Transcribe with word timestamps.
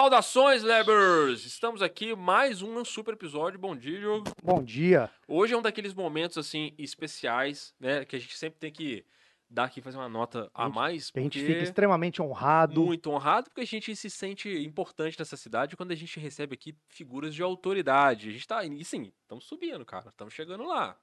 Saudações, 0.00 0.62
Lebers! 0.62 1.44
Estamos 1.44 1.82
aqui, 1.82 2.16
mais 2.16 2.62
um 2.62 2.82
super 2.86 3.12
episódio. 3.12 3.58
Bom 3.58 3.76
dia, 3.76 3.98
Diogo. 3.98 4.32
Bom 4.42 4.62
dia. 4.62 5.10
Hoje 5.28 5.52
é 5.52 5.56
um 5.58 5.60
daqueles 5.60 5.92
momentos, 5.92 6.38
assim, 6.38 6.72
especiais, 6.78 7.74
né? 7.78 8.06
Que 8.06 8.16
a 8.16 8.18
gente 8.18 8.34
sempre 8.38 8.58
tem 8.58 8.72
que 8.72 9.04
dar 9.50 9.64
aqui, 9.64 9.82
fazer 9.82 9.98
uma 9.98 10.08
nota 10.08 10.50
a, 10.54 10.64
gente- 10.64 10.74
mais. 10.74 11.12
A 11.14 11.20
gente 11.20 11.44
fica 11.44 11.62
extremamente 11.62 12.22
honrado. 12.22 12.82
muito 12.82 13.10
honrado 13.10 13.50
porque 13.50 13.60
a 13.60 13.66
gente 13.66 13.94
se 13.94 14.08
sente 14.08 14.48
importante 14.64 15.18
nessa 15.18 15.36
cidade 15.36 15.76
quando 15.76 15.90
a 15.90 15.94
gente 15.96 16.18
recebe 16.18 16.54
aqui 16.54 16.74
figuras 16.88 17.34
de 17.34 17.42
autoridade. 17.42 18.30
A 18.30 18.32
gente 18.32 18.48
tá, 18.48 18.64
e 18.64 18.82
sim, 18.82 19.12
estamos 19.20 19.44
subindo, 19.44 19.84
cara, 19.84 20.08
estamos 20.08 20.32
chegando 20.32 20.64
lá. 20.64 20.96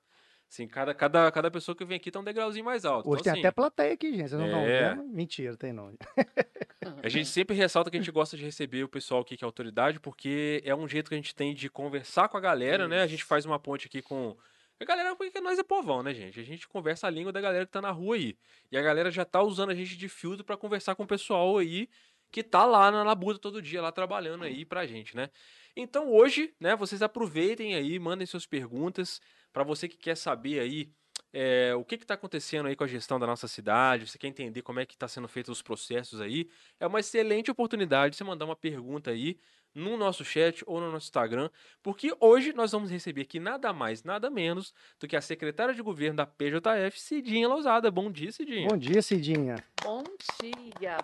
Assim, 0.50 0.66
cada, 0.68 0.94
cada, 0.94 1.30
cada 1.32 1.52
pessoa 1.52 1.76
que 1.76 1.84
vem 1.84 1.98
aqui 1.98 2.10
tá 2.10 2.20
um 2.20 2.24
degrauzinho 2.24 2.64
mais 2.64 2.86
alto. 2.86 3.10
Hoje 3.10 3.22
Então, 3.22 3.24
tem 3.24 3.32
assim, 3.34 3.40
até 3.42 3.52
plateia 3.52 3.94
aqui, 3.94 4.12
gente. 4.12 4.30
Vocês 4.30 4.40
não 4.40 4.46
estão 4.46 4.62
É. 4.62 4.96
vendo? 4.96 5.04
Mentira, 5.10 5.58
tem 5.58 5.74
não. 5.74 5.94
A 7.04 7.10
gente 7.10 7.28
sempre 7.28 7.54
ressalta 7.56 7.92
que 7.92 7.98
a 7.98 8.00
gente 8.00 8.12
gosta 8.12 8.38
de 8.38 8.46
receber 8.46 8.82
o 8.84 8.88
pessoal 8.88 9.22
aqui 9.22 9.36
que 9.36 9.44
é 9.44 9.46
autoridade, 9.46 10.00
porque 10.00 10.62
é 10.64 10.74
um 10.74 10.88
jeito 10.88 11.10
que 11.10 11.16
a 11.16 11.18
gente 11.18 11.36
tem 11.36 11.54
de 11.54 11.70
conversar 11.70 12.30
com 12.30 12.38
a 12.38 12.40
galera, 12.40 12.88
né? 12.88 13.02
A 13.02 13.08
gente 13.08 13.26
faz 13.26 13.46
uma 13.46 13.60
ponte 13.60 13.88
aqui 13.88 14.02
com. 14.02 14.38
A 14.80 14.86
galera, 14.86 15.16
porque 15.16 15.42
nós 15.42 15.60
é 15.60 15.64
povão, 15.64 16.02
né, 16.02 16.14
gente? 16.14 16.40
A 16.40 16.44
gente 16.44 16.68
conversa 16.68 17.08
a 17.08 17.10
língua 17.10 17.32
da 17.32 17.42
galera 17.42 17.66
que 17.66 17.72
tá 17.72 17.82
na 17.82 17.92
rua 17.92 18.16
aí. 18.16 18.38
E 18.72 18.78
a 18.78 18.82
galera 18.82 19.12
já 19.12 19.26
tá 19.26 19.42
usando 19.42 19.72
a 19.72 19.76
gente 19.76 19.98
de 19.98 20.08
filtro 20.08 20.46
pra 20.46 20.56
conversar 20.56 20.96
com 20.96 21.04
o 21.04 21.08
pessoal 21.08 21.58
aí 21.58 21.90
que 22.32 22.44
tá 22.44 22.64
lá 22.66 22.90
na 22.92 23.04
labuta 23.04 23.40
todo 23.40 23.62
dia, 23.62 23.82
lá 23.82 23.92
trabalhando 23.92 24.44
aí 24.44 24.64
pra 24.64 24.86
gente, 24.86 25.16
né? 25.16 25.30
Então 25.76 26.12
hoje, 26.14 26.54
né, 26.60 26.76
vocês 26.76 27.02
aproveitem 27.02 27.76
aí, 27.76 27.98
mandem 28.00 28.26
suas 28.28 28.46
perguntas. 28.46 29.20
Pra 29.58 29.64
você 29.64 29.88
que 29.88 29.98
quer 29.98 30.16
saber 30.16 30.60
aí 30.60 30.94
é, 31.34 31.74
o 31.74 31.84
que 31.84 31.96
está 31.96 32.14
acontecendo 32.14 32.68
aí 32.68 32.76
com 32.76 32.84
a 32.84 32.88
gestão 32.88 33.18
da 33.18 33.26
nossa 33.26 33.48
cidade, 33.48 34.08
você 34.08 34.16
quer 34.16 34.28
entender 34.28 34.62
como 34.62 34.80
é 34.80 34.86
que 34.86 34.94
está 34.94 35.08
sendo 35.08 35.28
feitos 35.28 35.58
os 35.58 35.64
processos 35.64 36.22
aí, 36.22 36.48
é 36.80 36.86
uma 36.86 37.00
excelente 37.00 37.50
oportunidade 37.50 38.12
de 38.12 38.18
você 38.18 38.24
mandar 38.24 38.46
uma 38.46 38.56
pergunta 38.56 39.10
aí 39.10 39.40
no 39.74 39.98
nosso 39.98 40.24
chat 40.24 40.64
ou 40.68 40.80
no 40.80 40.92
nosso 40.92 41.08
Instagram, 41.08 41.50
porque 41.82 42.16
hoje 42.20 42.54
nós 42.54 42.72
vamos 42.72 42.92
receber 42.92 43.24
aqui 43.24 43.40
nada 43.40 43.74
mais, 43.74 44.04
nada 44.04 44.30
menos 44.30 44.76
do 45.00 45.08
que 45.08 45.16
a 45.16 45.22
secretária 45.22 45.74
de 45.74 45.82
governo 45.82 46.18
da 46.18 46.28
PJF, 46.28 47.02
Cidinha 47.02 47.48
Lousada. 47.48 47.90
Bom 47.90 48.12
dia, 48.12 48.32
Cidinha. 48.32 48.68
Bom 48.68 48.78
dia, 48.78 49.02
Cidinha. 49.02 49.56
Bom 49.82 50.04
dia! 50.40 51.00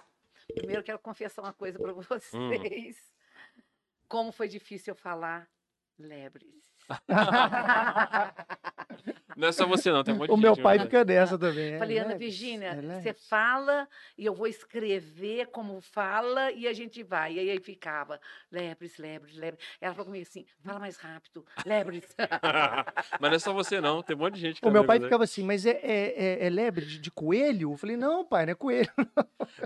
Primeiro 0.53 0.83
quero 0.83 0.99
confessar 0.99 1.41
uma 1.41 1.53
coisa 1.53 1.79
para 1.79 1.91
vocês. 2.05 2.31
Hum. 2.35 3.61
Como 4.07 4.31
foi 4.31 4.47
difícil 4.47 4.91
eu 4.91 4.95
falar 4.95 5.49
lebres. 5.97 6.72
Não 9.35 9.47
é 9.47 9.51
só 9.51 9.65
você 9.65 9.91
não, 9.91 10.03
tem 10.03 10.13
um 10.13 10.17
monte 10.17 10.31
o 10.31 10.35
de 10.35 10.41
meu 10.41 10.53
gente, 10.53 10.63
pai 10.63 10.79
fica 10.79 11.03
dessa 11.03 11.37
também. 11.37 11.73
é 11.73 11.79
Falei, 11.79 11.97
Ana 11.97 12.13
é 12.13 13.01
você 13.01 13.13
fala 13.13 13.87
e 14.17 14.25
eu 14.25 14.33
vou 14.33 14.47
escrever 14.47 15.47
como 15.47 15.81
fala 15.81 16.51
e 16.51 16.67
a 16.67 16.73
gente 16.73 17.01
vai. 17.03 17.33
E 17.33 17.39
aí 17.39 17.59
ficava, 17.59 18.19
lebres, 18.51 18.97
lebres, 18.97 19.35
lebres. 19.35 19.65
Ela 19.81 19.93
falou 19.93 20.05
comigo 20.05 20.25
assim, 20.27 20.45
fala 20.63 20.79
mais 20.79 20.97
rápido, 20.97 21.45
lebres. 21.65 22.03
Mas 23.19 23.31
não 23.31 23.35
é 23.35 23.39
só 23.39 23.53
você 23.53 23.81
não, 23.81 24.03
tem 24.03 24.15
um 24.15 24.19
monte 24.19 24.35
de 24.35 24.41
gente 24.41 24.61
que 24.61 24.67
O 24.67 24.71
meu 24.71 24.85
pai 24.85 24.99
ficava 24.99 25.23
assim, 25.23 25.43
mas 25.43 25.65
é, 25.65 25.79
é, 25.81 26.13
é- 26.43 26.47
é 26.47 26.49
lebre 26.49 26.85
de, 26.85 26.99
de 26.99 27.11
coelho? 27.11 27.71
Eu 27.71 27.77
falei, 27.77 27.97
não, 27.97 28.23
pai, 28.23 28.45
não 28.45 28.51
é 28.51 28.55
coelho. 28.55 28.89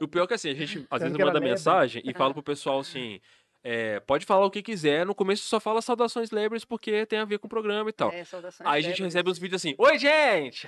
O 0.02 0.08
pior 0.08 0.24
é 0.24 0.28
que 0.28 0.34
assim, 0.34 0.50
a 0.50 0.54
gente 0.54 0.86
às 0.90 1.02
vezes 1.02 1.18
manda 1.18 1.34
lebre. 1.34 1.50
mensagem 1.50 2.02
e 2.06 2.14
fala 2.14 2.34
pro 2.34 2.44
pessoal 2.44 2.80
assim. 2.80 3.20
É, 3.64 4.00
pode 4.02 4.26
falar 4.26 4.46
o 4.46 4.52
que 4.52 4.62
quiser, 4.62 5.06
no 5.06 5.14
começo 5.16 5.44
só 5.44 5.60
fala 5.60 5.82
saudações 5.82 6.32
lebres 6.32 6.64
porque 6.64 7.06
tem 7.06 7.20
a 7.20 7.26
ver 7.26 7.38
com 7.40 7.48
o 7.48 7.50
programa 7.50 7.90
e 7.90 7.94
tal. 7.94 8.12
É, 8.12 8.24
saudações 8.24 8.68
Aí 8.70 8.80
a 8.80 8.90
gente 8.90 9.02
recebe 9.04 9.30
uns 9.30 9.38
vídeos 9.40 9.62
assim, 9.62 9.76
oi 9.78 9.98
gente! 9.98 10.68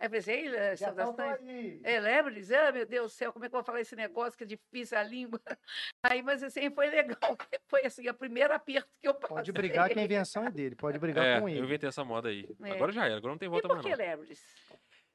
Aí 0.00 0.08
pensei, 0.08 0.46
"Ei, 0.48 0.76
Já 0.76 0.92
tão 0.92 1.06
saudações. 1.06 1.80
É, 1.84 2.00
lebres? 2.00 2.50
Ah, 2.50 2.72
meu 2.72 2.86
Deus 2.86 3.12
do 3.12 3.14
céu, 3.14 3.32
como 3.32 3.44
é 3.44 3.48
que 3.48 3.54
eu 3.54 3.58
vou 3.60 3.64
falar 3.64 3.80
esse 3.80 3.94
negócio 3.96 4.36
que 4.36 4.44
é 4.44 4.46
difícil 4.46 4.98
a 4.98 5.02
língua? 5.02 5.40
Aí, 6.02 6.22
mas 6.22 6.42
assim, 6.42 6.70
foi 6.70 6.86
legal. 6.88 7.36
Foi 7.68 7.84
assim, 7.84 8.08
o 8.08 8.14
primeiro 8.14 8.52
aperto 8.54 8.88
que 9.00 9.08
eu 9.08 9.14
passei. 9.14 9.36
Pode 9.36 9.52
brigar 9.52 9.88
que 9.90 9.98
a 9.98 10.02
invenção 10.02 10.46
é 10.46 10.50
dele, 10.50 10.74
pode 10.74 10.98
brigar 10.98 11.24
É, 11.24 11.40
com 11.40 11.48
eu 11.48 11.56
ele. 11.56 11.64
inventei 11.66 11.88
essa 11.88 12.04
moda 12.04 12.28
aí. 12.28 12.46
É. 12.62 12.70
Agora 12.72 12.92
já 12.92 13.06
era, 13.06 13.16
agora 13.16 13.32
não 13.32 13.38
tem 13.38 13.46
E 13.46 13.50
volta 13.50 13.68
por 13.68 13.74
mais 13.76 13.86
que 13.86 13.90
não. 13.90 13.98
lebres? 13.98 14.40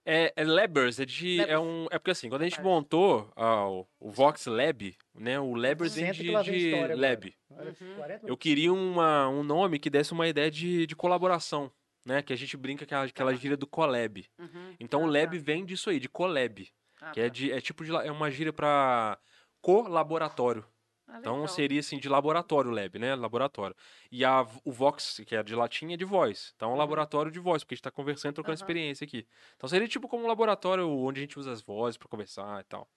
É, 0.05 0.33
é 0.35 0.43
Lebers, 0.43 0.99
é 0.99 1.05
de. 1.05 1.39
É, 1.39 1.45
Lebers. 1.45 1.61
um, 1.61 1.85
é 1.91 1.99
porque 1.99 2.11
assim, 2.11 2.29
quando 2.29 2.41
a 2.41 2.45
gente 2.45 2.55
Faz. 2.55 2.65
montou 2.67 3.31
ah, 3.35 3.67
o, 3.67 3.87
o 3.99 4.09
Vox 4.11 4.45
Lab, 4.47 4.95
né? 5.13 5.39
O 5.39 5.53
Senta 5.89 6.13
que 6.13 6.23
de, 6.23 6.51
de 6.51 6.67
história. 6.69 6.95
Lab. 6.95 7.35
Uhum. 7.51 7.95
40 7.97 8.27
Eu 8.27 8.37
queria 8.37 8.73
uma, 8.73 9.27
um 9.29 9.43
nome 9.43 9.77
que 9.79 9.89
desse 9.89 10.11
uma 10.13 10.27
ideia 10.27 10.49
de, 10.49 10.87
de 10.87 10.95
colaboração, 10.95 11.71
né? 12.05 12.21
Que 12.21 12.33
a 12.33 12.35
gente 12.35 12.55
brinca 12.57 12.85
que 12.85 12.93
é 12.93 12.97
aquela 12.97 13.35
gíria 13.35 13.57
do 13.57 13.67
collab. 13.67 14.25
Uhum. 14.39 14.75
Então 14.79 15.01
o 15.03 15.05
Ah, 15.05 15.11
lab 15.11 15.37
tá. 15.37 15.43
vem 15.43 15.65
disso 15.65 15.89
aí, 15.89 15.99
de 15.99 16.09
collab. 16.09 16.67
Ah, 17.01 17.11
Que 17.11 17.19
é, 17.21 17.23
tá. 17.23 17.29
de, 17.29 17.51
é 17.51 17.61
tipo 17.61 17.83
de, 17.85 17.91
é 17.95 18.11
uma 18.11 18.31
gíria 18.31 18.53
pra 18.53 19.17
colaboratório. 19.61 20.65
Ah, 21.11 21.17
Então 21.17 21.33
legal. 21.33 21.47
seria 21.47 21.79
assim 21.79 21.97
de 21.97 22.07
laboratório 22.07 22.69
lab, 22.71 22.99
né? 22.99 23.15
Laboratório. 23.15 23.75
E 24.11 24.23
a, 24.23 24.45
o 24.63 24.71
Vox, 24.71 25.21
que 25.25 25.35
é 25.35 25.41
de 25.41 25.55
latim, 25.55 25.91
é 25.93 25.97
de 25.97 26.05
voz. 26.05 26.53
Então 26.55 26.69
é 26.69 26.71
um 26.71 26.73
Uhum. 26.73 26.79
laboratório 26.79 27.31
de 27.31 27.39
voz, 27.39 27.63
porque 27.63 27.73
a 27.73 27.77
gente 27.77 27.83
tá 27.83 27.91
conversando, 27.91 28.35
trocando 28.35 28.53
Aham. 28.53 28.63
experiência 28.63 29.05
aqui. 29.05 29.27
Então 29.55 29.67
seria 29.67 29.87
tipo 29.87 30.07
como 30.07 30.23
um 30.23 30.27
laboratório 30.27 30.87
onde 30.87 31.19
a 31.19 31.23
gente 31.23 31.39
usa 31.39 31.51
as 31.51 31.61
vozes 31.61 31.97
pra 31.97 32.07
conversar 32.07 32.61
e 32.61 32.63
tal. 32.65 32.87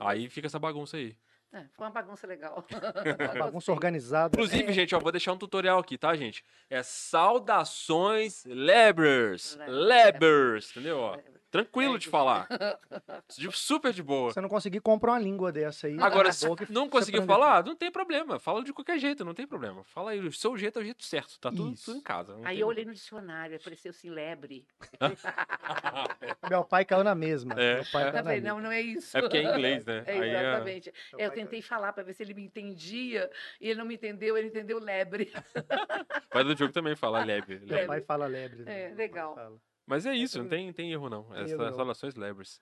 Aí 0.00 0.28
fica 0.30 0.46
essa 0.48 0.58
bagunça 0.58 0.96
aí. 0.96 1.16
É, 1.52 1.66
foi 1.74 1.84
uma 1.86 1.92
bagunça 1.92 2.26
legal. 2.26 2.66
Bagunça 3.38 3.70
organizada. 3.70 4.34
Inclusive, 4.34 4.72
gente, 4.72 4.94
ó, 4.94 4.98
vou 4.98 5.12
deixar 5.12 5.32
um 5.32 5.38
tutorial 5.38 5.78
aqui, 5.78 5.96
tá, 5.98 6.16
gente? 6.16 6.42
É 6.70 6.82
saudações 6.82 8.44
Lebers. 8.46 9.56
Lebers. 9.56 9.86
Lebers, 9.86 10.70
entendeu? 10.70 10.98
Ó, 10.98 11.18
tranquilo 11.52 11.94
É, 11.94 11.98
de 11.98 12.08
falar. 12.08 12.48
Super 13.52 13.92
de 13.92 14.02
boa. 14.02 14.32
Você 14.32 14.40
não 14.40 14.48
conseguir, 14.48 14.80
compra 14.80 15.12
uma 15.12 15.18
língua 15.20 15.52
dessa 15.52 15.86
aí. 15.86 15.96
Agora, 16.00 16.32
se 16.32 16.46
não 16.70 16.88
conseguiu 16.88 17.22
falar, 17.24 17.64
não 17.64 17.76
tem 17.76 17.92
problema. 17.92 18.40
Fala 18.40 18.64
de 18.64 18.72
qualquer 18.72 18.98
jeito, 18.98 19.24
não 19.24 19.34
tem 19.34 19.46
problema. 19.46 19.84
Fala 19.84 20.10
aí, 20.12 20.18
o 20.20 20.32
seu 20.32 20.56
jeito 20.58 20.78
é 20.78 20.82
o 20.82 20.84
jeito 20.84 21.04
certo. 21.04 21.38
Tá 21.38 21.50
tudo, 21.50 21.74
tudo 21.76 21.98
em 21.98 22.00
casa. 22.00 22.32
não 22.32 22.40
Aí 22.44 22.54
tem 22.54 22.60
eu 22.62 22.66
olhei 22.66 22.84
no 22.84 22.92
dicionário, 22.94 23.54
apareceu 23.56 23.90
assim, 23.90 24.10
lebre. 24.10 24.66
Meu 26.50 26.64
pai 26.64 26.84
caiu 26.84 27.04
na 27.04 27.14
mesma. 27.14 27.54
É. 27.54 27.76
Meu 27.76 27.84
pai 27.92 28.02
Eu 28.08 28.12
caiu 28.12 28.12
na 28.14 28.22
falei, 28.24 28.40
mesma. 28.40 28.54
não, 28.56 28.60
não 28.64 28.72
é 28.72 28.80
isso. 28.80 29.16
É 29.16 29.20
porque 29.20 29.36
é 29.38 29.42
inglês, 29.44 29.84
né? 29.84 30.02
É, 30.12 30.12
Aí 30.18 30.30
é- 30.30 30.40
exatamente. 30.40 30.92
Meu 31.12 31.20
eu 31.20 31.28
pai 31.28 31.36
tentei 31.38 31.62
falar 31.62 31.92
para 31.92 32.02
ver 32.02 32.14
se 32.14 32.22
ele 32.22 32.34
me 32.34 32.42
entendia, 32.44 33.30
e 33.60 33.68
ele 33.68 33.78
não 33.78 33.86
me 33.86 33.94
entendeu, 33.94 34.36
ele 34.36 34.48
entendeu 34.48 34.78
lebre. 34.78 35.30
O 35.54 36.28
pai 36.30 36.44
do 36.44 36.56
jogo 36.56 36.72
também 36.72 36.96
fala 36.96 37.24
leve. 37.24 37.58
Meu 37.60 37.68
leve. 37.68 37.86
pai 37.86 38.00
fala 38.00 38.26
lebre. 38.26 38.62
né? 38.62 38.84
É, 38.84 38.88
Meu 38.88 38.96
legal. 38.96 39.60
Mas 39.92 40.06
é 40.06 40.14
isso, 40.16 40.38
não 40.42 40.48
tem, 40.48 40.72
tem 40.72 40.90
erro 40.90 41.10
não. 41.10 41.24
Tem 41.24 41.42
Essas 41.42 41.76
relações 41.76 42.14
lebres. 42.14 42.58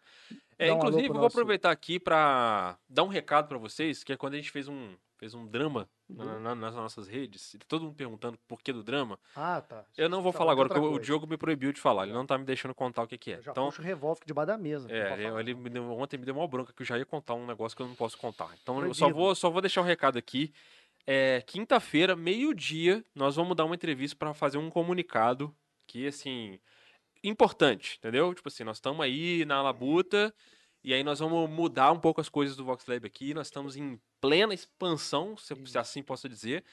É, 0.59 0.73
um 0.73 0.79
inclusive, 0.79 1.05
pro 1.05 1.13
vou 1.15 1.23
nosso- 1.23 1.37
aproveitar 1.39 1.71
aqui 1.71 2.01
pra 2.01 2.77
dar 2.89 3.05
um 3.05 3.09
recado 3.09 3.47
pra 3.47 3.57
vocês, 3.57 4.03
que 4.03 4.13
é 4.13 4.17
quando 4.17 4.35
a 4.35 4.37
gente 4.37 4.51
fez 4.51 4.67
um, 4.67 4.97
fez 5.17 5.33
um 5.33 5.47
drama 5.47 5.89
Uhum. 6.09 6.41
na- 6.41 6.55
nas 6.57 6.75
nossas 6.75 7.07
redes, 7.07 7.55
e 7.55 7.59
tá 7.59 7.67
todo 7.69 7.85
mundo 7.85 7.95
perguntando 7.95 8.37
por 8.49 8.61
que 8.61 8.73
do 8.73 8.83
drama. 8.83 9.17
Ah, 9.37 9.61
tá. 9.61 9.85
Eu 9.97 10.09
não 10.09 10.23
vou 10.23 10.33
Tá, 10.33 10.39
falar 10.39 10.51
agora, 10.51 10.69
porque 10.69 10.81
o- 10.81 10.87
o 10.87 10.91
coisa. 10.91 11.05
Diogo 11.05 11.25
me 11.27 11.37
proibiu 11.37 11.73
de 11.73 11.81
falar, 11.81 12.03
ele 12.03 12.13
não 12.13 12.27
tá 12.27 12.37
me 12.37 12.45
deixando 12.45 12.75
contar 12.75 13.05
o 13.05 13.07
que 13.07 13.17
que 13.17 13.31
é. 13.33 13.37
Eu 13.37 13.43
já 13.43 13.53
Então, 13.53 13.67
puxo 13.67 13.81
o 13.81 13.85
revólver 13.85 14.23
debaixo 14.27 14.47
da 14.49 14.59
mesa. 14.59 14.91
É, 14.91 15.25
eu- 15.25 15.39
ele 15.39 15.55
me 15.55 15.71
deu- 15.71 15.89
ontem 15.93 16.19
me 16.19 16.25
deu 16.25 16.35
uma 16.35 16.49
bronca 16.49 16.73
que 16.73 16.83
eu 16.83 16.87
já 16.87 16.99
ia 16.99 17.07
contar 17.07 17.35
um 17.35 17.47
negócio 17.47 17.77
que 17.77 17.83
eu 17.83 17.87
não 17.87 17.95
posso 17.95 18.19
contar. 18.19 18.51
Então 18.61 18.83
eu 18.85 18.93
só 18.93 19.05
Proibido. 19.07 19.19
vou, 19.25 19.35
só 19.37 19.49
vou 19.51 19.61
deixar 19.63 19.83
o 19.83 19.85
recado 19.85 20.19
aqui. 20.19 20.53
É, 21.07 21.43
Quinta-feira, 21.47 22.17
meio-dia, 22.17 23.05
nós 23.15 23.37
vamos 23.37 23.57
dar 23.57 23.65
uma 23.65 23.75
entrevista 23.77 24.17
para 24.17 24.35
fazer 24.35 24.59
um 24.59 24.69
comunicado 24.69 25.55
que, 25.87 26.07
assim, 26.07 26.59
importante, 27.23 27.97
entendeu? 27.99 28.35
Tipo 28.35 28.49
assim, 28.49 28.65
nós 28.65 28.77
estamos 28.79 29.01
aí 29.01 29.45
na 29.45 29.63
labuta 29.63 30.35
e 30.83 30.95
aí 30.95 31.05
nós 31.05 31.19
vamos 31.19 31.49
mudar 31.51 31.93
um 31.93 32.01
pouco 32.01 32.21
as 32.21 32.29
coisas 32.29 32.57
do 32.57 32.65
Vox 32.65 32.87
Lab 32.87 33.07
aqui. 33.07 33.35
Nós 33.35 33.49
estamos 33.49 33.77
em 33.77 34.01
plena 34.21 34.55
expansão, 34.55 35.37
se, 35.37 35.55
se 35.67 35.79
assim 35.79 36.03
posso 36.03 36.29
dizer. 36.29 36.65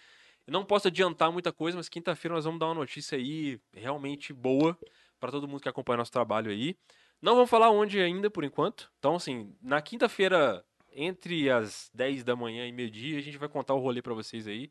Eu 0.45 0.53
não 0.53 0.63
posso 0.63 0.87
adiantar 0.87 1.31
muita 1.31 1.51
coisa, 1.51 1.77
mas 1.77 1.89
quinta-feira 1.89 2.35
nós 2.35 2.45
vamos 2.45 2.59
dar 2.59 2.67
uma 2.67 2.75
notícia 2.75 3.17
aí 3.17 3.59
realmente 3.73 4.31
boa 4.31 4.77
para 5.19 5.31
todo 5.31 5.47
mundo 5.47 5.61
que 5.61 5.67
acompanha 5.67 5.97
nosso 5.97 6.11
trabalho 6.11 6.49
aí. 6.49 6.77
Não 7.21 7.35
vamos 7.35 7.49
falar 7.49 7.69
onde 7.69 7.99
ainda 7.99 8.29
por 8.29 8.43
enquanto. 8.45 8.89
Então, 8.99 9.15
assim, 9.15 9.53
na 9.61 9.81
quinta-feira, 9.81 10.63
entre 10.93 11.49
as 11.49 11.91
10 11.93 12.23
da 12.23 12.35
manhã 12.35 12.65
e 12.65 12.71
meio-dia, 12.71 13.17
a 13.17 13.21
gente 13.21 13.37
vai 13.37 13.49
contar 13.49 13.73
o 13.73 13.79
rolê 13.79 14.01
para 14.01 14.13
vocês 14.13 14.47
aí. 14.47 14.69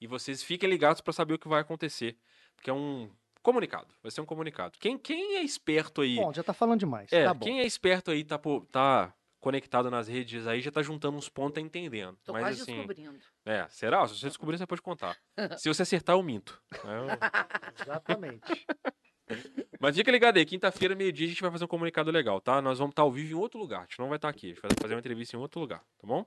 E 0.00 0.06
vocês 0.06 0.42
fiquem 0.42 0.68
ligados 0.68 1.00
para 1.00 1.12
saber 1.12 1.34
o 1.34 1.38
que 1.38 1.48
vai 1.48 1.60
acontecer. 1.60 2.16
Porque 2.54 2.70
é 2.70 2.72
um 2.72 3.10
comunicado. 3.46 3.86
Vai 4.02 4.10
ser 4.10 4.20
um 4.20 4.26
comunicado. 4.26 4.76
Quem, 4.80 4.98
quem 4.98 5.36
é 5.36 5.42
esperto 5.42 6.00
aí. 6.00 6.16
Bom, 6.16 6.32
já 6.32 6.42
tá 6.42 6.52
falando 6.52 6.80
demais. 6.80 7.12
é, 7.12 7.24
tá 7.24 7.32
bom. 7.32 7.44
quem 7.44 7.60
é 7.60 7.64
esperto 7.64 8.10
aí, 8.10 8.24
tá, 8.24 8.36
pô, 8.36 8.66
tá 8.72 9.14
conectado 9.38 9.88
nas 9.88 10.08
redes 10.08 10.48
aí, 10.48 10.60
já 10.60 10.72
tá 10.72 10.82
juntando 10.82 11.16
uns 11.16 11.28
pontos, 11.28 11.54
tá 11.54 11.60
entendendo. 11.60 12.18
Tô 12.24 12.32
Mas 12.32 12.42
quase 12.42 12.62
assim. 12.62 12.72
descobrindo. 12.74 13.18
É, 13.44 13.64
será? 13.68 14.04
Se 14.08 14.18
você 14.18 14.26
descobrir, 14.26 14.58
você 14.58 14.66
pode 14.66 14.82
contar. 14.82 15.16
Se 15.58 15.68
você 15.68 15.82
acertar, 15.82 16.16
eu 16.16 16.22
minto. 16.24 16.60
É, 16.72 17.82
Exatamente. 17.82 18.66
Mas 19.78 19.94
fica 19.94 20.10
ligado 20.10 20.38
aí, 20.38 20.44
quinta-feira, 20.44 20.96
meio-dia, 20.96 21.26
a 21.26 21.28
gente 21.30 21.42
vai 21.42 21.50
fazer 21.52 21.64
um 21.64 21.68
comunicado 21.68 22.10
legal, 22.10 22.40
tá? 22.40 22.60
Nós 22.60 22.78
vamos 22.78 22.92
estar 22.92 23.02
ao 23.02 23.12
vivo 23.12 23.30
em 23.30 23.40
outro 23.40 23.60
lugar. 23.60 23.80
A 23.80 23.82
gente 23.82 23.98
não 24.00 24.08
vai 24.08 24.16
estar 24.16 24.28
aqui. 24.28 24.46
A 24.46 24.54
gente 24.54 24.62
vai 24.62 24.70
fazer 24.80 24.94
uma 24.94 25.00
entrevista 25.00 25.36
em 25.36 25.38
outro 25.38 25.60
lugar, 25.60 25.78
tá 25.78 26.06
bom? 26.06 26.26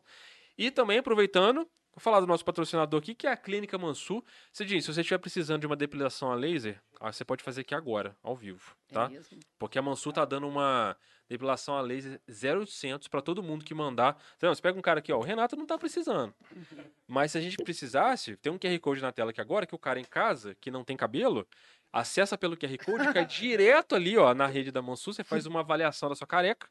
E 0.60 0.70
também, 0.70 0.98
aproveitando, 0.98 1.60
vou 1.60 2.02
falar 2.02 2.20
do 2.20 2.28
nosso 2.28 2.44
patrocinador 2.44 3.00
aqui, 3.00 3.16
que 3.16 3.26
é 3.26 3.32
a 3.32 3.38
Clínica 3.38 3.78
Mansur. 3.78 4.22
Cidinho, 4.52 4.82
se 4.82 4.94
você 4.94 5.00
estiver 5.00 5.18
precisando 5.18 5.62
de 5.62 5.66
uma 5.66 5.76
depilação 5.78 6.34
a 6.34 6.36
laser, 6.36 6.84
você 7.00 7.24
pode 7.24 7.42
fazer 7.42 7.62
aqui 7.62 7.74
agora, 7.74 8.14
ao 8.22 8.36
vivo, 8.36 8.76
tá? 8.92 9.06
É 9.06 9.08
mesmo? 9.08 9.40
Porque 9.58 9.80
a 9.80 9.82
Mansur 9.82 10.12
tá 10.12 10.26
dando 10.26 10.50
uma 10.50 10.98
depilação 11.30 11.78
a 11.78 11.82
laser 11.82 12.20
0800 12.28 13.08
pra 13.08 13.22
todo 13.22 13.42
mundo 13.42 13.64
que 13.64 13.74
mandar. 13.74 14.22
Então, 14.36 14.54
você 14.54 14.62
pega 14.62 14.78
um 14.78 14.82
cara 14.82 15.00
aqui, 15.00 15.14
ó, 15.14 15.18
o 15.18 15.24
Renato 15.24 15.56
não 15.56 15.66
tá 15.66 15.78
precisando. 15.78 16.36
Mas 17.08 17.32
se 17.32 17.38
a 17.38 17.42
gente 17.42 17.56
precisasse, 17.56 18.36
tem 18.36 18.52
um 18.52 18.60
QR 18.60 18.78
Code 18.82 19.02
na 19.02 19.14
tela 19.14 19.32
aqui 19.32 19.40
agora, 19.40 19.66
que 19.66 19.74
o 19.74 19.80
cara 19.80 19.98
em 19.98 20.04
casa, 20.04 20.56
que 20.56 20.70
não 20.70 20.84
tem 20.84 20.98
cabelo, 20.98 21.48
acessa 21.90 22.38
pelo 22.38 22.58
QR 22.58 22.78
Code, 22.84 23.14
cai 23.14 23.24
direto 23.26 23.96
ali, 23.96 24.18
ó, 24.18 24.34
na 24.34 24.46
rede 24.46 24.72
da 24.74 24.82
Mansur, 24.82 25.14
você 25.14 25.24
faz 25.24 25.46
uma 25.46 25.62
avaliação 25.62 26.10
da 26.10 26.16
sua 26.16 26.28
careca, 26.28 26.68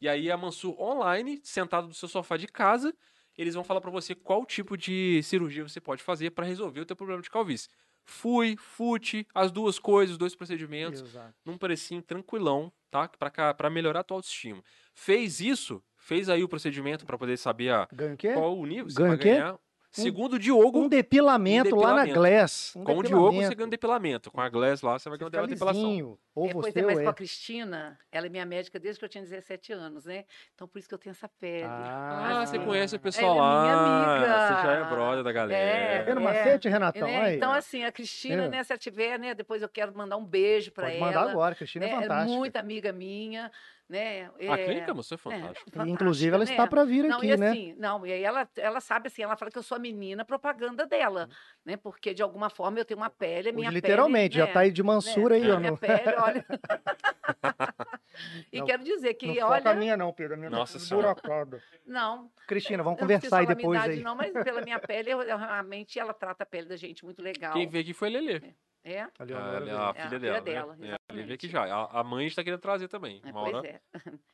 e 0.00 0.08
aí 0.08 0.30
a 0.30 0.38
Mansur 0.38 0.80
online, 0.80 1.38
sentado 1.44 1.86
no 1.86 1.92
seu 1.92 2.08
sofá 2.08 2.38
de 2.38 2.46
casa, 2.46 2.96
eles 3.36 3.54
vão 3.54 3.64
falar 3.64 3.80
pra 3.80 3.90
você 3.90 4.14
qual 4.14 4.44
tipo 4.44 4.76
de 4.76 5.22
cirurgia 5.22 5.66
você 5.66 5.80
pode 5.80 6.02
fazer 6.02 6.30
pra 6.30 6.46
resolver 6.46 6.80
o 6.80 6.86
teu 6.86 6.96
problema 6.96 7.22
de 7.22 7.30
calvície. 7.30 7.68
Fui, 8.04 8.56
fute, 8.56 9.26
as 9.34 9.50
duas 9.50 9.80
coisas, 9.80 10.12
os 10.12 10.18
dois 10.18 10.34
procedimentos 10.34 11.00
Exato. 11.00 11.34
num 11.44 11.58
precinho 11.58 12.00
tranquilão, 12.00 12.72
tá? 12.88 13.08
Pra 13.08 13.68
melhorar 13.68 14.00
a 14.00 14.04
tua 14.04 14.18
autoestima. 14.18 14.62
Fez 14.94 15.40
isso, 15.40 15.82
fez 15.96 16.28
aí 16.28 16.44
o 16.44 16.48
procedimento 16.48 17.04
pra 17.04 17.18
poder 17.18 17.36
saber 17.36 17.70
a, 17.70 17.88
qual 18.32 18.56
o 18.56 18.64
nível 18.64 18.88
você 18.88 18.96
Ganha 18.96 19.08
vai 19.08 19.18
ganhar. 19.18 19.58
Segundo 20.02 20.34
o 20.34 20.38
Diogo, 20.38 20.78
Um 20.80 20.88
depilamento, 20.88 21.74
lá 21.76 21.94
na 21.94 22.04
depilamento. 22.04 22.14
Glass. 22.38 22.74
Um 22.76 22.84
com 22.84 22.98
o 22.98 23.02
Diogo 23.02 23.24
você 23.24 23.48
depilamento. 23.48 23.56
ganha 23.56 23.66
um 23.66 23.70
depilamento. 23.70 24.30
Com 24.30 24.40
a 24.40 24.48
Glass 24.48 24.82
lá, 24.82 24.98
você 24.98 25.08
vai 25.08 25.18
ganhar 25.18 25.40
uma 25.42 25.46
depilação. 25.48 26.18
Ou 26.34 26.46
É, 26.48 26.52
pois 26.52 26.66
você 26.74 26.78
é, 26.80 26.82
ou 26.82 26.86
mas 26.88 26.98
com 26.98 27.04
é. 27.04 27.08
a 27.08 27.14
Cristina, 27.14 27.98
ela 28.12 28.26
é 28.26 28.28
minha 28.28 28.44
médica 28.44 28.78
desde 28.78 28.98
que 28.98 29.04
eu 29.04 29.08
tinha 29.08 29.24
17 29.24 29.72
anos, 29.72 30.04
né? 30.04 30.24
Então 30.54 30.68
por 30.68 30.78
isso 30.78 30.86
que 30.88 30.94
eu 30.94 30.98
tenho 30.98 31.12
essa 31.12 31.28
pele. 31.28 31.64
Ah, 31.66 32.44
você 32.46 32.56
Ah, 32.58 32.60
conhece 32.60 32.94
o 32.96 33.00
pessoal 33.00 33.36
ela 33.38 33.46
é 33.46 33.62
minha 33.62 33.76
lá. 33.76 34.16
amiga. 34.16 34.56
Você 34.56 34.66
já 34.66 34.72
é 34.74 34.84
brother 34.90 35.24
da 35.24 35.32
galera. 35.32 35.58
É, 35.58 35.98
Tá 35.98 36.04
vendo 36.04 36.20
é. 36.20 36.24
macete, 36.24 36.68
Renatão? 36.68 37.08
Né? 37.08 37.20
Aí, 37.22 37.36
Então, 37.36 37.52
assim, 37.52 37.84
a 37.84 37.90
Cristina, 37.92 38.44
É. 38.44 38.48
né, 38.48 38.64
se 38.64 38.72
ela 38.72 38.78
tiver, 38.78 39.18
né, 39.18 39.34
depois 39.34 39.62
eu 39.62 39.68
quero 39.68 39.96
mandar 39.96 40.16
um 40.18 40.24
beijo 40.26 40.70
pra 40.72 40.84
Pode 40.84 40.96
ela. 40.98 41.06
mandar 41.06 41.30
agora, 41.30 41.54
Cristina 41.54 41.86
é 41.86 41.88
né, 41.94 42.00
fantástica. 42.02 42.36
muito 42.38 42.56
amiga 42.56 42.92
minha, 42.92 43.50
né? 43.88 44.30
A 44.40 44.58
é, 44.58 44.64
clínica, 44.64 44.94
moça, 44.94 45.14
é 45.14 45.16
é, 45.16 45.18
fantástica. 45.18 45.86
E, 45.86 45.90
Inclusive, 45.90 46.34
ela 46.34 46.44
fantástica, 46.44 46.52
está 46.54 46.62
né? 46.64 46.68
para 46.68 46.84
vir 46.84 47.04
Não, 47.04 47.18
aqui, 47.18 47.26
e 47.26 47.36
né? 47.36 47.50
assim, 47.50 47.74
não, 47.78 48.06
e 48.06 48.12
aí 48.12 48.22
ela, 48.22 48.48
ela 48.56 48.80
sabe 48.80 49.08
assim, 49.08 49.22
ela 49.22 49.36
fala 49.36 49.50
que 49.50 49.58
eu 49.58 49.62
sou 49.62 49.76
a 49.76 49.78
menina 49.78 50.24
propaganda 50.24 50.86
dela, 50.86 51.28
né? 51.64 51.76
Porque 51.76 52.12
de 52.12 52.22
alguma 52.22 52.50
forma 52.50 52.78
eu 52.78 52.84
tenho 52.84 52.98
uma 52.98 53.10
pele, 53.10 53.50
a 53.50 53.52
minha 53.52 53.68
Hoje, 53.68 53.74
literalmente, 53.76 54.32
pele, 54.34 54.40
já 54.40 54.46
né, 54.46 54.52
tá 54.52 54.60
aí 54.60 54.70
de 54.70 54.82
Mansura 54.82 55.38
né, 55.38 55.44
aí, 55.44 55.50
a 55.50 55.56
ó. 55.56 55.60
minha 55.60 55.76
pele, 55.76 56.16
olha. 56.18 56.46
e 58.52 58.58
Não, 58.58 58.66
quero 58.66 58.82
dizer 58.84 59.14
que, 59.14 59.26
Não 59.26 59.34
foca 59.34 59.46
a 59.68 59.70
olha, 59.70 59.74
minha 59.74 59.96
não, 59.96 60.12
Pedro. 60.12 60.34
A 60.34 60.36
minha 60.36 60.50
Nossa 60.50 60.74
tá 60.74 60.84
Senhora. 60.84 61.08
esburacada. 61.10 61.62
não, 61.86 62.30
Cristina, 62.46 62.82
vamos 62.82 62.98
não 63.00 63.06
conversar 63.06 63.38
aí 63.38 63.44
a 63.44 63.48
depois 63.48 63.66
minha 63.68 63.78
idade, 63.84 63.98
aí. 63.98 64.04
não, 64.04 64.14
mas 64.14 64.32
pela 64.32 64.60
minha 64.62 64.78
pele, 64.80 65.10
eu, 65.10 65.22
eu 65.22 65.36
realmente 65.38 65.98
ela 65.98 66.12
trata 66.14 66.42
a 66.42 66.46
pele 66.46 66.66
da 66.68 66.76
gente 66.76 67.04
muito 67.04 67.22
legal. 67.22 67.52
Quem 67.52 67.68
veio 67.68 67.82
aqui 67.82 67.92
foi 67.92 68.08
a 68.08 68.10
Lelê. 68.12 68.54
É, 68.88 69.00
A, 69.02 69.10
Ali, 69.18 69.32
ó, 69.32 69.36
a, 69.38 69.44
agora 69.48 69.64
veio. 69.64 69.76
a 69.76 69.80
É, 69.80 69.84
a 69.88 69.94
filha 69.94 70.06
filha 70.08 70.18
dela. 70.20 70.40
dela, 70.40 70.76
né? 70.76 70.88
É, 70.90 70.92
a 70.94 70.98
Lelê 71.12 71.22
veio 71.24 71.34
aqui 71.34 71.48
já. 71.48 71.64
A, 71.64 72.00
a 72.00 72.04
mãe 72.04 72.26
está 72.26 72.44
querendo 72.44 72.60
trazer 72.60 72.86
também. 72.86 73.20
é, 73.24 73.32
pois 73.32 73.54
hora- 73.54 73.66
é. 73.68 73.80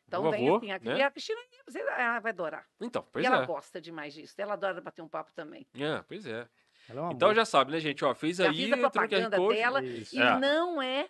Então 0.07 0.31
vem 0.31 0.45
favor, 0.45 0.57
assim, 0.59 0.71
a, 0.73 0.79
né? 0.79 0.99
e 0.99 1.03
a 1.03 1.11
Cristina, 1.11 1.41
você 1.67 1.79
ela 1.81 2.21
vai 2.21 2.33
adorar. 2.33 2.67
Então, 2.79 3.03
pois 3.11 3.25
e 3.25 3.27
ela 3.27 3.45
é. 3.45 3.47
gosta 3.47 3.81
demais 3.81 4.13
disso. 4.13 4.35
Ela 4.37 4.53
adora 4.53 4.79
bater 4.83 5.01
um 5.01 5.09
papo 5.09 5.33
também. 5.33 5.67
É, 5.75 6.03
pois 6.07 6.27
é. 6.27 6.47
Ela 6.89 7.11
é 7.11 7.13
Então 7.13 7.35
já 7.35 7.45
sabe, 7.45 7.73
né, 7.73 7.81
gente? 7.81 8.05
Ó, 8.05 8.15
fez 8.15 8.37
Já 8.37 8.49
aí, 8.49 8.57
fiz 8.57 8.73
a 8.73 8.77
propaganda 8.77 9.37
Code. 9.37 9.57
dela 9.57 9.85
Isso. 9.85 10.17
E 10.17 10.21
É. 10.21 10.39
não 10.39 10.81
é 10.81 11.09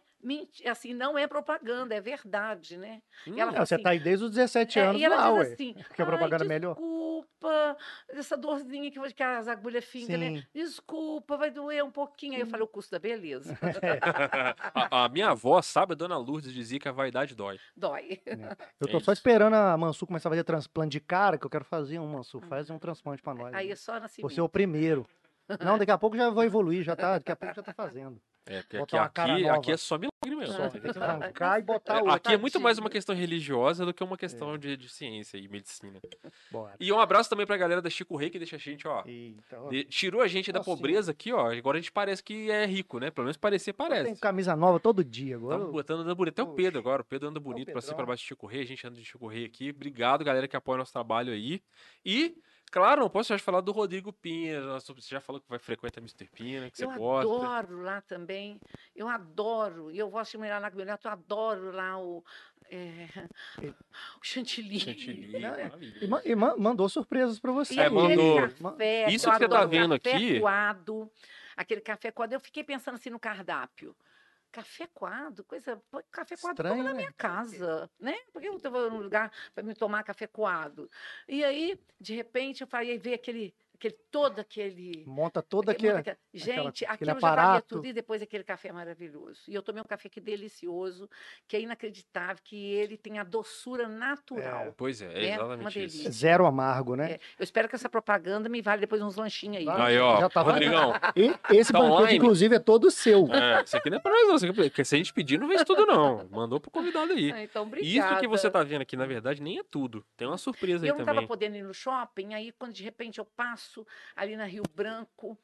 assim, 0.67 0.95
não 0.95 1.19
é 1.19 1.27
propaganda, 1.27 1.95
é 1.97 2.01
verdade, 2.01 2.77
né? 2.77 3.03
Hum, 3.27 3.35
ela 3.37 3.53
fala 3.53 3.67
você 3.67 3.75
assim, 3.75 3.83
tá 3.83 3.91
aí 3.91 3.99
desde 3.99 4.25
os 4.25 4.31
17 4.31 4.79
é, 4.79 4.83
anos 4.83 5.01
e 5.01 5.05
ela 5.05 5.17
lá, 5.17 5.29
diz 5.31 5.49
ué. 5.49 5.53
assim, 5.55 5.75
que 5.95 6.01
a 6.03 6.07
propaganda 6.07 6.45
"Ai, 6.45 6.47
é 6.47 6.49
melhor." 6.49 6.75
desculpa, 6.75 7.77
essa 8.09 8.37
dorzinha 8.37 8.91
que, 8.91 9.01
que 9.13 9.23
as 9.23 9.49
agulhas 9.49 9.85
fincam, 9.85 10.19
né? 10.19 10.45
Desculpa, 10.55 11.37
vai 11.37 11.51
doer 11.51 11.85
um 11.85 11.91
pouquinho. 11.91 12.35
Aí 12.35 12.41
eu 12.41 12.47
falei, 12.47 12.65
o 12.65 12.69
custo 12.69 12.91
da 12.93 12.99
beleza. 12.99 13.57
a, 14.75 15.05
a 15.05 15.09
minha 15.09 15.31
avó, 15.31 15.61
sabe, 15.61 15.93
a 15.93 15.97
dona 15.97 16.17
Lourdes 16.17 16.53
dizia 16.53 16.79
que 16.79 16.89
a 16.89 16.93
vaidade 16.93 17.35
dói. 17.35 17.59
Dói. 17.77 18.21
Eu 18.81 18.89
tô 18.89 18.99
É 18.99 19.01
só 19.01 19.13
esperando 19.13 19.55
a 19.55 19.77
Mansu 19.77 20.07
começar 20.07 20.29
a 20.29 20.33
fazer 20.33 20.45
transplante 20.45 20.93
de 20.93 21.01
cara, 21.01 21.39
que 21.39 21.45
eu 21.47 21.51
quero 21.51 21.65
fazer 21.65 21.99
um, 21.99 22.07
Mansu. 22.07 22.41
Faz 22.43 22.71
um 22.71 22.79
transplante 22.79 23.23
pra 23.23 23.35
nós. 23.35 23.53
Aí 23.55 23.67
né? 23.67 23.73
é 23.73 23.77
só 23.77 23.99
na 23.99 24.09
Você 24.09 24.39
é 24.41 24.43
o 24.43 24.49
primeiro. 24.49 25.07
Não, 25.61 25.79
daqui 25.79 25.91
a 25.91 25.99
pouco 25.99 26.17
já 26.17 26.31
vou 26.31 26.45
evoluir, 26.45 26.83
já 26.83 26.95
tá, 26.97 27.19
daqui 27.19 27.33
a 27.33 27.37
pouco 27.37 27.55
já 27.55 27.63
tá 27.63 27.73
fazendo. 27.73 28.21
É, 28.45 28.61
porque 28.61 28.77
aqui, 28.77 28.97
aqui, 28.97 29.49
aqui 29.49 29.71
é 29.71 29.77
só 29.77 29.97
milagre 29.97 30.35
mesmo. 30.37 30.53
Só, 30.57 30.69
tem 30.69 30.81
que 30.81 30.99
arrancar 30.99 31.61
e 31.61 31.63
botar 31.63 31.95
É, 31.95 31.99
outra. 31.99 32.15
aqui 32.17 32.33
é 32.33 32.37
muito 32.37 32.59
mais 32.59 32.77
uma 32.77 32.91
questão 32.91 33.15
religiosa 33.15 33.87
do 33.87 33.95
que 33.95 34.03
uma 34.03 34.17
questão 34.19 34.59
de, 34.59 34.77
de 34.77 34.89
ciência 34.89 35.39
e 35.39 35.47
medicina. 35.47 36.01
Bora. 36.51 36.75
E 36.81 36.93
um 36.93 36.99
abraço 36.99 37.31
também 37.31 37.47
pra 37.47 37.57
galera 37.57 37.81
da 37.81 37.89
Chico 37.89 38.17
Rei, 38.17 38.31
que 38.31 38.39
deixa 38.41 38.57
a 38.57 38.59
gente, 38.59 38.87
ó. 38.89 39.05
Eita, 39.07 39.61
ó. 39.61 39.69
de- 39.69 39.85
tirou 39.85 40.21
a 40.21 40.27
gente 40.27 40.51
da 40.51 40.59
Nossa 40.59 40.69
pobreza 40.71 41.13
aqui, 41.13 41.33
ó. 41.33 41.53
Agora 41.53 41.79
a 41.79 41.81
gente 41.81 41.93
parece 41.93 42.21
que 42.21 42.51
é 42.51 42.67
rico, 42.67 42.99
né? 42.99 43.13
Pelo 43.13 43.27
menos 43.27 43.37
parecer 43.37 43.73
Tem 43.75 43.87
parece. 43.89 44.21
camisa 44.21 44.57
nova 44.57 44.81
todo 44.81 45.05
dia 45.05 45.37
Tá 45.39 45.41
agora. 45.41 45.65
botando 45.67 46.01
andando 46.01 46.17
bonito. 46.17 46.41
Até 46.41 46.51
o. 46.51 46.53
Pedro 46.55 46.81
agora. 46.81 47.03
O 47.03 47.05
Pedro 47.05 47.29
anda 47.29 47.39
bonito 47.39 47.71
pra 47.71 47.81
cima 47.81 47.93
e 47.95 47.97
pra 47.97 48.07
baixo 48.07 48.23
de 48.25 48.29
Chico 48.29 48.47
Rei. 48.49 48.63
A 48.63 48.67
gente 48.67 48.85
anda 48.85 48.97
de 48.97 49.05
Chico 49.05 49.29
Rei 49.29 49.45
aqui. 49.45 49.71
Obrigado, 49.71 50.25
galera, 50.25 50.49
que 50.49 50.57
apoia 50.57 50.79
nosso 50.79 50.93
trabalho 50.93 51.33
aí. 51.33 51.63
E, 52.05 52.35
claro, 52.73 53.03
não 53.03 53.09
posso 53.11 53.39
falar 53.39 53.61
do 53.61 53.71
Rodrigo 53.71 54.13
Pina. 54.13 54.61
nosso- 54.63 54.93
Você 54.95 55.11
já 55.15 55.21
falou 55.21 55.41
que 55.41 55.49
vai 55.49 55.59
frequentar 55.61 56.01
Mr. 56.01 56.27
Pina, 56.27 56.69
que 56.71 56.79
você 56.79 56.85
Eu 56.87 56.95
gosta. 56.95 57.31
adoro 57.31 57.83
lá 57.83 58.01
também. 58.01 58.59
Eu 58.97 59.09
adoro. 59.09 59.91
E 59.93 59.99
eu 59.99 60.11
gosto 60.11 60.33
de 60.33 60.39
mirar 60.39 60.61
lá 60.61 60.71
com 60.71 60.77
meu 60.77 60.87
neto. 60.87 61.07
Eu 61.07 61.13
adoro 61.13 61.71
lá 61.71 61.99
o, 62.01 62.25
é, 62.71 63.07
o 64.21 64.25
chantilly. 64.25 64.81
Chantilly, 64.81 65.39
Não, 65.39 65.55
é-. 65.55 65.71
E, 66.25 66.31
e 66.33 66.35
ma- 66.35 66.57
mandou 66.57 66.89
surpresas 66.89 67.39
pra 67.39 67.53
você. 67.53 67.75
E 67.75 67.79
É, 67.81 67.89
mandou. 67.89 68.37
café, 68.49 69.09
Isso 69.11 69.29
eu 69.29 69.33
que 69.33 69.39
você 69.39 69.49
tá 69.49 69.57
adoro 69.57 69.69
vendo 69.69 70.01
café 70.01 70.17
aqui- 70.17 70.41
coado, 70.41 71.11
aquele 71.57 71.81
café 71.81 72.11
coado. 72.11 72.33
Eu 72.35 72.41
fiquei 72.41 72.65
pensando 72.65 72.95
assim 72.95 73.11
no 73.11 73.21
cardápio. 73.21 73.95
Café 74.53 74.87
coado, 74.93 75.43
coisa. 75.45 75.83
Café 76.11 76.37
coado 76.37 76.57
Estranho, 76.57 76.85
na 76.85 76.91
né? 76.91 76.97
minha 76.99 77.13
casa, 77.13 77.91
né? 77.99 78.15
Porque 78.33 78.47
eu 78.47 78.57
estava 78.57 78.91
num 78.91 79.01
lugar 79.01 79.33
para 79.55 79.65
me 79.65 79.75
tomar 79.75 80.05
café 80.05 80.27
coado. 80.27 80.91
E 81.27 81.43
aí, 81.43 81.81
de 81.99 82.15
repente, 82.15 82.61
eu 82.61 82.67
falei, 82.67 82.99
ver 82.99 83.15
aquele, 83.15 83.55
aquele 83.89 83.97
todo 84.11 84.39
aquele. 84.41 85.05
Monta 85.07 85.43
toda 85.43 85.73
aquele- 85.73 85.89
aqui. 85.89 85.97
monta 85.99 86.11
aquela- 86.13 86.19
Gente, 86.73 86.85
aquele 86.85 86.93
aquilo 86.93 87.07
já 87.07 87.15
valia 87.15 87.43
aparato. 87.43 87.69
tudo 87.77 87.87
e 87.87 87.93
depois 87.93 88.23
aquele 88.23 88.45
café 88.45 88.71
maravilhoso. 88.73 89.43
E 89.49 89.55
eu 89.55 89.63
tomei 89.63 89.83
um 89.83 89.85
café 89.87 90.09
que 90.09 90.21
delicioso, 90.21 91.09
que 91.49 91.57
é 91.57 91.61
inacreditável, 91.61 92.37
que 92.45 92.57
ele 92.75 92.97
tem 92.97 93.19
a 93.19 93.25
doçura 93.25 93.89
natural. 93.89 94.73
Pois 94.77 95.03
é, 95.03 95.07
é 95.07 95.29
É, 95.31 95.39
uma 95.43 95.55
exatamente 95.55 95.85
isso. 95.85 96.13
Zero 96.13 96.47
amargo, 96.47 96.95
né? 96.97 97.13
É, 97.13 97.15
eu 97.39 97.45
espero 97.45 97.69
que 97.69 97.75
essa 97.75 97.89
propaganda 97.89 98.49
me 98.49 98.63
vale 98.63 98.81
depois 98.81 99.03
uns 99.03 99.17
lanchinhos 99.17 99.57
aí. 99.59 99.69
Aí, 99.69 99.99
ó, 99.99 100.21
Já 100.21 100.29
tá 100.29 100.43
Rodrigão. 100.43 100.93
E 101.17 101.35
esse 101.57 101.73
Tá 101.73 101.79
banquete, 101.79 102.01
online? 102.01 102.17
inclusive, 102.19 102.55
é 102.55 102.59
todo 102.59 102.91
seu. 102.91 103.27
É, 103.33 103.63
isso 103.63 103.77
aqui 103.77 103.91
não 103.91 103.97
é 103.99 104.01
pra 104.01 104.13
nós, 104.13 104.43
não. 104.43 104.51
É 104.51 104.53
porque 104.53 104.85
se 104.85 104.95
a 104.95 104.99
gente 104.99 105.13
pedir, 105.13 105.39
não 105.39 105.47
vem 105.49 105.57
isso 105.57 105.65
tudo, 105.65 105.87
não. 105.87 106.29
Mandou 106.31 106.61
pro 106.61 106.71
convidado 106.71 107.13
aí. 107.13 107.33
Ah, 107.33 107.43
então, 107.43 107.63
obrigada. 107.65 108.13
Isso 108.13 108.21
que 108.21 108.29
você 108.29 108.51
tá 108.51 108.63
vendo 108.63 108.83
aqui, 108.83 108.97
na 108.97 109.07
verdade, 109.07 109.43
nem 109.43 109.59
é 109.59 109.63
tudo. 109.63 110.05
Tem 110.17 110.27
uma 110.29 110.39
surpresa 110.39 110.85
aí 110.85 110.89
Eu 110.91 110.95
não 110.95 111.01
estava 111.01 111.17
também. 111.17 111.29
podendo 111.29 111.57
ir 111.57 111.63
no 111.63 111.75
shopping, 111.75 112.35
aí 112.35 112.53
quando 112.53 112.73
de 112.75 112.83
repente 112.83 113.19
eu 113.19 113.25
passo 113.25 113.72
ali 114.15 114.37
na 114.37 114.45
Rio 114.45 114.63
Branco, 114.75 115.39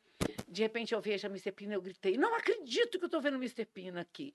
de 0.49 0.63
repente 0.63 0.95
eu 0.95 1.01
vejo 1.01 1.27
a 1.27 1.31
Mr. 1.31 1.53
Pina, 1.53 1.75
eu 1.75 1.83
gritei, 1.83 2.17
não 2.17 2.35
acredito 2.35 2.99
que 2.99 3.05
eu 3.05 3.09
estou 3.09 3.21
vendo 3.21 3.37
Mr. 3.37 3.65
Pina 3.67 4.01
aqui. 4.01 4.35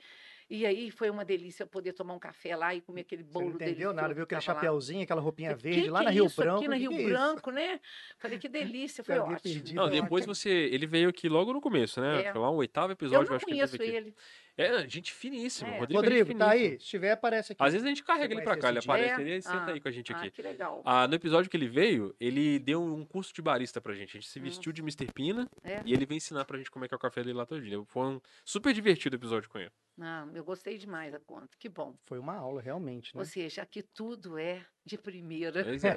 E 0.49 0.65
aí 0.65 0.91
foi 0.91 1.09
uma 1.09 1.23
delícia 1.25 1.63
eu 1.63 1.67
poder 1.67 1.93
tomar 1.93 2.13
um 2.13 2.19
café 2.19 2.55
lá 2.55 2.73
e 2.75 2.81
comer 2.81 3.01
aquele 3.01 3.23
Você 3.23 3.31
bolo 3.31 3.45
não 3.45 3.51
entendeu 3.55 3.67
delicioso 3.67 3.95
nada, 3.95 4.07
que 4.09 4.13
viu 4.15 4.23
aquele 4.23 4.37
lá. 4.37 4.41
chapeuzinho, 4.41 5.03
aquela 5.03 5.21
roupinha 5.21 5.55
Falei, 5.55 5.63
verde 5.73 5.81
"Que 5.83 5.89
lá 5.89 5.99
que 5.99 6.05
na 6.05 6.11
é 6.11 6.13
Rio 6.13 6.25
isso 6.25 6.41
Branco. 6.41 6.57
Aqui 6.59 6.67
na 6.67 6.75
que 6.75 6.81
Rio 6.81 6.91
que 6.91 7.01
é? 7.01 7.07
Branco, 7.07 7.51
né? 7.51 7.79
Falei, 8.17 8.37
que 8.39 8.49
delícia, 8.49 9.03
foi 9.03 9.17
ótimo. 9.17 9.39
perdido, 9.39 9.73
Não, 9.75 9.89
depois 9.89 10.25
você. 10.25 10.49
Ele 10.49 10.85
veio 10.87 11.09
aqui 11.09 11.27
logo 11.29 11.53
no 11.53 11.61
começo, 11.61 11.99
né? 12.01 12.23
É. 12.25 12.31
Foi 12.31 12.41
lá 12.41 12.49
o 12.49 12.55
oitavo 12.55 12.89
Eu 12.89 12.93
episódio, 12.93 13.25
eu 13.25 13.29
não 13.29 13.35
acho 13.35 13.45
que 13.45 13.51
ele 13.51 13.57
conheço 13.59 13.77
teve 13.77 13.89
aqui. 13.89 13.97
ele. 13.97 14.15
É, 14.55 14.87
gente 14.87 15.11
finíssima. 15.11 15.67
É. 15.69 15.79
Rodrigo, 15.79 15.99
é 16.03 16.03
gente 16.05 16.19
Rodrigo, 16.19 16.37
tá 16.39 16.51
finíssima. 16.51 16.71
aí? 16.73 16.79
Se 16.79 16.85
tiver, 16.85 17.11
aparece 17.11 17.53
aqui. 17.53 17.63
Às 17.63 17.73
vezes 17.73 17.85
a 17.85 17.89
gente 17.89 18.03
carrega 18.03 18.27
Você 18.27 18.33
ele 18.35 18.41
pra 18.43 18.55
cá, 18.57 18.69
ele 18.69 18.77
aparece 18.79 19.09
É? 19.09 19.15
ali 19.15 19.31
e 19.37 19.41
senta 19.41 19.57
Ah, 19.57 19.71
aí 19.71 19.79
com 19.79 19.87
a 19.87 19.91
gente 19.91 20.13
Ah, 20.13 20.17
aqui. 20.17 20.29
que 20.29 20.41
legal. 20.43 20.81
Ah, 20.85 21.07
no 21.07 21.15
episódio 21.15 21.49
que 21.49 21.57
ele 21.57 21.67
veio, 21.67 22.15
ele 22.19 22.59
deu 22.59 22.83
um 22.83 23.03
curso 23.03 23.33
de 23.33 23.41
barista 23.41 23.81
pra 23.81 23.95
gente. 23.95 24.09
A 24.15 24.19
gente 24.21 24.29
se 24.29 24.39
vestiu 24.39 24.71
de 24.71 24.81
Mr. 24.81 25.11
Pina 25.11 25.49
É? 25.63 25.81
e 25.85 25.91
ele 25.93 26.05
veio 26.05 26.17
ensinar 26.17 26.45
pra 26.45 26.57
gente 26.59 26.69
como 26.69 26.85
é 26.85 26.87
que 26.87 26.93
é 26.93 26.97
o 26.97 26.99
café 26.99 27.21
dele 27.23 27.33
lá 27.35 27.47
todo 27.47 27.61
dia. 27.63 27.81
Foi 27.87 28.05
um 28.05 28.21
super 28.45 28.71
divertido 28.73 29.15
o 29.15 29.19
episódio 29.19 29.49
com 29.49 29.57
ele. 29.57 29.71
Ah, 30.01 30.27
eu 30.33 30.43
gostei 30.43 30.77
demais 30.77 31.11
da 31.11 31.19
conta. 31.19 31.49
Que 31.59 31.69
bom. 31.69 31.95
Foi 32.05 32.17
uma 32.17 32.35
aula, 32.35 32.59
realmente, 32.61 33.15
né? 33.15 33.19
Ou 33.21 33.25
seja, 33.25 33.61
aqui 33.61 33.83
tudo 33.83 34.39
é 34.39 34.65
de 34.83 34.97
primeira. 34.97 35.63
Pois 35.63 35.83
é. 35.83 35.95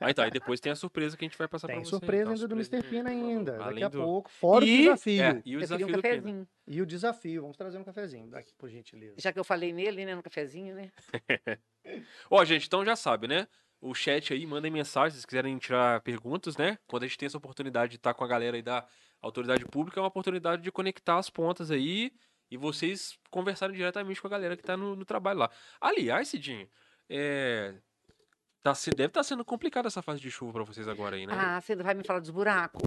Aí 0.00 0.12
tá, 0.12 0.26
e 0.28 0.30
depois 0.30 0.60
tem 0.60 0.70
a 0.70 0.76
surpresa 0.76 1.16
que 1.16 1.24
a 1.24 1.28
gente 1.28 1.38
vai 1.38 1.48
passar 1.48 1.66
pra 1.66 1.76
Tem 1.76 1.84
você. 1.84 1.90
surpresa 1.90 2.22
Então, 2.24 2.32
ainda 2.34 2.46
do 2.48 2.62
surpresa 2.64 2.76
Mr. 2.76 2.88
Pina 2.90 3.08
ainda. 3.10 3.52
Daqui 3.52 3.64
Além 3.64 3.84
a 3.84 3.88
do- 3.88 4.02
pouco. 4.02 4.30
Fora 4.30 4.64
E- 4.66 4.74
o 4.74 4.82
desafio. 4.82 5.22
é, 5.22 5.42
e 5.46 5.54
o 5.54 5.56
Eu 5.56 5.60
desafio 5.60 5.86
um 5.86 5.92
do 5.92 6.02
cafezinho. 6.02 6.48
E 6.66 6.82
o 6.82 6.86
desafio. 6.86 7.40
Vamos 7.42 7.56
trazer 7.56 7.78
um 7.78 7.84
cafezinho 7.84 8.26
daqui, 8.28 8.52
por 8.58 8.68
gentileza. 8.68 9.14
Já 9.18 9.32
que 9.32 9.38
eu 9.38 9.44
falei 9.44 9.72
nele, 9.72 10.04
né, 10.04 10.14
no 10.14 10.22
cafezinho, 10.22 10.74
né? 10.74 10.90
Ó, 12.30 12.44
gente, 12.44 12.66
então 12.66 12.84
já 12.84 12.94
sabe, 12.96 13.26
né? 13.26 13.46
O 13.80 13.94
chat 13.94 14.32
aí, 14.32 14.44
mandem 14.46 14.70
mensagens 14.70 15.20
se 15.20 15.26
quiserem 15.26 15.56
tirar 15.56 16.00
perguntas, 16.02 16.56
né? 16.56 16.78
Quando 16.86 17.04
a 17.04 17.06
gente 17.06 17.16
tem 17.16 17.26
essa 17.26 17.38
oportunidade 17.38 17.92
de 17.92 17.96
estar 17.96 18.12
com 18.12 18.24
a 18.24 18.28
galera 18.28 18.56
aí 18.56 18.62
da 18.62 18.86
autoridade 19.22 19.64
pública, 19.64 19.98
é 20.00 20.02
uma 20.02 20.08
oportunidade 20.08 20.62
de 20.62 20.70
conectar 20.72 21.16
as 21.16 21.30
pontas 21.30 21.70
aí 21.70 22.12
e 22.50 22.56
vocês 22.56 23.18
conversarem 23.30 23.76
diretamente 23.76 24.20
com 24.20 24.26
a 24.26 24.30
galera 24.30 24.56
que 24.56 24.62
tá 24.62 24.76
no, 24.76 24.96
no 24.96 25.04
trabalho 25.04 25.38
lá. 25.40 25.50
Aliás, 25.80 26.28
Cidinho, 26.28 26.68
é... 27.08 27.74
Tá, 28.62 28.74
se- 28.74 28.90
deve 28.90 29.08
estar 29.08 29.22
sendo 29.22 29.44
complicada 29.44 29.86
essa 29.88 30.02
fase 30.02 30.20
de 30.20 30.30
chuva 30.30 30.52
pra 30.52 30.64
vocês 30.64 30.88
agora 30.88 31.16
aí, 31.16 31.26
né? 31.26 31.32
Ah, 31.36 31.60
você 31.60 31.76
vai 31.76 31.94
me 31.94 32.02
falar 32.04 32.18
dos 32.20 32.30
buracos? 32.30 32.82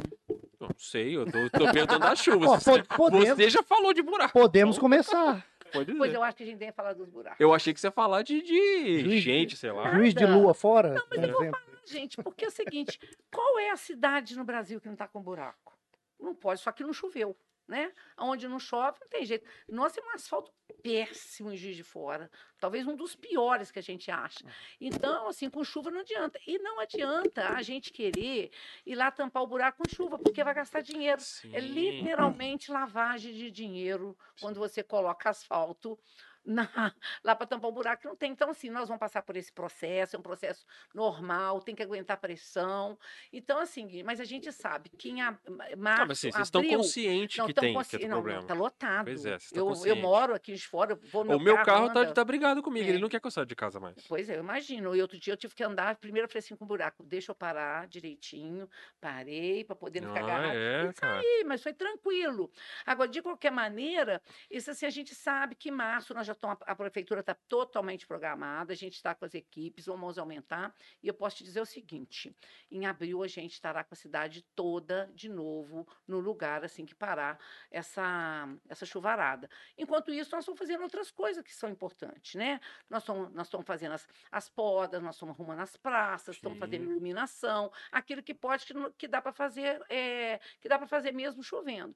Não 0.60 0.70
sei, 0.78 1.16
eu 1.16 1.26
tô, 1.26 1.50
tô 1.50 1.72
perguntando 1.72 2.00
da 2.02 2.16
chuva. 2.16 2.46
Ó, 2.52 2.60
Você, 2.60 2.84
po- 2.84 2.96
podemos, 2.98 3.30
você 3.38 3.50
já 3.50 3.64
falou 3.64 3.94
de 3.94 4.02
buraco. 4.02 4.34
podemos 4.34 4.78
começar. 4.78 5.46
Pode 5.72 5.94
Pois 5.96 6.10
dizer. 6.10 6.16
eu 6.18 6.24
acho 6.24 6.36
que 6.38 6.44
a 6.44 6.46
gente 6.46 6.58
tem 6.60 6.68
que 6.70 6.76
falar 6.76 6.94
dos 6.94 7.08
buracos. 7.08 7.40
Eu 7.40 7.54
achei 7.54 7.74
que 7.74 7.80
você 7.80 7.88
ia 7.88 7.92
falar 7.92 8.22
de, 8.24 8.42
de 8.42 9.00
Juiz- 9.00 9.24
gente, 9.24 9.56
sei 9.56 9.72
lá. 9.72 9.90
Juiz 9.96 10.14
de 10.14 10.26
lua 10.26 10.54
fora, 10.54 10.94
Não, 10.96 11.06
mas 11.10 11.24
eu 11.24 11.32
vou 11.32 11.42
exemplo. 11.44 11.62
Gente, 11.86 12.18
porque 12.18 12.46
é 12.46 12.48
o 12.50 12.52
seguinte, 12.52 13.00
qual 13.34 13.58
é 13.58 13.72
a 13.72 13.78
cidade 13.78 14.36
no 14.36 14.44
Brasil 14.44 14.80
que 14.82 14.88
não 14.88 14.94
está 14.94 15.08
com 15.08 15.22
buraco? 15.22 15.74
Não 16.20 16.36
pode, 16.36 16.60
só 16.60 16.72
que 16.74 16.84
não 16.84 16.94
choveu, 16.94 17.36
né? 17.68 17.92
Onde 18.18 18.48
não 18.48 18.60
chove, 18.60 19.00
não 19.00 19.08
tem 19.08 19.26
jeito. 19.26 19.48
Nós 19.70 19.94
temos 19.94 20.12
um 20.12 20.16
asfalto 20.16 20.52
péssimo 20.82 21.52
em 21.52 21.58
Juiz 21.58 21.76
de 21.76 21.84
Fora, 21.84 22.30
talvez 22.60 22.88
um 22.88 22.96
dos 22.96 23.16
piores 23.16 23.72
que 23.72 23.80
a 23.80 23.84
gente 23.84 24.10
acha. 24.10 24.44
Então, 24.80 25.28
assim, 25.28 25.50
com 25.50 25.64
chuva 25.64 25.92
não 25.92 26.02
adianta. 26.02 26.40
E 26.46 26.58
não 26.60 26.80
adianta 26.80 27.50
a 27.50 27.62
gente 27.62 27.92
querer 27.92 28.52
ir 28.86 28.96
lá 28.96 29.12
tampar 29.12 29.44
o 29.44 29.48
buraco 29.48 29.84
com 29.84 29.90
chuva, 29.90 30.18
porque 30.18 30.44
vai 30.44 30.54
gastar 30.54 30.82
dinheiro. 30.82 31.22
Sim. 31.22 31.56
É 31.56 31.60
literalmente 31.60 32.72
lavagem 32.72 33.34
de 33.34 33.52
dinheiro 33.52 34.18
quando 34.40 34.60
você 34.60 34.84
coloca 34.84 35.30
asfalto 35.30 35.98
na- 36.76 36.94
lá 37.24 37.36
para 37.36 37.46
tampar 37.48 37.70
o 37.70 37.74
buraco 37.74 38.02
que 38.02 38.08
não 38.08 38.16
tem. 38.16 38.32
Então, 38.32 38.50
assim, 38.50 38.70
nós 38.70 38.88
vamos 38.88 39.00
passar 39.00 39.22
por 39.22 39.36
esse 39.36 39.52
processo, 39.52 40.16
é 40.16 40.20
um 40.20 40.22
processo 40.22 40.66
normal, 40.94 41.62
tem 41.62 41.76
que 41.76 41.84
aguentar 41.84 42.18
pressão. 42.18 42.98
Então, 43.32 43.60
assim, 43.60 44.04
mas 44.04 44.20
a 44.20 44.26
gente 44.26 44.52
sabe 44.52 44.90
que 44.90 45.10
em 45.10 45.22
a- 45.22 45.38
março, 45.78 46.02
Ah, 46.02 46.06
mas 46.06 46.18
assim, 46.18 46.32
vocês 46.32 46.48
estão 46.48 46.64
conscientes 46.68 47.38
não 47.38 47.46
que 47.48 47.54
tem, 47.54 47.70
que 47.70 47.74
consci- 47.78 47.96
é 48.04 48.06
o 48.06 48.10
não, 48.10 48.18
problema. 48.18 48.40
Não, 48.42 48.48
tá 48.48 48.54
lotado. 48.54 49.06
Pois 49.06 49.26
é, 49.26 49.30
vocês 49.38 49.44
estão 49.52 49.70
eu, 49.70 49.86
eu 49.86 49.96
moro 49.96 50.34
aqui 50.34 50.54
de 50.54 50.68
fora, 50.68 50.94
eu 50.94 50.98
vou 51.12 51.24
no 51.24 51.36
O 51.36 51.40
meu 51.40 51.56
carro 51.64 51.92
tá, 51.94 52.02
anda. 52.02 52.14
tá 52.14 52.24
brigado 52.24 52.62
comigo, 52.64 52.86
É. 52.86 52.90
ele 52.90 53.00
não 53.00 53.10
quer 53.10 53.20
que 53.20 53.28
eu 53.28 53.32
saia 53.32 53.46
de 53.46 53.56
casa 53.56 53.80
mais. 53.80 53.96
Pois 54.08 54.30
é, 54.30 54.36
eu 54.36 54.40
imagino. 54.40 54.96
E 54.96 55.02
outro 55.02 55.20
dia 55.20 55.34
eu 55.34 55.38
tive 55.38 55.54
que 55.56 55.64
andar, 55.64 55.96
primeiro 55.98 56.26
eu 56.26 56.30
falei 56.30 56.40
assim 56.40 56.56
com 56.56 56.66
o 56.66 56.68
buraco, 56.68 57.04
deixa 57.04 57.32
eu 57.32 57.36
parar 57.36 57.88
direitinho, 57.88 58.68
parei 59.00 59.64
para 59.64 59.76
poder 59.76 60.02
não 60.02 60.10
ficar 60.14 60.22
Ah, 60.22 60.26
agarrado. 60.26 60.56
é, 60.58 60.90
E 60.90 60.94
saí, 61.00 61.44
mas 61.46 61.62
foi 61.64 61.74
tranquilo. 61.74 62.52
Agora, 62.86 63.10
de 63.10 63.22
qualquer 63.22 63.52
maneira, 63.52 64.22
isso 64.50 64.72
assim, 64.72 64.86
a 64.86 64.90
gente 64.90 65.14
sabe 65.16 65.56
que 65.56 65.70
março 65.72 66.14
nós 66.14 66.26
já 66.28 66.31
estamos, 66.38 66.58
a 66.62 66.76
prefeitura 66.76 67.22
está 67.22 67.34
totalmente 67.34 68.06
programada, 68.08 68.74
a 68.74 68.76
gente 68.76 68.94
está 68.94 69.14
com 69.16 69.26
as 69.26 69.34
equipes, 69.34 69.86
vamos 69.86 70.18
aumentar. 70.18 70.74
E 71.02 71.08
eu 71.08 71.14
posso 71.14 71.38
te 71.38 71.44
dizer 71.44 71.62
o 71.62 71.66
seguinte: 71.66 72.36
em 72.70 72.86
abril 72.86 73.24
a 73.24 73.28
gente 73.28 73.54
estará 73.54 73.84
com 73.84 73.94
a 73.94 73.98
cidade 73.98 74.44
toda 74.56 75.12
de 75.14 75.30
novo 75.30 75.88
no 76.08 76.20
lugar 76.20 76.64
assim 76.64 76.86
que 76.86 76.96
parar 76.96 77.40
essa, 77.70 78.48
essa 78.70 78.86
chuvarada. 78.86 79.50
Enquanto 79.78 80.12
isso, 80.12 80.32
nós 80.32 80.44
estamos 80.44 80.60
fazendo 80.60 80.84
outras 80.84 81.12
coisas 81.12 81.44
que 81.44 81.54
são 81.54 81.70
importantes, 81.70 82.36
né? 82.36 82.60
Nós 82.90 83.04
estamos, 83.04 83.32
nós 83.34 83.48
estamos 83.48 83.66
fazendo 83.66 83.94
as, 83.94 84.08
as 84.32 84.50
podas, 84.50 85.02
nós 85.02 85.16
estamos 85.16 85.36
arrumando 85.36 85.60
as 85.60 85.76
praças, 85.78 86.36
estamos 86.36 86.58
fazendo 86.58 86.86
Sim. 86.86 86.92
iluminação, 86.92 87.72
aquilo 87.92 88.24
que 88.24 88.34
pode, 88.34 88.66
que, 88.66 88.74
que 88.98 89.08
dá 89.08 89.22
para 89.22 89.32
fazer, 89.32 89.84
é, 89.90 90.40
que 90.60 90.68
dá 90.68 90.78
para 90.78 90.88
fazer 90.88 91.12
mesmo 91.12 91.44
chovendo. 91.44 91.96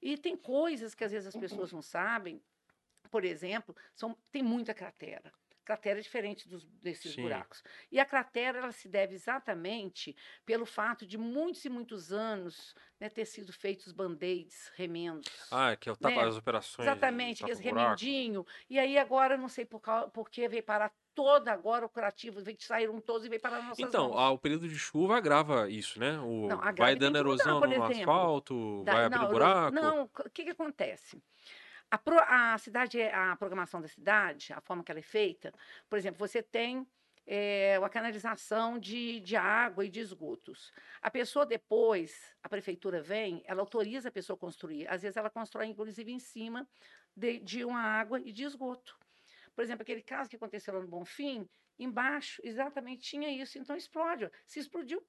E 0.00 0.16
tem 0.16 0.36
coisas 0.36 0.94
que 0.94 1.04
às 1.04 1.12
vezes 1.12 1.28
as 1.28 1.36
pessoas 1.36 1.72
não 1.72 1.82
sabem, 1.82 2.40
por 3.08 3.24
exemplo, 3.24 3.74
são, 3.94 4.16
tem 4.30 4.42
muita 4.42 4.72
cratera. 4.74 5.32
Cratera 5.64 5.98
é 5.98 6.02
diferente 6.02 6.48
dos, 6.48 6.64
desses 6.80 7.12
Sim. 7.12 7.20
buracos. 7.22 7.62
E 7.92 8.00
a 8.00 8.04
cratera 8.06 8.56
ela 8.58 8.72
se 8.72 8.88
deve 8.88 9.14
exatamente 9.14 10.16
pelo 10.46 10.64
fato 10.64 11.06
de 11.06 11.18
muitos 11.18 11.62
e 11.62 11.68
muitos 11.68 12.10
anos 12.10 12.74
né, 12.98 13.10
ter 13.10 13.26
sido 13.26 13.52
feitos 13.52 13.92
band-aids, 13.92 14.72
remendos. 14.76 15.30
Ah, 15.50 15.76
que 15.76 15.90
é 15.90 15.92
o 15.92 15.96
tapa 15.96 16.22
Né? 16.22 16.26
as 16.28 16.36
operações. 16.38 16.88
Exatamente, 16.88 17.44
esse 17.44 17.62
buraco. 17.62 17.80
remendinho. 18.00 18.46
E 18.70 18.78
aí 18.78 18.96
agora, 18.96 19.36
não 19.36 19.48
sei 19.48 19.66
por, 19.66 19.82
por 20.10 20.30
que 20.30 20.48
veio 20.48 20.62
parar 20.62 20.90
toda 21.14 21.52
agora 21.52 21.84
o 21.84 21.88
curativo, 21.90 22.40
veio, 22.40 22.56
saíram 22.60 22.98
todos 22.98 23.26
e 23.26 23.28
veio 23.28 23.42
parar 23.42 23.56
nas 23.58 23.68
nossas 23.68 23.84
Então, 23.84 24.08
mãos. 24.10 24.34
o 24.36 24.38
período 24.38 24.66
de 24.68 24.78
chuva 24.78 25.18
agrava 25.18 25.68
isso, 25.68 26.00
né? 26.00 26.18
O, 26.20 26.46
Não, 26.48 26.58
vai 26.78 26.96
dando 26.96 27.08
mudar, 27.16 27.18
erosão 27.18 27.60
por 27.60 27.68
no 27.68 27.74
exemplo. 27.74 27.92
asfalto, 27.98 28.82
Da- 28.84 28.92
vai 28.94 29.04
abrir 29.04 29.18
não, 29.18 29.24
eu- 29.24 29.30
buraco. 29.30 29.74
Não, 29.74 30.02
o 30.04 30.30
que, 30.30 30.44
que 30.44 30.50
acontece? 30.50 31.22
A, 31.90 31.96
pro- 31.98 32.20
a 32.20 32.58
cidade, 32.58 33.00
a 33.02 33.34
programação 33.36 33.80
da 33.80 33.88
cidade, 33.88 34.52
a 34.52 34.60
forma 34.60 34.84
que 34.84 34.90
ela 34.90 35.00
é 35.00 35.02
feita, 35.02 35.52
por 35.88 35.98
exemplo, 35.98 36.18
você 36.18 36.42
tem 36.42 36.86
eh, 37.26 37.78
uma 37.78 37.88
canalização 37.88 38.78
de, 38.78 39.20
de 39.20 39.36
água 39.36 39.84
e 39.84 39.88
de 39.88 40.00
esgotos. 40.00 40.72
A 41.00 41.10
pessoa 41.10 41.46
depois, 41.46 42.36
a 42.42 42.48
prefeitura 42.48 43.00
vem, 43.02 43.42
ela 43.46 43.60
autoriza 43.60 44.08
a 44.08 44.12
pessoa 44.12 44.36
a 44.36 44.40
construir. 44.40 44.86
Às 44.88 45.02
vezes 45.02 45.16
ela 45.16 45.30
constrói, 45.30 45.66
inclusive, 45.66 46.12
em 46.12 46.18
cima 46.18 46.68
de, 47.16 47.38
de 47.40 47.64
uma 47.64 47.80
água 47.80 48.20
e 48.20 48.32
de 48.32 48.44
esgoto. 48.44 48.98
Por 49.54 49.62
exemplo, 49.62 49.82
aquele 49.82 50.02
caso 50.02 50.28
que 50.30 50.36
aconteceu 50.36 50.74
lá 50.74 50.80
no 50.80 50.88
Bonfim, 50.88 51.48
embaixo, 51.78 52.40
exatamente 52.44 53.02
tinha 53.02 53.30
isso. 53.30 53.58
Então 53.58 53.76
explode. 53.76 54.30
Se 54.46 54.60
explodiu, 54.60 55.02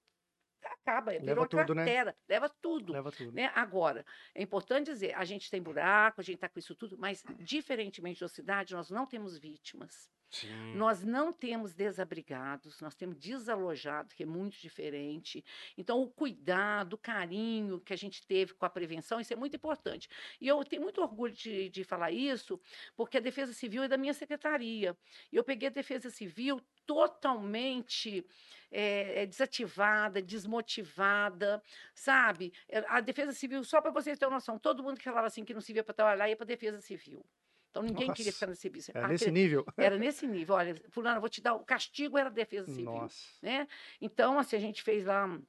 acaba. 0.63 1.17
Virou 1.19 1.47
tudo, 1.47 1.75
né? 1.75 1.83
cratera, 1.83 2.15
leva 2.27 2.49
tudo. 2.49 2.93
Leva 2.93 3.11
tudo. 3.11 3.31
Né? 3.31 3.51
Agora, 3.55 4.05
é 4.33 4.41
importante 4.41 4.87
dizer, 4.87 5.13
a 5.15 5.23
gente 5.23 5.49
tem 5.49 5.61
buraco, 5.61 6.21
a 6.21 6.23
gente 6.23 6.35
está 6.35 6.49
com 6.49 6.59
isso 6.59 6.75
tudo, 6.75 6.97
mas, 6.97 7.23
diferentemente 7.39 8.21
da 8.21 8.27
cidade, 8.27 8.73
nós 8.73 8.89
não 8.89 9.05
temos 9.05 9.37
vítimas. 9.37 10.09
Sim. 10.29 10.75
Nós 10.75 11.03
não 11.03 11.33
temos 11.33 11.73
desabrigados, 11.73 12.79
nós 12.81 12.93
temos 12.93 13.17
desalojados, 13.17 14.13
que 14.13 14.21
é 14.21 14.25
muito 14.25 14.59
diferente. 14.59 15.43
Então, 15.75 16.01
o 16.01 16.07
cuidado, 16.07 16.93
o 16.93 16.97
carinho 16.97 17.79
que 17.79 17.93
a 17.93 17.95
gente 17.95 18.25
teve 18.27 18.53
com 18.53 18.65
a 18.65 18.69
prevenção, 18.69 19.19
isso 19.19 19.33
é 19.33 19.35
muito 19.35 19.55
importante. 19.55 20.07
E 20.39 20.47
eu 20.47 20.63
tenho 20.63 20.83
muito 20.83 21.01
orgulho 21.01 21.33
de, 21.33 21.69
de 21.69 21.83
falar 21.83 22.11
isso, 22.11 22.59
porque 22.95 23.17
a 23.17 23.21
Defesa 23.21 23.53
Civil 23.53 23.83
é 23.83 23.87
da 23.87 23.97
minha 23.97 24.13
secretaria. 24.13 24.95
E 25.31 25.35
eu 25.35 25.43
peguei 25.43 25.67
a 25.67 25.71
Defesa 25.71 26.11
Civil 26.11 26.61
totalmente 26.89 28.25
eh, 28.71 29.25
desativada, 29.27 30.21
desmotivada, 30.21 31.61
sabe? 31.93 32.51
Eh, 32.67 32.83
A 32.87 32.99
Defesa 32.99 33.31
Civil, 33.31 33.63
só 33.63 33.79
para 33.81 33.91
vocês 33.91 34.17
terem 34.17 34.33
noção, 34.33 34.57
todo 34.57 34.81
mundo 34.83 34.97
que 34.97 35.03
falava 35.03 35.27
assim 35.27 35.45
que 35.45 35.53
não 35.53 35.61
se 35.61 35.71
via 35.71 35.83
para 35.83 35.93
trabalhar 35.93 36.27
ia 36.29 36.35
para 36.35 36.45
a 36.45 36.47
Defesa 36.47 36.81
Civil. 36.81 37.23
Então 37.69 37.83
ninguém 37.83 38.11
queria 38.11 38.25
Nossa, 38.31 38.39
ficar 38.39 38.47
no 38.47 38.55
serviço. 38.55 38.89
É 38.91 38.97
Aquele- 38.97 39.11
nesse 39.13 39.31
nível. 39.31 39.65
era 39.77 39.97
nesse 39.97 40.25
nível. 40.25 40.55
Olha, 40.55 40.75
fulano, 40.89 41.19
vou 41.19 41.29
te 41.29 41.39
dar. 41.41 41.53
O 41.53 41.63
castigo 41.63 42.17
era 42.17 42.27
a 42.29 42.31
defesa 42.31 42.65
civil. 42.67 42.85
Nossa. 42.85 43.27
Né? 43.43 43.67
Então, 44.01 44.39
assim, 44.39 44.55
a 44.55 44.59
gente 44.59 44.81
fez 44.81 45.05
lá 45.05 45.39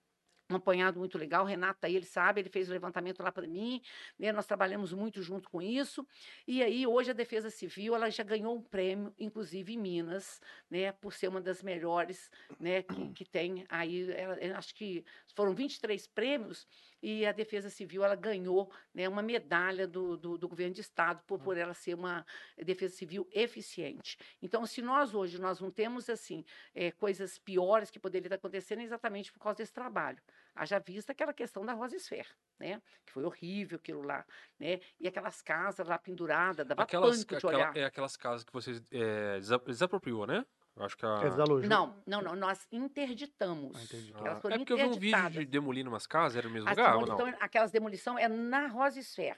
um, 0.51 0.57
apanhado 0.57 0.99
muito 0.99 1.17
legal. 1.17 1.45
O 1.45 1.47
Renato 1.47 1.87
aí, 1.87 1.97
ele 1.97 2.07
sabe, 2.07 2.41
ele 2.41 2.49
fez 2.49 2.69
o 2.69 2.73
levantamento 2.73 3.23
lá 3.23 3.31
para 3.33 3.47
mim. 3.47 3.81
Né? 4.19 4.33
Nós 4.33 4.47
trabalhamos 4.47 4.93
muito 4.93 5.23
junto 5.23 5.49
com 5.49 5.61
isso. 5.61 6.07
E 6.47 6.63
aí, 6.63 6.87
hoje, 6.87 7.11
a 7.11 7.15
Defesa 7.15 7.51
Civil 7.51 7.95
ela 7.95 8.11
já 8.11 8.23
ganhou 8.23 8.57
um 8.57 8.63
prêmio, 8.63 9.15
inclusive 9.19 9.73
em 9.73 9.79
Minas, 9.79 10.41
né? 10.71 10.93
por 10.93 11.13
ser 11.13 11.29
uma 11.29 11.41
das 11.41 11.63
melhores 11.63 12.31
né? 12.59 12.83
que, 12.83 13.09
que 13.13 13.25
tem 13.25 13.65
aí. 13.69 14.11
Ela, 14.13 14.39
eu 14.39 14.57
acho 14.57 14.75
que 14.75 15.05
foram 15.35 15.55
23 15.55 16.07
prêmios 16.09 16.67
e 17.03 17.25
a 17.27 17.33
Defesa 17.33 17.71
Civil 17.71 18.05
ela 18.05 18.15
ganhou 18.15 18.71
né, 18.95 19.09
uma 19.09 19.23
medalha 19.23 19.87
do, 19.87 20.17
do, 20.17 20.37
do 20.39 20.49
governo 20.49 20.75
de 20.75 20.81
estado 20.81 21.23
por, 21.27 21.39
por 21.41 21.57
ela 21.57 21.73
ser 21.75 21.95
uma 21.95 22.25
defesa 22.59 22.95
civil 22.95 23.29
eficiente. 23.33 24.19
Então, 24.43 24.67
se 24.67 24.83
nós 24.83 25.15
hoje 25.15 25.41
nós 25.41 25.61
não 25.61 25.71
temos 25.71 26.09
assim 26.11 26.45
eh, 26.75 26.91
coisas 26.93 27.39
piores 27.39 27.91
que 27.91 27.99
poderiam 27.99 28.27
estar 28.27 28.37
acontecendo, 28.37 28.81
é 28.81 28.85
exatamente 28.85 29.33
por 29.33 29.39
causa 29.41 29.59
desse 29.59 29.73
trabalho. 29.73 30.19
Haja 30.55 30.79
vista 30.79 31.13
aquela 31.13 31.33
questão 31.33 31.65
da 31.65 31.73
Rosa 31.73 31.97
Esfera, 31.97 32.29
né? 32.59 32.83
Que 33.07 33.13
foi 33.13 33.25
horrível 33.25 33.77
aquilo 33.77 34.03
lá, 34.03 34.27
né? 34.59 34.81
E 34.99 35.07
aquelas 35.09 35.41
casas 35.41 35.87
lá 35.87 35.97
penduradas, 35.99 36.67
dava 36.67 36.83
Aquelas, 36.83 37.11
pânico 37.25 37.31
de 37.31 37.37
aquela- 37.37 37.55
olhar. 37.55 37.77
é 37.77 37.85
aquelas 37.85 38.17
casas 38.17 38.45
que 38.45 38.53
vocês 38.53 38.83
é, 38.91 39.37
desa- 39.39 39.59
desapropriou, 39.65 40.27
né? 40.27 40.45
Eu 40.81 40.87
acho 40.87 40.97
que 40.97 41.05
a... 41.05 41.21
É. 41.23 41.69
Não, 41.69 41.95
não, 42.07 42.23
não, 42.23 42.35
nós 42.35 42.67
interditamos. 42.73 43.77
Ah, 43.77 43.83
entendi. 43.83 44.15
Elas 44.17 44.39
Ah, 44.39 44.41
foram 44.41 44.55
é 44.55 44.59
porque 44.59 44.73
eu 44.73 44.79
vi 44.79 44.85
um 44.85 44.99
vídeo 44.99 45.31
de 45.31 45.45
demolindo 45.45 45.91
umas 45.91 46.07
casas, 46.07 46.37
era 46.37 46.49
no 46.49 46.55
mesmo 46.55 46.71
As 46.71 46.77
lugar 46.77 46.97
ou 46.97 47.07
não? 47.07 47.27
aquelas 47.39 47.71
demolição 47.71 48.19
é 48.19 48.27
na 48.29 48.67
Rosa 48.67 48.99
Esfera. 48.99 49.37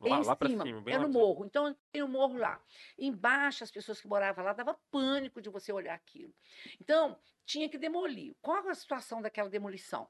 Lá, 0.00 0.18
em 0.18 0.24
lá 0.24 0.34
pra 0.34 0.48
cima, 0.48 0.64
cima, 0.64 0.80
bem 0.80 0.94
é 0.94 0.98
lá 0.98 1.06
no 1.06 1.12
morro. 1.12 1.44
Então, 1.44 1.76
tem 1.92 2.02
o 2.02 2.08
morro 2.08 2.36
lá. 2.36 2.60
Embaixo, 2.98 3.62
as 3.62 3.70
pessoas 3.70 4.00
que 4.00 4.08
moravam 4.08 4.44
lá 4.44 4.52
dava 4.52 4.76
pânico 4.90 5.40
de 5.40 5.48
você 5.48 5.72
olhar 5.72 5.94
aquilo. 5.94 6.34
Então, 6.80 7.16
tinha 7.46 7.68
que 7.68 7.78
demolir. 7.78 8.34
Qual 8.42 8.66
a 8.68 8.74
situação 8.74 9.22
daquela 9.22 9.48
demolição? 9.48 10.08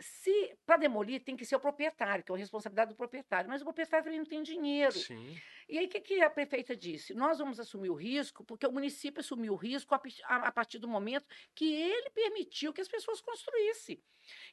Se 0.00 0.56
para 0.64 0.76
demolir 0.78 1.22
tem 1.22 1.36
que 1.36 1.44
ser 1.44 1.56
o 1.56 1.60
proprietário, 1.60 2.24
que 2.24 2.32
é 2.32 2.34
a 2.34 2.38
responsabilidade 2.38 2.90
do 2.90 2.96
proprietário, 2.96 3.48
mas 3.50 3.60
o 3.60 3.64
proprietário 3.64 4.04
também 4.04 4.18
não 4.18 4.26
tem 4.26 4.42
dinheiro. 4.42 4.92
Sim. 4.92 5.38
E 5.68 5.78
aí, 5.78 5.86
o 5.86 5.88
que, 5.88 6.00
que 6.00 6.20
a 6.20 6.28
prefeita 6.30 6.74
disse? 6.74 7.14
Nós 7.14 7.38
vamos 7.38 7.60
assumir 7.60 7.90
o 7.90 7.94
risco, 7.94 8.44
porque 8.44 8.66
o 8.66 8.72
município 8.72 9.20
assumiu 9.20 9.52
o 9.52 9.56
risco 9.56 9.94
a, 9.94 10.00
a- 10.24 10.48
a 10.48 10.52
partir 10.52 10.78
do 10.78 10.88
momento 10.88 11.26
que 11.54 11.72
ele 11.72 12.10
permitiu 12.10 12.72
que 12.72 12.80
as 12.80 12.88
pessoas 12.88 13.20
construíssem. 13.20 14.02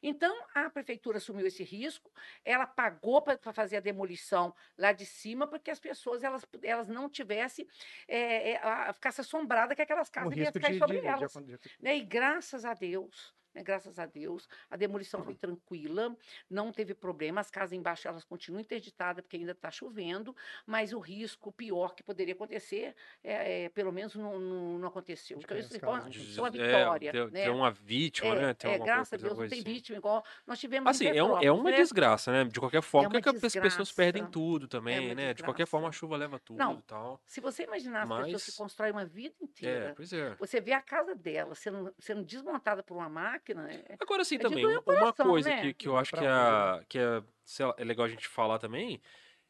Então, 0.02 0.34
a 0.54 0.70
prefeitura 0.70 1.18
assumiu 1.18 1.46
esse 1.46 1.62
risco, 1.62 2.10
ela 2.44 2.66
pagou 2.66 3.20
para 3.22 3.38
fazer 3.52 3.76
a 3.76 3.80
demolição 3.80 4.54
lá 4.76 4.92
de 4.92 5.04
cima, 5.06 5.46
para 5.46 5.58
que 5.58 5.70
as 5.70 5.78
pessoas 5.80 6.22
elas, 6.22 6.44
elas 6.62 6.88
não 6.88 7.08
tivessem, 7.08 7.66
é, 8.06 8.52
é, 8.52 8.56
a- 8.58 8.92
ficasse 8.92 9.20
assombrada 9.20 9.74
que 9.74 9.82
aquelas 9.82 10.08
casas 10.10 10.30
iam 10.44 10.52
cair 10.52 10.78
sobre 10.78 11.00
de, 11.00 11.06
elas. 11.06 11.32
de, 11.32 11.58
né? 11.80 11.96
E 11.96 12.00
graças 12.02 12.64
a 12.64 12.74
Deus, 12.74 13.34
né, 13.58 13.62
graças 13.64 13.98
a 13.98 14.06
Deus. 14.06 14.48
A 14.70 14.76
demolição 14.76 15.22
foi 15.24 15.34
tranquila, 15.34 16.16
não 16.48 16.72
teve 16.72 16.94
problema. 16.94 17.40
As 17.40 17.50
casas 17.50 17.72
embaixo 17.72 18.06
elas 18.08 18.24
continuam 18.24 18.60
interditadas 18.60 19.22
porque 19.22 19.36
ainda 19.36 19.52
está 19.52 19.70
chovendo, 19.70 20.34
mas 20.66 20.92
o 20.92 20.98
risco 20.98 21.50
pior 21.52 21.94
que 21.94 22.02
poderia 22.02 22.34
acontecer, 22.34 22.94
é, 23.22 23.64
é, 23.64 23.68
pelo 23.68 23.92
menos 23.92 24.14
não, 24.14 24.38
não, 24.38 24.78
não 24.78 24.88
aconteceu. 24.88 25.38
Então, 25.38 25.56
isso 25.56 25.78
foi 25.78 25.88
uma, 25.88 25.98
é 25.98 26.40
uma 26.40 26.48
É, 26.48 26.50
vitória. 26.50 27.12
ter, 27.12 27.30
né? 27.30 27.44
ter 27.44 27.50
uma 27.50 27.70
vítima, 27.70 28.34
É, 28.34 28.40
né? 28.46 28.54
Ter 28.54 28.68
é, 28.68 28.78
graças 28.78 29.12
a 29.12 29.16
Deus 29.16 29.38
não 29.38 29.48
tem 29.48 29.60
assim. 29.60 29.70
vítima, 29.72 29.98
igual 29.98 30.24
nós 30.46 30.58
tivemos 30.58 30.86
em 31.00 31.08
Assim, 31.08 31.18
é, 31.18 31.22
um- 31.22 31.38
é 31.42 31.50
uma 31.52 31.70
né? 31.70 31.76
desgraça, 31.76 32.30
né? 32.32 32.44
De 32.44 32.60
qualquer 32.60 32.82
forma, 32.82 33.08
uma 33.08 33.20
porque 33.20 33.46
as 33.46 33.52
pessoas 33.52 33.90
perdem 33.92 34.26
tudo 34.26 34.68
também, 34.68 35.06
uma 35.06 35.14
né? 35.14 35.34
De 35.34 35.42
qualquer 35.42 35.66
forma, 35.66 35.88
a 35.88 35.92
chuva 35.92 36.16
leva 36.16 36.38
tudo 36.38 36.58
Não, 36.58 36.74
e 36.78 36.82
tal. 36.82 37.20
Se 37.26 37.40
você 37.40 37.64
imaginar 37.64 38.02
as 38.02 38.08
pessoas 38.08 38.44
que 38.44 38.50
Mas- 38.50 38.56
constroem 38.56 38.92
uma 38.92 39.04
vida 39.04 39.34
É, 39.40 39.44
inteira, 39.44 39.96
é. 40.12 40.34
você 40.36 40.60
vê 40.60 40.72
a 40.72 40.80
casa 40.80 41.14
dela 41.14 41.54
sendo, 41.54 41.92
sendo 41.98 42.22
desmontada 42.24 42.82
por 42.82 42.96
uma 42.96 43.08
máquina, 43.08 43.38
é- 43.52 43.96
Agora 44.00 44.24
sim 44.24 44.36
É 44.36 44.38
também, 44.38 44.64
uma 44.66 45.12
coisa 45.12 45.48
né? 45.48 45.60
que, 45.62 45.74
que 45.74 45.88
eu 45.88 45.96
acho 45.96 46.10
que, 46.12 46.18
onde, 46.18 46.26
é, 46.26 46.84
que 46.88 46.98
é, 46.98 47.22
sei 47.44 47.66
lá, 47.66 47.74
é 47.78 47.84
legal 47.84 48.06
a 48.06 48.08
gente 48.08 48.26
falar 48.28 48.58
também, 48.58 49.00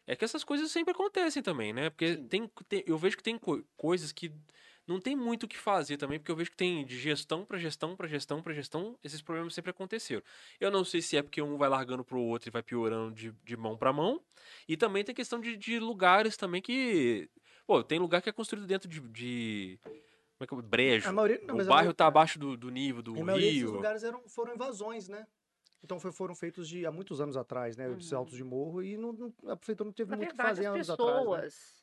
é 0.07 0.17
que 0.17 0.25
essas 0.25 0.45
coisas 0.45 0.71
sempre 0.71 0.93
acontecem 0.93 1.43
também, 1.43 1.73
né? 1.73 1.90
Porque 1.90 2.17
tem, 2.17 2.50
tem- 2.69 2.85
eu 2.87 2.97
vejo 2.97 3.17
que 3.17 3.23
tem 3.23 3.37
co- 3.38 3.62
coisas 3.76 4.11
que 4.12 4.33
não 4.87 4.99
tem 4.99 5.14
muito 5.14 5.45
o 5.45 5.49
que 5.49 5.59
fazer 5.59 5.99
também, 5.99 6.19
porque 6.19 6.33
eu 6.33 6.37
vejo 6.37 6.50
que 6.50 6.57
tem 6.57 6.83
de 6.87 6.99
gestão 6.99 7.45
pra 7.45 7.59
gestão, 7.59 7.95
pra 7.95 8.09
gestão, 8.09 8.40
pra 8.43 8.55
gestão, 8.55 8.99
esses 9.05 9.21
problemas 9.21 9.52
sempre 9.52 9.71
aconteceram. 9.71 10.23
Eu 10.59 10.71
não 10.71 10.83
sei 10.83 11.02
se 11.02 11.14
é 11.17 11.23
porque 11.23 11.43
um 11.43 11.59
vai 11.59 11.69
largando 11.69 12.02
pro 12.02 12.19
outro 12.19 12.49
e 12.49 12.50
vai 12.50 12.62
piorando 12.62 13.14
de, 13.14 13.31
de 13.45 13.57
mão 13.57 13.76
pra 13.76 13.93
mão, 13.93 14.19
e 14.67 14.78
também 14.78 15.05
tem 15.05 15.14
questão 15.14 15.40
de, 15.40 15.57
de 15.59 15.78
lugares 15.78 16.38
também 16.38 16.62
que... 16.62 17.28
Pô, 17.67 17.83
tem 17.85 17.99
lugar 17.99 18.23
que 18.23 18.31
é 18.31 18.33
construído 18.33 18.67
dentro 18.67 18.88
de... 18.88 18.99
de 18.99 19.78
como 20.38 20.61
é 20.61 20.62
que 20.62 20.66
é? 20.66 20.68
Brejo. 20.68 21.09
A 21.09 21.12
maioria, 21.12 21.38
não, 21.45 21.54
o 21.54 21.59
bairro 21.59 21.68
maioria- 21.71 21.95
tá 21.95 22.07
abaixo 22.07 22.38
do, 22.38 22.57
do 22.57 22.71
nível 22.71 23.02
do 23.02 23.12
A 23.21 23.25
maioria 23.25 23.47
desses 23.47 23.62
rio. 23.62 23.73
lugares 23.73 24.04
eram, 24.04 24.23
foram 24.28 24.54
invasões, 24.54 25.09
né? 25.09 25.26
Então 25.83 25.99
foi- 25.99 26.12
foram 26.12 26.35
feitos 26.35 26.68
de, 26.68 26.87
há 26.87 26.92
muitos 26.92 27.21
anos 27.21 27.37
atrás, 27.37 27.76
né? 27.76 27.88
Uhum. 27.88 27.99
altos 28.16 28.37
de 28.37 28.45
morro 28.45 28.83
e 28.83 28.97
não, 28.97 29.12
não- 29.12 29.35
a 29.52 29.57
prefeitura 29.57 29.87
não 29.87 29.92
teve 29.92 30.11
na 30.11 30.16
muito 30.16 30.30
o 30.33 30.37
que 30.37 30.42
fazer 30.42 30.66
as 30.66 30.75
anos 30.75 30.90
atrás. 30.90 31.11
Né? 31.11 31.16
pessoas. 31.16 31.83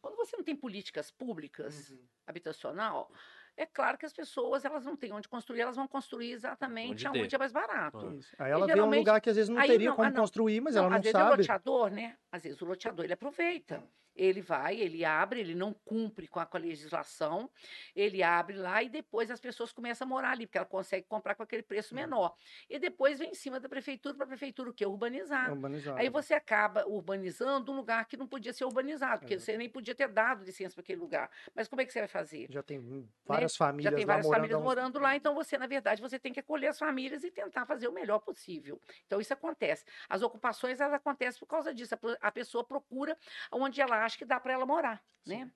Quando 0.00 0.16
você 0.16 0.36
não 0.36 0.44
tem 0.44 0.56
políticas 0.56 1.10
públicas 1.12 1.90
Uhum. 1.90 1.98
habitacional, 2.26 3.10
é 3.56 3.64
claro 3.66 3.96
que 3.98 4.06
as 4.06 4.12
pessoas 4.12 4.64
elas 4.64 4.84
não 4.84 4.96
têm 4.96 5.12
onde 5.12 5.28
construir, 5.28 5.60
elas 5.60 5.76
vão 5.76 5.86
construir 5.86 6.32
exatamente 6.32 7.06
Onde 7.06 7.06
aonde 7.06 7.28
der. 7.28 7.36
é 7.36 7.38
mais 7.38 7.52
barato. 7.52 8.20
Ah. 8.38 8.44
Aí 8.44 8.50
ela 8.52 8.66
vê 8.66 8.80
um 8.80 8.90
lugar 8.90 9.20
que 9.20 9.30
às 9.30 9.36
vezes 9.36 9.48
não 9.48 9.58
aí 9.60 9.68
teria 9.68 9.90
não, 9.90 9.96
como 9.96 10.08
ah, 10.08 10.10
não. 10.10 10.20
construir, 10.20 10.60
mas 10.60 10.74
Não, 10.74 10.82
ela 10.82 10.90
não 10.90 10.96
às 10.96 11.02
vezes 11.02 11.14
é 11.14 11.18
o 11.18 11.22
sabe. 11.28 11.42
loteador, 11.42 11.90
né? 11.90 12.16
Às 12.32 12.42
vezes 12.42 12.60
o 12.60 12.64
loteador 12.64 13.04
ele 13.04 13.12
aproveita. 13.14 13.82
Ele 14.14 14.40
vai, 14.40 14.76
ele 14.80 15.04
abre, 15.04 15.40
ele 15.40 15.54
não 15.54 15.72
cumpre 15.72 16.28
com 16.28 16.38
a, 16.40 16.46
com 16.46 16.56
a 16.56 16.60
legislação, 16.60 17.50
ele 17.94 18.22
abre 18.22 18.56
lá 18.56 18.82
e 18.82 18.88
depois 18.88 19.30
as 19.30 19.40
pessoas 19.40 19.72
começam 19.72 20.06
a 20.06 20.08
morar 20.08 20.30
ali, 20.32 20.46
porque 20.46 20.58
ela 20.58 20.66
consegue 20.66 21.06
comprar 21.06 21.34
com 21.34 21.42
aquele 21.42 21.62
preço 21.62 21.94
menor. 21.94 22.34
E 22.68 22.78
depois 22.78 23.18
vem 23.18 23.30
em 23.30 23.34
cima 23.34 23.58
da 23.60 23.68
prefeitura 23.68 24.14
para 24.14 24.24
a 24.24 24.28
prefeitura 24.28 24.70
o 24.70 24.74
quê? 24.74 24.84
Urbanizar. 24.86 25.50
Urbanizado. 25.50 25.98
Aí 25.98 26.08
você 26.08 26.34
acaba 26.34 26.86
urbanizando 26.86 27.72
um 27.72 27.76
lugar 27.76 28.06
que 28.06 28.16
não 28.16 28.26
podia 28.26 28.52
ser 28.52 28.64
urbanizado, 28.64 29.20
porque 29.20 29.34
Exato. 29.34 29.44
você 29.52 29.56
nem 29.56 29.68
podia 29.70 29.94
ter 29.94 30.08
dado 30.08 30.44
licença 30.44 30.74
para 30.74 30.82
aquele 30.82 31.00
lugar. 31.00 31.30
Mas 31.54 31.68
como 31.68 31.80
é 31.82 31.86
que 31.86 31.92
você 31.92 32.00
vai 32.00 32.08
fazer? 32.08 32.50
Já 32.50 32.62
tem 32.62 32.78
hum, 32.78 33.08
várias 33.24 33.56
famílias 33.56 33.84
Já 33.90 33.92
tem 33.92 34.04
lá 34.04 34.14
várias 34.14 34.26
morando 34.26 34.28
famílias 34.28 34.60
uns- 34.60 34.62
morando 34.62 34.98
lá, 34.98 35.16
então 35.16 35.34
você, 35.34 35.58
na 35.58 35.66
verdade, 35.66 36.00
você 36.00 36.18
tem 36.18 36.32
que 36.32 36.40
acolher 36.40 36.68
as 36.68 36.78
famílias 36.78 37.24
e 37.24 37.30
tentar 37.30 37.66
fazer 37.66 37.88
o 37.88 37.92
melhor 37.92 38.20
possível. 38.20 38.80
Então, 39.06 39.20
isso 39.20 39.32
acontece. 39.32 39.84
As 40.08 40.22
ocupações, 40.22 40.80
elas 40.80 40.94
acontecem 40.94 41.38
por 41.40 41.46
causa 41.46 41.74
disso. 41.74 41.94
A 42.20 42.30
pessoa 42.30 42.64
procura 42.64 43.16
onde 43.50 43.80
ela 43.80 44.01
acha 44.04 44.18
que 44.18 44.24
dá 44.24 44.38
para 44.38 44.52
ela 44.52 44.66
morar, 44.66 45.02
né? 45.26 45.50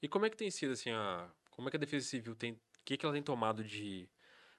E 0.00 0.08
como 0.08 0.26
é 0.26 0.30
que 0.30 0.36
tem 0.36 0.50
sido 0.50 0.72
assim 0.72 0.90
a. 0.90 1.30
Como 1.50 1.68
é 1.68 1.70
que 1.70 1.76
a 1.76 1.80
Defesa 1.80 2.06
Civil 2.06 2.34
tem. 2.34 2.52
O 2.52 2.60
que, 2.84 2.96
que 2.96 3.04
ela 3.04 3.12
tem 3.12 3.22
tomado 3.22 3.62
de 3.62 4.08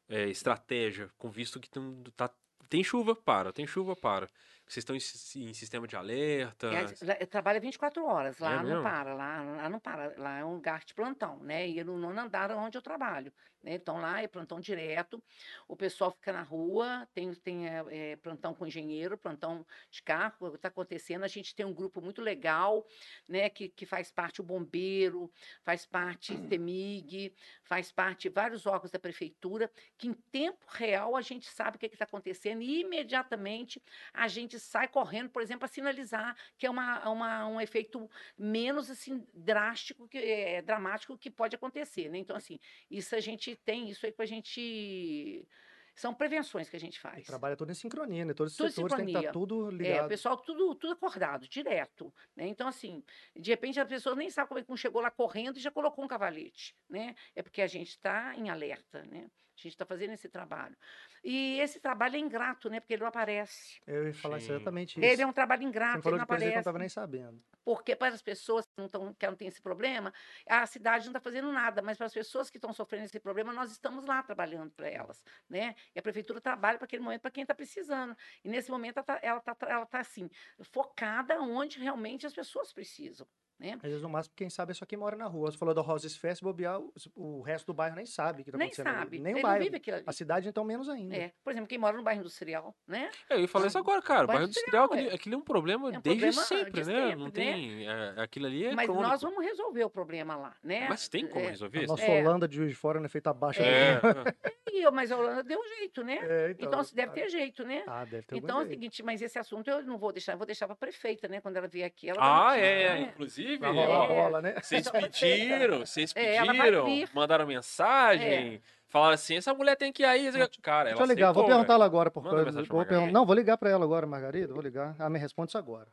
é, 0.08 0.28
estratégia, 0.28 1.10
com 1.18 1.30
visto 1.30 1.60
que 1.60 1.70
tem, 1.70 2.04
tá, 2.16 2.30
tem 2.70 2.84
chuva, 2.84 3.16
para, 3.16 3.54
tem 3.54 3.66
chuva, 3.66 3.96
para. 3.96 4.30
Vocês 4.70 4.84
estão 4.84 4.96
em, 4.96 5.50
em 5.50 5.54
sistema 5.56 5.88
de 5.88 5.96
alerta. 5.96 6.68
É, 6.68 7.26
trabalha 7.26 7.60
24 7.60 8.06
horas, 8.06 8.38
lá 8.38 8.58
não 8.58 8.70
mesmo? 8.70 8.84
para, 8.84 9.16
lá, 9.16 9.42
lá 9.42 9.68
não 9.68 9.80
para, 9.80 10.14
lá 10.16 10.38
é 10.38 10.46
um 10.46 10.54
lugar 10.54 10.86
de 10.86 10.94
plantão, 10.94 11.40
né? 11.40 11.68
E 11.68 11.84
no 11.84 11.98
nono 11.98 12.22
andar 12.22 12.52
onde 12.52 12.78
eu 12.78 12.82
trabalho, 12.82 13.34
né? 13.64 13.74
Então 13.74 14.00
lá 14.00 14.22
é 14.22 14.28
plantão 14.28 14.60
direto, 14.60 15.24
o 15.68 15.76
pessoal 15.76 16.12
fica 16.12 16.32
na 16.32 16.44
rua, 16.44 17.08
tem, 17.16 17.34
tem 17.34 17.68
é, 17.68 17.84
é, 17.90 18.16
plantão 18.18 18.54
com 18.54 18.68
engenheiro, 18.68 19.18
plantão 19.18 19.66
de 19.90 20.04
carro, 20.04 20.54
está 20.54 20.68
acontecendo, 20.68 21.24
a 21.24 21.28
gente 21.28 21.56
tem 21.56 21.66
um 21.66 21.74
grupo 21.74 22.00
muito 22.00 22.22
legal, 22.22 22.86
né? 23.28 23.50
Que, 23.50 23.70
que 23.70 23.88
faz 23.88 24.12
parte 24.12 24.40
o 24.40 24.44
bombeiro, 24.44 25.32
faz 25.64 25.84
parte 25.84 26.38
CEMIG, 26.48 27.34
faz 27.64 27.92
parte 27.92 28.30
vários 28.30 28.68
órgãos 28.68 28.92
da 28.92 29.00
prefeitura, 29.00 29.72
que 29.98 30.08
em 30.08 30.14
tempo 30.14 30.64
real 30.70 31.16
a 31.16 31.22
gente 31.22 31.50
sabe 31.50 31.78
o 31.78 31.80
que 31.80 31.88
está 31.88 32.06
acontecendo 32.06 32.62
e 32.62 32.82
imediatamente 32.82 33.82
a 34.14 34.28
gente 34.28 34.59
sai 34.60 34.88
correndo, 34.88 35.30
por 35.30 35.42
exemplo, 35.42 35.60
para 35.60 35.68
sinalizar 35.68 36.36
que 36.58 36.66
é 36.66 36.70
uma, 36.70 37.10
uma- 37.10 37.48
um 37.48 37.62
efeito 37.62 38.10
menos 38.38 38.90
assim 38.90 39.26
drástico, 39.34 40.08
que 40.08 40.18
é 40.18 40.62
dramático 40.62 41.18
que 41.18 41.30
pode 41.32 41.56
acontecer, 41.56 42.10
né? 42.10 42.18
Então 42.18 42.36
assim, 42.36 42.60
isso 42.90 43.16
a 43.16 43.20
gente 43.20 43.56
tem 43.56 43.90
isso 43.90 44.06
aí 44.06 44.12
para 44.12 44.24
a 44.26 44.28
gente 44.28 45.48
são 45.96 46.14
prevenções 46.14 46.70
que 46.70 46.76
a 46.78 46.80
gente 46.80 46.98
E 46.98 47.02
faz. 47.02 47.26
trabalha 47.26 47.58
tudo 47.58 47.72
em 47.72 47.76
sincronia, 47.76 48.24
né? 48.24 48.34
Todos 48.34 48.54
os 48.54 48.58
Tudo 48.58 48.70
setores 48.72 48.96
têm 48.96 49.06
que 49.06 49.12
estar 49.18 49.32
tudo 49.32 49.70
É, 49.70 49.72
o 49.72 49.76
ligado. 49.76 50.08
pessoal 50.08 50.38
tudo, 50.38 50.76
tudo 50.76 50.94
acordado, 50.94 51.48
direto. 51.48 52.14
Né? 52.36 52.48
Então, 52.48 52.68
assim, 52.68 53.04
de 53.36 53.52
repente 53.52 53.80
a 53.80 53.86
pessoa 53.86 54.16
nem 54.16 54.30
sabe 54.30 54.48
como 54.48 54.60
é 54.60 54.64
que 54.64 54.78
chegou 54.78 55.02
lá 55.02 55.12
correndo 55.12 55.58
e 55.58 55.62
já 55.62 55.72
colocou 55.72 56.04
um 56.06 56.08
cavalete. 56.08 56.76
Né? 56.90 57.16
É 57.36 57.42
porque 57.44 57.62
a 57.62 57.68
gente 57.68 57.90
está 57.90 58.34
em 58.36 58.50
alerta, 58.50 59.04
né? 59.06 59.30
A 59.60 59.64
gente 59.64 59.74
está 59.74 59.86
fazendo 59.86 60.14
esse 60.14 60.30
trabalho. 60.30 60.78
E 61.24 61.60
esse 61.60 61.80
trabalho 61.80 62.16
é 62.16 62.20
ingrato, 62.20 62.70
né? 62.70 62.80
Porque 62.80 62.94
ele 62.94 63.02
não 63.02 63.10
aparece. 63.10 63.82
Eu 63.86 64.08
ia 64.08 64.14
falar 64.14 64.40
Sim. 64.40 64.54
exatamente 64.54 65.04
isso. 65.04 65.06
Ele 65.06 65.22
é 65.22 65.28
um 65.28 65.34
trabalho 65.34 65.64
Você 65.64 65.68
ingrato, 65.68 65.98
me 65.98 66.04
falou 66.04 66.16
ele 66.16 66.18
não 66.18 66.24
de 66.24 66.28
presente, 66.28 66.50
eu 66.50 66.54
não 66.54 66.60
aparece. 66.62 66.62
estava 66.62 66.80
nem 66.80 66.90
sabendo. 66.90 67.44
Porque 67.64 67.96
para 67.96 68.14
as 68.16 68.22
pessoas 68.22 68.66
que 68.66 68.72
não, 68.78 68.88
tão, 68.90 69.14
que 69.14 69.28
não 69.28 69.36
têm 69.36 69.48
esse 69.48 69.62
problema, 69.62 70.14
a 70.48 70.66
cidade 70.66 71.06
não 71.06 71.12
está 71.12 71.20
fazendo 71.20 71.52
nada, 71.52 71.82
mas 71.82 71.98
para 71.98 72.08
as 72.08 72.14
pessoas 72.14 72.50
que 72.50 72.58
estão 72.58 72.74
sofrendo 72.74 73.06
esse 73.06 73.20
problema, 73.20 73.54
nós 73.54 73.72
estamos 73.72 74.06
lá 74.06 74.24
trabalhando 74.24 74.72
para 74.72 74.88
elas, 74.90 75.24
né? 75.50 75.76
E 75.96 76.00
a 76.00 76.02
prefeitura 76.02 76.42
trabalha 76.42 76.78
para 76.78 76.86
aquele 76.86 77.04
momento 77.04 77.22
para 77.22 77.32
quem 77.32 77.44
está 77.44 77.54
precisando. 77.54 78.16
E 78.44 78.50
nesse 78.50 78.72
momento 78.72 78.98
ela 79.22 79.40
está 79.40 79.58
ela 79.70 79.86
tá, 79.86 80.00
assim, 80.00 80.30
focada 80.62 81.40
onde 81.42 81.80
realmente 81.80 82.26
as 82.26 82.34
pessoas 82.34 82.74
precisam. 82.74 83.28
Né? 83.60 83.74
Às 83.76 83.82
vezes, 83.82 84.02
no 84.02 84.08
máximo, 84.08 84.34
quem 84.38 84.50
sabe 84.50 84.72
é 84.72 84.74
só 84.74 84.86
quem 84.86 84.98
mora 84.98 85.18
na 85.18 85.26
rua. 85.26 85.52
Você 85.52 85.58
falou 85.58 85.74
da 85.76 85.82
Roses 85.82 86.16
Fest, 86.16 86.42
bobear, 86.42 86.80
o, 87.14 87.42
resto 87.42 87.66
do 87.68 87.74
bairro 87.74 87.96
nem 87.98 88.06
sabe 88.06 88.40
o 88.42 88.44
que 88.46 88.50
está 88.52 88.58
Nem 88.58 88.68
acontecendo 88.68 88.88
ali. 88.88 88.98
sabe, 89.00 89.20
Nem 89.20 89.34
o 89.34 89.36
não 89.36 89.42
bairro. 89.44 89.64
vive 89.66 89.76
aquilo 89.76 89.98
ali. 89.98 90.06
A 90.08 90.12
cidade, 90.14 90.48
então, 90.48 90.64
menos 90.64 90.88
ainda. 90.88 91.14
É, 91.16 91.34
por 91.44 91.52
exemplo, 91.52 91.68
quem 91.68 91.78
mora 91.78 91.98
no 91.98 92.02
bairro 92.04 92.22
industrial, 92.22 92.74
né? 92.88 93.10
É, 93.30 93.36
eu 93.36 93.42
ia 93.42 93.48
falar 93.50 93.68
isso 93.68 93.78
agora, 93.78 94.02
cara. 94.02 94.24
O 94.24 94.28
Bairro 94.28 94.40
bairro 94.40 94.50
industrial, 94.50 94.86
industrial, 94.86 95.04
aquele, 95.04 95.16
aquele 95.16 95.36
é 95.36 95.38
um 95.38 95.42
problema 95.42 95.92
É 95.94 95.98
um 95.98 96.02
desde 96.02 96.22
problema 96.26 96.42
sempre, 96.44 96.84
né? 96.86 96.86
sempre, 96.86 97.16
não 97.18 97.26
né? 97.26 97.32
tem. 97.32 97.88
é, 97.90 98.14
aquilo 98.22 98.46
ali 98.46 98.66
é 98.66 98.74
Mas 98.74 98.86
crônico. 98.86 99.08
nós 99.10 99.22
vamos 99.22 99.44
resolver 99.44 99.84
o 99.84 99.90
problema 99.90 100.38
lá, 100.38 100.56
né? 100.64 100.88
Mas 100.88 101.10
tem 101.10 101.28
como 101.28 101.44
É, 101.44 101.50
resolver 101.50 101.80
A 101.80 101.82
isso? 101.84 101.92
nossa 101.92 102.06
É. 102.06 102.22
Holanda 102.22 102.48
de 102.48 102.56
Juiz 102.56 102.70
de 102.70 102.76
Fora 102.78 103.00
não 103.00 103.08
é 103.08 103.10
feita 103.10 103.30
abaixo. 103.30 103.62
É, 103.62 104.00
Eu, 104.82 104.92
mas 104.92 105.12
a 105.12 105.18
Holanda 105.18 105.44
deu 105.44 105.60
jeito, 105.78 106.04
né? 106.04 106.18
É, 106.22 106.56
Então, 106.60 106.84
se 106.84 106.96
deve 106.96 107.12
ter 107.14 107.30
jeito, 107.30 107.64
né? 107.64 107.84
Ah, 107.88 108.06
deve 108.06 108.24
ter 108.24 108.38
Então 108.38 108.62
é 108.62 108.64
o 108.64 108.68
seguinte, 108.68 109.04
mas 109.04 109.22
esse 109.22 109.38
assunto 109.38 109.70
eu 109.70 109.84
não 109.84 109.98
vou 109.98 110.12
deixar, 110.12 110.34
eu 110.34 110.38
vou 110.38 110.46
deixar 110.48 110.66
para 110.68 110.74
a 110.74 110.78
prefeita, 110.78 111.28
né? 111.28 111.42
Quando 111.42 111.58
ela 111.58 111.68
vier 111.68 111.86
aqui, 111.88 112.10
ela 112.10 112.20
Ah, 112.22 112.50
vai 112.50 112.62
é, 112.64 112.94
né? 112.94 113.02
inclusive. 113.14 113.58
Vai 113.58 113.72
rolar, 113.74 114.06
rola, 114.08 114.42
né? 114.42 114.56
Vocês 114.62 114.88
Então, 114.88 115.02
pediram, 115.02 115.80
vocês 115.80 116.14
É, 116.16 116.42
pediram, 116.46 116.86
mandaram 117.14 117.46
mensagem, 117.46 118.62
falaram 118.88 119.14
assim, 119.16 119.38
essa 119.38 119.54
mulher 119.54 119.76
tem 119.76 119.92
que 119.92 120.04
ir 120.04 120.06
aí. 120.06 120.32
Cara, 120.62 120.86
Deixa 120.90 121.02
ela 121.02 121.12
eu 121.12 121.16
ligar, 121.16 121.32
vou 121.32 121.44
aceitou, 121.44 121.46
perguntar 121.46 121.68
velho. 121.68 121.74
ela 121.76 121.86
agora. 121.86 122.12
Por 122.12 122.24
causa- 122.24 122.64
vou 122.64 122.86
Não, 123.12 123.26
vou 123.26 123.36
ligar 123.36 123.58
pra 123.58 123.70
ela 123.70 123.84
agora, 123.86 124.06
Margarida. 124.08 124.54
Vou 124.54 124.62
ligar. 124.64 124.96
Ela 125.00 125.10
me 125.10 125.20
responde 125.20 125.50
isso 125.52 125.58
agora. 125.58 125.88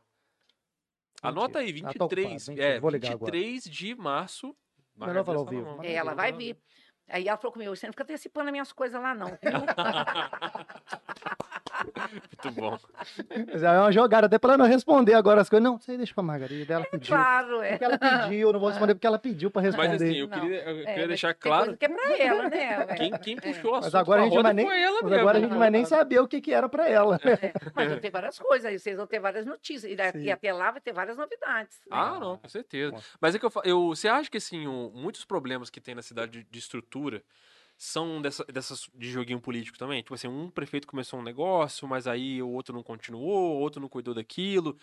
Anota 1.21 1.59
aí, 1.59 1.67
Mentira. 1.73 1.89
Ah, 1.89 1.93
tá 1.93 2.05
ocupado, 2.05 2.15
23, 2.21 2.47
mentira, 2.49 2.67
é, 2.67 2.79
vou 2.79 2.89
ligar 2.91 3.11
agora. 3.13 3.31
23 3.31 3.63
de 3.63 3.95
março. 3.95 4.55
Melhor 4.95 5.23
falar 5.25 5.37
ao 5.39 5.45
vivo. 5.45 5.77
tá. 5.77 5.85
É, 5.85 5.93
ela 5.93 6.13
vai 6.13 6.31
vir. 6.31 6.57
Aí 7.09 7.27
ela 7.27 7.37
falou 7.37 7.53
comigo, 7.53 7.75
você 7.75 7.85
não 7.87 7.93
fica 7.93 8.03
antecipando 8.03 8.47
as 8.47 8.51
minhas 8.51 8.71
coisas 8.71 9.01
lá, 9.01 9.13
não. 9.15 9.27
viu?" 9.27 9.37
Muito 12.11 12.51
bom. 12.59 12.77
Mas 13.51 13.61
É 13.63 13.69
uma 13.79 13.91
jogada, 13.91 14.25
até 14.27 14.39
pra 14.39 14.51
ela 14.53 14.57
não 14.63 14.65
responder 14.65 15.13
agora 15.13 15.41
as 15.41 15.49
coisas. 15.49 15.63
Não, 15.63 15.77
isso 15.77 15.89
aí 15.91 15.97
deixa 15.97 16.13
pra 16.13 16.23
Margarida. 16.23 16.73
Ela 16.73 16.85
pediu. 16.85 17.15
claro, 17.15 17.61
é. 17.61 17.69
Porque 17.71 17.85
ela 17.85 17.97
pediu, 17.97 18.53
não 18.53 18.59
vou 18.59 18.69
responder 18.69 18.95
porque 18.95 19.07
ela 19.07 19.19
pediu 19.19 19.51
pra 19.51 19.61
responder. 19.61 19.87
Mas 19.89 20.01
assim, 20.01 20.15
eu 20.17 20.27
Não, 20.27 20.39
queria, 20.39 20.57
eu 20.63 20.69
É, 20.79 20.79
queria 20.85 20.95
mas 20.97 21.07
deixar 21.07 21.33
claro, 21.35 21.63
coisa 21.65 21.77
que 21.77 21.85
é 21.85 21.89
pra 21.89 22.17
ela, 22.17 22.49
né? 22.49 22.85
quem, 22.97 23.11
quem 23.19 23.35
puxou 23.37 23.71
o 23.71 23.75
Mas 23.75 23.85
assunto 23.85 23.97
agora 23.97 24.21
a 24.21 24.25
gente 24.25 24.41
vai 24.41 24.53
nem- 24.53 24.65
foi 24.65 24.81
ela 24.81 24.93
Mas 25.01 25.03
mesmo. 25.11 25.19
agora 25.19 25.37
a 25.37 25.41
gente 25.41 25.49
não 25.51 25.59
vai 25.59 25.69
nem 25.69 25.85
saber 25.85 26.19
o 26.19 26.27
que, 26.27 26.41
que 26.41 26.53
era 26.53 26.67
pra 26.67 26.87
ela. 26.89 27.19
né? 27.23 27.33
É, 27.41 27.53
Mas 27.75 27.89
vão 27.89 27.99
ter 27.99 28.09
várias 28.11 28.39
coisas, 28.39 28.65
aí 28.65 28.79
vocês 28.79 28.97
vão 28.97 29.05
ter 29.07 29.19
várias 29.19 29.45
notícias. 29.45 29.91
E 29.91 29.95
daqui 29.95 30.19
Sim. 30.21 30.31
até 30.31 30.51
lá 30.53 30.71
vai 30.71 30.81
ter 30.81 30.93
várias 30.93 31.17
novidades. 31.17 31.77
né? 31.81 31.87
Ah, 31.91 32.17
não, 32.19 32.37
com 32.37 32.49
certeza. 32.49 32.91
Bom. 32.93 33.01
Mas 33.21 33.35
é 33.35 33.39
que 33.39 33.45
eu, 33.45 33.51
eu 33.63 33.87
você 33.89 34.07
acha 34.07 34.29
que 34.31 34.37
assim, 34.37 34.65
o- 34.67 34.91
muitos 34.95 35.23
problemas 35.25 35.69
que 35.69 35.79
tem 35.79 35.93
na 35.93 36.01
cidade 36.01 36.31
de, 36.43 36.47
de 36.49 36.59
estrutura 36.59 36.96
são 37.77 38.19
dessa, 38.19 38.43
dessas 38.45 38.89
de 38.95 39.09
joguinho 39.11 39.39
político 39.39 39.77
também? 39.77 40.01
Tipo 40.01 40.15
assim, 40.15 40.27
um 40.27 40.49
prefeito 40.49 40.87
começou 40.87 41.19
um 41.19 41.23
negócio, 41.23 41.87
mas 41.87 42.07
aí 42.07 42.41
o 42.41 42.49
outro 42.49 42.73
não 42.73 42.81
continuou, 42.81 43.55
o 43.55 43.59
outro 43.59 43.79
não 43.79 43.87
cuidou 43.87 44.15
daquilo. 44.15 44.75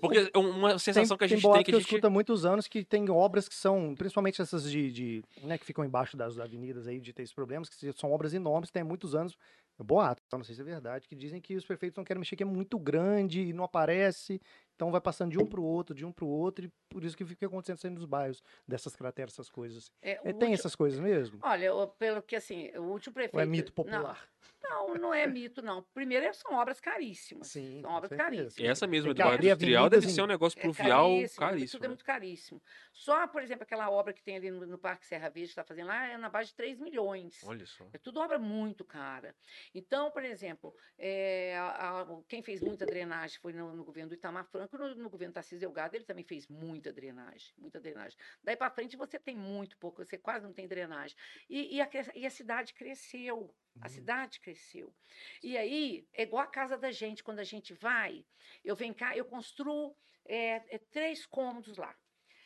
Porque 0.00 0.30
é 0.32 0.38
uma 0.38 0.78
sensação 0.78 1.16
que 1.16 1.24
a 1.24 1.26
gente 1.26 1.40
tem, 1.40 1.50
boato 1.50 1.64
que 1.64 1.70
que 1.72 1.76
a 1.76 1.78
gente 1.80 1.88
escuto 1.88 2.06
há 2.06 2.10
muitos 2.10 2.44
anos 2.44 2.68
que 2.68 2.84
tem 2.84 3.10
obras 3.10 3.48
que 3.48 3.54
são, 3.54 3.94
principalmente 3.96 4.40
essas 4.40 4.70
de, 4.70 4.92
de, 4.92 5.24
né, 5.42 5.58
que 5.58 5.64
ficam 5.64 5.84
embaixo 5.84 6.16
das 6.16 6.38
avenidas 6.38 6.86
aí, 6.86 7.00
de 7.00 7.12
ter 7.12 7.24
esses 7.24 7.34
problemas, 7.34 7.68
que 7.68 7.92
são 7.92 8.12
obras 8.12 8.32
enormes, 8.32 8.70
tem 8.70 8.84
muitos 8.84 9.16
anos, 9.16 9.36
boato, 9.84 10.22
não 10.32 10.44
sei 10.44 10.54
se 10.54 10.60
é 10.60 10.64
verdade, 10.64 11.08
que 11.08 11.16
dizem 11.16 11.40
que 11.40 11.56
os 11.56 11.64
prefeitos 11.64 11.96
não 11.96 12.04
querem 12.04 12.20
mexer, 12.20 12.36
que 12.36 12.42
é 12.44 12.46
muito 12.46 12.78
grande 12.78 13.40
e 13.40 13.52
não 13.52 13.64
aparece, 13.64 14.40
então 14.76 14.90
vai 14.92 15.00
passando 15.00 15.30
de 15.32 15.38
um 15.38 15.46
para 15.46 15.58
o 15.60 15.64
outro, 15.64 15.94
de 15.94 16.04
um 16.04 16.12
para 16.12 16.24
o 16.24 16.28
outro, 16.28 16.66
e 16.66 16.72
por 16.90 17.02
isso 17.02 17.16
que 17.16 17.24
fica 17.24 17.46
acontecendo 17.46 17.94
nos 17.94 18.04
bairros, 18.04 18.42
dessas 18.68 18.94
crateras, 18.94 19.32
essas 19.32 19.48
coisas. 19.50 19.90
É, 20.00 20.12
É, 20.12 20.20
o 20.20 20.22
tem 20.24 20.32
último- 20.34 20.54
essas 20.54 20.76
coisas 20.76 21.00
mesmo? 21.00 21.38
Olha, 21.42 21.70
pelo 21.98 22.22
que 22.22 22.36
assim, 22.36 22.70
o 22.76 22.82
último 22.82 23.14
prefeito. 23.14 23.34
Ou 23.36 23.40
é 23.40 23.46
mito 23.46 23.70
Não, 23.70 23.74
popular? 23.74 24.28
Não, 24.62 24.94
não 24.94 25.14
é 25.14 25.26
mito, 25.28 25.62
não. 25.62 25.82
Primeiro, 25.94 26.32
são 26.34 26.54
obras 26.54 26.80
caríssimas. 26.80 27.46
Sim, 27.48 27.80
são 27.82 27.90
obras 27.92 28.08
certeza. 28.08 28.24
caríssimas. 28.30 28.58
E 28.58 28.66
essa 28.66 28.86
mesma 28.86 29.14
Tem 29.14 29.24
do 29.24 29.28
bairro 29.28 29.44
industrial 29.44 29.88
deve 29.88 30.08
ser 30.08 30.22
um 30.22 30.26
negócio 30.26 30.58
É 30.58 30.62
pluvial 30.62 31.04
caríssimo, 31.08 31.38
caríssimo. 31.40 31.70
Tudo 31.78 31.84
é 31.84 31.88
muito 31.88 32.04
caríssimo. 32.04 32.62
Só, 32.92 33.26
por 33.28 33.42
exemplo, 33.42 33.62
aquela 33.62 33.88
obra 33.90 34.12
que 34.12 34.22
tem 34.22 34.36
ali 34.36 34.50
no, 34.50 34.66
no 34.66 34.76
Parque 34.78 35.06
Serra 35.06 35.28
Verde, 35.28 35.48
que 35.48 35.52
está 35.52 35.62
fazendo 35.64 35.86
lá, 35.86 36.06
é 36.08 36.16
na 36.18 36.28
base 36.28 36.48
de 36.50 36.56
3 36.56 36.78
milhões. 36.80 37.40
Olha 37.44 37.64
só. 37.64 37.86
É 37.92 37.98
tudo 37.98 38.18
obra 38.20 38.38
muito 38.40 38.84
cara. 38.84 39.36
Então, 39.72 40.10
por 40.10 40.24
exemplo, 40.24 40.74
é, 40.98 41.56
a- 41.56 42.00
a- 42.02 42.06
quem 42.26 42.42
fez 42.42 42.60
muita 42.60 42.84
drenagem 42.84 43.38
foi 43.40 43.52
no, 43.52 43.72
no 43.74 43.84
governo 43.84 44.08
do 44.08 44.14
Itamar 44.16 44.46
Franco, 44.46 44.65
no, 44.72 44.94
no 44.94 45.10
governo 45.10 45.34
Tarcísio 45.34 45.60
Delgado, 45.60 45.94
ele 45.94 46.04
também 46.04 46.24
fez 46.24 46.46
muita 46.48 46.92
drenagem, 46.92 47.52
muita 47.58 47.80
drenagem. 47.80 48.18
Daí 48.42 48.56
para 48.56 48.70
frente 48.70 48.96
você 48.96 49.18
tem 49.18 49.36
muito 49.36 49.76
pouco, 49.78 50.04
você 50.04 50.18
quase 50.18 50.44
não 50.44 50.52
tem 50.52 50.66
drenagem. 50.66 51.16
E, 51.48 51.76
e 51.76 51.80
a, 51.80 51.88
e 52.14 52.26
a 52.26 52.30
cidade 52.30 52.74
cresceu, 52.74 53.54
a 53.80 53.88
cidade 53.88 54.40
cresceu. 54.40 54.94
E 55.42 55.56
aí, 55.56 56.06
é 56.12 56.22
igual 56.22 56.42
a 56.42 56.46
casa 56.46 56.76
da 56.76 56.90
gente, 56.90 57.22
quando 57.22 57.40
a 57.40 57.44
gente 57.44 57.74
vai, 57.74 58.24
eu 58.64 58.74
venho 58.74 58.94
cá, 58.94 59.16
eu 59.16 59.24
construo 59.24 59.96
é, 60.24 60.62
é, 60.74 60.78
três 60.90 61.26
cômodos 61.26 61.76
lá. 61.76 61.94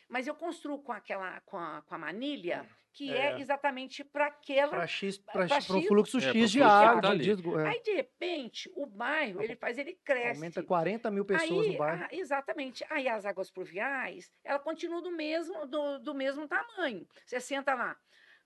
Mas 0.09 0.27
eu 0.27 0.35
construo 0.35 0.81
com 0.83 0.91
aquela, 0.91 1.39
com 1.41 1.57
a, 1.57 1.81
com 1.83 1.95
a 1.95 1.97
manilha, 1.97 2.67
que 2.93 3.11
é, 3.11 3.31
É. 3.31 3.39
exatamente 3.39 4.03
para 4.03 4.27
aquela 4.27 4.69
Para 4.69 4.87
X, 4.87 5.17
para 5.17 5.47
X- 5.47 5.65
fluxo 5.87 6.17
É, 6.17 6.21
pro 6.21 6.31
X 6.41 6.51
de 6.51 6.61
água, 6.61 7.01
tá 7.01 7.15
de, 7.15 7.31
é. 7.31 7.67
Aí, 7.67 7.81
de 7.81 7.93
repente, 7.93 8.71
o 8.75 8.85
bairro, 8.85 9.41
ele 9.41 9.55
faz, 9.55 9.77
ele 9.77 9.97
cresce. 10.03 10.35
aumenta 10.35 10.63
40 10.63 11.09
mil 11.09 11.25
pessoas 11.25 11.65
Aí, 11.65 11.71
no 11.73 11.77
bairro. 11.77 12.03
ah, 12.03 12.07
exatamente. 12.11 12.85
Aí 12.89 13.07
as 13.07 13.25
águas 13.25 13.49
pluviais, 13.51 14.31
ela 14.43 14.59
continua 14.59 15.01
do 15.01 15.11
mesmo, 15.11 15.65
do, 15.65 15.99
do 15.99 16.13
mesmo 16.13 16.47
tamanho. 16.47 17.07
Você 17.25 17.39
senta 17.39 17.73
lá. 17.73 17.97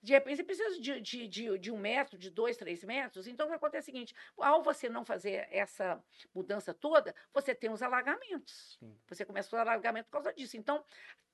De 0.02 0.12
repente, 0.12 0.36
você 0.36 0.44
precisa 0.44 0.80
de, 0.80 1.00
de, 1.00 1.26
de, 1.26 1.58
de 1.58 1.72
um 1.72 1.78
metro, 1.78 2.16
de 2.16 2.30
dois, 2.30 2.56
três 2.56 2.84
metros. 2.84 3.26
Então, 3.26 3.46
o 3.46 3.48
que 3.48 3.56
acontece 3.56 3.90
é 3.90 3.92
o 3.92 3.94
seguinte: 3.94 4.14
ao 4.38 4.62
você 4.62 4.88
não 4.88 5.04
fazer 5.04 5.48
essa 5.50 6.00
mudança 6.32 6.72
toda, 6.72 7.14
você 7.34 7.54
tem 7.54 7.70
os 7.70 7.82
alagamentos. 7.82 8.76
Sim. 8.78 8.94
Você 9.08 9.24
começa 9.24 9.56
o 9.56 9.58
alagamento 9.58 10.04
por 10.04 10.12
causa 10.12 10.32
disso. 10.32 10.56
Então, 10.56 10.84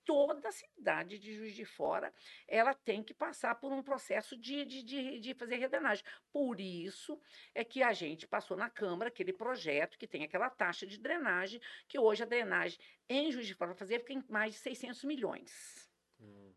toda 0.04 0.48
a 0.48 0.52
cidade 0.52 1.18
de 1.18 1.34
Juiz 1.34 1.54
de 1.54 1.64
Fora, 1.64 2.12
ela 2.46 2.74
tem 2.74 3.02
que 3.02 3.14
passar 3.14 3.54
por 3.56 3.72
um 3.72 3.82
processo 3.82 4.36
de, 4.36 4.64
de, 4.64 4.82
de, 4.82 5.20
de 5.20 5.34
fazer 5.34 5.56
redenagem. 5.56 6.04
Por 6.32 6.60
isso 6.60 7.20
é 7.54 7.64
que 7.64 7.82
a 7.82 7.92
gente 7.92 8.26
passou 8.26 8.56
na 8.56 8.70
Câmara 8.70 9.08
aquele 9.08 9.32
projeto 9.32 9.98
que 9.98 10.06
tem 10.06 10.24
aquela 10.24 10.50
taxa 10.50 10.86
de 10.86 10.98
drenagem, 10.98 11.60
que 11.88 11.98
hoje 11.98 12.22
a 12.22 12.26
drenagem 12.26 12.78
em 13.08 13.30
Juiz 13.30 13.46
de 13.46 13.54
Fora 13.54 13.74
fazer 13.74 14.00
fica 14.00 14.12
em 14.14 14.24
mais 14.28 14.54
de 14.54 14.60
600 14.60 15.04
milhões. 15.04 15.91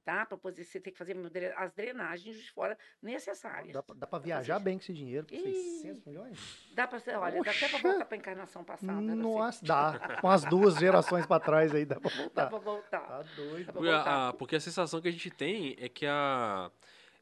Tá? 0.05 0.23
Para 0.23 0.37
poder 0.37 0.63
você 0.63 0.79
ter 0.79 0.91
que 0.91 0.97
fazer 0.99 1.17
as 1.57 1.71
drenagens 1.73 2.37
de 2.37 2.51
Fora 2.51 2.77
necessárias. 3.01 3.73
Dá, 3.73 3.81
pra- 3.81 3.95
dá 3.95 4.05
para 4.05 4.19
viajar 4.19 4.59
bem 4.59 4.77
com 4.77 4.83
esse 4.83 4.93
dinheiro, 4.93 5.25
com 5.27 5.33
Ih, 5.33 5.41
600 5.81 6.05
milhões? 6.05 6.39
Dá 6.75 6.87
para 6.87 6.99
olha, 7.19 7.41
dá 7.41 7.49
até 7.51 7.67
para 7.67 7.79
voltar 7.79 8.05
para 8.05 8.15
a 8.15 8.17
encarnação 8.19 8.63
passada. 8.63 8.93
assim. 8.93 9.15
Nossa, 9.15 9.65
dá. 9.65 10.17
Com 10.21 10.29
as 10.29 10.45
duas 10.45 10.75
gerações 10.75 11.25
para 11.25 11.39
trás 11.43 11.73
aí 11.73 11.85
dá 11.85 11.99
para 11.99 12.11
Dá 12.11 12.17
voltar. 12.17 12.47
para 12.49 12.59
voltar. 12.59 12.99
Tá 13.01 13.21
doido. 13.35 13.73
Porque 13.73 13.89
voltar. 13.91 14.29
a, 14.29 14.33
porque 14.33 14.55
a 14.55 14.59
sensação 14.59 15.01
que 15.01 15.07
a 15.07 15.11
gente 15.11 15.31
tem 15.31 15.75
é 15.79 15.89
que 15.89 16.05
a. 16.05 16.69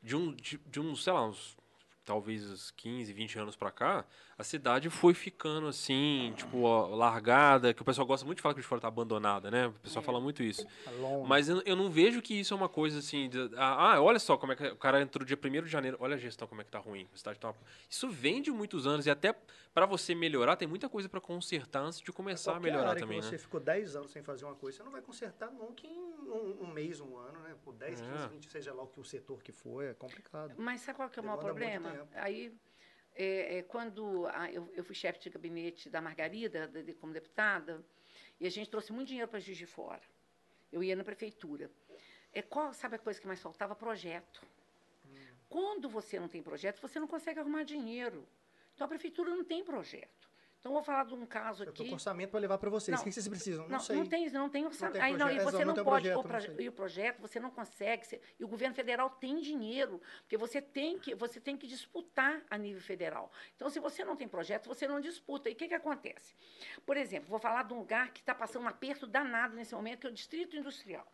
De 0.02 0.18
um, 0.18 0.34
de, 0.36 0.58
de 0.58 0.82
um, 0.82 0.94
sei 0.94 1.14
lá, 1.14 1.26
uns. 1.26 1.58
Talvez 2.06 2.46
uns 2.52 2.70
15, 2.72 3.14
20 3.14 3.40
anos 3.40 3.56
pra 3.56 3.72
cá, 3.72 4.04
a 4.38 4.44
cidade 4.44 4.90
foi 4.90 5.14
ficando 5.14 5.68
assim, 5.68 6.34
tipo, 6.36 6.62
ó, 6.64 6.88
largada, 6.96 7.74
que 7.74 7.82
o 7.82 7.86
pessoal 7.86 8.06
gosta 8.08 8.26
muito 8.26 8.38
de 8.38 8.42
falar 8.42 8.56
que 8.56 8.62
de 8.62 8.68
fora 8.68 8.82
tá 8.82 8.88
abandonada, 8.88 9.50
né? 9.52 9.68
O 9.68 9.74
pessoal 9.74 10.02
É. 10.02 10.06
fala 10.06 10.20
muito 10.20 10.42
isso. 10.44 10.66
Tá. 10.84 10.92
Mas 11.28 11.50
eu, 11.50 11.62
eu 11.66 11.76
não 11.76 11.90
vejo 11.90 12.22
que 12.22 12.34
isso 12.40 12.54
é 12.54 12.58
uma 12.58 12.70
coisa 12.70 13.00
assim. 13.00 13.30
de- 13.30 13.52
ah, 13.56 13.94
ah, 13.96 14.02
olha 14.02 14.20
só 14.20 14.36
como 14.38 14.54
é 14.54 14.56
que 14.56 14.68
o 14.68 14.76
cara 14.76 15.02
entrou 15.02 15.26
dia 15.26 15.38
1 15.38 15.64
de 15.64 15.70
janeiro. 15.70 15.98
Olha 16.00 16.16
a 16.16 16.18
gestão 16.18 16.48
como 16.48 16.62
é 16.62 16.64
que 16.64 16.72
tá 16.72 16.80
ruim. 16.80 17.08
A 17.14 17.18
cidade 17.18 17.40
tá 17.40 17.50
uma- 17.50 17.56
Isso 17.90 18.10
vem 18.10 18.42
de 18.42 18.52
muitos 18.52 18.88
anos 18.88 19.06
e 19.06 19.10
até 19.12 19.36
pra 19.74 19.86
você 19.86 20.14
melhorar, 20.16 20.56
tem 20.56 20.68
muita 20.68 20.88
coisa 20.90 21.08
pra 21.10 21.20
consertar 21.20 21.82
antes 21.82 22.00
de 22.00 22.12
começar 22.12 22.56
a 22.56 22.60
melhorar 22.60 22.90
área 22.92 23.00
também, 23.02 23.20
que 23.20 23.26
você 23.26 23.32
né? 23.34 23.38
ficou 23.40 23.60
10 23.60 23.96
anos 23.96 24.12
sem 24.12 24.22
fazer 24.22 24.46
uma 24.46 24.54
coisa, 24.56 24.78
você 24.78 24.84
não 24.84 24.92
vai 24.92 25.02
consertar 25.02 25.52
nunca 25.52 25.86
em 25.88 25.98
um, 25.98 26.58
um 26.64 26.68
mês, 26.68 27.00
um 27.02 27.18
ano, 27.18 27.40
né? 27.40 27.56
Por 27.64 27.74
10, 27.74 28.00
É. 28.02 28.06
15, 28.06 28.28
20, 28.30 28.50
seja 28.52 28.74
lá 28.74 28.84
o 28.84 28.88
que 28.88 29.00
o 29.00 29.04
setor 29.04 29.42
que 29.42 29.52
for, 29.52 29.84
é 29.84 29.94
complicado. 29.94 30.54
Mas 30.58 30.82
sabe 30.82 30.98
qual 30.98 31.10
que 31.10 31.20
é 31.20 31.22
o 31.22 31.26
maior 31.26 31.40
problema? 31.40 32.08
Aí, 32.16 32.54
é, 33.16 33.58
é, 33.58 33.64
quando 33.64 34.28
a- 34.28 34.52
eu, 34.52 34.72
eu 34.76 34.84
fui 34.84 34.96
chefe 34.96 35.20
de 35.20 35.30
gabinete 35.30 35.90
da 35.90 36.02
Margarida, 36.02 36.68
de- 36.68 36.84
de- 36.84 36.94
como 36.94 37.14
deputada, 37.14 37.84
e 38.40 38.46
a 38.48 38.50
gente 38.50 38.70
trouxe 38.70 38.92
muito 38.92 39.08
dinheiro 39.10 39.30
para 39.30 39.40
Juiz 39.40 39.58
de 39.58 39.66
Fora. 39.66 40.02
Eu 40.72 40.84
ia 40.84 40.96
na 40.96 41.04
prefeitura. 41.04 41.70
É, 42.32 42.42
qual, 42.42 42.74
sabe 42.74 42.96
a 42.96 43.00
coisa 43.00 43.20
que 43.22 43.28
mais 43.28 43.40
faltava? 43.40 43.76
Projeto. 43.76 44.42
Hum. 45.06 45.10
Quando 45.48 45.88
você 45.90 46.20
não 46.20 46.28
tem 46.28 46.42
projeto, 46.42 46.82
você 46.82 47.00
não 47.00 47.08
consegue 47.08 47.40
arrumar 47.40 47.64
dinheiro. 47.64 48.28
Então, 48.74 48.86
a 48.86 48.88
prefeitura 48.88 49.30
não 49.30 49.44
tem 49.44 49.64
projeto. 49.64 50.23
Então, 50.64 50.72
vou 50.72 50.82
falar 50.82 51.04
de 51.04 51.14
um 51.14 51.26
caso 51.26 51.64
Eu 51.66 51.74
tô 51.74 51.82
aqui. 51.82 51.90
com 51.90 51.96
orçamento 51.96 52.30
para 52.32 52.40
levar 52.40 52.58
para 52.58 52.70
vocês. 52.70 52.96
Não, 52.96 53.02
O 53.02 53.04
que 53.04 53.12
vocês 53.12 53.28
precisam? 53.28 53.64
Não, 53.66 53.72
Não, 53.72 53.80
sei. 53.82 53.98
não 53.98 54.06
tem, 54.06 54.30
não 54.30 54.50
tem 54.50 54.66
orçamento. 54.66 54.94
tem 54.94 55.02
Aí 55.02 55.12
não, 55.18 55.28
e 55.30 55.34
projeto, 55.36 55.52
você 55.52 55.66
não 55.66 55.76
não, 55.76 55.84
pode. 55.84 56.04
projeto, 56.04 56.14
o 56.14 56.22
não 56.24 56.30
proje- 56.30 56.56
e 56.64 56.70
o 56.70 56.72
projeto 56.72 57.20
você 57.20 57.38
não 57.42 57.52
consegue. 57.52 58.06
você- 58.08 58.22
e 58.40 58.46
o 58.46 58.48
governo 58.48 58.74
federal 58.74 59.10
tem 59.10 59.42
dinheiro, 59.42 60.02
porque 60.22 60.38
você 60.38 60.62
tem 60.62 60.98
que 60.98 61.14
você 61.16 61.42
tem 61.42 61.58
que 61.58 61.68
disputar 61.68 62.42
a 62.50 62.58
nível 62.58 62.82
federal. 62.82 63.30
Então, 63.58 63.70
se 63.70 63.78
você 63.82 64.06
não 64.06 64.16
tem 64.16 64.26
projeto, 64.26 64.68
você 64.68 64.88
não 64.88 65.02
disputa. 65.02 65.50
E 65.50 65.52
o 65.52 65.56
que, 65.58 65.68
que 65.68 65.74
acontece? 65.74 66.34
Por 66.86 66.96
exemplo, 66.96 67.28
vou 67.30 67.40
falar 67.40 67.64
de 67.64 67.74
um 67.74 67.80
lugar 67.80 68.12
que 68.14 68.22
está 68.22 68.34
passando 68.34 68.64
um 68.64 68.68
aperto 68.70 69.06
danado 69.06 69.58
nesse 69.58 69.76
momento, 69.76 70.00
que 70.00 70.08
é 70.08 70.10
o 70.12 70.14
Distrito 70.14 70.56
Industrial. 70.56 71.06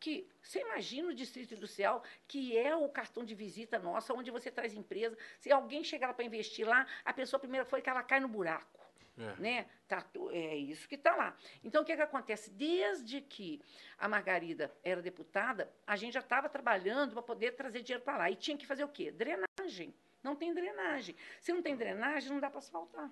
Que 0.00 0.28
você 0.42 0.60
imagina 0.60 1.08
o 1.08 1.14
Distrito 1.14 1.54
Industrial, 1.54 2.02
que 2.26 2.56
é 2.56 2.74
o 2.74 2.88
cartão 2.88 3.24
de 3.24 3.34
visita 3.34 3.78
nossa, 3.78 4.14
onde 4.14 4.30
você 4.30 4.50
traz 4.50 4.72
empresa. 4.74 5.16
Se 5.38 5.50
alguém 5.50 5.82
chegar 5.82 6.08
lá 6.08 6.14
para 6.14 6.24
investir 6.24 6.66
lá, 6.66 6.86
a 7.04 7.12
pessoa 7.12 7.40
primeiro 7.40 7.66
foi 7.66 7.82
que 7.82 7.90
ela 7.90 8.02
cai 8.02 8.20
no 8.20 8.28
buraco 8.28 8.78
É. 9.18 9.34
né? 9.40 9.66
Tá, 9.88 10.04
é 10.30 10.54
isso 10.56 10.86
que 10.88 10.94
está 10.94 11.16
lá. 11.16 11.36
Então, 11.64 11.82
o 11.82 11.84
que, 11.84 11.96
que 11.96 12.02
acontece? 12.02 12.50
Desde 12.50 13.20
que 13.20 13.60
a 13.98 14.06
Margarida 14.08 14.72
era 14.84 15.02
deputada, 15.02 15.68
a 15.86 15.96
gente 15.96 16.12
já 16.14 16.20
estava 16.20 16.48
trabalhando 16.48 17.12
para 17.14 17.22
poder 17.22 17.52
trazer 17.52 17.82
dinheiro 17.82 18.04
para 18.04 18.18
lá. 18.18 18.30
E 18.30 18.36
tinha 18.36 18.56
que 18.56 18.66
fazer 18.66 18.84
o 18.84 18.88
quê? 18.88 19.10
Drenagem. 19.10 19.92
Não 20.22 20.36
tem 20.36 20.52
drenagem. 20.54 21.16
Se 21.40 21.52
não 21.52 21.62
tem 21.62 21.74
drenagem, 21.76 22.30
não 22.30 22.38
dá 22.38 22.48
para 22.50 22.58
asfaltar. 22.58 23.10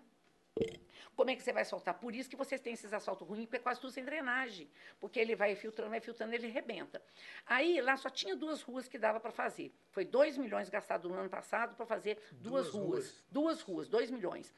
Como 1.14 1.30
é 1.30 1.36
que 1.36 1.42
você 1.42 1.52
vai 1.52 1.64
soltar? 1.64 1.94
Por 1.94 2.14
isso 2.14 2.28
que 2.28 2.36
vocês 2.36 2.60
têm 2.60 2.74
esses 2.74 2.92
asfaltos 2.92 3.26
ruins, 3.26 3.46
porque 3.46 3.56
é 3.56 3.60
quase 3.60 3.80
tudo 3.80 3.90
sem 3.90 4.04
drenagem. 4.04 4.70
Porque 5.00 5.18
ele 5.18 5.34
vai 5.34 5.54
filtrando, 5.56 5.90
vai 5.90 6.00
filtrando, 6.00 6.34
ele 6.34 6.46
rebenta. 6.48 7.00
Aí, 7.46 7.80
lá 7.80 7.96
só 7.96 8.10
tinha 8.10 8.36
duas 8.36 8.60
ruas 8.62 8.86
que 8.86 8.98
dava 8.98 9.18
para 9.18 9.30
fazer. 9.32 9.72
Foi 9.92 10.04
2 10.04 10.36
milhões 10.36 10.68
gastados 10.68 11.10
no 11.10 11.16
ano 11.16 11.30
passado 11.30 11.74
para 11.74 11.86
fazer 11.86 12.18
duas, 12.32 12.66
Duas 12.70 12.74
ruas. 12.74 12.84
ruas. 12.84 13.24
Duas 13.30 13.60
ruas, 13.62 13.88
2 13.88 14.10
milhões. 14.10 14.52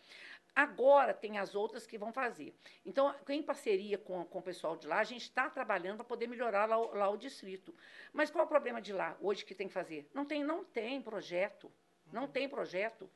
Agora 0.54 1.14
tem 1.14 1.38
as 1.38 1.54
outras 1.54 1.86
que 1.86 1.96
vão 1.96 2.12
fazer. 2.12 2.52
Então, 2.84 3.14
em 3.28 3.40
parceria 3.42 3.96
com, 3.96 4.24
com 4.24 4.40
o 4.40 4.42
pessoal 4.42 4.76
de 4.76 4.88
lá, 4.88 4.98
a 4.98 5.04
gente 5.04 5.22
está 5.22 5.48
trabalhando 5.48 5.98
para 5.98 6.04
poder 6.04 6.26
melhorar 6.26 6.66
lá, 6.66 6.76
o- 6.76 6.92
lá 6.96 7.08
o 7.08 7.16
distrito. 7.16 7.72
Mas 8.12 8.28
qual 8.32 8.42
é 8.42 8.46
o 8.46 8.48
problema 8.48 8.82
de 8.82 8.92
lá, 8.92 9.16
hoje, 9.20 9.44
que 9.44 9.54
tem 9.54 9.68
que 9.68 9.74
fazer? 9.74 10.08
Não 10.12 10.24
tem, 10.24 10.42
não 10.42 10.64
tem 10.64 11.00
projeto. 11.00 11.70
Não 12.12 12.26
tem 12.26 12.48
projeto. 12.48 13.08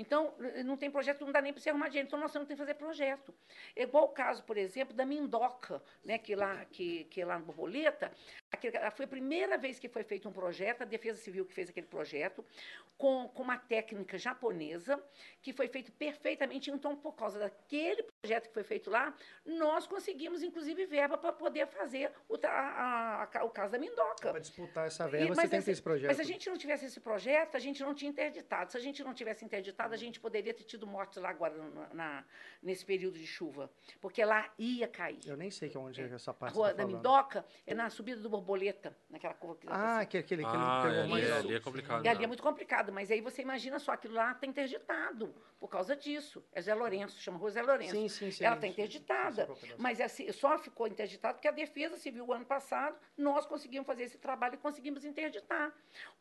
Então, 0.00 0.34
n- 0.38 0.62
não 0.62 0.78
tem 0.78 0.90
projeto, 0.90 1.24
não 1.26 1.30
dá 1.30 1.42
nem 1.42 1.52
para 1.52 1.60
você 1.60 1.68
arrumar 1.68 1.88
dinheiro. 1.88 2.06
Então, 2.08 2.18
nós 2.18 2.32
temos 2.32 2.48
que 2.48 2.56
fazer 2.56 2.72
projeto. 2.74 3.34
É 3.76 3.82
igual 3.82 4.04
o 4.04 4.08
caso, 4.08 4.42
por 4.44 4.56
exemplo, 4.56 4.94
da 4.94 5.04
Mindoca, 5.04 5.82
né, 6.02 6.16
que, 6.16 6.34
lá, 6.34 6.64
que, 6.64 7.04
que 7.04 7.20
é 7.20 7.26
lá 7.26 7.38
no 7.38 7.44
Borboleta. 7.44 8.10
Aquele- 8.52 8.78
foi 8.90 9.04
a 9.04 9.08
primeira 9.08 9.56
vez 9.56 9.78
que 9.78 9.88
foi 9.88 10.02
feito 10.02 10.28
um 10.28 10.32
projeto, 10.32 10.82
a 10.82 10.84
Defesa 10.84 11.18
Civil 11.20 11.46
que 11.46 11.54
fez 11.54 11.70
aquele 11.70 11.86
projeto, 11.86 12.44
com, 12.98 13.28
com 13.28 13.42
uma 13.44 13.56
técnica 13.56 14.18
japonesa, 14.18 15.00
que 15.40 15.52
foi 15.52 15.68
feito 15.68 15.92
perfeitamente. 15.92 16.68
Então, 16.70 16.96
por 16.96 17.12
causa 17.14 17.38
daquele 17.38 18.02
projeto 18.20 18.48
que 18.48 18.54
foi 18.54 18.64
feito 18.64 18.90
lá, 18.90 19.14
nós 19.46 19.86
conseguimos, 19.86 20.42
inclusive, 20.42 20.84
verba 20.84 21.16
para 21.16 21.32
poder 21.32 21.68
fazer 21.68 22.10
o, 22.28 22.34
a- 22.44 23.28
a- 23.32 23.44
o 23.44 23.50
caso 23.50 23.70
da 23.72 23.78
Mindoca. 23.78 24.30
Para 24.30 24.40
disputar 24.40 24.86
essa 24.88 25.06
E- 25.06 25.10
verba, 25.10 25.26
você 25.34 25.40
mas 25.42 25.42
tem 25.42 25.50
que 25.50 25.56
assim, 25.56 25.64
ter 25.66 25.70
esse 25.72 25.82
projeto. 25.82 26.08
Mas 26.08 26.16
se 26.16 26.22
a 26.22 26.26
gente 26.26 26.50
não 26.50 26.58
tivesse 26.58 26.86
esse 26.86 27.00
projeto, 27.00 27.56
a 27.56 27.60
gente 27.60 27.80
não 27.82 27.94
tinha 27.94 28.10
interditado. 28.10 28.72
Se 28.72 28.76
a 28.76 28.80
gente 28.80 29.02
não 29.04 29.14
tivesse 29.14 29.44
interditado, 29.44 29.94
a 29.94 29.96
gente 29.96 30.18
poderia 30.18 30.52
ter 30.52 30.64
tido 30.64 30.86
mortes 30.88 31.22
lá 31.22 31.30
agora 31.30 31.54
na- 31.56 31.94
na- 31.94 32.24
nesse 32.60 32.84
período 32.84 33.16
de 33.16 33.26
chuva. 33.26 33.70
Porque 34.00 34.24
lá 34.24 34.52
ia 34.58 34.88
cair. 34.88 35.20
Eu 35.24 35.36
nem 35.36 35.50
sei 35.52 35.68
que 35.68 35.76
é 35.76 35.80
onde 35.80 36.00
é 36.02 36.04
essa 36.06 36.32
A 36.32 36.34
parte 36.34 36.54
rua 36.54 36.66
você 36.68 36.72
da 36.74 36.76
tá 36.78 36.82
falando. 36.82 36.96
Mindoca 36.96 37.46
é 37.66 37.74
na 37.74 37.88
subida 37.88 38.20
do 38.20 38.28
borboleta, 38.40 38.96
naquela 39.08 39.34
curva 39.34 39.56
que 39.56 39.66
Ah, 39.68 39.96
assim. 39.98 40.02
aquele, 40.02 40.24
aquele, 40.24 40.44
aquele 40.44 40.62
Ah, 40.62 40.82
pegou 40.82 41.00
ali, 41.00 41.10
mais 41.10 41.30
alto. 41.30 41.46
ali 41.46 41.54
é 41.54 41.60
complicado. 41.60 42.04
E 42.04 42.08
ali 42.08 42.18
né? 42.18 42.24
é 42.24 42.26
muito 42.26 42.42
complicado, 42.42 42.92
mas 42.92 43.10
aí 43.10 43.20
você 43.20 43.42
imagina 43.42 43.78
só, 43.78 43.92
aquilo 43.92 44.14
lá 44.14 44.32
está 44.32 44.46
interditado 44.46 45.34
por 45.58 45.68
causa 45.68 45.94
disso. 45.94 46.42
É 46.52 46.60
Zé 46.62 46.74
Lourenço, 46.74 47.20
chama 47.20 47.50
Zé 47.50 47.62
Lourenço. 47.62 47.92
Sim, 47.92 48.08
sim, 48.08 48.30
sim. 48.30 48.44
Ela 48.44 48.54
está 48.54 48.66
interditada. 48.66 49.46
Sim, 49.46 49.54
sim, 49.54 49.66
sim. 49.68 49.74
Mas 49.78 50.00
assim, 50.00 50.32
só 50.32 50.58
ficou 50.58 50.86
interditada 50.86 51.34
porque 51.34 51.48
a 51.48 51.52
Defesa 51.52 51.96
Civil, 51.96 52.26
o 52.26 52.32
ano 52.32 52.46
passado, 52.46 52.96
nós 53.16 53.44
conseguimos 53.46 53.86
fazer 53.86 54.04
esse 54.04 54.18
trabalho 54.18 54.54
e 54.54 54.58
conseguimos 54.58 55.04
interditar. 55.04 55.72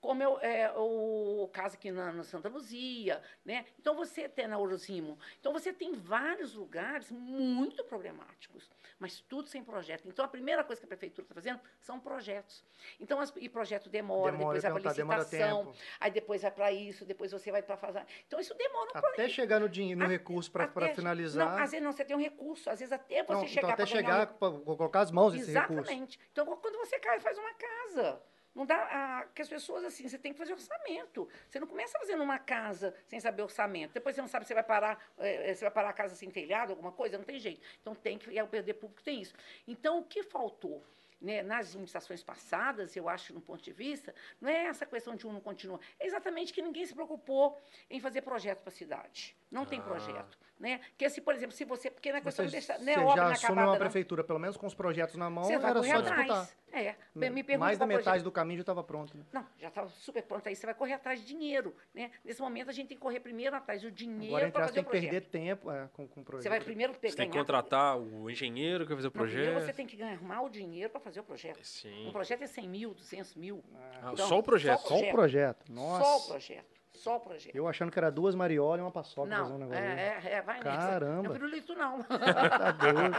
Como 0.01 0.21
eu, 0.21 0.39
é, 0.39 0.71
o 0.75 1.49
caso 1.53 1.75
aqui 1.75 1.91
na, 1.91 2.11
na 2.11 2.23
Santa 2.23 2.49
Luzia, 2.49 3.21
né? 3.45 3.65
Então 3.79 3.95
você 3.95 4.27
tem 4.27 4.47
na 4.47 4.57
Orozimo. 4.57 5.17
Então 5.39 5.53
você 5.53 5.71
tem 5.71 5.93
vários 5.93 6.53
lugares 6.53 7.11
muito 7.11 7.83
problemáticos, 7.85 8.69
mas 8.97 9.21
tudo 9.21 9.47
sem 9.47 9.63
projeto. 9.63 10.07
Então 10.07 10.25
a 10.25 10.27
primeira 10.27 10.63
coisa 10.63 10.79
que 10.81 10.85
a 10.85 10.87
prefeitura 10.87 11.23
está 11.25 11.35
fazendo 11.35 11.59
são 11.79 11.99
projetos. 11.99 12.08
Então, 12.99 13.19
as, 13.19 13.33
e 13.37 13.49
projeto 13.49 13.89
demora, 13.89 14.31
Demora, 14.31 14.59
depois 14.59 14.63
vai 14.63 14.81
para 14.81 14.91
licitação, 14.91 15.73
aí 15.99 16.11
depois 16.11 16.41
vai 16.41 16.51
para 16.51 16.71
isso, 16.71 17.05
depois 17.05 17.31
você 17.31 17.51
vai 17.51 17.61
para 17.61 17.77
fazer. 17.77 18.05
Então 18.27 18.39
isso 18.39 18.53
demora 18.55 18.89
um 18.95 18.97
Até 18.97 19.27
chegar 19.29 19.59
no, 19.59 19.69
dinheiro, 19.69 19.99
no 19.99 20.05
Até- 20.05 20.13
recurso 20.13 20.51
para 20.51 20.67
finalizar. 20.95 21.45
Não, 21.45 21.63
às 21.63 21.71
vezes 21.71 21.83
não, 21.83 21.91
você 21.91 22.05
tem 22.05 22.15
um 22.15 22.19
recurso, 22.19 22.69
às 22.69 22.79
vezes 22.79 22.91
até 22.91 23.23
você 23.23 23.33
Não, 23.33 23.47
chegar 23.47 23.61
então 23.61 23.73
até 23.73 23.85
chegar, 23.85 24.27
para 24.27 24.51
colocar 24.51 25.01
as 25.01 25.11
mãos 25.11 25.33
nesse 25.33 25.51
recurso. 25.51 25.73
Exatamente. 25.81 26.19
Então, 26.31 26.45
quando 26.45 26.77
você 26.77 26.99
cai, 26.99 27.19
faz 27.19 27.37
uma 27.37 27.53
casa. 27.53 28.21
Não 28.55 28.65
dá 28.65 28.75
a, 28.75 29.25
que 29.27 29.41
as 29.41 29.47
pessoas 29.47 29.83
assim, 29.85 30.09
você 30.09 30.17
tem 30.17 30.33
que 30.33 30.37
fazer 30.37 30.53
orçamento. 30.53 31.29
Você 31.47 31.59
não 31.59 31.67
começa 31.67 31.97
fazendo 31.99 32.23
uma 32.23 32.39
casa 32.39 32.93
sem 33.05 33.19
saber 33.19 33.43
orçamento. 33.43 33.93
Depois 33.93 34.15
você 34.15 34.21
não 34.21 34.27
sabe 34.27 34.45
se 34.45 34.53
vai 34.53 34.63
parar, 34.63 34.99
eh, 35.19 35.53
você 35.53 35.63
vai 35.65 35.71
parar 35.71 35.89
a 35.89 35.93
casa 35.93 36.15
sem 36.15 36.29
telhado, 36.31 36.71
alguma 36.71 36.91
coisa, 36.91 37.17
não 37.17 37.23
tem 37.23 37.39
jeito. 37.39 37.61
Então 37.79 37.93
tem 37.93 38.17
que, 38.17 38.29
e 38.31 38.41
o 38.41 38.47
poder 38.47 38.73
público 38.73 39.03
tem 39.03 39.21
isso. 39.21 39.33
Então 39.67 39.99
o 39.99 40.03
que 40.03 40.23
faltou? 40.23 40.83
Né, 41.21 41.41
nas 41.41 41.67
administrações 41.69 42.23
passadas, 42.23 42.95
eu 42.95 43.09
acho, 43.09 43.33
no 43.33 43.41
ponto 43.41 43.63
de 43.63 43.71
vista, 43.71 44.13
não 44.39 44.49
é 44.49 44.65
essa 44.65 44.85
questão 44.85 45.15
de 45.15 45.27
um 45.27 45.33
não 45.33 45.41
continua, 45.41 45.79
é 45.99 46.05
exatamente 46.05 46.53
que 46.53 46.61
ninguém 46.61 46.85
se 46.85 46.93
preocupou 46.93 47.59
em 47.89 47.99
fazer 47.99 48.21
projeto 48.21 48.61
para 48.61 48.69
a 48.69 48.75
cidade. 48.75 49.35
Não 49.51 49.65
tem 49.65 49.79
Ah. 49.79 49.83
projeto. 49.83 50.37
Né? 50.59 50.81
Que 50.97 51.09
se, 51.09 51.21
por 51.21 51.33
exemplo, 51.33 51.55
se 51.55 51.63
você. 51.63 51.89
Porque 51.89 52.11
na 52.11 52.19
questão 52.19 52.43
Você, 52.43 52.47
de 52.47 52.51
deixar. 52.67 52.77
você 52.77 52.83
Não 52.83 52.91
é 52.91 53.15
já 53.15 53.27
inacabada, 53.29 53.53
uma 53.53 53.65
não. 53.71 53.77
prefeitura, 53.79 54.25
pelo 54.25 54.39
menos 54.39 54.57
com 54.57 54.67
os 54.67 54.73
projetos 54.73 55.15
na 55.15 55.29
mão, 55.29 55.45
Você 55.45 55.53
era 55.53 55.61
só 55.61 55.79
atrás. 55.79 56.03
disputar. 56.03 56.49
É. 56.73 56.95
Me 57.15 57.41
pergunta 57.43 57.57
Mais 57.57 57.77
da 57.79 57.85
projeto- 57.85 58.05
metade 58.05 58.23
do 58.25 58.31
caminho 58.31 58.57
já 58.57 58.63
estava 58.63 58.83
pronto. 58.83 59.17
né? 59.17 59.23
Não, 59.31 59.47
já 59.57 59.69
estava 59.69 59.87
super 59.87 60.21
pronto 60.21 60.45
aí. 60.49 60.55
Você 60.57 60.65
vai 60.65 60.75
correr 60.75 60.93
atrás 60.95 61.21
de 61.21 61.27
dinheiro. 61.27 61.73
Né? 61.95 62.11
Nesse 62.25 62.41
momento, 62.41 62.69
a 62.69 62.73
gente 62.73 62.89
tem 62.89 62.97
que 62.97 63.01
correr 63.01 63.21
primeiro 63.21 63.55
atrás 63.55 63.81
do 63.81 63.89
dinheiro 63.89 64.35
Agora, 64.35 64.51
para 64.51 64.61
fazer 64.63 64.73
tem 64.73 64.81
o 64.81 64.85
que 64.85 64.89
projeto. 64.91 65.09
perder 65.11 65.27
tempo 65.29 65.71
é, 65.71 65.87
com, 65.93 66.05
com 66.05 66.19
o 66.19 66.23
projeto. 66.25 66.43
Você 66.43 66.49
vai 66.49 66.59
primeiro 66.59 66.93
pegar. 66.93 67.11
Você 67.11 67.17
tem 67.17 67.29
que 67.31 67.37
contratar 67.37 67.97
o 67.97 68.29
engenheiro 68.29 68.83
que 68.83 68.89
vai 68.89 68.97
fazer 68.97 69.07
o 69.07 69.11
Não, 69.15 69.23
primeiro 69.25 69.51
projeto. 69.53 69.65
você 69.65 69.73
tem 69.73 69.87
que 69.87 69.95
ganhar, 69.95 70.11
arrumar 70.15 70.41
o 70.41 70.49
dinheiro 70.49 70.89
para 70.89 70.99
fazer 70.99 71.21
o 71.21 71.23
projeto. 71.23 71.63
Sim. 71.63 72.09
Um 72.09 72.11
projeto 72.11 72.41
é 72.43 72.47
100 72.47 72.67
mil, 72.67 72.93
200 72.93 73.33
mil. 73.35 73.63
Ah, 74.03 74.09
Então, 74.11 74.27
só 74.27 74.37
o 74.37 74.43
projeto. 74.43 74.81
Só 74.81 74.97
o 74.99 75.09
projeto. 75.09 75.71
Nossa. 75.71 76.03
Só 76.03 76.17
o 76.17 76.27
projeto. 76.27 76.78
Só 76.99 77.17
o 77.17 77.19
projeto. 77.19 77.55
Eu 77.55 77.67
achando 77.67 77.91
que 77.91 77.97
era 77.97 78.11
duas 78.11 78.35
mariolas 78.35 78.79
e 78.79 78.83
uma 78.83 78.91
paçoca 78.91 79.29
fazer 79.29 79.53
um 79.53 79.57
Não, 79.57 79.67
negócio. 79.67 79.83
é, 79.83 80.21
é, 80.25 80.31
é, 80.33 80.41
vai 80.41 80.57
nessa. 80.63 80.77
Caramba. 80.77 81.23
Não 81.23 81.29
é 81.31 81.33
pirulito, 81.33 81.75
não. 81.75 82.03
Tá 82.09 82.71
doido. 82.71 83.15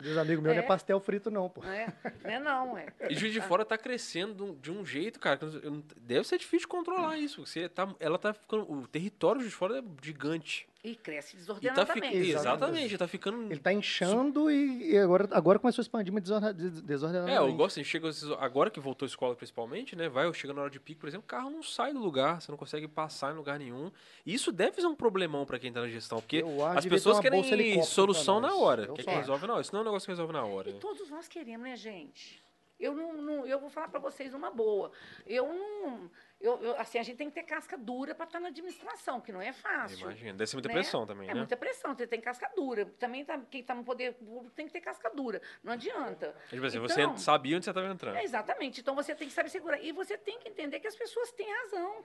Diz 0.00 0.16
amigo 0.16 0.40
meu, 0.42 0.52
não 0.54 0.60
é 0.60 0.64
É. 0.64 0.66
pastel 0.66 1.00
frito, 1.00 1.30
não, 1.30 1.48
pô. 1.50 1.60
Não 1.62 1.72
é, 1.72 1.92
não 2.22 2.30
é, 2.30 2.38
não. 2.40 2.78
É. 2.78 2.86
E 3.10 3.14
Juiz 3.14 3.32
de 3.32 3.40
Fora 3.40 3.64
tá 3.64 3.76
crescendo 3.76 4.56
de 4.62 4.70
um- 4.70 4.84
jeito, 4.86 5.18
cara, 5.18 5.36
que 5.36 5.44
eu 5.44 5.50
não- 5.52 5.60
eu 5.60 5.70
não- 5.72 5.82
deve 5.96 6.24
ser 6.26 6.38
difícil 6.38 6.60
de 6.60 6.68
controlar 6.68 7.18
isso. 7.18 7.44
Você 7.44 7.68
tá, 7.68 7.88
ela 7.98 8.18
tá 8.18 8.32
ficando. 8.32 8.70
O 8.72 8.86
território 8.86 9.38
de 9.40 9.44
Juiz 9.44 9.52
de 9.52 9.58
Fora 9.58 9.78
é 9.80 9.82
gigante. 10.02 10.68
E 10.90 10.94
cresce 10.96 11.30
E 11.30 11.32
tá 11.32 11.38
desordenadamente. 11.40 12.00
ficando. 12.00 12.16
Exatamente. 12.16 12.38
Exatamente, 12.38 12.98
tá 12.98 13.08
ficando. 13.08 13.52
Ele 13.52 13.60
tá 13.60 13.72
inchando 13.72 14.50
e, 14.50 14.92
e 14.92 14.98
agora, 14.98 15.28
agora 15.32 15.58
começou 15.58 15.82
a 15.82 15.84
expandir, 15.84 16.12
mas 16.12 16.22
desorna- 16.22 16.52
des- 16.54 16.78
É, 16.78 16.82
desordenadamente. 16.82 17.38
eu 17.50 17.54
gosto 17.56 17.74
assim, 17.78 17.84
chega 17.84 18.08
agora 18.38 18.70
que 18.70 18.80
voltou 18.80 19.04
a 19.04 19.08
escola 19.08 19.34
principalmente, 19.36 19.94
né? 19.94 20.08
Vai, 20.08 20.32
chega 20.32 20.54
na 20.54 20.62
hora 20.62 20.70
de 20.70 20.80
pico, 20.80 21.00
por 21.00 21.08
exemplo, 21.08 21.24
o 21.24 21.28
carro 21.28 21.50
não 21.50 21.62
sai 21.62 21.92
do 21.92 21.98
lugar, 22.00 22.40
você 22.40 22.50
não 22.50 22.58
consegue 22.58 22.88
passar 22.88 23.32
em 23.32 23.36
lugar 23.36 23.58
nenhum. 23.58 23.90
E 24.24 24.32
isso 24.32 24.50
deve 24.50 24.80
ser 24.80 24.86
um 24.86 24.94
problemão 24.94 25.44
pra 25.44 25.58
quem 25.58 25.72
tá 25.72 25.80
na 25.80 25.88
gestão, 25.88 26.18
porque 26.20 26.42
as 26.74 26.86
pessoas 26.86 27.20
querem 27.20 27.82
solução 27.82 28.40
na 28.40 28.54
hora. 28.54 28.86
Quer 28.88 29.02
que 29.04 29.10
acho. 29.10 29.18
resolve 29.20 29.46
na 29.46 29.52
hora. 29.54 29.62
Isso 29.62 29.72
não 29.72 29.80
é 29.80 29.82
um 29.82 29.86
negócio 29.86 30.06
que 30.06 30.12
resolve 30.12 30.32
na 30.32 30.44
hora. 30.44 30.70
E 30.70 30.72
né? 30.74 30.78
todos 30.80 31.10
nós 31.10 31.28
queremos, 31.28 31.62
né, 31.68 31.76
gente? 31.76 32.42
Eu 32.80 32.94
não, 32.94 33.12
não- 33.20 33.46
eu 33.46 33.58
vou 33.58 33.68
falar 33.68 33.88
para 33.88 33.98
vocês 33.98 34.32
uma 34.32 34.50
boa. 34.52 34.92
Eu 35.26 35.46
não, 35.48 36.08
eu, 36.40 36.62
eu- 36.62 36.76
assim, 36.80 36.98
a 36.98 37.02
gente 37.02 37.16
tem 37.16 37.28
que 37.28 37.34
ter 37.34 37.42
casca 37.42 37.76
dura 37.76 38.14
para 38.14 38.24
estar 38.24 38.38
na 38.40 38.48
administração, 38.48 39.20
que 39.20 39.32
não 39.32 39.40
é 39.42 39.52
fácil. 39.52 39.98
Imagina, 39.98 40.32
deve 40.34 40.46
ser 40.46 40.56
muita 40.56 40.68
né? 40.68 40.74
pressão 40.74 41.06
também, 41.06 41.28
É 41.28 41.32
né? 41.34 41.38
muita 41.40 41.56
pressão, 41.56 41.94
você 41.96 42.06
tem 42.06 42.20
casca 42.20 42.50
dura. 42.54 42.86
Também 42.98 43.24
tá, 43.24 43.38
quem 43.50 43.60
está 43.60 43.74
no 43.74 43.82
poder 43.84 44.14
público 44.14 44.50
tem 44.54 44.66
que 44.66 44.72
ter 44.72 44.80
casca 44.80 45.10
dura. 45.10 45.42
Não 45.64 45.72
adianta. 45.72 46.34
Tipo 46.48 46.64
assim, 46.66 46.78
Então- 46.78 47.16
você 47.16 47.24
sabia 47.24 47.56
onde 47.56 47.64
você 47.64 47.70
estava 47.70 47.88
entrando. 47.88 48.16
É, 48.16 48.22
exatamente. 48.24 48.80
Então 48.80 48.94
você 48.94 49.14
tem 49.14 49.26
que 49.28 49.34
saber 49.34 49.48
segurar. 49.48 49.80
E 49.82 49.90
você 49.92 50.16
tem 50.16 50.38
que 50.38 50.48
entender 50.48 50.78
que 50.80 50.86
as 50.86 50.94
pessoas 50.96 51.32
têm 51.32 51.52
razão. 51.62 52.04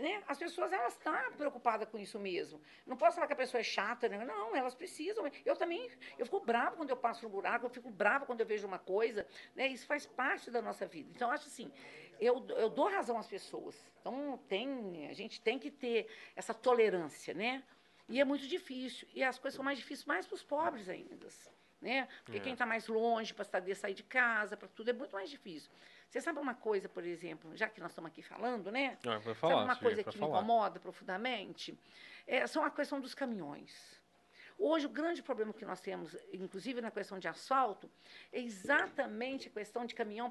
Né? 0.00 0.22
As 0.26 0.38
pessoas 0.38 0.72
elas 0.72 0.94
estão 0.94 1.12
preocupadas 1.36 1.86
com 1.86 1.98
isso 1.98 2.18
mesmo. 2.18 2.58
Não 2.86 2.96
posso 2.96 3.16
falar 3.16 3.26
que 3.26 3.34
a 3.34 3.36
pessoa 3.36 3.60
é 3.60 3.62
chata, 3.62 4.08
né? 4.08 4.24
não, 4.24 4.56
elas 4.56 4.74
precisam. 4.74 5.30
Eu 5.44 5.54
também, 5.54 5.90
eu 6.18 6.24
fico 6.24 6.40
bravo 6.40 6.76
quando 6.76 6.88
eu 6.88 6.96
passo 6.96 7.22
no 7.24 7.28
buraco, 7.28 7.66
eu 7.66 7.70
fico 7.70 7.90
bravo 7.90 8.24
quando 8.24 8.40
eu 8.40 8.46
vejo 8.46 8.66
uma 8.66 8.78
coisa, 8.78 9.26
né? 9.54 9.68
Isso 9.68 9.86
faz 9.86 10.06
parte 10.06 10.50
da 10.50 10.62
nossa 10.62 10.86
vida. 10.86 11.10
Então, 11.14 11.30
acho 11.30 11.46
assim, 11.48 11.70
eu, 12.18 12.42
eu 12.56 12.70
dou 12.70 12.88
razão 12.88 13.18
às 13.18 13.26
pessoas. 13.26 13.76
Então, 14.00 14.40
tem, 14.48 15.06
a 15.06 15.12
gente 15.12 15.38
tem 15.38 15.58
que 15.58 15.70
ter 15.70 16.08
essa 16.34 16.54
tolerância, 16.54 17.34
né? 17.34 17.62
E 18.08 18.18
é 18.18 18.24
muito 18.24 18.48
difícil. 18.48 19.06
E 19.14 19.22
as 19.22 19.38
coisas 19.38 19.56
são 19.56 19.64
mais 19.64 19.78
difíceis 19.78 20.06
mais 20.06 20.26
para 20.26 20.34
os 20.34 20.42
pobres 20.42 20.88
ainda. 20.88 21.28
Né? 21.80 22.06
Porque 22.24 22.38
É. 22.38 22.42
quem 22.42 22.52
está 22.52 22.66
mais 22.66 22.86
longe 22.88 23.32
para 23.32 23.44
sair 23.74 23.94
de 23.94 24.02
casa, 24.02 24.56
para 24.56 24.68
tudo, 24.68 24.90
é 24.90 24.92
muito 24.92 25.12
mais 25.12 25.30
difícil. 25.30 25.70
Você 26.08 26.20
sabe 26.20 26.38
uma 26.38 26.54
coisa, 26.54 26.88
por 26.88 27.04
exemplo, 27.04 27.56
já 27.56 27.68
que 27.68 27.80
nós 27.80 27.92
estamos 27.92 28.10
aqui 28.10 28.22
falando, 28.22 28.70
né? 28.70 28.98
Ah, 29.06 29.10
vai 29.12 29.20
Sabe 29.22 29.34
falar, 29.36 29.64
uma 29.64 29.76
coisa 29.76 30.02
que 30.02 30.10
me 30.10 30.18
falar. 30.18 30.38
incomoda 30.40 30.78
profundamente? 30.80 31.78
É, 32.26 32.46
são 32.46 32.64
a 32.64 32.70
questão 32.70 33.00
dos 33.00 33.14
caminhões. 33.14 33.99
Hoje, 34.62 34.84
o 34.84 34.90
grande 34.90 35.22
problema 35.22 35.54
que 35.54 35.64
nós 35.64 35.80
temos, 35.80 36.14
inclusive 36.34 36.82
na 36.82 36.90
questão 36.90 37.18
de 37.18 37.26
asfalto, 37.26 37.90
é 38.30 38.38
exatamente 38.40 39.48
a 39.48 39.50
questão 39.50 39.86
de 39.86 39.94
caminhão 39.94 40.30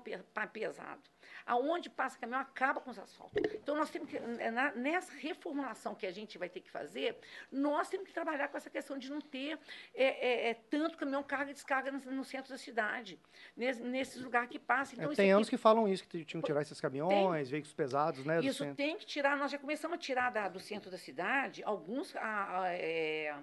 pesado. 0.53 1.01
Aonde 1.47 1.89
passa 1.89 2.15
caminhão, 2.19 2.39
acaba 2.39 2.79
com 2.79 2.91
os 2.91 2.99
asfaltos. 2.99 3.41
Então, 3.55 3.75
nós 3.75 3.89
temos 3.89 4.07
que, 4.07 4.17
eh, 4.17 4.51
nessa 4.75 5.11
reformulação 5.13 5.95
que 5.95 6.05
a 6.05 6.11
gente 6.11 6.37
vai 6.37 6.47
ter 6.47 6.59
que 6.61 6.69
fazer, 6.69 7.17
nós 7.51 7.89
temos 7.89 8.05
que 8.05 8.13
trabalhar 8.13 8.49
com 8.49 8.57
essa 8.57 8.69
questão 8.69 8.99
de 8.99 9.09
não 9.09 9.19
ter 9.19 9.57
é, 9.95 10.03
é, 10.05 10.49
é, 10.51 10.53
tanto 10.53 10.95
caminhão 10.95 11.23
carga 11.23 11.49
e 11.49 11.53
descarga 11.55 11.91
no, 11.91 11.99
no 12.11 12.23
centro 12.23 12.51
da 12.51 12.57
cidade, 12.57 13.19
nesse, 13.57 13.81
nesses 13.81 14.21
lugares 14.21 14.47
que 14.49 14.59
passa. 14.59 14.93
É, 14.93 14.97
Então, 14.99 15.11
isso 15.11 15.17
tem 15.21 15.31
anos 15.31 15.49
que 15.49 15.57
falam 15.57 15.87
isso, 15.87 16.07
que 16.07 16.23
tinham 16.23 16.41
que 16.41 16.45
tirar 16.47 16.61
esses 16.61 16.79
caminhões, 16.79 17.49
veículos 17.49 17.73
pesados, 17.73 18.23
né? 18.23 18.39
isso 18.41 18.63
tem 18.75 18.95
que 18.95 19.07
tirar, 19.07 19.35
nós 19.35 19.49
já 19.51 19.57
começamos 19.57 19.95
a 19.95 19.99
tirar 19.99 20.29
da- 20.31 20.47
do 20.49 20.59
centro 20.59 20.91
da 20.91 20.99
cidade 20.99 21.63
alguns. 21.63 22.15
a- 22.15 22.19
a- 22.65 23.39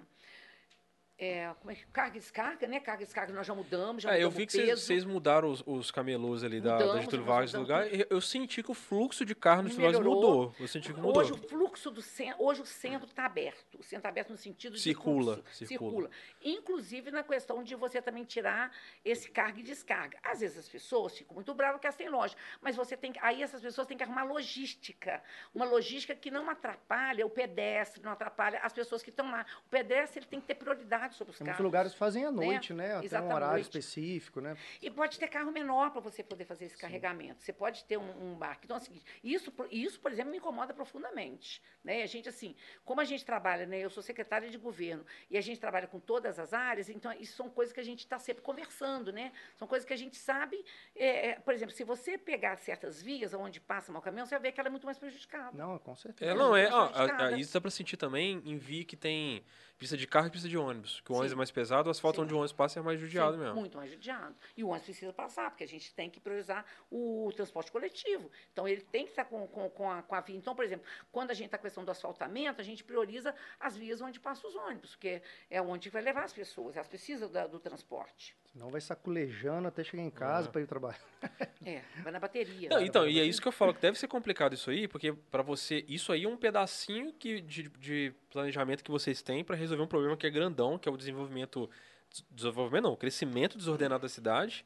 é, 1.19 1.51
como 1.59 1.71
é 1.71 1.75
que, 1.75 1.85
carga 1.87 2.17
e 2.17 2.19
descarga, 2.19 2.67
né? 2.67 2.79
Carga 2.79 3.01
e 3.01 3.05
descarga 3.05 3.33
nós 3.33 3.45
já 3.47 3.55
mudamos, 3.55 4.03
já 4.03 4.11
É, 4.11 4.17
eu 4.17 4.29
mudamos 4.29 4.35
vi 4.37 4.43
o 4.43 4.47
que 4.47 4.75
vocês- 4.75 5.03
mudaram 5.03 5.49
os, 5.49 5.63
os 5.65 5.89
camelôs 5.89 6.43
ali 6.43 6.61
da, 6.61 6.77
da 6.77 6.85
Mudamos, 6.85 7.03
Getúlio 7.05 7.25
Vargas 7.25 7.51
do 7.51 7.59
mudamos 7.61 7.85
lugar. 7.91 7.99
e 8.01 8.07
Eu 8.09 8.21
senti 8.21 8.61
que 8.61 8.69
o 8.69 8.73
fluxo 8.75 9.25
de 9.25 9.33
carro 9.33 9.63
no 9.63 9.69
Getúlio 9.69 9.91
Vargas 9.91 10.05
mudou. 10.07 10.55
Eu 10.59 10.67
senti 10.67 10.93
que 10.93 10.99
mudou. 10.99 11.17
Hoje 11.21 11.33
o 11.33 11.37
fluxo 11.37 11.89
do 11.89 12.01
centro, 12.01 12.43
hoje 12.43 12.61
o 12.61 12.65
centro 12.65 13.07
está 13.07 13.25
aberto. 13.25 13.79
O 13.79 13.83
centro 13.83 13.97
está 13.97 14.09
aberto 14.09 14.29
no 14.29 14.37
sentido 14.37 14.73
de 14.73 14.79
Circula, 14.81 15.35
fluxo. 15.37 15.65
circula. 15.65 16.09
Inclusive 16.43 17.09
na 17.11 17.23
questão 17.23 17.63
de 17.63 17.75
você 17.75 18.01
também 18.01 18.23
tirar 18.23 18.71
esse 19.03 19.29
carga 19.29 19.59
e 19.59 19.63
descarga. 19.63 20.17
Às 20.23 20.41
vezes 20.41 20.57
as 20.59 20.69
pessoas 20.69 21.17
ficam 21.17 21.33
muito 21.35 21.53
bravas 21.53 21.81
que 21.81 21.87
elas 21.87 21.95
têm 21.95 22.09
loja, 22.09 22.35
mas 22.61 22.75
você 22.75 22.95
tem 22.95 23.11
aí 23.21 23.41
essas 23.41 23.61
pessoas 23.61 23.87
têm 23.87 23.97
que 23.97 24.03
arrumar 24.03 24.23
logística, 24.23 25.21
uma 25.53 25.65
logística 25.65 26.13
que 26.15 26.29
não 26.29 26.49
atrapalha 26.49 27.25
o 27.25 27.29
pedestre, 27.29 28.01
não 28.03 28.11
atrapalha 28.11 28.59
as 28.61 28.71
pessoas 28.71 29.01
que 29.01 29.09
estão 29.09 29.29
lá. 29.31 29.45
O 29.65 29.69
pedestre 29.69 30.19
ele 30.19 30.25
tem 30.27 30.39
que 30.39 30.47
ter 30.47 30.55
prioridade 30.55 31.06
sobre 31.15 31.31
os 31.31 31.37
Tem 31.37 31.45
muitos 31.45 31.57
carros. 31.57 31.63
lugares 31.63 31.91
que 31.93 31.97
fazem 31.99 32.25
à 32.25 32.31
noite, 32.31 32.73
né? 32.73 32.95
Até 32.95 33.21
um 33.21 33.33
horário 33.33 33.61
específico, 33.61 34.41
né? 34.41 34.55
E 34.81 34.89
pode 34.89 35.17
ter 35.19 35.27
carro 35.27 35.51
menor 35.51 35.91
para 35.91 36.01
você 36.01 36.23
poder 36.23 36.45
fazer 36.45 36.65
esse 36.65 36.77
carregamento. 36.77 37.43
Você 37.43 37.53
pode 37.53 37.83
ter 37.85 37.97
um, 37.97 38.31
um 38.31 38.35
barco. 38.35 38.61
Então 38.65 38.77
é 38.77 38.79
o 38.79 38.83
seguinte, 38.83 39.05
isso, 39.23 39.51
por- 39.51 39.67
isso, 39.71 39.99
por 39.99 40.11
exemplo, 40.11 40.31
me 40.31 40.37
incomoda 40.37 40.73
profundamente. 40.73 41.61
Né? 41.83 42.03
A 42.03 42.05
gente, 42.07 42.27
assim, 42.29 42.55
como 42.83 42.99
a 43.01 43.05
gente 43.05 43.23
trabalha, 43.25 43.65
né? 43.65 43.79
Eu 43.79 43.89
sou 43.89 44.01
secretária 44.03 44.49
de 44.49 44.57
governo 44.57 45.05
e 45.29 45.37
a 45.37 45.41
gente 45.41 45.59
trabalha 45.59 45.87
com 45.87 45.99
todas 45.99 46.39
as 46.39 46.53
áreas, 46.53 46.89
então 46.89 47.11
isso 47.13 47.35
são 47.35 47.49
coisas 47.49 47.73
que 47.73 47.79
a 47.79 47.83
gente 47.83 47.99
está 47.99 48.19
sempre 48.19 48.41
conversando, 48.43 49.11
né? 49.11 49.31
São 49.55 49.67
coisas 49.67 49.85
que 49.85 49.93
a 49.93 49.97
gente 49.97 50.17
sabe. 50.17 50.63
é, 50.95 51.29
é, 51.29 51.35
por 51.39 51.53
exemplo, 51.53 51.73
se 51.73 51.83
você 51.83 52.17
pegar 52.17 52.57
certas 52.57 53.01
vias 53.01 53.33
onde 53.33 53.59
passa 53.59 53.91
mal 53.91 54.01
caminhão, 54.01 54.25
você 54.25 54.35
vai 54.35 54.41
ver 54.43 54.51
que 54.51 54.59
ela 54.59 54.67
é 54.69 54.71
muito 54.71 54.85
mais 54.85 54.97
prejudicada. 54.97 55.57
Não, 55.57 55.77
com 55.79 55.95
certeza. 55.95 56.31
É, 56.31 56.33
não, 56.35 56.55
é. 56.55 56.63
Mas 56.69 56.73
ó, 56.73 56.91
a- 56.93 57.25
a- 57.27 57.31
isso 57.37 57.53
dá 57.53 57.61
pra 57.61 57.71
sentir 57.71 57.97
também 57.97 58.41
em 58.45 58.57
vi 58.57 58.83
que 58.83 58.95
tem 58.97 59.43
pista 59.77 59.95
de 59.95 60.07
carro 60.07 60.27
e 60.27 60.31
pista 60.31 60.47
de 60.49 60.57
ônibus. 60.57 61.01
Que 61.01 61.11
o 61.11 61.15
ônibus 61.15 61.31
Sim. 61.31 61.35
é 61.35 61.37
mais 61.37 61.51
pesado, 61.51 61.87
o 61.87 61.91
asfalto 61.91 62.17
Sim. 62.17 62.23
onde 62.23 62.33
o 62.33 62.37
ônibus 62.37 62.53
passa 62.53 62.79
é 62.79 62.81
mais 62.81 62.99
judiado 62.99 63.33
Sim, 63.33 63.39
mesmo. 63.43 63.55
Muito 63.55 63.77
mais 63.77 63.91
judiado. 63.91 64.35
E 64.55 64.63
o 64.63 64.67
ônibus 64.69 64.85
precisa 64.85 65.13
passar, 65.13 65.49
porque 65.51 65.63
a 65.63 65.67
gente 65.67 65.93
tem 65.93 66.09
que 66.09 66.19
priorizar 66.19 66.65
o 66.91 67.31
transporte 67.35 67.71
coletivo. 67.71 68.29
Então, 68.51 68.67
ele 68.67 68.81
tem 68.81 69.03
que 69.05 69.11
estar 69.11 69.25
com, 69.25 69.47
com, 69.47 69.69
com, 69.69 69.89
a, 69.91 70.01
com 70.01 70.15
a 70.15 70.21
via. 70.21 70.35
Então, 70.35 70.55
por 70.55 70.65
exemplo, 70.65 70.85
quando 71.11 71.31
a 71.31 71.33
gente 71.33 71.45
está 71.45 71.57
com 71.57 71.63
a 71.63 71.67
questão 71.67 71.85
do 71.85 71.91
asfaltamento, 71.91 72.59
a 72.61 72.63
gente 72.63 72.83
prioriza 72.83 73.33
as 73.59 73.75
vias 73.77 74.01
onde 74.01 74.19
passam 74.19 74.49
os 74.49 74.55
ônibus, 74.55 74.91
porque 74.91 75.21
é 75.49 75.61
onde 75.61 75.89
vai 75.89 76.01
levar 76.01 76.23
as 76.23 76.33
pessoas, 76.33 76.75
elas 76.75 76.87
precisam 76.87 77.29
da- 77.31 77.47
do 77.47 77.59
transporte. 77.59 78.35
Não 78.57 78.69
vai 78.69 78.81
saculejando 78.81 79.67
até 79.67 79.83
chegar 79.83 80.03
em 80.03 80.09
casa 80.09 80.47
É. 80.47 80.51
para 80.51 80.61
ir 80.61 80.67
trabalhar. 80.67 80.99
É, 81.65 81.81
vai 82.01 82.13
na 82.13 82.19
bateria. 82.19 82.69
Não, 82.69 82.81
então, 82.81 83.05
e 83.07 83.19
é 83.19 83.25
isso 83.25 83.41
que 83.41 83.47
eu 83.47 83.51
falo, 83.51 83.73
que 83.73 83.81
deve 83.81 83.99
ser 83.99 84.07
complicado 84.07 84.53
isso 84.53 84.69
aí, 84.69 84.87
porque 84.87 85.11
pra 85.29 85.43
você, 85.43 85.83
isso 85.87 86.13
aí 86.13 86.23
é 86.23 86.27
um 86.29 86.37
pedacinho 86.37 87.11
que, 87.11 87.41
de, 87.41 87.63
de 87.63 88.13
planejamento 88.31 88.81
que 88.85 88.89
vocês 88.91 89.21
têm 89.21 89.43
pra 89.43 89.53
resolver 89.55 89.83
um 89.83 89.87
problema 89.87 90.15
que 90.15 90.25
é 90.25 90.29
grandão, 90.29 90.77
que 90.79 90.87
é 90.87 90.91
o 90.91 90.95
desenvolvimento, 90.95 91.69
des- 92.09 92.25
desenvolvimento 92.31 92.83
não, 92.83 92.93
o 92.93 92.97
crescimento 92.97 93.57
desordenado 93.57 94.03
da 94.03 94.07
cidade. 94.09 94.65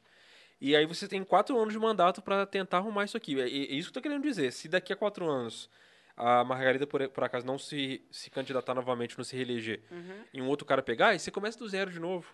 E 0.60 0.76
aí 0.76 0.86
você 0.86 1.08
tem 1.08 1.24
quatro 1.24 1.58
anos 1.58 1.72
de 1.72 1.78
mandato 1.80 2.22
pra 2.22 2.46
tentar 2.46 2.76
arrumar 2.78 3.04
isso 3.04 3.16
aqui. 3.16 3.40
É, 3.40 3.44
é 3.44 3.48
isso 3.48 3.90
que 3.90 3.98
eu 3.98 4.02
tô 4.02 4.08
querendo 4.08 4.22
dizer. 4.22 4.52
Se 4.52 4.68
daqui 4.68 4.92
a 4.92 4.96
quatro 4.96 5.28
anos 5.28 5.68
a 6.16 6.44
Margarida, 6.44 6.86
por, 6.86 7.08
por 7.08 7.24
acaso, 7.24 7.44
não 7.44 7.58
se, 7.58 8.00
se 8.12 8.30
candidatar 8.30 8.74
novamente, 8.74 9.16
não 9.18 9.24
se 9.24 9.34
reeleger, 9.34 9.80
Uhum. 9.90 10.24
e 10.32 10.40
um 10.40 10.46
outro 10.46 10.64
cara 10.64 10.82
pegar, 10.82 11.08
aí 11.08 11.18
você 11.18 11.32
começa 11.32 11.58
do 11.58 11.68
zero 11.68 11.90
de 11.90 11.98
novo. 11.98 12.28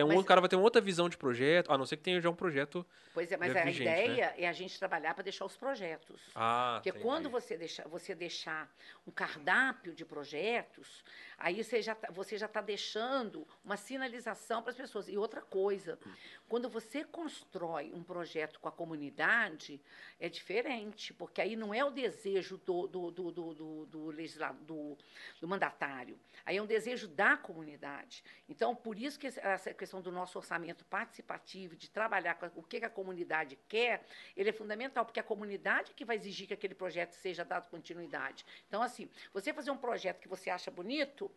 Que 0.00 0.02
é 0.02 0.04
um 0.04 0.08
Mas- 0.08 0.16
outro 0.16 0.28
cara 0.28 0.40
vai 0.40 0.48
ter 0.48 0.56
uma 0.56 0.62
outra 0.64 0.80
visão 0.80 1.10
de 1.10 1.16
projeto, 1.18 1.70
a 1.70 1.76
não 1.76 1.84
ser 1.84 1.98
que 1.98 2.02
tenha 2.02 2.18
já 2.22 2.30
um 2.30 2.34
projeto. 2.34 2.86
Pois 3.12 3.30
é, 3.30 3.36
mas 3.36 3.54
a 3.54 3.64
né? 3.64 3.70
ideia 3.70 4.34
é 4.38 4.48
a 4.48 4.52
gente 4.52 4.78
trabalhar 4.78 5.12
para 5.12 5.22
deixar 5.22 5.44
os 5.44 5.56
projetos. 5.58 6.18
Ah, 6.34 6.74
Porque 6.76 6.88
entendi. 6.88 7.04
quando 7.04 7.28
você 7.28 7.56
deixar, 7.56 7.86
você 7.86 8.14
deixar 8.14 8.72
um 9.06 9.10
cardápio 9.10 9.94
de 9.94 10.04
projetos, 10.06 11.04
aí 11.40 11.64
você 11.64 11.80
já 11.80 11.94
tá, 11.94 12.08
você 12.12 12.36
já 12.36 12.46
está 12.46 12.60
deixando 12.60 13.48
uma 13.64 13.76
sinalização 13.76 14.62
para 14.62 14.70
as 14.70 14.76
pessoas. 14.76 15.08
E 15.08 15.16
outra 15.16 15.40
coisa, 15.40 15.98
quando 16.48 16.68
você 16.68 17.02
constrói 17.02 17.92
um 17.94 18.02
projeto 18.04 18.60
com 18.60 18.68
a 18.68 18.72
comunidade, 18.72 19.80
é 20.20 20.28
diferente, 20.28 21.14
porque 21.14 21.40
aí 21.40 21.56
não 21.56 21.72
é 21.72 21.82
o 21.84 21.90
desejo 21.90 22.58
do, 22.58 22.86
do, 22.86 23.10
do, 23.10 23.30
do, 23.32 23.54
do, 23.54 23.86
do 23.86 24.12
do- 24.66 24.98
do 25.40 25.48
mandatário, 25.48 26.18
aí 26.44 26.56
é 26.58 26.62
um 26.62 26.66
desejo 26.66 27.08
da 27.08 27.36
comunidade. 27.36 28.22
Então, 28.48 28.76
por 28.76 28.98
isso 28.98 29.18
que 29.18 29.26
essa 29.26 29.72
questão 29.72 30.02
do 30.02 30.12
nosso 30.12 30.38
orçamento 30.38 30.84
participativo, 30.84 31.74
de 31.74 31.88
trabalhar 31.88 32.34
com 32.34 32.46
o 32.60 32.62
que 32.62 32.76
a 32.84 32.90
comunidade 32.90 33.58
quer, 33.68 34.04
ele 34.36 34.50
é 34.50 34.52
fundamental, 34.52 35.04
porque 35.04 35.20
a 35.20 35.22
comunidade 35.22 35.94
que 35.94 36.04
vai 36.04 36.16
exigir 36.16 36.46
que 36.46 36.54
aquele 36.54 36.74
projeto 36.74 37.12
seja 37.12 37.44
dado 37.44 37.68
continuidade. 37.70 38.44
Então, 38.68 38.82
assim, 38.82 39.08
você 39.32 39.52
fazer 39.54 39.70
um 39.70 39.76
projeto 39.76 40.20
que 40.20 40.28
você 40.28 40.50
acha 40.50 40.70
bonito, 40.70 41.29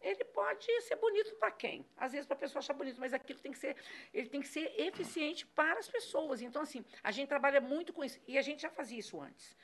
ele 0.00 0.24
pode 0.24 0.66
ser 0.82 0.96
bonito 0.96 1.34
para 1.36 1.50
quem? 1.50 1.84
Às 1.96 2.12
vezes 2.12 2.26
para 2.26 2.36
a 2.36 2.40
pessoa 2.40 2.60
achar 2.60 2.74
bonito, 2.74 3.00
mas 3.00 3.12
aquilo 3.12 3.38
tem 3.40 3.52
que 3.52 3.58
ser, 3.58 3.76
ele 4.12 4.28
tem 4.28 4.40
que 4.40 4.48
ser 4.48 4.72
eficiente 4.80 5.46
para 5.46 5.78
as 5.78 5.88
pessoas. 5.88 6.40
Então, 6.40 6.62
assim, 6.62 6.84
a 7.02 7.10
gente 7.10 7.28
trabalha 7.28 7.60
muito 7.60 7.92
com 7.92 8.04
isso. 8.04 8.20
E 8.26 8.38
a 8.38 8.42
gente 8.42 8.62
já 8.62 8.70
fazia 8.70 8.98
isso 8.98 9.20
antes. 9.20 9.56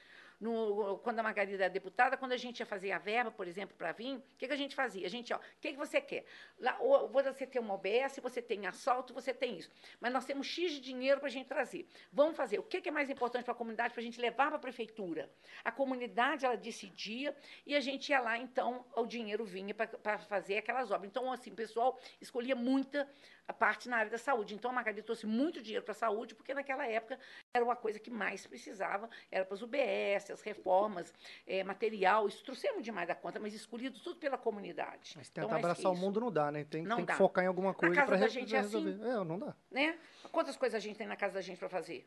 No, 0.44 0.98
quando 0.98 1.20
a 1.20 1.22
Margarida 1.22 1.64
era 1.64 1.72
deputada, 1.72 2.18
quando 2.18 2.32
a 2.32 2.36
gente 2.36 2.60
ia 2.60 2.66
fazer 2.66 2.92
a 2.92 2.98
verba, 2.98 3.30
por 3.30 3.48
exemplo, 3.48 3.74
para 3.78 3.92
vir, 3.92 4.16
o 4.16 4.22
que, 4.36 4.46
que 4.46 4.52
a 4.52 4.56
gente 4.56 4.74
fazia? 4.74 5.06
A 5.06 5.08
gente, 5.08 5.32
ó, 5.32 5.38
o 5.38 5.40
que, 5.58 5.72
que 5.72 5.78
você 5.78 6.02
quer? 6.02 6.26
Lá, 6.58 6.76
ou 6.80 7.08
você 7.08 7.46
tem 7.46 7.62
uma 7.62 7.72
OBS, 7.72 8.20
você 8.22 8.42
tem 8.42 8.66
assalto, 8.66 9.14
você 9.14 9.32
tem 9.32 9.56
isso. 9.56 9.70
Mas 9.98 10.12
nós 10.12 10.26
temos 10.26 10.46
X 10.46 10.72
de 10.72 10.80
dinheiro 10.80 11.18
para 11.18 11.28
a 11.28 11.32
gente 11.32 11.46
trazer. 11.46 11.88
Vamos 12.12 12.36
fazer. 12.36 12.58
O 12.58 12.62
que, 12.62 12.82
que 12.82 12.90
é 12.90 12.92
mais 12.92 13.08
importante 13.08 13.44
para 13.44 13.54
a 13.54 13.56
comunidade 13.56 13.94
para 13.94 14.02
a 14.02 14.04
gente 14.04 14.20
levar 14.20 14.48
para 14.48 14.56
a 14.56 14.58
prefeitura? 14.58 15.30
A 15.64 15.72
comunidade, 15.72 16.44
ela 16.44 16.58
decidia 16.58 17.34
e 17.64 17.74
a 17.74 17.80
gente 17.80 18.10
ia 18.10 18.20
lá, 18.20 18.36
então, 18.36 18.84
o 18.94 19.06
dinheiro 19.06 19.46
vinha 19.46 19.74
para 19.74 20.18
fazer 20.18 20.58
aquelas 20.58 20.90
obras. 20.90 21.08
Então, 21.08 21.32
assim, 21.32 21.52
o 21.52 21.56
pessoal 21.56 21.98
escolhia 22.20 22.54
muita 22.54 23.08
a 23.46 23.52
parte 23.52 23.88
na 23.88 23.98
área 23.98 24.10
da 24.10 24.18
saúde. 24.18 24.54
Então, 24.54 24.70
a 24.70 24.74
Margarida 24.74 25.02
trouxe 25.02 25.26
muito 25.26 25.62
dinheiro 25.62 25.84
para 25.84 25.92
a 25.92 25.94
saúde, 25.94 26.34
porque 26.34 26.54
naquela 26.54 26.86
época 26.86 27.18
era 27.52 27.64
uma 27.64 27.76
coisa 27.76 27.98
que 27.98 28.10
mais 28.10 28.46
precisava, 28.46 29.08
era 29.30 29.44
para 29.44 29.54
as 29.54 29.62
UBS, 29.62 30.30
as 30.30 30.40
reformas, 30.40 31.12
eh, 31.46 31.62
material, 31.62 32.26
isso 32.26 32.42
trouxemos 32.42 32.82
demais 32.82 33.06
da 33.08 33.14
conta, 33.14 33.38
mas 33.38 33.52
escolhido 33.54 33.98
tudo 34.00 34.18
pela 34.18 34.38
comunidade. 34.38 35.12
Mas 35.16 35.28
Então, 35.28 35.44
tentar 35.44 35.58
que 35.58 35.64
abraçar 35.64 35.92
o 35.92 35.96
mundo 35.96 36.20
não 36.20 36.32
dá, 36.32 36.50
né? 36.50 36.64
Tem, 36.64 36.82
Não 36.82 36.96
tem 36.96 37.04
dá. 37.04 37.12
que 37.12 37.18
focar 37.18 37.44
em 37.44 37.48
alguma 37.48 37.74
coisa 37.74 37.94
casa 37.94 38.06
para 38.06 38.16
da 38.18 38.28
gente 38.28 38.54
é 38.54 38.58
assim. 38.58 38.82
resolver. 38.84 39.08
É, 39.08 39.24
não 39.24 39.38
dá. 39.38 39.54
Né? 39.70 39.98
Quantas 40.32 40.56
coisas 40.56 40.74
a 40.74 40.80
gente 40.80 40.96
tem 40.96 41.06
na 41.06 41.16
casa 41.16 41.34
da 41.34 41.40
gente 41.40 41.58
para 41.58 41.68
fazer? 41.68 42.06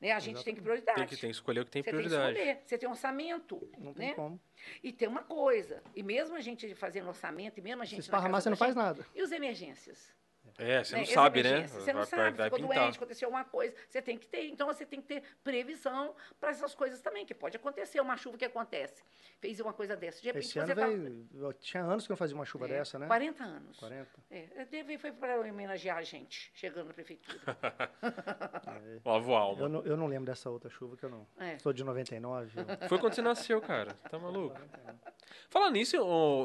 Né? 0.00 0.12
A 0.12 0.20
gente 0.20 0.44
tem 0.44 0.54
que 0.54 0.60
prioridade. 0.60 0.96
Tem 0.96 1.08
que, 1.08 1.16
tem 1.16 1.28
que 1.30 1.34
escolher 1.34 1.60
o 1.60 1.64
que 1.64 1.72
tem 1.72 1.82
Você 1.82 1.90
prioridade. 1.90 2.22
tem 2.22 2.34
que 2.34 2.40
escolher, 2.50 2.62
você 2.64 2.78
tem 2.78 2.88
um 2.88 2.92
orçamento. 2.92 3.70
Não 3.78 3.92
tem 3.92 4.08
né? 4.10 4.14
como. 4.14 4.40
E 4.80 4.92
tem 4.92 5.08
uma 5.08 5.24
coisa, 5.24 5.82
e 5.92 6.04
mesmo 6.04 6.36
a 6.36 6.40
gente 6.40 6.72
fazendo 6.76 7.08
orçamento, 7.08 7.58
e 7.58 7.62
mesmo 7.62 7.82
a 7.82 7.84
Se 7.84 7.90
gente. 7.90 7.98
na 7.98 8.04
esparramar, 8.04 8.40
você 8.40 8.48
não 8.50 8.56
faz 8.56 8.74
gente, 8.74 8.82
nada. 8.84 9.04
E 9.12 9.20
os 9.22 9.32
emergências? 9.32 10.16
É, 10.58 10.82
você 10.82 10.94
né? 10.96 11.00
não 11.02 11.06
sabe, 11.06 11.42
né? 11.42 11.66
Você 11.68 11.92
não 11.92 12.00
Vai- 12.00 12.06
sabe, 12.06 12.22
vai- 12.22 12.32
vai 12.32 12.50
ficou 12.50 12.68
pintar. 12.68 12.82
doente, 12.84 12.96
aconteceu 12.96 13.26
alguma 13.28 13.44
coisa, 13.44 13.74
você 13.88 14.02
tem 14.02 14.18
que 14.18 14.26
ter. 14.26 14.48
Então 14.48 14.66
você 14.66 14.84
tem 14.84 15.00
que 15.00 15.06
ter 15.06 15.22
previsão 15.44 16.14
para 16.40 16.50
essas 16.50 16.74
coisas 16.74 17.00
também, 17.00 17.24
que 17.24 17.32
pode 17.32 17.56
acontecer, 17.56 18.00
uma 18.00 18.16
chuva 18.16 18.36
que 18.36 18.44
acontece. 18.44 19.02
Fez 19.40 19.60
uma 19.60 19.72
coisa 19.72 19.96
dessa. 19.96 20.20
De 20.20 20.26
repente 20.26 20.46
Esse 20.46 20.58
ano 20.58 20.66
você 20.66 20.74
tá. 20.74 20.86
veio. 20.86 21.52
Tinha 21.60 21.82
anos 21.84 22.06
que 22.06 22.10
eu 22.12 22.14
não 22.14 22.18
fazia 22.18 22.34
uma 22.34 22.44
chuva 22.44 22.64
É, 22.66 22.68
dessa, 22.70 22.98
né? 22.98 23.06
40 23.06 23.44
anos. 23.44 23.76
40. 23.78 24.10
É, 24.30 24.64
teve- 24.64 24.98
foi 24.98 25.12
para 25.12 25.38
homenagear 25.40 25.96
a 25.98 26.02
gente, 26.02 26.50
chegando 26.54 26.88
na 26.88 26.92
prefeitura. 26.94 27.38
Lavo 29.04 29.34
a 29.34 29.38
alma. 29.38 29.62
Eu 29.62 29.68
não, 29.68 29.84
eu 29.84 29.96
não 29.96 30.06
lembro 30.06 30.26
dessa 30.26 30.50
outra 30.50 30.68
chuva 30.70 30.96
que 30.96 31.04
eu 31.04 31.10
não. 31.10 31.26
É. 31.38 31.58
Sou 31.58 31.72
de 31.72 31.84
99. 31.84 32.50
eu- 32.58 32.88
Foi 32.88 32.98
quando 32.98 33.14
você 33.14 33.22
nasceu, 33.22 33.60
cara. 33.60 33.94
Tá 34.10 34.18
maluco? 34.18 34.58
Falar 35.50 35.70
nisso, 35.70 35.96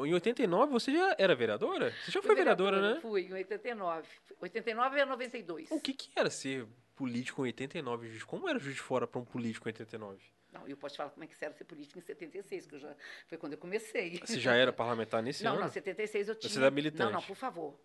em 0.06 0.12
89 0.14 0.72
você 0.72 0.92
já 0.92 1.14
era 1.18 1.34
vereadora? 1.34 1.90
Você 2.04 2.12
já 2.12 2.20
foi 2.22 2.28
Fui 2.28 2.34
vereadora, 2.36 2.80
né? 2.94 3.00
Fui, 3.00 3.22
em 3.26 3.32
89. 3.32 4.03
89 4.40 5.00
a 5.00 5.06
92. 5.06 5.70
O 5.70 5.80
que, 5.80 5.92
que 5.94 6.10
era 6.16 6.30
ser 6.30 6.66
político 6.94 7.42
em 7.42 7.48
89, 7.48 8.08
Juiz? 8.08 8.24
Como 8.24 8.48
era 8.48 8.58
Juiz 8.58 8.74
de 8.76 8.80
Fora 8.82 9.06
pra 9.06 9.20
um 9.20 9.24
político 9.24 9.68
em 9.68 9.70
89? 9.70 10.22
Não, 10.52 10.68
eu 10.68 10.76
posso 10.76 10.94
te 10.94 10.98
falar 10.98 11.10
como 11.10 11.24
é 11.24 11.26
que 11.26 11.34
era 11.44 11.52
ser 11.52 11.64
política 11.64 11.98
em 11.98 12.02
76, 12.02 12.66
que 12.66 12.74
eu 12.76 12.78
já, 12.78 12.94
foi 13.26 13.36
quando 13.36 13.54
eu 13.54 13.58
comecei. 13.58 14.20
Você 14.24 14.38
já 14.38 14.54
era 14.54 14.72
parlamentar 14.72 15.20
nesse 15.20 15.42
Não, 15.42 15.54
ano? 15.54 15.62
não, 15.62 15.68
76 15.68 16.28
eu 16.28 16.34
tinha. 16.36 16.48
Você 16.48 16.58
era 16.58 16.70
militante. 16.70 17.04
Não, 17.04 17.20
não, 17.20 17.22
por 17.22 17.34
favor. 17.34 17.76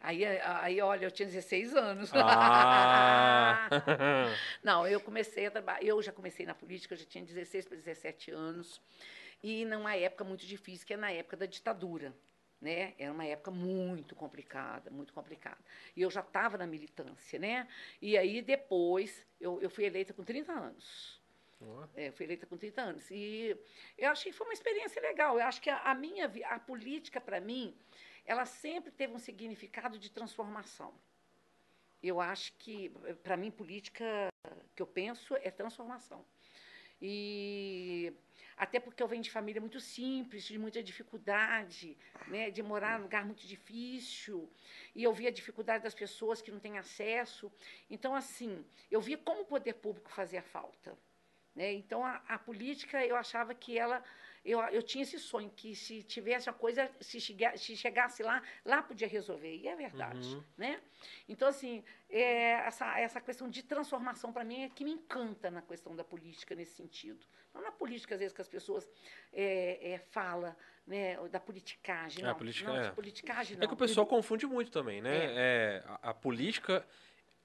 Aí, 0.00 0.22
aí, 0.24 0.80
olha, 0.82 1.06
eu 1.06 1.10
tinha 1.10 1.26
16 1.26 1.74
anos. 1.74 2.10
Ah! 2.14 3.70
Não, 4.62 4.86
eu 4.86 5.00
comecei 5.00 5.46
a 5.46 5.50
trabalhar, 5.50 5.82
eu 5.82 6.02
já 6.02 6.12
comecei 6.12 6.44
na 6.44 6.54
política, 6.54 6.92
eu 6.92 6.98
já 6.98 7.06
tinha 7.06 7.24
16 7.24 7.64
para 7.64 7.76
17 7.78 8.30
anos, 8.30 8.82
e 9.42 9.64
numa 9.64 9.96
época 9.96 10.22
muito 10.22 10.44
difícil, 10.44 10.86
que 10.86 10.92
é 10.92 10.96
na 10.98 11.10
época 11.10 11.38
da 11.38 11.46
ditadura. 11.46 12.14
Né? 12.64 12.94
Era 12.98 13.12
uma 13.12 13.26
época 13.26 13.50
muito 13.50 14.16
complicada, 14.16 14.90
muito 14.90 15.12
complicada. 15.12 15.58
E 15.94 16.00
eu 16.00 16.10
já 16.10 16.20
estava 16.20 16.56
na 16.56 16.66
militância, 16.66 17.38
né? 17.38 17.68
E 18.00 18.16
aí 18.16 18.40
depois 18.40 19.26
eu, 19.38 19.60
eu 19.60 19.68
fui 19.68 19.84
eleita 19.84 20.14
com 20.14 20.24
30 20.24 20.50
anos. 20.50 21.20
Ó, 21.60 21.86
É, 21.94 22.10
fui 22.10 22.24
eleita 22.24 22.46
com 22.46 22.56
30 22.56 22.80
anos. 22.80 23.10
E 23.10 23.54
eu 23.98 24.10
achei 24.10 24.32
que 24.32 24.38
foi 24.38 24.46
uma 24.46 24.54
experiência 24.54 25.02
legal. 25.02 25.38
Eu 25.38 25.44
acho 25.44 25.60
que 25.60 25.68
a, 25.68 25.76
a 25.82 25.94
minha 25.94 26.24
a 26.48 26.58
política, 26.58 27.20
para 27.20 27.38
mim, 27.38 27.76
ela 28.24 28.46
sempre 28.46 28.90
teve 28.90 29.12
um 29.12 29.18
significado 29.18 29.98
de 29.98 30.10
transformação. 30.10 30.94
Eu 32.02 32.18
acho 32.18 32.50
que, 32.54 32.88
para 33.22 33.36
mim, 33.36 33.50
política, 33.50 34.06
que 34.74 34.80
eu 34.80 34.86
penso, 34.86 35.36
é 35.36 35.50
transformação. 35.50 36.24
E 37.00 38.12
até 38.56 38.78
porque 38.78 39.02
eu 39.02 39.08
venho 39.08 39.22
de 39.22 39.30
família 39.30 39.60
muito 39.60 39.80
simples, 39.80 40.44
de 40.44 40.58
muita 40.58 40.82
dificuldade, 40.82 41.96
né, 42.28 42.50
de 42.50 42.62
morar 42.62 42.98
num 42.98 43.04
lugar 43.04 43.24
muito 43.24 43.46
difícil, 43.46 44.50
e 44.94 45.02
eu 45.02 45.12
via 45.12 45.28
a 45.28 45.32
dificuldade 45.32 45.82
das 45.82 45.94
pessoas 45.94 46.40
que 46.40 46.52
não 46.52 46.60
têm 46.60 46.78
acesso. 46.78 47.52
Então, 47.90 48.14
assim, 48.14 48.64
eu 48.90 49.00
via 49.00 49.18
como 49.18 49.42
o 49.42 49.46
poder 49.46 49.74
público 49.74 50.10
fazia 50.10 50.42
falta. 50.42 50.96
Né? 51.54 51.72
Então, 51.72 52.04
a, 52.04 52.22
a 52.28 52.38
política, 52.38 53.04
eu 53.04 53.16
achava 53.16 53.54
que 53.54 53.78
ela. 53.78 54.02
Eu, 54.44 54.60
eu 54.64 54.82
tinha 54.82 55.02
esse 55.02 55.18
sonho, 55.18 55.50
que 55.56 55.74
se 55.74 56.02
tivesse 56.02 56.48
uma 56.50 56.54
coisa, 56.54 56.90
se, 57.00 57.18
chega, 57.18 57.56
se 57.56 57.74
chegasse 57.76 58.22
lá, 58.22 58.42
lá 58.64 58.82
podia 58.82 59.08
resolver. 59.08 59.56
E 59.56 59.66
é 59.66 59.74
verdade. 59.74 60.34
Uhum. 60.34 60.44
Né? 60.58 60.80
Então, 61.28 61.48
assim, 61.48 61.82
é, 62.10 62.50
essa, 62.66 62.98
essa 63.00 63.20
questão 63.22 63.48
de 63.48 63.62
transformação, 63.62 64.32
para 64.32 64.44
mim, 64.44 64.64
é 64.64 64.68
que 64.68 64.84
me 64.84 64.90
encanta 64.92 65.50
na 65.50 65.62
questão 65.62 65.96
da 65.96 66.04
política 66.04 66.54
nesse 66.54 66.74
sentido. 66.74 67.24
Não 67.54 67.62
na 67.62 67.72
política, 67.72 68.14
às 68.16 68.20
vezes, 68.20 68.34
que 68.34 68.40
as 68.42 68.48
pessoas 68.48 68.86
é, 69.32 69.92
é, 69.92 69.98
falam, 70.10 70.54
né, 70.86 71.16
da 71.28 71.40
politicagem. 71.40 72.22
É, 72.22 72.26
a 72.26 72.30
não, 72.32 72.36
política 72.36 72.68
não, 72.70 72.76
é. 72.76 72.90
politicagem 72.90 73.56
É 73.56 73.60
não. 73.60 73.66
que 73.68 73.72
o 73.74 73.76
pessoal 73.76 74.06
confunde 74.06 74.46
muito 74.46 74.70
também, 74.70 75.00
né? 75.00 75.24
É, 75.34 75.82
a, 75.86 76.10
a 76.10 76.14
política 76.14 76.86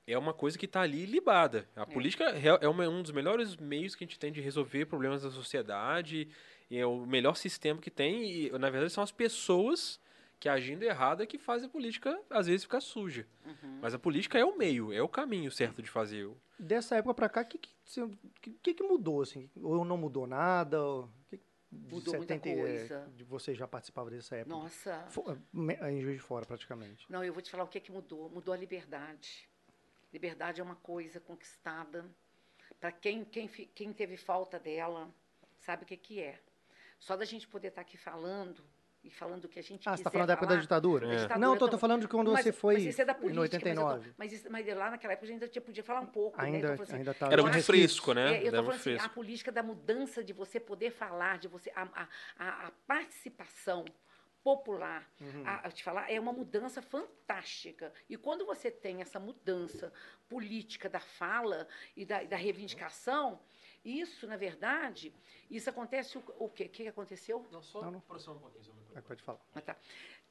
é 0.06 0.18
uma 0.18 0.34
coisa 0.34 0.58
que 0.58 0.66
está 0.66 0.82
ali 0.82 1.06
libada. 1.06 1.70
A 1.76 1.86
política 1.86 2.26
é, 2.32 2.66
é 2.66 2.68
uma- 2.68 2.90
um 2.90 3.02
dos 3.02 3.12
melhores 3.12 3.56
meios 3.56 3.96
que 3.96 4.04
a 4.04 4.08
gente 4.08 4.20
tem 4.20 4.32
de 4.32 4.42
resolver 4.42 4.86
problemas 4.88 5.22
da 5.22 5.30
sociedade, 5.30 6.28
e 6.70 6.78
é 6.78 6.86
o 6.86 7.06
melhor 7.06 7.36
sistema 7.36 7.80
que 7.82 7.90
tem, 7.92 8.24
e 8.48 8.50
na 8.58 8.70
verdade 8.70 8.92
são 8.94 9.04
as 9.04 9.12
pessoas 9.12 10.00
que 10.40 10.48
agindo 10.48 10.84
errado 10.84 11.22
é 11.22 11.26
que 11.26 11.38
fazem 11.38 11.68
a 11.68 11.72
política, 11.72 12.18
às 12.30 12.48
vezes, 12.48 12.64
ficar 12.64 12.80
suja. 12.80 13.28
Uhum. 13.46 13.80
Mas 13.82 13.94
a 13.94 14.00
política 14.00 14.38
é 14.40 14.46
o 14.46 14.58
meio, 14.58 14.94
é 14.94 15.02
o 15.02 15.10
caminho 15.10 15.52
certo 15.52 15.82
de 15.82 15.90
fazer. 15.90 16.30
Dessa 16.58 16.96
época 16.96 17.14
pra 17.14 17.28
cá, 17.28 17.42
o 17.42 17.46
que, 17.46 17.58
que, 17.58 17.70
você- 17.84 18.10
que, 18.62 18.74
que 18.74 18.84
mudou, 18.84 19.22
assim? 19.22 19.50
Ou 19.62 19.84
não 19.84 19.98
mudou 19.98 20.26
nada? 20.26 20.82
Ou, 20.82 21.10
que, 21.30 21.40
Mudou 21.72 22.16
muita 22.16 22.34
é, 22.36 22.40
coisa. 22.40 23.12
de 23.16 23.24
você 23.24 23.54
já 23.54 23.68
participava 23.68 24.10
dessa 24.10 24.36
época? 24.38 24.56
Nossa. 24.56 25.06
Fo- 25.10 25.38
me- 25.54 25.76
Em 25.76 26.02
Juiz 26.02 26.16
de 26.16 26.22
Fora, 26.22 26.46
praticamente. 26.46 27.06
Não, 27.10 27.24
eu 27.24 27.32
vou 27.34 27.42
te 27.44 27.52
falar 27.52 27.64
o 27.66 27.68
que 27.68 27.78
é 27.78 27.82
que 27.82 27.92
mudou. 27.92 28.30
Mudou 28.30 28.54
a 28.54 28.58
liberdade. 28.58 29.48
Liberdade 30.12 30.62
é 30.62 30.64
uma 30.64 30.76
coisa 30.78 31.20
conquistada. 31.20 32.06
Para 32.80 32.92
quem, 32.92 33.24
quem, 33.26 33.48
quem 33.48 33.94
teve 33.94 34.18
falta 34.18 34.58
dela, 34.58 35.14
sabe 35.60 35.84
o 35.84 35.86
que, 35.86 35.96
que 35.98 36.20
é. 36.22 36.40
Só 37.00 37.16
da 37.16 37.26
gente 37.26 37.48
poder 37.48 37.70
estar 37.70 37.82
aqui 37.82 37.98
falando, 37.98 38.64
e 39.02 39.10
falando 39.10 39.46
o 39.46 39.48
que 39.48 39.58
a 39.58 39.64
gente 39.64 39.88
Ah, 39.88 39.96
você 39.96 40.04
tá 40.04 40.10
quiser 40.10 40.12
falando 40.12 40.28
da 40.28 40.34
época 40.34 40.46
da 40.48 40.52
falar. 40.56 40.62
ditadura? 40.62 41.06
É. 41.06 41.10
Da 41.10 41.16
ditadura 41.24 41.40
Não, 41.48 41.58
também. 41.58 41.80
falando 41.80 42.02
de 42.02 42.08
quando 42.10 42.32
Mas- 42.34 42.44
você 42.44 42.52
foi 42.52 42.74
mas 42.76 42.84
isso 42.86 43.02
é 43.02 43.06
da 43.06 43.14
em 43.14 43.16
política, 43.16 43.40
mas 43.40 43.46
eu 43.46 43.50
tô- 43.50 43.56
89. 43.88 44.14
Mas, 44.18 44.48
mas 44.50 44.68
lá 44.78 44.92
naquela 44.92 45.14
época 45.14 45.26
a 45.26 45.30
gente 45.32 45.44
ainda 45.44 45.62
podia 45.62 45.84
falar 45.84 46.02
um 46.02 46.06
pouco. 46.08 46.38
né? 46.38 46.44
Ainda, 46.46 46.58
Então, 46.58 46.70
eu 46.72 46.76
falo 46.78 46.84
assim, 46.90 46.96
ainda 46.98 47.14
tá 47.14 47.28
Era 47.32 47.42
muito 47.42 47.64
fresco, 47.64 48.14
né? 48.14 48.36
É, 48.36 48.44
eu 48.44 48.48
Era 48.48 48.58
tô 48.58 48.64
falando 48.66 48.80
assim, 48.80 48.98
a 48.98 49.08
política 49.10 49.52
da 49.54 49.64
mudança 49.64 50.22
de 50.24 50.34
você 50.34 50.60
poder 50.60 50.92
falar, 50.92 51.38
de 51.40 51.48
você 51.48 51.72
a, 51.74 51.84
a, 51.84 52.08
a, 52.38 52.68
a 52.68 52.72
participação 52.86 53.86
popular, 54.44 55.10
Uhum. 55.22 55.44
a, 55.46 55.68
a 55.68 55.72
te 55.72 55.84
falar, 55.84 56.10
é 56.12 56.20
uma 56.20 56.32
mudança 56.34 56.82
fantástica. 56.82 57.94
E 58.10 58.18
quando 58.18 58.46
você 58.46 58.70
tem 58.72 59.02
essa 59.02 59.20
mudança 59.20 59.92
política 60.28 60.90
da 60.90 61.00
fala 61.00 61.68
e 61.96 62.06
da, 62.06 62.24
e 62.24 62.28
da 62.28 62.38
reivindicação, 62.38 63.40
isso, 63.84 64.28
na 64.28 64.38
verdade, 64.38 65.14
isso 65.50 65.70
acontece 65.70 66.18
o, 66.18 66.24
o 66.38 66.50
quê? 66.50 66.66
O 66.66 66.70
que 66.70 66.84
que 66.84 66.90
aconteceu? 66.90 67.46
Não, 67.52 67.62
só 67.62 67.82
Não, 67.82 67.92
não. 67.92 67.98
um 68.00 68.02
pouquinho. 68.02 68.50
Ah, 68.96 69.02
Pode 69.02 69.22
falar. 69.22 69.40
Ah, 69.56 69.62
tá. 69.62 69.76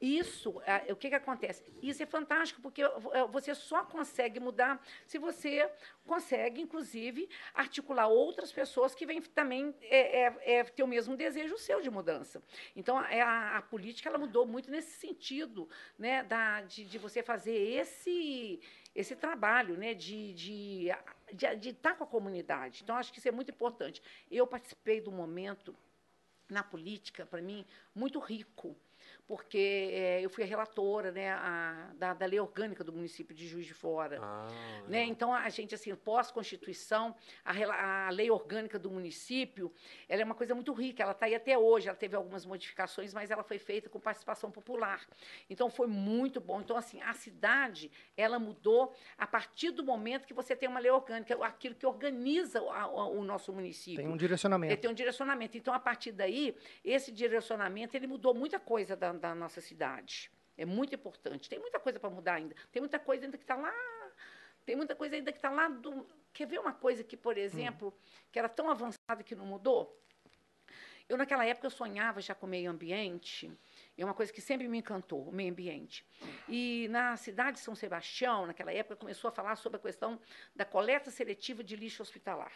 Isso, 0.00 0.60
ah, 0.64 0.92
o 0.92 0.96
que, 0.96 1.08
que 1.08 1.14
acontece? 1.14 1.64
Isso 1.82 2.00
é 2.02 2.06
fantástico, 2.06 2.62
porque 2.62 2.82
eh, 2.82 2.90
você 3.32 3.52
só 3.52 3.84
consegue 3.84 4.38
mudar 4.38 4.80
se 5.06 5.18
você 5.18 5.68
consegue, 6.06 6.60
inclusive, 6.60 7.28
articular 7.52 8.06
outras 8.06 8.52
pessoas 8.52 8.94
que 8.94 9.04
vêm 9.04 9.20
também 9.20 9.74
é, 9.82 10.22
é, 10.26 10.58
é, 10.58 10.64
ter 10.64 10.84
o 10.84 10.86
mesmo 10.86 11.16
desejo 11.16 11.58
seu 11.58 11.80
de 11.80 11.90
mudança. 11.90 12.40
Então, 12.76 12.96
a, 12.96 13.02
a- 13.06 13.56
a 13.58 13.62
política 13.62 14.08
ela 14.08 14.18
mudou 14.18 14.46
muito 14.46 14.70
nesse 14.70 14.92
sentido, 15.00 15.68
né, 15.98 16.22
da, 16.22 16.60
de, 16.62 16.84
de 16.84 16.96
você 16.98 17.20
fazer 17.22 17.56
esse, 17.56 18.60
esse 18.94 19.16
trabalho 19.16 19.76
né, 19.76 19.94
de 19.94 20.86
estar 20.88 21.17
de, 21.32 21.56
de, 21.56 21.68
estar 21.70 21.94
com 21.94 22.04
a 22.04 22.06
comunidade. 22.06 22.82
Então, 22.82 22.96
acho 22.96 23.12
que 23.12 23.18
isso 23.18 23.28
é 23.28 23.32
muito 23.32 23.50
importante. 23.50 24.02
Eu 24.30 24.46
participei 24.46 25.00
do 25.00 25.10
momento 25.12 25.76
na 26.48 26.62
política, 26.62 27.26
para 27.26 27.42
mim, 27.42 27.64
muito 27.94 28.18
rico, 28.18 28.76
porque 29.28 29.90
eh, 29.92 30.20
eu 30.24 30.30
fui 30.30 30.42
a 30.42 30.46
relatora 30.46 31.12
né, 31.12 31.30
a- 31.32 31.90
da, 31.96 32.14
da 32.14 32.24
lei 32.26 32.40
orgânica 32.40 32.82
do 32.82 32.92
município 32.92 33.36
de 33.36 33.46
Juiz 33.46 33.66
de 33.66 33.74
Fora. 33.74 34.18
Ah, 34.22 34.48
Né? 34.88 35.04
Então, 35.04 35.32
a 35.34 35.48
gente, 35.50 35.74
assim, 35.74 35.94
pós-Constituição, 35.94 37.14
a, 37.44 38.06
a 38.06 38.10
lei 38.10 38.30
orgânica 38.30 38.78
do 38.78 38.90
município, 38.90 39.70
ela 40.08 40.22
é 40.22 40.24
uma 40.24 40.34
coisa 40.34 40.54
muito 40.54 40.72
rica, 40.72 41.02
ela 41.02 41.12
está 41.12 41.26
aí 41.26 41.34
até 41.34 41.58
hoje, 41.58 41.88
ela 41.88 41.96
teve 41.96 42.16
algumas 42.16 42.46
modificações, 42.46 43.12
mas 43.12 43.30
ela 43.30 43.42
foi 43.42 43.58
feita 43.58 43.90
com 43.90 44.00
participação 44.00 44.50
popular. 44.50 45.06
Então, 45.50 45.68
foi 45.68 45.86
muito 45.86 46.40
bom. 46.40 46.60
Então, 46.62 46.76
assim, 46.76 47.00
a 47.02 47.12
cidade, 47.12 47.90
ela 48.16 48.38
mudou 48.38 48.94
a 49.18 49.26
partir 49.26 49.70
do 49.72 49.84
momento 49.84 50.26
que 50.26 50.32
você 50.32 50.56
tem 50.56 50.68
uma 50.68 50.80
lei 50.80 50.90
orgânica, 50.90 51.34
aquilo 51.44 51.74
que 51.74 51.84
organiza 51.84 52.62
o, 52.62 52.70
a- 52.70 52.86
o 53.08 53.22
nosso 53.22 53.52
município. 53.52 53.96
Tem 53.98 54.06
um 54.06 54.10
Ele 54.12 54.18
direcionamento. 54.18 54.76
tem 54.80 54.90
um 54.90 54.94
direcionamento. 54.94 55.58
Então, 55.58 55.74
a 55.74 55.78
partir 55.80 56.12
daí, 56.12 56.56
esse 56.82 57.12
direcionamento 57.12 57.94
ele 57.94 58.06
mudou 58.06 58.32
muita 58.34 58.58
coisa 58.58 58.96
da, 58.96 59.12
da 59.18 59.34
nossa 59.34 59.60
cidade. 59.60 60.30
É 60.56 60.64
muito 60.64 60.94
importante. 60.94 61.48
Tem 61.48 61.58
muita 61.58 61.78
coisa 61.78 62.00
para 62.00 62.10
mudar 62.10 62.34
ainda. 62.34 62.54
Tem 62.72 62.80
muita 62.80 62.98
coisa 62.98 63.24
ainda 63.24 63.36
que 63.36 63.44
está 63.44 63.56
lá. 63.56 63.72
Tem 64.64 64.76
muita 64.76 64.94
coisa 64.94 65.16
ainda 65.16 65.32
que 65.32 65.38
está 65.38 65.50
lá. 65.50 65.68
Do... 65.68 66.06
Quer 66.32 66.46
ver 66.46 66.58
uma 66.58 66.72
coisa 66.72 67.04
que, 67.04 67.16
por 67.16 67.38
exemplo, 67.38 67.96
que 68.30 68.38
era 68.38 68.48
tão 68.48 68.70
avançada 68.70 69.22
que 69.22 69.34
não 69.34 69.46
mudou? 69.46 69.98
Eu, 71.08 71.16
naquela 71.16 71.44
época, 71.44 71.66
eu 71.66 71.70
sonhava 71.70 72.20
já 72.20 72.34
com 72.34 72.44
o 72.44 72.48
meio 72.48 72.70
ambiente. 72.70 73.50
É 73.96 74.04
uma 74.04 74.12
coisa 74.12 74.30
que 74.30 74.42
sempre 74.42 74.68
me 74.68 74.78
encantou, 74.78 75.26
o 75.26 75.32
meio 75.32 75.50
ambiente. 75.50 76.04
E 76.46 76.86
na 76.90 77.16
cidade 77.16 77.56
de 77.56 77.60
São 77.60 77.74
Sebastião, 77.74 78.46
naquela 78.46 78.72
época, 78.72 78.96
começou 78.96 79.28
a 79.28 79.32
falar 79.32 79.56
sobre 79.56 79.78
a 79.78 79.80
questão 79.80 80.20
da 80.54 80.66
coleta 80.66 81.10
seletiva 81.10 81.64
de 81.64 81.76
lixo 81.76 82.02
hospitalar. 82.02 82.52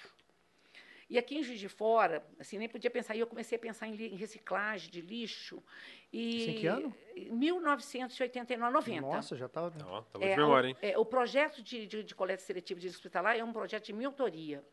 E 1.12 1.18
aqui 1.18 1.36
em 1.36 1.42
Juiz 1.42 1.60
de 1.60 1.68
Fora, 1.68 2.26
assim, 2.40 2.56
nem 2.56 2.70
podia 2.70 2.90
pensar, 2.90 3.14
e 3.14 3.20
eu 3.20 3.26
comecei 3.26 3.56
a 3.56 3.58
pensar 3.58 3.86
em, 3.86 3.94
em 3.94 4.16
reciclagem 4.16 4.90
de 4.90 5.02
lixo. 5.02 5.62
E 6.10 6.38
Isso 6.38 6.50
em 6.50 6.54
que 6.54 6.66
ano? 6.66 6.94
1989, 7.14 8.72
90. 8.72 9.00
Nossa, 9.02 9.36
já 9.36 9.46
tava. 9.46 9.70
Ó, 9.84 10.00
tá 10.00 10.18
É, 10.22 10.30
de 10.30 10.40
memória, 10.40 10.68
hein? 10.68 10.76
o, 10.80 10.86
é, 10.86 10.96
o 10.96 11.04
projeto 11.04 11.62
de, 11.62 11.86
de, 11.86 12.02
de 12.02 12.14
coleta 12.14 12.42
seletiva 12.42 12.80
de 12.80 12.86
lixo 12.86 12.96
hospitalar 12.96 13.36
é 13.36 13.44
um 13.44 13.52
projeto 13.52 13.84
de 13.84 13.92
minha 13.92 14.08
autoria. 14.08 14.64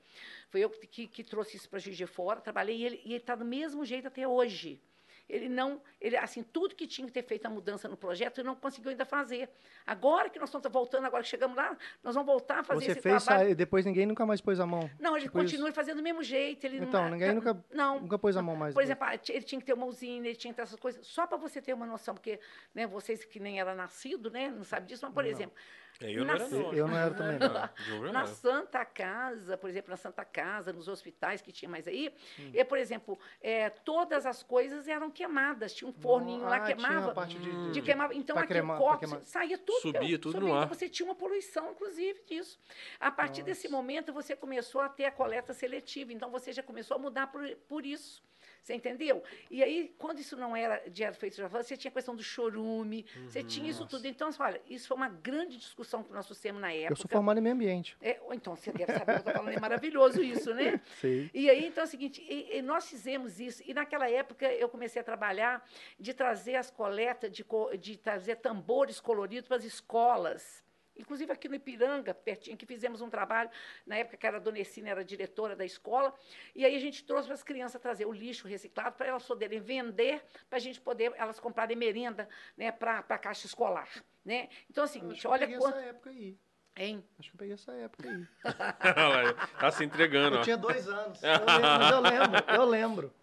Foi 0.47 0.61
eu 0.61 0.69
que, 0.69 0.87
que, 0.87 1.07
que 1.07 1.23
trouxe 1.25 1.57
isso 1.57 1.69
para 1.69 1.77
Juiz 1.77 1.97
de 1.97 2.07
Fora, 2.07 2.39
trabalhei 2.39 2.77
e 2.77 2.83
e 3.03 3.09
ele 3.09 3.17
está 3.17 3.35
do 3.35 3.43
mesmo 3.43 3.83
jeito 3.83 4.07
até 4.07 4.25
hoje. 4.25 4.81
Ele 5.29 5.47
não, 5.47 5.79
ele, 6.01 6.17
assim, 6.17 6.41
tudo 6.41 6.73
que 6.73 6.87
tinha 6.87 7.05
que 7.05 7.13
ter 7.13 7.21
feito 7.21 7.45
a 7.45 7.49
mudança 7.49 7.87
no 7.87 7.95
projeto, 7.95 8.39
ele 8.39 8.47
não 8.47 8.55
conseguiu 8.55 8.89
ainda 8.89 9.05
fazer. 9.05 9.47
Agora 9.85 10.29
que 10.29 10.39
nós 10.39 10.49
estamos 10.49 10.67
voltando, 10.71 11.05
agora 11.05 11.21
que 11.21 11.29
chegamos 11.29 11.55
lá, 11.55 11.77
nós 12.03 12.15
vamos 12.15 12.25
voltar 12.25 12.59
a 12.59 12.63
fazer 12.63 12.85
Você 12.85 12.91
esse 12.93 13.01
fez 13.01 13.23
trabalho. 13.23 13.49
e 13.51 13.55
depois 13.55 13.85
ninguém 13.85 14.05
nunca 14.07 14.25
mais 14.25 14.41
pôs 14.41 14.59
a 14.59 14.65
mão. 14.65 14.89
Não, 14.99 15.15
ele 15.15 15.25
Tipo 15.25 15.37
continua 15.37 15.71
fazendo 15.71 15.97
do 15.97 16.03
mesmo 16.03 16.23
jeito. 16.23 16.65
Ele 16.65 16.77
Então, 16.77 17.03
não, 17.03 17.11
ninguém 17.11 17.33
nunca, 17.33 17.63
não, 17.71 17.99
nunca 17.99 18.17
pôs 18.17 18.35
a 18.35 18.41
mão 18.41 18.55
mais. 18.55 18.73
por 18.73 18.81
exemplo, 18.81 19.05
ah, 19.05 19.13
ele 19.29 19.43
tinha 19.43 19.59
que 19.61 19.65
ter 19.67 19.73
uma 19.73 19.85
usina, 19.85 20.25
ele 20.27 20.35
tinha 20.35 20.51
que 20.51 20.55
ter 20.57 20.63
essas 20.63 20.79
coisas. 20.79 21.05
Só 21.05 21.27
para 21.27 21.37
você 21.37 21.61
ter 21.61 21.73
uma 21.73 21.85
noção, 21.85 22.15
porque 22.15 22.39
né, 22.73 22.87
vocês 22.87 23.23
que 23.23 23.39
nem 23.39 23.59
era 23.59 23.75
nascido, 23.75 24.31
né, 24.31 24.49
não 24.49 24.63
sabe 24.63 24.87
disso, 24.87 25.05
mas, 25.05 25.13
por 25.13 25.23
Não. 25.23 25.29
exemplo, 25.29 25.55
É, 26.01 26.11
eu 26.11 26.23
não 26.23 26.25
na- 26.25 26.33
era, 26.35 26.47
não. 26.49 26.73
Eu 26.73 26.87
não 26.87 26.97
era 26.97 27.13
também, 27.13 27.39
não. 27.39 27.49
Na 28.13 28.19
era. 28.19 28.27
Santa 28.27 28.85
Casa, 28.85 29.57
por 29.57 29.69
exemplo, 29.69 29.89
na 29.91 29.97
Santa 29.97 30.23
Casa, 30.23 30.71
nos 30.71 30.87
hospitais 30.87 31.41
que 31.41 31.51
tinha 31.51 31.67
mais 31.69 31.87
aí, 31.87 32.13
Hum. 32.39 32.51
e, 32.53 32.63
por 32.63 32.77
exemplo, 32.77 33.19
é, 33.41 33.69
todas 33.69 34.25
as 34.25 34.41
coisas 34.41 34.87
eram 34.87 35.11
queimadas. 35.11 35.73
Tinha 35.73 35.89
um 35.89 35.93
forninho 35.93 36.43
lá, 36.43 36.55
Ah, 36.57 36.59
tinha 36.61 36.77
queimava. 36.77 37.25
de, 37.25 37.37
Hum. 37.37 37.71
De 37.71 37.81
queimava. 37.81 38.13
Então, 38.15 38.33
Pra 38.35 38.43
aquele 38.45 38.59
queimar. 38.59 39.21
saía 39.25 39.57
tudo. 39.57 39.81
Subia 39.81 40.17
tudo 40.17 40.31
subia. 40.33 40.47
no 40.49 40.55
ar. 40.55 40.65
Então, 40.65 40.77
você 40.77 40.87
tinha 40.87 41.05
uma 41.07 41.15
poluição, 41.15 41.71
inclusive, 41.71 42.21
disso. 42.25 42.59
A 42.99 43.11
partir 43.11 43.43
desse 43.43 43.67
Nossa. 43.67 43.75
momento, 43.77 44.13
você 44.13 44.35
começou 44.35 44.81
a 44.81 44.87
ter 44.89 45.05
a 45.05 45.11
coleta 45.11 45.53
seletiva. 45.53 46.13
Então, 46.13 46.29
você 46.31 46.53
já 46.53 46.63
começou 46.63 46.95
a 46.95 46.99
mudar 46.99 47.27
por, 47.27 47.43
por 47.67 47.85
isso. 47.85 48.23
Você 48.61 48.73
entendeu? 48.73 49.23
E 49.49 49.63
aí, 49.63 49.93
quando 49.97 50.19
isso 50.19 50.35
não 50.35 50.55
era 50.55 50.89
de 50.89 51.03
era 51.03 51.13
feito, 51.13 51.41
você 51.49 51.75
tinha 51.77 51.89
a 51.89 51.93
questão 51.93 52.15
do 52.15 52.23
chorume, 52.23 53.05
você 53.27 53.43
tinha 53.43 53.69
isso 53.69 53.81
Nossa. 53.81 53.97
tudo. 53.97 54.05
Então, 54.07 54.29
olha, 54.39 54.61
isso 54.69 54.87
foi 54.87 54.97
uma 54.97 55.09
grande 55.09 55.57
discussão 55.57 56.03
que 56.03 56.11
nós 56.11 56.25
trouxemos 56.25 56.61
na 56.61 56.71
época. 56.71 56.93
Eu 56.93 56.95
sou 56.97 57.09
formado 57.09 57.37
em 57.39 57.41
meio 57.41 57.55
ambiente. 57.55 57.97
É, 58.01 58.19
então, 58.31 58.55
você 58.55 58.71
deve 58.71 58.91
saber 58.91 59.01
o 59.01 59.05
que 59.05 59.11
eu 59.11 59.17
estou 59.17 59.33
falando, 59.33 59.53
é 59.55 59.59
maravilhoso 59.59 60.21
isso, 60.21 60.53
né? 60.53 60.79
Sei. 60.99 61.29
E 61.33 61.49
aí, 61.49 61.65
então, 61.67 61.83
é 61.83 61.87
o 61.87 61.89
seguinte, 61.89 62.21
e- 62.29 62.57
e 62.57 62.61
nós 62.61 62.87
fizemos 62.89 63.39
isso, 63.39 63.63
e 63.65 63.73
naquela 63.73 64.09
época 64.09 64.45
eu 64.53 64.69
comecei 64.69 65.01
a 65.01 65.03
trabalhar 65.05 65.67
de 65.99 66.13
trazer 66.13 66.55
as 66.55 66.69
coletas, 66.69 67.31
de, 67.31 67.45
de 67.79 67.97
trazer 67.97 68.37
tambores 68.37 68.99
coloridos 68.99 69.47
para 69.47 69.57
as 69.57 69.63
escolas. 69.63 70.63
Inclusive 70.99 71.31
aqui 71.31 71.47
no 71.47 71.55
Ipiranga, 71.55 72.13
pertinho, 72.13 72.57
que 72.57 72.65
fizemos 72.65 73.01
um 73.01 73.09
trabalho, 73.09 73.49
na 73.85 73.95
época 73.95 74.17
que 74.17 74.27
era 74.27 74.37
a 74.37 74.39
Dona 74.39 74.59
Essina, 74.59 74.89
era 74.89 75.03
diretora 75.03 75.55
da 75.55 75.65
escola, 75.65 76.13
e 76.53 76.65
aí 76.65 76.75
a 76.75 76.79
gente 76.79 77.03
trouxe 77.05 77.27
para 77.27 77.35
as 77.35 77.43
crianças 77.43 77.81
trazer 77.81 78.05
o 78.05 78.11
lixo 78.11 78.47
reciclado 78.47 78.95
para 78.97 79.07
elas 79.07 79.25
poderem 79.25 79.59
vender, 79.59 80.21
para 80.49 80.57
a 80.57 80.61
gente 80.61 80.79
poder, 80.81 81.13
elas 81.15 81.39
comprarem 81.39 81.77
merenda 81.77 82.27
né, 82.57 82.71
para 82.71 82.99
a 82.99 83.17
caixa 83.17 83.47
escolar. 83.47 83.89
Né? 84.23 84.49
Então, 84.69 84.83
assim, 84.83 85.01
olha 85.25 85.47
quanto. 85.47 85.77
essa 85.77 85.85
época 85.85 86.09
aí. 86.09 86.37
Hein? 86.81 87.03
Acho 87.19 87.29
que 87.29 87.35
eu 87.35 87.39
peguei 87.39 87.53
essa 87.55 87.73
época 87.73 88.07
aí. 88.39 89.33
Tá 89.59 89.69
se 89.69 89.83
entregando, 89.83 90.37
Eu 90.37 90.39
ó. 90.39 90.43
tinha 90.43 90.55
dois 90.55 90.87
anos. 90.87 91.19
Eu 91.21 91.29
lembro, 91.35 91.67
mas 91.67 91.91
eu 91.91 91.99
lembro, 92.01 92.43
eu 92.55 92.65
lembro. 92.65 93.13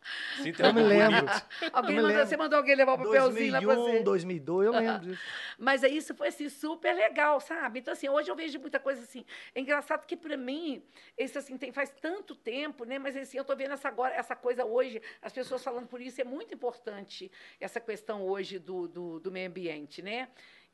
Se 0.43 0.63
Eu 0.63 0.75
me 0.75 0.83
lembro. 0.83 1.27
Alguém 1.73 1.97
me 1.97 2.03
mandou, 2.03 2.09
lembro. 2.17 2.27
você 2.27 2.37
mandou 2.37 2.59
alguém 2.59 2.77
levar 2.77 2.93
o 2.93 2.99
papelzinho 2.99 3.53
lá 3.53 3.59
para 3.63 3.75
você. 3.75 4.03
2001, 4.03 4.05
2002, 4.05 4.67
eu 4.67 4.73
lembro 4.73 5.01
disso. 5.01 5.23
Mas 5.59 5.83
aí 5.83 5.97
isso 5.97 6.15
foi 6.15 6.29
assim, 6.29 6.51
super 6.51 6.95
legal, 6.95 7.41
sabe? 7.41 7.81
Então, 7.81 7.93
assim, 7.93 8.11
hoje 8.11 8.31
eu 8.31 8.37
vejo 8.37 8.59
muita 8.61 8.79
coisa 8.79 9.01
assim. 9.01 9.25
É 9.55 9.61
engraçado 9.61 10.05
que, 10.07 10.17
para 10.19 10.37
mim, 10.37 10.83
isso 11.17 11.39
assim, 11.39 11.57
tem, 11.57 11.73
faz 11.73 11.89
tanto 11.99 12.35
tempo, 12.35 12.85
né? 12.85 12.99
Mas 12.99 13.17
assim, 13.17 13.39
eu 13.39 13.41
estou 13.41 13.57
vendo 13.57 13.73
essa, 13.73 13.89
agora, 13.89 14.15
essa 14.15 14.37
coisa 14.37 14.67
hoje, 14.67 15.01
as 15.23 15.33
pessoas 15.33 15.65
falando 15.65 15.87
por 15.87 16.01
isso, 16.03 16.21
é 16.21 16.25
muito 16.25 16.53
importante 16.53 17.33
essa 17.59 17.81
questão 17.81 18.23
hoje 18.23 18.59
do, 18.59 18.87
do, 18.87 19.19
do 19.19 19.33
meio 19.33 19.49
ambiente, 19.49 20.03
né? 20.03 20.29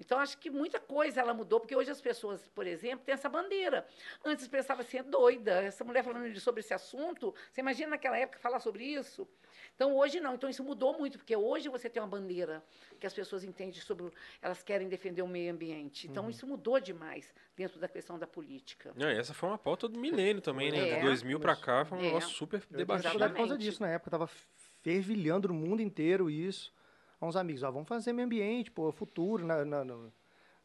Então, 0.04 0.18
acho 0.18 0.36
que 0.38 0.50
muita 0.50 0.80
coisa 0.80 1.20
ela 1.20 1.32
mudou, 1.32 1.60
porque 1.60 1.76
hoje 1.76 1.90
as 1.90 2.00
pessoas, 2.00 2.48
por 2.48 2.66
exemplo, 2.66 3.04
têm 3.04 3.12
essa 3.14 3.28
bandeira. 3.28 3.86
Antes 4.24 4.48
pensava 4.48 4.82
assim, 4.82 4.98
é 4.98 5.02
doida, 5.02 5.62
essa 5.62 5.84
mulher 5.84 6.02
falando 6.02 6.38
sobre 6.40 6.60
esse 6.60 6.74
assunto, 6.74 7.32
você 7.50 7.60
imagina 7.60 7.90
naquela 7.90 8.18
época 8.18 8.38
falar 8.40 8.58
sobre 8.58 8.84
isso? 8.84 9.28
Então, 9.76 9.96
hoje 9.96 10.18
não. 10.18 10.34
Então, 10.34 10.50
isso 10.50 10.64
mudou 10.64 10.98
muito, 10.98 11.18
porque 11.18 11.36
hoje 11.36 11.68
você 11.68 11.88
tem 11.88 12.02
uma 12.02 12.08
bandeira 12.08 12.64
que 12.98 13.06
as 13.06 13.14
pessoas 13.14 13.44
entendem 13.44 13.80
sobre. 13.80 14.10
Elas 14.40 14.60
querem 14.62 14.88
defender 14.88 15.22
o 15.22 15.28
meio 15.28 15.52
ambiente. 15.52 16.08
Então, 16.08 16.28
isso 16.28 16.46
mudou 16.46 16.80
demais 16.80 17.32
dentro 17.56 17.78
da 17.78 17.86
questão 17.86 18.18
da 18.18 18.26
política. 18.26 18.92
Não, 18.96 19.08
e 19.10 19.16
essa 19.16 19.32
foi 19.32 19.48
uma 19.48 19.58
pauta 19.58 19.88
do 19.88 19.98
milênio 19.98 20.42
também, 20.42 20.72
né? 20.72 20.88
É. 20.88 20.96
De 20.96 21.02
2000 21.02 21.38
pra 21.38 21.54
cá, 21.54 21.84
foi 21.84 21.98
um 21.98 22.00
É. 22.00 22.04
negócio 22.06 22.30
super 22.30 22.60
debatido. 22.68 23.18
por 23.18 23.32
causa 23.34 23.56
disso 23.56 23.80
na 23.80 23.88
época. 23.88 24.10
Tava 24.10 24.26
fervilhando 24.82 25.48
no 25.48 25.54
mundo 25.54 25.80
inteiro 25.80 26.28
isso. 26.28 26.72
Há 27.22 27.26
uns 27.26 27.36
amigos, 27.36 27.62
ah, 27.62 27.70
vamos 27.70 27.86
fazer 27.88 28.12
meio 28.12 28.26
ambiente, 28.26 28.68
pô, 28.68 28.88
é 28.88 28.92
futuro. 28.92 29.46
Na, 29.46 29.64
na- 29.64 29.84
no, 29.84 30.12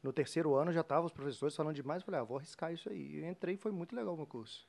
no 0.02 0.12
terceiro 0.12 0.56
ano 0.56 0.74
já 0.74 0.82
estavam 0.82 1.06
os 1.06 1.12
professores 1.12 1.56
falando 1.56 1.76
demais. 1.76 2.02
Eu 2.02 2.06
falei, 2.08 2.20
ah, 2.20 2.24
vou 2.24 2.38
arriscar 2.38 2.74
isso 2.74 2.90
aí. 2.90 3.20
Eu 3.20 3.30
entrei 3.30 3.54
e 3.54 3.58
foi 3.58 3.72
muito 3.72 3.96
legal 3.96 4.16
o 4.16 4.18
meu 4.18 4.26
curso. 4.26 4.68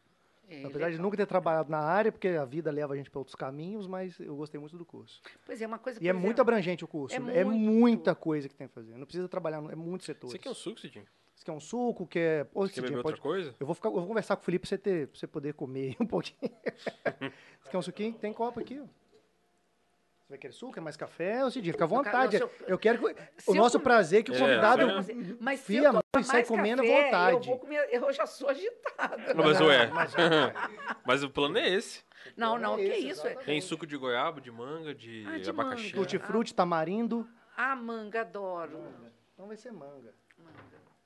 É, 0.50 0.64
Apesar 0.66 0.90
de 0.90 0.98
nunca 0.98 1.16
ter 1.16 1.24
trabalhado 1.24 1.70
na 1.70 1.78
área, 1.78 2.12
porque 2.12 2.28
a 2.28 2.44
vida 2.44 2.70
leva 2.70 2.92
a 2.92 2.96
gente 2.96 3.10
para 3.10 3.18
outros 3.18 3.34
caminhos, 3.34 3.86
mas 3.86 4.20
eu 4.20 4.36
gostei 4.36 4.60
muito 4.60 4.76
do 4.76 4.84
curso. 4.84 5.22
Pois 5.46 5.62
é, 5.62 5.66
uma 5.66 5.78
coisa. 5.78 5.98
E 6.02 6.06
é 6.06 6.12
muito 6.12 6.42
abrangente 6.42 6.84
o 6.84 6.88
curso. 6.88 7.16
é 7.16 7.38
É, 7.38 7.42
muito. 7.44 7.58
muita 7.58 8.14
coisa 8.14 8.50
que 8.50 8.54
tem 8.54 8.68
que 8.68 8.74
fazer. 8.74 8.92
Não 8.98 9.06
precisa 9.06 9.26
trabalhar, 9.26 9.62
é 9.72 9.74
muitos 9.74 10.04
setores. 10.04 10.32
Você 10.32 10.38
quer 10.38 10.50
um 10.50 10.54
suco, 10.54 10.78
Cidinho? 10.80 11.06
Você 11.34 11.44
quer 11.44 11.52
um 11.52 11.60
suco, 11.60 12.06
quer. 12.06 12.48
Ô, 12.52 12.64
Quer 12.64 12.68
Cidinho, 12.68 12.82
beber 12.90 13.02
pode- 13.02 13.14
outra 13.14 13.22
coisa? 13.22 13.54
Eu 13.58 13.64
vou, 13.64 13.74
ficar, 13.74 13.88
eu 13.88 13.94
vou 13.94 14.06
conversar 14.06 14.36
com 14.36 14.42
o 14.42 14.44
Felipe 14.44 14.62
pra 14.62 14.68
você, 14.68 14.76
ter, 14.78 15.08
pra 15.08 15.18
você 15.18 15.26
poder 15.26 15.54
comer 15.54 15.96
um 16.00 16.06
pouquinho. 16.06 16.52
Você 17.62 17.70
quer 17.70 17.78
um 17.78 17.82
suquinho? 17.82 18.12
Tem 18.14 18.30
copo 18.34 18.60
aqui, 18.60 18.78
ó. 18.78 18.84
Você 20.28 20.32
vai 20.34 20.38
querer 20.38 20.52
suco? 20.52 20.78
É 20.78 20.82
mais 20.82 20.94
café? 20.94 21.42
Ou 21.42 21.50
Cidinha, 21.50 21.72
fica 21.72 21.84
à 21.84 21.86
Eu 21.86 21.88
vontade. 21.88 22.36
eu- 22.36 22.50
Eu 22.66 22.78
quero 22.78 22.98
que... 22.98 23.14
Se 23.38 23.50
O 23.50 23.54
eu 23.54 23.54
nosso 23.54 23.78
com- 23.78 23.84
prazer 23.84 24.20
é 24.20 24.22
que 24.22 24.30
o 24.30 24.34
É, 24.34 24.38
convidado 24.38 25.02
sim. 25.02 25.38
Mas 25.40 25.60
se 25.60 25.66
fia 25.66 25.78
eu 25.84 25.88
a 25.88 25.92
mão 25.94 26.02
tomar 26.12 26.20
e 26.22 26.24
sai 26.26 26.44
comendo 26.44 26.82
à 26.82 26.84
vontade. 26.84 27.32
Eu, 27.36 27.40
vou 27.40 27.58
comer, 27.58 27.88
eu 27.90 28.12
já 28.12 28.26
sou 28.26 28.50
agitada. 28.50 29.32
Não, 29.32 29.42
mas 29.42 29.58
ué. 29.62 29.86
Mas- 29.86 30.12
Mas 31.06 31.22
o 31.22 31.30
plano 31.30 31.56
é 31.56 31.66
esse. 31.70 32.04
Não, 32.36 32.58
não, 32.58 32.74
É 32.74 32.76
que 32.76 32.82
esse, 32.82 32.98
isso? 33.08 33.20
exatamente. 33.26 33.46
Tem 33.46 33.60
suco 33.62 33.86
de 33.86 33.96
goiaba, 33.96 34.38
de 34.38 34.50
manga, 34.50 34.94
de, 34.94 35.24
Ah, 35.26 35.38
de 35.38 35.48
abacaxi. 35.48 35.84
manga. 35.84 35.94
Tutti-frutti, 35.96 36.54
tamarindo. 36.54 37.26
Ah, 37.56 37.74
manga, 37.74 38.20
adoro. 38.20 38.84
Então 39.32 39.46
vai 39.46 39.56
ser 39.56 39.72
manga. 39.72 40.12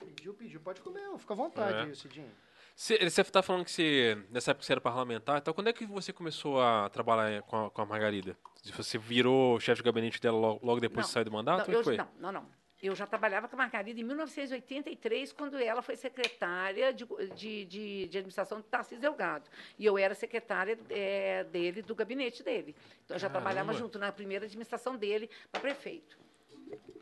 Pediu, 0.00 0.34
pediu. 0.34 0.58
Pode 0.60 0.80
comer, 0.80 1.00
fica 1.18 1.32
à 1.32 1.36
vontade 1.36 1.90
É. 1.92 1.94
Cidinho. 1.94 2.30
Você, 2.74 2.98
você 3.08 3.22
tá 3.22 3.40
falando 3.40 3.64
que 3.66 3.70
você, 3.70 4.18
nessa 4.30 4.50
época 4.50 4.64
você 4.66 4.72
era 4.72 4.80
parlamentar, 4.80 5.38
então 5.38 5.54
quando 5.54 5.68
é 5.68 5.72
que 5.72 5.86
você 5.86 6.12
começou 6.12 6.60
a 6.60 6.88
trabalhar 6.88 7.42
com 7.42 7.66
a, 7.66 7.70
com 7.70 7.82
a 7.82 7.86
Margarida? 7.86 8.36
Você 8.70 8.96
virou 8.96 9.58
chefe 9.58 9.82
de 9.82 9.84
gabinete 9.84 10.20
dela 10.20 10.38
logo, 10.38 10.64
logo 10.64 10.80
depois 10.80 11.04
Não, 11.04 11.08
que 11.08 11.12
saiu 11.12 11.24
do 11.24 11.32
mandato? 11.32 11.68
Não, 11.68 11.74
é 11.74 11.78
eu, 11.78 11.84
foi? 11.84 11.96
não, 11.96 12.08
não, 12.18 12.32
não. 12.32 12.46
Eu 12.80 12.94
já 12.96 13.06
trabalhava 13.06 13.46
com 13.48 13.54
a 13.54 13.58
Margarida 13.58 14.00
em 14.00 14.04
1983, 14.04 15.32
quando 15.32 15.56
ela 15.56 15.82
foi 15.82 15.94
secretária 15.96 16.92
de, 16.92 17.04
de, 17.34 17.64
de, 17.64 18.08
de 18.08 18.18
administração 18.18 18.58
do 18.58 18.64
Tarcísio 18.64 19.00
Delgado. 19.00 19.48
E 19.78 19.86
eu 19.86 19.96
era 19.96 20.14
secretária 20.14 20.76
eh, 20.90 21.44
dele, 21.44 21.80
do 21.80 21.94
gabinete 21.94 22.42
dele. 22.42 22.74
Então, 23.04 23.14
eu 23.16 23.20
já 23.20 23.30
trabalhava 23.30 23.66
Caramba. 23.66 23.84
junto 23.84 23.98
na 24.00 24.10
primeira 24.10 24.46
administração 24.46 24.96
dele 24.96 25.30
para 25.50 25.60
prefeito. 25.60 26.18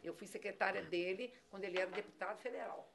Eu 0.04 0.12
fui 0.12 0.26
secretária 0.26 0.82
dele 0.82 1.32
quando 1.50 1.64
ele 1.64 1.78
era 1.78 1.90
deputado 1.90 2.38
federal. 2.40 2.92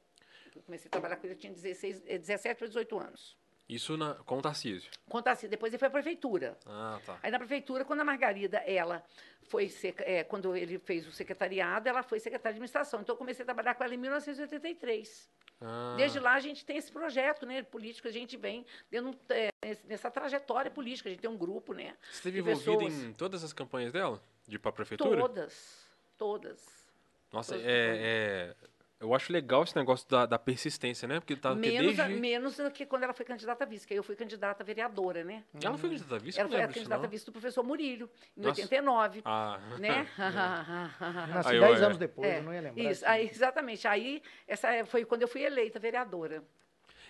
Eu 0.54 0.62
comecei 0.62 0.86
a 0.88 0.90
trabalhar 0.90 1.16
com 1.16 1.26
ele, 1.26 1.34
eu 1.34 1.38
tinha 1.38 1.52
16, 1.52 2.02
eh, 2.06 2.18
17 2.18 2.62
ou 2.62 2.68
18 2.68 2.98
anos. 2.98 3.36
Isso 3.68 3.96
na, 3.96 4.14
com 4.14 4.38
o 4.38 4.42
Tarcísio. 4.42 4.90
Com 5.08 5.18
o 5.18 5.22
Tarcísio. 5.22 5.50
Depois 5.50 5.72
ele 5.72 5.78
foi 5.78 5.88
à 5.88 5.90
prefeitura. 5.90 6.56
Ah, 6.66 7.00
tá. 7.04 7.18
Aí 7.22 7.30
na 7.30 7.38
prefeitura, 7.38 7.84
quando 7.84 8.00
a 8.00 8.04
Margarida, 8.04 8.58
ela 8.58 9.04
foi, 9.48 9.68
é, 9.98 10.22
quando 10.24 10.54
ele 10.56 10.78
fez 10.78 11.06
o 11.06 11.12
secretariado, 11.12 11.88
ela 11.88 12.02
foi 12.02 12.20
secretária 12.20 12.54
de 12.54 12.58
administração. 12.58 13.00
Então 13.00 13.14
eu 13.14 13.18
comecei 13.18 13.42
a 13.42 13.46
trabalhar 13.46 13.74
com 13.74 13.82
ela 13.82 13.94
em 13.94 13.98
1983. 13.98 15.28
Ah, 15.60 15.94
Desde 15.96 16.20
lá 16.20 16.34
a 16.34 16.40
gente 16.40 16.64
tem 16.64 16.76
esse 16.76 16.92
projeto, 16.92 17.46
né, 17.46 17.62
político, 17.62 18.06
a 18.06 18.10
gente 18.10 18.36
vem 18.36 18.64
dentro, 18.90 19.18
é, 19.30 19.50
nessa 19.84 20.10
trajetória 20.10 20.70
política, 20.70 21.08
a 21.08 21.12
gente 21.12 21.22
tem 21.22 21.30
um 21.30 21.36
grupo, 21.36 21.72
né? 21.72 21.96
Você 22.02 22.16
esteve 22.18 22.42
de 22.42 22.48
envolvido 22.50 22.78
pessoas. 22.84 23.04
em 23.04 23.12
todas 23.14 23.42
as 23.42 23.52
campanhas 23.52 23.92
dela? 23.92 24.22
De 24.46 24.56
ir 24.56 24.58
pra 24.58 24.70
prefeitura? 24.70 25.18
Todas, 25.18 25.86
todas. 26.16 26.86
Nossa, 27.32 27.54
todas 27.54 27.66
as 27.66 27.72
é, 27.72 27.96
é- 27.96 28.54
Eu 29.06 29.14
acho 29.14 29.32
legal 29.32 29.62
esse 29.62 29.76
negócio 29.76 30.08
da, 30.08 30.26
da 30.26 30.38
persistência, 30.38 31.06
né? 31.06 31.20
Porque 31.20 31.36
tá 31.36 31.54
menos, 31.54 31.98
a- 31.98 32.04
desde... 32.06 32.20
menos 32.20 32.56
do 32.56 32.70
que 32.70 32.84
quando 32.84 33.04
ela 33.04 33.12
foi 33.14 33.24
candidata 33.24 33.62
a 33.64 33.66
vice, 33.66 33.86
que 33.86 33.94
aí 33.94 33.98
eu 33.98 34.02
fui 34.02 34.16
candidata 34.16 34.62
a 34.62 34.66
vereadora, 34.66 35.22
né? 35.22 35.44
Ela 35.62 35.78
foi 35.78 35.90
candidata 35.90 36.16
a 36.16 36.18
vice? 36.18 36.40
Ela 36.40 36.48
foi 36.48 36.60
a 36.62 36.68
candidata 36.68 37.04
a 37.04 37.08
vice 37.08 37.24
do 37.24 37.32
professor 37.32 37.62
Murilho, 37.62 38.10
em 38.36 38.40
Nossa. 38.42 38.60
89. 38.62 39.22
Ah, 39.24 39.60
né? 39.78 40.06
Nasci 41.32 41.48
Aí, 41.50 41.60
10 41.60 41.78
ó, 41.80 41.82
é. 41.82 41.86
anos 41.86 41.98
depois, 41.98 42.28
É, 42.28 42.38
eu 42.38 42.42
não 42.42 42.52
ia 42.52 42.60
lembrar. 42.60 42.90
Isso, 42.90 43.06
aí, 43.06 43.26
exatamente. 43.28 43.86
Aí, 43.86 44.22
essa 44.46 44.68
é- 44.70 44.84
foi 44.84 45.04
quando 45.04 45.22
eu 45.22 45.28
fui 45.28 45.42
eleita 45.42 45.78
vereadora. 45.78 46.42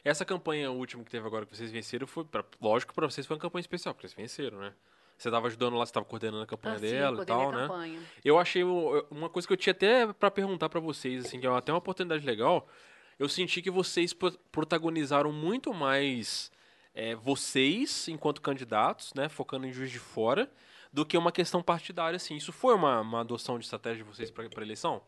Essa 0.05 0.25
campanha 0.25 0.71
última 0.71 1.03
que 1.03 1.11
teve 1.11 1.27
agora 1.27 1.45
que 1.47 1.57
vocês 1.57 1.71
venceram 1.73 2.07
foi, 2.07 2.25
pra, 2.25 2.45
lógico, 2.61 2.95
pra 2.95 3.07
vocês 3.09 3.27
foi 3.27 3.37
uma 3.37 3.41
campanha 3.41 3.61
especial, 3.63 3.95
porque 3.95 4.07
vocês 4.07 4.17
venceram, 4.17 4.59
né? 4.61 4.73
Você 5.19 5.31
tava 5.31 5.47
ajudando 5.47 5.77
lá, 5.77 5.87
você 5.87 5.93
tava 5.93 6.05
coordenando 6.05 6.43
a 6.43 6.47
campanha 6.47 6.77
Assim, 6.77 6.87
dela 6.91 7.23
e 7.23 7.27
coordenei 7.27 7.43
tal, 7.45 7.53
né? 7.53 7.67
campanha. 7.69 8.01
Eu 8.25 8.39
achei 8.39 8.63
uma 9.11 9.29
coisa 9.31 9.49
que 9.49 9.53
eu 9.53 9.57
tinha 9.57 9.71
até 9.73 10.13
pra 10.13 10.31
perguntar 10.31 10.69
pra 10.69 10.79
vocês, 10.81 11.25
assim, 11.25 11.41
que 11.41 11.47
é 11.47 11.51
até 11.51 11.73
uma 11.73 11.79
oportunidade 11.79 12.25
legal. 12.27 12.69
Eu 13.19 13.29
senti 13.29 13.63
que 13.63 13.71
vocês 13.71 14.13
pro- 14.13 14.39
protagonizaram 14.53 15.33
muito 15.33 15.73
mais 15.73 16.53
é, 16.95 17.15
vocês 17.15 18.09
enquanto 18.09 18.43
candidatos, 18.43 19.15
né, 19.15 19.29
focando 19.29 19.67
em 19.67 19.73
Juiz 19.73 19.91
de 19.91 19.99
Fora, 19.99 20.51
do 20.93 21.05
que 21.05 21.17
uma 21.17 21.33
questão 21.33 21.63
partidária, 21.63 22.17
assim. 22.17 22.37
Isso 22.37 22.53
foi 22.53 22.75
uma, 22.75 23.01
uma 23.01 23.21
adoção 23.21 23.59
de 23.59 23.65
estratégia 23.65 24.05
de 24.05 24.11
vocês 24.11 24.31
para 24.31 24.45
a 24.45 24.63
eleição? 24.63 25.03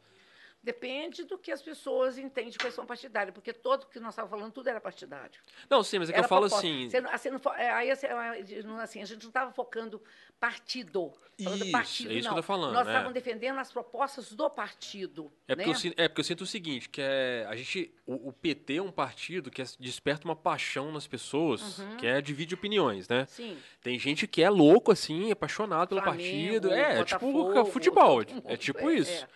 Depende 0.72 1.24
do 1.24 1.38
que 1.38 1.50
as 1.50 1.62
pessoas 1.62 2.18
entendem 2.18 2.50
de 2.50 2.58
questão 2.58 2.84
partidária, 2.84 3.32
porque 3.32 3.54
todo 3.54 3.86
que 3.86 3.98
nós 3.98 4.10
estávamos 4.12 4.36
falando, 4.38 4.52
tudo 4.52 4.68
era 4.68 4.78
partidário. 4.78 5.40
Não, 5.70 5.82
sim, 5.82 5.98
mas 5.98 6.10
é 6.10 6.12
que 6.12 6.18
Era 6.18 6.26
eu 6.26 6.28
falo 6.28 6.42
proposta. 6.46 6.66
assim. 6.66 6.90
Você 6.90 6.98
assim, 6.98 7.30
não 7.30 7.54
é, 7.54 7.70
aí, 7.70 7.90
assim, 7.90 8.06
é, 8.06 8.62
não- 8.64 8.78
assim, 8.78 9.00
a 9.00 9.06
gente 9.06 9.22
não 9.22 9.28
estava 9.30 9.50
focando 9.50 9.98
partido. 10.38 11.10
falando 11.42 11.62
Isso, 11.62 11.72
partido, 11.72 12.10
é 12.10 12.14
isso 12.14 12.22
que 12.22 12.28
não. 12.28 12.36
eu 12.38 12.42
tô 12.42 12.46
falando, 12.46 12.72
Nós 12.74 12.86
é. 12.86 12.90
estávamos 12.90 13.14
defendendo 13.14 13.58
as 13.58 13.72
propostas 13.72 14.32
do 14.32 14.50
partido. 14.50 15.32
É 15.46 15.54
porque, 15.54 15.70
né? 15.70 15.74
eu, 15.74 15.78
sin- 15.78 15.94
é 15.96 16.08
porque 16.08 16.20
eu 16.20 16.24
sinto 16.24 16.40
o 16.42 16.46
seguinte, 16.46 16.88
que 16.88 17.00
é, 17.00 17.46
a 17.48 17.56
gente, 17.56 17.94
o, 18.06 18.28
o 18.28 18.32
PT 18.32 18.76
é 18.76 18.82
um 18.82 18.90
partido 18.92 19.50
que 19.50 19.62
é- 19.62 19.66
desperta 19.80 20.24
uma 20.26 20.36
paixão 20.36 20.92
nas 20.92 21.06
pessoas, 21.06 21.78
Uhum. 21.78 21.96
que 21.96 22.06
é 22.06 22.20
divide 22.20 22.54
opiniões, 22.54 23.08
né? 23.08 23.24
Sim. 23.26 23.56
Tem 23.82 23.98
gente 23.98 24.26
que 24.26 24.42
é 24.42 24.50
louco, 24.50 24.92
assim, 24.92 25.30
apaixonado 25.32 25.88
pelo 25.88 26.02
Flamengo, 26.02 26.60
partido. 26.60 26.72
É, 26.72 27.00
é 27.00 27.04
tipo 27.04 27.64
futebol. 27.66 28.20
É 28.44 28.56
tipo 28.56 28.90
é, 28.90 28.94
isso. 28.94 29.26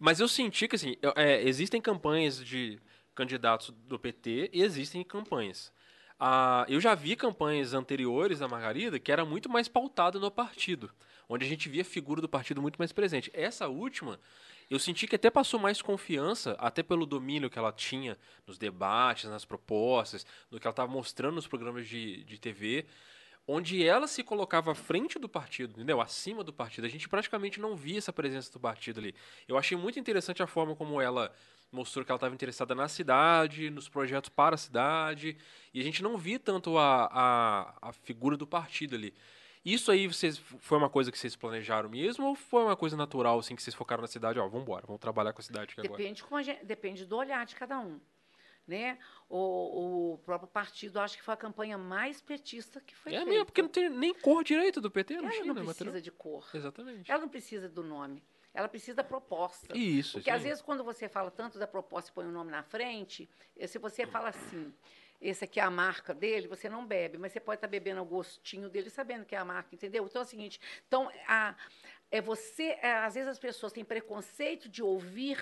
Mas 0.00 0.18
eu 0.18 0.26
senti 0.26 0.66
que, 0.66 0.76
assim, 0.76 0.96
é, 1.14 1.42
existem 1.42 1.78
campanhas 1.78 2.42
de 2.42 2.80
candidatos 3.14 3.68
do 3.86 3.98
PT 3.98 4.48
e 4.50 4.62
existem 4.62 5.04
campanhas. 5.04 5.70
Ah, 6.18 6.64
eu 6.68 6.80
já 6.80 6.94
vi 6.94 7.14
campanhas 7.14 7.74
anteriores 7.74 8.38
da 8.38 8.48
Margarida 8.48 8.98
que 8.98 9.12
era 9.12 9.26
muito 9.26 9.50
mais 9.50 9.68
pautada 9.68 10.18
no 10.18 10.30
partido, 10.30 10.90
onde 11.28 11.44
a 11.44 11.48
gente 11.48 11.68
via 11.68 11.82
a 11.82 11.84
figura 11.84 12.22
do 12.22 12.28
partido 12.28 12.62
muito 12.62 12.78
mais 12.78 12.92
presente. 12.92 13.30
Essa 13.34 13.68
última, 13.68 14.18
eu 14.70 14.78
senti 14.78 15.06
que 15.06 15.16
até 15.16 15.30
passou 15.30 15.60
mais 15.60 15.82
confiança, 15.82 16.56
até 16.58 16.82
pelo 16.82 17.04
domínio 17.04 17.50
que 17.50 17.58
ela 17.58 17.72
tinha 17.72 18.16
nos 18.46 18.56
debates, 18.56 19.28
nas 19.28 19.44
propostas, 19.44 20.24
no 20.50 20.58
que 20.58 20.66
ela 20.66 20.72
estava 20.72 20.90
mostrando 20.90 21.34
nos 21.34 21.46
programas 21.46 21.86
de, 21.86 22.24
de 22.24 22.38
TV, 22.38 22.86
onde 23.50 23.84
ela 23.84 24.06
se 24.06 24.22
colocava 24.22 24.72
à 24.72 24.74
frente 24.74 25.18
do 25.18 25.28
partido, 25.28 25.72
entendeu? 25.72 26.00
Acima 26.00 26.44
do 26.44 26.52
partido. 26.52 26.84
A 26.86 26.88
gente 26.88 27.08
praticamente 27.08 27.60
não 27.60 27.74
via 27.76 27.98
essa 27.98 28.12
presença 28.12 28.52
do 28.52 28.60
partido 28.60 29.00
ali. 29.00 29.14
Eu 29.48 29.58
achei 29.58 29.76
muito 29.76 29.98
interessante 29.98 30.42
a 30.42 30.46
forma 30.46 30.76
como 30.76 31.00
ela 31.00 31.32
mostrou 31.72 32.04
que 32.04 32.10
ela 32.10 32.16
estava 32.16 32.34
interessada 32.34 32.74
na 32.74 32.88
cidade, 32.88 33.70
nos 33.70 33.88
projetos 33.88 34.28
para 34.28 34.54
a 34.54 34.58
cidade, 34.58 35.36
e 35.72 35.80
a 35.80 35.84
gente 35.84 36.02
não 36.02 36.16
via 36.16 36.38
tanto 36.38 36.76
a, 36.78 37.06
a, 37.12 37.88
a 37.90 37.92
figura 37.92 38.36
do 38.36 38.46
partido 38.46 38.94
ali. 38.96 39.14
Isso 39.64 39.90
aí 39.92 40.06
vocês, 40.06 40.38
foi 40.38 40.78
uma 40.78 40.88
coisa 40.88 41.12
que 41.12 41.18
vocês 41.18 41.36
planejaram 41.36 41.88
mesmo 41.88 42.26
ou 42.26 42.34
foi 42.34 42.62
uma 42.64 42.74
coisa 42.76 42.96
natural, 42.96 43.38
assim, 43.38 43.54
que 43.54 43.62
vocês 43.62 43.74
focaram 43.74 44.00
na 44.00 44.08
cidade? 44.08 44.38
Ó, 44.38 44.48
vamos 44.48 44.62
embora, 44.62 44.86
vamos 44.86 45.00
trabalhar 45.00 45.32
com 45.32 45.40
a 45.40 45.44
cidade 45.44 45.72
aqui 45.72 45.80
agora. 45.86 45.98
Depende, 45.98 46.22
como 46.24 46.36
a 46.36 46.42
gente- 46.42 46.64
depende 46.64 47.04
do 47.04 47.16
olhar 47.16 47.44
de 47.44 47.54
cada 47.54 47.78
um. 47.78 48.00
Né? 48.66 48.98
O, 49.28 50.12
o 50.14 50.18
próprio 50.18 50.48
partido, 50.48 51.00
acho 51.00 51.16
que 51.16 51.22
foi 51.24 51.34
a 51.34 51.36
campanha 51.36 51.76
mais 51.76 52.20
petista 52.20 52.80
que 52.80 52.94
foi 52.94 53.12
É 53.12 53.16
feita. 53.16 53.30
mesmo, 53.30 53.46
porque 53.46 53.62
não 53.62 53.68
tem 53.68 53.88
nem 53.88 54.14
cor 54.14 54.44
direito 54.44 54.80
do 54.80 54.90
PT, 54.90 55.14
não 55.16 55.24
Ela 55.24 55.30
tinha, 55.32 55.44
não 55.46 55.54
precisa 55.54 55.84
material? 55.84 56.00
de 56.02 56.10
cor. 56.12 56.48
Exatamente. 56.54 57.10
Ela 57.10 57.20
não 57.20 57.28
precisa 57.28 57.68
do 57.68 57.82
nome. 57.82 58.22
Ela 58.54 58.68
precisa 58.68 58.94
da 58.96 59.04
proposta. 59.04 59.76
Isso, 59.76 60.12
Porque 60.18 60.28
isso 60.30 60.36
às 60.36 60.42
aí. 60.42 60.48
vezes 60.48 60.62
quando 60.62 60.84
você 60.84 61.08
fala 61.08 61.30
tanto 61.30 61.58
da 61.58 61.66
proposta 61.66 62.10
e 62.10 62.14
põe 62.14 62.26
o 62.26 62.30
nome 62.32 62.50
na 62.50 62.62
frente, 62.62 63.28
eh, 63.56 63.66
se 63.66 63.78
você 63.78 64.06
fala 64.06 64.28
assim, 64.30 64.72
esse 65.20 65.44
aqui 65.44 65.58
é 65.60 65.62
a 65.62 65.70
marca 65.70 66.12
dele, 66.14 66.46
você 66.48 66.68
não 66.68 66.84
bebe, 66.86 67.16
mas 67.18 67.32
você 67.32 67.38
pode 67.40 67.58
estar 67.58 67.68
bebendo 67.68 68.00
o 68.02 68.04
gostinho 68.04 68.68
dele 68.68 68.90
sabendo 68.90 69.24
que 69.24 69.34
é 69.34 69.38
a 69.38 69.44
marca, 69.44 69.74
entendeu? 69.74 70.04
Então 70.04 70.22
é 70.22 70.24
o 70.24 70.28
seguinte, 70.28 70.60
então 70.86 71.10
a, 71.28 71.54
é 72.10 72.20
você, 72.20 72.76
é, 72.82 72.92
às 72.98 73.14
vezes 73.14 73.28
as 73.28 73.38
pessoas 73.38 73.72
têm 73.72 73.84
preconceito 73.84 74.68
de 74.68 74.82
ouvir 74.82 75.38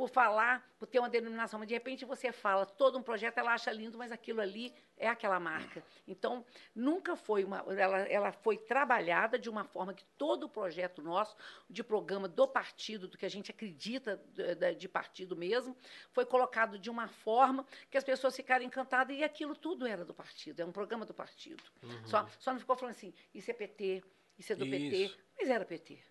por 0.00 0.08
falar, 0.08 0.66
por 0.78 0.86
ter 0.86 0.98
uma 0.98 1.10
denominação, 1.10 1.58
mas 1.58 1.68
de 1.68 1.74
repente 1.74 2.06
você 2.06 2.32
fala 2.32 2.64
todo 2.64 2.96
um 2.96 3.02
projeto, 3.02 3.36
ela 3.36 3.52
acha 3.52 3.70
lindo, 3.70 3.98
mas 3.98 4.10
aquilo 4.10 4.40
ali 4.40 4.72
é 4.96 5.06
aquela 5.06 5.38
marca. 5.38 5.84
Então, 6.08 6.42
nunca 6.74 7.14
foi 7.16 7.44
uma. 7.44 7.58
Ela, 7.78 7.98
ela 8.08 8.32
foi 8.32 8.56
trabalhada 8.56 9.38
de 9.38 9.50
uma 9.50 9.62
forma 9.62 9.92
que 9.92 10.06
todo 10.16 10.44
o 10.44 10.48
projeto 10.48 11.02
nosso, 11.02 11.36
de 11.68 11.84
programa 11.84 12.26
do 12.26 12.48
partido, 12.48 13.06
do 13.08 13.18
que 13.18 13.26
a 13.26 13.28
gente 13.28 13.50
acredita 13.50 14.16
de, 14.32 14.74
de- 14.74 14.88
partido 14.88 15.36
mesmo, 15.36 15.76
foi 16.12 16.24
colocado 16.24 16.78
de 16.78 16.88
uma 16.88 17.06
forma 17.06 17.66
que 17.90 17.98
as 17.98 18.02
pessoas 18.02 18.34
ficaram 18.34 18.64
encantadas 18.64 19.14
e 19.14 19.22
aquilo 19.22 19.54
tudo 19.54 19.86
era 19.86 20.02
do 20.02 20.14
partido, 20.14 20.60
é 20.60 20.64
um 20.64 20.72
programa 20.72 21.04
do 21.04 21.12
partido. 21.12 21.62
Só, 22.06 22.26
só 22.38 22.52
não 22.54 22.58
ficou 22.58 22.74
falando 22.74 22.92
assim, 22.94 23.12
isso 23.34 23.50
é 23.50 23.54
PT, 23.54 24.02
isso 24.38 24.50
é 24.50 24.56
do 24.56 24.64
PT, 24.64 24.96
Isso. 25.04 25.18
mas 25.38 25.50
era 25.50 25.62
PT. 25.66 26.02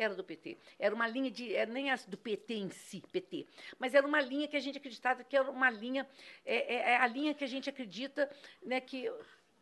Era 0.00 0.14
do 0.14 0.22
PT. 0.22 0.56
Era 0.78 0.94
uma 0.94 1.08
linha 1.08 1.30
de. 1.30 1.54
Era 1.54 1.70
nem 1.70 1.90
as 1.90 2.06
do 2.06 2.16
PT 2.16 2.54
em 2.54 2.70
si, 2.70 3.02
PT. 3.12 3.46
Mas 3.78 3.94
era 3.94 4.06
uma 4.06 4.20
linha 4.20 4.46
que 4.46 4.56
a 4.56 4.60
gente 4.60 4.78
acreditava 4.78 5.24
que 5.24 5.36
era 5.36 5.50
uma 5.50 5.68
linha. 5.68 6.08
É, 6.46 6.74
é- 6.76 6.90
é 6.92 6.96
a 6.96 7.06
linha 7.06 7.34
que 7.34 7.42
a 7.44 7.48
gente 7.48 7.68
acredita 7.68 8.30
né, 8.62 8.80
que. 8.80 9.12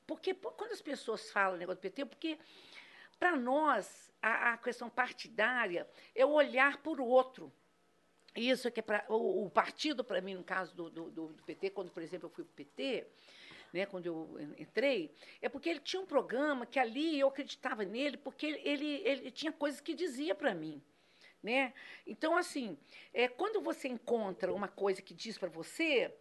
Porque 0.07 0.34
quando 0.34 0.72
as 0.72 0.82
pessoas 0.82 1.30
falam 1.30 1.57
negócio 1.57 1.78
do 1.80 1.82
PT, 1.82 2.05
porque 2.05 2.39
para 3.18 3.34
nós 3.37 4.12
a, 4.20 4.53
a 4.53 4.59
questão 4.59 4.91
partidária 4.91 5.89
é 6.14 6.24
o 6.24 6.30
olhar 6.32 6.82
por 6.82 7.01
outro. 7.01 7.53
Isso 8.37 8.68
é 8.68 8.70
que 8.70 8.80
é 8.80 8.82
para 8.82 9.07
o, 9.09 9.47
o 9.47 9.51
partido, 9.51 10.05
para 10.05 10.20
mim, 10.20 10.34
no 10.34 10.45
caso 10.45 10.76
do, 10.76 10.91
do- 10.91 11.11
do 11.11 11.43
PT, 11.45 11.70
quando, 11.70 11.91
por 11.91 12.03
exemplo, 12.03 12.26
eu 12.26 12.30
fui 12.30 12.45
para 12.45 12.53
o 12.53 12.55
PT, 12.55 13.07
né, 13.76 13.86
quando 13.86 14.06
eu 14.06 14.36
en- 14.40 14.62
entrei, 14.62 15.12
é 15.42 15.48
porque 15.48 15.68
ele 15.68 15.80
tinha 15.80 16.00
um 16.00 16.06
programa 16.06 16.64
que 16.64 16.78
ali 16.78 17.20
eu 17.20 17.28
acreditava 17.28 17.84
nele, 17.84 18.16
porque 18.16 18.46
ele, 18.46 18.60
ele, 18.64 19.02
ele 19.04 19.30
tinha 19.30 19.52
coisas 19.52 19.80
que 19.80 19.94
dizia 19.94 20.34
para 20.34 20.54
mim. 20.54 20.82
Né? 21.42 21.74
Então, 22.06 22.36
assim, 22.36 22.76
é, 23.12 23.28
quando 23.28 23.60
você 23.60 23.86
encontra 23.86 24.52
uma 24.52 24.66
coisa 24.66 25.02
que 25.02 25.14
diz 25.14 25.36
para 25.38 25.48
você, 25.50 26.12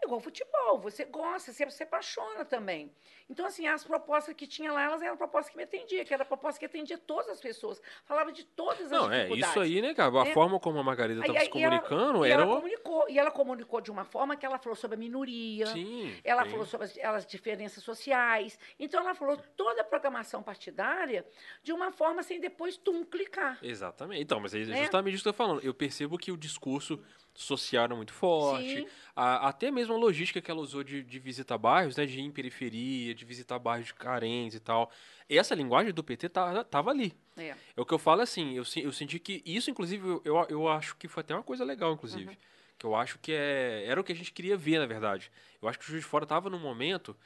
É 0.00 0.06
igual 0.06 0.20
futebol, 0.20 0.78
você 0.78 1.04
gosta, 1.04 1.52
você 1.52 1.68
se 1.70 1.82
apaixona 1.82 2.44
também. 2.44 2.94
Então, 3.28 3.44
assim, 3.44 3.66
as 3.66 3.82
propostas 3.84 4.34
que 4.34 4.46
tinha 4.46 4.72
lá, 4.72 4.82
elas 4.84 5.02
eram 5.02 5.16
propostas 5.16 5.50
que 5.50 5.56
me 5.56 5.64
atendiam, 5.64 6.04
que 6.04 6.14
era 6.14 6.24
proposta 6.24 6.58
que 6.58 6.64
atendia 6.64 6.96
todas 6.96 7.28
as 7.28 7.40
pessoas, 7.40 7.82
falava 8.04 8.30
de 8.32 8.44
todas 8.44 8.86
as 8.86 8.90
Não, 8.90 9.10
é 9.12 9.24
dificuldades. 9.24 9.50
isso 9.50 9.60
aí, 9.60 9.82
né, 9.82 9.92
cara? 9.94 10.20
A 10.20 10.24
né? 10.24 10.32
forma 10.32 10.58
como 10.60 10.78
a 10.78 10.82
Margarida 10.84 11.20
estava 11.20 11.38
se 11.40 11.44
ela- 11.44 11.50
comunicando 11.80 12.24
e 12.26 12.30
era. 12.30 12.42
ela 12.42 12.54
comunicou, 12.56 13.08
e 13.10 13.18
ela 13.18 13.30
comunicou 13.30 13.80
de 13.80 13.90
uma 13.90 14.04
forma 14.04 14.36
que 14.36 14.46
ela 14.46 14.58
falou 14.58 14.76
sobre 14.76 14.94
a 14.94 14.98
minoria, 14.98 15.66
Sim. 15.66 16.16
ela 16.24 16.44
sim. 16.44 16.50
falou 16.50 16.64
sobre 16.64 16.86
as, 16.86 16.96
as 16.98 17.26
diferenças 17.26 17.82
sociais. 17.82 18.58
Então, 18.78 19.00
ela 19.00 19.14
falou 19.14 19.36
toda 19.56 19.82
a 19.82 19.84
programação 19.84 20.42
partidária 20.42 21.26
de 21.62 21.72
uma 21.72 21.90
forma 21.90 22.22
sem 22.22 22.40
depois 22.40 22.76
tum 22.76 23.04
clicar. 23.04 23.58
Exatamente. 23.62 24.22
Então, 24.22 24.38
mas 24.40 24.54
é 24.54 24.58
Né? 24.60 24.80
justamente 24.82 25.14
isso 25.14 25.24
que 25.24 25.28
eu 25.28 25.32
tô 25.32 25.36
falando. 25.36 25.60
Eu 25.64 25.74
percebo 25.74 26.16
que 26.16 26.30
o 26.32 26.36
discurso 26.36 27.02
social 27.42 27.84
era 27.84 27.94
muito 27.94 28.12
forte. 28.12 28.86
A- 29.14 29.48
até 29.48 29.70
mesmo 29.70 29.94
a 29.94 29.96
logística 29.96 30.40
que 30.40 30.50
ela 30.50 30.60
usou 30.60 30.82
de, 30.82 31.02
de 31.02 31.18
visitar 31.18 31.56
bairros, 31.56 31.96
né? 31.96 32.04
De 32.04 32.18
ir 32.18 32.22
em 32.22 32.30
periferia, 32.32 33.14
de 33.14 33.24
visitar 33.24 33.58
bairros 33.58 33.86
de 33.86 33.94
carentes 33.94 34.56
e 34.56 34.60
tal. 34.60 34.90
Essa 35.28 35.54
linguagem 35.54 35.92
do 35.92 36.02
PT 36.02 36.28
tá, 36.30 36.64
tava 36.64 36.90
ali. 36.90 37.14
É. 37.36 37.54
É 37.76 37.80
o 37.80 37.84
que 37.86 37.94
eu 37.94 37.98
falo 37.98 38.22
assim, 38.22 38.54
eu, 38.54 38.64
eu 38.82 38.92
senti 38.92 39.18
que 39.18 39.42
isso, 39.46 39.70
inclusive, 39.70 40.20
eu, 40.24 40.46
eu, 40.48 40.68
acho 40.68 40.96
que 40.96 41.06
foi 41.06 41.20
até 41.20 41.34
uma 41.34 41.42
coisa 41.42 41.64
legal, 41.64 41.92
inclusive. 41.92 42.30
Uhum. 42.30 42.36
Que 42.76 42.86
eu 42.86 42.94
acho 42.94 43.18
que 43.18 43.32
é, 43.32 43.84
era 43.86 44.00
o 44.00 44.04
que 44.04 44.12
a 44.12 44.16
gente 44.16 44.32
queria 44.32 44.56
ver, 44.56 44.78
na 44.78 44.86
verdade. 44.86 45.30
Eu 45.60 45.68
acho 45.68 45.78
que 45.78 45.84
o 45.84 45.88
Juiz 45.88 46.02
de 46.02 46.08
Fora 46.08 46.24
tava 46.26 46.48
num 46.50 46.58
momento 46.60 47.16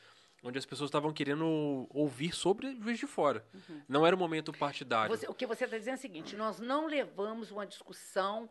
onde 0.44 0.58
as 0.58 0.66
pessoas 0.66 0.88
estavam 0.88 1.12
querendo 1.12 1.86
ouvir 1.90 2.34
sobre 2.34 2.66
o 2.66 2.82
Juiz 2.82 2.98
de 2.98 3.06
Fora. 3.06 3.44
Não 3.88 4.04
era 4.04 4.16
o 4.16 4.18
momento 4.18 4.52
partidário. 4.52 5.12
Uhum. 5.12 5.16
Você- 5.16 5.28
o 5.28 5.34
que 5.34 5.46
você 5.46 5.64
está 5.66 5.78
dizendo 5.78 5.94
é 5.94 5.98
o 5.98 6.00
seguinte: 6.00 6.34
nós 6.36 6.58
não 6.58 6.86
levamos 6.86 7.52
uma 7.52 7.64
discussão, 7.64 8.50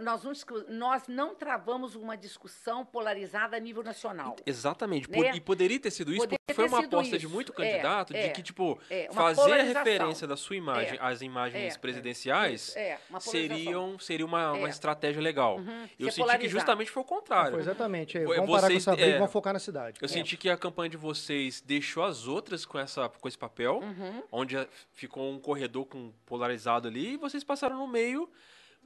nós 0.00 0.22
não, 0.22 0.32
nós 0.68 1.02
não 1.08 1.34
travamos 1.34 1.94
uma 1.96 2.16
discussão 2.16 2.84
polarizada 2.84 3.56
a 3.56 3.60
nível 3.60 3.82
nacional. 3.82 4.36
Exatamente. 4.46 5.10
Né? 5.10 5.34
E 5.34 5.40
poderia 5.40 5.78
ter 5.80 5.90
sido 5.90 6.10
isso, 6.12 6.20
Poderia 6.20 6.38
porque 6.46 6.54
foi 6.54 6.68
uma 6.68 6.84
aposta 6.84 7.18
de 7.18 7.24
isso. 7.26 7.34
muito 7.34 7.52
É, 7.52 7.54
candidato 7.56 8.14
é, 8.14 8.28
de 8.28 8.32
que, 8.34 8.42
tipo, 8.42 8.78
é, 8.88 9.08
fazer 9.12 9.52
a 9.52 9.62
referência 9.62 10.26
da 10.26 10.36
sua 10.36 10.54
imagem 10.56 10.98
É, 10.98 11.02
às 11.04 11.20
imagens 11.20 11.74
é, 11.74 11.78
presidenciais 11.78 12.76
É, 12.76 12.98
uma 13.10 13.20
polarização. 13.20 13.32
seriam, 13.32 13.98
seria 13.98 14.24
uma, 14.26 14.52
uma 14.52 14.66
É. 14.68 14.70
estratégia 14.70 15.20
legal. 15.20 15.56
Uhum, 15.58 15.64
Eu 15.64 15.66
ser 15.66 15.88
senti 15.98 16.14
que 16.14 16.20
polarizado. 16.20 16.50
justamente 16.52 16.90
foi 16.90 17.02
o 17.02 17.06
contrário. 17.06 17.50
Foi 17.52 17.60
exatamente. 17.60 18.18
Vamos 18.18 18.36
parar 18.36 18.46
com 18.46 18.52
vocês- 18.66 18.82
essa 18.82 18.92
briga 18.92 19.10
é. 19.10 19.14
e 19.14 19.18
vamos 19.18 19.32
focar 19.32 19.52
na 19.52 19.58
cidade. 19.58 19.98
Eu 20.00 20.08
senti 20.08 20.36
que 20.36 20.48
a 20.48 20.56
campanha 20.56 20.90
de 20.90 20.96
vocês 20.96 21.60
deixou 21.60 22.04
as 22.04 22.26
outras 22.28 22.64
com, 22.64 22.78
essa, 22.78 23.08
com 23.08 23.26
esse 23.28 23.38
papel, 23.38 23.80
Uhum. 23.80 24.22
onde 24.30 24.56
ficou 24.92 25.30
um 25.32 25.38
corredor 25.40 25.86
com 25.86 26.12
polarizado 26.24 26.86
ali, 26.86 27.14
e 27.14 27.16
vocês 27.16 27.42
passaram 27.42 27.76
no 27.76 27.86
meio. 27.88 28.30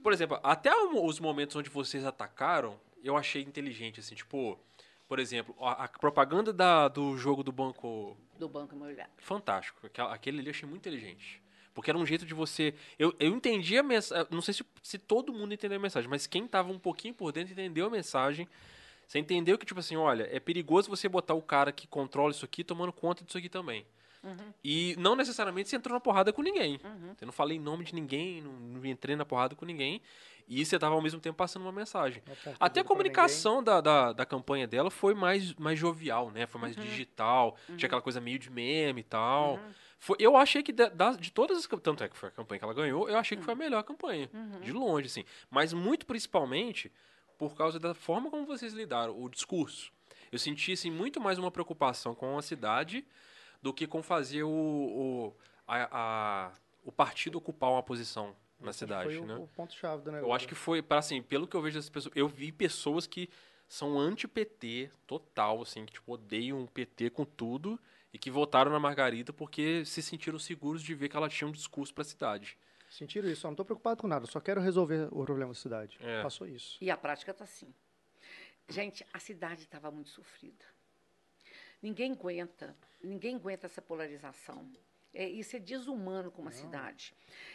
Por 0.02 0.12
exemplo, 0.12 0.38
até 0.42 0.72
os 0.74 1.18
momentos 1.20 1.56
onde 1.56 1.68
vocês 1.70 2.04
atacaram, 2.04 2.78
eu 3.02 3.16
achei 3.16 3.42
inteligente, 3.42 4.00
assim, 4.00 4.14
tipo, 4.14 4.58
por 5.08 5.18
exemplo, 5.18 5.54
a, 5.60 5.84
a 5.84 5.88
propaganda 5.88 6.52
da- 6.52 6.88
do 6.88 7.16
jogo 7.18 7.42
do 7.42 7.50
banco 7.52 8.16
Do 8.38 8.48
Banco 8.48 8.74
Imobiliário. 8.74 9.12
fantástico. 9.18 9.86
Aquela- 9.86 10.12
Aquele 10.14 10.38
ali 10.38 10.48
eu 10.48 10.50
achei 10.52 10.68
muito 10.68 10.82
inteligente. 10.82 11.42
Porque 11.74 11.90
era 11.90 11.98
um 11.98 12.06
jeito 12.06 12.24
de 12.24 12.32
você. 12.32 12.72
Eu, 12.98 13.14
eu 13.20 13.28
entendi 13.34 13.76
a 13.76 13.82
mensagem. 13.82 14.26
Não 14.30 14.40
sei 14.40 14.54
se, 14.54 14.64
se 14.82 14.96
todo 14.98 15.32
mundo 15.32 15.52
entendeu 15.52 15.76
a 15.76 15.80
mensagem, 15.82 16.08
mas 16.08 16.26
quem 16.26 16.46
tava 16.48 16.72
um 16.72 16.78
pouquinho 16.78 17.12
por 17.12 17.32
dentro 17.32 17.52
entendeu 17.52 17.86
a 17.86 17.90
mensagem. 17.90 18.48
Você 19.06 19.18
entendeu 19.18 19.58
que, 19.58 19.66
tipo 19.66 19.78
assim, 19.78 19.94
olha, 19.94 20.26
é 20.34 20.40
perigoso 20.40 20.88
você 20.88 21.06
botar 21.08 21.34
o 21.34 21.42
cara 21.42 21.70
que 21.72 21.86
controla 21.86 22.30
isso 22.30 22.44
aqui 22.46 22.64
tomando 22.64 22.92
conta 22.92 23.22
disso 23.24 23.36
aqui 23.38 23.48
também. 23.48 23.86
Uhum. 24.26 24.52
E 24.64 24.94
não 24.98 25.14
necessariamente 25.16 25.68
você 25.68 25.76
entrou 25.76 25.94
na 25.94 26.00
porrada 26.00 26.32
com 26.32 26.42
ninguém. 26.42 26.80
Uhum. 26.84 27.14
Eu 27.20 27.26
não 27.26 27.32
falei 27.32 27.56
em 27.56 27.60
nome 27.60 27.84
de 27.84 27.94
ninguém, 27.94 28.42
não, 28.42 28.52
não 28.52 28.84
entrei 28.86 29.14
na 29.16 29.24
porrada 29.24 29.54
com 29.54 29.64
ninguém. 29.64 30.02
E 30.48 30.64
você 30.64 30.78
tava 30.78 30.94
ao 30.94 31.02
mesmo 31.02 31.18
tempo 31.20 31.36
passando 31.36 31.62
uma 31.62 31.72
mensagem. 31.72 32.22
Apontou 32.24 32.54
Até 32.60 32.80
a 32.80 32.84
comunicação 32.84 33.62
da, 33.62 33.80
da, 33.80 34.12
da 34.12 34.24
campanha 34.24 34.66
dela 34.66 34.90
foi 34.90 35.12
mais, 35.12 35.52
mais 35.54 35.76
jovial, 35.78 36.30
né? 36.30 36.46
Foi 36.46 36.60
mais 36.60 36.76
Uhum. 36.76 36.82
digital, 36.84 37.56
tinha 37.76 37.86
aquela 37.86 38.00
coisa 38.02 38.20
meio 38.20 38.38
de 38.38 38.48
meme 38.50 39.00
e 39.00 39.04
tal. 39.04 39.54
Uhum. 39.54 39.70
Foi, 39.98 40.16
eu 40.20 40.36
achei 40.36 40.62
que 40.62 40.72
das- 40.72 41.16
de 41.16 41.32
todas 41.32 41.56
as 41.58 41.66
tanto 41.80 42.04
é 42.04 42.08
que 42.08 42.16
foi 42.16 42.28
a 42.28 42.32
campanha 42.32 42.58
que 42.60 42.64
ela 42.64 42.74
ganhou, 42.74 43.08
eu 43.08 43.16
achei 43.18 43.36
que 43.36 43.42
foi 43.42 43.54
a 43.54 43.56
melhor 43.56 43.82
campanha, 43.82 44.30
Uhum. 44.32 44.60
de 44.60 44.70
longe, 44.72 45.06
assim. 45.06 45.24
Mas 45.50 45.72
muito 45.72 46.06
principalmente 46.06 46.92
por 47.38 47.56
causa 47.56 47.78
da 47.80 47.92
forma 47.94 48.30
como 48.30 48.46
vocês 48.46 48.72
lidaram, 48.72 49.20
o 49.20 49.28
discurso. 49.28 49.90
Eu 50.30 50.38
senti 50.38 50.72
assim, 50.72 50.90
muito 50.90 51.20
mais 51.20 51.38
uma 51.38 51.50
preocupação 51.50 52.14
com 52.14 52.38
a 52.38 52.42
cidade 52.42 53.04
do 53.66 53.74
que 53.74 53.84
com 53.84 54.00
fazer 54.00 54.44
o, 54.44 54.48
o, 54.48 55.36
a, 55.66 55.88
a- 55.90 56.52
o 56.84 56.92
partido 56.92 57.36
ocupar 57.38 57.68
uma 57.72 57.82
posição 57.82 58.36
na 58.60 58.70
Esse 58.70 58.78
cidade, 58.80 59.02
Foi 59.12 59.18
o- 59.18 59.26
né? 59.26 59.34
o 59.34 59.48
ponto-chave 59.48 60.04
do 60.04 60.12
negócio. 60.12 60.30
Eu 60.30 60.32
acho 60.32 60.46
que 60.46 60.54
foi, 60.54 60.80
para 60.80 61.00
assim, 61.00 61.20
pelo 61.20 61.48
que 61.48 61.56
eu 61.56 61.60
vejo 61.60 61.76
das 61.76 61.88
pessoas, 61.90 62.14
eu 62.16 62.28
vi 62.28 62.52
pessoas 62.52 63.08
que 63.08 63.28
são 63.68 63.98
anti-PT 63.98 64.88
total, 65.04 65.62
assim, 65.62 65.84
que 65.84 65.94
tipo, 65.94 66.12
odeiam 66.12 66.62
o 66.62 66.68
PT 66.68 67.10
com 67.10 67.24
tudo 67.24 67.76
e 68.12 68.18
que 68.20 68.30
votaram 68.30 68.70
na 68.70 68.78
Margarida 68.78 69.32
porque 69.32 69.84
se 69.84 70.00
sentiram 70.00 70.38
seguros 70.38 70.80
de 70.80 70.94
ver 70.94 71.08
que 71.08 71.16
ela 71.16 71.28
tinha 71.28 71.48
um 71.48 71.52
discurso 71.52 71.92
pra 71.92 72.04
cidade. 72.04 72.56
Sentiram 72.88 73.28
isso, 73.28 73.48
eu 73.48 73.50
não 73.50 73.56
tô 73.56 73.64
preocupado 73.64 74.00
com 74.00 74.06
nada, 74.06 74.26
só 74.26 74.38
quero 74.38 74.60
resolver 74.60 75.08
o 75.10 75.24
problema 75.24 75.52
da 75.52 75.58
cidade. 75.58 75.98
É. 76.00 76.22
Passou 76.22 76.46
isso. 76.46 76.78
E 76.80 76.88
a 76.88 76.96
prática 76.96 77.32
está 77.32 77.42
assim. 77.42 77.74
Gente, 78.68 79.04
a 79.12 79.18
cidade 79.18 79.62
estava 79.62 79.90
muito 79.90 80.10
sofrida. 80.10 80.64
Ninguém 81.86 82.14
aguenta, 82.14 82.76
ninguém 83.00 83.36
aguenta 83.36 83.66
essa 83.66 83.80
polarização. 83.80 84.68
É, 85.14 85.24
isso 85.28 85.54
é 85.54 85.60
desumano 85.60 86.32
com 86.32 86.42
uma 86.42 86.50
cidade. 86.50 87.14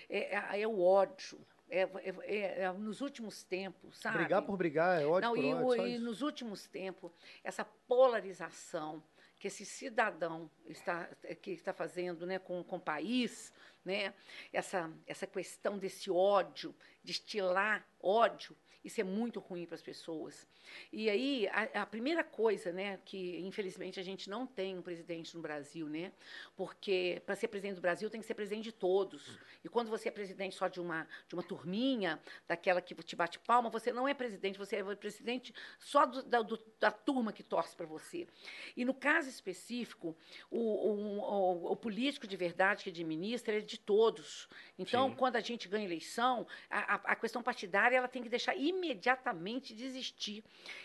É, 0.10 0.38
é- 0.38 0.62
é 0.62 0.66
o 0.66 0.80
ódio. 0.80 1.38
É, 1.70 1.82
é- 1.82 2.62
é- 2.62 2.72
nos 2.72 3.02
últimos 3.02 3.44
tempos, 3.44 3.98
sabe? 3.98 4.20
Brigar 4.20 4.42
por 4.42 4.56
brigar 4.56 5.02
é 5.02 5.06
ódio 5.06 5.28
Não, 5.28 5.36
por 5.36 5.44
e, 5.44 5.54
ódio, 5.54 5.88
e 5.88 5.98
nos 5.98 6.22
últimos 6.22 6.66
tempos, 6.66 7.12
essa 7.44 7.66
polarização 7.66 9.04
que 9.38 9.48
esse 9.48 9.66
cidadão 9.66 10.50
está, 10.66 11.10
que 11.42 11.52
está 11.52 11.74
fazendo 11.74 12.26
né, 12.26 12.40
com, 12.40 12.64
com 12.64 12.78
o 12.78 12.80
país, 12.80 13.52
né, 13.84 14.14
essa, 14.54 14.90
essa 15.06 15.28
questão 15.28 15.78
desse 15.78 16.10
ódio, 16.10 16.74
destilar 17.04 17.86
ódio, 18.00 18.56
isso 18.84 19.00
é 19.00 19.04
muito 19.04 19.40
ruim 19.40 19.66
para 19.66 19.76
as 19.76 19.82
pessoas. 19.82 20.48
E 20.92 21.10
aí, 21.10 21.48
a, 21.50 21.82
a 21.84 21.86
primeira 21.86 22.24
coisa, 22.24 22.72
né, 22.72 23.00
que 23.06 23.40
infelizmente 23.40 24.00
a 24.00 24.04
gente 24.04 24.30
não 24.30 24.46
tem 24.48 24.78
um 24.78 24.82
presidente 24.82 25.36
no 25.36 25.42
Brasil, 25.42 25.88
né, 25.88 26.12
porque 26.56 27.22
para 27.26 27.36
ser 27.36 27.48
presidente 27.48 27.76
do 27.76 27.82
Brasil 27.82 28.10
tem 28.10 28.20
que 28.22 28.28
ser 28.28 28.34
presidente 28.34 28.66
de 28.66 28.72
todos. 28.72 29.38
E 29.64 29.70
quando 29.70 29.90
você 29.90 30.10
é 30.10 30.12
presidente 30.12 30.56
só 30.56 30.68
de 30.68 30.80
uma, 30.80 31.08
de 31.28 31.36
uma 31.36 31.44
turminha, 31.44 32.20
daquela 32.48 32.82
que 32.82 32.96
te 32.96 33.16
bate 33.16 33.40
palma, 33.40 33.70
você 33.70 33.92
não 33.92 34.08
é 34.08 34.14
presidente, 34.14 34.58
você 34.58 34.78
é 34.78 34.96
presidente 34.96 35.54
só 35.80 36.06
do- 36.06 36.24
da, 36.24 36.42
do- 36.42 36.60
da 36.80 36.92
turma 36.92 37.32
que 37.32 37.44
torce 37.44 37.76
para 37.76 37.86
você. 37.86 38.28
E 38.76 38.84
no 38.86 38.94
caso 38.94 39.30
específico, 39.30 40.16
o, 40.50 40.60
o- 40.60 41.20
o- 41.20 41.72
o 41.72 41.76
político 41.76 42.26
de 42.28 42.36
verdade 42.38 42.84
que 42.84 42.90
administra 42.90 43.58
é 43.58 43.62
de 43.62 43.80
todos. 43.80 44.48
Então, 44.78 45.10
Sim. 45.10 45.16
quando 45.16 45.36
a 45.36 45.40
gente 45.42 45.68
ganha 45.68 45.86
eleição, 45.86 46.48
a, 46.70 46.96
a- 46.96 47.02
a 47.12 47.16
questão 47.16 47.42
partidária 47.44 47.96
ela 47.98 48.08
tem 48.08 48.24
que 48.24 48.30
deixar 48.30 48.56
imediatamente 48.72 49.74
de 49.74 49.86
existir. 49.86 50.44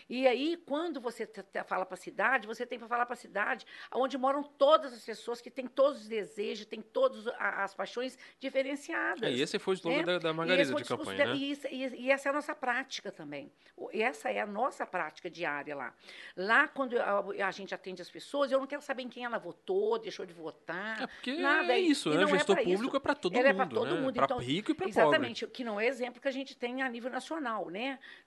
E 0.09 0.27
aí, 0.27 0.57
quando 0.65 0.99
você 1.01 1.27
fala 1.65 1.85
para 1.85 1.95
a 1.95 1.97
cidade, 1.97 2.47
você 2.47 2.65
tem 2.65 2.79
para 2.79 2.87
falar 2.87 3.05
para 3.05 3.13
a 3.13 3.17
cidade 3.17 3.65
onde 3.93 4.17
moram 4.17 4.43
todas 4.43 4.93
as 4.93 5.03
pessoas 5.03 5.41
que 5.41 5.49
têm 5.51 5.67
todos 5.67 6.01
os 6.01 6.07
desejos, 6.07 6.65
têm 6.65 6.81
todas 6.81 7.27
as 7.39 7.73
paixões 7.73 8.17
diferenciadas. 8.39 9.23
É, 9.23 9.31
e 9.31 9.41
esse 9.41 9.59
foi 9.59 9.73
o 9.73 9.75
slogan 9.75 9.97
né? 9.97 10.03
da, 10.05 10.17
da 10.19 10.33
Margarida 10.33 10.73
de 10.73 10.83
campanha, 10.83 11.25
né? 11.27 11.35
E, 11.35 11.51
isso- 11.51 11.67
e- 11.67 12.05
e 12.05 12.11
essa 12.11 12.29
é 12.29 12.31
a 12.31 12.33
nossa 12.33 12.55
prática 12.55 13.11
também. 13.11 13.51
E 13.93 14.01
Essa 14.01 14.31
é 14.31 14.39
a 14.39 14.45
nossa 14.45 14.85
prática 14.87 15.29
diária 15.29 15.75
lá. 15.75 15.93
Lá, 16.35 16.67
quando 16.67 16.97
a, 16.99 17.19
a 17.47 17.51
gente 17.51 17.75
atende 17.75 18.01
as 18.01 18.09
pessoas, 18.09 18.51
eu 18.51 18.59
não 18.59 18.65
quero 18.65 18.81
saber 18.81 19.03
em 19.03 19.09
quem 19.09 19.23
ela 19.23 19.37
votou, 19.37 19.99
deixou 19.99 20.25
de 20.25 20.33
votar. 20.33 21.03
É 21.03 21.07
porque 21.07 21.33
nada. 21.35 21.73
é 21.73 21.79
isso, 21.79 22.09
e 22.09 22.17
né? 22.17 22.25
O 22.25 22.27
é 22.29 22.31
gestor 22.31 22.55
pra 22.55 22.63
público 22.63 22.87
isso. 22.87 22.97
é 22.97 22.99
para 22.99 23.13
todo 23.15 23.35
Ele 23.35 23.47
é 23.47 23.53
mundo, 23.53 23.57
pra 23.57 23.79
todo 23.81 23.95
né? 23.95 24.01
mundo, 24.01 24.19
então, 24.23 24.37
rico 24.39 24.71
e 24.71 24.73
para 24.73 24.87
pobre. 24.87 24.99
Exatamente, 25.01 25.45
que 25.47 25.63
não 25.63 25.79
é 25.79 25.85
exemplo 25.85 26.19
que 26.21 26.27
a 26.27 26.31
gente 26.31 26.55
tem 26.57 26.81
a 26.81 26.89
nível 26.89 27.11
nacional, 27.11 27.69
né? 27.69 27.76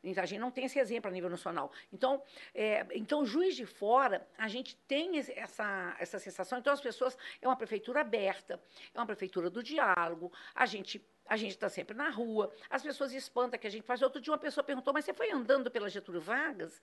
Então, 0.02 0.22
a 0.22 0.26
gente 0.26 0.38
não 0.38 0.50
tem 0.50 0.64
esse 0.64 0.78
exemplo 0.78 1.10
a 1.10 1.12
nível 1.12 1.30
nacional. 1.30 1.72
Então, 1.92 2.22
é, 2.54 2.86
então 2.92 3.24
Juiz 3.24 3.54
de 3.56 3.66
Fora, 3.66 4.26
a 4.36 4.48
gente 4.48 4.76
tem 4.86 5.18
essa, 5.18 5.96
essa 5.98 6.18
sensação. 6.18 6.58
Então, 6.58 6.72
as 6.72 6.80
pessoas, 6.80 7.16
é 7.40 7.46
uma 7.46 7.56
prefeitura 7.56 8.00
aberta, 8.00 8.60
é 8.94 8.98
uma 8.98 9.06
prefeitura 9.06 9.50
do 9.50 9.62
diálogo, 9.62 10.32
a 10.54 10.66
gente 10.66 11.04
a 11.26 11.36
gente 11.36 11.52
está 11.52 11.68
sempre 11.68 11.96
na 11.96 12.10
rua, 12.10 12.52
as 12.68 12.82
pessoas 12.82 13.12
espantam 13.12 13.56
que 13.56 13.66
a 13.66 13.70
gente 13.70 13.84
faz. 13.84 14.02
Outro 14.02 14.20
dia 14.20 14.32
uma 14.32 14.38
pessoa 14.38 14.64
perguntou, 14.64 14.92
mas 14.92 15.04
você 15.04 15.14
foi 15.14 15.30
andando 15.30 15.70
pela 15.70 15.88
Getúlio 15.88 16.20
Vargas? 16.20 16.82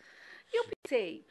E 0.54 0.58
eu 0.58 0.66
pensei, 0.86 1.26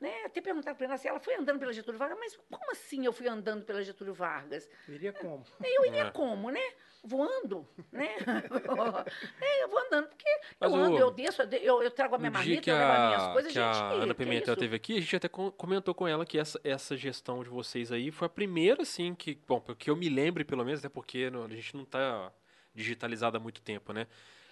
né, 0.00 0.24
até 0.24 0.40
perguntar 0.40 0.74
para 0.74 0.86
ela 0.86 0.96
se 0.96 1.08
ela 1.08 1.18
foi 1.20 1.34
andando 1.34 1.58
pela 1.58 1.72
Getúlio 1.72 1.98
Vargas, 1.98 2.18
mas 2.18 2.36
como 2.50 2.70
assim 2.72 3.04
eu 3.04 3.12
fui 3.12 3.26
andando 3.28 3.64
pela 3.64 3.82
Getúlio 3.82 4.14
Vargas? 4.14 4.68
Iria 4.88 5.12
como? 5.12 5.44
Eu 5.62 5.86
iria 5.86 6.02
É. 6.04 6.10
como, 6.10 6.50
né? 6.50 6.60
Voando, 7.02 7.66
né? 7.92 8.08
é, 9.40 9.62
eu 9.64 9.68
vou 9.68 9.78
andando, 9.78 10.08
porque 10.08 10.28
Mas 10.58 10.72
eu 10.72 10.78
ando, 10.78 10.96
o- 10.96 10.98
eu 10.98 11.10
desço, 11.10 11.42
eu 11.42 11.82
eu, 11.82 11.90
trago 11.90 12.14
a 12.16 12.18
minha 12.18 12.30
marmita, 12.30 12.70
eu 12.70 12.76
levo 12.76 12.92
as 12.92 12.98
minhas 13.06 13.26
coisas, 13.32 13.52
que 13.52 13.58
gente. 13.58 13.64
a 13.76 13.88
Ana 13.92 14.10
é 14.10 14.14
Pimentel 14.14 14.54
isso? 14.54 14.56
teve 14.56 14.76
aqui, 14.76 14.96
a 14.98 15.00
gente 15.00 15.16
até 15.16 15.28
com- 15.28 15.50
comentou 15.50 15.94
com 15.94 16.06
ela 16.08 16.26
que 16.26 16.38
essa, 16.38 16.60
essa 16.64 16.96
gestão 16.96 17.42
de 17.42 17.48
vocês 17.48 17.92
aí 17.92 18.10
foi 18.10 18.26
a 18.26 18.28
primeira, 18.28 18.82
assim, 18.82 19.14
que, 19.14 19.38
bom, 19.46 19.60
que 19.78 19.88
eu 19.90 19.96
me 19.96 20.08
lembre 20.08 20.44
pelo 20.44 20.64
menos, 20.64 20.80
até 20.80 20.88
porque 20.88 21.30
não- 21.30 21.44
a 21.44 21.48
gente 21.48 21.74
não 21.76 21.84
está 21.84 22.32
digitalizado 22.74 23.36
há 23.36 23.40
muito 23.40 23.60
tempo, 23.62 23.92
né? 23.92 24.06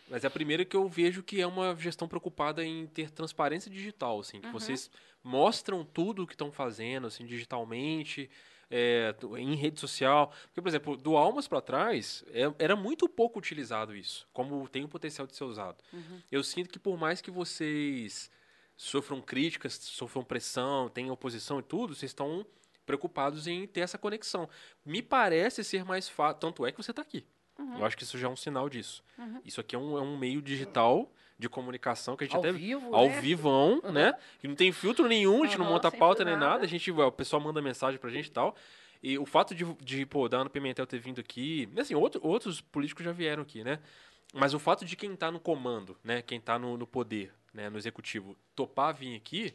Mas 0.08 0.22
é 0.22 0.28
a 0.28 0.30
primeira 0.30 0.64
que 0.64 0.76
eu 0.76 0.88
vejo 0.88 1.20
que 1.22 1.40
é 1.40 1.46
uma 1.46 1.74
gestão 1.76 2.06
preocupada 2.06 2.64
em 2.64 2.86
ter 2.86 3.10
transparência 3.10 3.68
digital, 3.68 4.20
assim, 4.20 4.40
que 4.40 4.46
Uhum. 4.46 4.52
vocês 4.52 4.88
mostram 5.26 5.84
tudo 5.84 6.22
o 6.22 6.26
que 6.26 6.34
estão 6.34 6.52
fazendo, 6.52 7.08
assim, 7.08 7.26
digitalmente, 7.26 8.30
é, 8.70 9.14
em 9.38 9.56
rede 9.56 9.80
social. 9.80 10.32
Porque, 10.46 10.62
por 10.62 10.68
exemplo, 10.68 10.96
do 10.96 11.16
Almas 11.16 11.48
para 11.48 11.60
trás, 11.60 12.24
é- 12.28 12.52
era 12.58 12.76
muito 12.76 13.08
pouco 13.08 13.38
utilizado 13.38 13.94
isso, 13.94 14.26
como 14.32 14.68
tem 14.68 14.84
o 14.84 14.88
potencial 14.88 15.26
de 15.26 15.34
ser 15.34 15.44
usado. 15.44 15.82
Uhum. 15.92 16.20
Eu 16.30 16.44
sinto 16.44 16.70
que 16.70 16.78
por 16.78 16.96
mais 16.96 17.20
que 17.20 17.30
vocês 17.30 18.30
sofram 18.76 19.20
críticas, 19.20 19.74
sofram 19.74 20.22
pressão, 20.22 20.88
tenham 20.88 21.12
oposição 21.12 21.58
e 21.58 21.62
tudo, 21.62 21.94
vocês 21.94 22.10
estão 22.10 22.46
preocupados 22.84 23.48
em 23.48 23.66
ter 23.66 23.80
essa 23.80 23.98
conexão. 23.98 24.48
Me 24.84 25.02
parece 25.02 25.64
ser 25.64 25.84
mais 25.84 26.08
fácil, 26.08 26.38
tanto 26.38 26.64
é 26.64 26.70
que 26.70 26.80
você 26.80 26.92
está 26.92 27.02
aqui. 27.02 27.26
Uhum. 27.58 27.78
Eu 27.78 27.84
acho 27.84 27.96
que 27.96 28.04
isso 28.04 28.16
já 28.16 28.28
é 28.28 28.30
um 28.30 28.36
sinal 28.36 28.68
disso. 28.68 29.02
Uhum. 29.18 29.40
Isso 29.44 29.60
aqui 29.60 29.74
é 29.74 29.78
um, 29.78 29.98
é 29.98 30.00
um 30.00 30.16
meio 30.16 30.40
digital 30.40 31.10
de 31.38 31.48
comunicação 31.48 32.16
que 32.16 32.24
a 32.24 32.26
gente 32.26 32.36
Ao 32.36 32.40
até 32.40 32.52
vivo, 32.52 32.94
ao 32.94 33.08
né? 33.08 33.20
vivão, 33.20 33.80
né? 33.92 34.14
Que 34.40 34.48
não 34.48 34.54
tem 34.54 34.72
filtro 34.72 35.06
nenhum, 35.06 35.42
a 35.42 35.46
gente 35.46 35.58
não 35.58 35.66
Aham, 35.66 35.74
monta 35.74 35.90
pauta 35.90 36.24
nem 36.24 36.34
nada. 36.34 36.46
nada. 36.46 36.64
A 36.64 36.68
gente, 36.68 36.90
o 36.90 37.12
pessoal 37.12 37.40
manda 37.42 37.60
mensagem 37.60 37.98
pra 38.00 38.10
gente 38.10 38.26
e 38.26 38.30
tal. 38.30 38.56
E 39.02 39.18
o 39.18 39.26
fato 39.26 39.54
de, 39.54 39.64
de 39.82 40.06
pô, 40.06 40.28
da 40.28 40.38
Ana 40.38 40.50
Pimentel 40.50 40.86
ter 40.86 40.98
vindo 40.98 41.20
aqui, 41.20 41.68
assim, 41.78 41.94
outro, 41.94 42.20
outros 42.26 42.60
políticos 42.60 43.04
já 43.04 43.12
vieram 43.12 43.42
aqui, 43.42 43.62
né? 43.62 43.78
Mas 44.34 44.54
o 44.54 44.58
fato 44.58 44.84
de 44.84 44.96
quem 44.96 45.14
tá 45.14 45.30
no 45.30 45.38
comando, 45.38 45.96
né? 46.02 46.22
Quem 46.22 46.40
tá 46.40 46.58
no, 46.58 46.76
no 46.76 46.86
poder, 46.86 47.32
né? 47.52 47.68
No 47.70 47.78
executivo, 47.78 48.36
topar 48.54 48.94
vir 48.94 49.14
aqui, 49.16 49.54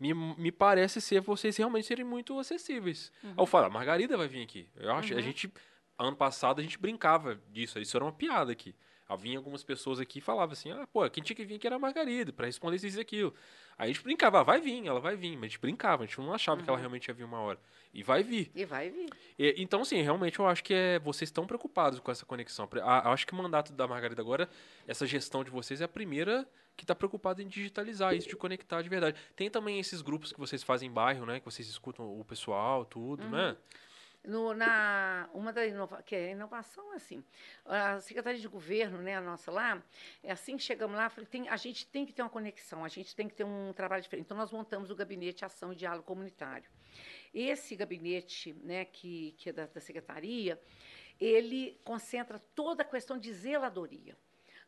me, 0.00 0.12
me 0.14 0.50
parece 0.50 1.00
ser 1.00 1.20
vocês 1.20 1.56
realmente 1.56 1.86
serem 1.86 2.04
muito 2.04 2.38
acessíveis. 2.38 3.12
Aí 3.22 3.32
eu 3.36 3.46
falo, 3.46 3.66
a 3.66 3.70
Margarida 3.70 4.16
vai 4.16 4.28
vir 4.28 4.42
aqui. 4.42 4.68
Eu 4.76 4.92
acho, 4.92 5.12
a 5.12 5.16
Uhum. 5.16 5.22
gente, 5.22 5.52
ano 5.98 6.16
passado, 6.16 6.58
a 6.60 6.62
gente 6.62 6.78
brincava 6.78 7.38
disso, 7.50 7.78
isso 7.78 7.96
era 7.96 8.04
uma 8.04 8.12
piada 8.12 8.50
aqui. 8.52 8.74
Vinha 9.16 9.38
algumas 9.38 9.62
pessoas 9.64 9.98
aqui 10.00 10.18
e 10.18 10.22
falavam 10.22 10.52
assim, 10.52 10.70
ah, 10.70 10.86
pô, 10.92 11.08
quem 11.10 11.22
tinha 11.22 11.34
que 11.36 11.44
vir 11.44 11.54
aqui 11.56 11.66
era 11.66 11.76
a 11.76 11.78
Margarida, 11.78 12.32
pra 12.32 12.46
responder 12.46 12.76
isso 12.76 12.98
e 12.98 13.00
aquilo. 13.00 13.32
Aí 13.78 13.90
a 13.90 13.92
gente 13.92 14.02
brincava, 14.02 14.40
ah, 14.40 14.42
vai 14.42 14.60
vir, 14.60 14.86
ela 14.86 15.00
vai 15.00 15.16
vir, 15.16 15.32
mas 15.36 15.44
a 15.44 15.48
gente 15.48 15.58
brincava, 15.60 16.02
a 16.02 16.06
gente 16.06 16.18
não 16.20 16.32
achava 16.34 16.62
que 16.62 16.68
ela 16.68 16.78
realmente 16.78 17.08
ia 17.08 17.14
vir 17.14 17.24
uma 17.24 17.40
hora. 17.40 17.58
E 17.94 18.02
vai 18.02 18.22
vir. 18.22 18.50
E 18.54 18.64
vai 18.64 18.90
vir. 18.90 19.08
E- 19.38 19.54
então, 19.58 19.80
assim, 19.82 20.02
realmente 20.02 20.38
eu 20.38 20.46
acho 20.46 20.62
que 20.62 20.74
é, 20.74 20.98
vocês 20.98 21.28
estão 21.28 21.46
preocupados 21.46 22.00
com 22.00 22.10
essa 22.10 22.26
conexão. 22.26 22.68
A- 22.82 23.02
Eu 23.06 23.10
acho 23.12 23.26
que 23.26 23.32
o 23.32 23.36
mandato 23.36 23.72
da 23.72 23.86
Margarida 23.88 24.20
agora, 24.20 24.48
essa 24.86 25.06
gestão 25.06 25.42
de 25.42 25.50
vocês 25.50 25.80
é 25.80 25.84
a 25.84 25.88
primeira 25.88 26.46
que 26.76 26.84
está 26.84 26.94
preocupada 26.94 27.42
em 27.42 27.48
digitalizar 27.48 28.14
isso, 28.14 28.28
de 28.28 28.36
conectar 28.36 28.82
de 28.82 28.88
verdade. 28.88 29.18
Tem 29.34 29.48
também 29.50 29.80
esses 29.80 30.00
grupos 30.02 30.32
que 30.32 30.38
vocês 30.38 30.62
fazem 30.62 30.88
em 30.88 30.92
bairro, 30.92 31.24
né? 31.26 31.40
Que 31.40 31.44
vocês 31.46 31.66
escutam 31.68 32.20
o 32.20 32.24
pessoal, 32.24 32.84
tudo, 32.84 33.24
né? 33.30 33.56
No, 34.24 34.52
na, 34.52 35.30
uma 35.32 35.52
da 35.52 35.64
inova, 35.64 36.02
que 36.02 36.14
é 36.14 36.32
inovação, 36.32 36.92
assim, 36.92 37.24
a 37.64 38.00
Secretaria 38.00 38.40
de 38.40 38.48
Governo, 38.48 38.98
né, 38.98 39.16
a 39.16 39.20
nossa 39.20 39.50
lá, 39.50 39.82
é 40.22 40.32
assim 40.32 40.56
que 40.56 40.62
chegamos 40.62 40.96
lá, 40.96 41.08
falei, 41.08 41.26
tem, 41.26 41.48
a 41.48 41.56
gente 41.56 41.86
tem 41.86 42.04
que 42.04 42.12
ter 42.12 42.22
uma 42.22 42.28
conexão, 42.28 42.84
a 42.84 42.88
gente 42.88 43.14
tem 43.14 43.28
que 43.28 43.34
ter 43.34 43.44
um 43.44 43.72
trabalho 43.72 44.02
diferente. 44.02 44.26
Então, 44.26 44.36
nós 44.36 44.50
montamos 44.50 44.90
o 44.90 44.96
Gabinete 44.96 45.44
Ação 45.44 45.72
e 45.72 45.76
Diálogo 45.76 46.04
Comunitário. 46.04 46.68
Esse 47.32 47.76
gabinete, 47.76 48.52
né, 48.64 48.84
que, 48.84 49.32
que 49.38 49.50
é 49.50 49.52
da, 49.52 49.66
da 49.66 49.80
Secretaria, 49.80 50.60
ele 51.20 51.80
concentra 51.84 52.38
toda 52.54 52.82
a 52.82 52.86
questão 52.86 53.18
de 53.18 53.32
zeladoria. 53.32 54.16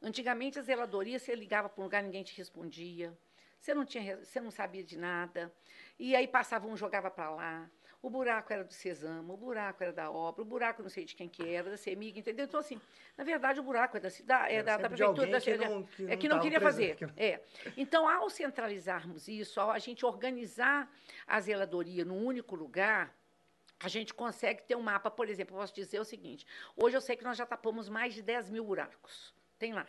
Antigamente, 0.00 0.58
a 0.58 0.62
zeladoria, 0.62 1.18
você 1.18 1.34
ligava 1.34 1.68
para 1.68 1.80
um 1.80 1.84
lugar, 1.84 2.02
ninguém 2.02 2.22
te 2.22 2.36
respondia, 2.36 3.16
você 3.58 3.74
não, 3.74 3.84
tinha, 3.84 4.16
você 4.16 4.40
não 4.40 4.50
sabia 4.50 4.82
de 4.82 4.96
nada, 4.96 5.52
e 5.98 6.16
aí 6.16 6.26
passava 6.26 6.66
um, 6.66 6.76
jogava 6.76 7.10
para 7.10 7.30
lá, 7.30 7.70
o 8.02 8.08
buraco 8.08 8.52
era 8.52 8.64
do 8.64 8.72
Sesamo, 8.72 9.34
o 9.34 9.36
buraco 9.36 9.82
era 9.82 9.92
da 9.92 10.10
obra, 10.10 10.40
o 10.42 10.44
buraco 10.44 10.82
não 10.82 10.88
sei 10.88 11.04
de 11.04 11.14
quem 11.14 11.28
que 11.28 11.46
era, 11.54 11.68
da 11.70 11.76
CEMIG, 11.76 12.20
entendeu? 12.20 12.46
Então, 12.46 12.58
assim, 12.60 12.80
na 13.16 13.24
verdade, 13.24 13.60
o 13.60 13.62
buraco 13.62 13.96
é 13.96 14.00
da 14.00 14.08
cidade, 14.10 14.54
é, 14.54 14.62
da, 14.62 14.76
da 14.78 14.88
prefeitura, 14.88 15.26
da 15.30 15.40
que 15.40 15.56
não- 15.56 15.82
que 15.84 16.02
é 16.04 16.06
não 16.08 16.16
que 16.16 16.28
não 16.28 16.36
tava 16.36 16.42
queria 16.42 16.60
fazer. 16.60 16.96
presente. 16.96 17.20
É. 17.20 17.40
Então, 17.76 18.08
ao 18.08 18.30
centralizarmos 18.30 19.28
isso, 19.28 19.60
ao 19.60 19.70
a 19.70 19.78
gente 19.78 20.04
organizar 20.06 20.90
a 21.26 21.40
zeladoria 21.40 22.04
num 22.04 22.24
único 22.24 22.54
lugar, 22.56 23.14
a 23.82 23.88
gente 23.88 24.12
consegue 24.14 24.62
ter 24.62 24.76
um 24.76 24.82
mapa, 24.82 25.10
por 25.10 25.28
exemplo, 25.28 25.54
eu 25.56 25.60
posso 25.60 25.74
dizer 25.74 26.00
o 26.00 26.04
seguinte: 26.04 26.46
hoje 26.76 26.96
eu 26.96 27.00
sei 27.00 27.16
que 27.16 27.24
nós 27.24 27.36
já 27.36 27.44
tapamos 27.46 27.88
mais 27.88 28.14
de 28.14 28.22
10 28.22 28.50
mil 28.50 28.64
buracos. 28.64 29.34
Tem 29.58 29.72
lá. 29.74 29.86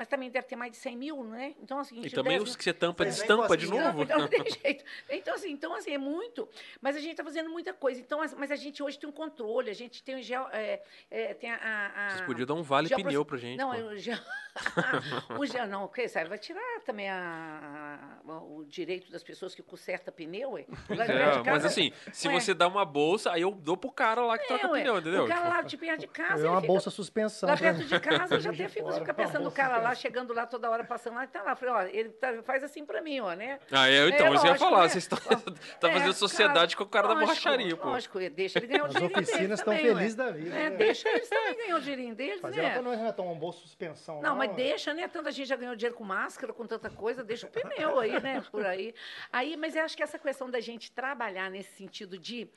Mas 0.00 0.08
também 0.08 0.30
deve 0.30 0.46
ter 0.46 0.56
mais 0.56 0.72
de 0.72 0.78
100 0.78 0.96
mil, 0.96 1.22
né? 1.24 1.54
Então, 1.62 1.78
é 1.78 1.84
seguinte, 1.84 2.06
E 2.06 2.10
também 2.10 2.38
10 2.38 2.48
os 2.48 2.56
que 2.56 2.64
você 2.64 2.72
tampa, 2.72 3.04
destampa 3.04 3.54
de 3.54 3.66
conseguiram, 3.66 3.88
novo. 3.92 4.02
então 4.02 4.18
não 4.18 4.28
tem 4.28 4.42
jeito. 4.48 4.82
Então 5.10 5.34
assim, 5.34 5.50
então, 5.50 5.74
assim, 5.74 5.90
é 5.92 5.98
muito. 5.98 6.48
Mas 6.80 6.96
a 6.96 7.00
gente 7.00 7.10
está 7.10 7.22
fazendo 7.22 7.50
muita 7.50 7.74
coisa. 7.74 8.00
Então, 8.00 8.22
as- 8.22 8.32
mas 8.32 8.50
a 8.50 8.56
gente 8.56 8.82
hoje 8.82 8.98
tem 8.98 9.06
um 9.06 9.12
controle, 9.12 9.68
a 9.68 9.74
gente 9.74 10.02
tem 10.02 10.14
o 10.18 10.22
geo. 10.22 10.46
é, 10.52 10.80
é, 11.10 11.34
tem 11.34 11.50
a, 11.52 11.56
a- 11.56 12.06
a- 12.06 12.10
Vocês 12.12 12.22
podiam 12.22 12.46
dar 12.46 12.54
um 12.54 12.62
vale 12.62 12.88
Geopro- 12.88 13.04
pneu 13.04 13.24
pra 13.26 13.36
gente. 13.36 13.58
Não, 13.58 13.74
é 13.74 13.82
o 13.82 13.94
geo. 13.98 14.16
o 15.38 15.44
geo 15.44 15.66
não, 15.66 15.84
o 15.84 15.88
que 15.88 16.08
sabe? 16.08 16.30
Vai 16.30 16.38
tirar 16.38 16.80
também 16.86 17.08
a, 17.10 18.18
o 18.26 18.64
direito 18.64 19.12
das 19.12 19.22
pessoas 19.22 19.54
que 19.54 19.62
conserta 19.62 20.10
pneu, 20.10 20.52
ué. 20.52 20.64
De 20.88 21.00
É, 21.12 21.42
de 21.42 21.50
mas 21.50 21.64
assim, 21.66 21.92
se 22.10 22.26
Ué. 22.26 22.40
você 22.40 22.54
dá 22.54 22.66
uma 22.66 22.86
bolsa, 22.86 23.32
aí 23.32 23.42
eu 23.42 23.50
dou 23.52 23.76
pro 23.76 23.90
cara 23.92 24.22
lá 24.22 24.38
que 24.38 24.46
troca 24.46 24.66
É, 24.66 24.70
ué, 24.70 24.80
pneu, 24.80 24.98
entendeu? 24.98 25.24
O 25.24 25.28
cara 25.28 25.40
Tipo, 25.42 25.54
lá 25.56 25.62
de 25.62 25.76
perto 25.76 26.00
de 26.00 26.06
casa. 26.06 26.46
É 26.46 26.50
uma 26.50 26.60
fica- 26.62 26.72
bolsa 26.72 26.90
suspensão. 26.90 27.48
Lá 27.50 27.56
perto 27.56 27.84
de 27.84 28.00
casa, 28.00 28.34
eu 28.36 28.40
já 28.40 28.50
de 28.50 28.62
até 28.62 28.72
fico, 28.72 28.92
fica 28.92 29.12
pensando 29.14 29.44
no 29.44 29.52
cara 29.52 29.78
lá, 29.78 29.89
suspensão. 29.90 30.02
chegando 30.10 30.32
lá 30.32 30.46
toda 30.46 30.70
hora, 30.70 30.84
passando 30.84 31.14
lá, 31.14 31.24
e 31.24 31.28
tá 31.28 31.42
lá. 31.42 31.54
Falei, 31.56 31.74
ó, 31.74 31.82
ele 31.82 32.08
tá- 32.10 32.42
faz 32.42 32.62
assim 32.64 32.84
pra 32.84 33.00
mim, 33.00 33.20
ó, 33.20 33.32
né? 33.34 33.58
Ah, 33.70 33.88
é, 33.88 34.08
então, 34.08 34.26
É, 34.28 34.34
isso 34.34 34.44
eu 34.44 34.46
ia 34.46 34.50
lógico, 34.52 34.58
falar, 34.58 34.82
né? 34.82 34.88
vocês 34.88 35.04
estão 35.04 35.18
tá 35.80 35.88
É, 35.88 35.92
fazendo 35.92 36.12
sociedade 36.14 36.76
com 36.76 36.84
o 36.84 36.86
cara 36.86 37.08
da 37.08 37.14
lógico, 37.14 37.28
borracharia, 37.28 37.76
pô. 37.76 37.88
Lógico, 37.88 38.18
deixa 38.30 38.58
ele 38.58 38.66
ganhar 38.66 38.82
o 38.82 38.86
As 38.86 38.92
dinheirinho 38.94 39.14
deles 39.16 39.28
oficinas 39.30 39.58
estão 39.60 39.76
felizes 39.76 40.14
da 40.14 40.30
vida. 40.30 40.56
É, 40.56 40.70
né? 40.70 40.76
deixa 40.76 41.08
eles 41.08 41.28
também 41.28 41.56
ganhar 41.56 41.76
o 41.76 41.80
dinheirinho 41.80 42.14
deles, 42.14 42.40
Fazer 42.40 42.62
lá 42.62 42.68
né? 42.68 42.72
pra 42.74 42.82
nós, 42.82 42.98
Renato, 42.98 43.22
uma 43.22 43.34
bolsa 43.34 43.60
suspensão. 43.60 44.20
Não, 44.22 44.30
lá, 44.30 44.34
mas 44.34 44.52
deixa, 44.54 44.94
né? 44.94 45.08
Tanta 45.08 45.30
gente 45.32 45.46
já 45.48 45.56
ganhou 45.56 45.74
dinheiro 45.76 45.96
com 45.96 46.04
máscara, 46.04 46.52
com 46.52 46.66
tanta 46.66 46.90
coisa, 46.90 47.22
deixa 47.24 47.46
o 47.46 47.50
pneu 47.50 47.98
aí, 47.98 48.20
né? 48.20 48.42
Por 48.50 48.64
aí. 48.66 48.94
Aí, 49.32 49.56
mas 49.56 49.76
eu 49.76 49.84
acho 49.84 49.96
que 49.96 50.02
essa 50.02 50.18
questão 50.18 50.50
da 50.50 50.60
gente 50.60 50.90
trabalhar 50.92 51.50
nesse 51.50 51.72
sentido 51.76 52.18
de 52.18 52.48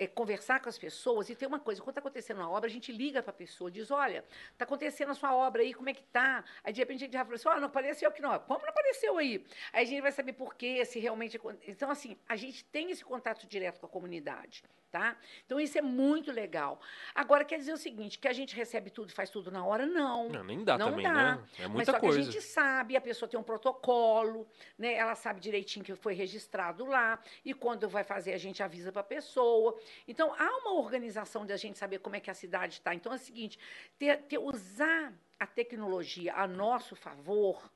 eh, 0.00 0.06
conversar 0.06 0.60
com 0.60 0.68
as 0.70 0.78
pessoas 0.78 1.28
e 1.28 1.34
ter 1.34 1.46
uma 1.46 1.60
coisa, 1.60 1.82
quando 1.82 1.90
está 1.90 2.00
acontecendo 2.00 2.38
uma 2.38 2.50
obra, 2.50 2.68
a 2.68 2.72
gente 2.72 2.90
liga 2.90 3.22
para 3.22 3.32
a 3.32 3.34
pessoa, 3.34 3.70
diz, 3.70 3.90
olha, 3.90 4.24
está 4.50 4.64
acontecendo 4.64 5.10
a 5.10 5.14
sua 5.14 5.34
obra 5.34 5.60
aí, 5.60 5.74
como 5.74 5.90
é 5.90 5.94
que 5.94 6.02
tá? 6.04 6.42
Aí, 6.64 6.72
de 6.72 6.80
repente, 6.80 7.04
a 7.04 7.04
gente 7.04 7.12
já 7.12 7.22
fala 7.22 7.34
assim, 7.34 7.48
ó, 7.48 7.60
não 7.60 7.66
apareceu 7.66 8.10
que 8.10 8.22
não. 8.22 8.38
Como 8.40 8.62
não 8.62 8.70
apareceu 8.70 9.18
aí? 9.18 9.44
Aí 9.74 9.84
a 9.84 9.86
gente 9.86 10.00
vai 10.00 10.10
saber 10.10 10.32
por 10.32 10.54
quê, 10.54 10.82
se 10.86 10.98
realmente... 10.98 11.38
Então, 11.68 11.90
assim, 11.90 12.16
a 12.26 12.34
gente 12.34 12.64
tem 12.64 12.90
esse 12.90 13.04
contato 13.04 13.46
direto 13.46 13.78
com 13.78 13.86
a 13.86 13.90
comunidade, 13.90 14.64
tá? 14.90 15.16
Então, 15.46 15.60
isso 15.60 15.78
é 15.78 15.82
muito 15.82 16.32
legal. 16.32 16.80
Agora, 17.14 17.44
quer 17.44 17.58
dizer 17.58 17.72
o 17.72 17.76
seguinte, 17.76 18.18
que 18.18 18.26
a 18.28 18.32
gente 18.32 18.54
recebe 18.54 18.90
tudo 18.90 19.10
e 19.10 19.12
faz 19.12 19.30
tudo 19.30 19.50
na 19.50 19.64
hora? 19.64 19.86
Não. 19.86 20.28
Não, 20.28 20.44
nem 20.44 20.64
dá 20.64 20.76
Não 20.76 20.90
também, 20.90 21.04
dá. 21.06 21.12
né? 21.36 21.44
É 21.58 21.62
Mas 21.62 21.70
muita 21.72 21.92
só 21.92 22.00
coisa. 22.00 22.16
que 22.16 22.20
a 22.28 22.32
gente 22.32 22.42
sabe, 22.42 22.96
a 22.96 23.00
pessoa 23.00 23.28
tem 23.28 23.38
um 23.38 23.42
protocolo, 23.42 24.46
né? 24.78 24.94
Ela 24.94 25.14
sabe 25.14 25.40
direitinho 25.40 25.84
que 25.84 25.94
foi 25.94 26.14
registrado 26.14 26.84
lá 26.84 27.18
e 27.44 27.54
quando 27.54 27.88
vai 27.88 28.02
fazer 28.04 28.32
a 28.32 28.38
gente 28.38 28.62
avisa 28.62 28.90
para 28.90 29.00
a 29.00 29.04
pessoa. 29.04 29.78
Então 30.08 30.34
há 30.38 30.56
uma 30.58 30.74
organização 30.74 31.46
de 31.46 31.52
a 31.52 31.56
gente 31.56 31.78
saber 31.78 31.98
como 32.00 32.16
é 32.16 32.20
que 32.20 32.30
a 32.30 32.34
cidade 32.34 32.74
está. 32.74 32.94
Então 32.94 33.12
é 33.12 33.16
o 33.16 33.18
seguinte, 33.18 33.58
ter, 33.98 34.16
ter- 34.22 34.38
usar 34.38 35.12
a 35.38 35.46
tecnologia 35.46 36.34
a 36.34 36.46
nosso 36.46 36.94
favor, 36.96 37.70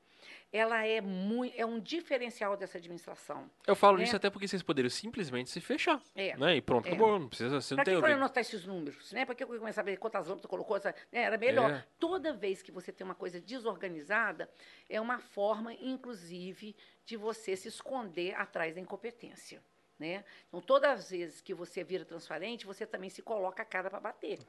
ela 0.55 0.85
é 0.85 1.01
muito, 1.01 1.53
é 1.57 1.65
um 1.65 1.79
diferencial 1.79 2.55
dessa 2.55 2.77
administração. 2.77 3.49
Eu 3.67 3.75
falo 3.75 3.97
né? 3.97 4.03
isso 4.05 4.15
até 4.15 4.29
porque 4.29 4.47
vocês 4.47 4.63
poderiam 4.63 4.89
simplesmente 4.89 5.49
se 5.49 5.59
fechar, 5.59 6.01
É. 6.15 6.35
né? 6.37 6.55
E 6.57 6.61
pronto, 6.61 6.85
É. 6.87 6.89
acabou. 6.89 7.19
Não 7.19 7.27
precisa, 7.27 7.59
você 7.61 7.73
não 7.73 7.77
Para 7.77 7.85
tem 7.85 7.95
que 8.01 8.07
que 8.07 8.11
anotar 8.13 8.41
esses 8.41 8.65
números? 8.65 9.11
Né? 9.11 9.25
Para 9.25 9.35
que 9.35 9.43
eu 9.43 9.47
começar 9.47 9.81
a 9.81 9.83
ver 9.83 9.97
quantas 9.97 10.27
lâmpadas 10.27 10.49
colocou? 10.49 10.77
essa- 10.77 10.95
né? 11.11 11.21
Era 11.23 11.37
melhor. 11.37 11.69
É. 11.71 11.85
Toda 11.99 12.31
vez 12.33 12.61
que 12.61 12.71
você 12.71 12.91
tem 12.91 13.03
uma 13.05 13.15
coisa 13.15 13.39
desorganizada, 13.41 14.49
é 14.89 14.99
uma 15.01 15.19
forma, 15.19 15.73
inclusive, 15.73 16.75
de 17.05 17.17
você 17.17 17.55
se 17.55 17.67
esconder 17.67 18.33
atrás 18.35 18.73
da 18.75 18.79
incompetência. 18.81 19.61
Né? 19.97 20.25
Então, 20.49 20.59
todas 20.61 20.91
as 20.91 21.09
vezes 21.09 21.39
que 21.41 21.53
você 21.53 21.83
vira 21.83 22.03
transparente, 22.03 22.65
você 22.65 22.85
também 22.85 23.09
se 23.09 23.21
coloca 23.21 23.61
a 23.63 23.65
cara 23.65 23.89
para 23.89 23.99
bater. 23.99 24.39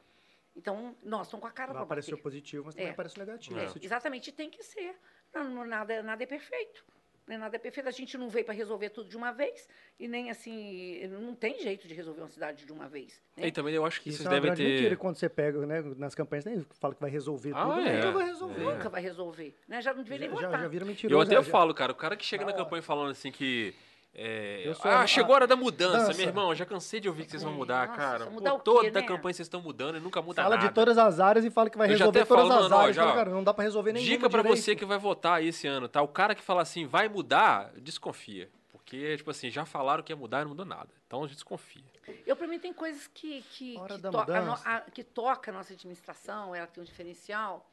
Então, 0.57 0.97
nós 1.05 1.27
estamos 1.27 1.43
com 1.43 1.47
a 1.47 1.53
cara 1.53 1.73
para 1.73 1.85
bater. 1.85 2.15
o 2.15 2.19
positivo, 2.19 2.65
mas 2.65 2.75
também 2.75 2.89
É. 2.89 2.93
aparece 2.93 3.15
o 3.15 3.19
negativo. 3.21 3.59
É. 3.61 3.67
Tipo- 3.67 3.85
Exatamente, 3.85 4.33
tem 4.33 4.49
que 4.51 4.63
ser. 4.63 4.97
Nada, 5.45 6.03
nada 6.03 6.23
é 6.23 6.27
perfeito. 6.27 6.85
Né? 7.27 7.37
Nada 7.37 7.57
é 7.57 7.59
perfeito. 7.59 7.89
A 7.89 7.93
gente 7.93 8.17
não 8.17 8.29
veio 8.29 8.45
para 8.45 8.55
resolver 8.55 8.89
tudo 8.91 9.09
de 9.11 9.17
uma 9.17 9.33
vez 9.33 9.69
e 9.99 10.07
nem 10.07 10.31
assim. 10.31 11.05
Não 11.09 11.35
tem 11.35 11.59
jeito 11.61 11.89
de 11.89 11.93
resolver 11.95 12.21
uma 12.21 12.29
cidade 12.29 12.65
de 12.65 12.73
uma 12.73 12.89
vez. 12.89 13.21
né? 13.37 13.49
E 13.49 13.53
também 13.53 13.75
eu 13.75 13.85
acho 13.85 14.01
que 14.01 14.11
Isso 14.11 14.19
vocês 14.19 14.27
é 14.29 14.31
devem 14.31 14.43
grande 14.55 14.63
mentira 14.63 14.91
ter. 14.91 14.97
quando 14.97 15.17
você 15.17 15.29
pega, 15.29 15.67
né, 15.67 15.83
nas 15.97 16.15
campanhas, 16.15 16.45
nem 16.45 16.65
fala 16.79 16.95
que 16.95 17.01
vai 17.01 17.11
resolver 17.11 17.53
Ah, 17.55 17.65
tudo, 17.65 17.81
é. 17.81 17.97
nunca 17.97 18.13
vai 18.13 18.27
resolver. 18.27 18.61
Nunca 18.65 18.89
vai 18.89 19.03
resolver. 19.03 19.57
Né? 19.67 19.83
Já 19.83 19.93
não 19.93 20.05
devia 20.05 20.19
Já, 20.19 20.27
nem 20.29 20.37
já, 20.41 20.47
votar. 20.47 20.61
já 20.61 20.69
vira 20.69 20.85
Eu 20.85 20.89
mentiroso. 20.89 21.23
até 21.23 21.35
já- 21.35 21.43
já- 21.43 21.51
falo, 21.51 21.75
cara, 21.75 21.91
o 21.93 21.97
cara 21.97 22.17
que 22.17 22.25
chega 22.25 22.45
na 22.45 22.53
Na 22.53 22.57
campanha 22.59 22.83
falando 22.83 23.11
assim 23.11 23.33
que. 23.33 23.75
É, 24.19 24.73
ah, 24.85 25.01
a- 25.01 25.07
chegou 25.07 25.33
a 25.33 25.37
hora 25.37 25.47
da 25.47 25.55
mudança, 25.55 26.07
dança. 26.07 26.15
meu 26.19 26.27
irmão. 26.29 26.55
Já 26.55 26.65
cansei 26.65 26.99
de 27.01 27.09
ouvir 27.09 27.25
que 27.27 27.31
vocês 27.33 27.43
vão 27.43 27.53
É, 27.53 27.57
mudar, 27.57 27.87
nossa, 27.89 27.99
cara. 28.01 28.25
Pô, 28.27 28.31
mudar 28.33 28.55
o 28.55 28.59
quê, 28.59 28.65
toda 28.65 29.01
né? 29.01 29.07
campanha 29.07 29.35
vocês 29.35 29.47
estão 29.47 29.61
mudando 29.61 29.97
e 29.97 30.01
nunca 30.01 30.23
muda 30.23 30.43
Fala 30.43 30.57
nada. 30.57 30.69
de 30.69 30.75
todas 30.75 30.97
as 30.97 31.21
áreas 31.21 31.45
e 31.45 31.51
fala 31.51 31.69
que 31.69 31.77
vai 31.77 31.87
já 31.89 31.93
resolver 31.99 32.21
até 32.21 32.27
todas 32.29 32.49
falo, 32.49 32.55
as 32.55 32.63
não, 32.63 32.69
não, 32.71 32.79
áreas. 32.79 32.97
já- 32.97 33.03
Fala, 33.03 33.15
cara, 33.15 33.31
não 33.31 33.45
dá 33.45 33.53
pra 33.53 33.63
resolver 33.65 33.93
nenhuma 33.93 34.11
Dica 34.11 34.31
pra 34.31 34.41
direito. 34.43 34.59
você 34.63 34.75
que 34.75 34.85
vai 34.87 34.99
votar 34.99 35.45
esse 35.45 35.67
ano, 35.67 35.87
tá? 35.89 36.01
O 36.01 36.09
cara 36.09 36.35
que 36.35 36.43
fala 36.43 36.63
assim, 36.63 36.87
vai 36.87 37.09
mudar, 37.09 37.71
desconfia. 37.77 38.49
Porque, 38.73 39.17
tipo 39.17 39.31
assim, 39.31 39.51
já 39.51 39.67
falaram 39.67 40.03
que 40.03 40.13
ia 40.13 40.17
mudar 40.17 40.39
e 40.39 40.43
não 40.45 40.51
mudou 40.51 40.65
nada. 40.65 40.89
Então 41.07 41.21
a 41.23 41.27
gente 41.27 41.35
desconfia. 41.35 41.83
Eu, 42.25 42.37
para 42.37 42.47
mim, 42.47 42.59
tem 42.59 42.73
coisas 42.73 43.09
que, 43.09 43.43
que, 43.51 43.75
que, 43.75 43.89
to- 43.89 44.33
a 44.33 44.41
no- 44.41 44.53
a- 44.65 44.81
que 44.93 45.03
toca 45.03 45.51
a 45.51 45.55
nossa 45.55 45.73
administração, 45.73 46.55
ela 46.55 46.67
tem 46.69 46.81
um 46.81 46.87
diferencial. 46.87 47.69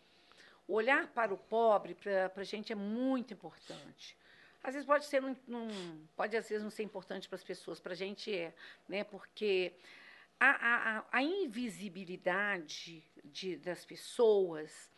O 0.68 0.74
olhar 0.74 1.08
para 1.08 1.32
o 1.34 1.38
pobre, 1.38 1.94
para 1.94 2.32
a 2.36 2.44
gente, 2.44 2.72
é 2.72 2.76
muito 2.76 3.32
importante. 3.34 4.18
Às 4.64 4.74
vezes 4.74 4.88
pode 4.88 5.06
ser, 5.06 5.22
num- 5.22 6.08
pode 6.16 6.36
às 6.38 6.48
vezes 6.48 6.64
não 6.64 6.72
ser 6.72 6.84
importante 6.84 7.28
para 7.28 7.36
as 7.36 7.44
pessoas, 7.44 7.80
para 7.82 7.92
a 7.92 7.96
gente 7.96 8.34
é, 8.34 8.54
né? 8.88 9.04
Porque 9.04 9.74
a, 10.40 10.50
a, 10.52 10.98
a- 11.00 11.06
a 11.12 11.22
invisibilidade 11.22 13.04
de, 13.26 13.58
das 13.58 13.84
pessoas, 13.86 14.90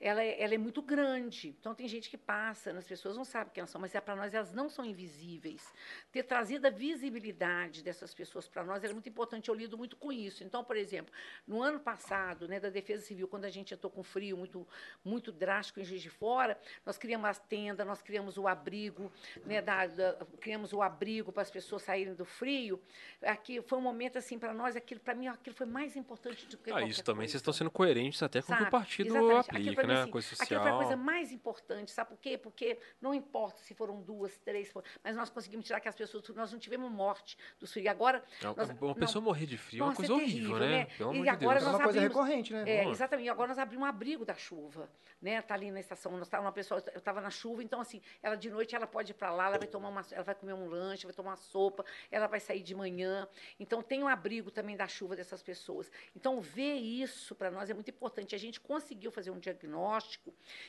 ela 0.00 0.22
é, 0.22 0.40
ela 0.42 0.54
é 0.54 0.58
muito 0.58 0.80
grande. 0.80 1.48
Então 1.58 1.74
tem 1.74 1.88
gente 1.88 2.08
que 2.08 2.16
passa, 2.16 2.70
as 2.70 2.86
pessoas 2.86 3.16
não 3.16 3.24
sabem 3.24 3.52
quem 3.52 3.60
elas 3.60 3.70
são, 3.70 3.80
mas 3.80 3.94
é 3.94 4.00
para 4.00 4.14
nós 4.14 4.32
elas 4.32 4.52
não 4.52 4.68
são 4.68 4.84
invisíveis. 4.84 5.72
Ter 6.12 6.22
trazido 6.22 6.66
a 6.66 6.70
visibilidade 6.70 7.82
dessas 7.82 8.14
pessoas 8.14 8.46
para 8.48 8.64
nós 8.64 8.84
é 8.84 8.92
muito 8.92 9.08
importante. 9.08 9.48
Eu 9.48 9.54
lido 9.54 9.76
muito 9.76 9.96
com 9.96 10.12
isso. 10.12 10.44
Então, 10.44 10.62
por 10.62 10.76
exemplo, 10.76 11.12
no 11.46 11.62
ano 11.62 11.80
passado, 11.80 12.46
né, 12.46 12.60
da 12.60 12.70
Defesa 12.70 13.04
Civil, 13.04 13.26
quando 13.26 13.44
a 13.44 13.50
gente 13.50 13.74
entrou 13.74 13.90
com 13.90 14.02
frio 14.02 14.36
muito, 14.36 14.66
muito 15.04 15.32
drástico 15.32 15.80
em 15.80 15.84
Juiz 15.84 16.02
de 16.02 16.10
Fora, 16.10 16.58
nós 16.86 16.96
criamos 16.96 17.28
as 17.28 17.38
tendas, 17.38 17.86
nós 17.86 18.00
criamos 18.02 18.36
o 18.38 18.46
abrigo, 18.46 19.10
né, 19.44 19.60
da, 19.60 19.86
da- 19.86 20.26
criamos 20.40 20.72
o 20.72 20.82
abrigo 20.82 21.32
para 21.32 21.42
as 21.42 21.50
pessoas 21.50 21.82
saírem 21.82 22.14
do 22.14 22.24
frio. 22.24 22.80
Aqui 23.22 23.60
foi 23.62 23.78
um 23.78 23.82
momento 23.82 24.18
assim 24.18 24.38
para 24.38 24.54
nós, 24.54 24.76
aquilo 24.76 25.00
para 25.00 25.14
mim 25.14 25.26
aquilo 25.28 25.56
foi 25.56 25.66
mais 25.66 25.96
importante 25.96 26.46
do 26.46 26.56
que 26.58 26.70
Ah, 26.70 26.82
isso 26.82 27.02
também 27.02 27.20
coisa. 27.20 27.32
vocês 27.32 27.40
estão 27.40 27.52
sendo 27.52 27.70
coerentes 27.70 28.22
até 28.22 28.40
com 28.42 28.52
o 28.52 28.56
que 28.56 28.62
o 28.62 28.70
partido 28.70 29.08
Exatamente. 29.16 29.38
Aplica, 29.48 29.82
mim, 29.88 29.94
né? 29.94 30.02
assim, 30.02 30.10
Coisa 30.10 30.28
Aquilo 30.40 30.60
foi 30.60 30.70
a 30.70 30.74
coisa 30.74 30.90
social. 30.90 31.04
mais 31.04 31.32
importante, 31.32 31.90
sabe 31.90 32.10
por 32.10 32.18
quê? 32.18 32.36
Porque 32.38 32.78
não 33.00 33.12
importa 33.14 33.62
se 33.62 33.74
foram 33.74 34.00
duas, 34.02 34.36
três, 34.38 34.70
foram- 34.70 34.86
mas 35.02 35.16
nós 35.16 35.30
conseguimos 35.30 35.66
tirar 35.66 35.80
que 35.80 35.88
as 35.88 35.94
pessoas, 35.94 36.26
nós 36.30 36.52
não 36.52 36.58
tivemos 36.58 36.90
morte 36.90 37.36
dos 37.58 37.72
frios. 37.72 37.88
Agora, 37.88 38.22
Não, 38.42 38.54
nós- 38.54 38.68
uma 38.70 38.76
não. 38.88 38.94
pessoa 38.94 39.22
morrer 39.22 39.46
de 39.46 39.56
frio 39.58 39.80
é 39.80 39.82
uma 39.84 39.88
Nossa, 39.90 39.96
coisa 39.96 40.12
é 40.12 40.16
horrível, 40.16 40.32
terrível, 40.34 40.58
né? 40.58 40.78
né? 40.84 40.84
Pelo 40.96 41.14
E 41.14 41.22
de 41.22 41.28
agora 41.28 41.58
Deus. 41.58 41.62
É 41.62 41.66
uma 41.66 41.72
nós 41.78 41.82
coisa 41.84 41.98
abrimos- 42.00 42.16
recorrente, 42.16 42.52
né? 42.52 42.64
é, 42.70 42.88
exatamente. 42.88 43.26
E 43.26 43.30
agora 43.30 43.48
nós 43.48 43.58
abrimos 43.58 43.84
um 43.84 43.88
abrigo 43.88 44.24
da 44.24 44.34
chuva, 44.34 44.90
né? 45.20 45.40
Tá 45.42 45.54
ali 45.54 45.70
na 45.70 45.80
estação, 45.80 46.16
nós 46.16 46.28
tava 46.28 46.44
uma 46.44 46.52
pessoa, 46.52 46.82
eu 46.92 46.98
estava 46.98 47.20
na 47.20 47.30
chuva, 47.30 47.62
então 47.62 47.80
assim, 47.80 48.00
ela 48.22 48.36
de 48.36 48.50
noite 48.50 48.74
ela 48.74 48.86
pode 48.86 49.12
ir 49.12 49.14
para 49.14 49.30
lá, 49.30 49.46
ela 49.46 49.58
vai 49.58 49.68
tomar 49.68 49.88
uma, 49.88 50.04
ela 50.12 50.24
vai 50.24 50.34
comer 50.34 50.52
um 50.52 50.66
lanche, 50.68 51.04
vai 51.06 51.14
tomar 51.14 51.30
uma 51.30 51.36
sopa, 51.36 51.84
ela 52.10 52.26
vai 52.26 52.40
sair 52.40 52.62
de 52.62 52.74
manhã. 52.74 53.26
Então 53.58 53.82
tem 53.82 54.02
um 54.02 54.08
abrigo 54.08 54.50
também 54.50 54.76
da 54.76 54.86
chuva 54.86 55.16
dessas 55.16 55.42
pessoas. 55.42 55.90
Então 56.14 56.40
ver 56.40 56.74
isso 56.74 57.34
para 57.34 57.50
nós 57.50 57.68
é 57.70 57.74
muito 57.74 57.90
importante. 57.90 58.34
A 58.34 58.38
gente 58.38 58.60
conseguiu 58.60 59.10
fazer 59.10 59.30
um 59.30 59.38
diagnóstico, 59.38 59.68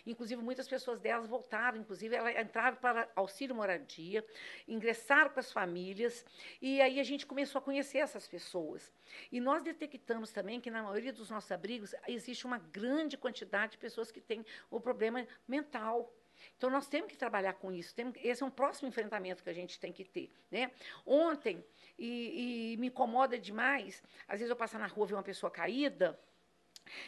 inclusive 0.06 0.42
muitas 0.42 0.68
pessoas 0.68 1.00
delas 1.00 1.28
voltaram, 1.28 1.78
inclusive 1.78 2.16
elas 2.16 2.38
entraram 2.38 2.78
para 2.78 3.10
auxílio 3.16 3.56
moradia, 3.56 4.26
ingressaram 4.68 5.30
com 5.32 5.40
as 5.40 5.52
famílias 5.52 6.26
e 6.62 6.82
aí 6.82 7.00
a 7.00 7.04
gente 7.04 7.26
começou 7.26 7.60
a 7.60 7.62
conhecer 7.62 8.00
essas 8.00 8.28
pessoas. 8.28 8.92
E 9.32 9.40
nós 9.40 9.64
detectamos 9.64 10.32
também 10.32 10.60
que 10.62 10.70
na 10.70 10.84
maioria 10.84 11.14
dos 11.14 11.30
nossos 11.30 11.52
abrigos 11.52 11.96
existe 12.08 12.46
uma 12.46 12.58
grande 12.58 13.18
quantidade 13.18 13.74
de 13.74 13.78
pessoas 13.78 14.12
que 14.12 14.22
têm 14.22 14.46
o 14.70 14.80
problema 14.80 15.26
mental. 15.48 16.14
Então 16.58 16.70
nós 16.70 16.88
temos 16.88 17.10
que 17.10 17.18
trabalhar 17.18 17.54
com 17.54 17.72
isso. 17.72 17.94
Temos, 17.94 18.16
esse 18.24 18.44
é 18.44 18.46
um 18.46 18.52
próximo 18.52 18.88
enfrentamento 18.88 19.44
que 19.44 19.50
a 19.50 19.54
gente 19.54 19.80
tem 19.80 19.92
que 19.92 20.04
ter, 20.04 20.32
né? 20.50 20.72
Ontem 21.06 21.64
e, 21.98 22.74
e 22.74 22.78
me 22.78 22.88
incomoda 22.88 23.38
demais. 23.38 24.02
Às 24.28 24.40
vezes 24.40 24.50
eu 24.50 24.56
passo 24.56 24.78
na 24.78 24.88
rua 24.88 25.06
ver 25.06 25.16
uma 25.16 25.24
pessoa 25.24 25.52
caída 25.52 26.20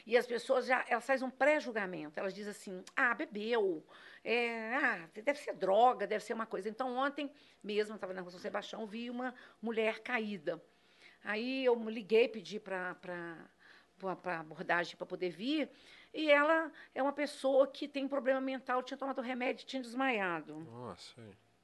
e 0.06 0.18
as 0.18 0.26
pessoas 0.26 0.66
já 0.66 0.86
elas 0.88 1.06
fazem 1.06 1.28
um 1.28 1.32
pré-julgamento. 1.32 2.20
Elas 2.20 2.34
dizem 2.34 2.52
assim: 2.52 2.84
ah, 2.96 3.14
bebeu, 3.14 3.86
é, 4.24 4.76
ah, 4.76 5.10
deve 5.14 5.40
ser 5.40 5.54
droga, 5.54 6.08
deve 6.08 6.24
ser 6.24 6.34
uma 6.34 6.46
coisa. 6.46 6.70
Então, 6.70 6.96
ontem 6.96 7.32
mesmo, 7.64 7.94
eu 7.94 7.96
estava 7.96 8.14
na 8.14 8.22
rua 8.22 8.32
São 8.32 8.40
Sebastião, 8.40 8.86
vi 8.86 9.10
uma 9.10 9.34
mulher 9.62 10.00
caída. 10.00 10.62
Aí 11.24 11.66
eu 11.66 11.76
liguei, 11.90 12.28
pedi 12.28 12.60
para 12.60 12.98
a 14.04 14.40
abordagem 14.40 14.96
para 14.96 15.06
poder 15.06 15.30
vir, 15.30 15.70
e 16.14 16.30
ela 16.30 16.72
é 16.94 17.02
uma 17.02 17.14
pessoa 17.14 17.68
que 17.68 17.88
tem 17.88 18.08
problema 18.08 18.42
mental, 18.42 18.82
tinha 18.82 18.98
tomado 18.98 19.22
remédio, 19.22 19.66
tinha 19.66 19.82
desmaiado. 19.82 20.60
Nossa. 20.60 21.22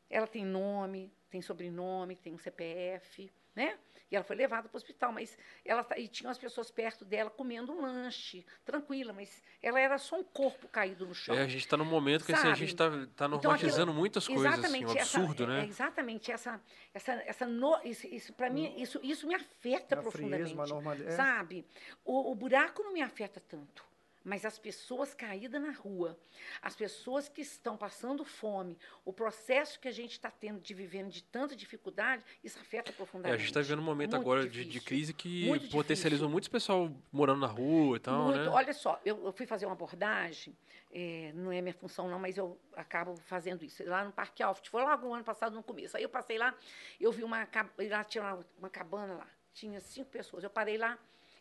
Ela 0.09 0.27
tem 0.27 0.45
nome, 0.45 1.11
tem 1.29 1.41
sobrenome, 1.41 2.15
tem 2.15 2.33
um 2.33 2.37
CPF, 2.37 3.31
né? 3.57 3.77
E 4.09 4.15
ela 4.15 4.23
foi 4.23 4.37
levada 4.37 4.69
para 4.69 4.75
o 4.75 4.77
hospital, 4.77 5.11
mas 5.11 5.37
ela 5.65 5.83
tá- 5.83 5.97
e 5.99 6.07
tinha 6.07 6.29
as 6.29 6.37
pessoas 6.37 6.71
perto 6.71 7.03
dela 7.03 7.29
comendo 7.29 7.73
um 7.73 7.81
lanche, 7.81 8.45
tranquila, 8.63 9.11
mas 9.11 9.43
ela 9.61 9.81
era 9.81 9.97
só 9.97 10.15
um 10.17 10.23
corpo 10.23 10.65
caído 10.69 11.05
no 11.05 11.13
chão. 11.13 11.35
É, 11.35 11.41
a 11.41 11.47
gente 11.47 11.65
está 11.65 11.75
num 11.75 11.83
momento 11.83 12.23
que 12.23 12.31
assim, 12.31 12.47
a 12.47 12.53
gente 12.55 12.69
está 12.69 12.89
tá 13.15 13.25
Então, 13.25 13.51
aquilo- 13.51 13.93
muitas 13.93 14.25
coisas, 14.25 14.45
assim, 14.63 14.85
um 14.85 14.91
essa- 14.95 15.17
absurdo, 15.19 15.43
é- 15.43 15.47
né? 15.47 15.61
é 15.61 15.65
exatamente 15.65 16.31
essa, 16.31 16.61
essa, 16.93 17.11
essa 17.25 17.45
no, 17.45 17.77
isso, 17.83 18.07
isso 18.07 18.31
para 18.31 18.49
mim 18.49 18.73
isso, 18.81 18.97
isso 19.03 19.27
me 19.27 19.35
afeta 19.35 19.95
Uma 19.95 20.03
profundamente, 20.03 20.53
frieza, 20.55 20.73
normal- 20.73 20.93
é. 20.93 21.11
sabe? 21.11 21.65
O, 22.05 22.31
o 22.31 22.35
buraco 22.35 22.81
não 22.83 22.93
me 22.93 23.01
afeta 23.01 23.41
tanto, 23.41 23.83
mas 24.23 24.43
as 24.45 24.59
pessoas 24.59 25.13
caídas 25.13 25.61
na 25.61 25.71
rua, 25.71 26.17
as 26.61 26.75
pessoas 26.75 27.29
que 27.29 27.41
estão 27.41 27.77
passando 27.77 28.25
fome, 28.25 28.77
o 29.05 29.13
processo 29.13 29.79
que 29.79 29.87
a 29.87 29.91
gente 29.91 30.11
está 30.11 30.29
tendo 30.29 30.59
de 30.59 30.73
vivendo 30.73 31.09
de 31.09 31.23
tanta 31.23 31.55
dificuldade, 31.55 32.23
isso 32.43 32.59
afeta 32.59 32.91
É, 32.91 32.93
profundamente. 32.93 33.35
a 33.35 33.37
gente 33.37 33.47
está 33.47 33.61
vivendo 33.61 33.79
um 33.79 33.83
momento 33.83 34.11
Muito 34.11 34.21
agora 34.21 34.47
de, 34.47 34.65
de 34.65 34.79
crise 34.81 35.13
que 35.13 35.47
Muito 35.47 35.69
potencializou 35.69 36.27
difícil. 36.27 36.31
muito 36.31 36.51
pessoal 36.51 36.91
morando 37.11 37.39
na 37.41 37.47
rua 37.47 37.97
e 37.97 37.99
tal, 37.99 38.25
Muito. 38.25 38.39
né? 38.39 38.47
Olha 38.49 38.73
só, 38.73 38.99
eu, 39.05 39.25
eu 39.25 39.31
fui 39.31 39.45
fazer 39.45 39.65
uma 39.65 39.73
abordagem, 39.73 40.55
eh, 40.91 41.31
não 41.35 41.51
é 41.51 41.61
minha 41.61 41.73
função 41.73 42.09
não, 42.09 42.19
mas 42.19 42.37
eu 42.37 42.59
acabo 42.75 43.15
fazendo 43.25 43.63
isso, 43.63 43.83
lá 43.85 44.03
no 44.03 44.11
Parque 44.11 44.43
Alft. 44.43 44.69
Foi 44.69 44.81
logo 44.81 45.07
no 45.07 45.13
ano 45.13 45.23
passado, 45.23 45.53
no 45.55 45.63
começo. 45.63 45.95
Aí 45.95 46.03
eu 46.03 46.09
passei 46.09 46.37
lá, 46.37 46.53
eu 46.99 47.11
vi 47.11 47.23
uma, 47.23 47.47
lá 47.89 48.03
tinha 48.03 48.23
uma, 48.23 48.45
uma 48.59 48.69
cabana 48.69 49.13
lá, 49.15 49.27
tinha 49.53 49.79
cinco 49.79 50.09
pessoas. 50.09 50.43
Eu 50.43 50.49
parei 50.49 50.77
lá, 50.77 50.97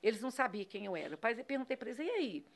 eles 0.06 0.20
não 0.20 0.30
sabiam 0.30 0.64
quem 0.64 0.84
eu 0.84 0.96
era. 0.96 1.14
Eu 1.14 1.44
perguntei 1.44 1.76
para 1.76 1.88
eles, 1.88 1.98
e 1.98 2.10
aí? 2.10 2.46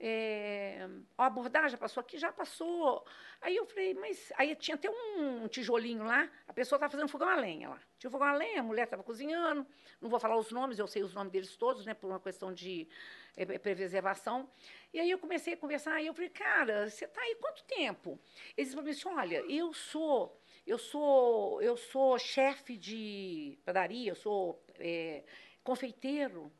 É, 0.00 0.88
a 1.16 1.26
abordagem 1.26 1.76
passou 1.76 2.00
aqui? 2.00 2.16
Já 2.18 2.32
passou. 2.32 3.04
Aí 3.42 3.56
eu 3.56 3.66
falei, 3.66 3.94
mas 3.94 4.32
aí 4.36 4.54
tinha 4.54 4.76
até 4.76 4.88
um 4.88 5.46
tijolinho 5.48 6.04
lá, 6.04 6.30
a 6.46 6.52
pessoa 6.52 6.76
estava 6.76 6.90
fazendo 6.90 7.08
fogão 7.08 7.28
a 7.28 7.36
lenha 7.36 7.68
lá. 7.68 7.80
Tinha 7.98 8.08
um 8.08 8.12
fogão 8.12 8.28
a 8.28 8.32
lenha, 8.32 8.60
a 8.60 8.62
mulher 8.62 8.84
estava 8.84 9.02
cozinhando, 9.02 9.66
não 10.00 10.08
vou 10.08 10.20
falar 10.20 10.36
os 10.36 10.50
nomes, 10.50 10.78
eu 10.78 10.86
sei 10.86 11.02
os 11.02 11.12
nomes 11.12 11.32
deles 11.32 11.56
todos, 11.56 11.84
né, 11.84 11.94
por 11.94 12.08
uma 12.08 12.20
questão 12.20 12.54
de 12.54 12.88
eh, 13.36 13.58
preservação. 13.58 14.48
E 14.94 15.00
aí 15.00 15.10
eu 15.10 15.18
comecei 15.18 15.54
a 15.54 15.56
conversar, 15.56 16.00
e 16.00 16.06
eu 16.06 16.14
falei, 16.14 16.30
cara, 16.30 16.88
você 16.88 17.04
está 17.04 17.20
aí 17.20 17.34
quanto 17.40 17.64
tempo? 17.64 18.18
Eles 18.56 18.72
falaram 18.72 18.90
assim, 18.92 19.08
olha, 19.08 19.44
eu 19.50 19.72
sou, 19.74 20.40
eu 20.64 20.78
sou, 20.78 21.60
eu 21.60 21.76
sou 21.76 22.18
chefe 22.18 22.76
de 22.76 23.58
padaria, 23.64 24.12
eu 24.12 24.16
sou 24.16 24.62
eh, 24.78 25.24
confeiteiro, 25.64 26.52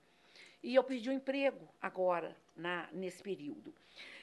e 0.69 0.75
eu 0.75 0.85
perdi 0.85 1.09
o 1.09 1.13
emprego 1.15 1.67
agora, 1.81 2.37
na, 2.55 2.91
nesse 2.93 3.23
período. 3.23 3.75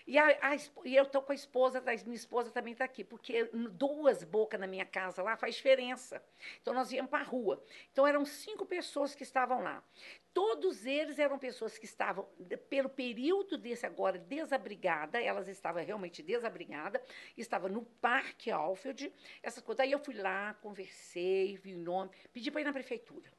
E, 0.06 0.16
a, 0.16 0.28
a 0.28 0.56
e 0.86 0.96
eu 0.96 1.02
estou 1.02 1.24
com 1.24 1.32
a 1.32 1.36
esposa, 1.36 1.80
a 1.80 2.04
minha 2.04 2.16
esposa 2.16 2.52
também 2.52 2.74
está 2.74 2.86
aqui, 2.86 3.04
porque 3.04 3.50
duas 3.72 4.24
bocas 4.24 4.60
na 4.60 4.68
minha 4.68 4.86
casa 4.86 5.24
lá 5.24 5.36
faz 5.36 5.56
diferença. 5.56 6.24
Então, 6.62 6.72
nós 6.72 6.92
íamos 6.92 7.10
para 7.10 7.24
a 7.24 7.28
rua. 7.28 7.64
Então, 7.92 8.06
eram 8.06 8.24
cinco 8.26 8.64
pessoas 8.64 9.16
que 9.16 9.24
estavam 9.24 9.64
lá. 9.64 9.84
Todos 10.36 10.86
eles 10.86 11.18
eram 11.18 11.40
pessoas 11.40 11.80
que 11.80 11.86
estavam, 11.86 12.30
pelo 12.70 12.90
período 12.90 13.58
desse 13.58 13.88
agora, 13.88 14.20
desabrigada, 14.20 15.20
elas 15.20 15.48
estavam 15.48 15.84
realmente 15.84 16.22
desabrigadas, 16.22 17.02
estavam 17.36 17.70
no 17.70 17.82
Parque 17.82 18.52
Alfield, 18.52 19.12
essas 19.42 19.64
coisas. 19.64 19.80
Aí 19.80 19.92
eu 19.92 20.00
fui 20.00 20.14
lá, 20.14 20.54
conversei, 20.62 21.58
vi 21.58 21.74
o 21.74 21.80
nome, 21.80 22.12
pedi 22.32 22.52
para 22.52 22.62
ir 22.62 22.66
na 22.66 22.74
prefeitura 22.74 23.34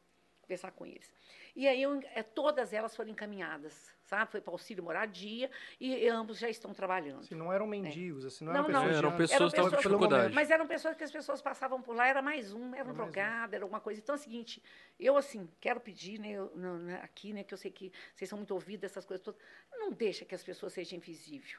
conversar 0.47 0.70
com 0.70 0.86
eles. 0.86 1.12
E 1.55 1.66
aí 1.66 1.82
eu, 1.82 2.01
eh, 2.14 2.22
todas 2.22 2.72
elas 2.72 2.94
foram 2.94 3.11
encaminhadas, 3.11 3.92
sabe? 4.05 4.30
Foi 4.30 4.40
para 4.40 4.53
auxílio 4.53 4.84
moradia 4.84 5.51
e 5.80 6.07
ambos 6.09 6.38
já 6.38 6.49
estão 6.49 6.72
trabalhando. 6.72 7.20
Assim, 7.20 7.34
não 7.34 7.53
eram 7.53 7.66
mendigos, 7.66 8.24
assim, 8.24 8.44
não, 8.44 8.53
Não, 8.53 8.61
eram 8.88 9.11
não. 9.11 9.16
pessoas. 9.16 9.30
É, 9.30 9.34
eram 9.34 9.51
pessoas 9.51 9.53
que 9.53 9.59
estavam 9.61 9.70
com 9.70 9.76
dificuldade. 10.07 10.34
Mas 10.34 10.51
eram 10.51 10.66
pessoas 10.66 10.97
que 10.97 11.03
as 11.05 11.11
pessoas 11.11 11.42
passavam 11.42 11.82
por 11.82 11.97
lá, 11.97 12.07
era 12.07 12.22
mais 12.22 12.53
um, 12.53 12.59
era 12.59 12.68
um 12.68 12.74
Era 12.74 12.84
mais 12.84 12.88
um. 12.90 12.94
drogado, 12.94 13.55
era 13.57 13.64
alguma 13.64 13.80
coisa. 13.80 14.01
Então 14.01 14.14
é 14.14 14.18
o 14.18 14.20
seguinte, 14.20 14.62
eu 15.01 15.16
assim, 15.16 15.49
quero 15.61 15.80
pedir, 15.80 16.20
né, 16.20 16.30
eu- 16.32 16.53
né, 16.55 17.01
aqui, 17.03 17.32
né, 17.32 17.42
que 17.42 17.53
eu 17.53 17.59
sei 17.59 17.70
que 17.70 17.92
vocês 18.14 18.28
são 18.30 18.38
muito 18.38 18.53
ouvidos, 18.55 18.84
essas 18.84 19.05
coisas 19.05 19.24
todas, 19.24 19.40
não 19.72 19.90
deixa 19.90 20.24
que 20.24 20.34
as 20.34 20.44
pessoas 20.44 20.72
sejam 20.72 20.99
invisíveis, 20.99 21.57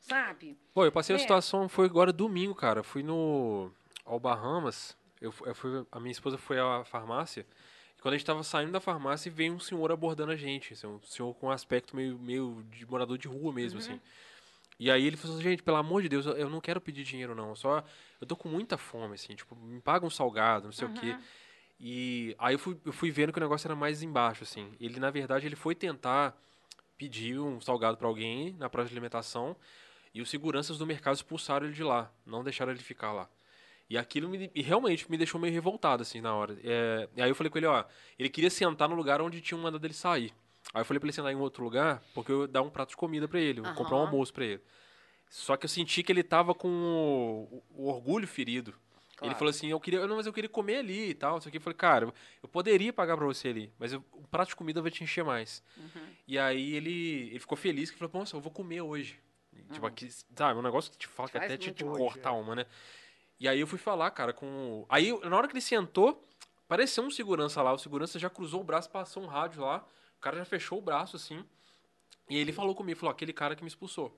sabe? 0.00 0.56
Pô, 0.72 0.84
eu 0.84 0.92
passei 0.92 1.14
a 1.14 1.18
né? 1.18 1.22
situação, 1.22 1.68
foi 1.68 1.86
agora 1.86 2.12
domingo, 2.12 2.54
cara. 2.54 2.82
Fui 2.82 3.02
no. 3.02 3.70
ao 4.04 4.18
Bahamas. 4.18 4.96
Eu, 5.20 5.34
eu 5.44 5.54
fui, 5.54 5.84
a 5.92 6.00
minha 6.00 6.12
esposa 6.12 6.38
foi 6.38 6.58
à 6.58 6.82
farmácia. 6.84 7.44
Quando 8.00 8.14
a 8.14 8.16
gente 8.16 8.26
tava 8.26 8.42
saindo 8.42 8.72
da 8.72 8.80
farmácia, 8.80 9.30
veio 9.30 9.52
um 9.52 9.60
senhor 9.60 9.92
abordando 9.92 10.32
a 10.32 10.36
gente. 10.36 10.72
assim, 10.72 10.86
um 10.86 11.00
senhor 11.02 11.34
com 11.34 11.48
um 11.48 11.50
aspecto 11.50 11.94
meio, 11.94 12.18
meio 12.18 12.64
de 12.70 12.86
morador 12.86 13.18
de 13.18 13.28
rua 13.28 13.52
mesmo, 13.52 13.78
Uhum. 13.78 13.84
assim. 13.84 14.00
E 14.78 14.90
aí 14.90 15.06
ele 15.06 15.16
falou 15.16 15.36
assim, 15.36 15.44
gente, 15.44 15.62
pelo 15.62 15.76
amor 15.76 16.00
de 16.00 16.08
Deus, 16.08 16.24
eu- 16.24 16.48
não 16.48 16.60
quero 16.60 16.80
pedir 16.80 17.04
dinheiro, 17.04 17.34
não. 17.34 17.54
Só. 17.54 17.84
Eu 18.18 18.26
tô 18.26 18.34
com 18.34 18.48
muita 18.48 18.78
fome, 18.78 19.14
assim, 19.14 19.34
tipo, 19.34 19.54
me 19.54 19.80
paga 19.80 20.06
um 20.06 20.10
salgado, 20.10 20.64
não 20.66 20.72
sei 20.72 20.88
o 20.88 20.92
quê. 20.94 21.10
Uhum. 21.10 21.22
E 21.78 22.34
aí 22.38 22.54
eu 22.54 22.58
fui, 22.58 22.78
eu 22.84 22.92
fui 22.92 23.10
vendo 23.10 23.32
que 23.32 23.38
o 23.38 23.42
negócio 23.42 23.66
era 23.66 23.74
mais 23.76 24.02
embaixo, 24.02 24.42
assim. 24.42 24.72
Ele, 24.80 24.98
na 24.98 25.10
verdade, 25.10 25.46
ele 25.46 25.56
foi 25.56 25.74
tentar 25.74 26.34
pedir 26.96 27.38
um 27.38 27.60
salgado 27.60 27.96
pra 27.98 28.06
alguém 28.08 28.54
na 28.58 28.68
praça 28.68 28.88
de 28.88 28.94
alimentação 28.94 29.56
e 30.14 30.20
os 30.20 30.28
seguranças 30.28 30.76
do 30.78 30.86
mercado 30.86 31.14
expulsaram 31.16 31.66
ele 31.66 31.74
de 31.74 31.82
lá, 31.82 32.10
não 32.26 32.42
deixaram 32.44 32.72
ele 32.72 32.80
ficar 32.82 33.12
lá. 33.12 33.28
E 33.90 33.98
aquilo 33.98 34.28
me, 34.28 34.48
e 34.54 34.62
realmente 34.62 35.10
me 35.10 35.16
deixou 35.18 35.40
meio 35.40 35.52
revoltado, 35.52 36.02
assim, 36.02 36.20
na 36.20 36.32
hora. 36.32 36.56
É, 36.62 37.08
e 37.16 37.20
aí 37.20 37.28
eu 37.28 37.34
falei 37.34 37.50
com 37.50 37.58
ele, 37.58 37.66
ó, 37.66 37.84
ele 38.16 38.28
queria 38.28 38.48
sentar 38.48 38.88
no 38.88 38.94
lugar 38.94 39.20
onde 39.20 39.40
tinham 39.40 39.60
mandado 39.60 39.84
ele 39.84 39.92
sair. 39.92 40.32
Aí 40.72 40.80
eu 40.80 40.84
falei 40.84 41.00
pra 41.00 41.08
ele 41.08 41.12
sentar 41.12 41.32
em 41.32 41.36
outro 41.36 41.64
lugar, 41.64 42.00
porque 42.14 42.30
eu 42.30 42.42
ia 42.42 42.46
dar 42.48 42.62
um 42.62 42.70
prato 42.70 42.90
de 42.90 42.96
comida 42.96 43.26
pra 43.26 43.40
ele, 43.40 43.60
ia 43.60 43.72
comprar 43.72 43.96
um 43.96 44.00
almoço 44.02 44.32
pra 44.32 44.44
ele. 44.44 44.60
Só 45.28 45.56
que 45.56 45.64
eu 45.64 45.68
senti 45.68 46.04
que 46.04 46.12
ele 46.12 46.22
tava 46.22 46.54
com 46.54 46.68
o, 46.68 47.62
o 47.70 47.88
orgulho 47.88 48.28
ferido. 48.28 48.70
Ele 48.70 48.76
Claro. 49.16 49.34
falou 49.38 49.50
assim, 49.50 49.68
eu 49.68 49.78
queria, 49.80 50.06
não, 50.06 50.16
mas 50.16 50.26
eu 50.26 50.32
queria 50.32 50.48
comer 50.48 50.76
ali 50.76 51.10
e 51.10 51.14
tal, 51.14 51.38
isso 51.38 51.48
aqui. 51.48 51.58
Eu 51.58 51.60
falei, 51.60 51.76
cara, 51.76 52.04
eu- 52.42 52.48
poderia 52.48 52.90
pagar 52.92 53.16
pra 53.18 53.26
você 53.26 53.48
ali, 53.48 53.70
mas 53.78 53.92
eu- 53.92 54.02
o 54.12 54.26
prato 54.28 54.48
de 54.50 54.56
comida 54.56 54.80
vai 54.80 54.90
te 54.90 55.04
encher 55.04 55.22
mais. 55.24 55.62
Uhum. 55.76 56.06
E 56.26 56.38
aí 56.38 56.74
ele, 56.74 57.28
ele 57.30 57.38
ficou 57.38 57.56
feliz, 57.58 57.90
que 57.90 57.98
falou, 57.98 58.20
nossa, 58.20 58.34
eu 58.36 58.40
vou 58.40 58.50
comer 58.50 58.80
hoje. 58.80 59.18
Tipo, 59.72 59.80
Uhum. 59.80 59.86
aqui, 59.92 60.08
sabe, 60.34 60.58
um 60.58 60.62
negócio 60.62 60.90
que 60.90 60.96
te 60.96 61.06
fala 61.06 61.28
que 61.28 61.36
até 61.36 61.56
te 61.58 61.70
hoje, 61.84 61.98
corta 61.98 62.28
a 62.28 62.32
é. 62.32 62.34
alma, 62.34 62.54
né? 62.54 62.66
E 63.40 63.48
aí 63.48 63.58
eu 63.58 63.66
fui 63.66 63.78
falar, 63.78 64.10
cara, 64.10 64.34
com. 64.34 64.84
Aí, 64.88 65.18
na 65.26 65.34
hora 65.34 65.48
que 65.48 65.54
ele 65.54 65.62
sentou, 65.62 66.22
apareceu 66.66 67.02
um 67.02 67.10
segurança 67.10 67.62
lá. 67.62 67.72
O 67.72 67.78
segurança 67.78 68.18
já 68.18 68.28
cruzou 68.28 68.60
o 68.60 68.64
braço, 68.64 68.90
passou 68.90 69.22
um 69.22 69.26
rádio 69.26 69.62
lá. 69.62 69.82
O 70.18 70.20
cara 70.20 70.36
já 70.36 70.44
fechou 70.44 70.78
o 70.78 70.82
braço, 70.82 71.16
assim. 71.16 71.42
E 72.28 72.36
ele 72.36 72.52
falou 72.52 72.74
comigo, 72.74 73.00
falou, 73.00 73.10
aquele 73.10 73.32
cara 73.32 73.56
que 73.56 73.62
me 73.62 73.68
expulsou. 73.68 74.14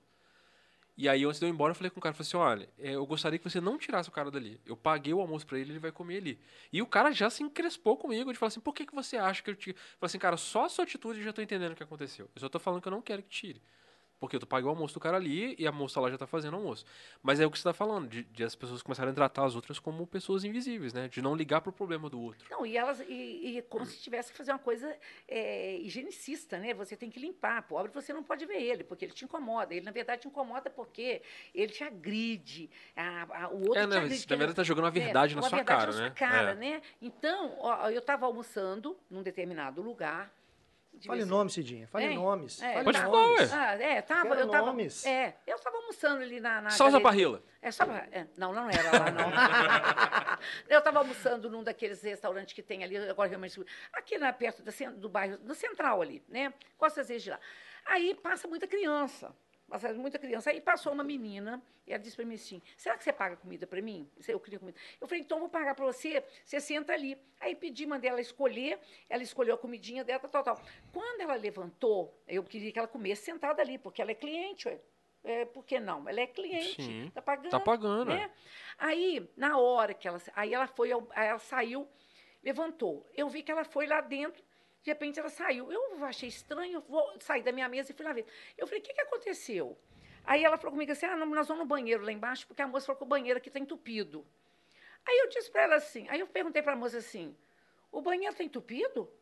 E 0.97 1.09
aí, 1.09 1.25
antes 1.25 1.39
de 1.39 1.47
eu 1.47 1.49
ir 1.49 1.53
embora, 1.53 1.71
eu 1.71 1.75
falei 1.75 1.89
com 1.89 2.01
o 2.01 2.03
cara, 2.03 2.15
falei 2.15 2.29
assim, 2.29 2.37
olha, 2.37 2.69
é, 2.79 2.95
eu 2.97 3.07
gostaria 3.07 3.39
que 3.39 3.49
você 3.49 3.61
não 3.61 3.79
tirasse 3.79 4.09
o 4.09 4.13
cara 4.13 4.31
dali. 4.31 4.61
Eu 4.67 4.77
paguei 4.77 5.15
o 5.15 5.21
almoço 5.21 5.47
pra 5.47 5.59
ele, 5.59 5.71
ele 5.73 5.79
vai 5.79 5.91
comer 5.91 6.19
ali. 6.19 6.39
E 6.71 6.83
o 6.83 6.87
cara 6.87 7.13
já 7.13 7.31
se 7.31 7.43
encrespou 7.43 7.97
comigo, 7.97 8.31
de 8.31 8.39
falar 8.39 8.49
assim, 8.49 8.61
por 8.61 8.75
que, 8.75 8.85
que 8.85 8.95
você 8.95 9.17
acha 9.17 9.43
que 9.43 9.49
eu 9.49 9.55
te... 9.55 9.73
Falei 9.73 9.97
assim, 10.03 10.19
cara, 10.19 10.37
só 10.37 10.67
a 10.67 10.69
sua 10.69 10.85
atitude 10.85 11.21
eu 11.21 11.25
já 11.25 11.33
tô 11.33 11.41
entendendo 11.41 11.73
o 11.73 11.77
que 11.77 11.83
aconteceu. 11.83 12.29
Eu 12.35 12.41
só 12.41 12.49
tô 12.49 12.59
falando 12.59 12.83
que 12.83 12.89
eu 12.89 12.93
não 12.93 13.01
quero 13.01 13.23
que 13.23 13.31
tire. 13.31 13.63
Porque 14.23 14.39
tô 14.39 14.47
paguei 14.47 14.67
o 14.67 14.69
almoço 14.71 14.95
do 14.95 15.01
cara 15.01 15.17
ali 15.17 15.57
e 15.59 15.67
a 15.67 15.73
moça 15.73 16.01
lá 16.01 16.09
já 16.09 16.17
tá 16.17 16.29
fazendo 16.29 16.55
almoço. 16.55 16.85
Mas 17.21 17.41
é 17.41 17.45
o 17.45 17.51
que 17.51 17.59
você 17.59 17.65
tá 17.65 17.73
falando, 17.73 18.09
de, 18.09 18.23
de 18.23 18.45
as 18.45 18.55
pessoas 18.55 18.81
começarem 18.81 19.11
a 19.11 19.15
tratar 19.15 19.45
as 19.45 19.57
outras 19.57 19.81
como 19.81 20.07
pessoas 20.07 20.45
invisíveis, 20.45 20.93
né? 20.93 21.09
De 21.09 21.21
não 21.21 21.35
ligar 21.35 21.61
pro 21.61 21.73
problema 21.73 22.09
do 22.09 22.21
outro. 22.21 22.47
Não, 22.49 22.65
e 22.65 22.77
elas 22.77 23.01
e, 23.01 23.59
e 23.59 23.63
como 23.63 23.85
se 23.85 23.99
tivesse 24.01 24.31
que 24.31 24.39
fazer 24.39 24.53
uma 24.53 24.61
coisa 24.61 24.97
é, 25.27 25.77
higienicista, 25.79 26.57
né? 26.57 26.73
Você 26.73 26.97
tem 26.97 27.11
que 27.11 27.19
limpar. 27.19 27.63
Pobre, 27.65 27.91
você 27.93 28.13
não 28.13 28.23
pode 28.23 28.47
ver 28.47 28.63
ele, 28.63 28.85
porque 28.85 29.07
ele 29.07 29.13
te 29.13 29.25
incomoda. 29.25 29.75
Ele, 29.75 29.85
na 29.85 29.91
verdade, 29.91 30.23
te 30.23 30.29
incomoda 30.29 30.71
porque 30.71 31.21
ele 31.53 31.73
te 31.73 31.83
agride. 31.83 32.71
A, 32.95 33.47
a- 33.47 33.49
o 33.49 33.57
outro 33.63 33.79
É, 33.81 33.83
te 33.83 33.89
né? 33.89 33.97
agride. 33.97 34.27
Na 34.29 34.35
ele- 34.35 34.39
verdade, 34.39 34.55
tá 34.57 34.63
jogando 34.63 34.85
uma 34.85 34.91
É, 34.91 34.93
verdade 34.93 35.35
na 35.35 35.43
uma 35.43 35.49
sua 35.49 35.57
verdade 35.59 35.81
cara, 35.81 35.93
na 35.95 35.99
né? 36.01 36.07
sua 36.07 36.15
cara, 36.15 36.51
É. 36.53 36.55
né? 36.55 36.83
Então, 37.01 37.57
ó, 37.59 37.91
eu 37.91 37.99
estava 37.99 38.25
almoçando 38.25 38.97
num 39.11 39.21
determinado 39.25 39.83
lugar. 39.83 40.33
Fale 41.07 41.23
ser- 41.23 41.27
nome, 41.29 41.51
Cidinha. 41.51 41.87
Fale 41.89 42.05
Hein? 42.07 42.15
nomes. 42.17 42.63
É. 42.63 42.73
Fale 42.75 42.85
Pode 42.85 42.99
falar, 43.01 43.11
nomes. 43.11 43.53
ué. 43.53 43.59
Ah, 43.59 43.75
é, 43.75 44.03
tava, 44.03 44.23
Quero 44.29 44.41
eu 44.41 44.49
tava, 44.51 44.67
nomes. 44.67 45.05
é, 45.07 45.37
eu 45.47 45.57
estava 45.57 45.77
almoçando 45.79 46.23
ali 46.23 46.39
na, 46.41 46.61
na 46.61 46.71
Salsa 46.71 46.99
galeria- 46.99 47.03
Parrila. 47.03 47.43
É 47.61 47.71
só 47.71 47.85
pra, 47.85 48.07
é, 48.13 48.27
não, 48.37 48.53
não 48.53 48.69
era 48.71 48.91
lá, 48.99 49.11
não. 49.11 49.31
eu 50.69 50.79
estava 50.79 50.99
almoçando 51.01 51.49
num 51.51 51.63
daqueles 51.63 52.03
restaurantes 52.03 52.53
que 52.55 52.63
tem 52.63 52.83
ali, 52.85 52.97
agora 52.97 53.29
realmente, 53.29 53.61
aqui 53.93 54.19
na, 54.19 54.33
perto 54.33 54.63
da, 54.63 54.71
cen- 54.73 54.93
do 54.93 55.09
bairro, 55.09 55.39
do 55.39 55.55
Central 55.55 56.03
ali, 56.03 56.23
né? 56.29 56.53
Costa 56.77 57.01
Azevedo 57.01 57.23
de 57.25 57.31
lá. 57.31 57.41
Aí 57.87 58.15
passa 58.15 58.47
muita 58.47 58.67
criança, 58.67 59.35
passa 59.73 59.95
muita 59.95 60.19
criança. 60.19 60.51
Aí 60.51 60.61
passou 60.61 60.93
uma 60.93 61.03
menina, 61.03 61.63
e 61.87 61.93
ela 61.93 62.03
disse 62.03 62.17
para 62.17 62.25
mim 62.25 62.35
assim, 62.35 62.61
será 62.77 62.97
que 62.97 63.05
você 63.05 63.13
paga 63.13 63.37
comida 63.37 63.67
para 63.67 63.81
mim? 63.81 64.09
Eu 64.29 64.39
queria 64.39 64.59
comida. 64.59 64.79
Eu 65.01 65.07
falei, 65.07 65.23
então 65.23 65.39
vou 65.41 65.49
pagar 65.49 65.75
para 65.75 65.85
você, 65.85 66.23
você 66.45 66.61
senta 66.61 66.93
ali. 66.93 67.17
Aí 67.41 67.55
pedi, 67.55 67.87
mandei 67.87 68.11
ela 68.11 68.21
escolher, 68.21 68.79
ela 69.09 69.23
escolheu 69.23 69.55
a 69.55 69.59
comidinha 69.59 70.05
dela, 70.05 70.21
tal, 70.21 70.43
tal. 70.43 70.63
Quando 70.93 71.21
ela 71.21 71.35
levantou, 71.35 72.23
eu 72.29 72.43
queria 72.45 72.71
que 72.71 72.79
ela 72.79 72.89
comesse 72.89 73.25
sentada 73.25 73.63
ali, 73.63 73.79
porque 73.79 74.03
ela 74.03 74.11
é 74.11 74.15
cliente, 74.15 74.69
ué. 74.69 74.79
É, 75.25 75.45
por 75.45 75.65
que 75.65 75.79
não? 75.79 76.09
Ela 76.09 76.21
é 76.21 76.27
cliente, 76.27 76.83
Sim, 76.83 77.11
tá 77.15 77.23
pagando. 77.23 77.51
Tá 77.51 77.61
pagando, 77.61 78.07
né? 78.07 78.25
é. 78.25 78.31
Aí, 78.77 79.31
na 79.37 79.57
hora 79.57 79.95
que 79.95 80.09
ela. 80.09 80.21
Aí 80.35 80.53
ela 80.53 80.67
foi, 80.67 80.91
ela 80.91 81.39
saiu, 81.39 81.89
levantou. 82.43 83.09
Eu 83.15 83.29
vi 83.29 83.41
que 83.41 83.53
ela 83.53 83.65
foi 83.65 83.87
lá 83.87 84.01
dentro, 84.01 84.43
de 84.83 84.91
repente 84.91 85.19
ela 85.19 85.29
saiu. 85.29 85.71
Eu 85.71 86.05
achei 86.05 86.29
estranho, 86.29 86.83
vou 86.89 87.21
sair 87.21 87.43
da 87.43 87.53
minha 87.53 87.69
mesa 87.69 87.93
e 87.93 87.95
fui 87.95 88.05
lá 88.05 88.13
ver. 88.13 88.27
Eu 88.59 88.67
falei, 88.67 88.81
o 88.81 88.83
que, 88.85 88.93
que 88.93 89.01
aconteceu? 89.01 89.79
Aí 90.25 90.45
ela 90.45 90.57
falou 90.57 90.73
comigo 90.73 90.93
assim: 90.93 91.07
ah, 91.07 91.17
não, 91.17 91.27
nós 91.27 91.49
vamos 91.49 91.63
no 91.65 91.69
banheiro 91.69 92.05
lá 92.05 92.13
embaixo, 92.13 92.47
porque 92.47 92.63
a 92.63 92.67
moça 92.67 92.87
falou 92.87 92.99
que 92.99 93.05
o 93.05 93.07
banheiro 93.07 93.39
aqui 93.39 93.49
está 93.49 93.59
entupido. 93.59 94.27
Aí 95.07 95.19
eu 95.19 95.29
disse 95.29 95.51
para 95.51 95.63
ela 95.63 95.75
assim, 95.77 96.07
aí 96.09 96.21
eu 96.21 96.27
perguntei 96.27 96.63
para 96.63 96.73
a 96.73 96.77
moça 96.77 96.99
assim: 96.99 97.37
o 97.91 98.01
banheiro 98.01 98.33
está 98.33 98.45
entupido? 98.45 99.13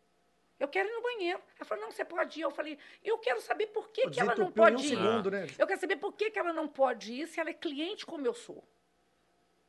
Eu 0.59 0.69
quero 0.69 0.87
ir 0.91 0.93
no 0.93 1.01
banheiro. 1.01 1.41
Ela 1.57 1.65
falou, 1.65 1.85
não, 1.85 1.91
você 1.91 2.05
pode 2.05 2.39
ir. 2.39 2.43
Eu 2.43 2.51
falei, 2.51 2.79
eu 3.03 3.17
quero 3.17 3.41
saber 3.41 3.69
por 3.69 3.89
que, 3.89 4.11
que 4.11 4.21
ela 4.21 4.35
não 4.37 4.53
pode 4.53 4.85
ir. 4.85 4.89
segundo, 4.91 5.31
né? 5.31 5.47
Eu 5.59 5.67
quero 5.67 5.81
saber 5.81 5.97
por 5.97 6.13
que, 6.13 6.31
que 6.31 6.39
ela 6.39 6.53
não 6.53 6.69
pode 6.69 7.15
ir 7.15 7.27
se 7.29 7.41
ela 7.41 7.49
é 7.49 7.55
cliente 7.55 8.05
como 8.05 8.27
eu 8.27 8.35
sou. 8.35 8.63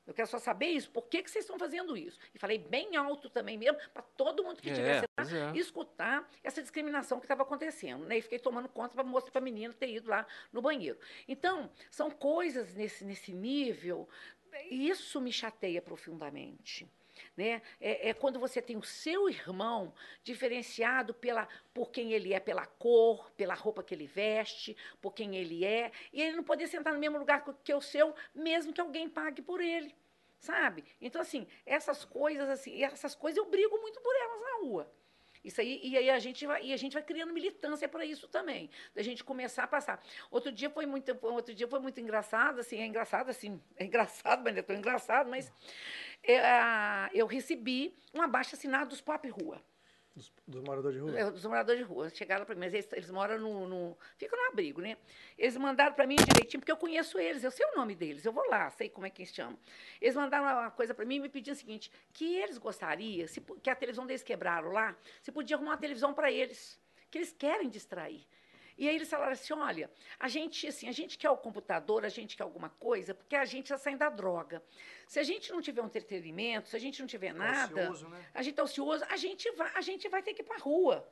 Eu 0.05 0.13
quero 0.13 0.27
só 0.27 0.39
saber 0.39 0.67
isso. 0.67 0.89
Por 0.89 1.03
que, 1.03 1.21
que 1.21 1.29
vocês 1.29 1.45
estão 1.45 1.57
fazendo 1.57 1.95
isso? 1.95 2.19
E 2.33 2.39
falei 2.39 2.57
bem 2.57 2.95
alto 2.95 3.29
também 3.29 3.57
mesmo, 3.57 3.77
para 3.93 4.01
todo 4.01 4.43
mundo 4.43 4.61
que 4.61 4.69
É, 4.69 4.73
tivesse 4.73 5.05
lá 5.17 5.51
é. 5.53 5.57
escutar 5.57 6.29
essa 6.43 6.61
discriminação 6.61 7.19
que 7.19 7.25
estava 7.25 7.43
acontecendo. 7.43 8.05
Né? 8.05 8.17
E 8.17 8.21
fiquei 8.21 8.39
tomando 8.39 8.67
conta 8.67 8.95
para 8.95 9.03
mostrar 9.03 9.31
para 9.31 9.41
a 9.41 9.43
menina 9.43 9.73
ter 9.73 9.89
ido 9.89 10.09
lá 10.09 10.25
no 10.51 10.61
banheiro. 10.61 10.97
Então, 11.27 11.69
são 11.89 12.09
coisas 12.09 12.73
nesse, 12.73 13.05
nesse 13.05 13.31
nível. 13.31 14.09
Isso 14.69 15.21
me 15.21 15.31
chateia 15.31 15.81
profundamente. 15.81 16.87
Né? 17.35 17.61
É, 17.79 18.09
é 18.09 18.13
quando 18.13 18.39
você 18.39 18.61
tem 18.61 18.77
o 18.77 18.83
seu 18.83 19.29
irmão 19.29 19.93
diferenciado 20.23 21.13
pela, 21.13 21.47
por 21.73 21.91
quem 21.91 22.13
ele 22.13 22.33
é, 22.33 22.39
pela 22.39 22.65
cor, 22.65 23.31
pela 23.31 23.53
roupa 23.53 23.83
que 23.83 23.93
ele 23.93 24.07
veste, 24.07 24.75
por 25.01 25.13
quem 25.13 25.35
ele 25.35 25.65
é, 25.65 25.91
e 26.11 26.21
ele 26.21 26.35
não 26.35 26.43
poder 26.43 26.67
sentar 26.67 26.93
no 26.93 26.99
mesmo 26.99 27.17
lugar 27.17 27.43
que- 27.63 27.73
o 27.73 27.81
seu, 27.81 28.13
mesmo 28.33 28.73
que 28.73 28.81
alguém 28.81 29.07
pague 29.09 29.41
por 29.41 29.61
ele, 29.61 29.95
sabe? 30.39 30.83
Então, 30.99 31.21
assim, 31.21 31.47
essas 31.65 32.03
coisas, 32.05 32.49
assim, 32.49 32.83
essas 32.83 33.15
coisas 33.15 33.37
eu 33.37 33.49
brigo 33.49 33.77
muito 33.79 33.99
por 34.01 34.15
elas 34.15 34.41
na 34.41 34.67
rua. 34.67 34.91
Isso 35.43 35.59
aí, 35.59 35.79
e 35.83 35.97
aí 35.97 36.09
a 36.09 36.19
gente 36.19 36.45
vai, 36.45 36.63
e 36.63 36.71
a 36.71 36.77
gente 36.77 36.93
vai 36.93 37.01
criando 37.01 37.33
militância 37.33 37.89
para 37.89 38.05
isso 38.05 38.27
também, 38.27 38.69
da 38.93 39.01
gente 39.01 39.23
começar 39.23 39.63
a 39.63 39.67
passar. 39.67 39.99
Outro 40.29 40.51
dia 40.51 40.69
foi 40.69 40.85
muito, 40.85 41.17
outro 41.23 41.55
dia 41.55 41.67
foi 41.67 41.79
muito 41.79 41.99
engraçado, 41.99 42.59
assim, 42.59 42.79
é 42.79 42.85
engraçado, 42.85 43.29
assim, 43.29 43.59
é 43.75 43.83
engraçado, 43.83 44.43
mas 44.43 44.55
é 44.55 44.61
tão 44.61 44.75
engraçado, 44.75 45.29
mas 45.29 45.51
eu 47.13 47.25
recebi 47.25 47.95
um 48.13 48.21
abaixo 48.21 48.55
assinado 48.55 48.89
dos 48.89 49.01
Pop 49.01 49.27
Rua. 49.29 49.61
Dos, 50.13 50.29
dos 50.45 50.61
moradores 50.61 50.97
de 50.97 51.01
rua. 51.01 51.19
É, 51.19 51.31
dos 51.31 51.45
moradores 51.45 51.79
de 51.79 51.87
rua. 51.87 52.09
Chegaram 52.09 52.45
para 52.45 52.53
mim, 52.53 52.61
mas 52.61 52.73
eles, 52.73 52.91
eles 52.91 53.09
moram 53.09 53.39
no, 53.39 53.67
no. 53.67 53.97
Ficam 54.17 54.37
no 54.37 54.51
abrigo, 54.51 54.81
né? 54.81 54.97
Eles 55.37 55.55
mandaram 55.55 55.93
para 55.93 56.05
mim 56.05 56.17
direitinho, 56.17 56.59
porque 56.59 56.71
eu 56.71 56.75
conheço 56.75 57.17
eles, 57.17 57.45
eu 57.45 57.51
sei 57.51 57.65
o 57.67 57.77
nome 57.77 57.95
deles, 57.95 58.25
eu 58.25 58.33
vou 58.33 58.45
lá, 58.49 58.69
sei 58.71 58.89
como 58.89 59.07
é 59.07 59.09
que 59.09 59.21
eles 59.21 59.33
chamam. 59.33 59.57
Eles 60.01 60.15
mandaram 60.15 60.43
uma 60.43 60.71
coisa 60.71 60.93
para 60.93 61.05
mim 61.05 61.15
e 61.15 61.19
me 61.21 61.29
pediam 61.29 61.53
o 61.53 61.57
seguinte: 61.57 61.89
que 62.11 62.35
eles 62.35 62.57
gostariam, 62.57 63.25
se, 63.25 63.39
que 63.39 63.69
a 63.69 63.75
televisão 63.75 64.05
deles 64.05 64.21
quebraram 64.21 64.71
lá, 64.71 64.95
se 65.21 65.31
podia 65.31 65.55
arrumar 65.55 65.71
uma 65.71 65.77
televisão 65.77 66.13
para 66.13 66.29
eles, 66.29 66.77
que 67.09 67.17
eles 67.17 67.31
querem 67.31 67.69
distrair. 67.69 68.27
E 68.77 68.87
aí 68.87 68.95
eles 68.95 69.09
falaram 69.09 69.33
assim: 69.33 69.53
olha, 69.53 69.89
a 70.19 70.27
gente, 70.27 70.67
assim, 70.67 70.87
a 70.87 70.91
gente 70.91 71.17
quer 71.17 71.29
o 71.29 71.37
computador, 71.37 72.05
a 72.05 72.09
gente 72.09 72.35
quer 72.35 72.43
alguma 72.43 72.69
coisa, 72.69 73.13
porque 73.13 73.35
a 73.35 73.45
gente 73.45 73.65
está 73.65 73.77
saindo 73.77 73.99
da 73.99 74.09
droga. 74.09 74.63
Se 75.07 75.19
a 75.19 75.23
gente 75.23 75.51
não 75.51 75.61
tiver 75.61 75.81
um 75.81 75.85
entretenimento, 75.85 76.69
se 76.69 76.75
a 76.75 76.79
gente 76.79 76.99
não 76.99 77.07
tiver 77.07 77.33
nada, 77.33 77.81
Ansioso, 77.81 78.07
né? 78.09 78.25
a 78.33 78.41
gente 78.41 78.53
está 78.53 78.63
ocioso, 78.63 79.03
a 79.09 79.17
gente 79.17 79.51
vai, 79.51 79.71
a 79.75 79.81
gente 79.81 80.07
vai 80.09 80.21
ter 80.23 80.33
que 80.33 80.41
ir 80.41 80.45
para 80.45 80.55
a 80.55 80.59
rua. 80.59 81.07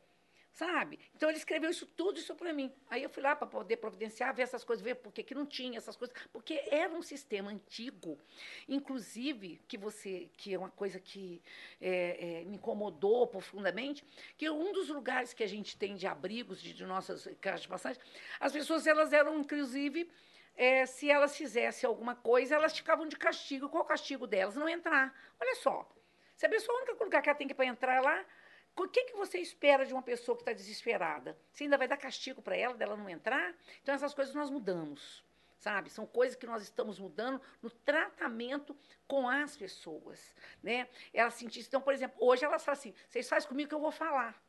Sabe? 0.51 0.99
Então 1.15 1.29
ele 1.29 1.37
escreveu 1.37 1.69
isso 1.69 1.85
tudo 1.85 2.19
isso 2.19 2.35
para 2.35 2.51
mim. 2.51 2.73
Aí 2.89 3.03
eu 3.03 3.09
fui 3.09 3.23
lá 3.23 3.35
para 3.35 3.47
poder 3.47 3.77
providenciar, 3.77 4.33
ver 4.33 4.41
essas 4.41 4.63
coisas, 4.63 4.83
ver 4.83 4.95
por 4.95 5.13
que 5.13 5.23
que 5.23 5.33
não 5.33 5.45
tinha 5.45 5.77
essas 5.77 5.95
coisas, 5.95 6.15
porque 6.33 6.61
era 6.69 6.93
um 6.93 7.01
sistema 7.01 7.49
antigo, 7.49 8.19
inclusive 8.67 9.61
que 9.67 9.77
você, 9.77 10.29
que 10.35 10.53
é 10.53 10.57
uma 10.57 10.69
coisa 10.69 10.99
que 10.99 11.41
é, 11.79 12.41
é, 12.41 12.45
me 12.45 12.55
incomodou 12.57 13.27
profundamente, 13.27 14.03
que 14.37 14.49
um 14.49 14.73
dos 14.73 14.89
lugares 14.89 15.33
que 15.33 15.43
a 15.43 15.47
gente 15.47 15.77
tem 15.77 15.95
de 15.95 16.07
abrigos 16.07 16.61
de, 16.61 16.73
de 16.73 16.85
nossas 16.85 17.29
casas 17.39 17.61
de 17.61 17.67
passagem, 17.67 18.01
as 18.39 18.51
pessoas 18.51 18.85
elas 18.85 19.13
eram 19.13 19.39
inclusive 19.39 20.09
é, 20.59 20.85
se 20.85 21.09
elas 21.09 21.37
fizessem 21.37 21.87
alguma 21.87 22.15
coisa, 22.15 22.55
elas 22.55 22.75
ficavam 22.75 23.07
de 23.07 23.15
castigo. 23.15 23.69
Qual 23.69 23.81
o 23.81 23.87
castigo 23.87 24.27
delas? 24.27 24.57
Não 24.57 24.67
entrar. 24.67 25.17
Olha 25.39 25.55
só. 25.55 25.89
Se 26.35 26.45
a 26.45 26.49
pessoa, 26.49 26.77
o 26.77 26.83
único 26.83 27.01
lugar 27.01 27.21
que 27.21 27.29
ela 27.29 27.37
tem 27.37 27.47
que 27.47 27.53
ir 27.53 27.55
para 27.55 27.65
entrar 27.65 28.01
lá, 28.01 28.25
o 28.85 28.89
que, 28.89 29.03
que 29.05 29.13
você 29.15 29.39
espera 29.39 29.85
de 29.85 29.93
uma 29.93 30.01
pessoa 30.01 30.35
que 30.35 30.41
está 30.41 30.53
desesperada? 30.53 31.37
Você 31.51 31.63
ainda 31.65 31.77
vai 31.77 31.87
dar 31.87 31.97
castigo 31.97 32.41
para 32.41 32.55
ela, 32.55 32.73
dela 32.75 32.95
não 32.95 33.09
entrar? 33.09 33.53
Então, 33.81 33.93
essas 33.95 34.13
coisas 34.13 34.33
nós 34.35 34.49
mudamos, 34.49 35.23
sabe? 35.57 35.89
São 35.89 36.05
coisas 36.05 36.35
que 36.37 36.45
nós 36.45 36.63
estamos 36.63 36.99
mudando 36.99 37.41
no 37.61 37.69
tratamento 37.69 38.75
com 39.07 39.27
as 39.29 39.57
pessoas, 39.57 40.35
né? 40.63 40.87
Elas 41.13 41.33
sentir, 41.33 41.61
então, 41.61 41.81
por 41.81 41.93
exemplo, 41.93 42.17
hoje 42.19 42.45
elas 42.45 42.63
falam 42.63 42.79
assim, 42.79 42.93
vocês 43.09 43.27
fazem 43.27 43.47
comigo 43.49 43.69
que 43.69 43.75
eu 43.75 43.79
vou 43.81 43.91
falar. 43.91 44.39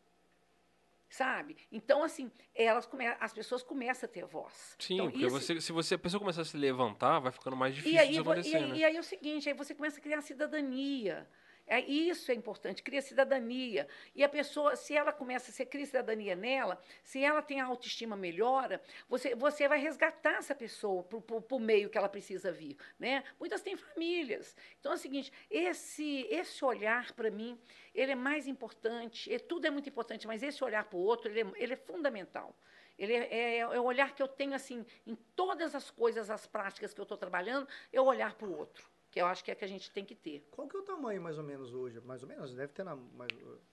Sabe? 1.09 1.57
Então, 1.73 2.05
assim, 2.05 2.31
elas 2.55 2.87
come... 2.87 3.05
as 3.19 3.33
pessoas 3.33 3.65
começam 3.65 4.09
a 4.09 4.13
ter 4.13 4.25
voz. 4.25 4.77
Sim, 4.79 4.95
então, 4.95 5.11
porque 5.11 5.27
isso- 5.27 5.31
você, 5.41 5.61
se 5.61 5.73
você, 5.73 5.95
a 5.97 5.99
pessoa 5.99 6.21
começar 6.21 6.43
a 6.43 6.45
se 6.45 6.57
levantar, 6.57 7.19
vai 7.19 7.33
ficando 7.33 7.57
mais 7.57 7.75
difícil 7.75 7.97
e 7.97 7.99
aí, 7.99 8.21
vo- 8.21 8.31
acontecer, 8.31 8.51
e, 8.51 8.57
aí, 8.57 8.69
né? 8.71 8.77
e 8.77 8.85
aí 8.85 8.97
é 8.97 9.01
o 9.01 9.03
seguinte, 9.03 9.49
aí 9.49 9.55
você 9.55 9.75
começa 9.75 9.99
a 9.99 10.01
criar 10.01 10.21
cidadania. 10.21 11.29
É, 11.71 11.79
isso 11.83 12.33
é 12.33 12.35
importante, 12.35 12.83
cria 12.83 13.01
cidadania. 13.01 13.87
E 14.13 14.25
a 14.25 14.29
pessoa, 14.29 14.75
se 14.75 14.97
ela 14.97 15.13
começa, 15.13 15.53
você 15.53 15.65
cria 15.65 15.87
cidadania 15.87 16.35
nela, 16.35 16.83
se 17.01 17.23
ela 17.23 17.41
tem 17.41 17.61
a 17.61 17.65
autoestima 17.65 18.17
melhora, 18.17 18.83
você, 19.09 19.37
você 19.37 19.69
vai 19.69 19.79
resgatar 19.79 20.39
essa 20.39 20.53
pessoa 20.53 21.05
para 21.05 21.57
o 21.57 21.61
meio 21.61 21.89
que 21.89 21.97
ela 21.97 22.09
precisa 22.09 22.51
vir. 22.51 22.77
Né? 22.99 23.23
Muitas 23.39 23.63
têm 23.63 23.77
famílias. 23.77 24.57
Então 24.81 24.91
é 24.91 24.95
o 24.97 24.99
seguinte, 24.99 25.33
esse, 25.49 26.27
esse 26.29 26.65
olhar, 26.65 27.13
para 27.13 27.31
mim, 27.31 27.57
ele 27.95 28.11
é 28.11 28.17
mais 28.17 28.49
importante, 28.49 29.39
tudo 29.47 29.65
é 29.65 29.71
muito 29.71 29.89
importante, 29.89 30.27
mas 30.27 30.43
esse 30.43 30.65
olhar 30.65 30.83
para 30.87 30.99
o 30.99 31.01
outro, 31.01 31.31
ele 31.31 31.43
é, 31.43 31.53
ele 31.55 31.75
é 31.75 31.77
fundamental. 31.77 32.53
Ele 32.99 33.15
é, 33.15 33.29
é, 33.33 33.59
é, 33.59 33.81
o 33.81 33.85
olhar 33.85 34.13
que 34.13 34.21
eu 34.21 34.27
tenho 34.27 34.55
assim 34.55 34.85
em 35.07 35.15
todas 35.37 35.77
as 35.77 35.89
coisas, 35.89 36.31
as 36.31 36.49
práticas 36.49 36.93
que 36.93 37.01
eu 37.01 37.05
estou 37.05 37.17
trabalhando, 37.17 37.69
é 37.93 38.01
o 38.01 38.07
olhar 38.07 38.35
para 38.35 38.49
o 38.49 38.59
outro 38.59 38.91
que 39.11 39.21
eu 39.21 39.27
acho 39.27 39.43
que 39.45 39.51
é 39.51 39.55
que 39.55 39.65
a 39.65 39.69
gente 39.69 39.91
tem 39.91 40.05
que 40.05 40.15
ter. 40.15 40.47
Qual 40.51 40.69
que 40.69 40.77
é 40.77 40.79
o 40.79 40.83
tamanho 40.83 41.21
mais 41.21 41.37
ou 41.37 41.45
menos 41.45 41.75
hoje? 41.75 42.01
Mais 42.01 42.23
ou 42.23 42.29
menos 42.29 42.55
deve 42.55 42.73
ter 42.73 42.85
na 42.85 42.95
mais, 42.95 43.31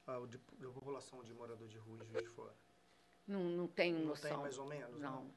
a, 0.08 0.20
de, 0.26 0.38
de 0.38 0.68
população 0.68 1.24
de 1.24 1.34
morador 1.34 1.68
de 1.68 1.78
rua 1.78 1.98
de 2.00 2.12
Juiz 2.12 2.24
de 2.24 2.30
Fora. 2.30 2.54
Não, 3.28 3.44
não 3.44 3.68
tenho 3.68 4.00
não 4.00 4.06
noção. 4.08 4.32
Tem 4.32 4.40
mais 4.40 4.58
ou 4.58 4.66
menos. 4.66 5.00
Não. 5.00 5.24
não. 5.24 5.32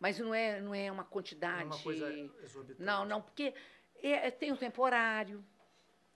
Mas 0.00 0.18
não 0.18 0.34
é 0.34 0.60
não 0.60 0.74
é 0.74 0.90
uma 0.90 1.04
quantidade. 1.04 1.64
Não 1.64 1.72
é 1.72 1.74
uma 1.76 1.82
coisa 1.82 2.12
exorbitante. 2.42 2.82
Não, 2.82 3.04
não, 3.04 3.22
porque 3.22 3.54
é, 4.02 4.30
tem 4.30 4.52
o 4.52 4.56
temporário. 4.56 5.44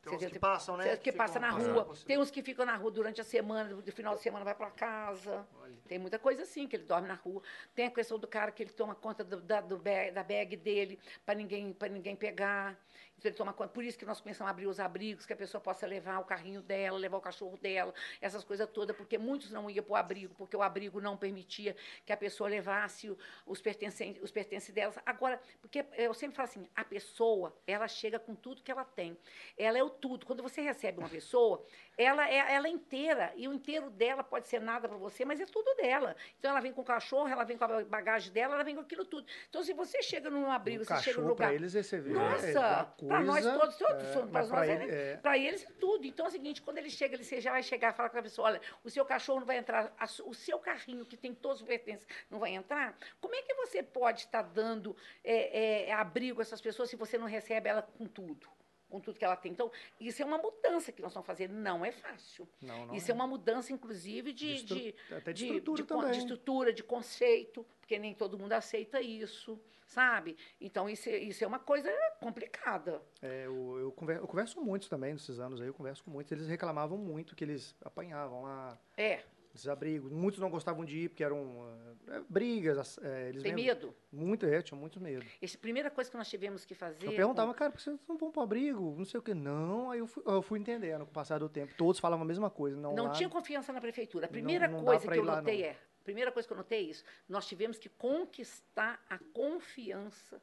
Tem 0.03 0.17
uns 0.17 0.33
que 0.33 0.39
passam, 0.39 0.77
né? 0.77 0.97
Que, 0.97 1.11
que 1.11 1.13
passa 1.13 1.39
na 1.39 1.51
rua. 1.51 1.95
Tem 2.07 2.19
uns 2.19 2.31
que 2.31 2.43
ficam 2.43 2.65
na 2.65 2.77
rua 2.77 2.91
durante 2.91 3.21
a 3.21 3.25
semana, 3.25 3.71
no 3.71 3.93
final 3.93 4.15
de 4.15 4.23
semana 4.23 4.45
vai 4.45 4.55
para 4.55 4.71
casa. 4.71 5.47
Olha. 5.69 5.79
Tem 5.87 5.99
muita 5.99 6.19
coisa 6.19 6.43
assim, 6.43 6.67
que 6.67 6.77
ele 6.77 6.85
dorme 6.85 7.09
na 7.09 7.15
rua. 7.15 7.43
Tem 7.75 7.87
a 7.87 7.91
questão 7.91 8.19
do 8.19 8.27
cara 8.27 8.51
que 8.51 8.63
ele 8.63 8.71
toma 8.71 8.95
conta 8.95 9.23
do, 9.23 9.41
da, 9.41 9.61
do 9.61 9.79
bag, 9.79 10.11
da 10.13 10.23
bag 10.23 10.57
dele 10.57 10.99
para 11.25 11.35
ninguém, 11.35 11.77
ninguém 11.91 12.17
pegar. 12.17 12.79
Então, 13.19 13.29
ele 13.29 13.37
toma 13.37 13.53
conta. 13.53 13.71
Por 13.71 13.83
isso 13.83 13.99
que 13.99 14.05
nós 14.05 14.21
começamos 14.21 14.49
a 14.49 14.51
abrir 14.53 14.67
os 14.67 14.79
abrigos, 14.79 15.27
que 15.27 15.33
a 15.33 15.37
pessoa 15.37 15.61
possa 15.61 15.87
levar 15.87 16.21
o 16.21 16.25
carrinho 16.25 16.63
dela, 16.63 16.97
levar 16.97 17.19
o 17.19 17.21
cachorro 17.21 17.57
dela, 17.57 17.93
essas 18.21 18.45
coisas 18.45 18.69
todas, 18.71 18.97
porque 18.97 19.19
muitos 19.19 19.51
não 19.51 19.69
iam 19.69 19.85
para 19.85 19.93
o 19.93 19.97
abrigo, 19.97 20.35
porque 20.37 20.57
o 20.57 20.63
abrigo 20.63 21.01
não 21.01 21.17
permitia 21.17 21.75
que 22.07 22.13
a 22.13 22.17
pessoa 22.17 22.49
levasse 22.49 23.15
os 23.45 23.61
pertencentes, 23.61 24.23
os 24.23 24.31
pertences 24.31 24.73
delas. 24.73 24.97
Agora, 25.05 25.41
porque 25.61 25.85
eu 25.97 26.15
sempre 26.15 26.37
falo 26.37 26.49
assim, 26.49 26.69
a 26.77 26.85
pessoa, 26.85 27.57
ela 27.67 27.89
chega 27.89 28.21
com 28.21 28.37
tudo 28.37 28.63
que 28.63 28.71
ela 28.71 28.85
tem. 28.85 29.19
Ela 29.57 29.79
é 29.79 29.83
o 29.83 29.91
tudo. 29.91 30.25
Quando 30.25 30.43
você 30.43 30.61
recebe 30.61 30.99
uma 30.99 31.09
pessoa, 31.09 31.65
ela 31.97 32.29
é 32.29 32.39
ela 32.39 32.69
é 32.69 32.71
inteira, 32.71 33.33
e 33.37 33.49
o 33.49 33.53
inteiro 33.53 33.91
dela 33.91 34.23
pode 34.23 34.47
ser 34.47 34.61
nada 34.61 34.89
para 34.89 34.97
você, 34.97 35.25
mas 35.25 35.41
é 35.41 35.47
tudo 35.47 35.58
dela. 35.77 36.17
Então, 36.39 36.51
ela 36.51 36.61
vem 36.61 36.73
com 36.73 36.83
o 36.83 36.85
cachorro, 36.85 37.29
ela 37.29 37.45
vem 37.45 37.57
com 37.57 37.65
a 37.65 37.85
bagagem 37.85 38.33
dela, 38.33 38.55
ela 38.55 38.65
vem 38.65 38.75
com 38.75 38.81
aquilo 38.81 39.05
tudo. 39.05 39.27
Então, 39.49 39.63
se 39.63 39.73
você 39.73 40.03
chega 40.03 40.31
num 40.31 40.51
abrigo, 40.51 40.85
você 40.85 40.97
chega 41.03 41.21
num 41.21 41.29
lugar... 41.29 41.49
para 41.49 41.55
eles, 41.55 41.73
você 41.73 42.01
vê, 42.01 42.11
Nossa! 42.11 42.49
É, 42.49 43.07
para 43.07 43.21
nós 43.21 43.45
todos, 43.45 43.77
todos 43.77 44.03
é, 44.05 44.27
para 44.27 44.47
nós, 44.47 44.69
ele, 44.69 44.91
é. 44.91 45.17
para 45.17 45.39
eles 45.39 45.65
é 45.65 45.73
tudo. 45.79 46.07
Então 46.07 46.27
é 46.27 46.29
o 46.29 46.33
seguinte, 46.33 46.63
quando 46.63 46.79
ele 46.79 46.91
chega, 46.91 47.15
ele 47.15 47.41
já 47.41 47.51
vai 47.51 47.63
chegar 47.63 47.93
e 47.93 47.97
falar 47.97 48.11
com 48.11 48.19
a 48.19 48.23
pessoa, 48.23 48.49
olha, 48.49 48.61
o 48.85 48.91
seu 48.91 49.05
cachorro 49.05 49.41
não 49.41 49.47
vai 49.47 49.59
entrar, 49.59 49.93
a, 49.99 50.05
o 50.25 50.35
seu 50.35 50.59
carrinho 50.59 51.05
que 51.05 51.17
tem 51.17 51.35
todos 51.35 51.61
os 51.61 51.67
pertences 51.67 52.07
não 52.31 52.39
vai 52.39 52.55
entrar. 52.55 52.97
Como 53.21 53.35
é 53.35 53.43
que 53.43 53.55
você 53.55 53.83
pode 53.83 54.21
estar 54.21 54.43
dando 54.43 54.97
é, 55.25 55.89
é, 55.89 55.93
abrigo 55.93 56.41
a 56.41 56.43
essas 56.43 56.61
pessoas 56.61 56.91
se 56.91 56.97
você 56.97 57.19
não 57.19 57.27
recebe 57.27 57.69
ela 57.69 57.83
com 57.83 58.07
tudo? 58.07 58.49
Com 58.89 59.01
tudo 59.01 59.19
que 59.19 59.25
ela 59.25 59.37
tem. 59.37 59.53
Então, 59.53 59.71
isso 60.01 60.23
é 60.23 60.25
uma 60.25 60.39
mudança 60.39 60.93
que 60.93 61.01
nós 61.01 61.11
estamos 61.11 61.27
fazendo. 61.27 61.55
Não 61.55 61.85
é 61.85 61.93
fácil. 61.93 62.49
Não, 62.61 62.87
não 62.87 62.95
isso 62.95 63.11
é. 63.11 63.13
é. 63.13 63.15
uma 63.15 63.27
mudança, 63.27 63.73
inclusive, 63.73 64.33
de, 64.33 64.63
de, 64.63 64.95
até 65.11 65.33
de, 65.33 65.47
de 65.47 65.57
estrutura, 65.57 65.83
de, 65.83 65.89
de, 65.89 66.13
de, 66.13 66.19
estrutura, 66.19 66.73
de 66.73 66.83
conceito, 66.83 67.67
porque 67.81 67.99
nem 67.99 68.15
todo 68.15 68.39
mundo 68.39 68.53
aceita 68.53 69.01
isso 69.01 69.61
sabe? 69.89 70.37
Então, 70.61 70.89
isso, 70.89 71.09
é, 71.09 71.17
isso 71.17 71.43
é 71.43 71.47
uma 71.47 71.59
coisa 71.59 71.91
complicada. 72.21 73.03
É, 73.23 73.47
eu, 73.47 73.79
eu, 73.79 73.93
converso, 73.93 74.23
eu 74.23 74.29
converso 74.29 74.55
com 74.55 74.61
muitos 74.63 74.89
também 74.89 75.15
nesses 75.15 75.41
anos 75.41 75.61
aí, 75.61 75.67
eu 75.67 75.75
converso 75.75 76.05
com 76.05 76.11
muitos. 76.11 76.31
Eles 76.31 76.47
reclamavam 76.47 76.99
muito 76.99 77.35
que 77.35 77.43
eles 77.43 77.75
apanhavam 77.83 78.43
lá. 78.43 78.79
É. 78.97 79.25
Desabrigo. 79.59 80.11
Muitos 80.11 80.41
não 80.41 80.49
gostavam 80.49 80.85
de 80.85 80.99
ir 80.99 81.09
porque 81.09 81.25
eram 81.25 81.67
é, 82.09 82.21
brigas. 82.29 82.99
É, 83.03 83.29
eles 83.29 83.43
Tem 83.43 83.55
mesmo, 83.55 83.69
medo? 83.69 83.95
Muito, 84.11 84.47
é, 84.47 84.63
tinham 84.63 84.79
muito 84.79 85.01
medo. 85.01 85.25
Essa 85.43 85.59
primeira 85.59 85.91
coisa 85.91 86.11
que 86.11 86.17
nós 86.17 86.29
tivemos 86.29 86.65
que 86.65 86.75
fazer. 86.75 87.07
Eu 87.07 87.13
perguntava, 87.13 87.53
com... 87.53 87.59
cara, 87.59 87.71
por 87.71 87.79
que 87.79 87.85
vocês 87.85 87.99
não 88.09 88.17
vão 88.17 88.31
para 88.31 88.43
abrigo? 88.43 88.95
Não 88.97 89.05
sei 89.05 89.19
o 89.19 89.23
que. 89.23 89.35
Não, 89.35 89.91
aí 89.91 89.99
eu 89.99 90.07
fui, 90.07 90.23
eu 90.27 90.43
fui 90.43 90.59
entendendo 90.59 91.05
com 91.05 91.11
o 91.11 91.15
passar 91.15 91.39
do 91.39 91.49
tempo. 91.49 91.75
Todos 91.77 92.01
falavam 92.01 92.25
a 92.25 92.27
mesma 92.27 92.51
coisa. 92.51 92.77
Não, 92.77 92.95
não 92.95 93.07
lá, 93.07 93.11
tinha 93.13 93.29
confiança 93.29 93.73
na 93.73 93.81
prefeitura. 93.81 94.27
A 94.27 94.29
primeira 94.29 94.69
não, 94.69 94.79
não 94.79 94.85
coisa 94.85 95.07
que 95.07 95.19
eu 95.19 95.25
notei 95.25 95.63
lá, 95.63 95.67
é: 95.69 95.77
primeira 96.05 96.33
coisa 96.33 96.47
que 96.47 96.53
eu 96.53 96.57
notei 96.57 96.79
é 96.79 96.83
isso. 96.83 97.05
Nós 97.29 97.47
tivemos 97.47 97.79
que 97.79 97.89
conquistar 97.89 99.05
a 99.09 99.19
confiança 99.33 100.41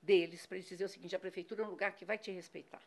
deles 0.00 0.46
para 0.46 0.58
eles 0.58 0.68
dizer 0.68 0.84
o 0.84 0.88
seguinte: 0.88 1.16
a 1.16 1.18
prefeitura 1.18 1.62
é 1.62 1.66
um 1.66 1.70
lugar 1.70 1.92
que 1.94 2.04
vai 2.04 2.18
te 2.18 2.30
respeitar. 2.30 2.82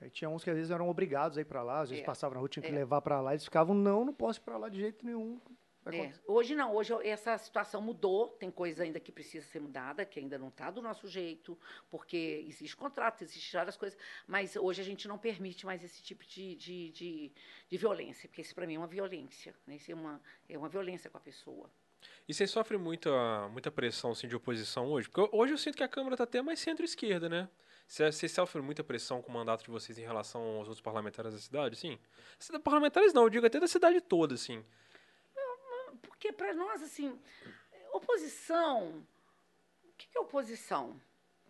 Aí 0.00 0.10
tinha 0.10 0.30
uns 0.30 0.42
que 0.42 0.50
às 0.50 0.56
vezes 0.56 0.70
eram 0.70 0.88
obrigados 0.88 1.36
a 1.36 1.40
ir 1.40 1.44
para 1.44 1.62
lá, 1.62 1.80
às 1.80 1.90
vezes 1.90 2.02
é. 2.02 2.06
passavam 2.06 2.34
na 2.34 2.40
rua, 2.40 2.48
tinha 2.48 2.62
que 2.62 2.70
é. 2.70 2.74
levar 2.74 3.02
para 3.02 3.20
lá, 3.20 3.32
eles 3.32 3.44
ficavam, 3.44 3.74
não, 3.74 4.04
não 4.04 4.14
posso 4.14 4.40
ir 4.40 4.42
para 4.42 4.56
lá 4.56 4.68
de 4.68 4.80
jeito 4.80 5.04
nenhum. 5.04 5.40
É. 5.86 6.12
Hoje 6.26 6.54
não, 6.54 6.74
hoje 6.74 6.92
essa 7.02 7.36
situação 7.38 7.80
mudou, 7.80 8.28
tem 8.28 8.50
coisa 8.50 8.82
ainda 8.82 9.00
que 9.00 9.10
precisa 9.10 9.46
ser 9.46 9.60
mudada, 9.60 10.04
que 10.04 10.20
ainda 10.20 10.38
não 10.38 10.48
está 10.48 10.70
do 10.70 10.82
nosso 10.82 11.08
jeito, 11.08 11.58
porque 11.88 12.44
existe 12.46 12.76
contrato, 12.76 13.22
existe 13.22 13.56
várias 13.56 13.78
coisas, 13.78 13.98
mas 14.26 14.56
hoje 14.56 14.82
a 14.82 14.84
gente 14.84 15.08
não 15.08 15.18
permite 15.18 15.64
mais 15.64 15.82
esse 15.82 16.02
tipo 16.02 16.24
de, 16.26 16.54
de, 16.56 16.90
de, 16.90 17.32
de 17.68 17.78
violência, 17.78 18.28
porque 18.28 18.42
isso 18.42 18.54
para 18.54 18.66
mim 18.66 18.74
é 18.74 18.78
uma 18.78 18.86
violência, 18.86 19.54
né? 19.66 19.76
isso 19.76 19.90
é 19.90 19.94
uma, 19.94 20.20
é 20.48 20.58
uma 20.58 20.68
violência 20.68 21.08
com 21.08 21.16
a 21.16 21.20
pessoa. 21.20 21.70
E 22.28 22.34
você 22.34 22.46
sofre 22.46 22.76
muita, 22.76 23.48
muita 23.48 23.70
pressão 23.70 24.12
assim, 24.12 24.28
de 24.28 24.36
oposição 24.36 24.86
hoje? 24.86 25.08
Porque 25.08 25.34
hoje 25.34 25.52
eu 25.54 25.58
sinto 25.58 25.76
que 25.76 25.82
a 25.82 25.88
Câmara 25.88 26.14
está 26.14 26.24
até 26.24 26.42
mais 26.42 26.60
centro-esquerda, 26.60 27.28
né? 27.28 27.48
Você, 27.90 28.28
sofre 28.28 28.62
muita 28.62 28.84
pressão 28.84 29.20
com 29.20 29.32
o 29.32 29.34
mandato 29.34 29.64
de 29.64 29.70
vocês 29.70 29.98
em 29.98 30.02
relação 30.02 30.40
aos 30.40 30.68
outros 30.68 30.80
parlamentares 30.80 31.32
da 31.32 31.40
cidade, 31.40 31.74
sim? 31.74 31.98
Parlamentares 32.62 33.12
não, 33.12 33.24
eu 33.24 33.28
digo 33.28 33.44
até 33.44 33.58
da 33.58 33.66
cidade 33.66 34.00
toda, 34.00 34.36
assim. 34.36 34.64
Porque 36.00 36.32
para 36.32 36.54
nós, 36.54 36.80
assim, 36.84 37.18
oposição. 37.92 39.04
O 39.82 39.92
que 39.98 40.06
é 40.16 40.20
oposição 40.20 41.00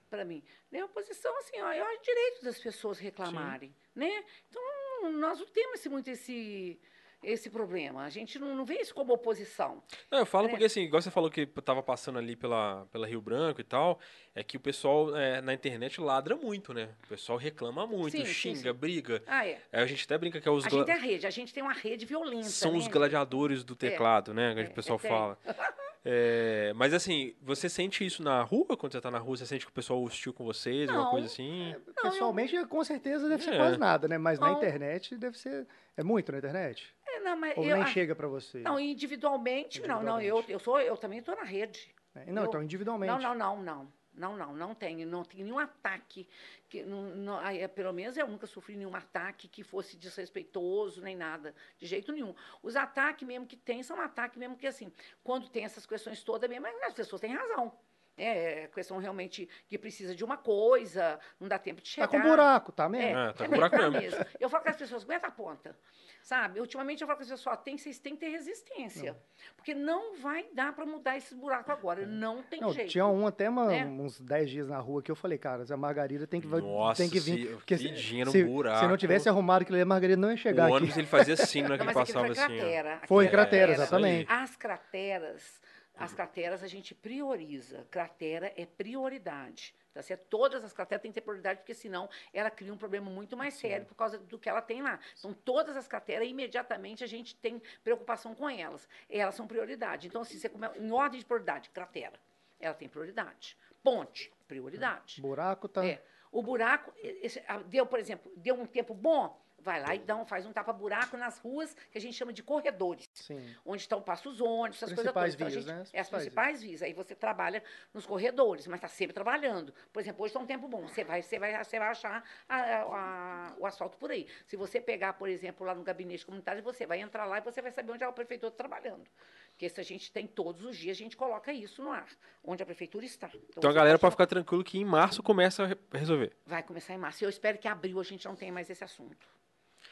para 0.09 0.25
mim? 0.25 0.43
Né? 0.71 0.83
Oposição, 0.83 1.37
assim, 1.41 1.61
ó, 1.61 1.71
é 1.71 1.83
o 1.83 2.01
direito 2.01 2.43
das 2.43 2.59
pessoas 2.59 2.99
reclamarem. 2.99 3.77
Né? 3.95 4.25
Então, 4.49 5.13
nós 5.13 5.39
não 5.39 5.47
temos 5.47 5.87
muito 5.89 6.09
esse 6.09 6.81
esse 7.23 7.51
problema. 7.51 8.03
A 8.03 8.11
gente 8.11 8.39
não, 8.39 8.55
não 8.55 8.65
vê 8.65 8.81
isso 8.81 8.95
como 8.95 9.13
oposição. 9.13 9.83
Não, 10.11 10.21
eu 10.21 10.27
falo 10.27 10.45
né? 10.45 10.51
porque, 10.51 10.65
assim, 10.65 10.83
igual 10.83 11.03
você 11.03 11.11
falou 11.11 11.31
que 11.31 11.43
estava 11.43 11.83
passando 11.83 12.19
ali 12.19 12.35
pela, 12.35 12.87
pela 12.91 13.07
Rio 13.07 13.21
Branco 13.21 13.61
e 13.61 13.65
tal, 13.65 13.99
é 14.35 14.43
que 14.43 14.57
o 14.57 14.61
pessoal 14.61 15.17
é, 15.17 15.41
na 15.41 15.53
internet 15.53 16.01
ladra 16.01 16.37
muito, 16.37 16.73
né? 16.73 16.89
O 17.05 17.09
pessoal 17.09 17.39
reclama 17.39 17.87
muito, 17.87 18.17
sim, 18.17 18.25
xinga, 18.25 18.57
sim, 18.57 18.63
sim. 18.63 18.73
briga. 18.73 19.23
Ah, 19.27 19.47
é. 19.47 19.61
A 19.73 19.87
gente 19.87 20.05
até 20.05 20.17
brinca 20.17 20.41
que 20.41 20.49
é 20.49 20.51
os... 20.51 20.67
A 20.67 20.71
gente 20.71 20.85
tem 20.85 20.95
a 20.95 20.99
rede, 20.99 21.27
a 21.27 21.31
gente 21.31 21.55
tem 21.55 21.63
uma 21.63 21.73
rede 21.73 22.07
violenta, 22.07 22.49
São 22.49 22.73
né? 22.73 22.79
os 22.79 22.89
gladiadores 22.89 23.65
do 23.65 23.75
é. 23.75 23.77
teclado, 23.77 24.31
é. 24.33 24.35
né? 24.35 24.55
Que 24.55 24.61
é, 24.61 24.65
o 24.65 24.75
pessoal 24.75 25.01
é, 25.03 25.09
fala. 25.09 25.39
É, 26.05 26.73
mas 26.75 26.95
assim, 26.95 27.35
você 27.43 27.69
sente 27.69 28.05
isso 28.05 28.23
na 28.23 28.43
rua? 28.43 28.77
Quando 28.77 28.93
você 28.93 29.01
tá 29.01 29.11
na 29.11 29.19
rua, 29.19 29.37
você 29.37 29.45
sente 29.45 29.67
que 29.67 29.71
o 29.71 29.75
pessoal 29.75 30.03
hostil 30.03 30.33
com 30.33 30.45
vocês, 30.45 30.89
não, 30.89 31.03
uma 31.03 31.11
coisa 31.11 31.27
assim? 31.27 31.73
É, 31.73 31.79
pessoalmente, 32.03 32.55
eu... 32.55 32.67
com 32.67 32.83
certeza 32.83 33.29
deve 33.29 33.45
ser 33.45 33.57
quase 33.57 33.77
nada, 33.77 34.09
né? 34.09 34.17
Mas 34.17 34.39
não. 34.39 34.49
na 34.49 34.55
internet 34.55 35.17
deve 35.17 35.39
ser. 35.39 35.67
É 35.97 36.03
muito 36.03 36.33
na 36.33 36.39
internet? 36.39 36.95
É, 37.07 37.21
não, 37.21 37.37
mas 37.37 37.57
Ou 37.57 37.65
eu, 37.65 37.77
nem 37.77 37.87
chega 37.87 38.15
para 38.15 38.29
você? 38.29 38.61
Não, 38.61 38.81
individualmente, 38.81 39.79
individualmente, 39.79 40.07
não, 40.07 40.15
não. 40.15 40.23
Eu, 40.23 40.43
eu, 40.49 40.59
sou, 40.59 40.81
eu 40.81 40.97
também 40.97 41.19
estou 41.19 41.37
na 41.37 41.45
rede. 41.45 41.95
É, 42.15 42.33
não, 42.33 42.43
eu, 42.43 42.49
então 42.49 42.63
individualmente. 42.63 43.13
Não, 43.13 43.21
não, 43.21 43.57
não, 43.57 43.63
não. 43.63 44.00
Não, 44.21 44.37
não, 44.37 44.55
não 44.55 44.75
tem. 44.75 45.05
Não 45.07 45.25
tem 45.25 45.43
nenhum 45.43 45.59
ataque. 45.59 46.29
Que, 46.69 46.83
não, 46.83 47.03
não, 47.17 47.47
é, 47.47 47.67
pelo 47.67 47.93
menos 47.93 48.17
eu 48.17 48.29
nunca 48.29 48.47
sofri 48.47 48.77
nenhum 48.77 48.95
ataque 48.95 49.49
que 49.49 49.65
fosse 49.65 49.97
desrespeitoso, 49.97 51.01
nem 51.01 51.17
nada. 51.17 51.55
De 51.79 51.87
jeito 51.87 52.13
nenhum. 52.13 52.35
Os 52.63 52.77
ataques 52.77 53.27
mesmo 53.27 53.47
que 53.47 53.57
tem 53.57 53.83
são 53.83 54.01
ataques 54.01 54.39
mesmo 54.39 54.57
que, 54.57 54.67
assim, 54.67 54.93
quando 55.25 55.49
tem 55.49 55.65
essas 55.65 55.87
questões 55.87 56.23
todas 56.23 56.49
mesmo, 56.49 56.67
as 56.85 56.95
pessoas 56.95 57.21
têm 57.21 57.33
razão. 57.33 57.73
É, 58.21 58.65
é 58.65 58.69
questão 58.69 58.99
realmente 58.99 59.49
que 59.67 59.79
precisa 59.79 60.15
de 60.15 60.25
uma 60.25 60.37
coisa, 60.37 61.19
não 61.39 61.49
dá 61.49 61.59
tempo 61.59 61.81
de 61.81 61.89
chegar. 61.89 62.09
Tá 62.09 62.19
com 62.21 62.29
buraco, 62.29 62.73
tá 62.73 62.89
mesmo? 62.89 63.19
É, 63.19 63.33
tá 63.33 63.45
com 63.47 63.51
buraco 63.55 63.77
mesmo. 63.77 64.01
mesmo. 64.01 64.27
Eu 64.39 64.49
falo 64.49 64.63
com 64.63 64.71
as 64.71 64.77
pessoas, 64.77 65.03
aguenta 65.05 65.27
a 65.27 65.31
ponta. 65.31 65.77
Sabe? 66.23 66.61
Ultimamente 66.61 67.01
eu 67.01 67.07
falo 67.07 67.17
com 67.17 67.23
as 67.23 67.31
pessoas, 67.31 67.59
tem, 67.65 67.79
vocês 67.79 67.99
têm 67.99 68.15
que 68.15 68.21
ter 68.21 68.29
resistência. 68.29 69.13
Não. 69.13 69.21
Porque 69.57 69.75
não 69.75 70.17
vai 70.17 70.47
dar 70.55 70.75
para 70.75 70.85
mudar 70.85 71.17
esses 71.17 71.33
buracos 71.33 71.71
agora. 71.71 72.07
Não 72.07 72.43
tem 72.43 72.61
não, 72.61 72.73
jeito. 72.73 72.91
Tinha 72.91 73.07
um 73.07 73.27
até 73.27 73.49
uma, 73.49 73.75
é. 73.75 73.85
uns 73.85 74.21
10 74.21 74.51
dias 74.51 74.69
na 74.69 74.79
rua 74.79 75.03
que 75.03 75.11
eu 75.11 75.17
falei, 75.17 75.39
cara, 75.39 75.65
a 75.69 75.77
Margarida 75.77 76.27
tem 76.27 76.41
que, 76.41 76.47
Nossa, 76.47 77.03
tem 77.03 77.11
que 77.11 77.19
vir. 77.19 77.55
porque 77.55 77.79
se, 77.79 77.97
se, 77.97 78.45
buraco. 78.45 78.81
se 78.81 78.87
não 78.87 78.97
tivesse 78.97 79.29
arrumado 79.29 79.63
aquilo 79.63 79.77
ali, 79.77 79.83
a 79.83 79.87
Margarida 79.87 80.21
não 80.21 80.31
ia 80.31 80.37
chegar 80.37 80.65
o 80.65 80.67
aqui. 80.67 80.73
O 80.73 80.77
ônibus 80.77 80.97
ele 80.97 81.07
fazia 81.07 81.35
assim, 81.35 81.63
não 81.63 81.75
é 81.75 81.79
que 81.79 81.85
ele 81.85 81.95
passava 81.95 82.27
foi 82.27 82.31
assim. 82.31 82.57
Cratera. 82.57 83.01
Foi 83.07 83.29
cratera, 83.29 83.73
exatamente. 83.73 84.31
As 84.31 84.57
crateras 84.57 85.61
as 85.97 86.13
crateras 86.15 86.63
a 86.63 86.67
gente 86.67 86.95
prioriza. 86.95 87.87
Cratera 87.91 88.53
é 88.57 88.65
prioridade. 88.67 89.75
Tá 89.93 90.03
certo? 90.03 90.25
Todas 90.29 90.63
as 90.63 90.73
crateras 90.73 91.03
têm 91.03 91.11
que 91.11 91.17
ter 91.17 91.21
prioridade, 91.21 91.61
porque 91.61 91.75
senão 91.75 92.09
ela 92.33 92.49
cria 92.49 92.73
um 92.73 92.77
problema 92.77 93.11
muito 93.11 93.37
mais 93.37 93.55
sério 93.55 93.87
por 93.87 93.97
causa 93.97 94.19
do 94.19 94.39
que 94.39 94.49
ela 94.49 94.63
tem 94.63 94.81
lá. 94.81 95.01
Então, 95.19 95.35
todas 95.35 95.77
as 95.77 95.89
crateras, 95.89 96.29
imediatamente 96.29 97.03
a 97.03 97.09
gente 97.09 97.35
tem 97.35 97.61
preocupação 97.83 98.33
com 98.33 98.49
elas. 98.49 98.89
Elas 99.09 99.35
são 99.35 99.49
prioridade. 99.49 100.07
Então, 100.07 100.23
assim, 100.23 100.39
você 100.39 100.49
come... 100.49 100.69
em 100.79 100.93
ordem 100.93 101.19
de 101.19 101.27
prioridade, 101.27 101.71
cratera, 101.71 102.21
ela 102.61 102.75
tem 102.75 102.89
prioridade. 102.89 103.57
Ponte, 103.83 104.33
prioridade. 104.47 105.21
Buraco 105.21 105.69
tá. 105.69 105.85
É. 105.85 106.01
O 106.31 106.41
buraco, 106.41 106.93
esse, 106.97 107.43
deu, 107.67 107.85
por 107.85 107.99
exemplo, 107.99 108.31
deu 108.37 108.55
um 108.55 108.67
tempo 108.67 108.95
bom, 108.95 109.37
vai 109.63 109.81
lá 109.81 109.95
e 109.95 109.99
dá 109.99 110.17
um, 110.17 110.25
faz 110.25 110.47
um 110.47 110.53
tapa-buraco 110.53 111.17
nas 111.17 111.39
ruas 111.39 111.75
que 111.91 111.99
a 111.99 112.01
gente 112.01 112.15
chama 112.15 112.33
de 112.33 112.43
corredores. 112.43 113.09
Sim. 113.15 113.55
Onde 113.65 113.83
estão 113.83 114.01
passos 114.03 114.41
ônibus, 114.41 114.79
essas 114.83 114.93
coisas 114.95 115.13
todas. 115.13 115.35
Então, 115.35 115.47
a 115.47 115.51
vias, 115.51 115.65
gente- 115.65 115.73
né? 115.75 115.81
As 115.83 115.95
É 115.95 116.01
as 116.01 116.09
principais 116.09 116.21
principais 116.21 116.63
vias. 116.63 116.83
Aí 116.83 116.93
você 116.93 117.15
trabalha 117.15 117.63
nos 117.95 118.07
corredores, 118.07 118.67
mas 118.67 118.79
está 118.79 118.89
sempre 118.89 119.15
trabalhando. 119.15 119.73
Por 119.93 120.01
exemplo, 120.01 120.23
hoje 120.25 120.31
está 120.31 120.41
um 120.41 120.47
tempo 120.47 120.67
bom. 120.69 120.87
Você 120.89 121.05
vai, 121.05 121.23
você 121.23 121.39
vai, 121.39 121.65
você 121.65 121.79
vai 121.79 121.89
achar 121.89 122.25
a- 122.49 122.83
a- 122.83 123.55
o 123.59 123.67
asfalto 123.67 123.97
por 123.99 124.11
aí. 124.11 124.27
Se 124.47 124.57
você 124.57 124.81
pegar, 124.81 125.13
por 125.15 125.29
exemplo, 125.29 125.67
lá 125.67 125.75
no 125.75 125.83
gabinete 125.83 126.25
comunitário, 126.25 126.63
você 126.63 126.87
vai 126.87 127.01
entrar 127.01 127.25
lá 127.27 127.39
e 127.39 127.41
você 127.41 127.61
vai 127.63 127.71
saber 127.71 127.93
onde 127.93 128.05
é 128.05 128.09
o 128.09 128.13
prefeitura 128.13 128.51
trabalhando. 128.53 129.09
Porque 129.51 129.69
se 129.69 129.79
a 129.81 129.85
gente 129.85 130.11
tem 130.11 130.27
todos 130.27 130.65
os 130.65 130.77
dias, 130.77 130.97
a 130.97 130.99
gente 130.99 131.17
coloca 131.17 131.53
isso 131.53 131.83
no 131.83 131.91
ar, 131.93 132.09
onde 132.43 132.63
a 132.63 132.67
prefeitura 132.67 133.05
está. 133.05 133.29
Então 133.35 133.69
a 133.69 133.73
você 133.73 133.77
galera 133.77 133.99
pode 133.99 134.13
ficar 134.13 134.27
tranquilo 134.27 134.65
que 134.65 134.79
em 134.79 134.85
março 134.87 135.23
começa 135.23 135.65
a 135.65 135.67
re- 135.67 135.79
resolver. 135.93 136.33
Vai 136.47 136.63
começar 136.63 136.95
em 136.95 136.99
março. 136.99 137.23
Eu 137.23 137.29
espero 137.29 137.59
que 137.59 137.69
abril 137.69 138.01
a 138.01 138.03
gente 138.03 138.25
não 138.27 138.35
tenha 138.35 138.53
mais 138.53 138.71
esse 138.71 138.83
assunto. 138.83 139.27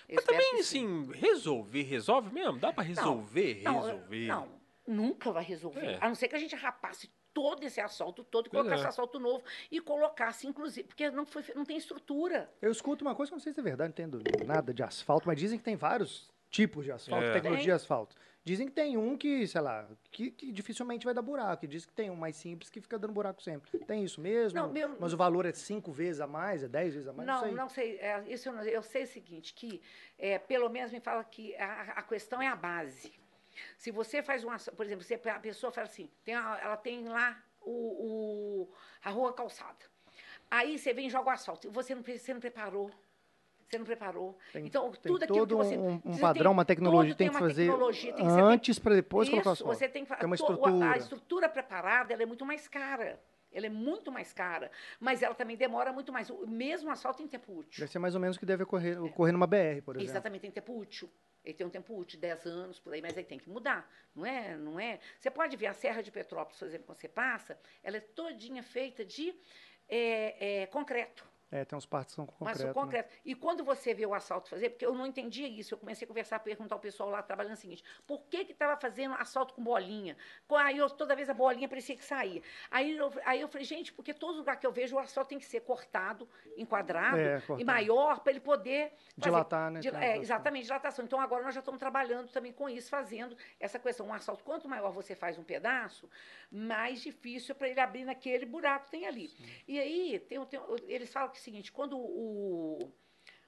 Eu 0.09 0.16
Mas 0.16 0.24
também, 0.24 0.60
assim, 0.60 1.10
resolver, 1.12 1.82
resolve 1.82 2.32
mesmo? 2.32 2.59
Dá 2.59 2.72
pra 2.72 2.82
resolver, 2.82 3.62
Não, 3.62 3.80
resolver? 3.82 4.26
Não, 4.26 4.48
nunca 4.86 5.30
vai 5.30 5.44
resolver. 5.44 5.85
É. 5.85 5.98
A 6.01 6.09
não 6.09 6.14
ser 6.14 6.28
que 6.28 6.35
a 6.35 6.39
gente 6.39 6.56
rapasse 6.56 7.10
todo 7.35 7.62
esse 7.62 7.78
asfalto 7.80 8.24
todo 8.24 8.47
e 8.47 8.51
colocasse 8.51 8.85
é. 8.85 8.89
asfalto 8.89 9.20
novo 9.20 9.44
e 9.70 9.80
colocasse, 9.80 10.47
inclusive, 10.47 10.89
porque 10.89 11.10
não, 11.10 11.26
foi, 11.26 11.44
não 11.55 11.64
tem 11.64 11.76
estrutura. 11.76 12.51
Eu 12.60 12.72
escuto 12.72 13.05
uma 13.05 13.14
coisa 13.14 13.30
que 13.30 13.35
eu 13.35 13.36
não 13.36 13.43
sei 13.43 13.52
se 13.52 13.60
é 13.60 13.62
verdade, 13.62 13.94
não 13.98 14.06
entendo 14.09 14.22
nada 14.47 14.72
de 14.72 14.82
asfalto, 14.82 15.26
mas 15.26 15.39
dizem 15.39 15.59
que 15.59 15.64
tem 15.64 15.76
vários 15.76 16.30
tipos 16.51 16.85
de 16.85 16.90
asfalto, 16.90 17.26
É. 17.26 17.32
tecnologia 17.35 17.59
Tem. 17.59 17.66
de 17.66 17.72
asfalto. 17.72 18.16
Dizem 18.48 18.66
que 18.66 18.72
tem 18.72 18.96
um 18.96 19.14
que, 19.14 19.46
sei 19.46 19.60
lá, 19.60 19.86
que, 20.10 20.30
que 20.30 20.50
dificilmente 20.50 21.04
vai 21.04 21.12
dar 21.12 21.20
buraco. 21.20 21.66
E 21.66 21.68
diz 21.68 21.84
que 21.84 21.92
tem 21.92 22.08
um 22.10 22.16
mais 22.16 22.34
simples 22.34 22.70
que 22.70 22.80
fica 22.80 22.98
dando 22.98 23.12
buraco 23.12 23.42
sempre. 23.42 23.78
Tem 23.80 24.02
isso 24.02 24.22
mesmo? 24.22 24.58
Não, 24.58 24.72
meu- 24.72 24.96
Mas 24.98 25.12
o 25.12 25.18
valor 25.18 25.44
é 25.44 25.52
cinco 25.52 25.92
vezes 25.92 26.18
a 26.18 26.26
mais, 26.26 26.62
é 26.62 26.68
dez 26.68 26.94
vezes 26.94 27.06
a 27.06 27.12
mais? 27.12 27.26
não, 27.26 27.40
sei. 27.40 27.52
não 27.52 27.68
sei. 27.68 27.98
é, 27.98 28.24
isso 28.26 28.48
eu, 28.48 28.54
não- 28.54 28.62
eu 28.64 28.82
sei 28.82 29.02
o 29.02 29.06
seguinte, 29.06 29.52
que 29.52 29.82
é, 30.18 30.38
pelo 30.38 30.70
menos 30.70 30.90
me 30.90 30.98
fala 30.98 31.22
que 31.24 31.54
a, 31.56 31.82
a 31.96 32.02
questão 32.02 32.40
é 32.40 32.46
a 32.48 32.56
base. 32.56 33.12
Se 33.76 33.90
você 33.90 34.22
faz 34.22 34.42
um 34.44 34.50
asfalto, 34.50 34.76
por 34.78 34.86
exemplo, 34.86 35.04
se 35.04 35.12
a 35.12 35.38
pessoa 35.40 35.70
fala 35.70 35.86
assim, 35.86 36.08
tem 36.24 36.34
a- 36.34 36.58
ela 36.62 36.76
tem 36.78 37.06
lá 37.06 37.38
o, 37.60 37.70
o- 37.70 38.72
a 39.04 39.10
rua 39.10 39.34
calçada. 39.34 39.84
Aí 40.50 40.78
você 40.78 40.94
vem 40.94 41.08
e 41.08 41.10
joga 41.10 41.28
o 41.28 41.32
asfalto. 41.32 41.70
Você 41.70 41.94
não, 41.94 42.02
você 42.02 42.32
não 42.32 42.40
preparou. 42.40 42.90
Você 43.68 43.76
não 43.78 43.84
preparou. 43.84 44.38
Tem, 44.52 44.64
então, 44.66 44.90
tem 44.92 45.12
tudo 45.12 45.22
aquilo 45.24 45.46
que 45.46 45.54
todo 45.54 45.56
você. 45.58 45.76
um, 45.76 46.00
um 46.04 46.18
padrão, 46.18 46.44
tem- 46.52 46.52
uma 46.52 46.64
tecnologia 46.64 47.14
tem 47.14 47.28
que 47.28 47.34
uma 47.34 47.40
fazer 47.40 47.66
tecnologia, 47.66 48.12
tem 48.14 48.24
que 48.26 48.32
antes 48.32 48.78
para 48.78 48.94
depois 48.94 49.28
colocar 49.28 49.50
o 49.50 49.52
Isso, 49.52 49.62
asfalto. 49.62 49.78
você 49.78 49.88
tem 49.88 50.04
que 50.06 50.16
Tem 50.16 50.26
uma 50.26 50.36
to- 50.36 50.44
a- 50.46 50.54
estrutura. 50.54 50.90
A, 50.90 50.96
estrutura 50.96 51.48
preparada 51.50 52.12
ela 52.14 52.22
é 52.22 52.26
muito 52.26 52.46
mais 52.46 52.66
cara. 52.66 53.20
Ela 53.52 53.66
é 53.66 53.70
muito 53.70 54.10
mais 54.10 54.32
cara. 54.32 54.70
Mas 54.98 55.22
ela 55.22 55.34
também 55.34 55.56
demora 55.56 55.92
muito 55.92 56.10
mais. 56.12 56.30
O 56.30 56.46
mesmo 56.46 56.90
asfalto 56.90 57.18
tem 57.18 57.28
tempo 57.28 57.52
útil. 57.58 57.80
Deve 57.80 57.92
ser 57.92 57.98
mais 57.98 58.14
ou 58.14 58.20
menos 58.20 58.36
o 58.36 58.40
que 58.40 58.46
deve 58.46 58.62
ocorrer, 58.62 59.02
ocorrer 59.02 59.32
numa 59.32 59.46
BR, 59.46 59.82
por 59.84 59.96
exemplo. 59.96 60.10
Exatamente, 60.12 60.40
tem 60.42 60.50
tempo 60.50 60.78
útil. 60.78 61.10
Ele 61.44 61.54
tem 61.54 61.66
um 61.66 61.70
tempo 61.70 61.94
útil, 61.96 62.18
10 62.18 62.44
anos, 62.46 62.78
por 62.78 62.92
aí, 62.92 63.00
mas 63.00 63.16
aí 63.16 63.24
tem 63.24 63.38
que 63.38 63.48
mudar. 63.48 63.88
Não 64.14 64.24
é? 64.26 64.54
Não 64.56 64.78
é? 64.80 64.98
Você 65.18 65.30
pode 65.30 65.56
ver 65.56 65.66
a 65.66 65.72
Serra 65.72 66.02
de 66.02 66.10
Petrópolis, 66.10 66.58
por 66.58 66.66
exemplo, 66.66 66.86
quando 66.86 66.98
você 67.00 67.08
passa, 67.08 67.58
ela 67.82 67.96
é 67.96 68.00
todinha 68.00 68.62
feita 68.62 69.02
de 69.04 69.34
é, 69.88 70.62
é, 70.62 70.66
concreto. 70.66 71.24
É, 71.50 71.64
tem 71.64 71.76
uns 71.76 71.86
partes 71.86 72.14
que 72.14 72.16
são 72.16 72.26
Mas 72.40 72.58
concreto. 72.58 72.70
o 72.70 72.74
concreto. 72.74 73.14
E 73.24 73.34
quando 73.34 73.64
você 73.64 73.94
vê 73.94 74.04
o 74.04 74.12
asfalto 74.12 74.50
fazer, 74.50 74.68
porque 74.70 74.84
eu 74.84 74.92
não 74.94 75.06
entendia 75.06 75.48
isso, 75.48 75.72
eu 75.74 75.78
comecei 75.78 76.04
a 76.04 76.08
conversar, 76.08 76.38
perguntar 76.40 76.74
ao 76.74 76.78
pessoal 76.80 77.08
lá 77.08 77.22
trabalhando 77.22 77.54
o 77.54 77.56
seguinte: 77.56 77.82
por 78.06 78.22
que 78.24 78.44
que 78.44 78.52
estava 78.52 78.78
fazendo 78.78 79.14
asfalto 79.14 79.54
com 79.54 79.62
bolinha? 79.64 80.14
Aí 80.50 80.76
eu, 80.76 80.90
toda 80.90 81.16
vez 81.16 81.30
a 81.30 81.34
bolinha 81.34 81.66
parecia 81.66 81.96
que 81.96 82.04
saía. 82.04 82.42
Aí 82.70 82.96
eu, 82.96 83.10
aí 83.24 83.40
eu 83.40 83.48
falei, 83.48 83.64
gente, 83.64 83.92
porque 83.94 84.12
todo 84.12 84.36
lugar 84.36 84.58
que 84.60 84.66
eu 84.66 84.72
vejo 84.72 84.96
o 84.96 84.98
asfalto 84.98 85.30
tem 85.30 85.38
que 85.38 85.46
ser 85.46 85.60
cortado, 85.60 86.28
enquadrado 86.56 87.16
É, 87.18 87.38
e 87.38 87.40
cortado. 87.40 87.64
maior 87.66 88.20
para 88.20 88.32
ele 88.32 88.40
poder 88.40 88.90
fazer- 88.90 89.14
Dilatar, 89.16 89.70
né? 89.70 89.80
Dil- 89.80 89.94
é, 89.96 90.06
razão. 90.08 90.22
exatamente, 90.22 90.62
dilatação. 90.64 91.04
Então 91.04 91.18
agora 91.20 91.42
nós 91.44 91.54
já 91.54 91.60
estamos 91.60 91.78
trabalhando 91.80 92.28
também 92.30 92.52
com 92.52 92.68
isso, 92.68 92.90
fazendo 92.90 93.36
essa 93.58 93.78
questão. 93.78 94.06
Um 94.06 94.12
asfalto, 94.12 94.44
quanto 94.44 94.68
maior 94.68 94.90
você 94.92 95.14
faz 95.14 95.38
um 95.38 95.44
pedaço, 95.44 96.10
mais 96.50 97.00
difícil 97.00 97.54
para 97.54 97.68
ele 97.68 97.80
abrir 97.80 98.04
naquele 98.04 98.44
buraco 98.44 98.84
que 98.86 98.90
tem 98.90 99.06
ali. 99.06 99.30
E 99.66 99.78
aí, 99.78 100.18
tem, 100.18 100.44
tem 100.46 100.60
eles 100.86 101.10
falam 101.12 101.30
que 101.30 101.38
é 101.39 101.40
o 101.40 101.44
seguinte: 101.44 101.73
quando 101.73 101.97
o, 101.98 102.93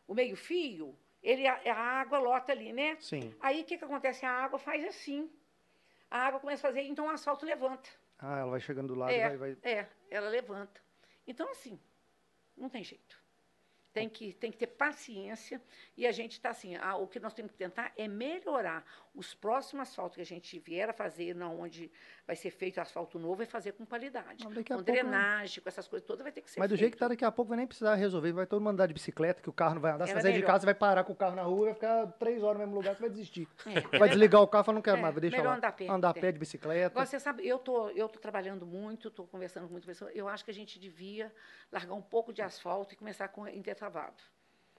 o 0.06 0.14
meio-fio, 0.14 0.96
ele, 1.22 1.46
a, 1.46 1.54
a 1.54 2.00
água 2.00 2.18
lota 2.18 2.52
ali, 2.52 2.72
né? 2.72 2.96
Sim. 3.00 3.34
Aí 3.40 3.62
o 3.62 3.64
que, 3.64 3.76
que 3.76 3.84
acontece? 3.84 4.24
A 4.24 4.30
água 4.30 4.58
faz 4.58 4.84
assim. 4.84 5.30
A 6.10 6.26
água 6.26 6.40
começa 6.40 6.66
a 6.66 6.70
fazer, 6.70 6.82
então 6.82 7.06
o 7.06 7.10
asfalto 7.10 7.46
levanta. 7.46 7.88
Ah, 8.18 8.40
ela 8.40 8.50
vai 8.50 8.60
chegando 8.60 8.88
do 8.88 8.94
lado 8.98 9.12
É, 9.12 9.16
e 9.16 9.36
vai, 9.36 9.36
vai... 9.36 9.58
é, 9.62 9.88
ela 10.10 10.28
levanta. 10.28 10.80
Então, 11.26 11.48
assim, 11.50 11.80
não 12.56 12.68
tem 12.68 12.82
jeito. 12.82 13.19
Tem 13.92 14.08
que, 14.08 14.32
tem 14.34 14.52
que 14.52 14.56
ter 14.58 14.68
paciência 14.68 15.60
e 15.96 16.06
a 16.06 16.12
gente 16.12 16.32
está 16.32 16.50
assim, 16.50 16.76
ah, 16.76 16.94
o 16.96 17.08
que 17.08 17.18
nós 17.18 17.34
temos 17.34 17.50
que 17.50 17.58
tentar 17.58 17.92
é 17.96 18.06
melhorar 18.06 18.84
os 19.12 19.34
próximos 19.34 19.88
asfaltos 19.88 20.14
que 20.14 20.22
a 20.22 20.24
gente 20.24 20.56
vier 20.60 20.88
a 20.88 20.92
fazer, 20.92 21.34
não 21.34 21.58
onde 21.60 21.90
vai 22.24 22.36
ser 22.36 22.50
feito 22.52 22.80
asfalto 22.80 23.18
novo, 23.18 23.42
é 23.42 23.46
fazer 23.46 23.72
com 23.72 23.84
qualidade. 23.84 24.44
A 24.46 24.48
Com 24.48 24.54
pouco- 24.54 24.82
drenagem, 24.84 25.60
com 25.60 25.68
essas 25.68 25.88
coisas 25.88 26.06
todas, 26.06 26.22
vai 26.22 26.30
ter 26.30 26.40
que 26.42 26.50
ser 26.52 26.60
Mas 26.60 26.68
do 26.68 26.76
jeito 26.76 26.92
que 26.92 26.98
tá 26.98 27.06
feito. 27.08 27.18
daqui 27.18 27.24
a 27.24 27.32
pouco 27.32 27.48
vai 27.48 27.58
nem 27.58 27.66
precisar 27.66 27.96
resolver, 27.96 28.30
vai 28.30 28.46
todo 28.46 28.60
mundo 28.60 28.70
andar 28.74 28.86
de 28.86 28.94
bicicleta, 28.94 29.42
que 29.42 29.50
o 29.50 29.52
carro 29.52 29.74
não 29.74 29.82
vai 29.82 29.90
andar. 29.90 30.06
Você 30.06 30.12
Era 30.12 30.22
vai 30.22 30.30
sair 30.30 30.40
de 30.40 30.46
casa, 30.46 30.60
você 30.60 30.66
vai 30.66 30.74
parar 30.74 31.02
com 31.02 31.12
o 31.12 31.16
carro 31.16 31.34
na 31.34 31.42
rua, 31.42 31.64
vai 31.66 31.74
ficar 31.74 32.06
três 32.12 32.40
horas 32.44 32.60
no 32.60 32.66
mesmo 32.66 32.76
lugar, 32.76 32.94
você 32.94 33.00
vai 33.00 33.10
desistir. 33.10 33.48
É, 33.66 33.80
Vai 34.06 34.08
desligar 34.08 34.40
o 34.40 34.46
carro 34.46 34.62
e 34.62 34.66
falar, 34.66 34.74
não 34.76 34.82
quero 34.82 34.98
É, 34.98 35.00
mais, 35.00 35.14
vai 35.14 35.20
deixar 35.22 35.36
melhor 35.38 35.50
lá. 35.50 35.56
andar 35.56 35.68
a 35.68 35.72
pé. 35.72 35.88
Andar 35.88 36.08
a 36.14 36.16
É. 36.16 36.20
pé 36.20 36.30
de 36.32 36.38
bicicleta. 36.38 36.86
Agora, 36.94 37.06
você 37.06 37.18
sabe, 37.18 37.44
eu 37.46 37.58
tô, 37.58 37.88
eu 37.90 38.08
tô 38.08 38.20
trabalhando 38.20 38.64
muito, 38.64 39.08
estou 39.08 39.26
conversando 39.26 39.64
com 39.66 39.72
muitas 39.72 39.86
pessoas. 39.88 40.12
Eu 40.14 40.28
acho 40.28 40.44
que 40.44 40.52
a 40.52 40.54
gente 40.54 40.78
devia 40.78 41.32
largar 41.72 41.94
um 41.94 42.02
pouco 42.02 42.32
de 42.32 42.42
asfalto 42.42 42.94
e 42.94 42.96
começar 42.96 43.26
com 43.28 43.48
intertravado. 43.84 44.22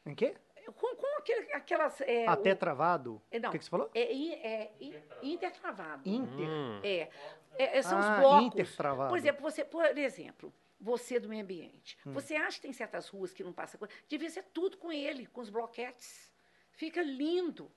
Em 0.05 0.13
quê? 0.15 0.35
Com, 0.75 0.95
com 0.95 1.17
aquele, 1.19 1.51
aquelas. 1.53 2.01
É, 2.01 2.27
Até 2.27 2.53
o- 2.53 2.55
travado? 2.55 3.21
É, 3.31 3.39
não. 3.39 3.49
O 3.49 3.51
que, 3.51 3.57
que 3.57 3.63
você 3.65 3.69
falou? 3.69 3.89
É, 3.95 4.01
é 4.01 4.71
i- 4.79 5.03
intertravado. 5.23 6.07
Inter. 6.07 6.47
Hum. 6.47 6.79
É, 6.83 7.09
é, 7.57 7.77
é, 7.77 7.81
são 7.81 7.97
Ah, 7.97 8.13
os 8.13 8.19
blocos. 8.19 8.45
intertravado. 8.47 9.09
Por 9.09 9.17
exemplo, 9.17 9.41
você, 9.41 9.65
por 9.65 9.97
exemplo, 9.97 10.53
você 10.79 11.19
do 11.19 11.27
meio 11.27 11.43
ambiente. 11.43 11.97
Hum. 12.05 12.13
Você 12.13 12.35
acha 12.35 12.57
que 12.57 12.61
tem 12.61 12.73
certas 12.73 13.09
ruas 13.09 13.33
que 13.33 13.43
não 13.43 13.51
passa 13.51 13.77
coisa? 13.77 13.93
Devia 14.07 14.29
ser 14.29 14.43
tudo 14.53 14.77
com 14.77 14.91
ele, 14.91 15.25
com 15.27 15.41
os 15.41 15.49
bloquetes. 15.49 16.31
Fica 16.73 17.01
lindo. 17.01 17.71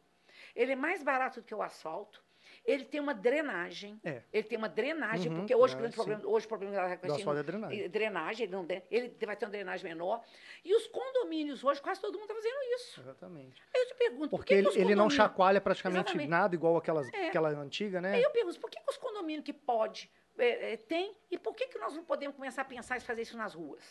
Ele 0.55 0.72
é 0.72 0.76
mais 0.76 1.02
barato 1.02 1.40
do 1.40 1.44
que 1.46 1.55
o 1.55 1.62
asfalto. 1.62 2.22
Ele 2.64 2.84
tem 2.84 2.98
uma 3.00 3.12
drenagem. 3.14 4.00
É. 4.02 4.22
Ele 4.32 4.42
tem 4.42 4.56
uma 4.56 4.68
drenagem, 4.68 5.30
Uhum, 5.30 5.38
porque 5.38 5.54
hoje, 5.54 5.74
é, 5.74 5.76
o 5.76 5.80
grande 5.80 5.94
sim. 5.94 6.02
problema, 6.02 6.26
hoje 6.26 6.46
o 6.46 6.48
problema 6.48 6.74
da 6.74 6.94
Do 6.96 7.12
asfalto 7.14 7.40
é 7.40 7.42
drenagem. 7.42 7.88
drenagem, 7.90 8.44
ele, 8.46 8.52
não, 8.52 8.66
ele 8.90 9.14
vai 9.26 9.36
ter 9.36 9.44
uma 9.44 9.50
drenagem 9.50 9.88
menor. 9.90 10.22
E 10.64 10.74
os 10.74 10.86
condomínios 10.86 11.62
hoje, 11.62 11.82
quase 11.82 12.00
todo 12.00 12.14
mundo 12.14 12.22
está 12.30 12.34
fazendo 12.34 12.56
isso. 12.76 13.00
Exatamente. 13.00 13.62
Aí 13.74 13.82
eu 13.82 13.86
te 13.88 13.94
pergunto, 13.94 14.28
por 14.30 14.38
Porque 14.38 14.54
que, 14.54 14.60
ele, 14.60 14.70
que 14.70 14.78
ele 14.78 14.94
não 14.94 15.10
chacoalha 15.10 15.60
praticamente 15.60 16.04
Exatamente. 16.08 16.28
nada, 16.30 16.54
igual 16.54 16.76
aquelas, 16.76 17.12
É. 17.12 17.28
aquela 17.28 17.50
antiga, 17.50 18.00
né? 18.00 18.14
Aí 18.14 18.22
eu 18.22 18.30
pergunto, 18.30 18.58
por 18.58 18.70
que, 18.70 18.80
que 18.80 18.90
os 18.90 18.96
condomínios 18.96 19.44
que 19.44 19.52
pode 19.52 20.10
é, 20.38 20.72
é, 20.72 20.76
tem 20.78 21.14
e 21.30 21.38
por 21.38 21.54
que, 21.54 21.66
que 21.68 21.78
nós 21.78 21.94
não 21.94 22.02
podemos 22.04 22.34
começar 22.34 22.62
a 22.62 22.64
pensar 22.64 22.96
em 22.96 23.00
fazer 23.00 23.22
isso 23.22 23.36
nas 23.36 23.52
ruas? 23.54 23.84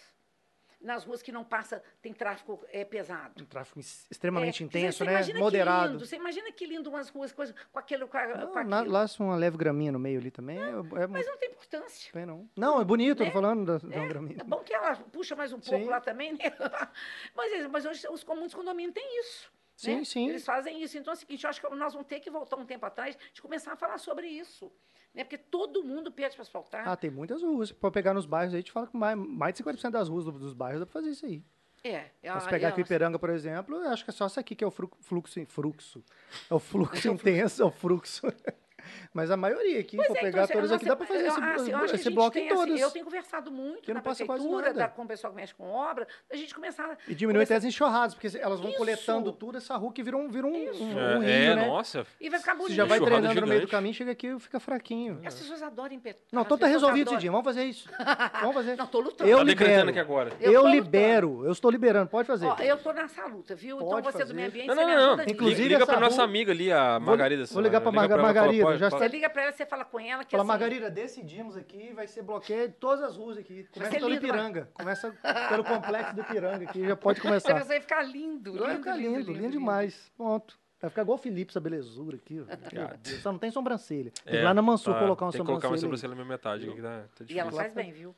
Nas 0.83 1.05
ruas 1.05 1.21
que 1.21 1.31
não 1.31 1.45
passa, 1.45 1.81
tem 2.01 2.11
tráfego 2.13 2.61
é, 2.69 2.83
pesado. 2.83 3.41
Um 3.41 3.45
tráfego 3.45 3.79
ex- 3.79 4.05
extremamente 4.11 4.61
É, 4.61 4.65
intenso, 4.65 5.05
né? 5.05 5.21
Moderado. 5.35 5.93
lindo, 5.93 6.05
você 6.05 6.17
imagina 6.17 6.51
que 6.51 6.65
lindo 6.65 6.89
umas 6.89 7.07
ruas 7.09 7.31
coisa, 7.31 7.55
com 7.71 7.79
aquele. 7.79 8.05
Com, 8.05 8.17
Não, 8.17 8.47
com 8.51 8.63
na- 8.65 8.81
lá 8.83 9.07
se 9.07 9.17
uma 9.21 9.35
leve 9.37 9.55
graminha 9.55 9.93
no 9.93 9.97
meio 9.99 10.19
ali 10.19 10.29
também. 10.29 10.57
É, 10.59 10.69
é 11.03 11.07
Mas 11.07 11.25
não 11.25 11.37
tem 11.37 11.49
importância. 11.51 12.11
Tem 12.11 12.25
não. 12.25 12.49
Não, 12.55 12.81
é 12.81 12.83
bonito, 12.83 13.21
eu 13.21 13.25
Né? 13.27 13.31
tô 13.31 13.33
falando 13.39 13.65
da, 13.65 13.87
da 13.87 14.07
graminha. 14.07 14.41
É 14.41 14.43
bom 14.43 14.57
que 14.59 14.73
ela 14.73 14.93
puxa 14.97 15.37
mais 15.37 15.53
um 15.53 15.59
pouco 15.61 15.85
Sim. 15.85 15.89
lá 15.89 16.01
também, 16.01 16.33
né? 16.33 16.39
Mas, 17.33 17.53
é- 17.53 17.67
mas 17.69 17.85
hoje 17.85 18.05
os 18.09 18.23
comuns 18.23 18.53
condomínios 18.53 18.93
têm 18.93 19.19
isso. 19.21 19.49
Sim, 19.77 19.97
né? 19.99 20.03
sim. 20.03 20.29
Eles 20.29 20.45
fazem 20.45 20.83
isso. 20.83 20.97
Então 20.97 21.13
é 21.13 21.15
o 21.15 21.17
seguinte, 21.17 21.43
eu 21.45 21.49
acho 21.49 21.61
que 21.61 21.75
nós 21.75 21.93
vamos 21.93 22.07
ter 22.07 22.19
que 22.19 22.29
voltar 22.29 22.57
um 22.57 22.65
tempo 22.65 22.85
atrás 22.85 23.17
de 23.33 23.41
começar 23.41 23.71
a 23.71 23.75
falar 23.77 23.97
sobre 23.97 24.27
isso. 24.27 24.69
Né? 25.13 25.23
Porque 25.23 25.37
todo 25.37 25.83
mundo 25.83 26.11
pede 26.11 26.35
para 26.35 26.41
asfaltar. 26.41 26.87
Ah, 26.87 26.95
tem 26.95 27.11
muitas 27.11 27.41
ruas. 27.43 27.71
Pode 27.71 27.93
pegar 27.93 28.13
nos 28.13 28.25
bairros 28.25 28.53
aí, 28.53 28.57
a 28.57 28.61
gente 28.61 28.71
fala 28.71 28.87
que 28.87 28.97
mais, 28.97 29.15
mais 29.17 29.53
de 29.53 29.59
50% 29.63 29.91
das 29.91 30.09
ruas 30.09 30.25
do- 30.25 30.31
dos 30.31 30.53
bairros 30.53 30.79
dá 30.79 30.85
pra 30.85 30.93
fazer 30.93 31.11
isso 31.11 31.25
aí. 31.25 31.43
é. 31.83 32.09
é 32.23 32.29
a- 32.47 32.49
pegar 32.49 32.67
é 32.67 32.71
aqui 32.71 32.81
o 32.81 32.85
por 33.19 33.29
exemplo, 33.29 33.75
eu 33.75 33.89
acho 33.89 34.03
que 34.05 34.09
é 34.09 34.13
só 34.13 34.25
essa 34.25 34.39
aqui 34.39 34.55
que 34.55 34.63
é 34.63 34.67
o 34.67 34.71
fluxo. 34.71 34.97
fluxo. 35.45 36.03
É 36.49 36.53
o 36.55 36.59
fluxo 36.59 37.07
intenso, 37.09 37.61
é 37.61 37.65
o 37.65 37.71
fluxo. 37.71 38.21
Mas 39.13 39.31
a 39.31 39.37
maioria 39.37 39.79
aqui, 39.79 39.95
Pois 39.95 40.07
for 40.07 40.17
é, 40.17 40.19
pegar 40.21 40.29
então, 40.29 40.43
assim, 40.43 40.53
todas 40.53 40.71
aqui, 40.71 40.85
dá 40.85 40.95
pra 40.95 41.05
temos- 41.05 41.21
fazer 41.23 41.27
eu- 41.29 41.43
esse, 41.45 41.51
ah, 41.51 41.55
assim, 41.55 41.71
eu 41.89 41.95
esse 41.95 42.09
bloco 42.09 42.31
tem, 42.31 42.45
em 42.45 42.49
todas. 42.49 42.73
Assim, 42.73 42.81
eu 42.81 42.91
tenho 42.91 43.05
conversado 43.05 43.51
muito 43.51 43.81
Que 43.83 43.93
na 43.93 44.01
prefeitura, 44.01 44.73
da- 44.73 44.87
com 44.87 45.03
o 45.03 45.07
pessoal 45.07 45.31
que 45.33 45.39
mexe 45.39 45.53
com 45.53 45.69
obra, 45.69 46.07
a 46.31 46.35
gente 46.35 46.53
começar... 46.53 46.97
E 47.07 47.15
diminui 47.15 47.43
até 47.43 47.55
as 47.55 47.63
enxurradas, 47.63 48.13
porque 48.15 48.37
elas 48.39 48.59
vão 48.59 48.69
Isso. 48.69 48.77
coletando 48.77 49.31
tudo, 49.31 49.57
essa 49.57 49.75
rua 49.77 49.91
que 49.93 50.03
vira 50.03 50.17
um, 50.17 50.29
vira 50.29 50.47
um, 50.47 50.55
Isso. 50.55 50.83
um, 50.83 50.99
É, 50.99 51.15
um 51.17 51.19
rio, 51.19 51.29
é, 51.29 51.55
né? 51.55 51.65
nossa. 51.67 52.05
E 52.19 52.29
vai 52.29 52.39
ficar 52.39 52.53
Você 52.53 52.57
bonito. 52.59 52.75
já 52.75 52.85
vai 52.85 52.97
Enxurrada 52.97 53.21
treinando 53.21 53.41
no 53.41 53.47
meio 53.47 53.59
do 53.59 53.61
gigante. 53.61 53.71
caminho, 53.71 53.93
chega 53.93 54.11
aqui 54.11 54.27
e 54.27 54.39
fica 54.39 54.59
fraquinho. 54.59 55.21
As 55.25 55.35
pessoas 55.35 55.61
adoram 55.61 55.93
impet... 55.93 56.17
Não, 56.31 56.41
então 56.41 56.57
tá 56.57 56.67
resolvido, 56.67 57.01
adoram. 57.09 57.17
Cidinho. 57.19 57.31
Vamos 57.31 57.45
fazer 57.45 57.63
isso. 57.65 57.89
Vamos 58.41 58.53
fazer. 58.55 58.75
Não, 58.77 58.87
tô 58.87 58.99
lutando. 58.99 59.29
Eu 59.29 59.37
Tá 59.37 59.43
libero. 59.43 59.89
aqui 59.89 59.99
agora. 59.99 60.31
Eu 60.39 60.67
libero. 60.67 61.45
Eu 61.45 61.51
estou 61.51 61.69
liberando. 61.71 62.09
Pode 62.09 62.27
fazer. 62.27 62.47
Ó, 62.47 62.55
eu 62.59 62.77
tô 62.77 62.91
nessa 62.91 63.25
luta, 63.25 63.55
viu? 63.55 63.77
Pode 63.77 63.89
então 63.99 64.03
você 64.11 64.11
fazer. 64.19 64.25
do 64.25 64.35
meio 64.35 64.47
ambiente, 64.47 64.67
Não, 64.67 64.75
você 64.75 64.81
não, 64.81 65.17
me 65.17 65.17
não. 65.17 65.23
Inclusive, 65.33 65.69
Liga 65.69 65.85
pra 65.85 65.99
nossa 65.99 66.23
amiga 66.23 66.51
ali, 66.51 66.71
a 66.71 66.99
Margarida. 66.99 67.45
Vou 67.45 67.61
ligar 67.61 67.81
pra 67.81 67.91
Margarida. 67.91 68.72
Pode. 68.77 68.79
já 68.79 68.89
Você 68.89 69.07
liga 69.07 69.29
pra 69.29 69.43
ela, 69.43 69.51
você 69.51 69.65
fala 69.65 69.85
com 69.85 69.99
ela 69.99 70.23
que 70.23 70.31
Fala, 70.31 70.43
assim, 70.43 70.47
Margarida, 70.47 70.89
decidimos 70.89 71.55
aqui, 71.57 71.93
vai 71.93 72.07
ser 72.07 72.21
bloqueio 72.23 72.67
de 72.69 72.73
todas 72.75 73.03
as 73.03 73.15
ruas 73.17 73.37
aqui. 73.37 73.67
Começa 73.73 73.91
pelo 73.91 74.09
lindo, 74.09 74.25
Ipiranga. 74.25 74.69
Começa 74.73 75.11
pelo 75.49 75.63
complexo 75.63 76.15
do 76.15 76.21
Ipiranga 76.21 76.69
aqui, 76.69 76.87
já 76.87 76.95
pode 76.95 77.21
começar. 77.21 77.63
vai 77.63 77.79
ficar 77.81 78.03
lindo, 78.03 78.51
lindo, 78.51 78.63
Vai 78.63 78.75
ficar 78.77 78.95
lindo, 78.95 79.31
lindo, 79.31 79.51
demais. 79.51 80.11
Pronto. 80.17 80.57
Vai 80.81 80.89
ficar 80.89 81.03
igual 81.03 81.17
o 81.17 81.21
Felipe, 81.21 81.49
essa 81.49 81.61
belezura 81.61 82.17
aqui. 82.17 82.41
ó. 82.41 82.45
Só 83.21 83.31
não 83.31 83.39
tem 83.39 83.49
sobrancelha. 83.49 84.11
Tem 84.11 84.33
que 84.33 84.39
ir 84.39 84.43
lá 84.43 84.53
na 84.53 84.61
Mansur 84.61 84.93
tá, 84.93 84.99
colocar 84.99 85.25
uma 85.25 85.31
Tem 85.31 85.39
que 85.39 85.47
colocar 85.47 85.69
uma 85.69 85.77
sobrancelha. 85.77 86.13
sobrancelha 86.13 86.13
minha 86.13 86.25
metade. 86.25 86.69
aqui, 86.69 86.81
tá, 86.81 87.05
tá 87.15 87.25
E 87.29 87.39
ela 87.39 87.51
faz 87.53 87.73
bem, 87.73 87.93
viu? 87.93 88.13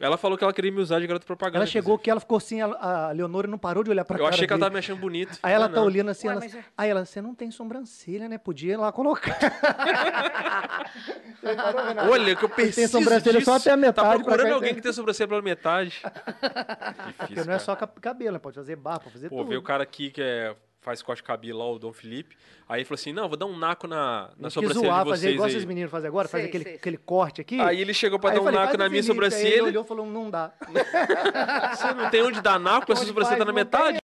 Ela 0.00 0.16
falou 0.16 0.38
que 0.38 0.44
ela 0.44 0.52
queria 0.52 0.70
me 0.70 0.80
usar 0.80 1.00
de 1.00 1.08
garota 1.08 1.26
propaganda. 1.26 1.58
Ela 1.58 1.66
chegou 1.66 1.94
inclusive. 1.94 2.04
que 2.04 2.10
ela 2.10 2.20
ficou 2.20 2.38
assim, 2.38 2.60
a, 2.62 3.08
a 3.08 3.10
Leonora 3.10 3.48
não 3.48 3.58
parou 3.58 3.82
de 3.82 3.90
olhar 3.90 4.04
pra 4.04 4.16
Eu 4.16 4.22
cara 4.24 4.34
achei 4.34 4.46
que 4.46 4.52
ela 4.52 4.58
dele. 4.58 4.64
tava 4.66 4.72
me 4.74 4.78
achando 4.78 5.00
bonito. 5.00 5.36
Aí 5.42 5.52
ela 5.52 5.66
Não, 5.66 5.74
tá 5.74 5.80
não. 5.80 5.86
olhando 5.88 6.10
assim, 6.10 6.28
Ué, 6.28 6.32
ela, 6.34 6.40
mas 6.40 6.54
é- 6.54 6.64
aí 6.76 6.90
ela, 6.90 7.04
você 7.04 7.20
não 7.20 7.34
tem 7.34 7.50
sobrancelha, 7.50 8.28
né? 8.28 8.38
Podia 8.38 8.74
ir 8.74 8.76
lá 8.76 8.92
colocar. 8.92 9.36
Olha, 12.10 12.36
que 12.36 12.44
eu 12.44 12.48
preciso 12.48 12.98
sobrancelha 12.98 13.38
disso. 13.38 13.50
só 13.50 13.56
até 13.56 13.70
a 13.72 13.76
metade 13.76 14.08
Tá 14.08 14.14
procurando 14.24 14.52
alguém 14.54 14.68
tem- 14.70 14.76
que 14.76 14.82
tem 14.82 14.92
sobrancelha 14.92 15.28
pela 15.28 15.42
metade. 15.42 16.00
Porque 16.02 17.34
Difícil, 17.34 17.36
não 17.36 17.42
é 17.42 17.46
cara. 17.46 17.58
só 17.58 17.76
cabelo, 17.76 18.32
né? 18.34 18.38
pode 18.38 18.56
fazer 18.56 18.76
barba, 18.76 19.00
pode 19.00 19.12
fazer 19.14 19.28
Pô, 19.28 19.38
tudo. 19.38 19.48
veio 19.48 19.60
o 19.60 19.64
cara 19.64 19.82
aqui 19.82 20.10
que 20.10 20.22
é, 20.22 20.54
faz 20.88 21.02
corte 21.02 21.18
de 21.18 21.24
cabelo 21.24 21.58
lá, 21.58 21.70
o 21.70 21.78
Dom 21.78 21.92
Felipe. 21.92 22.34
Aí 22.66 22.78
ele 22.78 22.84
falou 22.86 22.94
assim, 22.94 23.12
não, 23.12 23.28
vou 23.28 23.36
dar 23.36 23.44
um 23.44 23.58
naco 23.58 23.86
na, 23.86 24.30
na 24.38 24.48
sobrancelha 24.48 24.86
zoar, 24.86 25.04
de 25.04 25.10
fazer 25.10 25.20
vocês 25.20 25.34
igual 25.34 25.46
aí. 25.46 25.52
esses 25.52 25.64
meninos 25.66 25.90
fazem 25.90 26.08
agora, 26.08 26.28
faz 26.28 26.42
Sei, 26.42 26.48
aquele, 26.48 26.64
sei, 26.64 26.74
aquele 26.76 26.96
corte 26.96 27.40
aqui. 27.42 27.60
Aí 27.60 27.78
ele 27.78 27.92
chegou 27.92 28.18
pra 28.18 28.30
Aí 28.30 28.36
dar 28.36 28.40
um 28.40 28.44
falei, 28.44 28.58
naco 28.58 28.72
faz 28.72 28.78
na 28.78 28.88
minha 28.88 29.02
Felipe. 29.02 29.20
Aí 29.20 29.28
ele 29.28 29.30
sobrancelha. 29.36 29.64
olhou 29.64 29.84
e 29.84 29.86
falou, 29.86 30.06
não 30.06 30.30
dá. 30.30 30.50
Você 31.76 31.92
não 31.92 32.08
tem 32.10 32.22
onde 32.22 32.40
dar 32.40 32.58
naco, 32.58 32.90
essa 32.90 33.02
Onde 33.02 33.08
sobrancelha 33.08 33.38
tá 33.38 33.44
faz, 33.44 33.46
na 33.46 33.52
metade? 33.52 33.98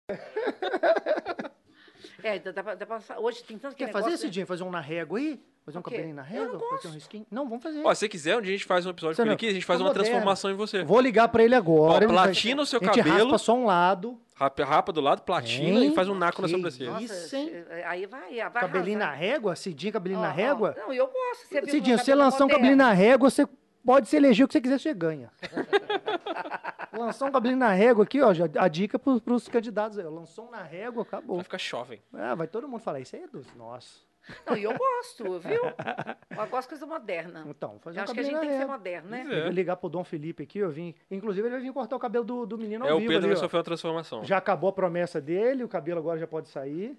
É, 2.23 2.39
dá, 2.39 2.51
dá, 2.51 2.63
pra- 2.63 2.75
dá 2.75 2.85
pra- 2.85 2.99
hoje 3.19 3.43
tem 3.43 3.57
tanto 3.57 3.75
que 3.75 3.85
Quer 3.85 3.91
fazer 3.91 4.05
negócio, 4.07 4.25
esse 4.25 4.31
dia? 4.33 4.45
Fazer 4.45 4.63
um 4.63 4.71
na 4.71 4.79
régua 4.79 5.19
aí? 5.19 5.39
Fazer 5.65 5.77
um 5.77 5.81
cabelinho 5.81 6.15
na 6.15 6.21
Eu 6.23 6.25
régua? 6.25 6.59
não 6.59 6.69
Fazer 6.69 6.87
um 6.87 6.91
risquinho? 6.91 7.25
Não, 7.31 7.47
vamos 7.47 7.63
fazer. 7.63 7.81
Ó, 7.85 7.93
se 7.93 7.99
você 8.01 8.09
quiser, 8.09 8.37
um 8.37 8.41
dia 8.41 8.53
a 8.53 8.57
gente 8.57 8.65
faz 8.65 8.85
um 8.85 8.89
episódio 8.89 9.15
Você 9.15 9.21
com 9.21 9.27
ele 9.27 9.33
aqui, 9.35 9.47
a 9.47 9.53
gente 9.53 9.65
faz 9.65 9.77
tá 9.79 9.83
uma 9.83 9.89
moderno. 9.89 10.09
transformação 10.09 10.51
em 10.51 10.53
você. 10.55 10.83
Vou 10.83 10.99
ligar 10.99 11.27
pra 11.29 11.43
ele 11.43 11.55
agora. 11.55 11.93
Ó, 11.93 11.97
ele 11.97 12.07
vai- 12.07 12.15
platina 12.25 12.61
o 12.61 12.65
seu 12.65 12.79
a 12.81 12.83
gente 12.85 12.95
cabelo. 12.97 13.17
raspa 13.31 13.37
só 13.37 13.53
um 13.55 13.65
lado, 13.65 14.19
Rapa, 14.35 14.63
rapa 14.65 14.91
do 14.91 14.99
lado, 14.99 15.21
platina 15.21 15.79
Hein? 15.79 15.91
e 15.91 15.95
faz 15.95 16.09
um 16.09 16.15
naco 16.15 16.41
na 16.41 16.47
sobrancelha. 16.47 16.91
Nossa, 16.91 17.03
Isso, 17.05 17.35
hein? 17.35 17.51
Aí 17.85 18.05
vai, 18.07 18.35
vai 18.35 18.51
cabelinho 18.51 18.97
na 18.99 19.05
arrasar. 19.05 19.19
régua, 19.21 19.55
Cidinha, 19.55 19.91
cabelinho 19.93 20.19
Ó, 20.19 20.23
na 20.23 20.31
régua. 20.31 20.75
Não, 20.77 20.91
eu 20.91 21.05
gosto. 21.07 21.47
Você 21.47 21.61
se 21.61 21.79
você 21.81 21.97
cabelo 21.97 22.19
lançar 22.19 22.45
um 22.45 22.47
cabelinho 22.49 22.75
na 22.75 22.91
régua, 22.91 23.29
você 23.29 23.47
pode 23.85 24.09
se 24.09 24.15
eleger 24.17 24.43
o 24.43 24.47
que 24.47 24.53
você 24.53 24.61
quiser, 24.61 24.79
você 24.79 24.93
ganha. 24.93 25.29
Lançou 26.97 27.27
um 27.27 27.31
cabelinho 27.31 27.59
na 27.59 27.71
régua 27.71 28.03
aqui, 28.03 28.21
ó, 28.21 28.33
já, 28.33 28.45
a 28.57 28.67
dica 28.67 28.97
pros, 28.99 29.19
pros 29.19 29.47
candidatos 29.47 29.97
aí. 29.97 30.05
ó, 30.05 30.09
Lançou 30.09 30.47
um 30.47 30.51
na 30.51 30.61
régua, 30.63 31.03
acabou. 31.03 31.37
Vai 31.37 31.43
ficar 31.43 31.59
jovem. 31.59 32.01
Ah, 32.13 32.35
vai 32.35 32.47
todo 32.47 32.67
mundo 32.67 32.81
falar, 32.81 32.99
isso 32.99 33.15
aí 33.15 33.23
é 33.23 33.27
doce. 33.27 33.49
Nossa. 33.57 33.99
Não, 34.47 34.55
e 34.55 34.63
eu 34.63 34.73
gosto, 34.77 35.37
viu? 35.39 35.61
Eu 35.65 36.47
gosto 36.47 36.61
de 36.61 36.67
coisa 36.69 36.85
moderna. 36.85 37.43
Então, 37.45 37.77
fazer 37.81 37.97
Eu 37.99 38.01
um 38.01 38.03
acho 38.05 38.13
que 38.13 38.19
a 38.21 38.23
gente 38.23 38.39
tem 38.39 38.49
que 38.51 38.57
ser 38.57 38.65
moderno, 38.65 39.09
né? 39.09 39.25
Vou 39.43 39.51
ligar 39.51 39.75
pro 39.75 39.89
Dom 39.89 40.01
Felipe 40.05 40.43
aqui, 40.43 40.59
eu 40.59 40.69
vim. 40.69 40.95
Inclusive, 41.11 41.45
ele 41.45 41.55
vai 41.55 41.61
vir 41.61 41.73
cortar 41.73 41.97
o 41.97 41.99
cabelo 41.99 42.23
do, 42.23 42.45
do 42.45 42.57
menino 42.57 42.85
ao 42.85 42.89
É, 42.91 42.93
o 42.93 42.99
vivo 42.99 43.09
Pedro 43.11 43.25
ali, 43.25 43.33
vai 43.33 43.37
ó. 43.37 43.39
sofrer 43.41 43.57
uma 43.57 43.63
transformação. 43.65 44.23
Já 44.23 44.37
acabou 44.37 44.69
a 44.69 44.73
promessa 44.73 45.19
dele, 45.19 45.61
o 45.65 45.67
cabelo 45.67 45.99
agora 45.99 46.17
já 46.17 46.27
pode 46.27 46.47
sair. 46.47 46.97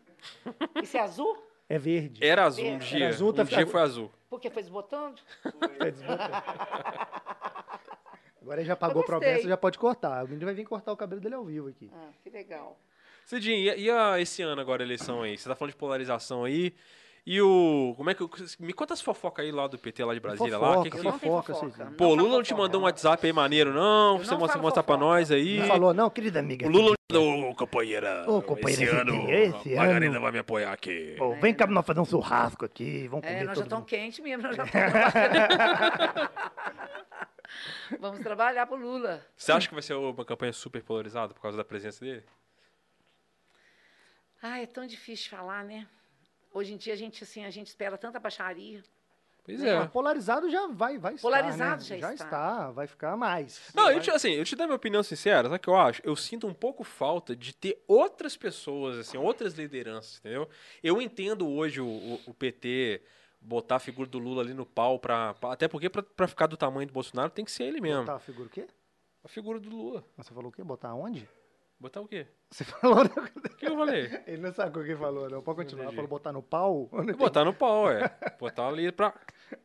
Esse 0.83 0.99
é 0.99 1.01
azul? 1.01 1.35
É 1.66 1.79
verde. 1.79 2.23
Era 2.23 2.45
azul 2.45 2.62
um 2.62 2.69
Era 2.75 2.79
dia. 2.85 3.09
azul, 3.09 3.33
tá 3.33 3.41
um 3.41 3.47
dia 3.47 3.66
foi 3.66 3.81
azul. 3.81 4.11
Porque 4.29 4.51
foi 4.51 4.62
desbotando? 4.62 5.15
Tá 5.43 5.85
desbotando. 5.91 6.35
Agora 8.45 8.61
ele 8.61 8.69
já 8.69 8.77
pagou 8.77 9.03
a 9.03 9.05
promessa, 9.07 9.49
já 9.49 9.57
pode 9.57 9.79
cortar. 9.79 10.23
O 10.25 10.29
menino 10.29 10.45
vai 10.45 10.55
vir 10.55 10.65
cortar 10.65 10.93
o 10.93 10.97
cabelo 10.97 11.21
dele 11.21 11.35
ao 11.35 11.45
vivo 11.45 11.69
aqui. 11.69 11.91
Ah, 11.93 12.11
que 12.23 12.29
legal. 12.31 12.79
Cidinho, 13.25 13.57
e, 13.75 13.85
e 13.85 13.91
a- 13.91 14.21
esse 14.21 14.43
ano 14.43 14.61
agora, 14.61 14.83
a 14.83 14.87
eleição 14.87 15.23
aí? 15.23 15.37
Você 15.39 15.49
tá 15.49 15.55
falando 15.57 15.73
de 15.73 15.79
polarização 15.79 16.45
aí. 16.45 16.75
E 17.27 17.41
o. 17.41 17.95
Como 17.97 18.11
é 18.11 18.15
que. 18.15 18.23
Me 18.61 18.75
conta 18.75 18.93
as 18.93 19.01
fofocas 19.01 19.43
aí 19.47 19.51
lá 19.51 19.66
do 19.66 19.79
PT, 19.79 20.05
lá 20.05 20.12
de 20.12 20.21
Brasília. 20.21 20.59
lá. 20.59 20.75
Fofoca, 20.75 20.91
Que 20.91 20.97
Eu 20.97 21.01
que- 21.01 21.05
não 21.09 21.19
tenho 21.19 21.33
fofoca, 21.33 21.55
fofoca. 21.55 21.73
Cidinho. 21.79 21.97
Pô, 21.97 22.05
o 22.05 22.09
Não 22.09 22.16
Lula 22.16 22.29
falo 22.29 22.37
não 22.37 22.43
te 22.43 22.55
mandou 22.55 22.81
um. 22.83 22.85
WhatsApp 22.85 23.27
aí 23.27 23.33
maneiro, 23.33 23.73
não? 23.73 24.11
Eu 24.12 24.16
Pra 24.16 24.25
você 24.27 24.31
não 24.33 24.41
mostra, 24.41 24.61
mostrar 24.61 24.83
pra 24.83 24.99
nós 24.99 25.31
aí. 25.31 25.57
Não 25.61 25.66
falou, 25.66 25.95
não, 25.95 26.11
querida 26.11 26.41
amiga. 26.41 26.66
O 26.66 26.71
Lula 26.71 26.95
não. 27.11 27.49
Ô, 27.49 27.55
companheira. 27.55 28.25
Ô, 28.29 28.43
companheira, 28.43 28.85
esse 28.85 28.95
ano, 28.95 29.31
esse 29.31 29.73
a 29.73 29.77
Margarida 29.77 30.12
ano- 30.12 30.21
vai 30.21 30.33
me 30.33 30.39
apoiar 30.41 30.71
aqui. 30.71 31.15
Pô, 31.16 31.35
vem 31.37 31.55
cá 31.55 31.65
pra 31.66 31.75
nós 31.75 31.87
fazer 31.87 32.01
um 32.01 32.05
churrasco 32.05 32.66
aqui, 32.66 33.09
vamos 33.09 33.25
comer 33.27 33.39
É, 33.41 33.45
nós 33.45 33.55
todo 33.55 33.57
já 33.57 33.62
estamos 33.62 33.87
quentes 33.89 34.19
mesmo. 34.23 34.43
Nós 34.43 34.55
já 34.57 34.65
estamos... 34.69 36.29
Vamos 37.98 38.20
trabalhar 38.20 38.66
pro 38.66 38.76
Lula. 38.76 39.24
Você 39.36 39.52
acha 39.52 39.68
que 39.68 39.74
vai 39.74 39.82
ser 39.82 39.94
uma 39.94 40.24
campanha 40.24 40.52
super 40.52 40.82
polarizada 40.82 41.32
por 41.35 41.40
causa 41.40 41.56
da 41.56 41.64
presença 41.64 42.05
dele? 42.05 42.24
Ah, 44.43 44.59
é 44.60 44.66
tão 44.66 44.86
difícil 44.86 45.31
falar, 45.31 45.64
né? 45.64 45.86
Hoje 46.52 46.74
em 46.74 46.76
dia 46.76 46.93
a 46.93 46.97
gente 46.97 47.22
assim, 47.24 47.44
a 47.44 47.51
gente 47.51 47.68
espera 47.68 47.97
tanta 47.97 48.20
baixaria. 48.20 48.82
Pois 49.44 49.62
Ah, 49.62 49.68
é. 49.68 49.86
polarizado 49.89 50.48
já 50.51 50.66
vai, 50.68 50.97
vai 50.97 51.14
estar, 51.14 51.22
Polarizado 51.28 51.82
né? 51.82 51.98
já 51.98 52.12
está. 52.14 52.24
está. 52.24 52.70
vai 52.70 52.86
ficar 52.86 53.16
mais. 53.16 53.70
Não, 53.74 53.85
Vai- 53.85 53.97
eu 53.97 54.01
te, 54.01 54.10
assim, 54.10 54.31
eu 54.32 54.44
te 54.44 54.56
dar 54.56 54.64
minha 54.66 54.76
opinião 54.76 55.02
sincera, 55.02 55.43
sabe 55.48 55.56
o 55.56 55.59
que 55.59 55.68
eu 55.68 55.76
acho? 55.76 56.01
Eu 56.05 56.16
sinto 56.16 56.47
um 56.47 56.55
pouco 56.55 56.82
falta 56.82 57.36
de 57.36 57.55
ter 57.55 57.82
outras 57.86 58.36
pessoas, 58.39 58.98
assim, 58.98 59.18
outras 59.18 59.52
lideranças, 59.55 60.18
entendeu? 60.18 60.48
Eu 60.82 61.01
entendo 61.02 61.47
hoje 61.48 61.81
o, 61.81 61.86
o- 61.86 62.20
o 62.28 62.35
PT 62.35 63.02
botar 63.45 63.77
a 63.77 63.81
figura 63.81 64.09
do 64.09 64.19
Lula 64.19 64.43
ali 64.43 64.55
no 64.55 64.65
pau 64.66 64.99
pra. 64.99 65.35
pra- 65.35 65.53
até 65.53 65.69
porque 65.69 65.89
pra, 65.91 66.03
pra 66.03 66.27
ficar 66.27 66.47
do 66.47 66.57
tamanho 66.57 66.87
do 66.87 66.93
Bolsonaro 66.93 67.31
tem 67.31 67.45
que 67.45 67.51
ser 67.53 67.65
ele 67.65 67.81
mesmo. 67.81 68.01
Botar 68.03 68.16
a 68.16 68.21
figura 68.21 68.47
o 68.49 68.51
quê? 68.51 68.66
A 69.23 69.29
figura 69.29 69.61
do 69.61 69.71
Lula. 69.71 70.05
Você 70.16 70.33
falou 70.35 70.49
o 70.51 70.53
quê? 70.53 70.65
Botar 70.65 70.95
onde? 70.95 71.29
Botar 71.79 72.01
o 72.01 72.09
quê? 72.09 72.27
Você 72.55 72.62
falou... 72.70 73.02
O 73.05 73.56
que 73.56 73.66
eu 73.66 73.76
falei? 73.76 74.22
Ele 74.28 74.43
não 74.43 74.52
sabe 74.52 74.78
o 74.78 74.85
que 74.85 74.90
ele 74.90 74.97
falou, 74.98 75.28
não. 75.28 75.43
Pode 75.43 75.56
continuar. 75.56 75.85
Entendi. 75.86 75.97
Falou 75.97 76.09
botar 76.09 76.32
no 76.32 76.40
pau? 76.43 76.89
Botar 77.16 77.44
no 77.44 77.52
pau, 77.52 77.90
é. 77.90 78.09
Botar 78.39 78.68
ali 78.68 78.93
pra. 78.93 79.12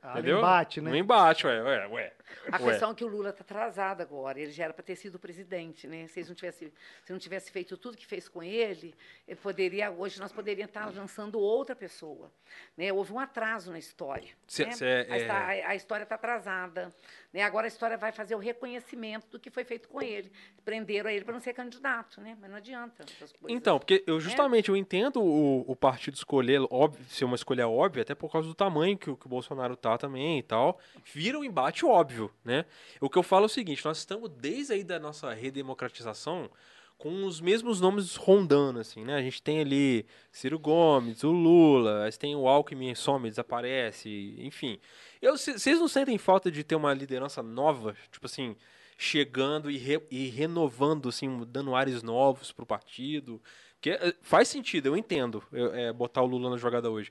Ah, 0.01 0.13
no 0.13 0.19
entendeu? 0.19 0.37
embate, 0.39 0.81
né? 0.81 0.89
No 0.89 0.95
embate, 0.97 1.45
ué, 1.45 1.61
ué, 1.61 1.87
ué. 1.87 2.13
A 2.51 2.61
Ué. 2.61 2.71
questão 2.71 2.91
é 2.91 2.95
que 2.95 3.03
o 3.03 3.07
Lula 3.07 3.29
está 3.31 3.41
atrasado 3.41 4.01
agora. 4.01 4.39
Ele 4.39 4.51
já 4.51 4.65
era 4.65 4.73
para 4.73 4.83
ter 4.83 4.95
sido 4.95 5.17
presidente, 5.17 5.87
né? 5.87 6.07
Se, 6.07 6.23
não 6.27 6.35
tivesse, 6.35 6.71
se 7.03 7.11
não 7.11 7.17
tivesse 7.19 7.51
feito 7.51 7.75
tudo 7.75 7.97
que 7.97 8.05
fez 8.05 8.27
com 8.29 8.41
ele, 8.43 8.93
ele 9.27 9.39
poderia 9.39 9.89
hoje 9.89 10.19
nós 10.19 10.31
poderíamos 10.31 10.69
estar 10.69 10.85
lançando 10.93 11.39
outra 11.39 11.75
pessoa, 11.75 12.31
né? 12.77 12.93
Houve 12.93 13.13
um 13.13 13.19
atraso 13.19 13.71
na 13.71 13.79
história. 13.79 14.29
Cê- 14.47 14.65
né? 14.65 15.05
a, 15.09 15.17
é- 15.17 15.63
a- 15.65 15.69
a 15.69 15.75
história 15.75 16.03
está 16.03 16.15
atrasada, 16.15 16.93
né? 17.33 17.41
Agora 17.41 17.65
a 17.65 17.69
história 17.69 17.97
vai 17.97 18.11
fazer 18.11 18.35
o 18.35 18.39
reconhecimento 18.39 19.27
do 19.27 19.39
que 19.39 19.49
foi 19.49 19.63
feito 19.63 19.89
com 19.89 19.99
ele. 20.01 20.31
Prenderam 20.63 21.09
ele 21.09 21.25
para 21.25 21.33
não 21.33 21.41
ser 21.41 21.53
candidato, 21.53 22.21
né? 22.21 22.37
Mas 22.39 22.49
não 22.49 22.57
adianta. 22.57 22.78
Essas 22.87 23.31
coisas. 23.33 23.49
Então, 23.57 23.77
porque 23.79 24.03
eu 24.07 24.19
justamente 24.19 24.69
eu 24.69 24.75
entendo 24.77 25.21
o, 25.21 25.63
o 25.69 25.75
partido 25.75 26.13
escolher, 26.15 26.61
óbvio, 26.69 27.03
ser 27.09 27.25
uma 27.25 27.35
escolha 27.35 27.67
óbvia, 27.67 28.01
até 28.03 28.13
por 28.15 28.31
causa 28.31 28.47
do 28.47 28.53
tamanho 28.53 28.97
que, 28.97 29.09
o- 29.09 29.17
que 29.17 29.25
o 29.25 29.29
Bolsonaro 29.29 29.75
tá 29.75 29.97
também 29.97 30.39
e 30.39 30.43
tal. 30.43 30.79
Vira 31.13 31.37
um 31.39 31.43
embate 31.43 31.85
óbvio, 31.85 32.31
né? 32.43 32.65
O 33.01 33.09
que 33.09 33.17
eu 33.17 33.23
falo 33.23 33.43
é 33.43 33.47
o 33.47 33.49
seguinte, 33.49 33.83
nós 33.85 33.97
estamos 33.97 34.29
desde 34.29 34.73
aí 34.73 34.83
da 34.83 34.99
nossa 34.99 35.33
redemocratização 35.33 36.49
com 36.97 37.23
os 37.25 37.39
mesmos 37.39 37.79
nomes 37.79 38.17
rondando, 38.17 38.77
assim, 38.79 39.05
né? 39.05 39.15
A 39.15 39.21
gente 39.21 39.41
tem 39.41 39.61
ali 39.61 40.05
Ciro 40.33 40.59
Gomes, 40.59 41.23
o 41.23 41.31
Lula, 41.31 42.09
tem 42.19 42.35
o 42.35 42.45
Alckmin 42.45 42.93
some, 42.93 43.29
desaparece, 43.29 44.35
enfim. 44.39 44.77
Vocês 45.21 45.79
não 45.79 45.87
sentem 45.87 46.17
falta 46.17 46.51
de 46.51 46.61
ter 46.61 46.75
uma 46.75 46.93
liderança 46.93 47.41
nova, 47.41 47.95
tipo 48.11 48.25
assim, 48.25 48.53
chegando 49.01 49.71
e, 49.71 49.77
re- 49.77 50.05
e 50.11 50.27
renovando, 50.27 51.07
assim, 51.07 51.45
dando 51.47 51.73
ares 51.73 52.03
novos 52.03 52.51
pro 52.51 52.65
partido? 52.65 53.41
Porque 53.75 53.91
eh, 53.91 54.13
faz 54.21 54.49
sentido, 54.49 54.87
eu 54.87 54.97
entendo 54.97 55.41
eh, 55.53 55.93
botar 55.93 56.21
o 56.21 56.25
Lula 56.25 56.49
na 56.49 56.57
jogada 56.57 56.91
hoje. 56.91 57.09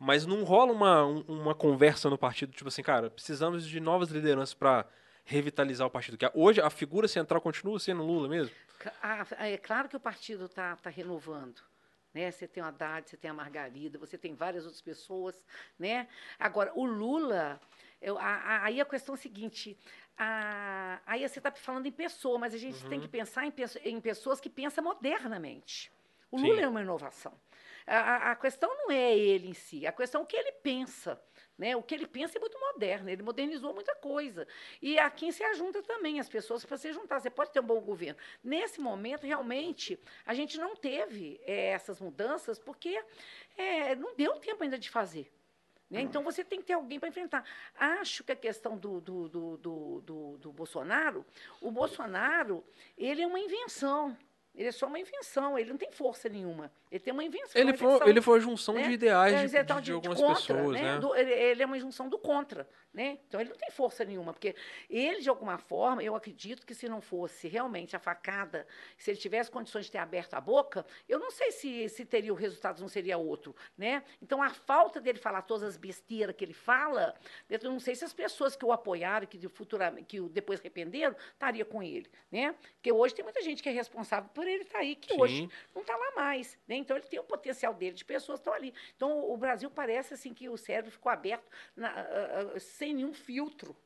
Mas 0.00 0.26
não 0.26 0.42
rola 0.42 0.72
uma, 0.72 1.06
um- 1.06 1.20
uma 1.28 1.54
conversa 1.54 2.10
no 2.10 2.18
partido, 2.18 2.52
tipo 2.52 2.66
assim, 2.66 2.82
cara, 2.82 3.08
precisamos 3.08 3.64
de 3.64 3.78
novas 3.78 4.10
lideranças 4.10 4.52
para 4.52 4.84
revitalizar 5.24 5.86
o 5.86 5.90
partido. 5.90 6.18
Que 6.18 6.28
hoje 6.34 6.60
a 6.60 6.70
figura 6.70 7.06
central 7.06 7.40
continua 7.40 7.78
sendo 7.78 8.02
o 8.02 8.06
Lula 8.06 8.28
mesmo? 8.28 8.52
É 9.38 9.56
claro 9.58 9.88
que 9.88 9.96
o 9.96 10.00
partido 10.00 10.46
está 10.46 10.74
tá 10.76 10.90
renovando. 10.90 11.60
Né? 12.12 12.30
Você 12.32 12.48
tem 12.48 12.62
o 12.62 12.66
Haddad, 12.66 13.08
você 13.08 13.16
tem 13.16 13.30
a 13.30 13.34
Margarida, 13.34 13.96
você 13.98 14.18
tem 14.18 14.34
várias 14.34 14.64
outras 14.64 14.82
pessoas. 14.82 15.44
Né? 15.78 16.08
Agora, 16.38 16.72
o 16.74 16.84
Lula, 16.84 17.60
eu- 18.02 18.18
a- 18.18 18.22
a- 18.24 18.64
aí 18.64 18.80
a 18.80 18.84
questão 18.86 19.14
é 19.14 19.18
a 19.18 19.20
seguinte: 19.20 19.76
a- 20.18 21.00
aí 21.06 21.26
você 21.28 21.38
está 21.38 21.50
falando 21.52 21.86
em 21.86 21.92
pessoa, 21.92 22.38
mas 22.38 22.54
a 22.54 22.58
gente 22.58 22.84
tem 22.88 23.00
que 23.00 23.08
pensar 23.08 23.44
em, 23.46 23.52
em 23.84 24.00
pessoas 24.00 24.40
que 24.40 24.50
pensam 24.50 24.82
modernamente. 24.84 25.90
O 26.30 26.38
Sim. 26.38 26.48
Lula 26.48 26.60
é 26.62 26.68
uma 26.68 26.82
inovação. 26.82 27.32
A, 27.86 28.32
a- 28.32 28.36
questão 28.36 28.68
não 28.76 28.90
é 28.90 29.16
ele 29.16 29.48
em 29.48 29.54
si, 29.54 29.86
a 29.86 29.92
questão 29.92 30.20
é 30.20 30.24
o 30.24 30.26
que 30.26 30.36
ele 30.36 30.52
pensa. 30.52 31.18
Né? 31.56 31.74
O 31.74 31.82
que 31.82 31.94
ele 31.94 32.06
pensa 32.06 32.38
é 32.38 32.40
muito 32.40 32.56
moderno, 32.60 33.08
ele 33.10 33.22
modernizou 33.22 33.74
muita 33.74 33.94
coisa. 33.96 34.46
E 34.80 34.96
a 34.98 35.10
quem 35.10 35.32
se 35.32 35.42
ajunta 35.42 35.82
também, 35.82 36.20
as 36.20 36.28
pessoas 36.28 36.64
para 36.64 36.76
se 36.76 36.92
juntar. 36.92 37.18
Você 37.18 37.30
pode 37.30 37.50
ter 37.50 37.58
um 37.60 37.64
bom 37.66 37.80
governo. 37.80 38.16
Nesse 38.44 38.80
momento, 38.80 39.26
realmente, 39.26 39.98
a 40.24 40.34
gente 40.34 40.56
não 40.58 40.76
teve 40.76 41.40
eh, 41.44 41.70
essas 41.70 41.98
mudanças 42.00 42.58
porque 42.60 43.02
eh, 43.56 43.96
não 43.96 44.14
deu 44.14 44.38
tempo 44.38 44.62
ainda 44.62 44.78
de 44.78 44.88
fazer. 44.88 45.32
Né? 45.90 46.00
Então, 46.02 46.22
você 46.22 46.44
tem 46.44 46.60
que 46.60 46.66
ter 46.66 46.74
alguém 46.74 46.98
para 47.00 47.08
enfrentar. 47.08 47.44
Acho 47.74 48.22
que 48.22 48.32
a 48.32 48.36
questão 48.36 48.76
do, 48.76 49.00
do, 49.00 49.28
do, 49.28 49.56
do, 49.56 50.38
do- 50.38 50.52
Bolsonaro, 50.52 51.24
o 51.60 51.70
Bolsonaro, 51.70 52.64
ele 52.96 53.22
é 53.22 53.26
uma 53.26 53.40
invenção. 53.40 54.16
Ele 54.58 54.66
é 54.68 54.72
só 54.72 54.86
uma 54.88 54.98
invenção, 54.98 55.56
ele 55.56 55.70
não 55.70 55.76
tem 55.78 55.92
força 55.92 56.28
nenhuma. 56.28 56.68
Ele 56.90 56.98
tem 56.98 57.12
uma 57.12 57.22
invenção. 57.22 57.52
Ele 57.54 57.70
uma 57.70 57.78
foi, 57.78 57.86
invenção, 57.90 58.08
ele 58.08 58.20
foi 58.20 58.38
a 58.38 58.40
junção 58.40 58.74
né? 58.74 58.82
de 58.88 58.90
ideais 58.90 59.32
É, 59.32 59.46
de, 59.46 59.64
então, 59.64 59.76
de- 59.80 59.84
de 59.86 59.92
algumas 59.92 60.18
contra, 60.18 60.56
pessoas, 60.56 60.72
né? 60.80 60.98
Do- 60.98 61.14
ele, 61.14 61.30
ele 61.32 61.62
é 61.62 61.66
uma 61.66 61.78
junção 61.78 62.08
do 62.08 62.18
contra, 62.18 62.68
né? 62.92 63.20
Então 63.28 63.40
ele 63.40 63.50
não 63.50 63.56
tem 63.56 63.70
força 63.70 64.04
nenhuma, 64.04 64.32
porque 64.32 64.56
ele, 64.90 65.20
de 65.20 65.28
alguma 65.28 65.58
forma, 65.58 66.02
eu 66.02 66.16
acredito 66.16 66.66
que 66.66 66.74
se 66.74 66.88
não 66.88 67.00
fosse 67.00 67.46
realmente 67.46 67.94
a 67.94 68.00
facada, 68.00 68.66
se 68.96 69.12
ele 69.12 69.18
tivesse 69.18 69.48
condições 69.48 69.84
de 69.84 69.92
ter 69.92 69.98
aberto 69.98 70.34
a 70.34 70.40
boca, 70.40 70.84
eu 71.08 71.20
não 71.20 71.30
sei 71.30 71.52
se, 71.52 71.88
se 71.88 72.04
teria 72.04 72.32
o 72.32 72.36
resultado 72.36 72.80
não 72.80 72.88
seria 72.88 73.16
outro, 73.16 73.54
né? 73.76 74.02
Então 74.20 74.42
a 74.42 74.50
falta 74.50 75.00
dele 75.00 75.18
falar 75.20 75.42
todas 75.42 75.62
as 75.62 75.76
besteiras 75.76 76.34
que 76.34 76.44
ele 76.44 76.52
fala, 76.52 77.14
eu 77.48 77.60
não 77.62 77.78
sei 77.78 77.94
se 77.94 78.04
as 78.04 78.12
pessoas 78.12 78.56
que 78.56 78.64
o 78.64 78.72
apoiaram, 78.72 79.24
que 79.24 79.38
de 79.38 79.46
futuramente, 79.48 80.06
que 80.06 80.20
o 80.20 80.28
depois 80.28 80.58
arrependeram, 80.58 81.14
estaria 81.32 81.64
com 81.64 81.80
ele, 81.80 82.10
né? 82.28 82.56
Porque 82.74 82.90
hoje 82.90 83.14
tem 83.14 83.22
muita 83.22 83.40
gente 83.40 83.62
que 83.62 83.68
é 83.68 83.72
responsável 83.72 84.28
por 84.34 84.47
ele 84.50 84.62
estar 84.64 84.78
aí, 84.78 84.96
que 84.96 85.12
Sim. 85.14 85.20
hoje 85.20 85.50
não 85.74 85.82
está 85.82 85.96
lá 85.96 86.12
mais, 86.16 86.58
né? 86.66 86.76
Então 86.76 86.96
ele 86.96 87.06
tem 87.06 87.18
o 87.18 87.24
potencial 87.24 87.74
dele 87.74 87.94
de 87.96 88.04
pessoas 88.04 88.38
que 88.38 88.42
estão 88.42 88.54
ali. 88.54 88.72
Então 88.96 89.30
o 89.30 89.36
Brasil 89.36 89.70
parece 89.70 90.14
assim 90.14 90.32
que 90.34 90.48
o 90.48 90.56
cérebro 90.56 90.90
ficou 90.90 91.10
aberto 91.12 91.44
na- 91.76 91.90
ah, 91.90 92.58
sem 92.60 92.94
nenhum 92.94 93.12
filtro, 93.12 93.76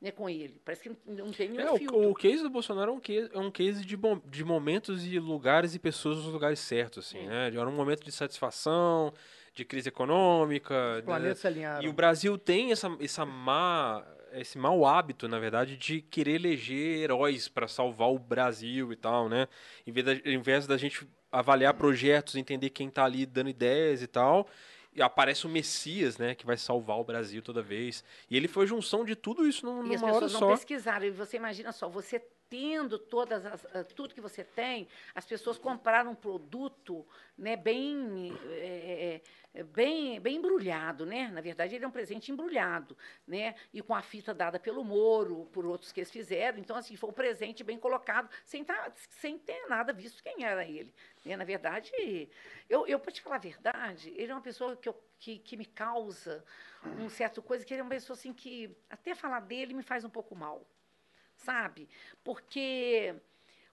né, 0.00 0.10
com 0.10 0.28
ele. 0.28 0.60
Parece 0.64 0.82
que 0.88 0.96
não 1.06 1.30
tem 1.32 1.48
nenhum 1.48 1.74
É, 1.74 1.78
filtro. 1.78 1.96
o, 1.98 2.10
o 2.10 2.14
case 2.14 2.42
do 2.42 2.50
Bolsonaro 2.50 2.90
é 2.90 2.94
um 2.94 3.00
case, 3.00 3.30
é 3.32 3.38
um 3.38 3.50
case 3.50 3.84
de, 3.84 3.96
bom- 3.96 4.20
de 4.26 4.44
momentos 4.44 5.06
e 5.06 5.18
lugares 5.18 5.74
e 5.74 5.78
pessoas 5.78 6.16
nos 6.18 6.26
lugares 6.26 6.58
certos, 6.58 7.06
assim, 7.06 7.20
É. 7.20 7.26
né? 7.28 7.46
Era 7.48 7.68
um 7.68 7.72
momento 7.76 8.02
de 8.04 8.10
satisfação, 8.10 9.12
de 9.54 9.64
crise 9.64 9.88
econômica. 9.90 10.74
Os 10.74 10.96
né? 10.96 11.02
planetas 11.02 11.38
se 11.38 11.46
alinharam. 11.46 11.84
E 11.84 11.88
o 11.88 11.92
Brasil 11.92 12.36
tem 12.38 12.72
essa, 12.72 12.88
essa 13.00 13.24
má, 13.24 14.04
esse 14.34 14.56
mau 14.58 14.84
hábito, 14.86 15.28
na 15.28 15.38
verdade, 15.38 15.76
de 15.76 16.00
querer 16.00 16.34
eleger 16.36 16.98
heróis 17.02 17.48
para 17.48 17.66
salvar 17.68 18.08
o 18.10 18.18
Brasil 18.18 18.92
e 18.92 18.96
tal, 18.96 19.28
né? 19.28 19.48
Em 19.86 19.92
vez, 19.92 20.06
da, 20.06 20.12
em 20.30 20.38
vez 20.40 20.66
da 20.66 20.76
gente 20.76 21.06
avaliar 21.30 21.74
projetos, 21.74 22.34
entender 22.36 22.70
quem 22.70 22.90
tá 22.90 23.04
ali 23.04 23.24
dando 23.26 23.48
ideias 23.50 24.02
e 24.02 24.06
tal, 24.06 24.46
e 24.94 25.00
aparece 25.00 25.46
o 25.46 25.48
Messias, 25.48 26.18
né, 26.18 26.34
que 26.34 26.44
vai 26.44 26.56
salvar 26.58 26.98
o 26.98 27.04
Brasil 27.04 27.40
toda 27.40 27.62
vez. 27.62 28.04
E 28.30 28.36
ele 28.36 28.46
foi 28.46 28.64
a 28.64 28.68
junção 28.68 29.04
de 29.04 29.16
tudo 29.16 29.46
isso 29.46 29.64
num- 29.64 29.86
E 29.90 29.94
as 29.94 30.00
numa 30.02 30.12
hora 30.12 30.26
pessoas 30.26 30.32
não 30.34 30.40
só. 30.40 30.48
pesquisaram. 30.52 31.06
E 31.06 31.10
você 31.10 31.36
imagina 31.38 31.72
só, 31.72 31.88
você 31.88 32.22
tendo 32.52 32.98
todas 32.98 33.46
as, 33.46 33.64
ah, 33.74 33.82
tudo 33.82 34.12
que 34.12 34.20
você 34.20 34.44
tem, 34.44 34.86
as 35.14 35.24
pessoas 35.24 35.56
compraram 35.56 36.10
um 36.10 36.14
produto 36.14 37.06
né, 37.38 37.56
bem, 37.56 38.30
é, 38.50 39.22
bem, 39.64 40.20
bem 40.20 40.36
embrulhado, 40.36 41.06
né? 41.06 41.28
Na 41.28 41.40
verdade, 41.40 41.74
ele 41.74 41.86
é 41.86 41.88
um 41.88 41.90
presente 41.90 42.30
embrulhado, 42.30 42.94
né? 43.26 43.54
E 43.72 43.80
com 43.80 43.94
a 43.94 44.02
fita 44.02 44.34
dada 44.34 44.60
pelo 44.60 44.84
Moro, 44.84 45.46
por 45.50 45.64
outros 45.64 45.92
que 45.92 46.00
eles 46.00 46.10
fizeram. 46.10 46.58
Então, 46.58 46.76
assim, 46.76 46.94
foi 46.94 47.08
um 47.08 47.14
presente 47.14 47.64
bem 47.64 47.78
colocado, 47.78 48.28
sem, 48.44 48.62
tá, 48.62 48.92
sem 49.08 49.38
ter 49.38 49.66
nada 49.66 49.90
visto 49.90 50.22
quem 50.22 50.44
era 50.44 50.62
ele. 50.62 50.92
né? 51.24 51.34
Na 51.38 51.44
verdade, 51.44 51.90
eu, 52.68 52.86
eu 52.86 53.00
para 53.00 53.12
te 53.12 53.22
falar 53.22 53.36
a 53.36 53.38
verdade, 53.38 54.12
ele 54.14 54.30
é 54.30 54.34
uma 54.34 54.42
pessoa 54.42 54.76
que, 54.76 54.90
eu, 54.90 55.04
que, 55.18 55.38
que 55.38 55.56
me 55.56 55.64
causa 55.64 56.44
um 57.00 57.08
certo 57.08 57.40
coisa, 57.40 57.64
que 57.64 57.72
ele 57.72 57.80
é 57.80 57.84
uma 57.84 57.88
pessoa 57.88 58.14
assim 58.14 58.34
que 58.34 58.76
até 58.90 59.14
falar 59.14 59.40
dele 59.40 59.72
me 59.72 59.82
faz 59.82 60.04
um 60.04 60.10
pouco 60.10 60.36
mal 60.36 60.66
sabe? 61.42 61.88
Porque 62.24 63.14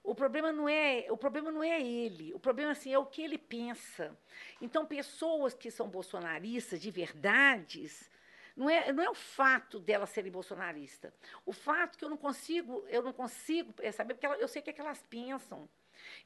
o 0.02 0.14
problema 0.14 0.52
não 0.52 0.68
é 0.68 1.06
o 1.10 1.16
problema 1.16 1.50
não 1.50 1.62
é 1.62 1.80
ele, 1.80 2.32
o 2.34 2.40
problema 2.40 2.72
assim 2.72 2.92
é 2.92 2.98
o 2.98 3.06
que 3.06 3.22
ele 3.22 3.38
pensa. 3.38 4.16
Então 4.60 4.86
pessoas 4.86 5.54
que 5.54 5.70
são 5.70 5.88
bolsonaristas 5.88 6.80
de 6.80 6.90
verdades 6.90 8.10
não 8.56 8.68
é, 8.68 8.92
não 8.92 9.02
é 9.02 9.08
o 9.08 9.14
fato 9.14 9.78
delas 9.78 10.10
serem 10.10 10.30
bolsonaristas. 10.30 11.12
O 11.46 11.52
fato 11.52 11.96
que 11.96 12.04
eu 12.04 12.10
não 12.10 12.16
consigo, 12.16 12.84
eu 12.88 13.02
não 13.02 13.12
consigo 13.12 13.72
é, 13.78 13.90
saber, 13.92 14.14
porque 14.14 14.26
ela- 14.26 14.36
eu 14.36 14.48
sei 14.48 14.60
o 14.60 14.62
que, 14.64 14.70
é 14.70 14.72
que 14.72 14.80
elas 14.80 15.02
pensam. 15.08 15.68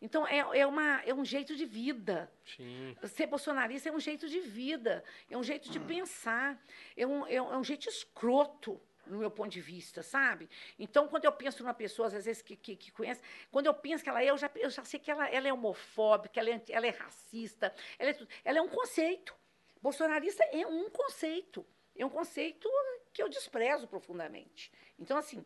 Então, 0.00 0.26
é, 0.26 0.38
é, 0.60 0.66
uma, 0.66 1.00
é 1.04 1.12
um 1.12 1.24
jeito 1.24 1.54
de 1.56 1.64
vida. 1.64 2.30
Sim. 2.56 2.96
Ser 3.08 3.26
bolsonarista 3.26 3.88
é 3.88 3.92
um 3.92 4.00
jeito 4.00 4.28
de 4.28 4.40
vida, 4.40 5.04
é 5.30 5.36
um 5.36 5.42
jeito 5.42 5.68
de 5.70 5.78
pensar, 5.80 6.60
é 6.96 7.06
um, 7.06 7.26
é 7.26 7.40
um, 7.42 7.52
é 7.52 7.56
um 7.58 7.64
jeito 7.64 7.88
escroto, 7.88 8.80
no 9.06 9.18
meu 9.18 9.30
ponto 9.30 9.50
de 9.50 9.60
vista, 9.60 10.02
sabe? 10.02 10.48
Então, 10.78 11.08
quando 11.08 11.24
eu 11.24 11.32
penso 11.32 11.62
numa 11.62 11.74
pessoa, 11.74 12.08
às 12.08 12.12
vezes, 12.12 12.42
que, 12.42 12.56
que, 12.56 12.76
que 12.76 12.92
conhece, 12.92 13.20
quando 13.50 13.66
eu 13.66 13.74
penso 13.74 14.02
que 14.02 14.08
ela 14.08 14.22
é, 14.22 14.30
eu 14.30 14.38
já, 14.38 14.50
eu 14.56 14.70
já 14.70 14.84
sei 14.84 15.00
que 15.00 15.10
ela, 15.10 15.28
ela 15.28 15.48
é 15.48 15.52
homofóbica, 15.52 16.40
ela 16.40 16.50
é, 16.50 16.62
ela 16.68 16.86
é 16.86 16.90
racista, 16.90 17.74
ela 17.98 18.10
é, 18.10 18.18
ela 18.44 18.58
é 18.58 18.62
um 18.62 18.68
conceito. 18.68 19.34
Bolsonarista 19.80 20.42
é 20.44 20.66
um 20.66 20.88
conceito. 20.88 21.66
É 21.96 22.04
um 22.04 22.10
conceito 22.10 22.68
que 23.12 23.22
eu 23.22 23.28
desprezo 23.28 23.86
profundamente. 23.86 24.72
Então, 24.98 25.16
assim, 25.16 25.44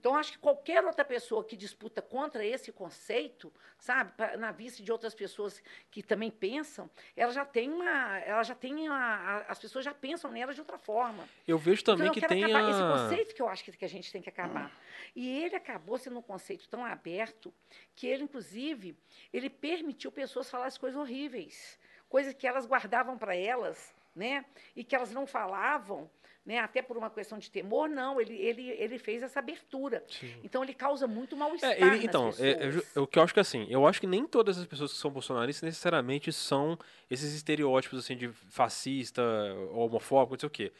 então, 0.00 0.16
acho 0.16 0.32
que 0.32 0.38
qualquer 0.38 0.82
outra 0.82 1.04
pessoa 1.04 1.44
que 1.44 1.54
disputa 1.54 2.00
contra 2.00 2.42
esse 2.42 2.72
conceito, 2.72 3.52
sabe, 3.78 4.10
pra- 4.16 4.34
na 4.38 4.50
vista 4.50 4.82
de 4.82 4.90
outras 4.90 5.14
pessoas 5.14 5.62
que 5.90 6.02
também 6.02 6.30
pensam, 6.30 6.88
ela 7.14 7.30
já 7.32 7.44
tem 7.44 7.70
uma, 7.70 8.18
ela 8.20 8.42
já 8.42 8.54
tem 8.54 8.88
a, 8.88 8.94
a- 8.94 9.44
as 9.52 9.58
pessoas 9.58 9.84
já 9.84 9.92
pensam 9.92 10.30
nela 10.32 10.54
de 10.54 10.60
outra 10.60 10.78
forma. 10.78 11.28
Eu 11.46 11.58
vejo 11.58 11.84
também 11.84 12.06
então, 12.06 12.14
eu 12.16 12.20
que 12.22 12.26
tem 12.26 12.44
acabar 12.44 12.70
esse 12.70 12.80
a... 12.80 12.88
conceito 12.92 13.34
que 13.34 13.42
eu 13.42 13.48
acho 13.50 13.62
que, 13.62 13.72
que 13.76 13.84
a 13.84 13.88
gente 13.88 14.10
tem 14.10 14.22
que 14.22 14.30
acabar. 14.30 14.72
E 15.14 15.42
ele 15.44 15.54
acabou 15.54 15.98
sendo 15.98 16.18
um 16.18 16.22
conceito 16.22 16.66
tão 16.70 16.82
aberto 16.82 17.52
que 17.94 18.06
ele, 18.06 18.22
inclusive, 18.24 18.96
ele 19.30 19.50
permitiu 19.50 20.10
pessoas 20.10 20.50
falarem 20.50 20.74
coisas 20.80 20.98
horríveis, 20.98 21.78
coisas 22.08 22.32
que 22.32 22.46
elas 22.46 22.64
guardavam 22.64 23.18
para 23.18 23.36
elas, 23.36 23.94
né, 24.16 24.46
e 24.74 24.82
que 24.82 24.96
elas 24.96 25.12
não 25.12 25.26
falavam. 25.26 26.10
Né, 26.44 26.58
até 26.58 26.80
por 26.80 26.96
uma 26.96 27.10
questão 27.10 27.38
de 27.38 27.50
temor, 27.50 27.86
não, 27.86 28.18
ele, 28.18 28.34
ele, 28.34 28.70
ele 28.70 28.98
fez 28.98 29.22
essa 29.22 29.38
abertura. 29.40 30.02
Sim. 30.08 30.34
Então 30.42 30.64
ele 30.64 30.72
causa 30.72 31.06
muito 31.06 31.36
mal-estar. 31.36 31.70
É, 31.72 31.80
ele, 31.80 32.04
então, 32.04 32.30
é, 32.38 32.50
é 32.50 32.82
é 32.96 33.00
o 33.00 33.06
que 33.06 33.18
eu 33.18 33.22
acho 33.22 33.34
que 33.34 33.40
assim, 33.40 33.66
eu 33.68 33.86
acho 33.86 34.00
que 34.00 34.06
nem 34.06 34.26
todas 34.26 34.58
as 34.58 34.64
pessoas 34.66 34.90
que 34.90 34.98
são 34.98 35.10
bolsonaristas 35.10 35.62
necessariamente 35.66 36.32
são 36.32 36.78
esses 37.10 37.34
estereótipos 37.34 37.98
assim 37.98 38.16
de 38.16 38.28
fascista, 38.32 39.22
homofóbico, 39.72 40.32
não 40.34 40.40
sei 40.40 40.46
o 40.46 40.50
quê. 40.50 40.72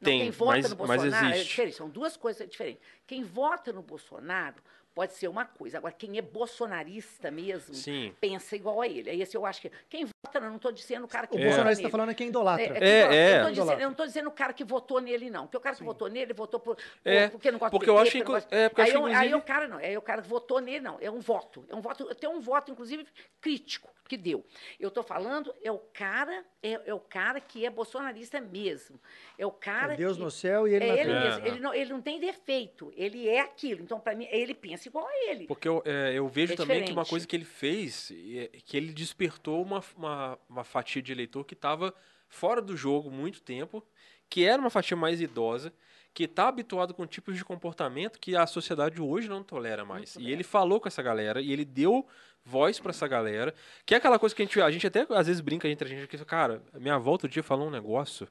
Não, 0.00 0.04
Tem, 0.04 0.20
quem 0.20 0.30
vota 0.30 0.52
mas, 0.52 0.70
no 0.70 0.76
mas 0.86 1.02
Bolsonaro 1.02 1.26
é 1.26 1.30
existe. 1.30 1.48
diferente, 1.48 1.76
são 1.76 1.88
duas 1.88 2.16
coisas 2.16 2.48
diferentes. 2.48 2.82
Quem 3.06 3.24
vota 3.24 3.72
no 3.72 3.82
Bolsonaro 3.82 4.62
pode 4.96 5.12
ser 5.12 5.28
uma 5.28 5.44
coisa, 5.44 5.76
agora 5.76 5.92
quem 5.92 6.16
é 6.16 6.22
bolsonarista 6.22 7.30
mesmo, 7.30 7.74
Sim. 7.74 8.14
pensa 8.18 8.56
igual 8.56 8.80
a 8.80 8.88
ele. 8.88 9.10
Aí 9.10 9.20
esse 9.20 9.36
eu 9.36 9.44
acho 9.44 9.60
que. 9.60 9.70
Quem 9.90 10.06
vota, 10.06 10.40
não 10.40 10.56
estou 10.56 10.72
dizendo 10.72 11.04
o 11.04 11.08
cara 11.08 11.26
que 11.26 11.34
O 11.34 11.36
É. 11.36 11.40
vota 11.40 11.48
bolsonarista 11.50 11.82
está 11.82 11.90
falando 11.90 12.10
é 12.10 12.14
quem 12.14 12.28
idolatra. 12.28 12.78
É, 12.78 12.88
é, 12.88 13.00
É, 13.02 13.02
que 13.06 13.08
eu- 13.08 13.12
é. 13.12 13.38
Eu, 13.40 13.42
tô 13.44 13.50
dizendo, 13.50 13.70
eu 13.72 13.84
não 13.84 13.90
estou 13.92 14.06
dizendo 14.06 14.28
o 14.28 14.32
cara 14.32 14.52
que 14.54 14.64
votou 14.64 15.00
nele, 15.00 15.28
não. 15.28 15.42
Porque 15.44 15.58
o 15.58 15.60
cara 15.60 15.76
que 15.76 15.84
votou 15.84 16.08
nele, 16.08 16.32
votou 16.32 16.58
por, 16.58 16.76
por- 16.76 16.82
É, 17.04 17.28
porque 17.28 17.50
não 17.50 17.58
gosta 17.58 17.70
porque 17.70 17.86
do 17.86 17.92
eu 17.92 17.96
PT, 17.96 18.08
acho 18.08 18.18
não 18.18 18.24
gosta- 18.24 18.56
é, 18.56 18.68
porque 18.70 18.80
eu 18.80 18.84
aí, 18.84 18.90
acho, 18.90 18.98
eu- 18.98 19.16
aí 19.18 19.34
o 19.34 19.42
cara 19.42 19.68
não, 19.68 19.78
é 19.78 19.98
o 19.98 20.02
cara 20.02 20.22
que 20.22 20.28
votou 20.28 20.60
nele, 20.60 20.80
não. 20.80 20.96
É 20.98 21.10
um 21.10 21.20
voto. 21.20 21.64
É 21.68 21.74
um 21.76 21.80
voto, 21.82 22.14
tem 22.14 22.30
um 22.30 22.40
voto, 22.40 22.72
inclusive, 22.72 23.06
crítico 23.40 23.94
que 24.08 24.16
deu. 24.16 24.46
Eu 24.78 24.86
estou 24.88 25.02
falando, 25.02 25.52
é 25.64 25.70
o 25.70 25.78
cara, 25.78 26.44
é, 26.62 26.80
é 26.86 26.94
o 26.94 27.00
cara 27.00 27.40
que 27.40 27.66
é 27.66 27.70
bolsonarista 27.70 28.40
mesmo. 28.40 29.00
É 29.36 29.44
o 29.44 29.50
cara. 29.50 29.94
É 29.94 29.96
Deus 29.96 30.16
que, 30.16 30.22
no 30.22 30.30
céu 30.30 30.68
e 30.68 30.74
ele 30.74 30.84
é 30.84 30.88
na 30.88 30.94
ele 30.94 31.04
terra. 31.12 31.24
mesmo. 31.24 31.44
É. 31.44 31.48
Ele 31.48 31.60
não, 31.60 31.74
ele 31.74 31.92
não 31.92 32.00
tem 32.00 32.20
defeito. 32.20 32.92
Ele 32.96 33.28
é 33.28 33.40
aquilo. 33.40 33.82
Então, 33.82 33.98
para 33.98 34.14
mim, 34.14 34.28
ele 34.30 34.54
pensa 34.54 34.85
igual 34.88 35.06
a 35.06 35.30
ele. 35.30 35.46
Porque 35.46 35.68
eu, 35.68 35.82
é, 35.84 36.12
eu 36.14 36.28
vejo 36.28 36.52
É 36.52 36.56
também 36.56 36.84
que 36.84 36.92
uma 36.92 37.04
coisa 37.04 37.26
que 37.26 37.34
ele 37.34 37.44
fez, 37.44 38.12
é 38.12 38.48
que 38.64 38.76
ele 38.76 38.92
despertou 38.92 39.62
uma, 39.62 39.82
uma, 39.96 40.38
uma 40.48 40.64
fatia 40.64 41.02
de 41.02 41.12
eleitor 41.12 41.44
que 41.44 41.54
estava 41.54 41.94
fora 42.28 42.60
do 42.60 42.76
jogo 42.76 43.10
muito 43.10 43.40
tempo, 43.42 43.84
que 44.28 44.44
era 44.44 44.60
uma 44.60 44.70
fatia 44.70 44.96
mais 44.96 45.20
idosa, 45.20 45.72
que 46.12 46.24
está 46.24 46.48
habituado 46.48 46.94
com 46.94 47.06
tipos 47.06 47.36
de 47.36 47.44
comportamento 47.44 48.18
que 48.18 48.34
a 48.34 48.46
sociedade 48.46 49.00
hoje 49.00 49.28
não 49.28 49.42
tolera 49.42 49.84
mais. 49.84 50.10
E 50.10 50.14
tolera. 50.14 50.32
ele 50.32 50.42
falou 50.44 50.80
com 50.80 50.88
essa 50.88 51.02
galera, 51.02 51.40
e 51.40 51.52
ele 51.52 51.64
deu 51.64 52.06
voz 52.44 52.80
para 52.80 52.90
essa 52.90 53.06
galera, 53.06 53.54
que 53.84 53.94
é 53.94 53.98
aquela 53.98 54.18
coisa 54.18 54.34
que 54.34 54.40
a 54.40 54.44
gente, 54.44 54.60
a 54.60 54.70
gente 54.70 54.86
até 54.86 55.06
às 55.10 55.26
vezes 55.26 55.40
brinca 55.40 55.68
entre 55.68 55.86
a 55.86 55.90
gente, 55.90 56.08
que, 56.08 56.24
cara, 56.24 56.62
minha 56.74 56.94
avó 56.94 57.10
outro 57.10 57.28
dia 57.28 57.42
falou 57.42 57.66
um 57.66 57.70
negócio 57.70 58.26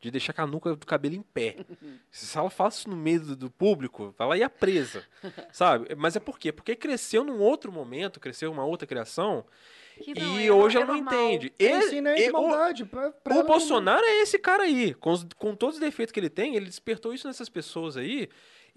de 0.00 0.10
deixar 0.10 0.30
a 0.32 0.34
canuca 0.34 0.76
do 0.76 0.86
cabelo 0.86 1.14
em 1.16 1.22
pé. 1.22 1.56
Se 2.10 2.36
ela 2.38 2.50
faz 2.50 2.74
isso 2.76 2.88
no 2.90 2.96
meio 2.96 3.20
do, 3.20 3.50
público, 3.50 4.14
ela 4.18 4.36
ia 4.38 4.48
presa, 4.48 5.02
sabe? 5.52 5.94
Mas 5.96 6.14
é 6.16 6.20
por 6.20 6.38
quê? 6.38 6.52
Porque 6.52 6.76
cresceu 6.76 7.24
num 7.24 7.38
outro 7.40 7.72
momento, 7.72 8.20
cresceu 8.20 8.50
uma 8.52 8.64
outra 8.64 8.86
criação, 8.86 9.44
não 10.16 10.38
e 10.40 10.48
hoje 10.50 10.76
ela 10.76 10.86
não 10.86 10.96
entende. 10.96 11.52
Ele 11.58 11.96
Ele- 11.96 12.08
ele- 12.10 12.30
maldade. 12.32 12.84
pra- 12.84 13.10
pra 13.10 13.34
o 13.34 13.38
não- 13.38 13.46
Bolsonaro 13.46 14.04
é 14.04 14.22
esse 14.22 14.38
cara 14.38 14.62
aí, 14.62 14.94
com, 14.94 15.10
os- 15.10 15.26
com 15.36 15.56
todos 15.56 15.74
os 15.76 15.80
defeitos 15.80 16.12
que 16.12 16.20
ele 16.20 16.30
tem, 16.30 16.54
ele 16.54 16.66
despertou 16.66 17.12
isso 17.12 17.26
nessas 17.26 17.48
pessoas 17.48 17.96
aí, 17.96 18.28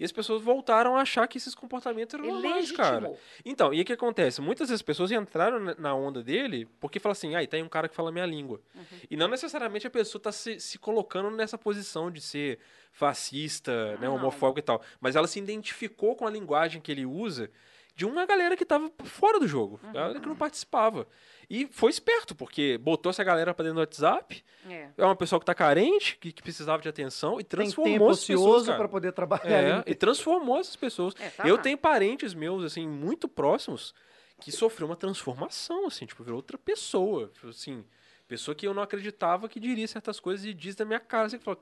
e 0.02 0.04
as 0.04 0.10
pessoas 0.10 0.42
voltaram 0.42 0.96
a 0.96 1.00
achar 1.02 1.28
que 1.28 1.38
esses 1.38 1.54
comportamentos 1.54 2.12
eram 2.14 2.24
Ele 2.24 2.32
normais, 2.34 2.72
cara. 2.72 3.14
Então, 3.44 3.72
e 3.72 3.80
o 3.80 3.84
que 3.84 3.92
acontece? 3.92 4.40
Muitas 4.40 4.68
das 4.68 4.82
pessoas 4.82 5.12
entraram 5.12 5.60
na- 5.78 5.94
onda 5.94 6.22
dele 6.24 6.68
porque 6.80 6.98
falam 6.98 7.12
assim, 7.12 7.36
ah, 7.36 7.46
tem 7.46 7.62
um 7.62 7.68
cara 7.68 7.88
que 7.88 7.94
fala 7.94 8.10
minha 8.10 8.26
língua. 8.26 8.60
Uhum. 8.74 8.82
E 9.08 9.16
não 9.16 9.28
necessariamente 9.28 9.86
a 9.86 9.90
pessoa 9.90 10.18
está 10.18 10.32
se, 10.32 10.58
se 10.58 10.76
colocando 10.76 11.30
nessa 11.30 11.56
posição 11.56 12.10
de 12.10 12.20
ser 12.20 12.58
fascista, 12.90 13.92
né, 13.98 14.06
Não. 14.08 14.16
homofóbico 14.16 14.58
e 14.58 14.62
tal. 14.62 14.82
Mas 15.00 15.14
ela 15.16 15.26
se 15.26 15.38
identificou 15.38 16.16
com 16.16 16.26
a 16.26 16.30
linguagem 16.30 16.80
que 16.80 16.90
ele 16.90 17.06
usa 17.06 17.50
de 17.94 18.06
uma 18.06 18.24
galera 18.26 18.56
que 18.56 18.62
estava 18.62 18.90
fora 19.04 19.38
do 19.38 19.46
jogo, 19.46 19.78
Uhum. 19.82 19.92
galera 19.92 20.20
que 20.20 20.26
não 20.26 20.36
participava. 20.36 21.06
E 21.50 21.66
foi 21.70 21.90
esperto, 21.90 22.34
porque 22.34 22.78
botou 22.78 23.10
essa 23.10 23.22
galera 23.22 23.52
pra 23.52 23.62
dentro 23.64 23.74
do 23.76 23.80
WhatsApp, 23.80 24.42
É. 24.68 24.88
é 24.96 25.04
uma 25.04 25.14
pessoa 25.16 25.38
que 25.38 25.44
tá 25.44 25.54
carente, 25.54 26.16
que, 26.18 26.32
que 26.32 26.42
precisava 26.42 26.80
de 26.82 26.88
atenção, 26.88 27.34
e 27.38 27.44
Tem 27.44 27.44
tempo 27.44 27.56
transformou 27.74 28.10
essas 28.10 28.24
pessoas, 28.26 28.66
para 28.66 28.88
poder 28.88 29.12
trabalhar. 29.12 29.84
É, 29.86 29.90
e 29.90 29.94
transformou 29.94 30.58
essas 30.58 30.76
pessoas. 30.76 31.14
É, 31.20 31.28
tá 31.30 31.46
eu 31.46 31.56
lá. 31.56 31.60
tenho 31.62 31.76
parentes 31.76 32.32
meus, 32.32 32.64
assim, 32.64 32.88
muito 32.88 33.28
próximos, 33.28 33.94
que 34.40 34.50
sofreu 34.50 34.86
uma 34.88 34.96
transformação, 34.96 35.86
assim, 35.86 36.06
tipo, 36.06 36.24
virou 36.24 36.36
outra 36.38 36.56
pessoa. 36.56 37.28
Tipo, 37.34 37.48
assim, 37.48 37.84
pessoa 38.26 38.54
que 38.54 38.66
eu 38.66 38.72
não 38.72 38.82
acreditava 38.82 39.48
que 39.48 39.60
diria 39.60 39.86
certas 39.86 40.18
coisas 40.18 40.46
e 40.46 40.54
diz 40.54 40.74
na 40.76 40.84
minha 40.86 40.98
cara, 41.00 41.26
assim, 41.26 41.38
que 41.38 41.44
fala, 41.44 41.58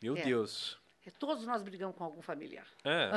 meu 0.00 0.16
É. 0.16 0.22
Deus. 0.22 0.78
Todos 1.10 1.46
nós 1.46 1.62
brigamos 1.62 1.96
com 1.96 2.04
algum 2.04 2.22
familiar. 2.22 2.66
É. 2.84 3.10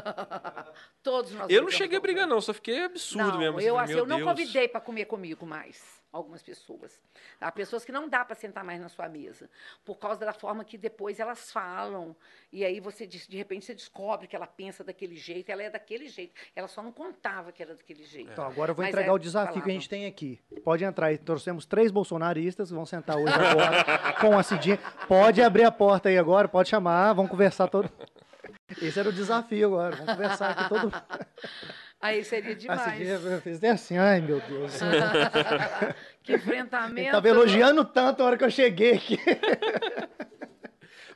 Todos 1.04 1.32
nós 1.32 1.50
Eu 1.50 1.62
não 1.62 1.72
cheguei 1.72 1.98
a 1.98 2.02
brigar, 2.02 2.28
não, 2.28 2.40
só 2.42 2.54
fiquei 2.54 2.84
absurdo 2.84 3.32
não, 3.32 3.38
mesmo. 3.38 3.60
Eu, 3.60 3.78
assim, 3.78 3.86
assim, 3.86 3.94
meu 3.94 4.04
eu 4.04 4.08
não 4.08 4.18
Deus. 4.18 4.30
convidei 4.30 4.68
para 4.68 4.82
comer 4.82 5.06
comigo 5.06 5.46
mais 5.46 5.99
algumas 6.12 6.42
pessoas. 6.42 7.00
Há 7.40 7.52
pessoas 7.52 7.86
que 7.86 7.92
não 7.92 8.10
dá 8.10 8.26
para 8.26 8.36
sentar 8.36 8.64
mais 8.64 8.82
na 8.82 8.90
sua 8.90 9.08
mesa, 9.08 9.50
por 9.86 9.96
causa 9.96 10.26
da 10.26 10.34
forma 10.34 10.64
que 10.64 10.78
depois 10.78 11.20
elas 11.20 11.52
falam. 11.52 12.16
E 12.52 12.66
aí 12.66 12.80
você, 12.80 13.06
de, 13.06 13.38
repente, 13.38 13.66
você 13.66 13.76
descobre 13.76 14.28
que 14.28 14.36
ela 14.36 14.48
pensa 14.48 14.84
daquele 14.84 15.16
jeito, 15.16 15.50
ela 15.52 15.64
é 15.64 15.70
daquele 15.70 16.08
jeito. 16.08 16.34
Ela 16.56 16.68
só 16.68 16.82
não 16.82 16.92
contava 16.92 17.52
que 17.52 17.62
era 17.62 17.76
daquele 17.76 18.04
jeito. 18.04 18.32
Então, 18.32 18.46
agora 18.46 18.72
eu 18.72 18.76
vou 18.76 18.84
Mas 18.84 18.94
entregar 18.94 19.12
é, 19.12 19.16
o 19.16 19.20
desafio 19.20 19.62
que 19.62 19.70
a 19.70 19.74
gente 19.74 19.90
tem 19.90 20.06
aqui. 20.06 20.40
Pode 20.64 20.84
entrar 20.84 21.08
aí. 21.08 21.18
Trouxemos 21.18 21.66
três 21.66 21.92
bolsonaristas 21.92 22.72
vão 22.72 22.86
sentar 22.86 23.18
hoje 23.18 23.34
agora 23.34 24.14
com 24.20 24.38
a 24.38 24.44
Cidinha. 24.44 24.80
Pode 25.08 25.42
abrir 25.42 25.64
a 25.64 25.72
porta 25.72 26.10
aí 26.10 26.18
agora, 26.18 26.48
pode 26.48 26.70
chamar, 26.70 27.14
vamos 27.14 27.30
conversar 27.30 27.68
todo. 27.68 27.90
Esse 28.82 29.00
era 29.00 29.10
o 29.10 29.14
desafio 29.14 29.68
agora. 29.68 29.96
Vamos 29.96 30.14
conversar 30.14 30.52
aqui 30.52 30.70
todo. 30.70 30.92
Aí 32.02 32.24
seria 32.24 32.52
A 32.52 32.56
demais. 32.56 33.42
Fez 33.44 33.58
até 33.58 33.70
assim, 33.72 33.98
ai 33.98 34.22
meu 34.22 34.40
Deus. 34.42 34.74
que 36.24 36.34
enfrentamento. 36.36 37.00
Ele 37.00 37.12
tava 37.12 37.28
elogiando 37.28 37.84
tanto 37.84 38.24
a 38.24 38.26
hora 38.26 38.38
que 38.38 38.44
eu 38.44 38.50
cheguei 38.52 38.94
aqui. 38.94 39.18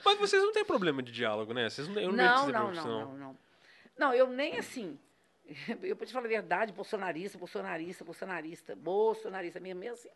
Mas 0.03 0.17
vocês 0.17 0.41
não 0.43 0.51
têm 0.51 0.65
problema 0.65 1.01
de 1.01 1.11
diálogo, 1.11 1.53
né? 1.53 1.69
Vocês 1.69 1.87
não, 1.87 2.01
eu 2.01 2.11
não, 2.11 2.47
Não, 2.47 2.47
não, 2.51 2.71
não, 2.73 2.83
não, 2.83 3.17
não. 3.17 3.37
Não, 3.97 4.13
eu 4.13 4.27
nem 4.27 4.57
assim. 4.57 4.99
Eu 5.83 5.95
vou 5.95 6.07
te 6.07 6.13
falar 6.13 6.25
a 6.25 6.29
verdade, 6.29 6.71
bolsonarista, 6.71 7.37
bolsonarista, 7.37 8.03
bolsonarista, 8.05 8.75
bolsonarista 8.77 9.59
mesmo, 9.59 9.81
mesmo 9.81 9.95
assim. 9.95 10.09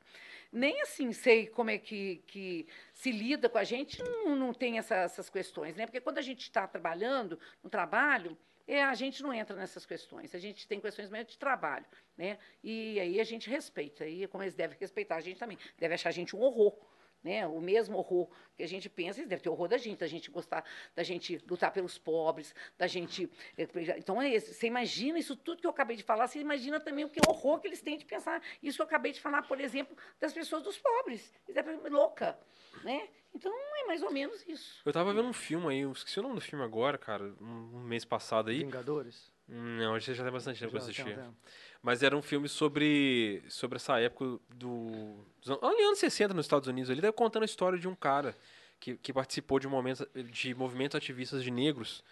Nem 0.51 0.81
assim 0.81 1.11
sei 1.11 1.47
como 1.47 1.69
é 1.69 1.77
que, 1.77 2.23
que 2.27 2.65
se 2.93 3.11
lida 3.11 3.49
com 3.49 3.57
a 3.57 3.63
gente, 3.65 4.01
não, 4.01 4.35
não 4.37 4.53
tem 4.53 4.77
essa- 4.79 4.95
essas 4.95 5.29
questões, 5.29 5.75
né? 5.75 5.85
Porque 5.85 5.99
quando 5.99 6.17
a 6.17 6.21
gente 6.21 6.41
está 6.43 6.65
trabalhando 6.65 7.37
no 7.61 7.69
trabalho, 7.69 8.37
é, 8.67 8.83
a 8.83 8.93
gente 8.93 9.23
não 9.23 9.33
entra 9.33 9.55
nessas 9.55 9.85
questões. 9.85 10.35
A 10.35 10.39
gente 10.39 10.67
tem 10.67 10.79
questões 10.79 11.09
mesmo 11.09 11.29
de 11.29 11.37
trabalho, 11.37 11.85
né? 12.17 12.37
E 12.63 12.99
aí 12.99 13.19
a 13.19 13.23
gente 13.23 13.49
respeita. 13.49 14.05
E 14.05 14.27
como 14.27 14.43
eles 14.43 14.53
devem 14.53 14.77
respeitar 14.77 15.15
a 15.15 15.21
gente 15.21 15.39
também. 15.39 15.57
Deve 15.77 15.93
achar 15.93 16.09
a 16.09 16.11
gente 16.11 16.35
um 16.35 16.41
horror. 16.41 16.77
Né? 17.23 17.45
O 17.47 17.59
mesmo 17.59 17.97
horror 17.97 18.29
que 18.55 18.63
a 18.63 18.67
gente 18.67 18.87
pensa, 18.87 19.19
eles 19.19 19.27
devem 19.27 19.41
ter 19.43 19.49
horror 19.49 19.67
da 19.67 19.77
gente, 19.77 19.99
da 19.99 20.07
gente 20.07 20.29
gostar, 20.29 20.63
da 20.95 21.01
gente 21.03 21.37
lutar 21.49 21.71
pelos 21.73 21.97
pobres, 21.97 22.53
da 22.77 22.87
gente. 22.87 23.29
eh, 23.57 23.67
Então, 23.97 24.21
é 24.21 24.29
esse. 24.29 24.53
Você 24.53 24.67
imagina 24.67 25.17
isso 25.17 25.35
tudo 25.35 25.59
que 25.59 25.67
eu 25.67 25.71
acabei 25.71 25.97
de 25.97 26.03
falar, 26.03 26.27
você 26.27 26.39
imagina 26.39 26.79
também 26.79 27.03
o 27.03 27.09
que 27.09 27.19
horror 27.27 27.59
que 27.59 27.67
eles 27.67 27.81
têm 27.81 27.97
de 27.97 28.05
pensar. 28.05 28.41
Isso 28.61 28.77
que 28.77 28.81
eu 28.81 28.85
acabei 28.85 29.11
de 29.11 29.19
falar, 29.19 29.41
por 29.43 29.59
exemplo, 29.59 29.97
das 30.19 30.31
pessoas 30.31 30.61
dos 30.63 30.77
pobres. 30.77 31.33
Eles 31.47 31.55
devem 31.55 31.75
louca. 31.89 32.37
Né? 32.83 33.09
Então, 33.33 33.51
é 33.53 33.85
mais 33.87 34.01
ou 34.01 34.11
menos 34.11 34.43
isso. 34.47 34.81
Eu 34.85 34.91
tava 34.91 35.13
vendo 35.13 35.27
um 35.27 35.33
filme 35.33 35.67
aí, 35.67 35.79
eu 35.81 35.91
esqueci 35.91 36.19
o 36.19 36.23
nome 36.23 36.35
do 36.35 36.41
filme 36.41 36.63
agora, 36.63 36.97
cara, 36.97 37.23
um, 37.39 37.77
um 37.77 37.79
mês 37.83 38.03
passado 38.03 38.49
aí. 38.49 38.59
Vingadores? 38.59 39.31
Não, 39.47 39.93
você 39.99 40.13
já 40.13 40.23
tem 40.23 40.31
bastante 40.33 40.59
tempo 40.59 40.71
pra 40.71 40.79
Já, 40.79 40.85
assistir. 40.85 41.03
tem, 41.05 41.15
tem. 41.15 41.37
Mas 41.81 42.03
era 42.03 42.17
um 42.17 42.21
filme 42.21 42.49
sobre, 42.49 43.41
sobre 43.47 43.77
essa 43.77 43.97
época 43.99 44.39
do. 44.49 45.15
dos 45.39 45.49
an- 45.51 45.59
ali 45.61 45.81
anos 45.83 45.99
60 45.99 46.33
nos 46.33 46.45
Estados 46.45 46.67
Unidos. 46.67 46.89
Ele 46.89 46.99
tava 47.01 47.13
contando 47.13 47.43
a 47.43 47.45
história 47.45 47.77
de 47.79 47.87
um 47.87 47.95
cara 47.95 48.35
que, 48.79 48.97
que 48.97 49.13
participou 49.13 49.57
de, 49.59 49.67
momentos, 49.67 50.05
de 50.31 50.53
movimentos 50.53 50.95
ativistas 50.95 51.43
de 51.43 51.51
negros. 51.51 52.03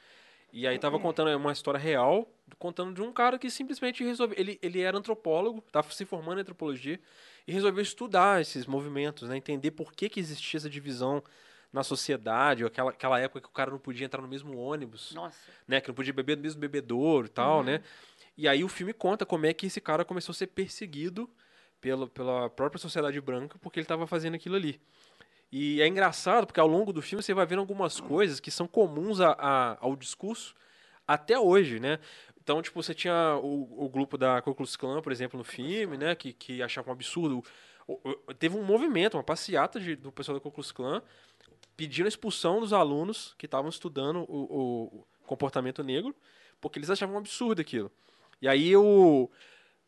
E 0.54 0.66
aí 0.66 0.80
tava 0.80 0.98
contando 0.98 1.36
uma 1.36 1.52
história 1.52 1.78
real, 1.78 2.26
contando 2.58 2.94
de 2.94 3.02
um 3.02 3.12
cara 3.12 3.38
que 3.38 3.50
simplesmente 3.50 4.02
resolveu. 4.04 4.38
Ele, 4.40 4.58
ele 4.62 4.80
era 4.80 4.98
antropólogo, 4.98 5.62
estava 5.68 5.92
se 5.92 6.06
formando 6.06 6.38
em 6.38 6.42
antropologia, 6.42 6.98
e 7.48 7.52
resolveu 7.52 7.82
estudar 7.84 8.42
esses 8.42 8.66
movimentos, 8.66 9.30
né? 9.30 9.38
Entender 9.38 9.72
por 9.72 9.94
que, 9.94 10.10
que 10.10 10.20
existia 10.20 10.58
essa 10.58 10.70
divisão 10.70 11.24
na 11.72 11.84
sociedade, 11.84 12.64
ou 12.64 12.68
aquela, 12.68 12.90
aquela 12.92 13.20
época 13.20 13.42
que 13.42 13.48
o 13.48 13.52
cara 13.52 13.70
não 13.70 13.78
podia 13.78 14.06
entrar 14.06 14.22
no 14.22 14.28
mesmo 14.28 14.58
ônibus 14.58 15.12
Nossa. 15.14 15.38
né? 15.68 15.82
Que 15.82 15.90
não 15.90 15.96
podia 15.96 16.14
beber 16.14 16.38
do 16.38 16.42
mesmo 16.42 16.60
bebedouro 16.60 17.28
e 17.28 17.30
tal, 17.30 17.62
né? 17.64 17.84
E 18.38 18.48
aí 18.48 18.64
o 18.64 18.68
filme 18.70 18.94
conta 18.94 19.26
como 19.26 19.46
é 19.46 19.54
que 19.54 19.66
esse 19.68 19.82
cara 19.82 20.06
começou 20.06 20.32
a 20.32 20.36
ser 20.36 20.48
perseguido 20.48 21.30
pela, 21.82 22.08
pela 22.08 22.50
própria 22.50 22.80
sociedade 22.80 23.20
branca 23.22 23.58
porque 23.60 23.80
ele 23.80 23.84
estava 23.86 24.08
fazendo 24.08 24.36
aquilo 24.36 24.56
ali. 24.56 24.80
E 25.52 25.82
é 25.82 25.88
engraçado 25.88 26.46
porque 26.48 26.60
ao 26.60 26.68
longo 26.68 26.92
do 26.92 27.02
filme 27.02 27.22
você 27.22 27.34
vai 27.34 27.46
vendo 27.46 27.60
algumas 27.60 28.00
coisas 28.00 28.40
que 28.40 28.50
são 28.50 28.68
comuns 28.68 29.20
a, 29.22 29.32
a- 29.38 29.78
ao 29.80 29.96
discurso 29.96 30.56
até 31.08 31.38
hoje, 31.40 31.80
né? 31.80 32.00
Então, 32.42 32.62
tipo, 32.62 32.82
você 32.82 32.94
tinha 32.94 33.40
o, 33.42 33.86
o 33.86 33.90
grupo 33.90 34.18
da 34.18 34.42
Ku 34.42 34.54
Klux 34.54 34.76
Klan, 34.76 35.02
por 35.02 35.12
exemplo, 35.12 35.38
no 35.38 35.44
filme, 35.44 35.98
né? 35.98 36.14
Que, 36.16 36.32
que 36.34 36.62
achava 36.62 36.90
um 36.90 36.94
absurdo. 36.94 37.44
Teve 38.40 38.58
um 38.58 38.64
movimento, 38.64 39.16
uma 39.16 39.24
passeata 39.24 39.80
de- 39.80 39.96
do 39.96 40.12
pessoal 40.12 40.38
da 40.38 40.42
Ku 40.42 40.52
Klux 40.52 40.72
Klan 40.72 41.02
pedindo 41.78 42.06
a 42.06 42.10
expulsão 42.10 42.60
dos 42.60 42.72
alunos 42.72 43.34
que 43.38 43.46
estavam 43.46 43.70
estudando 43.70 44.20
o, 44.30 45.00
o 45.00 45.08
comportamento 45.26 45.84
negro, 45.84 46.16
porque 46.62 46.80
eles 46.80 46.90
achavam 46.90 47.16
um 47.16 47.18
absurdo 47.18 47.60
aquilo. 47.62 47.92
E 48.42 48.48
aí 48.48 48.76
o, 48.78 49.30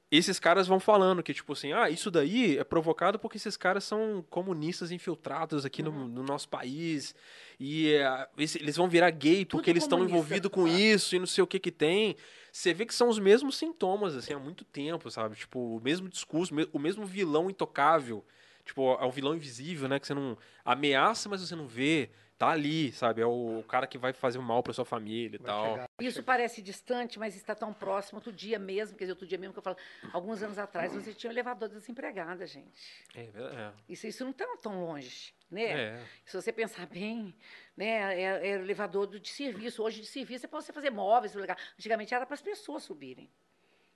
esses 0.09 0.39
caras 0.39 0.67
vão 0.67 0.79
falando 0.79 1.21
que, 1.21 1.33
tipo 1.33 1.51
assim, 1.53 1.73
ah, 1.73 1.89
isso 1.89 2.09
daí 2.09 2.57
é 2.57 2.63
provocado 2.63 3.19
porque 3.19 3.37
esses 3.37 3.57
caras 3.57 3.83
são 3.83 4.23
comunistas 4.29 4.91
infiltrados 4.91 5.65
aqui 5.65 5.83
no, 5.83 5.91
no 6.07 6.23
nosso 6.23 6.47
país. 6.47 7.13
E 7.59 7.93
é, 7.93 8.27
esse- 8.37 8.57
eles 8.59 8.77
vão 8.77 8.87
virar 8.87 9.09
gay 9.11 9.43
porque 9.45 9.65
Tudo 9.65 9.69
eles 9.73 9.83
estão 9.83 9.99
envolvidos 10.09 10.49
com 10.51 10.65
isso 10.67 11.15
e 11.15 11.19
não 11.19 11.25
sei 11.25 11.43
o 11.43 11.47
que 11.47 11.59
que 11.59 11.71
tem. 11.71 12.15
Você 12.51 12.73
vê 12.73 12.85
que 12.85 12.93
são 12.95 13.09
os 13.09 13.19
mesmos 13.19 13.57
sintomas, 13.57 14.15
assim, 14.15 14.33
há 14.33 14.39
muito 14.39 14.63
tempo, 14.63 15.11
sabe? 15.11 15.35
Tipo, 15.35 15.59
o 15.77 15.81
mesmo 15.81 16.07
discurso, 16.07 16.53
o 16.71 16.79
mesmo 16.79 17.05
vilão 17.05 17.49
intocável. 17.49 18.23
Tipo, 18.65 18.93
é 18.99 19.05
um 19.05 19.11
vilão 19.11 19.35
invisível, 19.35 19.87
né? 19.87 19.99
Que 19.99 20.07
você 20.07 20.13
não 20.13 20.37
ameaça, 20.65 21.27
mas 21.29 21.41
você 21.41 21.55
não 21.55 21.67
vê. 21.67 22.09
Tá 22.37 22.49
ali, 22.49 22.91
sabe? 22.91 23.19
É 23.19 23.25
o, 23.25 23.63
cara 23.67 23.87
que 23.87 23.97
vai 23.97 24.13
fazer 24.13 24.37
o 24.37 24.43
mal 24.43 24.61
pra 24.61 24.71
sua 24.71 24.85
família 24.85 25.37
e 25.37 25.39
Vai 25.39 25.47
tal. 25.47 25.71
chegar. 25.71 25.89
Isso 25.99 26.21
parece 26.21 26.61
distante, 26.61 27.17
mas 27.17 27.35
está 27.35 27.55
tão 27.55 27.73
próximo. 27.73 28.17
Outro 28.19 28.31
dia 28.31 28.59
mesmo, 28.59 28.95
quer 28.95 29.05
dizer, 29.05 29.13
outro 29.13 29.25
dia 29.25 29.39
mesmo 29.39 29.53
que 29.53 29.59
eu 29.59 29.63
falo, 29.63 29.75
alguns 30.13 30.43
anos 30.43 30.59
atrás, 30.59 30.93
você 30.93 31.15
tinha 31.15 31.31
o 31.31 31.33
elevador 31.33 31.67
das 31.67 31.89
empregadas, 31.89 32.51
gente. 32.51 33.05
É, 33.15 33.21
é. 33.23 33.73
Isso, 33.89 34.05
isso 34.05 34.23
não 34.23 34.31
está 34.31 34.45
tão 34.61 34.85
longe, 34.85 35.33
né? 35.49 35.63
é. 35.63 36.05
Se 36.25 36.39
você 36.39 36.53
pensar 36.53 36.85
bem, 36.85 37.33
né, 37.75 38.21
é, 38.21 38.49
é 38.51 38.57
o 38.57 38.61
elevador 38.61 39.07
do, 39.07 39.19
de 39.19 39.29
serviço. 39.29 39.81
Hoje, 39.81 40.01
de 40.01 40.07
serviço, 40.07 40.45
é 40.45 40.47
para 40.49 40.61
você 40.61 40.71
fazer 40.71 40.91
móveis. 40.91 41.33
lugar. 41.33 41.57
Antigamente 41.73 42.13
era 42.13 42.25
para 42.25 42.35
as 42.35 42.41
pessoas 42.41 42.83
subirem. 42.83 43.27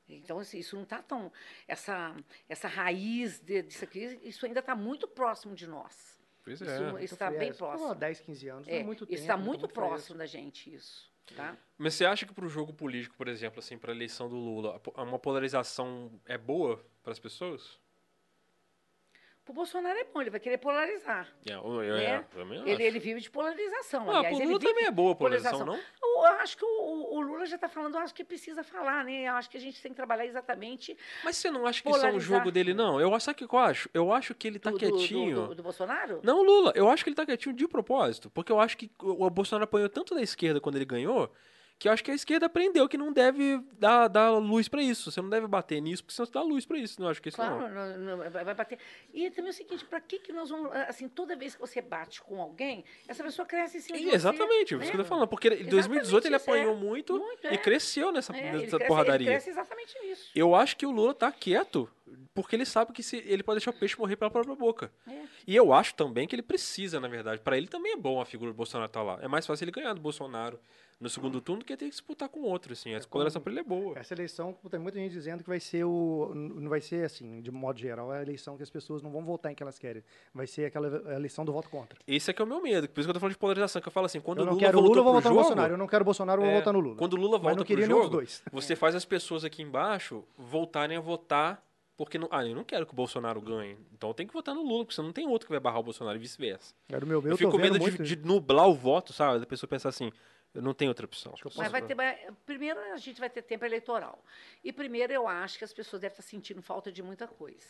Então, 0.09 0.39
assim, 0.39 0.57
isso 0.57 0.75
não 0.75 0.83
está 0.83 1.01
tão. 1.01 1.31
Essa, 1.67 2.15
essa 2.49 2.67
raiz 2.67 3.39
de- 3.39 3.61
disso 3.61 3.83
aqui, 3.83 4.19
isso 4.23 4.45
ainda 4.47 4.59
está 4.61 4.75
muito 4.75 5.07
próximo 5.07 5.53
de 5.55 5.67
nós. 5.67 6.19
Pois 6.43 6.61
é. 6.61 7.03
isso 7.03 7.13
está 7.13 7.27
Muito 7.29 7.39
bem. 7.39 7.51
Pô, 7.51 7.57
próximo. 7.57 7.95
10, 7.95 8.19
15 8.21 8.47
anos, 8.49 8.67
não 8.67 8.73
É, 8.73 8.79
é 8.79 8.83
muito 8.83 9.05
tempo. 9.05 9.13
isso 9.13 9.23
está 9.23 9.37
né? 9.37 9.43
muito 9.43 9.67
próximo 9.67 10.17
da 10.17 10.25
gente, 10.25 10.73
isso. 10.73 11.09
Tá? 11.35 11.55
Mas 11.77 11.93
você 11.93 12.03
acha 12.05 12.25
que 12.25 12.33
pro 12.33 12.49
jogo 12.49 12.73
político, 12.73 13.15
por 13.15 13.27
exemplo, 13.27 13.59
assim, 13.59 13.77
pra 13.77 13.91
eleição 13.93 14.27
do 14.27 14.35
Lula, 14.35 14.81
a 14.95 15.03
uma 15.03 15.17
polarização 15.19 16.19
é 16.25 16.37
boa 16.37 16.83
para 17.01 17.13
as 17.13 17.19
pessoas? 17.19 17.79
O 19.47 19.53
Bolsonaro 19.53 19.99
é 19.99 20.05
bom, 20.05 20.21
ele 20.21 20.29
vai 20.29 20.39
querer 20.39 20.57
polarizar. 20.59 21.27
É, 21.45 21.53
eu, 21.55 21.63
Né? 21.81 22.05
é, 22.05 22.25
eu. 22.39 22.65
Ele, 22.67 22.83
ele 22.83 22.99
vive 22.99 23.19
de 23.19 23.29
polarização. 23.29 24.09
ah, 24.09 24.19
aliás, 24.19 24.37
pro 24.37 24.47
Lula 24.47 24.59
também 24.61 24.85
é 24.85 24.91
boa 24.91 25.11
a 25.11 25.15
polarização, 25.15 25.59
polarização. 25.65 25.91
não? 26.01 26.21
Eu 26.23 26.25
acho 26.39 26.55
que 26.55 26.63
o, 26.63 27.15
o- 27.15 27.21
Lula 27.21 27.45
já 27.45 27.55
está 27.55 27.67
falando, 27.67 27.95
eu 27.95 27.99
acho 28.01 28.13
que 28.13 28.23
precisa 28.23 28.63
falar, 28.63 29.03
né? 29.03 29.23
Eu 29.27 29.33
acho 29.33 29.49
que 29.49 29.57
a 29.57 29.59
gente 29.59 29.81
tem 29.81 29.91
que 29.91 29.95
trabalhar 29.97 30.25
exatamente 30.25 30.95
Mas 31.23 31.35
você 31.37 31.51
não 31.51 31.65
acha 31.65 31.81
que 31.83 31.89
isso 31.89 32.05
é 32.05 32.11
um 32.13 32.19
jogo 32.19 32.49
dele, 32.51 32.73
não? 32.73 33.01
Eu 33.01 33.13
acho, 33.13 33.25
sabe 33.25 33.43
o 33.43 33.47
que 33.47 33.55
eu 33.55 33.59
acho? 33.59 33.89
Eu 33.93 34.13
acho 34.13 34.33
que 34.33 34.47
ele 34.47 34.57
tá 34.59 34.69
do, 34.69 34.77
do- 34.77 34.87
do- 34.89 34.95
quietinho. 34.97 35.47
do- 35.47 35.55
do 35.55 35.63
Bolsonaro. 35.63 36.21
Não, 36.23 36.41
Lula, 36.43 36.71
eu 36.75 36.87
acho 36.89 37.03
que 37.03 37.09
ele 37.09 37.15
tá 37.15 37.25
quietinho 37.25 37.53
de 37.55 37.67
propósito. 37.67 38.29
Porque 38.29 38.51
eu 38.51 38.59
acho 38.59 38.77
que 38.77 38.89
o 39.01 39.25
o 39.25 39.29
Bolsonaro 39.29 39.65
apanhou 39.65 39.89
tanto 39.89 40.15
da 40.15 40.21
esquerda 40.21 40.61
quando 40.61 40.75
ele 40.77 40.85
ganhou, 40.85 41.29
que 41.81 41.87
eu 41.87 41.91
acho 41.91 42.03
que 42.03 42.11
a 42.11 42.13
esquerda 42.13 42.45
aprendeu 42.45 42.87
que 42.87 42.95
não 42.95 43.11
deve 43.11 43.59
dar, 43.79 44.07
dar 44.07 44.29
luz 44.37 44.67
pra 44.67 44.83
isso. 44.83 45.11
Você 45.11 45.19
não 45.19 45.31
deve 45.31 45.47
bater 45.47 45.81
nisso, 45.81 46.03
porque 46.03 46.13
senão 46.13 46.27
você 46.27 46.31
dá 46.31 46.43
luz 46.43 46.63
pra 46.63 46.77
isso. 46.77 47.01
Não 47.01 47.09
acho 47.09 47.19
que 47.19 47.29
isso 47.29 47.37
Claro, 47.37 47.59
não. 47.69 47.97
não- 47.97 48.17
não- 48.17 48.29
vai 48.29 48.53
bater. 48.53 48.77
E 49.11 49.31
também 49.31 49.47
é 49.47 49.49
o 49.49 49.53
seguinte, 49.53 49.83
para 49.85 49.99
que, 49.99 50.19
que 50.19 50.31
nós 50.31 50.51
vamos. 50.51 50.71
Assim, 50.87 51.09
toda 51.09 51.35
vez 51.35 51.55
que 51.55 51.59
você 51.61 51.81
bate 51.81 52.21
com 52.21 52.39
alguém, 52.39 52.85
essa 53.07 53.23
pessoa 53.23 53.47
cresce 53.47 53.77
em 53.77 53.81
cima 53.81 53.97
de 53.97 54.03
E 54.03 54.09
você. 54.09 54.15
exatamente, 54.15 54.75
é 54.75 54.77
né? 54.77 54.83
isso 54.83 54.91
que 54.91 54.97
eu 54.99 55.03
tô 55.03 55.09
falando. 55.09 55.27
Porque 55.27 55.47
em 55.47 55.65
2018 55.65 56.27
ele 56.27 56.35
é. 56.35 56.37
apanhou 56.37 56.75
muito, 56.75 57.17
Muito, 57.17 57.45
e 57.45 57.47
é. 57.47 57.57
cresceu 57.57 58.11
nessa, 58.11 58.31
É, 58.35 58.37
ele 58.49 58.57
nessa 58.65 58.77
cresce, 58.77 58.87
porradaria. 58.87 59.25
Ele 59.27 59.31
cresce 59.35 59.49
exatamente 59.49 59.99
nisso. 60.03 60.29
Eu 60.35 60.53
acho 60.53 60.77
que 60.77 60.85
o 60.85 60.91
Lula 60.91 61.15
tá 61.15 61.31
quieto 61.31 61.89
porque 62.33 62.55
ele 62.55 62.65
sabe 62.65 62.91
que 62.93 63.01
se, 63.03 63.17
ele 63.17 63.43
pode 63.43 63.57
deixar 63.59 63.71
o 63.71 63.73
peixe 63.73 63.97
morrer 63.97 64.15
pela 64.15 64.31
própria 64.31 64.55
boca. 64.55 64.91
É. 65.07 65.23
E 65.47 65.55
eu 65.55 65.73
acho 65.73 65.95
também 65.95 66.27
que 66.27 66.35
ele 66.35 66.41
precisa, 66.43 66.99
na 66.99 67.07
verdade. 67.07 67.41
Pra 67.41 67.57
ele 67.57 67.67
também 67.67 67.93
é 67.93 67.97
bom 67.97 68.21
a 68.21 68.25
figura 68.25 68.51
do 68.51 68.55
Bolsonaro 68.55 68.87
estar 68.87 69.01
lá. 69.03 69.19
É 69.21 69.27
mais 69.27 69.45
fácil 69.45 69.63
ele 69.65 69.71
ganhar 69.71 69.93
do 69.93 70.01
Bolsonaro 70.01 70.59
no 70.99 71.09
segundo 71.09 71.41
turno 71.41 71.61
do 71.61 71.65
que 71.65 71.75
ter 71.75 71.85
que 71.85 71.91
disputar 71.91 72.29
com 72.29 72.41
outro, 72.41 72.73
assim. 72.73 72.93
A 72.93 73.03
coloração 73.05 73.41
pra 73.41 73.51
ele 73.51 73.61
é 73.61 73.63
boa. 73.63 73.97
Essa 73.97 74.13
eleição, 74.13 74.55
tem 74.69 74.79
muita 74.79 74.99
gente 74.99 75.11
dizendo 75.11 75.41
que 75.43 75.49
vai 75.49 75.59
ser 75.59 75.83
o. 75.83 76.31
Não 76.35 76.69
vai 76.69 76.79
ser 76.79 77.03
assim, 77.05 77.41
de 77.41 77.49
modo 77.49 77.79
geral, 77.79 78.11
a 78.11 78.21
eleição 78.21 78.55
que 78.55 78.61
as 78.61 78.69
pessoas 78.69 79.01
não 79.01 79.11
vão 79.11 79.23
votar 79.23 79.51
em 79.51 79.55
que 79.55 79.63
elas 79.63 79.79
querem. 79.79 80.03
Vai 80.31 80.45
ser 80.45 80.65
aquela 80.65 80.87
eleição 81.15 81.43
do 81.43 81.51
voto 81.51 81.69
contra. 81.69 81.97
Esse 82.05 82.29
é 82.29 82.33
que 82.33 82.41
é 82.41 82.45
o 82.45 82.47
meu 82.47 82.61
medo. 82.61 82.87
Por 82.87 82.99
isso 82.99 83.07
que 83.07 83.09
eu 83.09 83.13
tô 83.15 83.19
falando 83.19 83.33
de 83.33 83.39
polarização. 83.39 83.81
Que 83.81 83.87
eu 83.87 83.91
falo 83.91 84.05
assim, 84.05 84.19
quando 84.21 84.39
eu 84.39 84.43
o 84.43 84.45
não 84.45 84.53
Lula 84.53 84.65
quero 84.65 84.79
Lula, 84.79 84.97
eu 84.99 85.03
vou 85.03 85.13
votar 85.13 85.31
no 85.31 85.37
Bolsonaro. 85.39 85.73
Eu 85.73 85.77
não 85.77 85.87
quero 85.87 86.01
o 86.03 86.05
Bolsonaro, 86.05 86.41
eu 86.41 86.45
vou 86.45 86.53
É, 86.53 86.57
votar 86.59 86.73
no 86.73 86.79
Lula. 86.79 86.95
Quando 86.97 87.13
o 87.13 87.17
Lula 87.17 87.37
Mas 87.37 87.41
volta 87.41 87.57
não 87.57 87.65
queria 87.65 87.85
pro 87.87 87.95
nenhum 87.95 88.03
jogo, 88.03 88.21
dos 88.21 88.41
dois. 88.41 88.43
você 88.51 88.75
faz 88.75 88.93
as 88.93 89.03
pessoas 89.05 89.43
aqui 89.43 89.63
embaixo 89.63 90.23
voltarem 90.37 90.97
a 90.97 91.01
votar 91.01 91.63
porque 92.05 92.17
não, 92.17 92.27
ah, 92.31 92.45
eu 92.45 92.55
não 92.55 92.63
quero 92.63 92.85
que 92.85 92.93
o 92.93 92.95
Bolsonaro 92.95 93.39
ganhe. 93.41 93.77
Então 93.93 94.13
tenho 94.13 94.27
que 94.27 94.33
votar 94.33 94.55
no 94.55 94.61
Lula, 94.61 94.85
porque 94.85 94.95
você 94.95 95.01
não 95.01 95.11
tem 95.11 95.27
outro 95.27 95.47
que 95.47 95.51
vai 95.51 95.59
barrar 95.59 95.79
o 95.79 95.83
Bolsonaro 95.83 96.17
e 96.17 96.19
vice-versa. 96.19 96.73
Era 96.89 97.05
o 97.05 97.07
meu, 97.07 97.21
Eu, 97.21 97.31
eu, 97.31 97.37
fico 97.37 97.51
com 97.51 97.57
medo 97.57 97.77
de, 97.77 98.15
de 98.15 98.15
nublar 98.25 98.67
o 98.67 98.73
voto, 98.73 99.13
sabe? 99.13 99.39
Da 99.39 99.45
pessoa 99.45 99.67
pensar 99.67 99.89
assim, 99.89 100.11
eu 100.53 100.61
não 100.61 100.73
tenho 100.73 100.89
outra 100.89 101.05
opção. 101.05 101.33
que 101.33 101.45
eu 101.45 101.51
Mas 101.55 101.71
vai 101.71 101.81
ter, 101.81 101.95
primeiro 102.45 102.79
a 102.79 102.97
gente 102.97 103.19
vai 103.19 103.29
ter 103.29 103.41
tempo 103.41 103.63
eleitoral. 103.65 104.23
E 104.63 104.73
primeiro 104.73 105.13
eu 105.13 105.27
acho 105.27 105.57
que 105.57 105.63
as 105.63 105.73
pessoas 105.73 106.01
devem 106.01 106.13
estar 106.13 106.23
sentindo 106.23 106.61
falta 106.61 106.91
de 106.91 107.03
muita 107.03 107.27
coisa. 107.27 107.67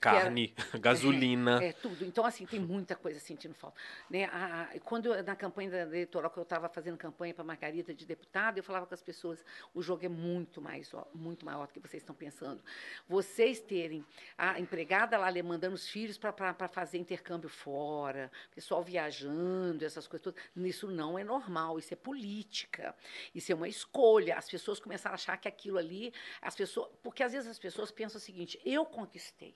Carne, 0.00 0.54
gasolina. 0.80 1.62
É, 1.62 1.72
tudo. 1.72 2.04
Então, 2.04 2.24
assim, 2.24 2.46
tem 2.46 2.60
muita 2.60 2.94
coisa 2.96 3.18
sentindo 3.20 3.54
falta. 3.54 3.80
Né? 4.10 4.24
A- 4.26 4.68
a- 4.74 4.80
quando 4.80 5.14
na 5.22 5.36
campanha 5.36 5.74
eleitoral, 5.80 6.30
que 6.30 6.38
eu 6.38 6.42
estava 6.42 6.68
fazendo 6.68 6.96
campanha 6.96 7.32
para 7.34 7.44
Margarida 7.44 7.94
de 7.94 8.04
deputada, 8.06 8.58
eu 8.58 8.62
falava 8.64 8.86
com 8.86 8.94
as 8.94 9.02
pessoas, 9.02 9.44
o 9.72 9.82
jogo 9.82 10.04
é 10.04 10.08
muito 10.08 10.60
mais, 10.60 10.92
ó, 10.94 11.06
muito 11.14 11.44
maior 11.44 11.66
do 11.66 11.72
que 11.72 11.80
vocês 11.80 12.02
estão 12.02 12.14
pensando. 12.14 12.62
Vocês 13.08 13.60
terem 13.60 14.04
a 14.36 14.58
empregada 14.60 15.16
lá 15.18 15.30
mandando 15.42 15.74
os 15.74 15.88
filhos 15.88 16.16
para 16.16 16.32
fazer 16.68 16.98
intercâmbio 16.98 17.48
fora, 17.48 18.30
pessoal 18.54 18.82
viajando, 18.82 19.84
essas 19.84 20.06
coisas 20.06 20.22
todas, 20.24 20.40
isso 20.56 20.86
não 20.88 21.18
é 21.18 21.24
normal, 21.24 21.78
isso 21.78 21.92
é 21.92 21.96
política, 21.96 22.94
isso 23.34 23.50
é 23.50 23.54
uma 23.54 23.68
escolha. 23.68 24.36
As 24.36 24.48
pessoas 24.48 24.78
começaram 24.80 25.14
a 25.14 25.16
achar 25.16 25.36
que 25.36 25.48
aquilo 25.48 25.78
ali, 25.78 26.12
as 26.40 26.54
pessoas, 26.54 26.88
porque 27.02 27.22
às 27.22 27.32
vezes 27.32 27.48
as 27.48 27.58
pessoas 27.58 27.90
pensam 27.90 28.18
o 28.18 28.20
seguinte, 28.20 28.60
eu 28.64 28.84
conquistei. 28.84 29.54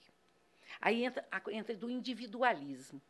Aí 0.80 1.04
entra, 1.04 1.26
entra 1.50 1.76
do 1.76 1.90
individualismo. 1.90 3.00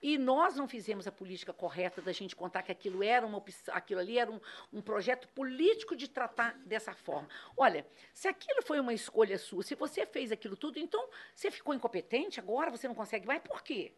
E 0.00 0.16
nós 0.16 0.56
não 0.56 0.66
fizemos 0.66 1.06
a 1.06 1.12
política 1.12 1.52
correta 1.52 2.00
da 2.00 2.12
gente 2.12 2.34
contar 2.34 2.62
que 2.62 2.72
aquilo 2.72 3.02
era 3.02 3.26
uma 3.26 3.42
aquilo 3.68 4.00
ali 4.00 4.18
era 4.18 4.30
um, 4.30 4.40
um 4.72 4.80
projeto 4.80 5.28
político 5.28 5.94
de 5.94 6.08
tratar 6.08 6.58
dessa 6.64 6.94
forma. 6.94 7.28
Olha, 7.56 7.86
se 8.12 8.28
aquilo 8.28 8.62
foi 8.62 8.80
uma 8.80 8.94
escolha 8.94 9.38
sua, 9.38 9.62
se 9.62 9.74
você 9.74 10.06
fez 10.06 10.32
aquilo 10.32 10.56
tudo, 10.56 10.78
então 10.78 11.08
você 11.34 11.50
ficou 11.50 11.74
incompetente, 11.74 12.40
agora 12.40 12.70
você 12.70 12.88
não 12.88 12.94
consegue 12.94 13.26
mais, 13.26 13.42
por 13.42 13.62
quê? 13.62 13.92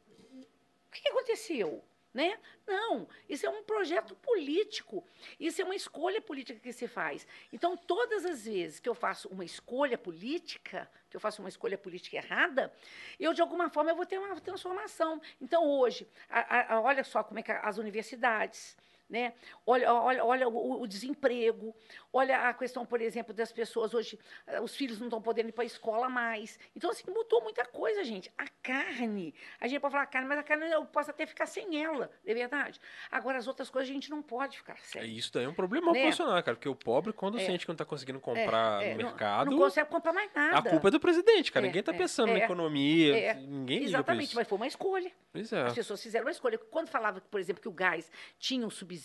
O 0.89 0.91
que 0.91 1.09
aconteceu? 1.09 1.85
Né? 2.19 2.37
Não, 2.67 3.07
isso 3.29 3.47
é 3.47 3.49
um 3.49 3.63
projeto 3.63 4.13
político. 4.17 5.07
Isso 5.39 5.63
é 5.63 5.65
uma 5.65 5.77
escolha 5.77 6.21
política 6.21 6.59
que 6.59 6.73
se 6.73 6.89
faz. 6.89 7.25
Então, 7.53 7.77
todas 7.77 8.25
as 8.27 8.45
vezes 8.45 8.81
que 8.81 8.89
eu 8.89 8.95
faço 8.95 9.29
uma 9.29 9.45
escolha 9.45 9.97
política, 9.97 10.91
que 11.09 11.17
eu 11.17 11.21
faço 11.21 11.41
uma 11.41 11.49
escolha 11.49 11.79
política 11.79 12.17
errada, 12.17 12.73
eu, 13.21 13.33
de 13.33 13.41
alguma 13.41 13.71
forma, 13.71 13.93
eu 13.93 13.95
vou 13.95 14.05
ter 14.05 14.19
uma 14.19 14.41
transformação. 14.41 15.23
Então, 15.41 15.65
hoje, 15.65 16.09
a- 16.29 16.75
a- 16.75 16.81
olha 16.81 17.05
só 17.05 17.23
como 17.23 17.39
é 17.39 17.43
que 17.45 17.53
as 17.53 17.79
universidades, 17.79 18.77
né? 19.09 19.33
Olha, 19.67 19.93
olha, 19.95 20.25
olha 20.25 20.49
o, 20.49 20.83
o 20.83 20.87
desemprego, 20.87 21.75
olha 22.13 22.49
a 22.49 22.55
questão, 22.55 22.85
por 22.85 23.01
exemplo, 23.01 23.33
das 23.33 23.51
pessoas 23.51 23.95
hoje, 23.95 24.19
eh, 24.47 24.61
os 24.61 24.75
filhos 24.77 24.99
não 24.99 25.07
estão 25.07 25.21
podendo 25.23 25.49
ir 25.49 25.53
para 25.53 25.65
a 25.65 25.67
escola 25.67 26.09
mais. 26.09 26.59
Então, 26.77 26.91
assim, 26.91 27.05
mudou 27.11 27.43
muita 27.43 27.65
coisa, 27.65 28.05
gente. 28.05 28.31
A 28.37 28.47
carne, 28.63 29.35
a 29.61 29.67
gente 29.67 29.81
pode 29.81 29.93
falar 29.93 30.07
carne, 30.07 30.29
mas 30.29 30.39
a 30.39 30.43
carne 30.43 30.71
eu 30.71 30.85
posso 30.85 31.11
até 31.11 31.27
ficar 31.27 31.47
sem 31.47 31.83
ela, 31.83 32.11
é 32.27 32.35
verdade. 32.35 32.79
Agora, 33.11 33.39
as 33.39 33.47
outras 33.47 33.71
coisas 33.71 33.89
a 33.91 33.93
gente 33.93 34.11
não 34.11 34.23
pode 34.23 34.59
ficar 34.59 34.75
É, 34.75 34.77
sem. 34.83 35.17
Isso 35.17 35.33
daí 35.33 35.45
é 35.45 35.49
um 35.49 35.55
problema 35.55 35.93
Né? 35.93 36.11
cara. 36.13 36.55
Porque 36.55 36.69
o 36.69 36.75
pobre, 36.75 37.13
quando 37.13 37.39
É. 37.39 37.45
sente 37.45 37.65
que 37.65 37.69
não 37.71 37.77
tá 37.77 37.85
conseguindo 37.85 38.21
comprar 38.21 38.83
É, 38.83 38.95
no 38.95 39.03
não- 39.03 39.09
mercado, 39.11 39.51
Não, 39.51 39.59
consegue 39.59 39.89
comprar 39.89 40.13
mais 40.13 40.31
nada. 40.35 40.59
a 40.59 40.63
culpa 40.63 40.89
é 40.89 40.91
do 40.91 41.01
presidente, 41.01 41.51
cara. 41.51 41.65
É, 41.65 41.69
Ninguém 41.69 41.83
tá 41.83 41.93
é, 41.95 41.97
pensando 41.97 42.33
na 42.33 42.39
é, 42.41 42.45
economia, 42.45 43.17
é. 43.19 43.35
ninguém 43.35 43.85
Exatamente, 43.85 44.35
mas 44.35 44.47
foi 44.49 44.57
uma 44.57 44.67
escolha. 44.67 45.11
É. 45.35 45.63
As 45.63 45.75
pessoas 45.75 46.03
fizeram 46.03 46.27
uma 46.27 46.31
escolha. 46.31 46.59
Quando 46.59 46.89
falava, 46.89 47.21
por 47.21 47.41
exemplo, 47.41 47.63
que 47.63 47.69
o 47.69 47.73
gás 47.73 48.11
tinha 48.39 48.67
um 48.67 48.71
subsídio, 48.71 48.98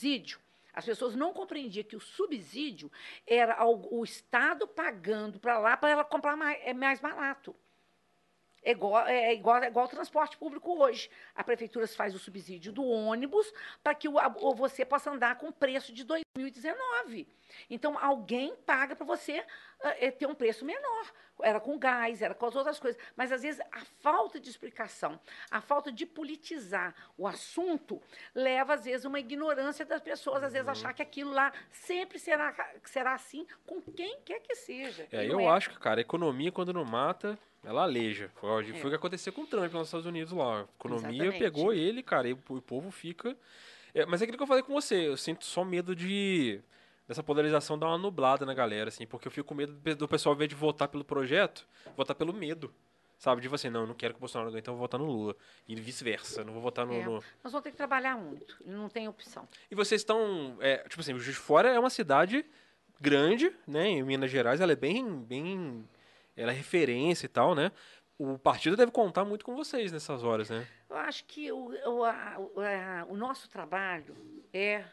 as 0.74 0.86
pessoas 0.86 1.16
não 1.16 1.34
compreendiam 1.34 1.84
que 1.84 1.96
o 1.96 2.02
subsídio 2.02 2.92
era 3.28 3.64
o 3.66 4.04
Estado 4.04 4.68
pagando 4.68 5.40
para 5.40 5.60
lá 5.60 5.78
para 5.78 5.90
ela 5.90 6.04
comprar 6.04 6.36
mais, 6.36 6.60
é 6.64 6.74
mais 6.74 7.00
barato. 7.00 7.56
É 8.66 8.72
igual, 8.72 9.06
é 9.08 9.34
igual, 9.34 9.62
é 9.64 9.68
igual 9.68 9.84
ao 9.86 9.90
transporte 9.92 10.38
público 10.38 10.72
hoje. 10.82 11.10
A 11.36 11.44
prefeitura 11.44 11.86
faz 11.88 12.16
o 12.16 12.20
subsídio 12.20 12.72
do 12.72 12.86
ônibus 12.86 13.52
para 13.84 13.94
que 13.94 14.08
o, 14.08 14.18
a- 14.18 14.34
o- 14.40 14.56
você 14.56 14.86
possa 14.86 15.12
andar 15.12 15.38
com 15.38 15.52
preço 15.52 15.92
de 15.94 16.04
2019. 16.06 17.28
Então, 17.70 17.98
alguém 18.00 18.56
paga 18.66 18.96
para 18.96 19.06
você 19.06 19.46
ah, 19.84 19.96
eh, 20.00 20.12
ter 20.12 20.26
um 20.28 20.34
preço 20.36 20.64
menor. 20.64 21.12
Era 21.42 21.60
com 21.60 21.78
gás, 21.78 22.22
era 22.22 22.34
com 22.34 22.46
as 22.46 22.56
outras 22.56 22.80
coisas. 22.80 23.02
Mas, 23.18 23.32
às 23.34 23.42
vezes, 23.42 23.60
a 23.72 23.84
falta 24.00 24.40
de 24.40 24.50
explicação, 24.50 25.20
a 25.52 25.60
falta 25.60 25.92
de 25.92 26.06
politizar 26.06 26.96
o 27.18 27.28
assunto, 27.28 28.02
leva, 28.34 28.76
às 28.76 28.86
vezes, 28.86 29.04
uma 29.04 29.20
ignorância 29.20 29.84
das 29.86 30.00
pessoas, 30.02 30.38
às 30.38 30.44
Uhum. 30.50 30.54
vezes, 30.54 30.68
achar 30.70 30.94
que 30.94 31.02
aquilo 31.02 31.32
lá 31.32 31.52
sempre 31.72 32.18
será, 32.18 32.56
será 32.86 33.14
assim 33.14 33.46
com 33.66 33.82
quem 33.82 34.22
quer 34.22 34.40
que 34.40 34.56
seja. 34.56 35.08
É, 35.12 35.26
eu 35.26 35.50
acho 35.50 35.70
que, 35.72 35.80
cara, 35.80 36.00
a 36.00 36.02
economia, 36.02 36.52
quando 36.52 36.72
não 36.72 36.86
mata, 36.86 37.38
ela 37.64 37.84
aleija. 37.84 38.30
Foi, 38.36 38.50
o- 38.64 38.76
foi 38.76 38.86
o 38.86 38.90
que 38.90 38.96
aconteceu 38.96 39.32
com 39.34 39.42
o 39.42 39.48
Trump 39.48 39.72
lá 39.74 39.80
nos 39.80 39.88
Estados 39.88 40.06
Unidos 40.06 40.34
lá. 40.34 40.62
A 40.62 40.64
economia 40.64 41.08
É. 41.08 41.12
Exatamente. 41.14 41.40
pegou 41.40 41.74
ele, 41.74 42.04
cara, 42.04 42.28
e 42.28 42.34
o, 42.34 42.40
o 42.50 42.62
povo 42.62 42.92
fica. 42.92 43.36
É, 43.94 44.06
mas 44.06 44.22
é 44.22 44.24
aquilo 44.26 44.38
que 44.38 44.44
eu 44.44 44.48
falei 44.48 44.64
com 44.64 44.74
você, 44.74 45.08
eu 45.08 45.18
sinto 45.18 45.46
só 45.46 45.64
medo 45.64 45.96
de. 45.96 46.60
Dessa 47.08 47.22
polarização 47.22 47.78
dar 47.78 47.88
uma 47.88 47.98
nublada 47.98 48.46
na 48.46 48.54
galera, 48.54 48.88
assim, 48.88 49.06
porque 49.06 49.28
eu 49.28 49.32
fico 49.32 49.50
com 49.50 49.54
medo 49.54 49.74
do 49.98 50.08
pessoal, 50.08 50.32
ao 50.32 50.36
invés 50.38 50.48
de 50.50 50.56
votar 50.56 50.88
pelo 50.88 51.04
projeto, 51.04 51.68
votar 51.98 52.16
pelo 52.16 52.34
medo. 52.34 52.74
Sabe? 53.18 53.42
De 53.42 53.48
você, 53.50 53.70
não, 53.70 53.82
eu 53.82 53.88
não 53.88 53.94
quero 53.94 54.14
que 54.14 54.18
o 54.18 54.22
Bolsonaro 54.22 54.50
ganhe, 54.50 54.62
então 54.62 54.74
eu 54.74 54.78
vou 54.78 54.86
votar 54.86 55.00
no 55.00 55.06
Lula. 55.06 55.36
E 55.68 55.76
vice-versa, 55.76 56.44
não 56.46 56.54
vou 56.54 56.62
votar 56.62 56.86
no- 56.86 56.94
É. 56.94 57.04
no, 57.06 57.12
Nós 57.44 57.52
vamos 57.52 57.62
ter 57.62 57.72
que 57.72 57.78
trabalhar 57.78 58.18
muito, 58.18 58.56
não 58.66 58.88
tem 58.90 59.08
opção. 59.08 59.48
E 59.70 59.76
vocês 59.76 60.00
estão. 60.02 60.58
é, 60.62 60.78
tipo 60.88 61.02
assim, 61.02 61.12
Juiz 61.14 61.26
de 61.26 61.34
Fora 61.34 61.70
é 61.70 61.78
uma 61.80 61.90
cidade 61.90 62.46
grande, 63.00 63.52
né? 63.68 63.88
Em 63.88 64.04
Minas 64.04 64.32
Gerais, 64.32 64.62
ela 64.62 64.72
é 64.72 64.76
bem. 64.76 65.06
bem 65.24 65.88
ela 66.36 66.52
é 66.52 66.56
referência 66.56 67.26
e 67.26 67.30
tal, 67.30 67.54
né? 67.56 67.72
O 68.18 68.38
partido 68.38 68.78
deve 68.78 68.92
contar 68.92 69.26
muito 69.26 69.44
com 69.44 69.56
vocês 69.56 69.92
nessas 69.92 70.24
horas, 70.24 70.50
né? 70.50 70.68
Eu 70.90 70.96
acho 70.98 71.26
que 71.26 71.52
o, 71.52 71.70
o, 71.90 72.04
a- 72.06 72.36
o- 72.38 72.60
a- 72.62 73.06
o 73.10 73.16
nosso 73.18 73.50
trabalho 73.50 74.16
é, 74.54 74.84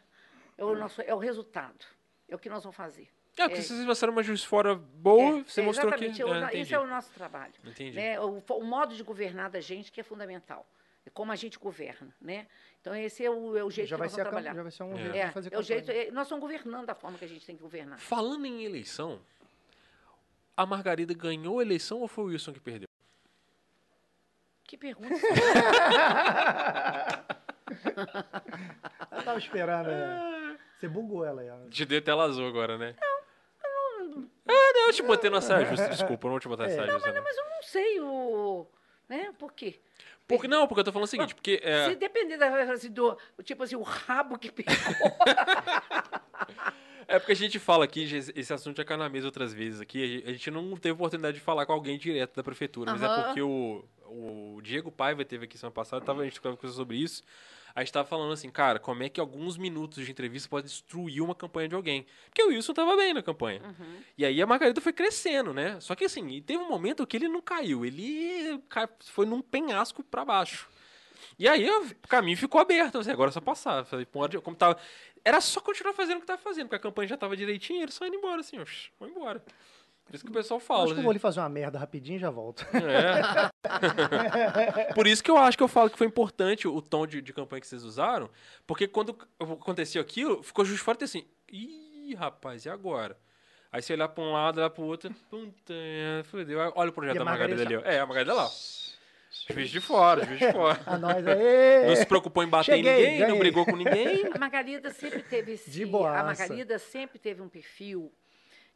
é, 0.56 0.64
o 0.64 0.74
nosso, 0.74 1.02
é 1.02 1.14
o 1.14 1.18
resultado, 1.18 1.84
é 2.28 2.34
o 2.34 2.38
que 2.38 2.48
nós 2.48 2.62
vamos 2.62 2.76
fazer. 2.76 3.08
É, 3.36 3.42
porque 3.46 3.60
É. 3.60 3.62
vocês 3.62 3.84
mostraram 3.84 4.12
uma 4.12 4.22
Juiz 4.22 4.42
Fora 4.42 4.74
boa, 4.74 5.40
É, 5.40 5.42
você 5.44 5.60
é, 5.60 5.64
mostrou 5.64 5.92
que. 5.92 6.04
exatamente, 6.06 6.24
o- 6.24 6.34
é, 6.34 6.38
esse 6.48 6.56
entendi. 6.56 6.74
é 6.74 6.78
o 6.80 6.86
nosso 6.86 7.12
trabalho. 7.12 7.52
Entendi. 7.64 7.96
né? 7.96 8.18
O, 8.20 8.42
o 8.50 8.64
modo 8.64 8.94
de 8.94 9.02
governar 9.02 9.50
da 9.50 9.60
gente 9.60 9.92
que 9.92 10.00
é 10.00 10.02
fundamental. 10.04 10.66
É 11.06 11.10
como 11.10 11.32
a 11.32 11.36
gente 11.36 11.58
governa, 11.58 12.14
né? 12.20 12.46
Então 12.80 12.94
esse 12.94 13.24
é 13.24 13.30
o, 13.30 13.56
é 13.56 13.64
o 13.64 13.70
jeito 13.70 13.88
Já 13.88 13.96
que 13.96 14.00
vai, 14.00 14.08
nós 14.08 14.16
vamos 14.16 14.30
trabalhar. 14.30 14.54
já 14.54 14.62
vai 14.62 14.72
ser 14.72 14.82
um 14.82 14.92
É. 14.92 14.96
jeito 14.98 15.16
É, 15.16 15.26
de 15.26 15.32
fazer 15.32 15.54
é 15.54 15.58
o 15.58 15.62
jeito, 15.62 15.90
é- 15.90 16.10
nós 16.10 16.26
estamos 16.26 16.42
governando 16.42 16.86
da 16.86 16.94
forma 16.94 17.16
que 17.18 17.24
a 17.24 17.28
gente 17.28 17.46
tem 17.46 17.56
que 17.56 17.62
governar. 17.62 17.98
Falando 17.98 18.44
em 18.46 18.64
eleição, 18.64 19.20
a 20.62 20.66
Margarida 20.66 21.14
ganhou 21.14 21.58
a 21.58 21.62
eleição 21.62 22.00
ou 22.00 22.08
foi 22.08 22.24
o 22.24 22.26
Wilson 22.28 22.52
que 22.52 22.60
perdeu? 22.60 22.88
Que 24.64 24.76
pergunta. 24.76 25.14
Ela 29.10 29.22
tava 29.24 29.38
esperando. 29.38 29.90
é. 29.90 30.56
Você 30.78 30.88
bugou 30.88 31.24
ela. 31.26 31.42
ela. 31.44 31.68
Te 31.68 31.84
dei 31.84 32.00
tela 32.00 32.24
azul 32.24 32.46
agora, 32.48 32.78
né? 32.78 32.94
Não, 33.00 33.20
Ah, 34.48 34.72
não, 34.74 34.86
eu 34.86 34.92
te 34.94 35.02
botei 35.02 35.28
na 35.30 35.40
saia 35.42 35.66
justa. 35.66 35.88
Desculpa, 35.90 36.26
eu 36.26 36.28
não 36.28 36.32
vou 36.32 36.40
te 36.40 36.48
botar 36.48 36.62
na 36.64 36.70
É. 36.70 36.74
saia 36.76 36.90
justa. 36.90 37.12
Não, 37.12 37.22
Mas 37.22 37.36
eu 37.36 37.44
não 37.44 37.62
sei 37.62 38.00
o. 38.00 38.66
Né? 39.08 39.32
Por 39.38 39.52
quê? 39.52 39.78
Porque, 40.26 40.48
não, 40.48 40.66
porque 40.66 40.80
eu 40.80 40.84
tô 40.84 40.92
falando 40.92 41.06
o 41.06 41.10
seguinte, 41.10 41.34
porque. 41.34 41.60
é, 41.62 41.90
Se 41.90 41.96
depender 41.96 42.36
da, 42.38 42.48
assim, 42.72 42.90
do. 42.90 43.16
Tipo 43.44 43.62
assim, 43.64 43.76
o 43.76 43.82
rabo 43.82 44.38
que 44.38 44.50
pegou. 44.50 44.72
É 47.10 47.18
porque 47.18 47.32
a 47.32 47.36
gente 47.36 47.58
fala 47.58 47.84
aqui, 47.84 48.04
esse 48.36 48.52
assunto 48.52 48.76
já 48.76 48.84
caiu 48.84 48.98
na 48.98 49.08
mesa 49.08 49.26
outras 49.26 49.52
vezes 49.52 49.80
aqui, 49.80 50.22
a 50.24 50.30
gente 50.30 50.48
não 50.48 50.76
teve 50.76 50.92
oportunidade 50.92 51.38
de 51.38 51.42
falar 51.42 51.66
com 51.66 51.72
alguém 51.72 51.98
direto 51.98 52.36
da 52.36 52.42
prefeitura, 52.44 52.92
mas 52.92 53.02
é 53.02 53.22
porque 53.24 53.42
o, 53.42 53.84
o 54.06 54.60
Diego 54.62 54.92
Paiva 54.92 55.24
teve 55.24 55.44
aqui 55.44 55.58
semana 55.58 55.74
passada, 55.74 56.04
tava, 56.04 56.22
a 56.22 56.24
gente 56.24 56.40
tava 56.40 56.54
conversando 56.54 56.78
sobre 56.78 56.98
isso, 56.98 57.24
a 57.74 57.80
gente 57.80 57.92
tava 57.92 58.06
falando 58.06 58.32
assim, 58.32 58.48
cara, 58.48 58.78
como 58.78 59.02
é 59.02 59.08
que 59.08 59.18
alguns 59.18 59.56
minutos 59.56 60.04
de 60.04 60.10
entrevista 60.10 60.48
pode 60.48 60.68
destruir 60.68 61.20
uma 61.20 61.34
campanha 61.34 61.68
de 61.68 61.74
alguém? 61.74 62.06
Porque 62.26 62.44
o 62.44 62.48
Wilson 62.48 62.74
tava 62.74 62.96
bem 62.96 63.12
na 63.12 63.22
campanha. 63.24 63.60
Uhum. 63.60 63.96
E 64.16 64.24
aí 64.24 64.40
a 64.40 64.46
Margarida 64.46 64.80
foi 64.80 64.92
crescendo, 64.92 65.52
né? 65.52 65.80
Só 65.80 65.96
que 65.96 66.04
assim, 66.04 66.40
teve 66.42 66.62
um 66.62 66.68
momento 66.68 67.04
que 67.04 67.16
ele 67.16 67.26
não 67.26 67.40
caiu, 67.40 67.84
ele 67.84 68.62
foi 69.00 69.26
num 69.26 69.42
penhasco 69.42 70.04
pra 70.04 70.24
baixo. 70.24 70.68
E 71.38 71.48
aí 71.48 71.68
o 71.70 71.94
caminho 72.08 72.36
ficou 72.36 72.60
aberto, 72.60 72.98
assim, 72.98 73.10
agora 73.10 73.30
é 73.30 73.32
só 73.32 73.40
passar. 73.40 73.84
Falei, 73.84 74.06
Como 74.42 74.56
tava, 74.56 74.78
era 75.24 75.40
só 75.40 75.60
continuar 75.60 75.92
fazendo 75.92 76.18
o 76.18 76.20
que 76.20 76.26
tava 76.26 76.40
fazendo, 76.40 76.64
porque 76.64 76.76
a 76.76 76.80
campanha 76.80 77.08
já 77.08 77.16
tava 77.16 77.36
direitinho, 77.36 77.82
ele 77.82 77.92
só 77.92 78.06
indo 78.06 78.16
embora, 78.16 78.40
assim, 78.40 78.58
ó, 78.58 78.64
vou 78.98 79.08
embora. 79.08 79.42
Por 80.10 80.16
isso 80.16 80.24
que 80.24 80.30
o 80.30 80.34
pessoal 80.34 80.58
Eu 80.58 80.64
fala. 80.64 80.82
Acho 80.84 80.88
que 80.88 80.94
eu 80.94 80.96
né? 80.96 81.02
vou 81.04 81.10
ali 81.10 81.20
fazer 81.20 81.38
uma 81.38 81.48
merda 81.48 81.78
rapidinho 81.78 82.16
e 82.16 82.18
já 82.18 82.30
volto. 82.30 82.66
É. 82.74 83.50
Por 84.92 85.06
isso 85.06 85.22
que 85.22 85.30
eu 85.30 85.38
acho 85.38 85.56
que 85.56 85.62
eu 85.62 85.68
falo 85.68 85.88
que 85.88 85.96
foi 85.96 86.08
importante 86.08 86.66
o 86.66 86.82
tom 86.82 87.06
de, 87.06 87.22
de 87.22 87.32
campanha 87.32 87.60
que 87.60 87.66
vocês 87.68 87.84
usaram, 87.84 88.28
porque 88.66 88.88
quando 88.88 89.16
aconteceu 89.38 90.02
aquilo, 90.02 90.42
ficou 90.42 90.64
justo 90.64 90.84
fora 90.84 90.98
ter 90.98 91.04
assim, 91.04 91.24
ih, 91.48 92.12
rapaz, 92.18 92.64
e 92.64 92.68
agora? 92.68 93.16
Aí 93.70 93.80
você 93.80 93.92
olhar 93.92 94.08
pra 94.08 94.24
um 94.24 94.32
lado, 94.32 94.58
olhar 94.58 94.70
pro 94.70 94.82
outro, 94.82 95.14
puta, 95.30 95.74
fudeu. 96.24 96.58
Olha 96.74 96.90
o 96.90 96.92
projeto 96.92 97.18
da 97.18 97.24
Margarida 97.24 97.62
ali, 97.62 97.76
ó. 97.76 97.80
É, 97.82 98.00
a 98.00 98.06
Margarida 98.06 98.34
lá. 98.34 98.50
Juiz 99.48 99.70
de 99.70 99.80
fora, 99.80 100.24
juiz 100.26 100.40
de 100.40 100.52
fora. 100.52 100.82
A 100.86 100.98
nós 100.98 101.26
aí. 101.26 101.86
Não 101.86 101.96
se 101.96 102.04
preocupou 102.04 102.42
em 102.42 102.48
bater 102.48 102.72
em 102.72 102.76
Cheguei, 102.76 102.92
ninguém, 102.92 103.20
não 103.20 103.26
ganhei. 103.26 103.38
brigou 103.38 103.64
com 103.64 103.76
ninguém. 103.76 104.26
A 104.32 104.38
Margarida 104.38 104.92
sempre 104.92 105.22
teve 105.22 105.52
esse. 105.52 105.70
De 105.70 105.84
a. 105.84 106.22
Margarida 106.22 106.78
sempre 106.78 107.18
teve 107.18 107.40
um 107.40 107.48
perfil 107.48 108.12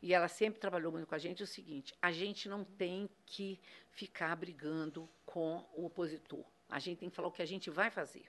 e 0.00 0.14
ela 0.14 0.28
sempre 0.28 0.60
trabalhou 0.60 0.92
muito 0.92 1.06
com 1.06 1.14
a 1.14 1.18
gente. 1.18 1.42
É 1.42 1.44
o 1.44 1.46
seguinte: 1.46 1.92
a 2.00 2.12
gente 2.12 2.48
não 2.48 2.62
tem 2.62 3.10
que 3.26 3.60
ficar 3.90 4.34
brigando 4.36 5.08
com 5.24 5.66
o 5.74 5.86
opositor. 5.86 6.44
A 6.68 6.78
gente 6.78 6.98
tem 6.98 7.10
que 7.10 7.16
falar 7.16 7.28
o 7.28 7.32
que 7.32 7.42
a 7.42 7.46
gente 7.46 7.68
vai 7.70 7.90
fazer. 7.90 8.24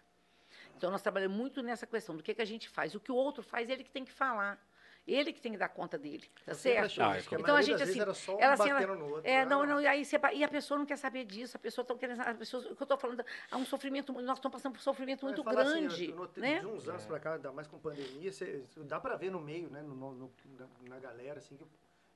Então 0.75 0.89
nós 0.89 1.01
trabalhamos 1.01 1.37
muito 1.37 1.61
nessa 1.61 1.85
questão 1.85 2.17
do 2.17 2.23
que, 2.23 2.33
que 2.33 2.41
a 2.41 2.45
gente 2.45 2.67
faz. 2.69 2.95
O 2.95 2.99
que 2.99 3.11
o 3.11 3.15
outro 3.15 3.43
faz, 3.43 3.69
ele 3.69 3.83
que 3.83 3.91
tem 3.91 4.03
que 4.03 4.11
falar. 4.11 4.59
Ele 5.07 5.31
que 5.31 5.39
tem 5.39 5.51
que 5.51 5.57
dar 5.57 5.69
conta 5.69 5.99
dele, 5.99 6.23
tá 6.43 6.55
certo? 6.55 6.99
Ah, 6.99 7.15
é 7.17 7.21
claro. 7.21 7.41
Então 7.43 7.55
a 7.55 7.61
gente 7.61 7.83
assim, 7.83 7.99
era 7.99 8.13
só 8.15 8.35
um 8.35 8.39
ela, 8.41 8.53
assim, 8.55 8.69
ela- 8.69 8.95
no 8.95 9.05
outro. 9.07 9.21
É, 9.29 9.39
né? 9.39 9.45
não, 9.45 9.63
não, 9.63 9.79
e 9.79 9.85
aí 9.85 10.03
você, 10.03 10.19
e 10.33 10.43
a 10.43 10.47
pessoa 10.47 10.79
não 10.79 10.85
quer 10.85 10.97
saber 10.97 11.25
disso, 11.25 11.55
a 11.55 11.59
pessoa 11.59 11.85
tá 11.85 11.93
querendo, 11.93 12.21
a 12.21 12.33
pessoa, 12.33 12.63
o 12.71 12.75
que 12.75 12.81
eu 12.81 12.85
estou 12.85 12.97
falando, 12.97 13.23
há 13.51 13.57
um 13.57 13.65
sofrimento, 13.65 14.11
nós 14.13 14.37
estamos 14.39 14.55
passando 14.57 14.71
por 14.73 14.79
um 14.79 14.81
sofrimento 14.83 15.23
Eu 15.23 15.27
muito 15.27 15.47
assim, 15.47 15.81
grande, 15.81 16.09
eu 16.09 16.15
notei- 16.15 16.41
né? 16.41 16.59
De 16.59 16.65
uns 16.65 16.89
anos 16.89 17.05
pra 17.05 17.19
cá, 17.19 17.35
ainda 17.35 17.51
mais 17.51 17.67
com 17.67 17.77
pandemia, 17.77 18.31
você- 18.31 18.63
dá 18.77 18.99
pra 18.99 19.15
ver 19.15 19.29
no 19.31 19.39
meio, 19.39 19.69
né? 19.69 19.83
No, 19.83 19.93
no- 19.95 20.31
na, 20.57 20.67
na 20.89 20.99
galera, 20.99 21.37
assim, 21.37 21.55
que 21.55 21.63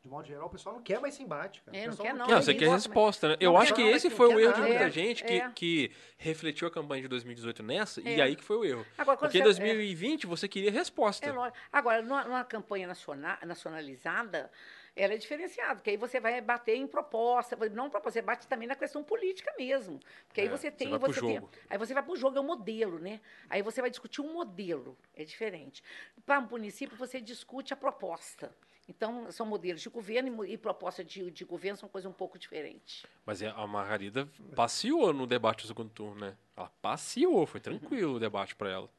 de 0.02 0.08
modo 0.08 0.26
geral 0.26 0.48
o 0.48 0.50
pessoal 0.50 0.76
não 0.76 0.82
quer 0.82 1.00
mais 1.02 1.14
esse 1.14 1.24
embate, 1.24 1.62
cara. 1.62 1.78
É, 1.78 1.88
não 1.88 1.96
quer 1.98 2.14
não, 2.14 2.26
Não, 2.28 2.42
você 2.42 2.54
quer 2.54 2.66
gosta, 2.68 2.72
mas- 2.72 2.84
resposta, 2.86 3.28
né? 3.30 3.38
Eu 3.40 3.52
Não, 3.52 3.60
acho 3.60 3.72
não, 3.72 3.76
que 3.78 3.84
mas 3.84 3.96
esse 3.98 4.10
não 4.10 4.16
foi 4.16 4.28
o 4.28 4.30
quer 4.30 4.42
erro 4.44 4.54
de 4.54 4.60
nada. 4.62 4.70
muita 4.72 4.86
É, 4.86 4.90
gente 4.90 5.24
que, 5.26 5.34
é. 5.34 5.52
que 5.54 5.92
refletiu 6.18 6.68
a 6.68 6.72
campanha 6.72 7.02
de 7.02 7.08
2018 7.10 7.62
nessa, 7.62 8.00
e 8.02 8.20
É. 8.20 8.22
aí 8.24 8.36
que 8.36 8.44
foi 8.44 8.58
o 8.58 8.64
erro. 8.66 8.86
Agora, 8.98 9.18
Porque 9.18 9.38
em 9.38 9.42
você- 9.42 9.60
2020 9.60 10.26
você 10.26 10.48
queria 10.48 10.72
resposta. 10.72 11.28
É 11.28 11.32
lógico. 11.34 11.58
Agora, 11.72 12.02
numa, 12.02 12.24
numa 12.24 12.44
campanha 12.46 12.88
naciona- 12.88 13.38
nacionalizada, 13.46 14.50
ela 14.96 15.14
é 15.14 15.18
diferenciada, 15.18 15.76
porque 15.76 15.90
aí 15.90 15.98
você 15.98 16.20
vai 16.20 16.40
bater 16.40 16.76
em 16.76 16.88
proposta, 16.88 17.58
não 17.70 17.90
proposta, 17.90 18.20
você 18.20 18.22
bate 18.22 18.48
também 18.48 18.68
na 18.70 18.76
questão 18.76 19.04
política 19.04 19.54
mesmo. 19.58 20.00
Porque 20.28 20.40
aí 20.42 20.48
É, 20.48 20.50
você 20.50 20.60
você 20.70 20.72
tem, 20.72 20.90
pro 20.90 21.00
você 21.00 21.20
tem, 21.22 21.42
aí 21.70 21.78
você 21.78 21.94
vai 21.94 22.04
para 22.04 22.12
o 22.14 22.16
jogo, 22.18 22.38
é 22.38 22.42
um 22.42 22.46
modelo, 22.46 23.00
né? 23.00 23.20
Aí 23.50 23.62
você 23.62 23.82
vai 23.82 23.90
discutir 23.90 24.22
um 24.22 24.32
modelo, 24.34 24.98
é 25.14 25.26
diferente. 25.26 25.84
Para 26.26 26.40
o 26.40 26.50
município, 26.50 26.96
você 26.98 27.20
discute 27.20 27.74
a 27.74 27.78
proposta. 27.78 28.50
Então, 28.90 29.32
são 29.32 29.46
modelos 29.46 29.82
de 29.82 29.90
governo 29.90 30.44
e 30.44 30.58
proposta 30.58 31.04
de, 31.04 31.30
de 31.30 31.46
governo 31.46 31.78
são 31.78 31.88
coisas 31.88 32.10
um 32.10 32.14
pouco 32.14 32.40
diferentes. 32.40 33.06
Mas 33.24 33.44
a 33.44 33.68
Margarida 33.68 34.28
passeou 34.56 35.14
no 35.14 35.28
debate 35.28 35.62
do 35.62 35.68
segundo 35.68 35.92
turno, 35.92 36.20
né? 36.20 36.36
Ela 36.58 36.72
passeou, 36.82 37.46
foi 37.46 37.60
tranquilo 37.60 38.16
o 38.16 38.20
debate 38.20 38.56
pra 38.56 38.68
ela. 38.68 38.90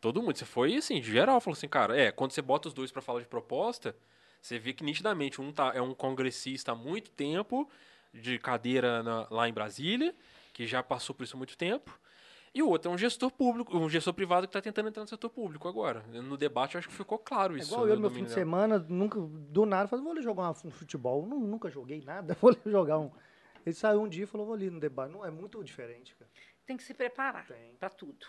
Todo 0.00 0.22
mundo, 0.22 0.38
você 0.38 0.46
foi 0.46 0.74
assim, 0.76 1.00
de 1.02 1.12
geral, 1.12 1.38
falou 1.38 1.56
assim, 1.56 1.68
cara, 1.68 2.00
é, 2.00 2.10
quando 2.10 2.30
você 2.30 2.40
bota 2.40 2.68
os 2.68 2.72
dois 2.74 2.90
pra 2.90 3.02
falar 3.02 3.20
de 3.20 3.26
proposta, 3.26 3.94
você 4.40 4.58
vê 4.58 4.72
que 4.72 4.82
nitidamente 4.82 5.38
um 5.40 5.52
tá, 5.52 5.72
é 5.74 5.82
um 5.82 5.92
congressista 5.92 6.72
há 6.72 6.74
muito 6.74 7.10
tempo, 7.10 7.68
de 8.14 8.38
cadeira 8.38 9.02
na- 9.02 9.26
lá 9.30 9.48
em 9.48 9.52
Brasília, 9.52 10.14
que 10.54 10.66
já 10.66 10.82
passou 10.82 11.14
por 11.14 11.24
isso 11.24 11.36
há 11.36 11.38
muito 11.38 11.58
tempo, 11.58 11.98
e 12.58 12.62
o 12.62 12.68
outro 12.68 12.90
é 12.90 12.94
um 12.94 12.98
gestor 12.98 13.30
público, 13.30 13.76
um 13.76 13.88
gestor 13.88 14.12
privado 14.12 14.46
que 14.46 14.52
tá 14.52 14.60
tentando 14.60 14.88
entrar 14.88 15.02
no 15.02 15.08
setor 15.08 15.30
público 15.30 15.68
agora. 15.68 16.00
No 16.08 16.36
debate 16.36 16.74
eu 16.74 16.78
acho 16.80 16.88
que 16.88 16.94
ficou 16.94 17.18
claro 17.18 17.54
É 17.56 17.60
isso. 17.60 17.68
igual 17.72 17.86
eu 17.86 17.90
no 17.90 17.94
no 17.96 18.00
meu 18.02 18.10
fim 18.10 18.22
de 18.24 18.28
dela. 18.28 18.34
semana, 18.34 18.78
nunca, 18.88 19.20
do 19.20 19.64
nada, 19.64 19.88
falei, 19.88 20.02
vou 20.02 20.12
ali 20.12 20.22
jogar 20.22 20.50
um 20.50 20.70
futebol. 20.70 21.24
Nu- 21.26 21.38
nunca 21.38 21.70
joguei 21.70 22.02
nada, 22.02 22.34
vou 22.40 22.50
ali 22.50 22.60
jogar 22.66 22.98
um. 22.98 23.10
Ele 23.64 23.74
saiu 23.74 24.00
um 24.02 24.08
dia 24.08 24.24
e 24.24 24.26
falou, 24.26 24.46
vou 24.46 24.54
ali 24.54 24.70
no 24.70 24.80
debate. 24.80 25.12
Não, 25.12 25.24
é 25.24 25.30
muito 25.30 25.62
diferente, 25.62 26.14
cara. 26.16 26.30
Tem 26.66 26.76
que 26.76 26.82
se 26.82 26.92
preparar 26.94 27.46
para 27.78 27.90
tudo. 27.90 28.26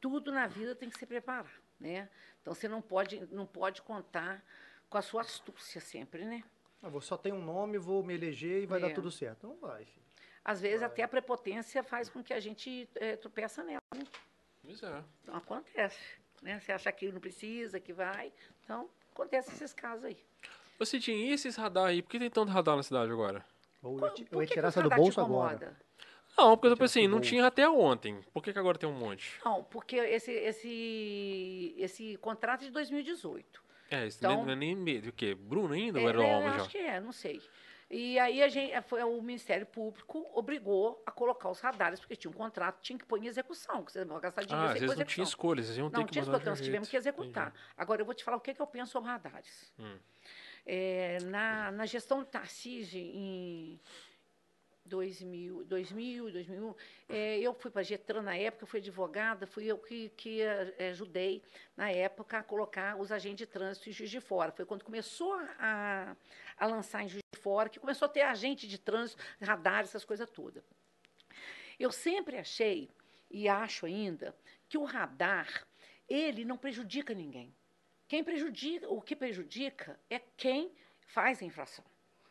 Tudo 0.00 0.30
na 0.30 0.46
vida 0.46 0.74
tem 0.76 0.88
que 0.90 0.98
se 0.98 1.06
preparar, 1.06 1.52
né? 1.80 2.08
Então 2.40 2.54
você 2.54 2.68
não 2.68 2.80
pode, 2.80 3.26
não 3.32 3.46
pode 3.46 3.82
contar 3.82 4.44
com 4.88 4.96
a 4.98 5.02
sua 5.02 5.22
astúcia 5.22 5.80
sempre, 5.80 6.24
né? 6.24 6.42
Ah, 6.82 6.88
vou 6.88 7.00
só 7.00 7.16
ter 7.16 7.32
um 7.32 7.42
nome, 7.44 7.76
vou 7.78 8.04
me 8.04 8.14
eleger 8.14 8.62
e 8.62 8.66
vai 8.66 8.78
É. 8.78 8.88
dar 8.88 8.94
tudo 8.94 9.10
certo. 9.10 9.46
Não 9.48 9.56
vai, 9.56 9.84
filho. 9.84 10.06
Às 10.48 10.62
vezes 10.62 10.82
até 10.82 11.02
a 11.02 11.08
prepotência 11.08 11.82
faz 11.82 12.08
com 12.08 12.22
que 12.22 12.32
a 12.32 12.40
gente 12.40 12.88
eh, 12.94 13.16
tropeça 13.16 13.62
nela. 13.62 13.82
né? 13.94 14.02
Pois 14.64 14.82
é. 14.82 15.04
Então 15.22 15.36
acontece, 15.36 15.98
né? 16.40 16.58
Você 16.58 16.72
acha 16.72 16.90
que 16.90 17.12
não 17.12 17.20
precisa, 17.20 17.78
que 17.78 17.92
vai. 17.92 18.32
Então 18.64 18.88
acontece 19.12 19.52
esses 19.52 19.74
casos 19.74 20.06
aí. 20.06 20.16
Ô 20.80 20.86
Cidinho, 20.86 21.18
e 21.18 21.32
esses 21.32 21.54
radar 21.56 21.84
aí? 21.88 22.00
Por 22.00 22.08
que 22.12 22.18
tem 22.18 22.30
tanto 22.30 22.50
radar 22.50 22.76
na 22.76 22.82
cidade 22.82 23.12
agora? 23.12 23.44
Ou 23.82 23.96
Por- 23.98 24.08
eu, 24.08 24.14
ti- 24.14 24.26
eu 24.32 24.40
ia 24.40 24.46
tirar 24.46 24.68
o 24.68 24.68
essa 24.68 24.82
do 24.82 24.88
te 24.88 24.96
bolso 24.96 25.20
agora. 25.20 25.76
Não, 26.36 26.56
porque 26.56 26.68
eu 26.68 26.70
tô 26.70 26.76
do 26.76 27.08
não 27.08 27.20
tinha 27.20 27.44
até 27.46 27.68
ontem. 27.68 28.22
Por 28.32 28.42
que, 28.42 28.50
que 28.52 28.58
agora 28.58 28.78
tem 28.78 28.88
um 28.88 28.92
monte? 28.94 29.38
Não, 29.44 29.62
porque 29.64 29.96
esse, 29.96 30.32
esse, 30.32 31.74
esse 31.76 32.16
contrato 32.18 32.62
é 32.62 32.66
de 32.68 32.72
2018. 32.72 33.62
É, 33.90 34.06
isso 34.06 34.18
Então- 34.18 34.44
não 34.44 34.52
é 34.52 34.56
nem 34.56 34.74
medo. 34.74 35.08
O 35.10 35.12
quê? 35.12 35.34
Bruno 35.34 35.74
ainda 35.74 35.98
É, 35.98 36.02
ou 36.02 36.08
era 36.08 36.18
nova 36.18 36.46
eu 36.46 36.50
já? 36.52 36.56
acho 36.62 36.70
que 36.70 36.78
é, 36.78 37.00
não 37.00 37.12
sei. 37.12 37.42
E 37.90 38.18
aí 38.18 38.42
a 38.42 38.48
gente, 38.48 38.78
foi, 38.82 39.02
o 39.02 39.22
Ministério 39.22 39.64
Público 39.64 40.28
obrigou 40.34 41.02
a 41.06 41.10
colocar 41.10 41.48
os 41.48 41.58
radares, 41.60 41.98
porque 41.98 42.14
tinha 42.16 42.30
um 42.30 42.34
contrato, 42.34 42.80
tinha 42.82 42.98
que 42.98 43.04
pôr 43.06 43.18
em 43.22 43.26
execução, 43.26 43.82
que 43.82 43.92
você 43.92 44.04
não 44.04 44.12
vai 44.14 44.22
gastar 44.24 44.42
dinheiro 44.42 44.62
Ah, 44.66 44.68
sem 44.68 44.74
às 44.74 44.80
pôr 44.80 44.80
vezes 44.80 44.96
não 44.96 45.02
execução. 45.02 45.14
tinha 45.14 45.24
escolha, 45.24 45.62
vocês 45.62 45.78
iam 45.78 45.90
ter 45.90 45.96
Não, 45.96 46.04
que 46.04 46.12
tinha 46.12 46.22
escolha, 46.22 46.44
nós 46.44 46.60
tivemos 46.60 46.88
que 46.88 46.96
executar. 46.96 47.54
Agora 47.76 48.02
eu 48.02 48.04
vou 48.04 48.14
te 48.14 48.22
falar 48.24 48.36
o 48.36 48.40
que, 48.40 48.52
que 48.52 48.60
eu 48.60 48.66
penso 48.66 48.92
sobre 48.92 49.08
radares. 49.10 49.72
Hum. 49.78 49.98
É, 50.66 51.16
na, 51.24 51.70
na 51.70 51.86
gestão 51.86 52.22
de 52.22 52.28
Tarcísio, 52.28 53.00
em 53.00 53.80
2000, 54.88 55.64
2000 55.64 56.30
2001, 56.32 56.74
é, 57.08 57.38
eu 57.38 57.54
fui 57.54 57.70
para 57.70 57.80
a 57.80 57.84
Getran 57.84 58.22
na 58.22 58.36
época, 58.36 58.66
fui 58.66 58.80
advogada, 58.80 59.46
fui 59.46 59.66
eu 59.66 59.78
que, 59.78 60.08
que 60.10 60.40
eh, 60.40 60.88
ajudei, 60.90 61.42
na 61.76 61.90
época, 61.90 62.38
a 62.38 62.42
colocar 62.42 62.98
os 62.98 63.12
agentes 63.12 63.38
de 63.38 63.46
trânsito 63.46 63.88
em 63.88 63.92
Juiz 63.92 64.10
de 64.10 64.20
Fora. 64.20 64.50
Foi 64.50 64.64
quando 64.64 64.82
começou 64.82 65.34
a, 65.58 66.16
a 66.56 66.66
lançar 66.66 67.04
em 67.04 67.08
Juiz 67.08 67.22
de 67.34 67.40
Fora, 67.40 67.68
que 67.68 67.78
começou 67.78 68.06
a 68.06 68.08
ter 68.08 68.22
agente 68.22 68.66
de 68.66 68.78
trânsito, 68.78 69.22
radar, 69.40 69.82
essas 69.82 70.04
coisas 70.04 70.28
todas. 70.30 70.64
Eu 71.78 71.92
sempre 71.92 72.36
achei, 72.36 72.90
e 73.30 73.48
acho 73.48 73.86
ainda, 73.86 74.34
que 74.68 74.76
o 74.76 74.84
radar, 74.84 75.66
ele 76.08 76.44
não 76.44 76.56
prejudica 76.56 77.14
ninguém. 77.14 77.54
Quem 78.08 78.24
prejudica, 78.24 78.88
o 78.88 79.00
que 79.02 79.14
prejudica 79.14 80.00
é 80.08 80.18
quem 80.18 80.72
faz 81.00 81.42
a 81.42 81.44
infração. 81.44 81.84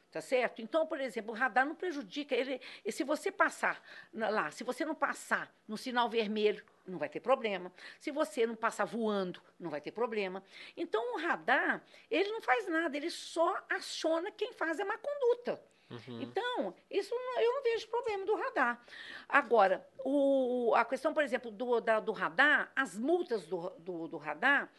Tá 0.10 0.22
certo? 0.22 0.62
Então, 0.62 0.88
por 0.88 1.02
exemplo, 1.02 1.32
o 1.34 1.36
radar 1.38 1.66
não 1.66 1.76
prejudica. 1.76 2.34
Ele, 2.34 2.62
e 2.86 2.92
se 2.92 3.04
você 3.04 3.30
passar 3.32 3.82
lá, 4.14 4.50
se 4.52 4.64
você 4.64 4.86
não 4.86 4.96
passar 4.96 5.54
no 5.68 5.78
sinal 5.78 6.10
vermelho, 6.10 6.64
não 6.88 6.98
vai 6.98 7.10
ter 7.10 7.20
problema. 7.20 7.72
Se 8.00 8.10
você 8.10 8.48
não 8.48 8.56
passar 8.56 8.86
voando, 8.86 9.42
não 9.60 9.70
vai 9.70 9.82
ter 9.82 9.92
problema. 9.92 10.42
Então, 10.78 11.16
o 11.16 11.20
radar, 11.20 11.84
ele 12.10 12.32
não 12.32 12.42
faz 12.42 12.68
nada, 12.70 12.96
ele 12.96 13.10
só 13.10 13.62
aciona 13.70 14.32
quem 14.32 14.54
faz 14.54 14.80
a 14.80 14.86
má 14.86 14.98
conduta. 14.98 15.62
Uhum. 15.90 16.22
Então, 16.22 16.74
isso 16.92 17.14
não- 17.16 17.40
eu 17.42 17.54
não 17.54 17.64
vejo 17.64 17.88
problema 17.88 18.26
do 18.26 18.36
radar. 18.36 18.82
Agora, 19.28 19.88
o, 20.04 20.74
a 20.76 20.84
questão, 20.84 21.14
por 21.14 21.24
exemplo, 21.24 21.50
do, 21.52 21.80
da- 21.80 22.00
do 22.00 22.12
radar, 22.12 22.72
as 22.76 22.98
multas 22.98 23.46
do, 23.48 23.70
do, 23.80 24.08
do 24.08 24.18
radar, 24.18 24.70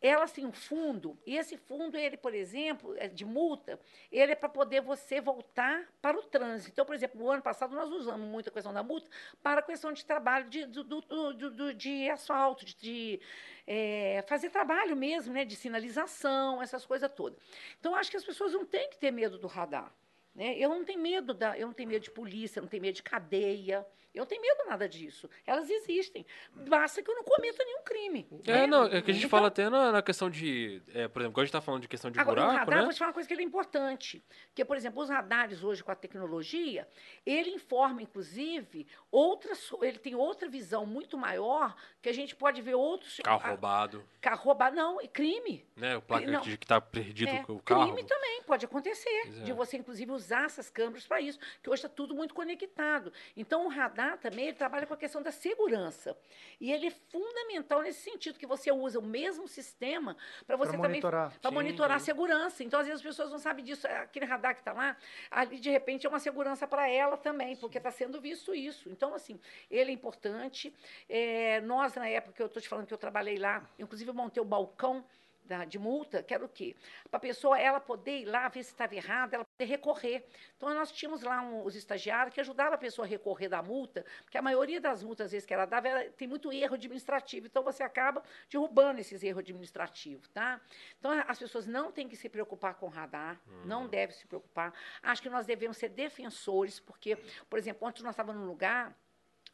elas 0.00 0.30
têm 0.32 0.46
um 0.46 0.52
fundo, 0.52 1.18
e 1.26 1.36
esse 1.36 1.56
fundo, 1.56 1.96
ele, 1.96 2.16
por 2.16 2.34
exemplo, 2.34 2.94
é 2.98 3.08
de 3.08 3.24
multa, 3.24 3.80
ele 4.12 4.32
é 4.32 4.34
para 4.34 4.48
poder 4.48 4.80
você 4.82 5.20
voltar 5.20 5.88
para 6.02 6.18
o 6.18 6.22
trânsito. 6.22 6.70
Então, 6.72 6.84
por 6.84 6.94
exemplo, 6.94 7.18
no 7.20 7.30
ano 7.30 7.42
passado 7.42 7.74
nós 7.74 7.90
usamos 7.90 8.26
muito 8.28 8.48
a 8.48 8.52
questão 8.52 8.72
da 8.72 8.82
multa 8.82 9.10
para 9.42 9.60
a 9.60 9.62
questão 9.62 9.92
de 9.92 10.04
trabalho 10.04 10.48
de, 10.48 10.66
do, 10.66 10.84
do- 10.84 11.50
do- 11.50 11.74
de 11.74 12.08
asfalto, 12.10 12.64
de, 12.64 12.76
de, 12.76 13.20
eh, 13.66 14.22
fazer 14.28 14.50
trabalho 14.50 14.94
mesmo, 14.96 15.32
né, 15.32 15.44
de 15.44 15.56
sinalização, 15.56 16.62
essas 16.62 16.84
coisas 16.84 17.10
todas. 17.12 17.38
Então, 17.80 17.94
acho 17.94 18.10
que 18.10 18.16
as 18.16 18.24
pessoas 18.24 18.52
não 18.52 18.64
têm 18.64 18.90
que 18.90 18.98
ter 18.98 19.10
medo 19.10 19.38
do 19.38 19.46
radar. 19.46 19.94
Né? 20.34 20.54
Eu 20.58 20.68
não 20.68 20.84
tenho 20.84 21.00
medo 21.00 21.32
da, 21.32 21.58
eu 21.58 21.66
não 21.66 21.72
tenho 21.74 21.88
medo 21.88 22.02
de 22.02 22.10
polícia, 22.10 22.58
eu 22.58 22.62
não 22.62 22.68
tenho 22.68 22.82
medo 22.82 22.96
de 22.96 23.02
cadeia, 23.02 23.86
eu 24.16 24.20
não 24.22 24.26
tenho 24.26 24.40
medo 24.42 24.64
nada 24.68 24.88
disso. 24.88 25.28
Elas 25.46 25.68
existem. 25.70 26.24
Basta 26.52 27.02
que 27.02 27.10
eu 27.10 27.14
não 27.14 27.22
cometa 27.24 27.62
nenhum 27.64 27.82
crime. 27.82 28.26
É, 28.46 28.52
né? 28.52 28.66
não, 28.66 28.84
é 28.84 29.02
que 29.02 29.10
a 29.10 29.14
gente 29.14 29.18
Então, 29.26 29.30
fala 29.30 29.48
até 29.48 29.68
na, 29.68 29.92
na 29.92 30.02
questão 30.02 30.28
de. 30.30 30.82
é, 30.94 31.06
por 31.06 31.20
exemplo, 31.20 31.34
quando 31.34 31.42
a 31.42 31.44
gente 31.46 31.52
tá 31.52 31.60
falando 31.60 31.82
de 31.82 31.88
questão 31.88 32.10
de 32.10 32.18
Agora, 32.18 32.40
o 32.40 32.44
buraco, 32.44 32.58
radar, 32.60 32.78
né? 32.78 32.84
vou 32.84 32.92
te 32.92 32.98
falar 32.98 33.08
uma 33.10 33.14
coisa 33.14 33.28
que 33.28 33.34
ele 33.34 33.42
é 33.42 33.44
importante. 33.44 34.24
Porque, 34.48 34.64
por 34.64 34.76
exemplo, 34.76 35.02
os 35.02 35.08
radares 35.10 35.62
hoje 35.62 35.84
com 35.84 35.90
a 35.90 35.94
tecnologia, 35.94 36.88
ele 37.24 37.50
informa, 37.50 38.02
inclusive, 38.02 38.86
outras, 39.10 39.70
ele 39.82 39.98
tem 39.98 40.14
outra 40.14 40.48
visão 40.48 40.86
muito 40.86 41.16
maior, 41.18 41.74
que 42.00 42.08
a 42.08 42.12
gente 42.12 42.34
pode 42.34 42.62
ver 42.62 42.74
outros. 42.74 43.20
Carro 43.22 43.40
a- 43.44 43.48
roubado, 43.48 44.04
Carro 44.20 44.42
roubado, 44.42 44.74
não, 44.76 45.00
e 45.00 45.08
crime. 45.08 45.64
né? 45.76 45.96
O 45.96 46.02
placa 46.02 46.26
Não. 46.26 46.40
de 46.40 46.56
que 46.56 46.66
tá 46.66 46.80
perdido 46.80 47.30
É, 47.30 47.44
o 47.48 47.58
carro. 47.60 47.92
Crime 47.92 48.04
também 48.08 48.42
pode 48.42 48.64
acontecer, 48.64 49.22
Pois 49.24 49.38
é. 49.38 49.42
de 49.42 49.52
você, 49.52 49.76
inclusive, 49.76 50.10
usar 50.10 50.44
essas 50.46 50.70
câmeras 50.70 51.06
para 51.06 51.20
isso, 51.20 51.38
que 51.62 51.68
hoje 51.68 51.80
está 51.84 51.88
tudo 51.88 52.14
muito 52.14 52.34
conectado. 52.34 53.12
Então, 53.36 53.66
o 53.66 53.68
radar, 53.68 54.05
também, 54.16 54.48
ele 54.48 54.56
trabalha 54.56 54.86
com 54.86 54.92
a 54.92 54.96
questão 54.96 55.22
da 55.22 55.32
segurança. 55.32 56.14
E 56.60 56.70
ele 56.70 56.88
é 56.88 56.90
fundamental 56.90 57.80
nesse 57.80 58.00
sentido, 58.02 58.38
que 58.38 58.46
você 58.46 58.70
usa 58.70 58.98
o 58.98 59.02
mesmo 59.02 59.48
sistema 59.48 60.14
para 60.46 60.56
você 60.56 60.72
Pra 60.72 60.76
também 60.76 60.90
monitorar. 60.90 61.32
para 61.40 61.50
monitorar 61.50 61.96
a 61.96 62.00
segurança. 62.00 62.62
Então, 62.62 62.78
às 62.78 62.86
vezes, 62.86 63.00
as 63.00 63.06
pessoas 63.06 63.30
não 63.30 63.38
sabem 63.38 63.64
disso. 63.64 63.86
Aquele 63.86 64.26
radar 64.26 64.54
que 64.54 64.60
está 64.60 64.74
lá, 64.74 64.94
ali, 65.30 65.58
de 65.58 65.70
repente, 65.70 66.06
é 66.06 66.08
uma 66.10 66.20
segurança 66.20 66.66
para 66.66 66.88
ela 66.88 67.16
também, 67.16 67.56
porque 67.56 67.78
está 67.78 67.90
sendo 67.90 68.20
visto 68.20 68.54
isso. 68.54 68.90
Então, 68.90 69.14
assim, 69.14 69.40
ele 69.70 69.90
é 69.90 69.94
importante. 69.94 70.74
É, 71.08 71.60
nós, 71.62 71.94
na 71.94 72.08
época 72.08 72.34
que 72.34 72.42
eu 72.42 72.46
estou 72.46 72.60
te 72.60 72.68
falando 72.68 72.86
que 72.86 72.92
eu 72.94 72.98
trabalhei 72.98 73.38
lá, 73.38 73.66
inclusive 73.78 74.10
eu 74.10 74.14
montei 74.14 74.42
o 74.42 74.46
balcão 74.46 75.02
da- 75.46 75.64
de 75.64 75.78
multa, 75.78 76.22
que 76.22 76.34
era 76.34 76.44
o 76.44 76.48
quê? 76.48 76.74
Para 77.10 77.18
a 77.18 77.20
pessoa 77.20 77.58
ela 77.58 77.80
poder 77.80 78.20
ir 78.20 78.24
lá 78.26 78.48
ver 78.48 78.62
se 78.62 78.70
estava 78.72 78.94
errado, 78.94 79.34
ela 79.34 79.44
poder 79.44 79.64
recorrer. 79.64 80.26
Então, 80.56 80.72
nós 80.74 80.90
tínhamos 80.92 81.22
lá 81.22 81.40
um- 81.40 81.64
os 81.64 81.74
estagiários 81.74 82.34
que 82.34 82.40
ajudavam 82.40 82.74
a 82.74 82.78
pessoa 82.78 83.06
a 83.06 83.08
recorrer 83.08 83.48
da 83.48 83.62
multa, 83.62 84.04
porque 84.22 84.36
a 84.36 84.42
maioria 84.42 84.80
das 84.80 85.02
multas, 85.02 85.26
às 85.26 85.32
vezes, 85.32 85.46
que 85.46 85.54
ela 85.54 85.64
dava, 85.64 85.88
era- 85.88 86.10
tem 86.10 86.26
muito 86.28 86.52
erro 86.52 86.74
administrativo. 86.74 87.46
Então, 87.46 87.62
você 87.62 87.82
acaba 87.82 88.22
derrubando 88.50 89.00
esses 89.00 89.22
erros 89.22 89.40
administrativos, 89.40 90.28
tá? 90.28 90.60
Então, 90.98 91.12
as 91.26 91.38
pessoas 91.38 91.66
não 91.66 91.90
têm 91.92 92.08
que 92.08 92.16
se 92.16 92.28
preocupar 92.28 92.74
com 92.74 92.88
radar, 92.88 93.40
não 93.64 93.86
devem 93.86 94.14
se 94.14 94.26
preocupar. 94.26 94.72
Acho 95.02 95.22
que 95.22 95.30
nós 95.30 95.46
devemos 95.46 95.76
ser 95.76 95.88
defensores, 95.88 96.80
porque, 96.80 97.16
por 97.48 97.58
exemplo, 97.58 97.86
ontem 97.86 98.02
nós 98.02 98.12
estávamos 98.12 98.40
num 98.42 98.48
lugar, 98.48 98.96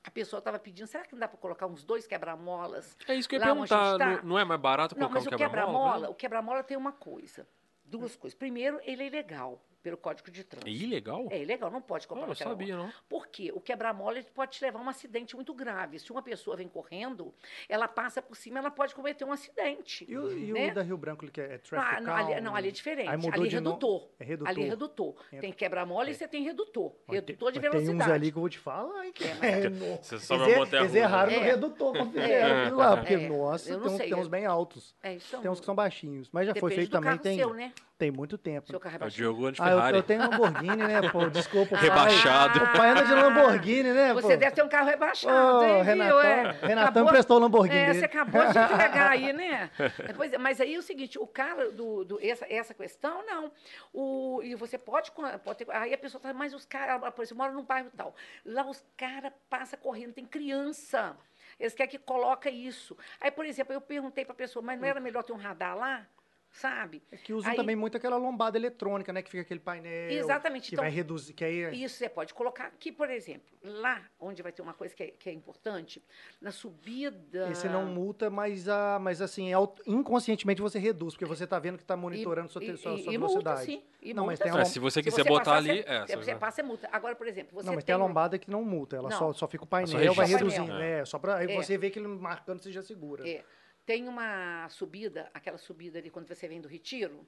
a 0.04 0.10
pessoa 0.10 0.38
estava 0.38 0.58
pedindo, 0.58 0.86
será 0.86 1.04
que 1.04 1.12
não 1.12 1.20
dá 1.20 1.28
para 1.28 1.38
colocar 1.38 1.66
uns 1.66 1.84
dois 1.84 2.06
quebra-molas 2.06 2.96
É 3.06 3.14
isso 3.14 3.28
que 3.28 3.36
eu 3.36 3.40
ia 3.40 3.46
perguntar. 3.46 3.98
tá? 3.98 4.06
Não, 4.16 4.22
não 4.24 4.38
é 4.38 4.44
mais 4.44 4.60
barato 4.60 4.94
não, 4.96 5.08
colocar 5.08 5.20
mas 5.20 5.32
um 5.32 5.34
o 5.34 5.38
quebra-mola? 5.38 6.10
o 6.10 6.14
quebra-mola 6.14 6.62
tem 6.62 6.76
uma 6.76 6.92
coisa, 6.92 7.46
duas 7.84 8.16
coisas. 8.16 8.36
Primeiro, 8.36 8.80
ele 8.84 9.04
é 9.04 9.06
ilegal 9.06 9.62
pelo 9.82 9.96
Código 9.96 10.30
de 10.30 10.40
É 10.40 10.44
Trânsito. 10.44 10.70
ilegal? 10.84 11.26
É 11.30 11.40
ilegal, 11.42 11.70
não 11.70 11.80
pode 11.82 12.04
Ah, 12.06 12.09
comprar 12.09 12.26
eu 12.26 12.32
um 12.32 12.34
quebra-mola. 12.34 12.59
sabia, 12.59 12.76
não. 12.76 12.92
Por 13.09 13.26
quê? 13.26 13.50
O 13.54 13.60
quebra-mola 13.60 14.22
pode 14.34 14.52
te 14.59 14.64
levar 14.64 14.78
a 14.78 14.82
um 14.82 14.88
acidente 14.88 15.34
muito 15.34 15.52
grave. 15.52 15.98
Se 15.98 16.10
uma 16.12 16.22
pessoa 16.22 16.56
vem 16.56 16.68
correndo, 16.68 17.34
ela 17.68 17.88
passa 17.88 18.22
por 18.22 18.36
cima, 18.36 18.59
ela 18.60 18.70
pode 18.70 18.94
cometer 18.94 19.24
um 19.24 19.32
acidente. 19.32 20.04
E 20.09 20.16
o, 20.16 20.30
e 20.38 20.52
o 20.52 20.54
né? 20.54 20.70
da 20.70 20.82
Rio 20.82 20.96
Branco, 20.96 21.24
ele 21.24 21.32
que 21.32 21.40
é, 21.40 21.44
é 21.44 21.54
Ah, 21.54 21.59
traffic 21.59 22.02
não, 22.02 22.14
ali, 22.14 22.26
count? 22.26 22.40
não, 22.42 22.56
ali 22.56 22.68
é 22.68 22.70
diferente. 22.70 23.09
Ali 23.09 23.26
é 23.26 23.36
no- 23.36 23.42
redutor. 23.70 24.09
É 24.20 24.24
redutor. 24.24 24.48
Ali 24.48 24.62
é 24.62 24.68
redutor. 24.68 25.14
Entra. 25.26 25.40
Tem 25.40 25.52
quebra-mola 25.52 26.06
e 26.09 26.10
É. 26.10 26.14
você 26.14 26.28
tem 26.28 26.42
redutor. 26.44 26.94
Mas 27.06 27.14
Redutor 27.16 27.52
tem, 27.52 27.60
de 27.60 27.68
mas 27.68 27.70
Tem 27.72 27.80
uns 27.80 27.86
velocidade. 27.86 28.12
ali 28.12 28.30
que 28.32 28.38
eu 28.38 28.40
vou 28.40 28.48
te 28.50 28.59
falar, 28.59 29.04
hein, 29.04 29.12
que 29.12 29.24
É, 29.24 29.30
é, 29.64 29.68
no- 29.68 29.96
Você 29.96 30.18
sobe 30.20 30.42
eles 30.44 30.54
a 30.54 30.59
montanha 30.60 30.82
Eles 30.82 30.94
erraram 30.94 31.32
no 31.32 31.38
É. 31.38 31.42
redutor 31.42 31.92
quando 31.96 32.12
fizeram 32.12 32.60
aquilo 32.62 32.76
lá, 32.78 32.96
porque, 32.96 33.14
É. 33.14 33.28
nossa, 33.28 33.70
Eu 33.70 33.78
não 33.80 33.88
tem, 33.98 34.09
tem 34.09 34.14
uns 34.14 34.24
eu- 34.24 34.30
bem 34.30 34.46
altos. 34.46 34.94
É, 35.02 35.14
isso 35.16 35.38
Tem 35.38 35.50
uns 35.50 35.59
que 35.60 35.66
são 35.66 35.74
baixinhos, 35.74 36.28
mas 36.32 36.46
já 36.46 36.54
foi 36.54 36.70
feito 36.72 36.90
também, 36.90 37.18
tem, 37.18 37.38
seu, 37.38 37.52
né? 37.54 37.72
Tem 38.02 38.10
muito 38.10 38.36
tempo. 38.36 38.68
Seu 38.68 38.80
carro 38.80 38.96
é 39.00 39.04
É 39.04 39.06
o. 39.06 39.10
Diogo 39.10 39.42
anda 39.46 39.52
de 39.52 39.62
Ah, 39.62 39.70
eu, 39.70 39.76
Ferrari. 39.76 39.96
eu 39.98 40.02
tenho 40.02 40.20
Lamborghini, 40.22 40.76
né, 40.76 41.10
pô? 41.12 41.30
Desculpa. 41.30 41.76
pai- 41.76 41.84
Rebaixado. 41.84 42.64
O 42.64 42.72
pai 42.72 42.90
anda 42.90 43.04
de 43.04 43.14
Lamborghini, 43.14 43.92
né, 43.92 44.12
pô? 44.12 44.20
Você 44.22 44.36
deve 44.36 44.56
ter 44.56 44.64
um 44.64 44.68
carro 44.68 44.88
rebaixado, 44.88 45.58
Ô, 45.58 45.62
hein, 45.62 45.74
viu? 45.74 45.82
Renatão, 45.84 46.20
É. 46.20 46.42
Renatão 46.66 46.82
Acabou- 46.82 47.02
emprestou 47.04 47.36
o 47.36 47.40
Lamborghini 47.40 47.78
É, 47.78 47.86
dele. 47.86 47.98
você 48.00 48.04
acabou 48.06 48.42
de 48.42 48.58
entregar 48.98 49.10
aí, 49.12 49.32
né? 49.32 49.70
Pois 50.16 50.32
é, 50.32 50.38
mas 50.38 50.60
aí 50.60 50.74
é 50.74 50.78
o 50.78 50.82
seguinte, 50.82 51.16
o 51.16 51.26
cara 51.28 51.70
do, 51.70 52.04
do- 52.04 52.18
essa, 52.20 52.44
essa 52.52 52.74
questão, 52.74 53.24
não. 53.24 53.52
O, 53.92 54.40
e 54.42 54.56
você 54.56 54.76
pode, 54.76 55.12
pode 55.12 55.58
ter, 55.64 55.70
aí 55.70 55.94
a 55.94 55.98
pessoa 55.98 56.20
fala, 56.20 56.34
mas 56.34 56.52
os 56.52 56.64
caras, 56.64 57.00
por 57.14 57.22
exemplo, 57.22 57.38
mora 57.44 57.52
num 57.52 57.62
bairro 57.62 57.88
tal. 57.96 58.16
Lá 58.44 58.66
os 58.68 58.84
caras 58.96 59.32
passam 59.48 59.78
correndo, 59.78 60.12
tem 60.12 60.24
criança. 60.24 61.16
Eles 61.60 61.72
querem 61.74 61.90
que 61.90 61.98
coloca 61.98 62.50
isso. 62.50 62.96
Aí, 63.20 63.30
por 63.30 63.44
exemplo, 63.46 63.72
eu 63.72 63.80
perguntei 63.80 64.24
para 64.24 64.32
a 64.32 64.36
pessoa, 64.36 64.60
mas 64.64 64.80
não 64.80 64.88
era 64.88 64.98
melhor 64.98 65.22
ter 65.22 65.32
um 65.32 65.36
radar 65.36 65.76
lá? 65.76 66.04
Sabe? 66.52 67.02
É 67.10 67.16
que 67.16 67.32
usam 67.32 67.50
Aí- 67.50 67.56
também 67.56 67.74
muito 67.74 67.96
aquela 67.96 68.16
lombada 68.18 68.58
eletrônica, 68.58 69.10
né? 69.10 69.22
Que 69.22 69.30
fica 69.30 69.42
aquele 69.42 69.58
painel. 69.58 70.10
Exatamente, 70.10 70.68
Que 70.68 70.74
então- 70.74 70.84
vai 70.84 70.92
reduzir. 70.92 71.32
Que 71.32 71.44
aí 71.44 71.62
é- 71.62 71.74
Isso 71.74 71.96
você 71.96 72.10
pode 72.10 72.34
colocar 72.34 72.66
aqui, 72.66 72.92
por 72.92 73.08
exemplo, 73.08 73.48
lá 73.62 74.02
onde 74.20 74.42
vai 74.42 74.52
ter 74.52 74.60
uma 74.60 74.74
coisa 74.74 74.94
que 74.94 75.02
é, 75.02 75.06
que 75.08 75.30
é 75.30 75.32
importante, 75.32 76.04
na 76.40 76.52
subida. 76.52 77.50
Esse 77.50 77.68
não 77.68 77.86
multa, 77.86 78.28
mas, 78.28 78.68
a, 78.68 78.98
mas 79.00 79.22
assim, 79.22 79.50
auto- 79.52 79.82
inconscientemente 79.86 80.60
você 80.60 80.78
reduz, 80.78 81.14
porque 81.14 81.24
você 81.24 81.44
está 81.44 81.58
vendo 81.58 81.76
que 81.78 81.84
está 81.84 81.96
monitorando 81.96 82.50
sua, 82.50 82.60
te- 82.60 82.76
sua, 82.76 82.98
sua 82.98 83.12
e 83.12 83.16
velocidade. 83.16 83.66
Multa, 83.70 83.82
sim, 83.82 83.82
e 84.02 84.12
Não, 84.12 84.26
mas 84.26 84.38
multa, 84.38 84.44
tem 84.44 84.52
a 84.52 84.64
sim. 84.64 84.70
É, 84.70 84.72
se 84.72 84.78
você 84.78 85.00
Se 85.00 85.04
quiser 85.04 85.22
você 85.22 85.28
botar 85.28 85.44
passar, 85.44 85.56
ali. 85.56 85.82
Você, 85.82 85.88
É, 85.88 86.00
você, 86.06 86.16
você- 86.16 86.34
passa, 86.34 86.60
é 86.60 86.64
multa. 86.64 86.88
Agora, 86.92 87.16
por 87.16 87.26
exemplo, 87.26 87.54
você 87.54 87.66
não, 87.66 87.74
mas 87.74 87.84
tem 87.84 87.94
a 87.94 87.98
um- 87.98 88.02
lombada 88.02 88.38
que 88.38 88.50
não 88.50 88.62
multa, 88.62 88.96
ela 88.96 89.08
Não. 89.08 89.18
só, 89.18 89.32
só 89.32 89.48
fica 89.48 89.64
o 89.64 89.66
Só 89.66 89.70
painel, 89.70 90.12
vai 90.14 90.26
registra. 90.26 90.38
reduzindo. 90.38 90.66
Painel. 90.68 90.82
É, 91.00 91.04
só 91.06 91.18
para 91.18 91.36
aí 91.36 91.50
É. 91.50 91.56
você 91.56 91.78
ver 91.78 91.88
que 91.90 91.98
ele 91.98 92.08
marcando 92.08 92.62
seja 92.62 92.82
segura. 92.82 93.26
É, 93.26 93.42
tem 93.84 94.09
uma 94.09 94.68
subida, 94.68 95.30
aquela 95.34 95.59
subida 95.59 95.98
ali 95.98 96.10
quando 96.10 96.28
você 96.28 96.48
vem 96.48 96.60
do 96.60 96.68
retiro. 96.68 97.26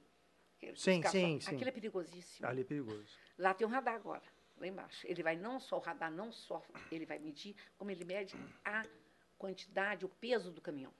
Sim, 0.75 1.03
sim, 1.03 1.39
sim. 1.39 1.55
Aquilo 1.55 1.69
é 1.69 1.71
perigosíssimo. 1.71 2.47
Ali 2.47 2.61
é 2.61 2.63
perigoso. 2.63 3.07
Lá 3.37 3.53
tem 3.53 3.67
um 3.67 3.69
radar 3.69 3.95
agora, 3.95 4.23
lá 4.57 4.67
embaixo. 4.67 5.05
Ele 5.05 5.21
vai 5.21 5.35
não 5.35 5.59
só 5.59 5.77
o 5.77 5.81
radar, 5.81 6.11
não 6.11 6.31
só 6.31 6.63
ele 6.91 7.05
vai 7.05 7.19
medir, 7.19 7.55
como 7.77 7.91
ele 7.91 8.03
mede 8.03 8.35
a 8.63 8.83
quantidade, 9.37 10.05
o 10.05 10.09
peso 10.09 10.51
do 10.51 10.61
caminhão. 10.61 10.93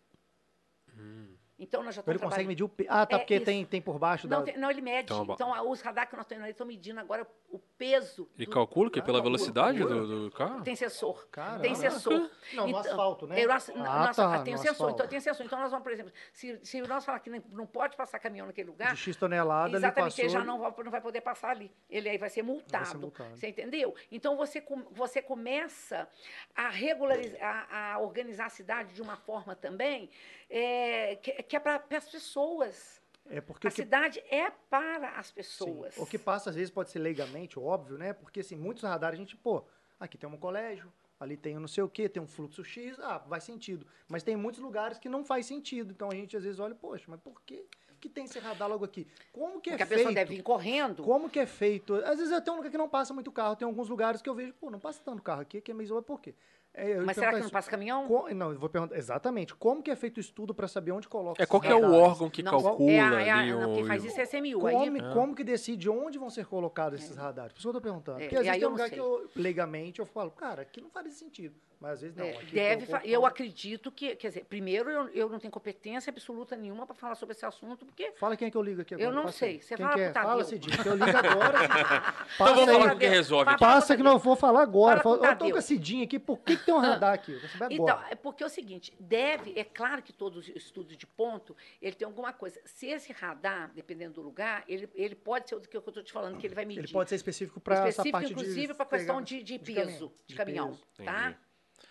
Então 1.58 1.82
nós 1.82 1.96
já 1.96 2.02
Então 2.02 2.12
ele 2.12 2.18
estamos 2.18 2.34
consegue 2.36 2.44
trabalhando. 2.44 2.48
medir 2.50 2.64
o 2.64 2.70
peso. 2.70 2.90
Ah, 2.92 3.06
tá, 3.06 3.16
É, 3.16 3.20
porque 3.20 3.36
isso. 3.36 3.46
tem, 3.46 3.66
tem 3.66 3.82
por 3.82 3.98
baixo 3.98 4.28
Não, 4.28 4.40
da. 4.40 4.44
tem- 4.46 4.58
não, 4.58 4.70
ele 4.70 4.82
mede. 4.82 5.14
Então, 5.14 5.24
Então, 5.34 5.54
a- 5.54 5.64
os 5.64 5.80
radar 5.82 6.10
que 6.10 6.16
nós 6.16 6.26
estamos 6.26 6.50
estão 6.50 6.68
medindo 6.68 7.00
agora 7.00 7.26
o 7.50 7.58
peso. 7.78 8.30
Ele 8.36 8.46
do- 8.46 8.52
calcula 8.52 8.90
que 8.90 9.02
pela 9.02 9.20
calcula, 9.20 9.24
velocidade 9.38 9.80
do, 9.80 10.26
do 10.26 10.32
carro? 10.36 10.62
Tem 10.64 10.76
sensor. 10.76 11.28
Caramba. 11.32 11.62
Tem 11.62 11.74
sensor. 11.76 12.30
Não, 12.54 12.68
no 12.68 12.78
asfalto, 12.78 13.26
né? 13.28 13.42
Eu, 13.42 13.52
ass- 13.54 13.70
Ah, 13.70 13.74
nossa, 14.06 14.22
tá, 14.30 14.44
tem 14.44 14.54
no 14.54 14.60
sensor. 14.60 14.72
asfalto. 14.74 14.94
Então, 14.96 15.08
tem 15.08 15.20
sensor. 15.22 15.46
Então, 15.46 15.60
nós 15.60 15.72
vamos, 15.72 15.84
por 15.84 15.94
exemplo, 15.94 16.12
se, 16.34 16.60
se 16.62 16.82
nós 16.82 17.06
falar 17.06 17.20
que 17.20 17.30
não, 17.30 17.66
pode 17.66 17.96
passar 17.96 18.20
caminhão 18.20 18.48
naquele 18.48 18.70
lugar, 18.70 18.94
De 18.94 19.00
X 19.00 19.16
tonelada 19.16 19.78
exatamente, 19.78 20.12
passou. 20.12 20.26
ele 20.26 20.30
já 20.34 20.44
não 20.44 20.60
vai, 20.60 20.74
não 20.84 20.92
vai 20.92 21.00
poder 21.02 21.22
passar 21.22 21.52
ali. 21.52 21.72
Ele 21.90 22.10
aí 22.10 22.18
vai 22.18 22.30
ser 22.30 22.42
multado. 22.44 23.00
multado. 23.00 23.38
Você 23.38 23.48
entendeu? 23.48 23.96
Então, 24.12 24.36
você, 24.36 24.60
com- 24.60 24.86
você 24.92 25.22
começa 25.22 26.06
a 26.54 26.68
regularizar, 26.68 27.68
a, 27.72 27.94
a 27.94 28.00
organizar 28.00 28.48
a 28.48 28.50
cidade 28.50 28.94
de 28.94 29.02
uma 29.02 29.16
forma 29.16 29.56
também 29.56 30.10
é, 30.50 31.16
que, 31.16 31.32
que 31.48 31.56
é 31.56 31.60
para 31.60 31.84
as 31.98 32.10
pessoas. 32.10 33.02
É 33.28 33.42
porque 33.42 33.68
A 33.68 33.72
que, 33.72 33.78
cidade 33.78 34.20
é 34.30 34.52
para 34.70 35.18
as 35.18 35.28
sim, 35.28 35.34
pessoas. 35.34 35.98
o 35.98 36.06
que 36.06 36.18
passa 36.18 36.50
às 36.52 36.56
vezes 36.56 36.70
pode 36.70 36.92
ser 36.92 37.00
leigamente, 37.00 37.58
óbvio, 37.60 37.98
né? 37.98 38.14
Porque 38.14 38.42
assim, 38.42 38.56
muitos 38.56 38.84
radares 38.84 39.18
a 39.18 39.22
gente, 39.22 39.36
pô, 39.36 39.64
aqui 40.00 40.16
tem 40.18 40.30
um 40.30 40.38
colégio, 40.38 40.94
ali 41.20 41.36
tem 41.36 41.58
um 41.58 41.60
não 41.62 41.68
sei 41.68 41.84
o 41.84 41.90
quê, 41.90 42.08
tem 42.08 42.22
um 42.22 42.28
fluxo 42.28 42.64
X, 42.64 43.00
ah, 43.00 43.20
faz 43.20 43.44
sentido. 43.44 43.88
Mas 44.08 44.22
tem 44.22 44.36
muitos 44.36 44.62
lugares 44.62 45.00
que 45.00 45.10
não 45.10 45.24
faz 45.24 45.48
sentido. 45.48 45.92
Então 45.92 46.10
a 46.12 46.16
gente 46.16 46.38
às 46.38 46.44
vezes 46.44 46.60
olha, 46.60 46.76
poxa, 46.76 47.06
mas 47.08 47.20
por 47.20 47.42
que, 47.42 47.66
que 48.00 48.08
tem 48.08 48.26
esse 48.26 48.38
radar 48.38 48.70
logo 48.70 48.86
aqui? 48.86 49.08
Como 49.32 49.60
que 49.60 49.72
Porque 49.72 49.82
é 49.82 49.86
a 49.86 49.88
pessoa 49.88 50.06
feito? 50.08 50.16
deve 50.16 50.36
vir 50.36 50.44
correndo. 50.44 51.04
Como 51.04 51.28
que 51.28 51.40
é 51.40 51.48
feito? 51.48 51.96
Às 51.96 52.20
vezes 52.20 52.44
tenho 52.44 52.54
um 52.54 52.58
lugar 52.58 52.70
que 52.70 52.78
não 52.78 52.88
passa 52.90 53.12
muito 53.12 53.32
carro, 53.32 53.56
tem 53.56 53.66
alguns 53.66 53.90
lugares 53.90 54.22
que 54.22 54.30
eu 54.30 54.36
vejo, 54.36 54.54
pô, 54.54 54.70
não 54.70 54.80
passa 54.80 55.02
tanto 55.04 55.24
carro 55.24 55.42
aqui, 55.42 55.62
que 55.62 55.72
é 55.72 55.74
meio 55.74 56.00
por 56.04 56.22
quê? 56.22 56.36
É, 56.78 56.98
Mas 57.00 57.16
será 57.16 57.34
que 57.34 57.40
não 57.40 57.50
passa 57.50 57.72
caminhão? 57.72 58.06
Co- 58.06 58.28
Não, 58.34 58.52
eu 58.52 58.60
vou 58.60 58.68
perguntar 58.70 58.98
exatamente. 58.98 59.56
Como 59.56 59.82
que 59.82 59.90
é 59.90 59.96
feito 59.96 60.18
o 60.18 60.20
estudo 60.20 60.54
para 60.54 60.68
saber 60.68 60.92
onde 60.92 61.08
coloca 61.08 61.42
É, 61.42 61.46
qual 61.46 61.62
que 61.62 61.68
é 61.70 61.76
o 61.76 61.90
órgão 61.94 62.30
que 62.30 62.44
Não, 62.44 62.52
calcula 62.52 62.92
é 62.92 63.00
a- 63.00 63.22
é 63.22 63.30
a- 63.32 63.38
ali 63.40 63.52
não, 63.54 63.72
o... 63.72 63.76
quem 63.76 63.86
faz 63.86 64.04
isso 64.04 64.20
é 64.20 64.24
a 64.24 64.28
CMU. 64.28 64.60
Como, 64.60 64.68
Aí, 64.78 65.14
como 65.14 65.34
que 65.36 65.44
decide 65.44 65.90
onde 65.90 66.18
vão 66.20 66.30
ser 66.30 66.46
colocados 66.46 67.02
esses 67.02 67.16
radares? 67.16 67.54
Por 67.54 67.60
isso 67.60 67.68
que 67.68 67.70
eu 67.70 67.80
tô 67.80 67.82
perguntando. 67.82 68.20
É, 68.20 68.24
Porque 68.24 68.36
às 68.36 68.44
vezes 68.46 68.60
tem 68.60 68.68
um 68.68 68.72
lugar 68.72 68.90
sei. 68.90 68.98
que 68.98 69.02
eu, 69.02 69.30
legalmente, 69.36 70.00
eu 70.00 70.06
falo, 70.06 70.32
cara, 70.32 70.64
aqui 70.64 70.82
não 70.82 70.90
faz 70.90 71.14
sentido. 71.14 71.56
Mas 71.80 71.92
às 71.94 72.02
vezes 72.02 72.16
não. 72.16 72.26
É, 72.26 72.38
aqui 72.38 72.54
deve 72.54 72.86
colocou 72.86 73.10
eu 73.10 73.26
acredito 73.26 73.92
que, 73.92 74.16
quer 74.16 74.30
dizer, 74.30 74.46
primeiro 74.46 74.90
eu, 74.90 75.08
eu 75.10 75.30
não 75.30 75.40
tenho 75.40 75.52
competência 75.52 76.10
absoluta 76.10 76.56
nenhuma 76.56 76.86
para 76.86 76.96
falar 76.96 77.16
sobre 77.16 77.34
esse 77.36 77.46
assunto, 77.46 77.86
porque 77.86 78.12
Fala 78.14 78.36
quem 78.36 78.48
é 78.48 78.52
que 78.52 78.58
eu 78.58 78.62
ligo 78.62 78.82
aqui 78.82 78.94
agora. 78.96 79.10
Eu 79.10 79.14
não 79.14 79.24
passa 79.26 79.38
sei. 79.40 79.62
Você 79.62 79.76
quem 79.76 79.86
fala 79.86 79.96
que 79.96 80.02
é? 80.02 80.06
pro 80.06 80.14
Tadeu. 80.14 80.30
Fala, 80.30 80.44
Cidinho, 80.44 80.84
que 80.84 80.90
eu 80.90 80.96
ligo 80.96 81.18
agora. 81.18 81.58
Então 82.36 82.56
vamos 82.56 82.72
falar 82.74 82.92
com 82.92 83.00
quem 83.00 83.10
resolve 83.10 83.58
Passa 83.58 83.96
que 83.98 84.04
não 84.04 84.18
vou 84.18 84.36
falar 84.36 84.62
agora. 84.62 85.02
Fala 85.02 85.18
Fala, 85.18 85.32
eu 85.34 85.38
tô 85.38 85.50
com 85.52 85.58
a 85.58 85.62
Cidinha 85.62 86.04
aqui, 86.04 86.20
por 86.20 86.40
que, 86.40 86.58
que 86.58 86.66
tem 86.66 86.74
um 86.74 86.80
radar 86.80 87.14
aqui? 87.14 87.40
Então, 87.70 88.00
é 88.10 88.16
porque 88.16 88.44
é 88.44 88.46
o 88.46 88.50
seguinte, 88.50 88.94
deve, 89.00 89.54
é 89.58 89.64
claro 89.64 90.02
que 90.02 90.12
todos 90.12 90.48
os 90.50 90.56
estudos 90.56 90.98
de 90.98 91.06
ponto, 91.06 91.56
ele 91.82 91.96
tem 91.96 92.06
alguma 92.06 92.34
coisa. 92.34 92.60
Se 92.66 92.88
esse 92.88 93.12
radar, 93.14 93.72
dependendo 93.74 94.16
do 94.16 94.22
lugar, 94.22 94.64
ele, 94.68 94.90
ele 94.96 95.16
pode 95.16 95.50
ser 95.50 95.56
o 95.56 95.62
que 95.62 95.76
eu 95.76 95.80
estou 95.86 96.04
te 96.04 96.12
falando, 96.12 96.38
que 96.38 96.48
ele 96.48 96.56
vai 96.56 96.66
medir. 96.66 96.84
Ele 96.84 96.92
pode 96.92 97.10
ser 97.10 97.16
específico 97.16 97.60
para 97.60 97.76
essa 97.88 97.90
específico, 97.90 98.12
parte 98.12 98.28
de 98.28 98.34
inclusive, 98.34 98.74
para 98.74 98.86
pegar- 98.86 99.04
questão 99.04 99.22
de, 99.22 99.44
de 99.44 99.60
peso, 99.60 99.76
caminhão, 99.76 100.12
de 100.28 100.36
caminhão, 100.36 100.80
peso. 100.98 101.10
tá? 101.10 101.38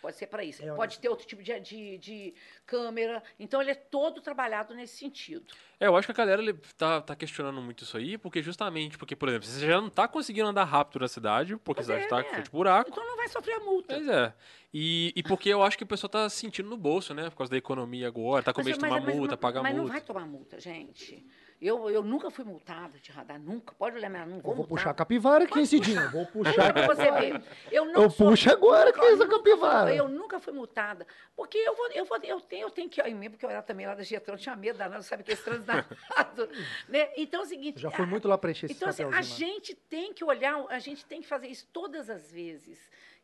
Pode 0.05 0.19
ser 0.19 0.27
para 0.27 0.45
isso. 0.45 0.63
É, 0.63 0.71
Pode 0.75 0.99
ter 0.99 1.09
outro 1.09 1.27
tipo 1.27 1.43
de, 1.43 1.59
de, 1.61 1.97
de 1.97 2.35
câmera. 2.67 3.23
Então, 3.41 3.63
ele 3.63 3.71
é 3.71 3.75
todo 3.75 4.21
trabalhado 4.21 4.75
nesse 4.75 4.99
sentido. 4.99 5.47
É, 5.81 5.87
eu 5.87 5.97
acho 5.97 6.07
que 6.07 6.13
a 6.13 6.15
galera 6.15 6.43
ele 6.43 6.53
tá, 6.77 7.01
tá 7.01 7.17
questionando 7.17 7.59
muito 7.63 7.85
isso 7.85 7.97
aí, 7.97 8.19
porque 8.19 8.43
justamente, 8.43 8.99
porque, 8.99 9.17
por 9.17 9.31
exemplo, 9.31 9.47
você 9.49 9.67
já 9.67 9.81
não 9.81 9.89
tá 9.89 10.07
conseguindo 10.07 10.47
andar 10.47 10.65
rápido 10.65 11.01
na 11.01 11.09
cidade, 11.09 11.57
porque 11.57 11.83
Pois 11.83 11.89
a 11.89 12.03
cidade 12.03 12.27
é, 12.27 12.31
tá 12.31 12.37
né? 12.37 12.43
de 12.43 12.51
buraco. 12.51 12.91
Então, 12.91 13.03
não 13.03 13.17
vai 13.17 13.29
sofrer 13.29 13.55
a 13.55 13.61
multa. 13.61 13.95
Pois 13.95 14.07
é. 14.07 14.35
E, 14.75 15.11
e 15.17 15.23
porque 15.23 15.49
eu 15.49 15.63
acho 15.63 15.79
que 15.79 15.85
o 15.85 15.87
pessoal 15.87 16.11
tá 16.11 16.29
sentindo 16.29 16.69
no 16.69 16.77
bolso, 16.77 17.15
né? 17.15 17.31
Por 17.31 17.37
causa 17.37 17.51
da 17.51 17.57
economia 17.57 18.07
agora, 18.07 18.43
tá 18.43 18.53
com 18.53 18.63
medo 18.63 18.75
de 18.75 18.81
tomar 18.81 19.01
multa, 19.01 19.39
pagar 19.39 19.63
mas 19.63 19.73
multa. 19.73 19.87
não 19.87 19.91
vai 19.91 20.01
tomar 20.03 20.27
multa, 20.27 20.61
gente. 20.61 21.27
Eu, 21.61 21.89
eu 21.89 22.03
nunca 22.03 22.31
fui 22.31 22.45
multada 22.45 22.99
de 22.99 23.11
radar, 23.11 23.41
nunca. 23.41 23.75
Pode 23.75 23.97
olhar, 23.97 24.11
não 24.11 24.41
vou, 24.41 24.53
Eu 24.53 24.57
vou 24.57 24.67
puxar 24.67 24.91
a 24.91 24.95
capivara 24.95 25.45
aqui, 25.45 25.65
Cidinho? 25.67 26.11
Vou 26.11 26.27
puxar 26.27 26.73
Pra 26.73 26.87
você 26.87 27.11
ver. 27.13 27.43
Eu, 27.71 27.87
não 27.87 28.03
Eu 28.03 28.11
sou- 28.11 28.29
puxo 28.29 28.51
agora 28.51 28.93
que 28.93 29.01
é 29.01 29.13
essa 29.13 29.27
capivara. 29.27 29.95
Eu 29.95 30.09
nunca 30.09 30.39
fui 30.39 30.53
multada. 30.53 31.07
Porque 31.37 31.59
eu 31.59 31.75
vou, 31.75 31.89
eu 31.93 32.05
vou, 32.05 32.19
eu 32.23 32.41
tenho, 32.41 32.63
eu 32.67 32.71
tenho 32.71 32.89
que 32.89 33.01
ir 33.01 33.15
mesmo, 33.15 33.33
porque 33.33 33.47
eu 33.47 33.51
era 33.51 33.63
também 33.63 33.87
lá 33.87 33.95
da 33.95 34.03
Getron, 34.03 34.37
tinha 34.37 34.57
medo 34.57 34.79
danado, 34.79 35.03
sabe 35.03 35.23
que 35.23 35.33
esse 35.33 35.43
trânsito 35.43 35.67
danado. 35.67 36.49
né? 36.89 37.11
Então 37.17 37.41
é 37.41 37.43
o 37.45 37.47
seguinte. 37.47 37.81
Já 37.81 37.91
fui 37.91 38.07
muito 38.07 38.29
lá 38.29 38.37
preencher 38.37 38.67
esse 38.67 38.75
Então, 38.75 38.89
assim, 38.89 39.05
a 39.05 39.23
gente 39.23 39.75
tem 39.75 40.13
que 40.13 40.25
olhar, 40.25 40.65
a 40.69 40.79
gente 40.79 41.05
tem 41.07 41.21
que 41.21 41.27
fazer 41.27 41.49
isso 41.49 41.67
todas 41.73 42.11
as 42.11 42.31
vezes 42.31 42.79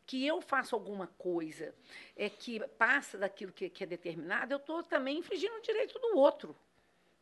que 0.06 0.26
eu 0.26 0.40
faço 0.40 0.74
alguma 0.74 1.06
coisa 1.06 1.72
é 2.16 2.28
que 2.28 2.58
passa 2.76 3.16
daquilo 3.16 3.52
que, 3.52 3.68
que 3.70 3.84
é 3.84 3.86
determinado, 3.86 4.52
eu 4.52 4.56
estou 4.56 4.82
também 4.82 5.18
infringindo 5.18 5.54
o 5.54 5.62
direito 5.62 5.96
do 6.00 6.18
outro. 6.18 6.56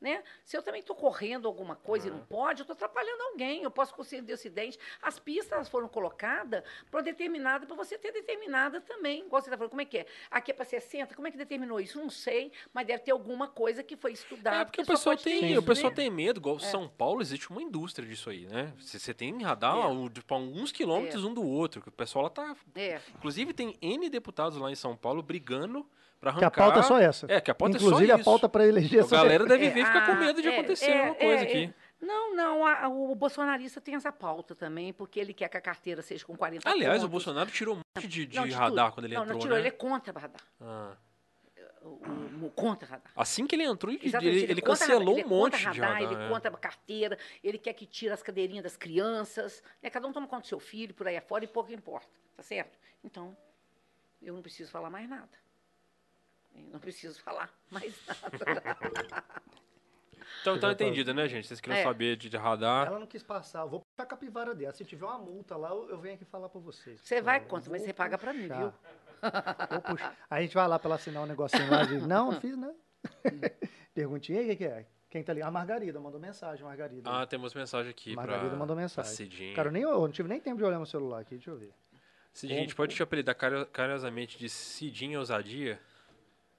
Né? 0.00 0.22
Se 0.44 0.56
eu 0.56 0.62
também 0.62 0.80
estou 0.80 0.94
correndo 0.94 1.48
alguma 1.48 1.74
coisa 1.74 2.08
uhum. 2.08 2.14
e 2.14 2.18
não 2.18 2.24
pode, 2.26 2.60
eu 2.60 2.62
estou 2.62 2.74
atrapalhando 2.74 3.20
alguém, 3.24 3.64
eu 3.64 3.70
posso 3.70 3.92
conseguir 3.92 4.32
acidente. 4.32 4.78
As 5.02 5.18
pistas 5.18 5.68
foram 5.68 5.88
colocadas 5.88 6.62
para 6.88 7.00
determinada, 7.00 7.66
para 7.66 7.74
você 7.74 7.98
ter 7.98 8.12
determinada 8.12 8.80
também. 8.80 9.26
Igual 9.26 9.42
você 9.42 9.48
está 9.48 9.56
falando, 9.56 9.70
como 9.70 9.82
é 9.82 9.84
que 9.84 9.98
é? 9.98 10.06
Aqui 10.30 10.52
é 10.52 10.54
para 10.54 10.64
60, 10.64 11.16
como 11.16 11.26
é 11.26 11.32
que 11.32 11.36
determinou 11.36 11.80
isso? 11.80 11.98
Não 11.98 12.10
sei, 12.10 12.52
mas 12.72 12.86
deve 12.86 13.02
ter 13.02 13.10
alguma 13.10 13.48
coisa 13.48 13.82
que 13.82 13.96
foi 13.96 14.12
estudada. 14.12 14.62
É 14.62 14.64
porque 14.64 14.82
o 14.82 14.86
pessoal, 14.86 15.16
tem, 15.16 15.50
isso, 15.50 15.60
o 15.60 15.64
pessoal 15.64 15.90
né? 15.90 15.96
tem 15.96 16.10
medo, 16.10 16.38
igual 16.38 16.56
é. 16.56 16.60
São 16.60 16.88
Paulo, 16.88 17.20
existe 17.20 17.50
uma 17.50 17.60
indústria 17.60 18.06
disso 18.06 18.30
aí, 18.30 18.46
né? 18.46 18.72
Você 18.78 19.12
tem 19.12 19.42
radar 19.42 19.76
é. 19.78 20.08
tipo, 20.10 20.32
alguns 20.32 20.70
quilômetros 20.70 21.24
é. 21.24 21.26
um 21.26 21.34
do 21.34 21.44
outro, 21.44 21.82
que 21.82 21.88
o 21.88 21.92
pessoal 21.92 22.24
lá 22.24 22.30
tá. 22.30 22.56
É. 22.76 23.00
Inclusive, 23.16 23.52
tem 23.52 23.76
N 23.82 24.08
deputados 24.08 24.58
lá 24.58 24.70
em 24.70 24.76
São 24.76 24.96
Paulo 24.96 25.22
brigando 25.22 25.84
Pra 26.20 26.30
arrancar. 26.30 26.50
Que 26.50 26.60
a 26.60 26.64
pauta 26.64 26.80
é 26.80 26.82
só 26.82 26.98
essa. 26.98 27.26
É, 27.28 27.40
que 27.40 27.50
a 27.50 27.54
pauta 27.54 27.76
Inclusive, 27.76 28.04
é 28.04 28.08
só 28.08 28.20
isso. 28.20 28.22
a 28.22 28.32
pauta 28.32 28.48
para 28.48 28.66
eleger 28.66 29.00
essa. 29.00 29.14
A 29.16 29.22
galera 29.22 29.46
deve 29.46 29.66
é, 29.66 29.70
ver 29.70 29.80
e 29.80 29.84
ficar 29.84 30.06
com 30.06 30.14
medo 30.14 30.42
de 30.42 30.48
é, 30.48 30.58
acontecer 30.58 30.90
é, 30.90 30.98
alguma 30.98 31.14
coisa 31.14 31.44
é, 31.44 31.46
aqui. 31.46 31.74
Não, 32.00 32.34
não, 32.34 32.66
a, 32.66 32.88
o 32.88 33.14
bolsonarista 33.14 33.80
tem 33.80 33.94
essa 33.94 34.12
pauta 34.12 34.54
também, 34.54 34.92
porque 34.92 35.18
ele 35.18 35.34
quer 35.34 35.48
que 35.48 35.56
a 35.56 35.60
carteira 35.60 36.00
seja 36.00 36.24
com 36.24 36.36
40 36.36 36.68
Aliás, 36.68 36.92
pontos. 36.92 37.04
o 37.04 37.08
Bolsonaro 37.08 37.50
tirou 37.50 37.74
um 37.74 37.78
monte 37.78 38.06
de, 38.06 38.26
de 38.26 38.36
não, 38.38 38.48
radar 38.50 38.92
quando 38.92 39.06
ele 39.06 39.14
não, 39.14 39.22
entrou, 39.22 39.34
Não, 39.34 39.42
tirou, 39.42 39.56
né? 39.56 39.62
ele 39.62 39.68
é 39.68 39.72
contra 39.72 40.18
radar. 40.18 40.42
Ah. 40.60 40.96
O, 41.82 42.46
o, 42.46 42.52
contra 42.54 42.88
radar. 42.88 43.12
Assim 43.16 43.46
que 43.46 43.56
ele 43.56 43.64
entrou, 43.64 43.92
ele, 43.92 44.00
ele, 44.04 44.28
ele, 44.28 44.52
ele 44.52 44.62
cancelou 44.62 45.16
radar, 45.16 45.26
um 45.26 45.28
monte 45.28 45.56
radar, 45.56 45.72
de 45.72 45.80
radar. 45.80 46.02
Ele 46.02 46.24
é. 46.24 46.28
contra 46.28 46.50
carteira, 46.52 47.18
ele 47.42 47.58
quer 47.58 47.72
que 47.72 47.84
tire 47.84 48.12
as 48.12 48.22
cadeirinhas 48.22 48.62
das 48.62 48.76
crianças. 48.76 49.62
Né? 49.82 49.90
Cada 49.90 50.06
um 50.06 50.12
toma 50.12 50.28
conta 50.28 50.42
do 50.42 50.48
seu 50.48 50.60
filho, 50.60 50.94
por 50.94 51.08
aí 51.08 51.16
afora, 51.16 51.44
e 51.44 51.48
pouco 51.48 51.72
importa, 51.72 52.08
tá 52.36 52.44
certo? 52.44 52.78
Então, 53.02 53.36
eu 54.22 54.34
não 54.34 54.42
preciso 54.42 54.70
falar 54.70 54.90
mais 54.90 55.08
nada. 55.08 55.30
Não 56.72 56.80
preciso 56.80 57.20
falar 57.22 57.50
mais 57.70 57.94
nada. 58.06 59.24
Então, 60.40 60.56
então 60.56 60.70
entendido, 60.70 61.12
né, 61.12 61.28
gente? 61.28 61.46
Vocês 61.46 61.60
queriam 61.60 61.80
é. 61.80 61.82
saber 61.82 62.16
de, 62.16 62.28
de, 62.28 62.36
radar. 62.36 62.86
Ela 62.86 62.98
não 62.98 63.06
quis 63.06 63.22
passar. 63.22 63.60
Eu 63.60 63.68
vou 63.68 63.80
puxar 63.80 64.04
a 64.04 64.06
capivara 64.06 64.54
dela. 64.54 64.72
Se 64.72 64.84
tiver 64.84 65.04
uma 65.04 65.18
multa 65.18 65.56
lá, 65.56 65.70
eu 65.70 65.98
venho 65.98 66.14
aqui 66.14 66.24
falar 66.24 66.48
pra 66.48 66.60
vocês. 66.60 67.00
Você 67.00 67.20
vai 67.20 67.40
quanto? 67.40 67.70
Mas 67.70 67.82
você 67.82 67.92
paga 67.92 68.16
pra 68.16 68.32
mim, 68.32 68.48
viu? 68.48 68.72
Vou 69.70 69.80
puxar. 69.82 70.16
A 70.30 70.40
gente 70.40 70.54
vai 70.54 70.68
lá 70.68 70.78
pra 70.78 70.88
ela 70.88 70.94
assinar 70.94 71.24
um 71.24 71.26
negocinho 71.26 71.68
lá 71.68 71.82
de. 71.84 71.98
Não, 71.98 72.30
não 72.30 72.40
fiz, 72.40 72.56
né? 72.56 72.72
Perguntinha 73.92 74.38
aí 74.38 74.46
o 74.46 74.48
que, 74.50 74.56
que 74.56 74.64
é. 74.64 74.86
Quem 75.10 75.24
tá 75.24 75.32
ali? 75.32 75.42
A 75.42 75.50
Margarida 75.50 75.98
mandou 75.98 76.20
mensagem, 76.20 76.64
Margarida. 76.64 77.10
Ah, 77.10 77.26
temos 77.26 77.54
mensagem 77.54 77.90
aqui. 77.90 78.14
Margarida 78.14 78.50
pra... 78.50 78.58
mandou 78.58 78.76
mensagem. 78.76 79.12
Cidinha. 79.12 79.56
Cara, 79.56 79.68
eu, 79.68 79.72
nem, 79.72 79.82
eu 79.82 80.00
não 80.00 80.10
tive 80.10 80.28
nem 80.28 80.38
tempo 80.38 80.58
de 80.58 80.64
olhar 80.64 80.76
meu 80.76 80.86
celular 80.86 81.20
aqui, 81.20 81.34
deixa 81.34 81.50
eu 81.50 81.56
ver. 81.56 81.72
Cidinha, 82.32 82.60
a 82.60 82.62
gente 82.62 82.76
pode 82.76 82.94
te 82.94 83.02
apelidar 83.02 83.34
carinhosamente 83.72 84.38
de 84.38 84.48
Cidinha 84.48 85.18
Ousadia? 85.18 85.80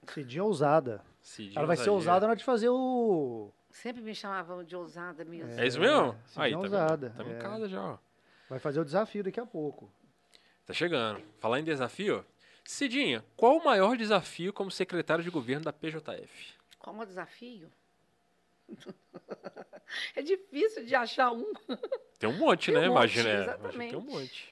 Cidinha 0.07 0.43
ousada. 0.43 1.03
Cidinha 1.21 1.59
ela 1.59 1.67
vai 1.67 1.73
ousadia. 1.75 1.83
ser 1.83 1.89
ousada 1.89 2.21
na 2.21 2.31
hora 2.31 2.37
de 2.37 2.43
fazer 2.43 2.69
o. 2.69 3.51
Sempre 3.69 4.01
me 4.01 4.15
chamavam 4.15 4.63
de 4.63 4.75
ousada 4.75 5.23
mesmo. 5.23 5.51
É, 5.51 5.63
é 5.63 5.67
isso 5.67 5.79
mesmo? 5.79 6.15
Cidinha 6.25 6.45
Aí, 6.45 6.51
tá 6.51 6.57
ousada. 6.59 7.13
Tá 7.15 7.23
em 7.23 7.31
é. 7.31 7.37
casa 7.37 7.67
já, 7.67 7.83
ó. 7.83 7.97
Vai 8.49 8.59
fazer 8.59 8.79
o 8.79 8.85
desafio 8.85 9.23
daqui 9.23 9.39
a 9.39 9.45
pouco. 9.45 9.91
Tá 10.65 10.73
chegando. 10.73 11.21
Falar 11.39 11.59
em 11.59 11.63
desafio, 11.63 12.25
Cidinha, 12.69 13.25
qual 13.35 13.57
o 13.57 13.65
maior 13.65 13.97
desafio 13.97 14.53
como 14.53 14.69
secretário 14.69 15.23
de 15.23 15.29
governo 15.31 15.65
da 15.65 15.73
PJF? 15.73 16.53
Qual 16.77 16.95
o 16.95 17.03
desafio? 17.03 17.71
é 20.15 20.21
difícil 20.21 20.85
de 20.85 20.93
achar 20.93 21.31
um. 21.31 21.51
Tem 22.19 22.29
um 22.29 22.37
monte, 22.37 22.71
tem 22.71 22.75
né? 22.79 22.87
Um 22.87 22.91
Imagina. 22.91 23.29
Monte, 23.29 23.41
exatamente. 23.41 23.89
Tem 23.89 23.99
um 23.99 24.03
monte. 24.03 24.51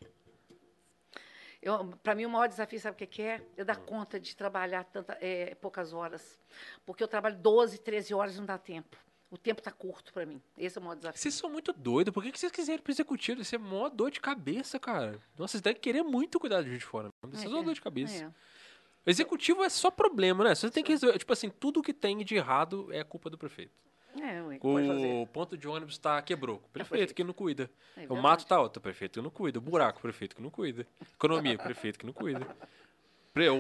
Para 2.04 2.16
mim, 2.16 2.26
o 2.26 2.30
maior 2.30 2.48
desafio, 2.48 2.80
sabe 2.80 3.04
o 3.04 3.08
que, 3.08 3.22
é? 3.22 3.42
Eu 3.56 3.66
dar 3.66 3.78
conta 3.78 4.20
de 4.20 4.36
trabalhar 4.36 4.84
tanta, 4.86 5.18
é, 5.20 5.56
poucas 5.56 5.94
horas. 5.94 6.40
Porque 6.86 7.04
eu 7.04 7.08
trabalho 7.08 7.38
12, 7.38 7.80
13 7.80 8.14
horas 8.14 8.36
e 8.36 8.38
não 8.38 8.46
dá 8.46 8.58
tempo. 8.58 8.98
O 9.30 9.38
tempo 9.38 9.60
está 9.60 9.72
curto 9.72 10.14
para 10.14 10.26
mim. 10.26 10.42
Esse 10.58 10.78
é 10.78 10.82
o 10.82 10.84
maior 10.84 10.96
desafio. 10.96 11.20
Vocês 11.20 11.34
são 11.34 11.50
muito 11.50 11.74
doidos. 11.74 12.14
Por 12.14 12.24
que, 12.24 12.32
que 12.32 12.40
vocês 12.40 12.52
quiserem 12.52 12.82
pro 12.82 12.92
executivo? 12.92 13.42
Isso 13.42 13.56
é 13.56 13.58
maior 13.58 13.90
dor 13.90 14.10
de 14.10 14.22
cabeça, 14.22 14.80
cara. 14.80 15.20
Nossa, 15.38 15.52
vocês 15.52 15.62
devem 15.62 15.82
querer 15.82 16.04
muito 16.04 16.40
cuidar 16.40 16.62
de 16.62 16.72
gente 16.72 16.86
fora. 16.86 17.10
Vocês 17.24 17.52
é, 17.52 17.56
uma 17.56 17.64
dor 17.64 17.74
de 17.74 17.82
cabeça. 17.82 18.24
É. 18.24 19.10
Executivo 19.10 19.64
é 19.64 19.70
só 19.70 19.92
problema, 19.92 20.46
né? 20.46 20.56
Você 20.56 20.70
tem 20.70 20.84
que 20.84 20.92
resolver. 20.92 21.18
Tipo 21.18 21.34
assim, 21.34 21.50
tudo 21.50 21.82
que 21.82 21.94
tem 21.94 22.24
de 22.24 22.36
errado 22.36 22.88
é 22.94 23.04
culpa 23.04 23.30
do 23.30 23.38
prefeito. 23.38 23.74
É, 24.22 24.42
ué, 24.42 24.60
o 24.62 25.28
ponto 25.28 25.58
de 25.58 25.68
ônibus 25.68 25.98
tá 25.98 26.22
quebrou. 26.22 26.62
É, 26.66 26.74
prefeito 26.74 27.14
que 27.14 27.24
não 27.24 27.34
cuida. 27.34 27.70
É 27.96 28.06
o 28.10 28.16
mato 28.16 28.46
tá 28.46 28.56
alto, 28.56 28.80
prefeito 28.80 29.20
que 29.20 29.22
não 29.22 29.30
cuida. 29.30 29.60
O 29.60 29.62
buraco, 29.62 30.02
prefeito 30.02 30.36
que 30.36 30.42
não 30.42 30.50
cuida. 30.50 30.88
Economia, 31.14 31.58
prefeito 31.60 32.00
que 32.00 32.06
não 32.06 32.14
cuida. 32.14 32.46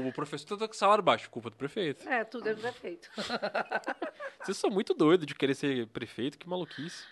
O 0.08 0.12
professor 0.12 0.58
tá 0.58 0.68
com 0.68 0.74
salário 0.74 1.04
baixo, 1.04 1.30
culpa 1.30 1.52
do 1.52 1.56
prefeito. 1.56 2.08
É, 2.10 2.24
tudo 2.24 2.50
é 2.50 2.56
do 2.56 2.62
prefeito. 2.62 3.10
Vocês 4.42 4.58
são 4.58 4.72
muito 4.72 4.94
doidos 4.94 5.28
de 5.28 5.36
querer 5.36 5.54
ser 5.54 5.86
prefeito, 5.88 6.38
que 6.38 6.50
maluquice. 6.50 7.06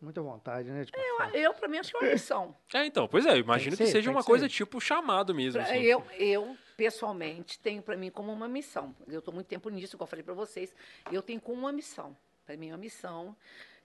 Muita 0.00 0.22
vontade, 0.22 0.70
né? 0.70 0.84
eu, 0.94 1.40
eu, 1.40 1.54
pra 1.54 1.66
mim, 1.66 1.78
acho 1.78 1.90
que 1.90 1.96
é 1.96 2.00
uma 2.00 2.12
missão. 2.12 2.56
É, 2.72 2.86
então, 2.86 3.08
pois 3.08 3.26
é, 3.26 3.32
eu 3.32 3.38
imagino 3.38 3.76
que, 3.76 3.82
que, 3.82 3.90
seja 3.90 4.08
uma 4.08 4.20
que 4.20 4.26
coisa 4.26 4.48
ser. 4.48 4.54
tipo 4.54 4.80
chamado 4.80 5.34
mesmo. 5.34 5.60
Assim. 5.60 5.78
Eu, 5.78 6.04
eu, 6.16 6.56
pessoalmente, 6.76 7.58
tenho 7.58 7.82
para 7.82 7.96
mim 7.96 8.08
como 8.08 8.32
uma 8.32 8.46
missão. 8.46 8.94
Eu 9.08 9.18
estou 9.18 9.34
muito 9.34 9.48
tempo 9.48 9.68
nisso, 9.68 9.98
como 9.98 10.06
eu 10.06 10.08
falei 10.08 10.22
para 10.22 10.34
vocês. 10.34 10.72
Eu 11.10 11.20
tenho 11.20 11.40
como 11.40 11.58
uma 11.58 11.72
missão. 11.72 12.16
Para 12.48 12.56
mim 12.56 12.70
é 12.70 12.72
uma 12.72 12.78
missão. 12.78 13.36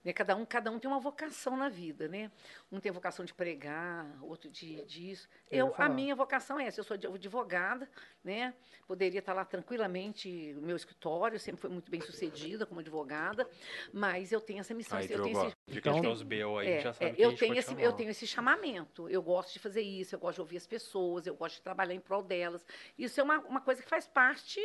Né? 0.06 0.14
Cada, 0.14 0.38
um, 0.38 0.46
cada 0.46 0.72
um 0.72 0.80
tem 0.80 0.90
uma 0.90 1.02
vocação 1.02 1.58
na 1.58 1.68
vida, 1.68 2.08
né? 2.08 2.32
Um 2.72 2.80
tem 2.80 2.94
vocação 2.94 3.26
de 3.26 3.34
pregar, 3.34 4.08
outro 4.22 4.50
de 4.50 4.82
disso. 4.86 5.28
Eu, 5.52 5.68
eu 5.68 5.76
a 5.78 5.90
minha 5.90 6.16
vocação 6.16 6.58
é 6.58 6.68
essa. 6.68 6.80
Eu 6.80 6.86
sou 6.86 6.96
advogada, 6.96 7.90
né? 8.24 8.54
Poderia 8.88 9.20
estar 9.20 9.34
lá 9.34 9.44
tranquilamente 9.44 10.54
no 10.54 10.62
meu 10.62 10.78
escritório, 10.78 11.38
sempre 11.38 11.60
foi 11.60 11.70
muito 11.70 11.92
bem 11.92 12.00
sucedida 12.00 12.66
como 12.66 12.80
advogada, 12.80 13.46
mas 13.92 14.32
eu 14.32 14.40
tenho 14.40 14.62
essa 14.62 14.74
missão. 14.74 14.98
Aí, 14.98 15.12
eu 15.12 15.22
tenho 15.22 15.48
esse, 15.48 15.56
então, 15.68 16.10
os 16.10 16.24
BO 16.24 16.60
aí, 16.60 16.70
é, 16.70 16.80
já 16.80 16.94
sabe 16.94 17.22
é, 17.22 17.26
eu 17.26 17.36
tenho 17.36 17.56
esse, 17.56 17.82
eu 17.82 17.92
tenho 17.92 18.12
esse 18.12 18.26
chamamento. 18.26 19.10
Eu 19.10 19.22
gosto 19.22 19.52
de 19.52 19.60
fazer 19.60 19.82
isso, 19.82 20.16
eu 20.16 20.20
gosto 20.20 20.36
de 20.36 20.42
ouvir 20.42 20.56
as 20.56 20.68
pessoas, 20.68 21.28
eu 21.28 21.36
gosto 21.36 21.56
de 21.56 21.62
trabalhar 21.64 21.94
em 21.94 22.00
prol 22.00 22.24
delas. 22.24 22.66
Isso 22.98 23.20
é 23.20 23.24
uma, 23.24 23.40
uma 23.40 23.60
coisa 23.60 23.84
que 23.84 23.90
faz 23.90 24.08
parte 24.08 24.62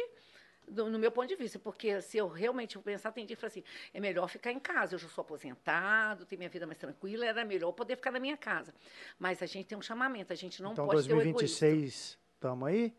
do, 0.71 0.91
no 0.91 0.99
meu 0.99 1.11
ponto 1.11 1.29
de 1.29 1.37
vista, 1.37 1.59
porque 1.59 2.01
se 2.01 2.19
eu 2.19 2.29
realmente 2.29 2.79
pensar, 2.79 3.13
tem 3.13 3.25
dia 3.27 3.37
que 3.37 3.45
assim, 3.45 3.63
é 3.93 4.01
melhor 4.01 4.29
ficar 4.29 4.53
em 4.53 4.59
casa, 4.59 4.95
eu 4.95 4.99
já 4.99 5.09
sou 5.09 5.23
aposentado, 5.23 6.25
tenho 6.25 6.39
minha 6.39 6.51
vida 6.51 6.67
mais 6.67 6.79
tranquila, 6.79 7.27
era 7.27 7.45
melhor 7.45 7.73
poder 7.73 7.97
ficar 7.97 8.11
na 8.11 8.21
minha 8.21 8.37
casa. 8.37 8.75
Mas 9.19 9.43
a 9.43 9.47
gente 9.47 9.67
tem 9.67 9.77
um 9.79 9.83
chamamento, 9.83 10.33
a 10.33 10.37
gente 10.37 10.63
não 10.63 10.73
então, 10.73 10.87
pode 10.87 11.09
2026, 11.09 12.19
estamos 12.35 12.69
aí? 12.69 12.95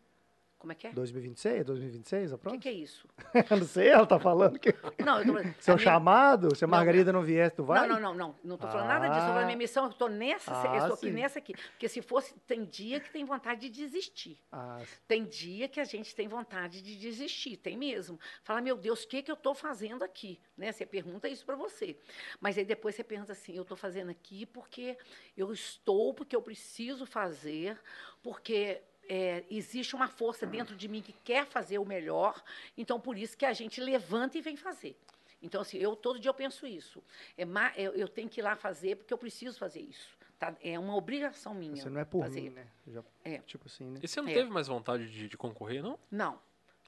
Como 0.60 0.72
é 0.72 0.74
que 0.74 0.88
é? 0.88 0.92
2026? 0.92 1.64
2026, 1.64 2.34
a 2.34 2.38
próxima? 2.38 2.58
O 2.58 2.60
que, 2.60 2.68
que, 2.70 2.76
é 2.76 2.78
isso? 2.78 3.08
não 3.50 3.66
sei, 3.66 3.88
ela 3.88 4.06
tá 4.06 4.20
falando 4.20 4.58
que. 4.58 4.74
Não, 5.02 5.18
eu 5.22 5.24
tô... 5.24 5.32
Seu 5.58 5.74
minha... 5.74 5.84
chamado? 5.84 6.54
Se 6.54 6.62
a 6.62 6.68
Margarida 6.68 7.10
não, 7.10 7.20
não 7.20 7.26
viesse, 7.26 7.56
tu 7.56 7.64
vai? 7.64 7.88
Não, 7.88 7.98
não, 7.98 8.00
não, 8.00 8.14
não. 8.14 8.34
Não 8.44 8.58
tô 8.58 8.68
falando 8.68 8.90
ah. 8.90 8.98
nada 8.98 9.08
disso. 9.08 9.20
Eu 9.20 9.28
falando 9.28 9.46
minha 9.46 9.56
missão, 9.56 9.86
eu 9.86 9.92
tô 9.94 10.06
nessa, 10.08 10.52
ah, 10.52 10.76
eu 10.76 10.88
tô 10.88 10.94
aqui 10.94 11.10
nessa 11.10 11.38
aqui. 11.38 11.54
Porque 11.54 11.88
se 11.88 12.02
fosse, 12.02 12.34
tem 12.46 12.66
dia 12.66 13.00
que 13.00 13.10
tem 13.10 13.24
vontade 13.24 13.62
de 13.62 13.70
desistir. 13.70 14.38
Ah, 14.52 14.82
tem 15.08 15.24
dia 15.24 15.66
que 15.66 15.80
a 15.80 15.84
gente 15.84 16.14
tem 16.14 16.28
vontade 16.28 16.82
de 16.82 16.94
desistir, 16.94 17.56
tem 17.56 17.74
mesmo. 17.74 18.20
Fala, 18.42 18.60
meu 18.60 18.76
Deus, 18.76 19.04
o 19.04 19.08
que, 19.08 19.22
que 19.22 19.32
eu 19.32 19.36
tô 19.36 19.54
fazendo 19.54 20.02
aqui? 20.02 20.38
Né? 20.58 20.72
Você 20.72 20.84
pergunta 20.84 21.26
isso 21.26 21.46
para 21.46 21.56
você. 21.56 21.96
Mas 22.38 22.58
aí 22.58 22.66
depois 22.66 22.94
você 22.94 23.02
pensa 23.02 23.32
assim, 23.32 23.56
eu 23.56 23.64
tô 23.64 23.76
fazendo 23.76 24.10
aqui 24.10 24.44
porque 24.44 24.98
eu 25.34 25.54
estou, 25.54 26.12
porque 26.12 26.36
eu 26.36 26.42
preciso 26.42 27.06
fazer, 27.06 27.80
porque 28.22 28.82
é, 29.10 29.44
existe 29.50 29.96
uma 29.96 30.06
força 30.06 30.46
dentro 30.46 30.76
de 30.76 30.86
mim 30.86 31.02
que 31.02 31.12
quer 31.12 31.44
fazer 31.44 31.78
o 31.78 31.84
melhor, 31.84 32.40
então 32.78 33.00
por 33.00 33.18
isso 33.18 33.36
que 33.36 33.44
a 33.44 33.52
gente 33.52 33.80
levanta 33.80 34.38
e 34.38 34.40
vem 34.40 34.56
fazer. 34.56 34.96
Então, 35.42 35.62
assim, 35.62 35.78
eu 35.78 35.96
todo 35.96 36.20
dia 36.20 36.28
eu 36.28 36.34
penso 36.34 36.64
isso. 36.64 37.02
É, 37.36 37.44
eu, 37.76 37.92
eu 37.92 38.06
tenho 38.06 38.28
que 38.28 38.40
ir 38.40 38.42
lá 38.42 38.54
fazer 38.54 38.96
porque 38.96 39.12
eu 39.12 39.18
preciso 39.18 39.58
fazer 39.58 39.80
isso. 39.80 40.16
Tá? 40.38 40.54
É 40.62 40.78
uma 40.78 40.94
obrigação 40.94 41.52
minha. 41.52 41.76
Você 41.76 41.90
não 41.90 42.00
é 42.00 42.04
por 42.04 42.22
fazer. 42.22 42.42
mim, 42.42 42.50
né? 42.50 42.66
Já, 42.86 43.02
é. 43.24 43.38
Tipo 43.38 43.66
assim, 43.66 43.90
né? 43.90 44.00
E 44.02 44.06
você 44.06 44.20
não 44.20 44.28
é. 44.28 44.34
teve 44.34 44.48
mais 44.48 44.68
vontade 44.68 45.10
de, 45.10 45.28
de 45.28 45.36
concorrer, 45.36 45.82
não? 45.82 45.98
Não. 46.10 46.38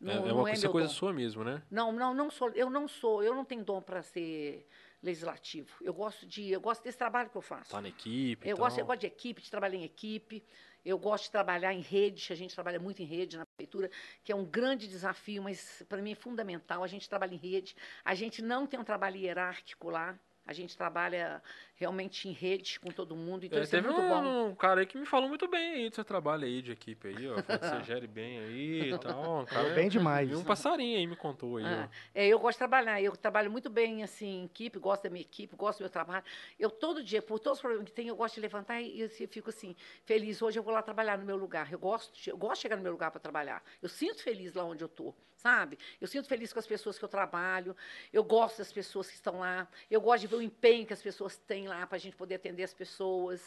Não, 0.00 0.12
é, 0.12 0.28
é 0.28 0.32
uma 0.32 0.50
é 0.50 0.68
coisa 0.68 0.88
dom. 0.88 0.94
sua 0.94 1.12
mesmo, 1.12 1.42
né? 1.44 1.62
Não, 1.70 1.92
não, 1.92 2.14
não 2.14 2.30
sou. 2.30 2.50
Eu 2.50 2.70
não 2.70 2.86
sou. 2.86 3.22
Eu 3.22 3.34
não 3.34 3.44
tenho 3.44 3.64
dom 3.64 3.80
para 3.80 4.02
ser 4.02 4.66
legislativo. 5.02 5.68
Eu 5.80 5.92
gosto 5.92 6.24
de, 6.26 6.50
eu 6.50 6.60
gosto 6.60 6.82
desse 6.84 6.96
trabalho 6.96 7.28
que 7.28 7.36
eu 7.36 7.42
faço. 7.42 7.70
Tá 7.70 7.80
na 7.80 7.88
equipe. 7.88 8.48
Eu 8.48 8.56
gosto, 8.56 8.78
eu 8.78 8.86
gosto 8.86 9.00
de 9.00 9.06
equipe, 9.06 9.42
de 9.42 9.50
trabalhar 9.50 9.76
em 9.76 9.84
equipe. 9.84 10.42
Eu 10.84 10.98
gosto 10.98 11.24
de 11.24 11.30
trabalhar 11.30 11.72
em 11.72 11.80
rede, 11.80 12.32
a 12.32 12.36
gente 12.36 12.54
trabalha 12.54 12.80
muito 12.80 13.02
em 13.02 13.04
rede 13.04 13.36
na 13.36 13.46
prefeitura, 13.46 13.90
que 14.24 14.32
é 14.32 14.36
um 14.36 14.44
grande 14.44 14.88
desafio, 14.88 15.42
mas 15.42 15.82
para 15.88 16.02
mim 16.02 16.12
é 16.12 16.16
fundamental. 16.16 16.82
A 16.82 16.88
gente 16.88 17.08
trabalha 17.08 17.34
em 17.34 17.38
rede, 17.38 17.76
a 18.04 18.14
gente 18.14 18.42
não 18.42 18.66
tem 18.66 18.80
um 18.80 18.84
trabalho 18.84 19.16
hierárquico 19.16 19.90
lá, 19.90 20.18
a 20.44 20.52
gente 20.52 20.76
trabalha 20.76 21.40
realmente 21.82 22.28
em 22.28 22.32
rede 22.32 22.78
com 22.80 22.90
todo 22.90 23.14
mundo. 23.16 23.44
Então 23.44 23.58
É, 23.58 23.62
isso 23.62 23.74
é 23.76 23.80
teve 23.82 23.92
muito 23.92 24.08
bom. 24.08 24.22
um, 24.22 24.46
um 24.50 24.54
cara 24.54 24.80
aí 24.80 24.86
que 24.86 24.96
me 24.96 25.04
falou 25.04 25.28
muito 25.28 25.48
bem 25.48 25.72
aí 25.72 25.88
do 25.90 25.94
seu 25.96 26.04
trabalho 26.04 26.44
aí 26.44 26.62
de 26.62 26.70
equipe 26.72 27.08
aí, 27.08 27.28
ó. 27.28 27.42
Falou 27.42 27.58
que 27.60 27.66
você 27.68 27.82
gere 27.82 28.06
bem 28.06 28.38
aí 28.38 28.90
e 28.92 28.98
tal. 28.98 29.40
Um 29.42 29.44
cara, 29.44 29.70
bem 29.74 29.88
demais. 29.88 30.30
E 30.30 30.34
um 30.34 30.44
passarinho 30.44 30.96
aí 30.98 31.06
me 31.06 31.16
contou 31.16 31.56
aí, 31.56 31.64
Ah, 31.64 31.88
é, 32.14 32.28
eu 32.28 32.38
gosto 32.38 32.54
de 32.54 32.58
trabalhar, 32.58 33.02
eu 33.02 33.16
trabalho 33.16 33.50
muito 33.50 33.68
bem 33.68 34.02
assim, 34.02 34.42
em 34.42 34.44
equipe, 34.44 34.78
gosto 34.78 35.02
da 35.02 35.10
minha 35.10 35.22
equipe, 35.22 35.54
gosto 35.56 35.78
do 35.78 35.82
meu 35.82 35.90
trabalho. 35.90 36.24
Eu 36.58 36.70
todo 36.70 37.02
dia, 37.02 37.20
por 37.20 37.38
todos 37.40 37.58
os 37.58 37.60
problemas 37.60 37.86
que 37.88 37.92
tem, 37.92 38.06
eu 38.08 38.16
gosto 38.16 38.36
de 38.36 38.40
levantar 38.40 38.80
e 38.80 39.00
eu 39.00 39.08
fico 39.08 39.50
assim, 39.50 39.74
feliz. 40.04 40.40
Hoje 40.40 40.58
eu 40.58 40.62
vou 40.62 40.72
lá 40.72 40.82
trabalhar 40.82 41.18
no 41.18 41.24
meu 41.24 41.36
lugar. 41.36 41.72
Eu 41.72 41.78
gosto, 41.78 42.14
de, 42.14 42.30
eu 42.30 42.36
gosto 42.36 42.54
de 42.56 42.62
chegar 42.62 42.76
no 42.76 42.82
meu 42.82 42.92
lugar 42.92 43.10
para 43.10 43.20
trabalhar. 43.20 43.62
Eu 43.82 43.88
sinto 43.88 44.22
feliz 44.22 44.54
lá 44.54 44.64
onde 44.64 44.84
eu 44.84 44.88
tô, 44.88 45.14
sabe? 45.36 45.78
Eu 46.00 46.06
sinto 46.06 46.28
feliz 46.28 46.52
com 46.52 46.58
as 46.58 46.66
pessoas 46.66 46.98
que 46.98 47.04
eu 47.04 47.08
trabalho. 47.08 47.76
Eu 48.12 48.22
gosto 48.22 48.58
das 48.58 48.72
pessoas 48.72 49.08
que 49.08 49.14
estão 49.14 49.40
lá. 49.40 49.66
Eu 49.90 50.00
gosto 50.00 50.20
de 50.22 50.26
ver 50.28 50.36
o 50.36 50.42
empenho 50.42 50.86
que 50.86 50.92
as 50.92 51.02
pessoas 51.02 51.36
têm 51.36 51.66
lá 51.68 51.71
para 51.86 51.96
a 51.96 51.98
gente 52.00 52.16
poder 52.16 52.36
atender 52.36 52.62
as 52.62 52.74
pessoas. 52.74 53.40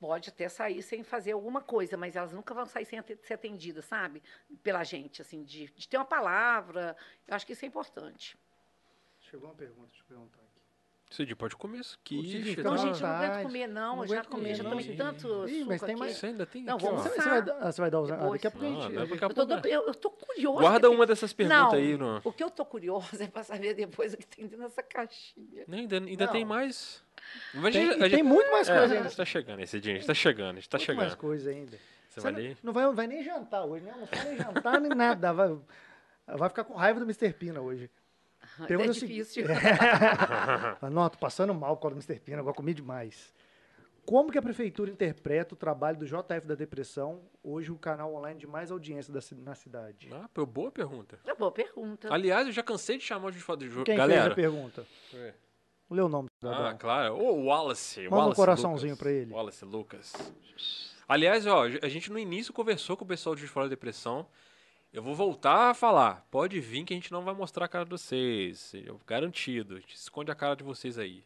Pode 0.00 0.28
até 0.30 0.48
sair 0.48 0.80
sem 0.82 1.02
fazer 1.02 1.32
alguma 1.32 1.60
coisa, 1.60 1.96
mas 1.96 2.14
elas 2.14 2.32
nunca 2.32 2.54
vão 2.54 2.64
sair 2.64 2.84
sem 2.84 3.02
ser 3.22 3.34
atendidas, 3.34 3.84
sabe? 3.84 4.22
Pela 4.62 4.84
gente, 4.84 5.20
assim, 5.20 5.42
de, 5.42 5.66
de 5.74 5.88
ter 5.88 5.96
uma 5.96 6.04
palavra. 6.04 6.96
Eu 7.26 7.34
acho 7.34 7.44
que 7.44 7.52
isso 7.52 7.64
é 7.64 7.68
importante. 7.68 8.36
Chegou 9.20 9.48
uma 9.48 9.56
pergunta, 9.56 9.88
deixa 9.88 10.02
eu 10.02 10.06
perguntar 10.06 10.38
aqui. 10.40 10.62
Cid, 11.10 11.34
pode 11.36 11.56
comer 11.56 11.78
isso 11.80 11.98
aqui. 12.00 12.18
O 12.18 12.22
Cid 12.22 12.38
ixi, 12.38 12.50
fica 12.56 12.62
Não, 12.62 12.76
gente, 12.76 13.02
não 13.02 13.08
aguento 13.08 13.42
comer, 13.42 13.66
não. 13.66 13.96
Não 13.96 14.02
eu 14.04 14.08
já 14.08 14.24
comi, 14.24 14.54
já 14.54 14.62
não. 14.62 14.70
tomei 14.70 14.94
tanto 14.96 15.48
Ih, 15.48 15.64
mas 15.64 15.80
suco 15.80 15.86
tem 15.86 15.94
aqui. 15.94 16.00
mais- 16.00 16.16
Você 16.16 16.26
ainda 16.26 16.46
tem 16.46 16.62
Não, 16.62 16.76
aqui, 16.76 16.84
vamos. 16.84 17.02
Você, 17.02 17.20
vai, 17.20 17.42
dar- 17.42 17.72
você 17.72 17.80
vai 17.80 17.90
dar 17.90 18.00
os. 18.00 18.10
Ah, 18.12 18.16
daqui 18.30 18.46
a 18.46 18.50
pouco 18.50 18.66
a 18.66 18.70
gente. 18.70 18.94
Eu 19.22 19.34
tô, 19.34 19.68
eu, 19.68 19.86
eu 19.86 19.94
tô 19.94 20.10
curiosa. 20.10 20.60
Guarda 20.60 20.90
uma 20.90 21.06
dessas 21.06 21.32
perguntas 21.32 21.72
Não, 21.72 21.78
aí. 21.78 21.96
No... 21.96 22.20
O 22.22 22.32
que 22.32 22.44
eu 22.44 22.50
tô 22.50 22.64
curiosa 22.64 23.24
é 23.24 23.26
para 23.26 23.42
saber 23.42 23.74
depois 23.74 24.12
o 24.14 24.16
que 24.18 24.26
tem 24.26 24.46
dentro 24.46 24.64
dessa 24.66 24.82
caixinha. 24.82 25.64
Nem, 25.66 25.80
ainda 25.80 25.96
ainda 25.96 26.26
Não. 26.26 26.32
tem 26.32 26.44
mais. 26.44 27.02
Mas 27.54 27.72
Tem, 27.74 27.88
a 27.88 27.92
gente- 27.92 28.10
tem 28.10 28.22
muito 28.22 28.50
mais 28.50 28.68
é, 28.68 28.76
coisa 28.78 28.94
a 28.94 28.96
ainda. 28.98 29.08
gente 29.08 29.16
tá 29.16 29.24
chegando, 29.24 29.60
esse 29.60 29.80
dia, 29.80 29.92
a 29.92 29.96
gente 29.96 30.06
tá 30.06 30.14
chegando, 30.14 30.50
a 30.50 30.60
gente 30.60 30.68
tá 30.68 30.78
Muito 30.78 30.86
mais 30.94 30.98
chegando. 31.10 31.18
coisa 31.20 31.50
ainda. 31.50 31.78
Você 32.08 32.20
vai 32.20 32.32
não, 32.32 32.38
ali? 32.40 32.56
não 32.62 32.72
vai, 32.72 32.92
vai 32.94 33.06
nem 33.06 33.22
jantar 33.22 33.64
hoje, 33.64 33.84
né? 33.84 33.94
Não 33.96 34.06
vai 34.06 34.24
nem 34.24 34.36
jantar 34.36 34.80
nem 34.80 34.90
nada. 34.94 35.32
Vai, 35.32 35.58
vai 36.26 36.48
ficar 36.48 36.64
com 36.64 36.74
raiva 36.74 36.98
do 37.00 37.04
Mr. 37.06 37.32
Pina 37.32 37.60
hoje. 37.60 37.90
Pergunta 38.66 38.88
é 38.88 38.90
o 38.90 38.94
seguinte- 38.94 39.16
difícil. 39.18 39.44
Fala, 40.78 40.90
Não, 40.90 41.08
tô 41.08 41.18
passando 41.18 41.54
mal 41.54 41.76
por 41.76 41.82
causa 41.82 41.94
do 41.96 41.98
Mr. 42.02 42.20
Pina, 42.20 42.38
agora 42.40 42.54
comi 42.54 42.74
demais. 42.74 43.32
Como 44.04 44.32
que 44.32 44.38
a 44.38 44.42
prefeitura 44.42 44.90
interpreta 44.90 45.54
o 45.54 45.56
trabalho 45.56 45.98
do 45.98 46.06
JF 46.06 46.46
da 46.46 46.54
Depressão, 46.54 47.20
hoje 47.44 47.70
o 47.70 47.76
canal 47.76 48.14
online 48.14 48.40
de 48.40 48.46
mais 48.46 48.70
audiência 48.70 49.12
da, 49.12 49.20
na 49.44 49.54
cidade? 49.54 50.08
Ah, 50.12 50.28
boa 50.46 50.70
pergunta. 50.72 51.18
É 51.26 51.34
boa 51.34 51.52
pergunta. 51.52 52.08
Aliás, 52.12 52.46
eu 52.46 52.52
já 52.52 52.62
cansei 52.62 52.96
de 52.96 53.04
chamar 53.04 53.30
de 53.32 53.38
foto 53.38 53.60
de 53.60 53.68
jogo. 53.68 53.84
Quem 53.84 53.96
Galera. 53.98 54.22
fez 54.22 54.32
a 54.32 54.34
pergunta? 54.34 54.86
É. 55.12 55.34
Lê 55.90 56.02
o 56.02 56.08
nome 56.08 56.28
do 56.40 56.48
Ah, 56.48 56.74
claro. 56.74 57.16
Ô, 57.16 57.44
Wallace. 57.44 58.02
Manda 58.04 58.14
um 58.14 58.18
Wallace 58.18 58.36
coraçãozinho 58.36 58.92
Lucas. 58.92 58.98
pra 58.98 59.10
ele. 59.12 59.32
Wallace 59.32 59.64
Lucas. 59.64 60.12
Aliás, 61.08 61.46
ó, 61.46 61.64
a 61.64 61.88
gente 61.88 62.12
no 62.12 62.18
início 62.18 62.52
conversou 62.52 62.96
com 62.96 63.04
o 63.04 63.08
pessoal 63.08 63.34
de 63.34 63.46
Fora 63.46 63.66
da 63.66 63.70
Depressão. 63.70 64.26
Eu 64.92 65.02
vou 65.02 65.14
voltar 65.14 65.70
a 65.70 65.74
falar. 65.74 66.26
Pode 66.30 66.60
vir 66.60 66.84
que 66.84 66.92
a 66.92 66.96
gente 66.96 67.12
não 67.12 67.22
vai 67.24 67.34
mostrar 67.34 67.64
a 67.64 67.68
cara 67.68 67.84
de 67.84 67.90
vocês. 67.90 68.72
Garantido. 69.06 69.76
A 69.76 69.80
gente 69.80 69.94
esconde 69.94 70.30
a 70.30 70.34
cara 70.34 70.54
de 70.56 70.64
vocês 70.64 70.98
aí. 70.98 71.24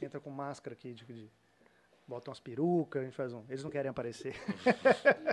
Entra 0.00 0.20
com 0.20 0.30
máscara 0.30 0.74
aqui, 0.74 0.92
de, 0.92 1.30
de- 2.06 2.10
bota 2.10 2.30
umas 2.30 2.40
perucas, 2.40 3.02
a 3.02 3.04
gente 3.04 3.14
faz 3.16 3.32
um. 3.32 3.42
Eles 3.48 3.62
não 3.64 3.70
querem 3.70 3.90
aparecer. 3.90 4.34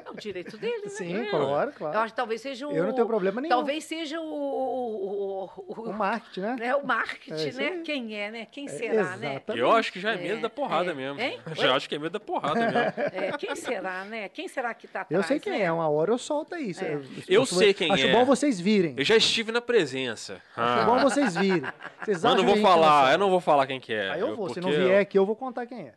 É 0.05 0.09
o 0.09 0.15
direito 0.15 0.57
deles, 0.57 0.83
né? 0.83 0.89
Sim, 0.89 1.15
É, 1.17 1.29
claro, 1.29 1.69
Eu 1.69 1.73
claro. 1.73 1.99
acho 1.99 2.13
que 2.13 2.17
talvez 2.17 2.41
seja 2.41 2.67
o. 2.67 2.71
Eu 2.71 2.85
não 2.85 2.93
tenho 2.93 3.07
problema 3.07 3.39
nenhum. 3.41 3.49
Talvez 3.55 3.83
seja 3.83 4.19
o. 4.19 4.23
o, 4.23 5.49
o, 5.67 5.73
o- 5.89 5.93
marketing, 5.93 6.39
né? 6.41 6.55
né, 6.59 6.75
o 6.75 6.85
marketing, 6.85 7.31
É 7.31 7.51
né? 7.53 7.67
aí. 7.69 7.81
Quem 7.81 8.15
é, 8.15 8.31
né? 8.31 8.47
Quem 8.51 8.65
É, 8.65 8.69
será, 8.69 9.17
né? 9.17 9.41
Eu 9.55 9.71
acho 9.71 9.91
que 9.91 9.99
já 9.99 10.11
é 10.11 10.15
É, 10.15 10.17
medo 10.17 10.41
da 10.41 10.49
porrada 10.49 10.91
é. 10.91 10.93
mesmo. 10.93 11.19
Hein? 11.19 11.39
Já 11.53 11.69
Oi? 11.69 11.75
acho 11.77 11.87
que 11.89 11.95
é 11.95 11.99
medo 11.99 12.13
da 12.13 12.19
porrada 12.19 12.59
mesmo. 12.59 12.77
É, 13.13 13.31
quem 13.37 13.55
será, 13.55 14.05
né? 14.05 14.29
Quem 14.29 14.47
será 14.47 14.73
que 14.73 14.87
tá 14.87 15.01
atrás? 15.01 15.23
Eu 15.23 15.27
sei 15.27 15.39
quem 15.39 15.53
né? 15.53 15.61
é, 15.65 15.71
uma 15.71 15.87
hora 15.89 16.11
eu 16.11 16.17
solto 16.17 16.55
aí. 16.55 16.71
É. 16.81 16.99
Eu 17.27 17.45
sei 17.45 17.73
quem 17.73 17.91
acho 17.91 18.07
é. 18.07 18.11
bom 18.11 18.25
vocês 18.25 18.59
virem. 18.59 18.95
Eu 18.97 19.03
já 19.05 19.15
estive 19.15 19.51
na 19.51 19.61
presença. 19.61 20.41
Acho 20.55 20.81
Ah. 20.81 20.85
bom 20.85 20.99
vocês 20.99 21.35
virem. 21.35 21.63
Vocês 22.03 22.23
Mas 22.23 22.35
não 22.35 22.45
vou 22.45 22.57
falar, 22.57 23.11
eu 23.13 23.17
não 23.17 23.29
vou 23.29 23.39
falar 23.39 23.67
quem 23.67 23.79
que 23.79 23.93
é. 23.93 24.09
Aí 24.11 24.19
eu 24.19 24.35
vou, 24.35 24.49
se 24.49 24.59
não 24.59 24.69
vier 24.71 24.99
aqui 25.01 25.17
eu 25.17 25.25
vou 25.25 25.35
contar 25.35 25.65
quem 25.65 25.87
é. 25.87 25.93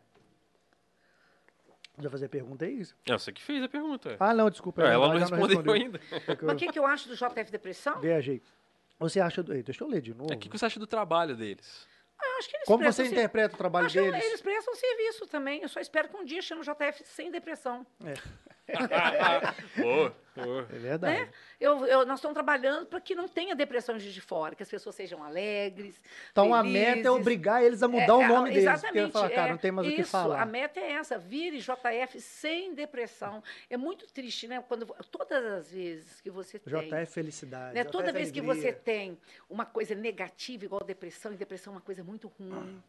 Já 1.99 2.09
fazer 2.09 2.27
pergunta 2.29 2.65
é 2.65 2.69
isso? 2.69 2.95
Eu 3.05 3.17
sei 3.17 3.33
que 3.33 3.41
fez 3.41 3.63
a 3.63 3.67
pergunta. 3.67 4.15
Ah, 4.19 4.33
não, 4.33 4.49
desculpa. 4.49 4.83
É, 4.83 4.93
ela 4.93 5.07
não 5.07 5.19
já 5.19 5.35
respondeu 5.35 5.73
ainda. 5.73 5.99
É 6.11 6.35
que 6.35 6.43
eu 6.43 6.47
Mas 6.47 6.55
o 6.55 6.59
que, 6.59 6.71
que 6.71 6.77
eu 6.79 6.85
acho 6.85 7.07
do 7.09 7.15
JF 7.15 7.51
Depressão? 7.51 7.99
Viajei. 7.99 8.41
Você 8.99 9.19
acha. 9.19 9.41
do- 9.41 9.53
Ei, 9.53 9.63
Deixa 9.63 9.83
eu 9.83 9.87
ler 9.87 10.01
de 10.01 10.13
novo. 10.13 10.31
O 10.33 10.37
que 10.37 10.47
que 10.49 10.57
você 10.57 10.65
acha 10.65 10.79
do 10.79 10.85
trabalho 10.87 11.35
deles? 11.35 11.87
Eu 12.21 12.37
acho 12.39 12.49
que 12.49 12.55
eles 12.57 12.67
Como 12.67 12.83
você 12.83 13.05
ser- 13.05 13.11
interpreta 13.11 13.55
o 13.55 13.57
trabalho 13.57 13.85
Acho 13.87 13.95
que 13.95 14.01
deles? 14.11 14.23
Eles 14.25 14.41
prestam 14.41 14.75
serviço 14.75 15.27
também. 15.27 15.61
Eu 15.61 15.69
só 15.69 15.79
espero 15.79 16.07
que 16.09 16.17
um 16.17 16.25
dia 16.25 16.41
chame 16.41 16.61
o 16.61 16.63
JF 16.63 17.03
sem 17.05 17.31
depressão. 17.31 17.85
É 20.71 20.77
verdade. 20.77 21.19
Né? 21.21 21.29
Eu, 21.59 21.83
eu- 21.87 22.05
nós 22.05 22.19
estamos 22.19 22.35
trabalhando 22.35 22.85
para 22.85 23.01
que 23.01 23.15
não 23.15 23.27
tenha 23.27 23.55
depressão 23.55 23.97
de 23.97 24.21
fora, 24.21 24.53
que 24.53 24.61
as 24.61 24.69
pessoas 24.69 24.93
sejam 24.93 25.23
alegres. 25.23 25.99
Então 26.31 26.53
a 26.53 26.61
meta 26.63 26.89
é 26.89 26.93
felizes. 26.93 27.11
obrigar 27.11 27.63
eles 27.63 27.81
a 27.81 27.87
mudar 27.87 28.05
É, 28.05 28.11
o 28.13 28.27
nome 28.27 28.51
é, 28.51 28.53
deles. 28.53 28.81
Porque 28.81 28.99
eu 28.99 29.07
Exatamente. 29.07 29.11
falar, 29.13 29.29
cara, 29.31 29.47
é 29.47 29.51
não 29.51 29.57
tem 29.57 29.71
mais 29.71 29.87
o 29.87 29.91
que 29.91 30.01
isso, 30.01 30.11
falar. 30.11 30.39
A 30.41 30.45
meta 30.45 30.79
é 30.79 30.91
essa, 30.91 31.17
vire 31.17 31.57
JF 31.59 32.21
sem 32.21 32.75
depressão. 32.75 33.41
É 33.67 33.75
muito 33.77 34.05
triste, 34.05 34.47
né? 34.47 34.63
Quando 34.67 34.85
todas 35.09 35.43
as 35.43 35.71
vezes 35.71 36.21
que 36.21 36.29
você 36.29 36.59
tem. 36.59 36.71
JF 36.87 37.11
Felicidade. 37.13 37.73
né? 37.73 37.81
JF 37.81 37.91
Toda 37.91 38.13
vez 38.13 38.29
que 38.29 38.39
Alegria. 38.39 38.61
você 38.61 38.71
tem 38.73 39.17
uma 39.49 39.65
coisa 39.65 39.95
negativa, 39.95 40.65
igual 40.65 40.83
depressão, 40.83 41.33
e 41.33 41.35
depressão 41.35 41.73
é 41.73 41.77
uma 41.77 41.81
coisa 41.81 42.03
muito 42.03 42.27
ruim, 42.39 42.79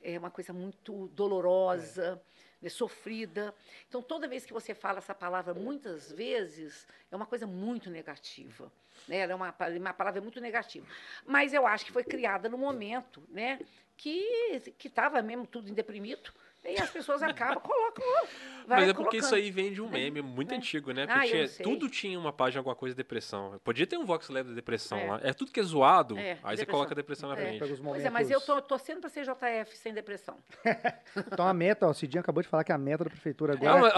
é 0.00 0.16
uma 0.16 0.30
coisa 0.30 0.52
muito 0.52 1.08
dolorosa, 1.08 2.22
né, 2.62 2.68
sofrida. 2.68 3.54
Então, 3.88 4.00
toda 4.00 4.28
vez 4.28 4.46
que 4.46 4.52
você 4.52 4.74
fala 4.74 4.98
essa 4.98 5.14
palavra 5.14 5.52
muitas 5.52 6.12
vezes, 6.12 6.86
é 7.10 7.16
uma 7.16 7.26
coisa 7.26 7.46
muito 7.46 7.90
negativa. 7.90 8.72
Né? 9.08 9.18
Ela 9.18 9.32
é 9.32 9.34
uma, 9.34 9.54
uma 9.78 9.92
palavra 9.92 10.20
muito 10.20 10.40
negativa. 10.40 10.86
Mas 11.26 11.52
eu 11.52 11.66
acho 11.66 11.84
que 11.84 11.92
foi 11.92 12.04
criada 12.04 12.48
no 12.48 12.56
momento 12.56 13.22
né, 13.28 13.58
que 13.96 14.62
estava 14.84 15.20
mesmo 15.20 15.46
tudo 15.46 15.68
em 15.68 15.74
deprimido. 15.74 16.32
E 16.64 16.80
as 16.80 16.90
pessoas 16.90 17.20
acabam, 17.22 17.58
colocam. 17.62 18.04
vai 18.68 18.80
Mas 18.80 18.88
é 18.90 18.94
porque 18.94 19.16
isso 19.16 19.34
aí 19.34 19.50
vem 19.50 19.72
de 19.72 19.82
um 19.82 19.88
meme 19.88 20.22
muito 20.22 20.52
É. 20.54 20.56
antigo, 20.56 20.92
né? 20.92 21.06
Ah, 21.08 21.20
Porque 21.20 21.36
eu 21.36 21.48
tinha- 21.48 21.64
tudo 21.64 21.88
tinha 21.88 22.16
uma 22.18 22.32
página 22.32 22.60
alguma 22.60 22.76
coisa 22.76 22.94
de 22.94 22.96
depressão. 22.98 23.60
Podia 23.64 23.86
ter 23.86 23.96
um 23.96 24.04
Vox 24.06 24.28
Lab 24.28 24.48
da 24.48 24.54
depressão 24.54 24.96
É. 24.98 25.10
lá. 25.10 25.20
É 25.24 25.32
tudo 25.32 25.50
que 25.50 25.58
é 25.58 25.62
zoado, 25.62 26.16
É, 26.16 26.20
aí 26.20 26.36
você 26.36 26.40
depressão. 26.62 26.66
coloca 26.66 26.92
a 26.92 26.94
depressão 26.94 27.28
na 27.30 27.34
É. 27.36 27.38
frente. 27.40 27.58
Pega 27.58 27.74
os 27.74 27.80
Pois 27.80 28.04
é, 28.04 28.10
mas 28.10 28.30
eu 28.30 28.38
momentos- 28.38 28.46
tô 28.46 28.62
torcendo 28.62 29.00
para 29.00 29.10
ser 29.10 29.24
JF 29.24 29.76
sem 29.76 29.92
depressão. 29.92 30.36
Então 31.32 31.46
a 31.46 31.52
meta, 31.52 31.86
ó, 31.86 31.90
o 31.90 31.94
Cidinho 31.94 32.20
acabou 32.20 32.42
de 32.42 32.48
falar 32.48 32.62
que 32.64 32.72
a 32.72 32.78
meta 32.78 33.04
da 33.04 33.10
prefeitura 33.10 33.54
Não, 33.60 33.68
agora 33.68 33.92
é 33.92 33.96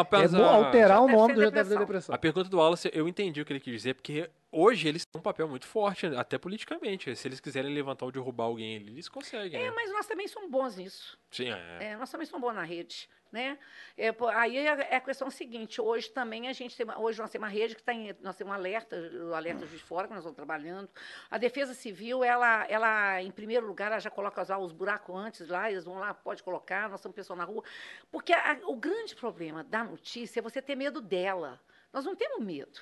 alterar 0.57 1.03
o 1.03 1.09
nome 1.09 1.35
do 1.35 1.41
JF 1.41 1.51
da 1.51 1.63
depressão. 1.63 1.79
depressão. 1.81 2.15
A 2.15 2.19
pergunta 2.19 2.49
do 2.49 2.57
Wallace, 2.59 2.91
eu 2.95 3.07
entendi 3.07 3.41
o 3.41 3.45
que 3.45 3.53
ele 3.53 3.61
quis 3.61 3.75
dizer, 3.75 3.95
porque 3.95 4.29
hoje 4.55 4.89
eles 4.89 5.05
têm 5.05 5.19
um 5.19 5.23
papel 5.23 5.49
muito 5.49 5.67
forte, 5.67 6.07
até 6.07 6.39
politicamente. 6.39 7.15
Se 7.17 7.29
eles 7.29 7.41
quiserem 7.41 7.73
levantar 7.75 8.07
ou 8.07 8.13
derrubar 8.13 8.45
alguém 8.45 8.75
eles 8.77 9.09
conseguem, 9.09 9.61
É, 9.61 9.65
né? 9.69 9.73
mas 9.75 9.91
nós 9.93 10.07
também 10.07 10.29
somos 10.29 10.51
bons 10.51 10.77
nisso. 10.77 11.19
Sim, 11.31 11.51
é. 11.51 11.79
É, 11.93 11.97
nós 11.97 12.11
também 12.11 12.27
somos 12.27 12.41
bons 12.47 12.55
na 12.55 12.63
rede, 12.63 13.09
né? 13.33 13.59
É, 13.97 14.13
pô, 14.13 14.29
aí 14.29 14.57
é 14.57 14.67
é 14.67 14.97
a 14.97 15.01
questão 15.01 15.29
seguinte, 15.31 15.81
hoje 15.81 16.09
também 16.11 16.49
a 16.49 16.53
gente 16.53 16.77
tem, 16.77 16.87
hoje 16.97 17.19
nós 17.21 17.31
temos 17.31 17.47
uma 17.49 17.53
rede 17.53 17.75
que 17.75 17.81
está 17.81 17.93
em, 17.93 18.15
nós 18.21 18.37
temos 18.37 18.53
um 18.53 18.55
alerta, 18.55 18.97
o 18.97 19.35
alerta 19.35 19.67
Juiz 19.67 19.81
de 19.81 19.87
Fora, 19.87 20.07
que 20.07 20.15
nós 20.15 20.21
estamos 20.23 20.37
trabalhando. 20.37 20.89
A 21.31 21.37
Defesa 21.39 21.75
Civil, 21.75 22.23
ela, 22.23 22.65
ela 22.69 23.21
em 23.23 23.31
primeiro 23.31 23.67
lugar, 23.67 23.91
ela 23.91 23.99
já 24.01 24.11
coloca 24.11 24.41
os, 24.43 24.51
os 24.51 24.73
buracos 24.73 25.15
antes 25.17 25.49
lá, 25.49 25.71
eles 25.71 25.85
vão 25.85 25.99
lá, 25.99 26.15
pode 26.15 26.43
colocar, 26.43 26.89
nós 26.89 27.01
estamos 27.01 27.15
pessoal 27.17 27.37
na 27.37 27.45
rua. 27.45 27.65
Porque 28.11 28.33
a- 28.33 28.61
o 28.67 28.77
grande 28.77 29.15
problema 29.17 29.65
da 29.65 29.83
notícia 29.83 30.39
é 30.41 30.43
você 30.43 30.63
ter 30.63 30.77
medo 30.77 31.01
dela. 31.01 31.61
Nós 31.93 32.05
não 32.05 32.15
temos 32.17 32.41
medo. 32.45 32.81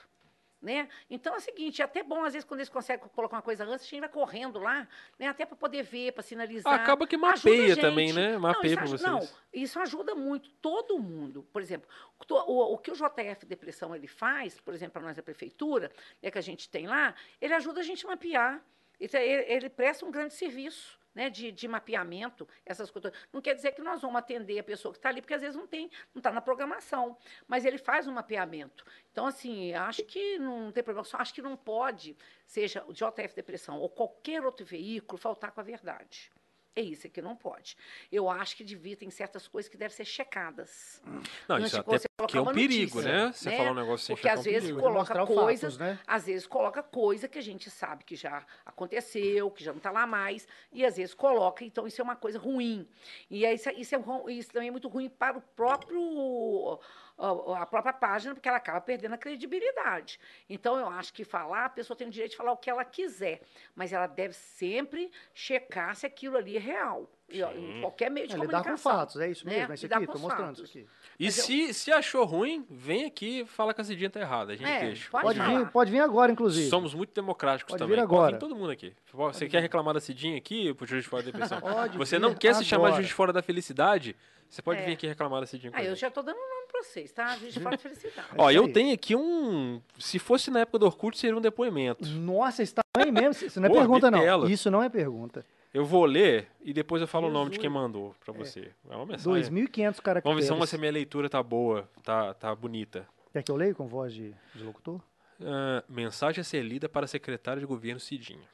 Né? 0.62 0.88
Então 1.10 1.34
é 1.34 1.38
o 1.38 1.40
seguinte, 1.40 1.82
é 1.82 1.84
até 1.84 2.04
bom, 2.04 2.22
às 2.22 2.34
vezes, 2.34 2.46
quando 2.48 2.60
eles 2.60 2.68
conseguem 2.68 3.04
colocar 3.08 3.34
uma 3.34 3.42
coisa 3.42 3.64
antes, 3.64 3.84
a 3.84 3.88
gente 3.88 3.98
vai 3.98 4.08
correndo 4.08 4.60
lá, 4.60 4.86
né? 5.18 5.26
até 5.26 5.44
para 5.44 5.56
poder 5.56 5.82
ver, 5.82 6.12
para 6.12 6.22
sinalizar. 6.22 6.72
Acaba 6.72 7.04
que 7.04 7.16
mapeia 7.16 7.74
também, 7.76 8.12
né? 8.12 8.38
Mapeia 8.38 8.78
aju- 8.80 8.86
vocês. 8.86 9.02
Não, 9.02 9.28
isso 9.52 9.80
ajuda 9.80 10.14
muito 10.14 10.50
todo 10.62 11.00
mundo. 11.00 11.42
Por 11.52 11.60
exemplo, 11.60 11.88
o, 12.30 12.74
o 12.74 12.78
que 12.78 12.92
o 12.92 12.94
JF 12.94 13.44
Depressão 13.44 13.92
ele 13.92 14.06
faz, 14.06 14.60
por 14.60 14.72
exemplo, 14.72 14.92
para 14.92 15.02
nós 15.02 15.16
da 15.16 15.22
prefeitura, 15.22 15.90
é 16.22 16.30
que 16.30 16.38
a 16.38 16.42
gente 16.42 16.68
tem 16.68 16.86
lá, 16.86 17.12
ele 17.40 17.54
ajuda 17.54 17.80
a 17.80 17.82
gente 17.82 18.06
a 18.06 18.10
mapear. 18.10 18.62
Ele, 19.00 19.16
ele 19.52 19.68
presta 19.68 20.06
um 20.06 20.12
grande 20.12 20.32
serviço. 20.34 20.96
Né, 21.14 21.28
de, 21.28 21.52
de 21.52 21.68
mapeamento, 21.68 22.48
essas 22.64 22.90
coisas. 22.90 23.12
Não 23.30 23.42
quer 23.42 23.54
dizer 23.54 23.72
que 23.72 23.82
nós 23.82 24.00
vamos 24.00 24.16
atender 24.16 24.58
a 24.58 24.62
pessoa 24.62 24.92
que 24.92 24.98
está 24.98 25.10
ali, 25.10 25.20
porque 25.20 25.34
às 25.34 25.42
vezes 25.42 25.54
não 25.54 25.66
tem, 25.66 25.90
não 26.14 26.20
está 26.20 26.32
na 26.32 26.40
programação. 26.40 27.18
Mas 27.46 27.66
ele 27.66 27.76
faz 27.76 28.06
um 28.06 28.12
mapeamento. 28.12 28.82
Então, 29.10 29.26
assim, 29.26 29.74
acho 29.74 30.02
que 30.04 30.38
não 30.38 30.72
tem 30.72 30.82
problema. 30.82 31.04
Só 31.04 31.18
acho 31.18 31.34
que 31.34 31.42
não 31.42 31.54
pode, 31.54 32.16
seja 32.46 32.82
o 32.86 32.94
JF 32.94 33.34
Depressão 33.34 33.78
ou 33.78 33.90
qualquer 33.90 34.42
outro 34.42 34.64
veículo, 34.64 35.18
faltar 35.18 35.52
com 35.52 35.60
a 35.60 35.64
verdade. 35.64 36.32
É 36.74 36.80
isso 36.80 37.08
que 37.08 37.20
não 37.20 37.36
pode. 37.36 37.76
Eu 38.10 38.30
acho 38.30 38.56
que 38.56 38.64
devia, 38.64 38.96
tem 38.96 39.10
certas 39.10 39.46
coisas 39.46 39.68
que 39.68 39.76
devem 39.76 39.94
ser 39.94 40.04
checadas. 40.04 41.02
Não, 41.46 41.56
Antes 41.56 41.72
isso 41.72 41.82
de 41.82 41.94
até 41.94 42.08
porque 42.16 42.38
é 42.38 42.40
um 42.40 42.46
perigo, 42.46 42.96
notícia, 42.96 43.26
né? 43.26 43.32
Você 43.32 43.50
né? 43.50 43.56
falar 43.56 43.70
um 43.72 43.74
negócio 43.74 44.06
sem 44.06 44.16
Porque 44.16 44.28
checar 44.28 44.38
às 44.38 44.46
é 44.46 44.48
um 44.48 44.52
vezes 44.52 44.68
perigo. 44.70 44.80
coloca 44.80 45.26
coisas, 45.26 45.76
fatos, 45.76 45.78
né? 45.78 45.98
às 46.06 46.24
vezes 46.24 46.46
coloca 46.46 46.82
coisa 46.82 47.28
que 47.28 47.38
a 47.38 47.42
gente 47.42 47.68
sabe 47.68 48.04
que 48.04 48.16
já 48.16 48.44
aconteceu, 48.64 49.50
que 49.50 49.62
já 49.62 49.72
não 49.72 49.78
está 49.78 49.90
lá 49.90 50.06
mais, 50.06 50.48
e 50.72 50.84
às 50.84 50.96
vezes 50.96 51.14
coloca, 51.14 51.64
então 51.64 51.86
isso 51.86 52.00
é 52.00 52.04
uma 52.04 52.16
coisa 52.16 52.38
ruim. 52.38 52.88
E 53.30 53.44
aí, 53.44 53.54
isso, 53.54 53.70
isso, 53.70 53.94
é, 53.94 54.32
isso 54.32 54.50
também 54.50 54.68
é 54.68 54.70
muito 54.70 54.88
ruim 54.88 55.10
para 55.10 55.36
o 55.36 55.42
próprio 55.42 56.80
a 57.18 57.66
própria 57.66 57.92
página, 57.92 58.34
porque 58.34 58.48
ela 58.48 58.58
acaba 58.58 58.80
perdendo 58.80 59.14
a 59.14 59.18
credibilidade. 59.18 60.18
Então, 60.48 60.76
eu 60.78 60.88
acho 60.88 61.12
que 61.12 61.24
falar, 61.24 61.66
a 61.66 61.70
pessoa 61.70 61.96
tem 61.96 62.06
o 62.06 62.10
direito 62.10 62.32
de 62.32 62.36
falar 62.36 62.52
o 62.52 62.56
que 62.56 62.68
ela 62.70 62.84
quiser, 62.84 63.40
mas 63.74 63.92
ela 63.92 64.06
deve 64.06 64.34
sempre 64.34 65.10
checar 65.34 65.94
se 65.94 66.06
aquilo 66.06 66.36
ali 66.36 66.56
é 66.56 66.60
real. 66.60 67.08
Ó, 67.34 67.52
Em 67.52 67.80
qualquer 67.80 68.10
meio 68.10 68.26
de 68.28 68.34
É, 68.34 68.36
lidar 68.38 68.58
comunicação. 68.62 68.92
com 68.92 68.98
fatos, 68.98 69.16
é 69.20 69.30
isso 69.30 69.46
né? 69.46 69.56
mesmo. 69.58 69.72
É 69.72 69.74
isso 69.74 69.84
Lidar 69.86 69.96
aqui, 70.02 70.10
os 70.10 70.20
mostrando 70.20 70.46
fatos. 70.56 70.62
isso 70.64 70.78
aqui. 70.78 70.88
E 71.18 71.24
Mas 71.24 71.38
eu- 71.38 71.44
se, 71.44 71.74
se 71.74 71.90
achou 71.92 72.24
ruim, 72.26 72.66
vem 72.68 73.06
aqui 73.06 73.40
e 73.40 73.46
fala 73.46 73.72
que 73.72 73.80
a 73.80 73.84
Cidinha 73.84 74.10
tá 74.10 74.20
errada. 74.20 74.52
A 74.52 74.56
gente 74.56 74.68
É, 74.68 74.80
deixa. 74.80 75.08
pode 75.10 75.24
Pode 75.38 75.40
vir, 75.40 75.70
pode 75.70 75.90
vir 75.90 76.00
agora, 76.00 76.30
inclusive. 76.30 76.68
Somos 76.68 76.92
muito 76.92 77.14
democráticos 77.14 77.70
Pode 77.72 77.78
também. 77.78 77.96
vir 77.96 78.02
Pode 78.06 78.14
agora. 78.14 78.32
vir 78.32 78.38
todo 78.38 78.54
mundo 78.54 78.70
aqui. 78.70 78.94
Você 79.14 79.48
quer 79.48 79.60
reclamar 79.62 79.94
da 79.94 80.00
Cidinha 80.00 80.36
aqui, 80.36 80.74
pro 80.74 80.86
Juiz 80.86 81.04
de 81.04 81.08
Fora 81.08 81.22
da 81.22 81.30
Depressão? 81.30 81.58
Pode 81.60 81.96
Você 81.96 82.18
não 82.18 82.34
quer 82.34 82.54
se 82.54 82.64
chamar 82.66 82.88
agora. 82.88 82.96
Juiz 82.96 83.08
de 83.08 83.14
Fora 83.14 83.32
da 83.32 83.40
Felicidade? 83.40 84.14
Você 84.50 84.60
pode 84.60 84.80
É. 84.82 84.84
vir 84.84 84.92
aqui 84.92 85.06
reclamar 85.06 85.40
da 85.40 85.46
Cidinha 85.46 85.72
Ah, 85.74 85.82
eu 85.82 85.96
já 85.96 86.08
estou 86.08 86.22
dando 86.22 86.36
para 86.72 86.82
vocês, 86.82 87.12
tá? 87.12 87.36
De 87.36 87.60
fora 87.60 87.76
de 87.76 87.82
felicidade. 87.82 88.28
Ó, 88.36 88.50
É 88.50 88.56
eu 88.56 88.64
aí. 88.64 88.72
tenho 88.72 88.94
aqui 88.94 89.14
um... 89.14 89.80
Se 89.98 90.18
fosse 90.18 90.50
na 90.50 90.60
época 90.60 90.78
do 90.80 90.86
Orkut, 90.86 91.16
seria 91.18 91.36
um 91.36 91.40
depoimento. 91.40 92.08
Nossa, 92.08 92.62
está 92.62 92.82
bem 92.96 93.12
mesmo. 93.12 93.46
Isso 93.46 93.60
não 93.60 93.66
é 93.66 93.70
Pô, 93.70 93.76
pergunta, 93.78 94.10
bitela. 94.10 94.44
não. 94.44 94.50
Isso 94.50 94.70
não 94.70 94.82
é 94.82 94.88
pergunta. 94.88 95.44
Eu 95.74 95.84
vou 95.86 96.04
ler 96.04 96.48
e 96.62 96.72
depois 96.72 97.00
eu 97.00 97.08
falo 97.08 97.28
o 97.28 97.30
nome 97.30 97.50
de 97.52 97.58
quem 97.58 97.70
mandou 97.70 98.14
pra 98.24 98.32
você. 98.32 98.70
É 98.90 98.96
uma 98.96 99.06
mensagem. 99.06 99.32
2.500 99.52 100.00
caracteres. 100.00 100.22
Vamos 100.24 100.40
ver 100.40 100.46
se 100.46 100.52
uma- 100.52 100.66
se 100.66 100.76
a 100.76 100.78
minha 100.78 100.92
leitura 100.92 101.30
tá 101.30 101.42
boa, 101.42 101.88
tá, 102.02 102.34
tá 102.34 102.54
bonita. 102.54 103.06
Quer 103.32 103.42
que 103.42 103.50
eu 103.50 103.56
leio 103.56 103.74
com 103.74 103.86
voz 103.86 104.12
de, 104.12 104.34
de 104.54 104.62
locutor? 104.62 105.00
Ah, 105.40 105.82
mensagem 105.88 106.40
a 106.42 106.44
ser 106.44 106.62
lida 106.62 106.88
para 106.88 107.04
a 107.06 107.08
secretária 107.08 107.58
de 107.60 107.66
governo 107.66 107.98
Cidinha. 107.98 108.46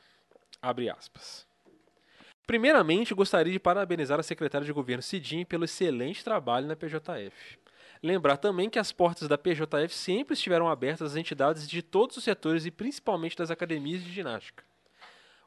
Abre 0.62 0.88
aspas. 0.88 1.46
Primeiramente, 2.46 3.12
gostaria 3.14 3.52
de 3.52 3.58
parabenizar 3.58 4.18
a 4.18 4.22
secretária 4.22 4.64
de 4.64 4.72
governo 4.72 5.02
Cidinha 5.02 5.44
pelo 5.44 5.64
excelente 5.64 6.24
trabalho 6.24 6.66
na 6.66 6.74
PJF. 6.76 7.58
Lembrar 8.02 8.36
também 8.36 8.70
que 8.70 8.78
as 8.78 8.92
portas 8.92 9.28
da 9.28 9.36
PJF 9.38 9.92
sempre 9.94 10.34
estiveram 10.34 10.68
abertas 10.68 11.12
às 11.12 11.16
entidades 11.16 11.68
de 11.68 11.82
todos 11.82 12.16
os 12.16 12.24
setores 12.24 12.64
e 12.66 12.70
principalmente 12.70 13.36
das 13.36 13.50
academias 13.50 14.02
de 14.02 14.12
ginástica. 14.12 14.62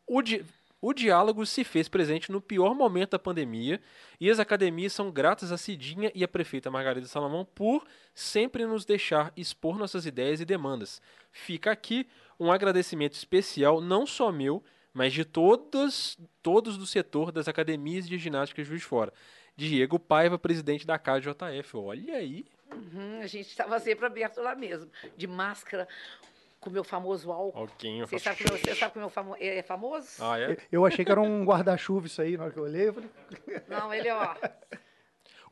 O, 0.05 0.21
di- 0.21 0.43
o 0.81 0.93
diálogo 0.93 1.45
se 1.45 1.63
fez 1.63 1.87
presente 1.87 2.31
no 2.31 2.41
pior 2.41 2.73
momento 2.75 3.11
da 3.11 3.19
pandemia 3.19 3.79
e 4.19 4.29
as 4.29 4.39
academias 4.39 4.91
são 4.91 5.09
gratas 5.11 5.51
a 5.51 5.57
Cidinha 5.57 6.11
e 6.13 6.23
a 6.23 6.27
prefeita 6.27 6.69
Margarida 6.71 7.07
Salomão 7.07 7.45
por 7.45 7.85
sempre 8.13 8.65
nos 8.65 8.83
deixar 8.83 9.31
expor 9.37 9.77
nossas 9.77 10.05
ideias 10.05 10.41
e 10.41 10.45
demandas. 10.45 11.01
Fica 11.31 11.71
aqui 11.71 12.07
um 12.39 12.51
agradecimento 12.51 13.13
especial, 13.13 13.79
não 13.79 14.05
só 14.05 14.31
meu, 14.31 14.61
mas 14.93 15.13
de 15.13 15.23
todos, 15.23 16.17
todos 16.43 16.77
do 16.77 16.85
setor 16.85 17.31
das 17.31 17.47
academias 17.47 18.05
de 18.09 18.17
ginástica 18.17 18.61
de 18.61 18.67
Juiz 18.67 18.81
de 18.81 18.87
Fora. 18.87 19.13
Diego 19.55 19.99
Paiva, 19.99 20.37
presidente 20.39 20.85
da 20.85 20.97
KJF. 20.97 21.77
Olha 21.77 22.15
aí. 22.15 22.45
Uhum, 22.73 23.19
a 23.21 23.27
gente 23.27 23.47
estava 23.47 23.79
sempre 23.79 24.05
aberto 24.05 24.41
lá 24.41 24.55
mesmo, 24.55 24.89
de 25.17 25.27
máscara, 25.27 25.87
com 26.59 26.69
o 26.69 26.73
meu 26.73 26.83
famoso 26.83 27.31
álcool. 27.31 27.59
Alguém. 27.59 27.99
Você 28.01 28.17
sabe 28.17 28.37
que 28.37 28.45
o 28.45 28.49
meu, 28.49 28.57
você 28.57 28.75
sabe 28.75 28.93
que 28.93 28.97
o 28.97 29.01
meu 29.01 29.09
famo, 29.09 29.35
é 29.39 29.61
famoso? 29.61 30.07
Ah, 30.19 30.39
é? 30.39 30.57
Eu 30.71 30.85
achei 30.85 31.03
que 31.03 31.11
era 31.11 31.21
um 31.21 31.43
guarda-chuva 31.43 32.07
isso 32.07 32.21
aí, 32.21 32.37
na 32.37 32.45
hora 32.45 32.53
que 32.53 32.59
eu 32.59 32.63
olhei. 32.63 32.87
Eu 32.89 32.93
falei, 32.93 33.09
Não, 33.67 33.93
ele, 33.93 34.09
ó. 34.09 34.35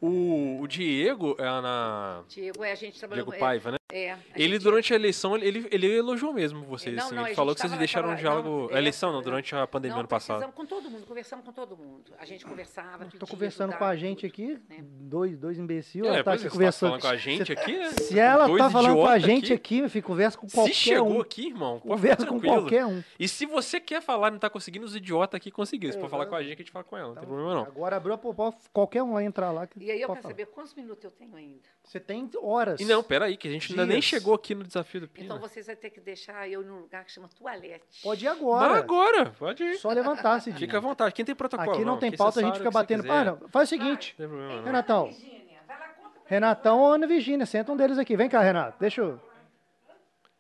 O, 0.02 0.60
o 0.62 0.68
Diego 0.68 1.36
é 1.38 1.44
na. 1.44 2.24
Diego, 2.30 2.64
é, 2.64 2.72
a 2.72 2.76
gente 2.76 2.98
trabalhou 2.98 3.26
Diego 3.26 3.32
com 3.38 3.40
Paiva, 3.46 3.72
né? 3.72 3.78
É, 3.92 4.16
Ele, 4.36 4.54
gente- 4.54 4.64
durante 4.64 4.94
a 4.94 4.96
eleição, 4.96 5.36
ele, 5.36 5.68
ele 5.72 5.88
elogiou 5.98 6.32
mesmo 6.32 6.64
vocês. 6.64 6.96
Não, 6.96 7.06
assim. 7.08 7.16
não, 7.16 7.26
ele 7.26 7.34
falou 7.36 7.56
que 7.56 7.60
vocês 7.62 7.72
tava 7.72 7.80
deixaram 7.80 8.08
um 8.10 8.12
naquela- 8.12 8.36
diálogo. 8.42 8.68
não, 8.70 8.76
a 8.76 8.80
eleição 8.80 9.12
não, 9.12 9.20
durante 9.20 9.56
a 9.56 9.66
pandemia 9.66 9.96
não, 9.96 10.02
ano 10.02 10.08
passado. 10.08 10.52
com 10.54 10.64
todo 10.64 10.92
mundo, 10.92 11.08
conversamos 11.08 11.44
com 11.44 11.52
todo 11.52 11.76
mundo. 11.76 12.04
A 12.20 12.24
gente 12.24 12.46
conversava. 12.46 13.06
Pedia, 13.06 13.20
conversando 13.28 13.74
com 13.76 13.84
a 13.84 13.96
gente 13.96 14.30
tudo, 14.30 14.32
aqui, 14.32 14.60
né? 14.70 14.78
dois, 14.84 15.36
dois 15.40 15.58
imbecil, 15.58 16.06
É, 16.06 16.10
ela 16.10 16.24
tá 16.24 16.34
aqui 16.34 16.42
é, 16.42 16.44
você 16.44 16.46
tá 16.50 16.52
conversando. 16.54 16.90
falando 16.92 17.02
com 17.02 17.08
a 17.08 17.16
gente 17.18 17.52
aqui, 17.52 17.78
né? 17.80 17.90
Se 17.94 18.20
ela 18.20 18.46
Dois 18.48 18.62
tá 18.62 18.70
falando 18.70 18.96
com 18.96 19.08
a 19.08 19.18
gente 19.20 19.52
aqui, 19.54 19.82
meu 19.82 19.90
filho, 19.90 20.04
conversa 20.06 20.38
com 20.38 20.48
qualquer 20.48 20.74
Se 20.74 20.80
chegou 20.80 21.18
um. 21.18 21.22
aqui, 21.22 21.48
irmão, 21.48 21.80
Conversa 21.80 22.26
com 22.28 22.40
qualquer 22.40 22.86
um. 22.86 23.04
E 23.20 23.28
se 23.28 23.48
você 23.48 23.80
quer 23.80 24.02
falar 24.04 24.28
e 24.28 24.32
não 24.32 24.40
tá 24.40 24.52
conseguindo, 24.52 24.86
os 24.86 24.96
idiotas 24.96 25.36
aqui 25.36 25.50
conseguiram. 25.50 25.94
Se 25.94 26.00
for 26.00 26.10
falar 26.12 26.28
com 26.28 26.36
a 26.36 26.44
gente, 26.44 26.56
que 26.58 26.62
a 26.62 26.66
gente 26.66 26.72
fala 26.72 26.86
com 26.86 26.96
ela, 26.96 27.08
não 27.08 27.16
tem 27.16 27.26
problema 27.28 27.56
não. 27.56 27.64
Agora 27.64 27.96
abriu 27.98 28.14
a 28.14 28.18
popó, 28.20 28.54
qualquer 28.72 29.02
um 29.02 29.14
lá 29.16 29.24
entrar 29.24 29.52
lá. 29.52 29.66
Que 29.66 29.89
E 29.90 29.92
aí 29.92 30.02
eu 30.02 30.08
pode 30.08 30.18
quero 30.20 30.24
falar. 30.24 30.34
saber 30.34 30.46
quantos 30.54 30.76
minutos 30.76 31.04
eu 31.04 31.10
tenho 31.10 31.36
ainda. 31.36 31.68
Você 31.84 32.00
tem 32.00 32.30
horas. 32.38 32.80
E 32.80 32.86
não, 32.86 33.02
peraí, 33.02 33.36
que 33.36 33.48
a 33.48 33.52
gente 33.52 33.72
ainda 33.72 33.88
nem 33.88 34.00
chegou 34.02 34.36
aqui 34.36 34.54
no 34.54 34.64
desafio 34.64 35.02
do 35.02 35.08
Pina. 35.08 35.26
Então 35.26 35.40
vocês 35.40 35.66
vão 35.66 35.76
ter 35.76 35.90
que 35.90 36.00
deixar 36.00 36.48
eu 36.48 36.62
num 36.62 36.82
lugar 36.82 37.04
que 37.04 37.12
chama 37.12 37.28
toalete. 37.28 38.04
Pode 38.04 38.24
ir 38.24 38.30
Vai 38.30 38.38
agora. 38.38 38.78
agora, 38.78 39.32
pode 39.32 39.64
ir. 39.64 39.78
Só 39.80 39.90
levantar, 39.90 40.40
Cidinho. 40.42 40.60
Fica 40.70 40.78
à 40.78 40.80
vontade. 40.80 41.16
Quem 41.16 41.26
tem 41.26 41.34
protocolo? 41.34 41.72
Aqui 41.72 41.84
não 41.84 41.98
tem 41.98 42.16
pauta, 42.16 42.40
a 42.40 42.44
gente 42.44 42.58
fica 42.60 42.70
batendo. 42.70 43.12
Ah, 43.12 43.24
não. 43.24 43.50
Faz 43.50 43.68
o 43.68 43.72
seguinte, 43.72 44.16
Não 44.20 44.28
tem 44.28 44.38
problema 44.38 44.56
não. 44.58 44.64
Renatão. 44.66 45.06
Virgínia, 45.08 45.60
vai 45.68 45.80
lá, 45.80 45.88
conta 45.88 46.20
pra 46.20 46.30
Renatão 46.30 46.80
ou 46.82 46.94
Ana 46.94 47.08
Virgínia, 47.08 47.46
senta 47.48 47.72
um 47.72 47.76
deles 47.76 47.98
aqui. 47.98 48.16
Vem 48.16 48.30
cá, 48.30 48.42
Renato. 48.42 48.78
Deixa 48.80 49.02
eu. 49.02 49.20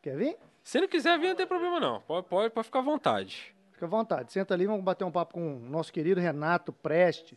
Quer 0.01 0.15
vir? 0.15 0.37
Se 0.63 0.79
não 0.79 0.87
quiser 0.87 1.17
vir, 1.17 1.29
não 1.29 1.35
tem 1.35 1.47
problema 1.47 1.79
não. 1.79 2.01
Pode, 2.01 2.27
pode, 2.27 2.53
pode 2.53 2.65
ficar 2.65 2.79
à 2.79 2.83
vontade. 2.83 3.55
Fica 3.71 3.85
à 3.87 3.89
vontade. 3.89 4.31
Senta 4.31 4.53
ali, 4.53 4.67
vamos 4.67 4.83
bater 4.83 5.03
um 5.03 5.11
papo 5.11 5.33
com 5.33 5.55
o 5.55 5.59
nosso 5.59 5.91
querido 5.91 6.21
Renato 6.21 6.71
Preste. 6.71 7.35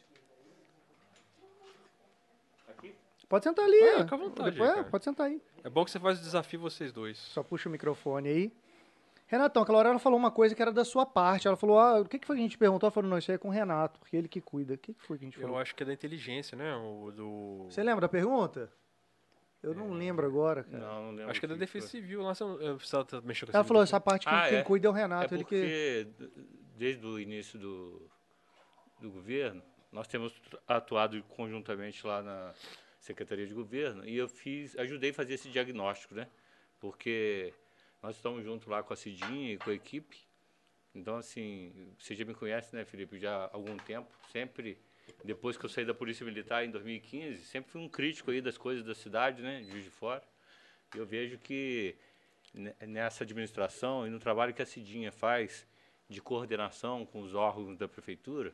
Pode 3.33 3.45
sentar 3.45 3.65
ali. 3.65 3.79
É, 3.79 3.97
ó. 3.97 3.99
fica 4.01 4.15
à 4.15 4.19
vontade, 4.19 4.51
Depois, 4.51 4.71
é, 4.71 4.75
cara. 4.75 4.85
pode 4.91 5.05
sentar 5.05 5.27
aí. 5.27 5.41
É 5.65 5.71
bom 5.71 5.87
que 5.87 5.91
você 5.91 5.99
faz 5.99 6.19
o 6.21 6.23
desafio 6.23 6.61
vocês 6.61 6.93
dois. 6.93 7.17
Só 7.17 7.43
puxa 7.43 7.67
o 7.67 7.73
microfone 7.73 8.29
aí. 8.29 8.53
Renatão, 9.27 9.63
aquela 9.63 9.79
hora 9.79 9.89
ela 9.89 9.99
falou 9.99 10.19
uma 10.19 10.31
coisa 10.31 10.55
que 10.55 10.61
era 10.61 10.71
da 10.71 10.85
sua 10.85 11.07
parte. 11.07 11.49
Ela 11.49 11.57
falou, 11.57 11.79
ah, 11.79 12.01
o 12.01 12.05
que, 12.05 12.19
que 12.19 12.27
foi 12.27 12.37
que 12.37 12.41
a 12.41 12.43
gente 12.43 12.59
perguntou? 12.59 12.87
Ela 12.89 12.93
falou, 12.93 13.09
não, 13.09 13.17
isso 13.17 13.31
aí 13.31 13.37
é 13.37 13.39
com 13.39 13.49
o 13.49 13.51
Renato, 13.51 13.99
porque 13.99 14.15
ele 14.15 14.29
que 14.29 14.43
cuida. 14.43 14.75
O 14.75 14.77
que, 14.77 14.93
que 14.93 15.03
foi 15.03 15.17
que 15.17 15.25
a 15.25 15.29
gente 15.29 15.37
Eu 15.39 15.45
falou? 15.47 15.59
acho 15.59 15.75
que 15.75 15.83
é 15.83 15.87
da 15.87 15.95
inteligência, 15.95 16.55
né? 16.59 16.77
O 16.77 17.11
do... 17.11 17.65
Você 17.71 17.83
lembra 17.83 18.03
da 18.03 18.09
pergunta? 18.11 18.71
Eu 19.63 19.73
não 19.75 19.93
lembro 19.93 20.27
agora, 20.27 20.63
cara. 20.65 20.85
Não, 20.85 21.03
não 21.05 21.11
lembro. 21.13 21.31
Acho 21.31 21.41
que 21.41 21.47
é 21.47 21.49
da 21.49 21.55
defesa 21.55 21.89
foi. 21.89 22.01
civil. 22.01 22.21
Lá 22.21 22.35
você 22.35 22.45
não- 22.45 22.61
eu 22.61 22.77
precisava 22.77 23.05
tá 23.07 23.21
mexendo 23.23 23.51
com 23.51 23.57
Ela 23.57 23.65
falou, 23.65 23.83
essa 23.83 23.99
parte 23.99 24.27
quem, 24.27 24.37
Ah, 24.39 24.49
quem 24.51 24.59
é? 24.59 24.63
cuida 24.63 24.89
é 24.89 24.91
o 24.91 24.95
É 24.97 25.01
Renato. 25.01 25.35
ele 25.35 25.45
que... 25.45 25.57
porque, 25.57 26.07
d- 26.19 26.31
desde 26.77 27.07
o 27.07 27.19
início 27.19 27.59
do, 27.59 28.03
do 29.01 29.11
governo, 29.11 29.63
nós 29.91 30.07
temos 30.07 30.35
atuado 30.69 31.23
conjuntamente 31.29 32.07
lá 32.07 32.21
na 32.23 32.53
Secretaria 33.03 33.47
de 33.49 33.53
Governo 33.53 34.09
e 34.09 34.17
eu 34.17 34.29
fiz, 34.29 34.79
ajudei 34.79 35.11
a 35.11 35.15
fazer 35.15 35.35
esse 35.35 35.49
diagnóstico, 35.49 36.15
né? 36.15 36.29
Porque 36.81 37.53
nós 38.01 38.15
estamos 38.15 38.45
juntos 38.45 38.69
lá 38.69 38.81
com 38.81 38.93
a 38.93 38.97
Cidinha 38.97 39.55
e 39.55 39.59
com 39.59 39.71
a 39.71 39.75
equipe. 39.75 40.17
Então, 40.95 41.17
assim, 41.17 41.73
você 41.99 42.15
já 42.15 42.25
me 42.25 42.33
conhece, 42.33 42.77
né, 42.77 42.85
Felipe, 42.85 43.19
já 43.19 43.47
há 43.47 43.51
algum 43.55 43.77
tempo, 43.79 44.09
sempre, 44.31 44.79
depois 45.25 45.57
que 45.57 45.65
eu 45.65 45.69
saí 45.69 45.85
da 45.85 45.93
Polícia 45.93 46.25
Militar 46.25 46.65
em 46.65 46.71
2015, 46.71 47.45
sempre 47.45 47.73
fui 47.73 47.81
um 47.81 47.89
crítico 47.89 48.31
aí 48.31 48.41
das 48.41 48.57
coisas 48.57 48.85
da 48.85 48.95
cidade, 48.95 49.43
né, 49.43 49.63
de 49.63 49.71
Juiz 49.71 49.85
de 49.85 49.91
Fora. 49.91 50.23
Eu 50.95 51.05
vejo 51.05 51.39
que 51.39 51.97
ne- 52.55 52.75
nessa 52.87 53.25
administração 53.25 54.07
e 54.07 54.11
no 54.11 54.21
trabalho 54.21 54.55
que 54.55 54.63
a 54.63 54.67
Cidinha 54.67 55.11
faz 55.11 55.67
de 56.09 56.21
coordenação 56.21 57.05
com 57.05 57.21
os 57.21 57.35
órgãos 57.35 57.77
da 57.77 57.89
prefeitura, 57.89 58.53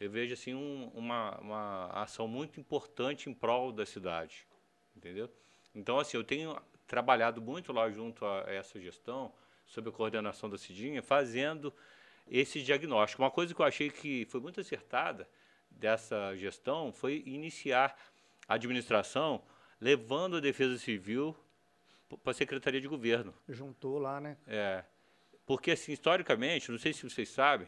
eu 0.00 0.10
vejo 0.10 0.34
assim 0.34 0.54
um- 0.54 0.90
uma, 0.94 1.36
uma 1.38 1.86
ação 2.02 2.26
muito 2.28 2.60
importante 2.60 3.28
em 3.30 3.34
prol 3.34 3.72
da 3.72 3.86
cidade, 3.86 4.46
entendeu? 4.96 5.30
Então 5.74 5.98
assim 5.98 6.16
eu 6.16 6.24
tenho 6.24 6.60
trabalhado 6.86 7.40
muito 7.40 7.72
lá 7.72 7.90
junto 7.90 8.24
a 8.26 8.44
essa 8.46 8.80
gestão 8.80 9.32
sob 9.66 9.88
a 9.88 9.92
coordenação 9.92 10.50
da 10.50 10.58
Cidinha, 10.58 11.02
fazendo 11.02 11.72
esse 12.28 12.62
diagnóstico. 12.62 13.22
Uma 13.22 13.30
coisa 13.30 13.54
que 13.54 13.60
eu 13.60 13.66
achei 13.66 13.90
que 13.90 14.26
foi 14.26 14.40
muito 14.40 14.60
acertada 14.60 15.28
dessa 15.70 16.34
gestão 16.36 16.92
foi 16.92 17.22
iniciar 17.26 17.96
a 18.46 18.54
administração 18.54 19.42
levando 19.80 20.36
a 20.36 20.40
Defesa 20.40 20.78
Civil 20.78 21.36
para 22.22 22.30
a 22.30 22.34
Secretaria 22.34 22.80
de 22.80 22.86
Governo. 22.86 23.34
Juntou 23.48 23.98
lá, 23.98 24.20
né? 24.20 24.36
É, 24.46 24.84
porque, 25.46 25.70
assim, 25.72 25.92
historicamente, 25.92 26.70
não 26.70 26.78
sei 26.78 26.92
se 26.92 27.08
vocês 27.08 27.28
sabem, 27.28 27.66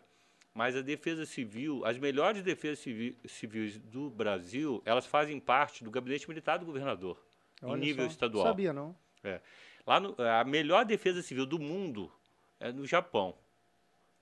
mas 0.56 0.74
a 0.74 0.80
defesa 0.80 1.26
civil, 1.26 1.84
as 1.84 1.98
melhores 1.98 2.42
defesas 2.42 2.78
civi- 2.78 3.14
civis 3.26 3.78
do 3.78 4.08
Brasil, 4.08 4.80
elas 4.86 5.04
fazem 5.04 5.38
parte 5.38 5.84
do 5.84 5.90
gabinete 5.90 6.26
militar 6.26 6.56
do 6.58 6.64
governador, 6.64 7.22
Olha 7.62 7.76
em 7.76 7.80
nível 7.80 8.06
só. 8.06 8.10
estadual. 8.10 8.46
Sabia, 8.46 8.72
não. 8.72 8.96
Lá 9.86 10.00
no- 10.00 10.16
a 10.18 10.42
melhor 10.44 10.84
defesa 10.86 11.20
civil 11.22 11.44
do 11.44 11.58
mundo 11.58 12.10
é 12.58 12.72
no 12.72 12.86
Japão, 12.86 13.34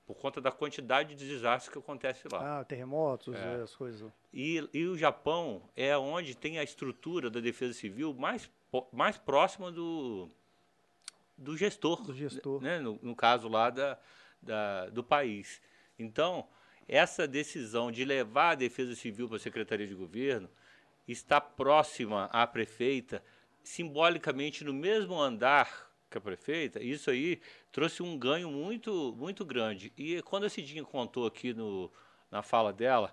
por 0.07 0.17
conta 0.17 0.41
da 0.41 0.51
quantidade 0.51 1.15
de 1.15 1.27
desastres 1.27 1.73
que 1.73 1.79
acontece 1.79 2.27
lá. 2.33 2.59
Ah, 2.61 2.65
terremotos, 2.65 3.35
É. 3.37 3.63
as 3.63 3.75
coisas. 3.77 4.13
E, 4.33 4.69
e 4.75 4.85
o 4.87 4.99
Japão 4.99 5.63
é 5.77 5.97
onde 5.97 6.37
tem 6.37 6.59
a 6.59 6.65
estrutura 6.65 7.31
da 7.31 7.39
defesa 7.41 7.73
civil 7.75 8.13
mais, 8.13 8.51
mais 8.93 9.17
próxima 9.17 9.71
do, 9.71 10.29
do 11.39 11.57
gestor. 11.57 12.03
Do 12.03 12.13
gestor. 12.15 12.61
Né? 12.61 12.81
No, 12.81 12.99
no 13.01 13.15
caso 13.15 13.47
lá 13.49 13.71
da, 13.71 13.97
da- 14.43 14.89
do 14.91 15.03
país. 15.05 15.63
Então, 15.99 16.47
essa 16.87 17.27
decisão 17.27 17.91
de 17.91 18.05
levar 18.05 18.51
a 18.51 18.55
Defesa 18.55 18.95
Civil 18.95 19.29
para 19.29 19.37
a 19.37 19.41
Secretaria 19.41 19.87
de 19.87 19.95
Governo 19.95 20.51
está 21.07 21.41
próxima 21.41 22.25
à 22.27 22.47
prefeita, 22.47 23.23
simbolicamente 23.63 24.65
no 24.65 24.73
mesmo 24.73 25.21
andar 25.21 25.91
que 26.11 26.19
a 26.19 26.21
prefeita, 26.21 26.81
isso 26.81 27.11
aí 27.11 27.41
trouxe 27.73 28.03
um 28.03 28.17
ganho 28.17 28.49
muito, 28.49 29.13
muito 29.19 29.45
grande. 29.45 29.93
E 29.97 30.23
quando 30.23 30.45
a 30.45 30.49
Cidinha 30.49 30.85
contou 30.85 31.27
aqui 31.27 31.53
no, 31.53 31.91
na 32.31 32.41
fala 32.41 32.73
dela 32.73 33.13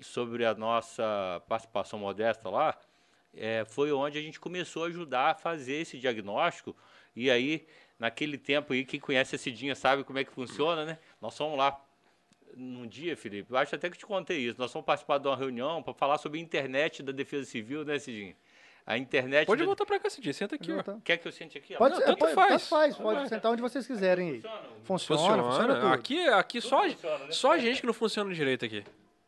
sobre 0.00 0.44
a 0.44 0.54
nossa 0.54 1.42
participação 1.48 1.98
modesta 1.98 2.48
lá, 2.48 2.78
é, 3.34 3.64
foi 3.64 3.90
onde 3.92 4.16
a 4.16 4.22
gente 4.22 4.38
começou 4.38 4.84
a 4.84 4.86
ajudar 4.86 5.30
a 5.32 5.34
fazer 5.34 5.74
esse 5.74 5.98
diagnóstico. 5.98 6.74
E 7.14 7.30
aí, 7.30 7.66
naquele 7.98 8.38
tempo 8.38 8.72
aí, 8.72 8.84
quem 8.84 9.00
conhece 9.00 9.34
a 9.34 9.38
Cidinha 9.38 9.74
sabe 9.74 10.04
como 10.04 10.18
é 10.18 10.24
que 10.24 10.32
funciona, 10.32 10.84
né? 10.84 10.98
Nós 11.20 11.36
fomos 11.36 11.58
lá 11.58 11.72
num 12.56 12.86
dia, 12.86 13.16
Felipe, 13.16 13.52
eu 13.52 13.56
acho 13.58 13.74
até 13.74 13.90
que 13.90 13.98
te 13.98 14.06
contei 14.06 14.38
isso. 14.38 14.58
Nós 14.58 14.72
fomos 14.72 14.86
participar 14.86 15.18
de 15.18 15.28
uma 15.28 15.36
reunião 15.36 15.82
para 15.82 15.92
falar 15.92 16.16
sobre 16.16 16.38
a 16.38 16.42
internet 16.42 17.02
da 17.02 17.12
Defesa 17.12 17.44
Civil, 17.44 17.84
né, 17.84 17.98
Cidinho? 17.98 18.34
A 18.86 18.96
internet. 18.96 19.46
Pode 19.46 19.60
da... 19.60 19.66
voltar 19.66 19.84
para 19.84 19.98
cá, 19.98 20.08
Cidinho. 20.08 20.32
Senta 20.32 20.54
aqui, 20.54 20.70
ó. 20.72 20.82
Quer 21.04 21.18
que 21.18 21.28
eu 21.28 21.32
sente 21.32 21.58
aqui? 21.58 21.74
ó? 21.74 21.78
Pode, 21.78 21.94
Não, 21.94 22.00
ser- 22.00 22.06
tanto 22.06 22.18
pode, 22.18 22.34
faz. 22.34 22.48
tanto 22.48 22.64
faz, 22.68 22.96
pode 22.96 23.28
sentar 23.28 23.52
onde 23.52 23.60
vocês 23.60 23.86
quiserem 23.86 24.30
aí. 24.30 24.42
Funciona? 24.84 25.20
Funciona, 25.20 25.42
funciona, 25.42 25.74
tudo. 25.74 25.92
Aqui, 25.92 26.28
aqui 26.28 26.60
só, 26.60 26.82
funciona, 26.82 27.18
né? 27.18 27.32
só 27.32 27.52
a 27.52 27.58
gente 27.58 27.80
que 27.80 27.86
não 27.86 27.92
funciona 27.92 28.32
direito 28.32 28.64
aqui. 28.64 28.84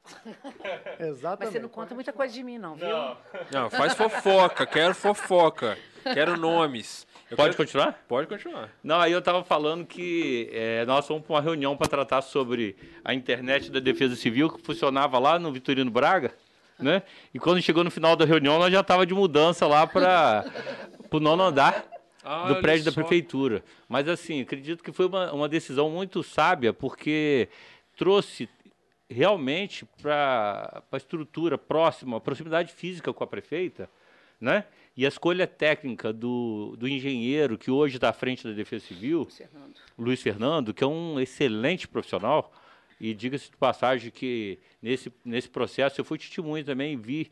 Exatamente. 1.01 1.39
Mas 1.41 1.53
você 1.53 1.59
não 1.59 1.69
conta 1.69 1.95
muita 1.95 2.13
coisa 2.13 2.33
de 2.33 2.43
mim, 2.43 2.57
não, 2.57 2.77
viu? 2.77 2.89
Não. 2.89 3.17
Não, 3.51 3.71
faz 3.71 3.95
fofoca. 3.95 4.65
Quero 4.65 4.95
fofoca. 4.95 5.77
Quero 6.15 6.37
nomes. 6.37 7.07
Eu 7.31 7.37
Pode 7.37 7.51
quero- 7.51 7.57
continuar? 7.57 8.05
Pode 8.09 8.27
continuar. 8.27 8.71
Não, 8.83 9.01
aí 9.01 9.13
eu 9.13 9.19
estava 9.19 9.45
falando 9.45 9.85
que 9.85 10.49
é, 10.53 10.85
nós 10.87 11.07
fomos 11.07 11.25
para 11.27 11.35
uma 11.37 11.43
reunião 11.43 11.77
para 11.77 11.87
tratar 11.87 12.23
sobre 12.23 12.75
a 13.05 13.13
internet 13.13 13.71
da 13.71 13.81
Defesa 13.81 14.17
Civil 14.17 14.49
que 14.51 14.63
funcionava 14.63 15.19
lá 15.19 15.39
no 15.39 15.53
Vitorino 15.53 15.91
Braga, 15.91 16.33
né? 16.79 17.03
E 17.35 17.39
quando 17.39 17.61
chegou 17.61 17.85
no 17.85 17.91
final 17.91 18.17
da 18.17 18.25
reunião, 18.25 18.59
nós 18.59 18.73
já 18.73 18.81
estava 18.81 19.05
de 19.05 19.13
mudança 19.13 19.67
lá 19.67 19.87
para 19.87 20.45
o 21.11 21.21
nono 21.21 21.43
andar 21.43 21.83
do 22.23 22.29
Olha 22.55 22.61
prédio 22.63 22.87
da 22.87 22.93
só. 22.93 23.01
prefeitura. 23.01 23.63
Mas 23.89 24.09
assim, 24.09 24.41
acredito 24.41 24.83
que 24.83 24.93
foi 24.93 25.07
uma, 25.07 25.31
uma 25.33 25.49
decisão 25.49 25.91
muito 25.91 26.23
sábia, 26.23 26.73
porque 26.73 27.49
trouxe 27.97 28.49
realmente 29.11 29.85
para 30.03 30.83
a 30.91 30.97
estrutura 30.97 31.59
próxima, 31.59 32.17
a 32.17 32.21
proximidade 32.21 32.73
física 32.73 33.13
com 33.13 33.25
a 33.25 33.27
prefeita, 33.27 33.89
né? 34.41 34.65
E 34.99 35.05
a 35.05 35.09
escolha 35.09 35.47
técnica 35.47 36.13
do, 36.13 36.75
do 36.77 36.89
engenheiro 36.89 37.57
que 37.57 37.71
hoje 37.71 37.99
está 37.99 38.09
à 38.09 38.13
frente 38.13 38.43
da 38.43 38.53
Defesa 38.53 38.85
Civil, 38.85 39.29
Fernando. 39.31 39.75
Luiz 39.97 40.21
Fernando, 40.21 40.75
que 40.75 40.83
é 40.83 40.87
um 40.89 41.21
excelente 41.21 41.87
profissional, 41.87 42.53
e 43.01 43.15
diga-se 43.15 43.49
de 43.49 43.57
passagem 43.57 44.11
que 44.11 44.59
nesse, 44.83 45.13
nesse 45.25 45.49
processo 45.49 46.01
eu 46.01 46.05
fui 46.05 46.19
testemunha 46.19 46.65
também, 46.65 46.97
vi 46.97 47.31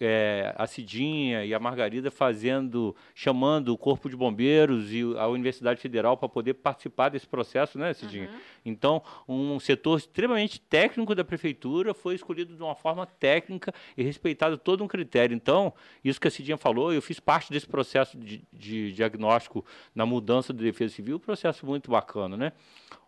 é, 0.00 0.54
a 0.56 0.66
Cidinha 0.66 1.44
e 1.44 1.54
a 1.54 1.58
Margarida 1.58 2.10
fazendo, 2.10 2.94
chamando 3.14 3.68
o 3.72 3.78
Corpo 3.78 4.08
de 4.08 4.16
Bombeiros 4.16 4.92
e 4.92 5.02
a 5.18 5.26
Universidade 5.28 5.80
Federal 5.80 6.16
para 6.16 6.28
poder 6.28 6.54
participar 6.54 7.08
desse 7.08 7.26
processo, 7.26 7.78
né, 7.78 7.92
Cidinha? 7.92 8.30
Então, 8.64 9.02
um 9.28 9.58
setor 9.58 9.98
extremamente 9.98 10.60
técnico 10.60 11.14
da 11.14 11.24
prefeitura 11.24 11.92
foi 11.94 12.14
escolhido 12.14 12.54
de 12.54 12.62
uma 12.62 12.74
forma 12.74 13.06
técnica 13.06 13.72
e 13.96 14.02
respeitado 14.02 14.56
todo 14.56 14.82
um 14.84 14.88
critério. 14.88 15.34
Então, 15.34 15.72
isso 16.04 16.20
que 16.20 16.28
a 16.28 16.30
Cidinha 16.30 16.56
falou, 16.56 16.92
eu 16.92 17.02
fiz 17.02 17.18
parte 17.18 17.50
desse 17.50 17.66
processo 17.66 18.16
de, 18.16 18.44
de 18.52 18.92
diagnóstico 18.92 19.64
na 19.94 20.06
mudança 20.06 20.52
da 20.52 20.62
Defesa 20.62 20.94
Civil, 20.94 21.16
um 21.16 21.20
processo 21.20 21.66
muito 21.66 21.90
bacana, 21.90 22.36
né? 22.36 22.52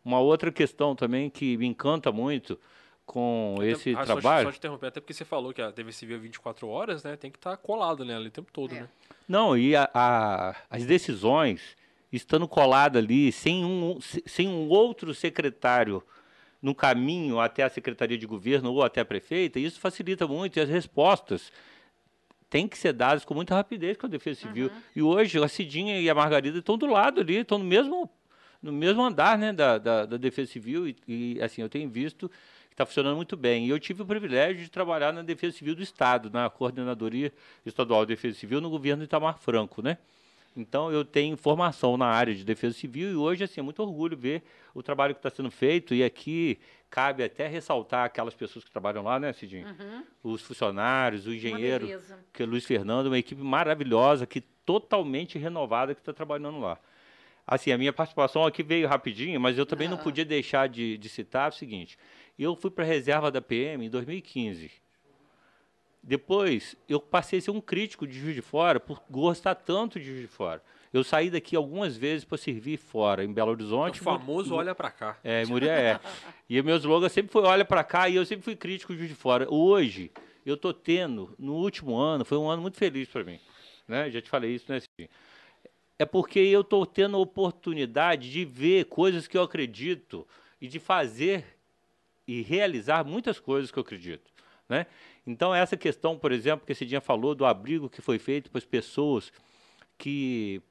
Uma 0.04 0.20
outra 0.20 0.52
questão 0.52 0.94
também 0.94 1.30
que 1.30 1.56
me 1.56 1.66
encanta 1.66 2.12
muito 2.12 2.58
com 3.06 3.56
esse 3.62 3.94
Ah, 3.94 4.04
trabalho. 4.04 4.46
Só 4.46 4.52
te 4.52 4.58
interromper, 4.58 4.86
até 4.86 5.00
porque 5.00 5.12
você 5.12 5.24
falou 5.24 5.52
que 5.52 5.60
a 5.60 5.70
TV 5.70 5.92
Civil 5.92 6.16
é 6.16 6.20
24 6.20 6.66
horas, 6.68 7.04
né? 7.04 7.16
Tem 7.16 7.30
que 7.30 7.36
estar 7.38 7.56
colado 7.58 8.04
né, 8.04 8.16
ali 8.16 8.28
o 8.28 8.30
tempo 8.30 8.50
todo, 8.52 8.74
É. 8.74 8.80
né? 8.80 8.88
Não, 9.28 9.56
e 9.56 9.74
a- 9.76 9.90
a- 9.92 10.56
as 10.70 10.84
decisões 10.84 11.76
estando 12.12 12.46
coladas 12.48 13.02
ali, 13.02 13.30
sem 13.32 13.64
um, 13.64 14.00
se- 14.00 14.22
sem 14.26 14.48
um 14.48 14.68
outro 14.68 15.12
secretário 15.14 16.02
no 16.62 16.74
caminho 16.74 17.40
até 17.40 17.62
a 17.62 17.68
Secretaria 17.68 18.16
de 18.16 18.26
Governo 18.26 18.72
ou 18.72 18.82
até 18.82 19.00
a 19.02 19.04
prefeita, 19.04 19.58
isso 19.58 19.78
facilita 19.80 20.26
muito. 20.26 20.56
E 20.56 20.60
as 20.60 20.68
respostas 20.68 21.52
têm 22.48 22.66
que 22.68 22.78
ser 22.78 22.92
dadas 22.92 23.24
com 23.24 23.34
muita 23.34 23.54
rapidez 23.54 23.96
com 23.98 24.06
a 24.06 24.08
Defesa 24.08 24.40
Civil. 24.40 24.70
E 24.96 25.02
hoje 25.02 25.42
a 25.42 25.48
Cidinha 25.48 26.00
e 26.00 26.08
a 26.08 26.14
Margarida 26.14 26.58
estão 26.58 26.78
do 26.78 26.86
lado 26.86 27.20
ali, 27.20 27.38
estão 27.38 27.58
no 27.58 27.64
mesmo, 27.64 28.08
no 28.62 28.72
mesmo 28.72 29.02
andar 29.02 29.36
né, 29.36 29.52
da, 29.52 29.76
da, 29.76 30.06
da 30.06 30.16
Defesa 30.16 30.52
Civil. 30.52 30.88
E, 30.88 30.96
e, 31.06 31.42
assim, 31.42 31.60
eu 31.62 31.68
tenho 31.68 31.88
visto 31.90 32.30
que 32.74 32.82
está 32.82 32.84
funcionando 32.84 33.14
muito 33.14 33.36
bem. 33.36 33.66
E 33.66 33.70
eu 33.70 33.78
tive 33.78 34.02
o 34.02 34.06
privilégio 34.06 34.64
de 34.64 34.68
trabalhar 34.68 35.12
na 35.12 35.22
Defesa 35.22 35.56
Civil 35.56 35.76
do 35.76 35.82
Estado, 35.82 36.28
na 36.28 36.50
Coordenadoria 36.50 37.32
Estadual 37.64 38.04
de 38.04 38.14
Defesa 38.14 38.36
Civil, 38.36 38.60
no 38.60 38.68
governo 38.68 39.02
de 39.02 39.04
Itamar 39.04 39.38
Franco, 39.38 39.80
né? 39.80 39.96
Então, 40.56 40.92
eu 40.92 41.04
tenho 41.04 41.36
formação 41.36 41.96
na 41.96 42.06
área 42.06 42.32
de 42.32 42.44
defesa 42.44 42.76
civil 42.76 43.10
e 43.10 43.16
hoje, 43.16 43.42
assim, 43.42 43.58
é 43.60 43.62
muito 43.62 43.82
orgulho 43.82 44.16
ver 44.16 44.40
o 44.72 44.84
trabalho 44.84 45.12
que 45.12 45.18
está 45.18 45.28
sendo 45.28 45.50
feito. 45.50 45.92
E 45.94 46.04
aqui 46.04 46.60
cabe 46.88 47.24
até 47.24 47.48
ressaltar 47.48 48.04
aquelas 48.04 48.34
pessoas 48.34 48.64
que 48.64 48.70
trabalham 48.70 49.02
lá, 49.02 49.18
né, 49.18 49.32
Cidinho? 49.32 49.66
Os 50.22 50.42
funcionários, 50.42 51.26
o 51.26 51.34
engenheiro, 51.34 51.88
que 52.32 52.44
é 52.44 52.46
Luiz 52.46 52.64
Fernando, 52.64 53.08
uma 53.08 53.18
equipe 53.18 53.42
maravilhosa, 53.42 54.26
que 54.26 54.40
totalmente 54.40 55.38
renovada 55.38 55.92
que 55.92 56.00
está 56.00 56.12
trabalhando 56.12 56.60
lá. 56.60 56.78
Assim, 57.46 57.72
a 57.72 57.76
minha 57.76 57.92
participação 57.92 58.46
aqui 58.46 58.62
veio 58.62 58.88
rapidinho, 58.88 59.40
mas 59.40 59.58
eu 59.58 59.66
também 59.66 59.88
não 59.88 59.98
podia 59.98 60.24
deixar 60.24 60.68
de, 60.68 60.96
de 60.96 61.08
citar 61.08 61.50
o 61.50 61.54
seguinte. 61.54 61.98
Eu 62.38 62.56
fui 62.56 62.70
para 62.70 62.84
a 62.84 62.86
reserva 62.86 63.30
da 63.30 63.40
PM 63.40 63.86
em 63.86 63.90
2015. 63.90 64.70
Depois, 66.02 66.76
eu 66.88 67.00
passei 67.00 67.38
a 67.38 67.42
ser 67.42 67.50
um 67.50 67.60
crítico 67.60 68.06
de 68.06 68.18
Juiz 68.18 68.34
de 68.34 68.42
Fora 68.42 68.78
por 68.78 69.02
gostar 69.08 69.54
tanto 69.54 69.98
de 69.98 70.04
Juiz 70.06 70.20
de 70.20 70.26
Fora. 70.26 70.62
Eu 70.92 71.02
saí 71.02 71.30
daqui 71.30 71.56
algumas 71.56 71.96
vezes 71.96 72.24
para 72.24 72.38
servir 72.38 72.76
fora, 72.76 73.24
em 73.24 73.32
Belo 73.32 73.48
O 73.48 73.52
Horizonte. 73.52 74.00
famoso 74.00 74.54
olha 74.54 74.74
pra 74.74 74.90
cá. 74.90 75.18
É, 75.24 75.44
Muriel 75.46 75.72
é. 75.74 76.00
E 76.48 76.60
o 76.60 76.62
meu 76.64 76.76
slogan 76.76 77.08
sempre 77.08 77.32
foi 77.32 77.42
olha 77.42 77.64
para 77.64 77.82
cá 77.82 78.08
e 78.08 78.14
eu 78.14 78.24
sempre 78.24 78.44
fui 78.44 78.54
crítico 78.54 78.92
de 78.92 78.98
Juiz 78.98 79.10
de 79.10 79.16
Fora. 79.16 79.52
Hoje, 79.52 80.12
eu 80.44 80.56
tô 80.56 80.72
tendo, 80.72 81.34
no 81.38 81.54
último 81.54 81.96
ano, 81.96 82.24
foi 82.24 82.38
um 82.38 82.48
ano 82.48 82.62
muito 82.62 82.76
feliz 82.76 83.08
para 83.08 83.24
mim. 83.24 83.40
Né? 83.88 84.10
Já 84.10 84.20
te 84.20 84.28
falei 84.28 84.54
isso, 84.54 84.66
né, 84.68 84.80
Cidinho? 84.80 85.10
É 85.98 86.04
porque 86.04 86.38
eu 86.38 86.62
tô 86.62 86.84
tendo 86.84 87.16
a 87.16 87.20
oportunidade 87.20 88.30
de 88.30 88.44
ver 88.44 88.84
coisas 88.84 89.26
que 89.26 89.36
eu 89.36 89.42
acredito 89.42 90.26
e 90.60 90.68
de 90.68 90.78
fazer 90.78 91.53
e 92.26 92.42
realizar 92.42 93.04
muitas 93.04 93.38
coisas 93.38 93.70
que 93.70 93.78
eu 93.78 93.82
acredito. 93.82 94.32
Né? 94.68 94.86
Então, 95.26 95.54
essa 95.54 95.76
questão, 95.76 96.18
por 96.18 96.32
exemplo, 96.32 96.66
que 96.66 96.72
esse 96.72 96.86
dia 96.86 97.00
falou 97.00 97.34
do 97.34 97.44
abrigo 97.44 97.88
que 97.88 98.00
foi 98.00 98.18
feito 98.18 98.50
para 98.50 98.58
as 98.58 98.64
pessoas 98.64 99.32
que 99.98 100.62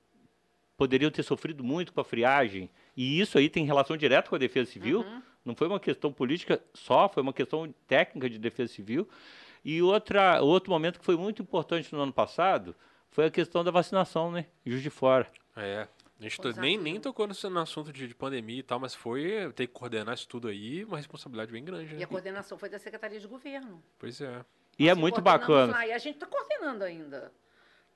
poderiam 0.76 1.12
ter 1.12 1.24
sofrido 1.24 1.64
muito 1.64 1.94
com 1.94 2.02
a 2.02 2.04
friagem, 2.04 2.70
e 2.98 3.20
isso 3.20 3.38
aí 3.38 3.50
tem 3.50 3.66
relação 3.66 3.96
direta 3.96 4.30
com 4.30 4.36
a 4.36 4.40
defesa 4.40 4.72
civil, 4.72 5.06
não 5.46 5.56
foi 5.56 5.68
uma 5.68 5.80
questão 5.80 6.12
política 6.12 6.62
só, 6.74 7.10
foi 7.10 7.22
uma 7.22 7.34
questão 7.34 7.74
técnica 7.88 8.30
de 8.30 8.40
defesa 8.40 8.74
civil. 8.74 9.08
E 9.64 9.82
outra, 9.82 10.42
outro 10.42 10.72
momento 10.72 11.00
que 11.00 11.06
foi 11.06 11.16
muito 11.16 11.42
importante 11.42 11.94
no 11.94 12.02
ano 12.02 12.14
passado 12.14 12.76
foi 13.10 13.26
a 13.26 13.32
questão 13.32 13.64
da 13.64 13.72
vacinação, 13.72 14.32
né? 14.32 14.48
Juiz 14.66 14.82
de 14.82 14.90
Fora. 14.90 15.28
É. 15.56 15.88
A 16.20 16.24
gente 16.24 16.40
nem, 16.60 16.78
nem 16.78 17.00
tocou 17.02 17.28
nesse- 17.28 17.50
no 17.50 17.60
assunto 17.60 17.92
de, 17.92 18.08
de 18.08 18.16
pandemia 18.16 18.60
e 18.60 18.64
tal, 18.64 18.80
mas 18.80 18.94
foi 18.96 19.52
ter 19.54 19.68
que 19.68 19.74
coordenar 19.74 20.14
isso 20.16 20.28
tudo 20.28 20.48
aí, 20.48 20.86
uma 20.86 20.98
responsabilidade 20.98 21.52
bem 21.52 21.64
grande, 21.66 21.94
E 21.94 21.98
né? 21.98 22.04
a 22.04 22.08
coordenação 22.08 22.58
foi 22.58 22.70
da 22.70 22.80
Secretaria 22.80 23.20
de 23.20 23.28
Governo. 23.28 23.84
Pois 24.00 24.22
é. 24.22 24.46
E 24.80 24.88
é 24.88 24.94
Nós 24.94 25.02
muito 25.02 25.16
coordenamos 25.22 25.48
bacana. 25.48 25.74
Lá, 25.74 25.88
e 25.88 25.92
a 25.92 25.98
gente 25.98 26.16
está 26.16 26.26
coordenando 26.26 26.84
ainda. 26.84 27.32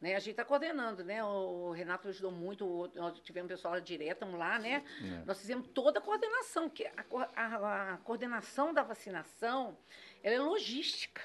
Né? 0.02 0.16
A 0.16 0.20
gente 0.20 0.32
está 0.32 0.46
coordenando, 0.46 1.04
né? 1.04 1.24
O 1.24 1.72
Renato 1.72 2.08
ajudou 2.10 2.32
muito, 2.32 2.92
nós 2.96 3.20
tivemos 3.22 3.48
pessoal 3.50 3.74
lá 3.76 3.80
direto 3.80 4.26
lá, 4.36 4.60
né? 4.60 4.84
É. 5.02 5.24
Nós 5.26 5.40
fizemos 5.40 5.68
toda 5.74 5.98
a 5.98 6.02
coordenação, 6.02 6.70
que 6.70 6.86
a, 6.86 6.94
a- 7.36 7.94
a 7.94 7.98
coordenação 7.98 8.74
da 8.74 8.84
vacinação, 8.84 9.76
ela 10.22 10.36
é 10.36 10.40
logística. 10.40 11.22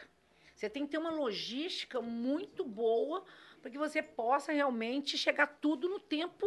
Você 0.55 0.71
tem 0.71 0.85
que 0.87 0.93
ter 0.93 0.99
uma 0.99 1.11
logística 1.11 2.01
muito 2.01 2.65
boa 2.65 3.25
para 3.63 3.71
que 3.71 3.79
você 3.79 4.03
possa 4.03 4.53
realmente 4.53 5.17
chegar 5.17 5.47
tudo 5.47 5.89
no 5.89 6.01
tempo 6.01 6.47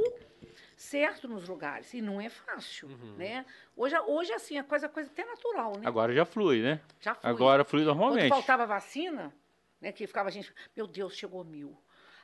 certo 0.76 1.28
nos 1.28 1.48
lugares. 1.48 1.94
E 1.94 2.02
não 2.02 2.20
é 2.20 2.30
fácil, 2.30 2.90
né? 3.18 3.46
Hoje, 3.76 3.98
hoje 4.02 4.34
assim, 4.34 4.58
a 4.58 4.64
coisa, 4.64 4.88
a 4.88 4.90
coisa 4.90 5.10
até 5.10 5.24
natural, 5.26 5.78
né? 5.80 5.88
Agora 5.88 6.14
já 6.14 6.26
flui, 6.26 6.62
né? 6.62 6.82
Já 7.00 7.16
foi. 7.16 7.30
Agora 7.30 7.64
flui 7.64 7.84
Quando 7.84 7.98
normalmente. 7.98 8.30
faltava 8.30 8.66
vacina, 8.66 9.34
né, 9.80 9.92
que 9.92 10.06
ficava 10.06 10.28
a 10.28 10.32
gente, 10.32 10.54
meu 10.76 10.86
Deus, 10.86 11.16
chegou 11.16 11.44
mil. 11.44 11.78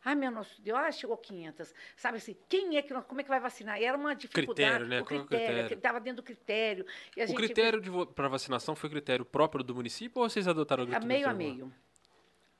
Ai, 0.04 0.16
meu 0.16 0.32
nosso 0.32 0.60
Deus, 0.62 0.80
ah, 0.80 0.92
chegou 0.92 1.16
500. 1.16 1.74
Sabe 1.96 2.18
assim, 2.18 2.36
quem 2.50 2.76
é 2.76 2.82
que, 2.82 2.92
como 3.04 3.22
é 3.22 3.24
que 3.24 3.30
vai 3.30 3.40
vacinar? 3.40 3.80
E 3.80 3.86
era 3.86 3.96
uma 3.96 4.16
dificuldade. 4.16 4.56
Critério, 4.56 4.88
né? 4.88 5.00
O 5.00 5.04
é 5.04 5.06
critério, 5.06 5.68
que 5.68 5.74
estava 5.76 6.00
dentro 6.00 6.24
do 6.24 6.26
critério. 6.26 6.86
A 7.16 7.24
O 7.24 7.28
gente 7.28 7.38
critério 7.38 8.08
para 8.08 8.28
vacinação 8.28 8.76
foi 8.76 8.90
critério 8.90 9.24
próprio 9.24 9.64
do 9.64 9.76
município 9.76 10.20
ou 10.22 10.28
vocês 10.28 10.48
adotaram 10.48 10.84
o 10.84 10.88
a 10.88 11.00
critério 11.00 11.08
meio 11.08 11.30
a 11.30 11.34
meio. 11.34 11.74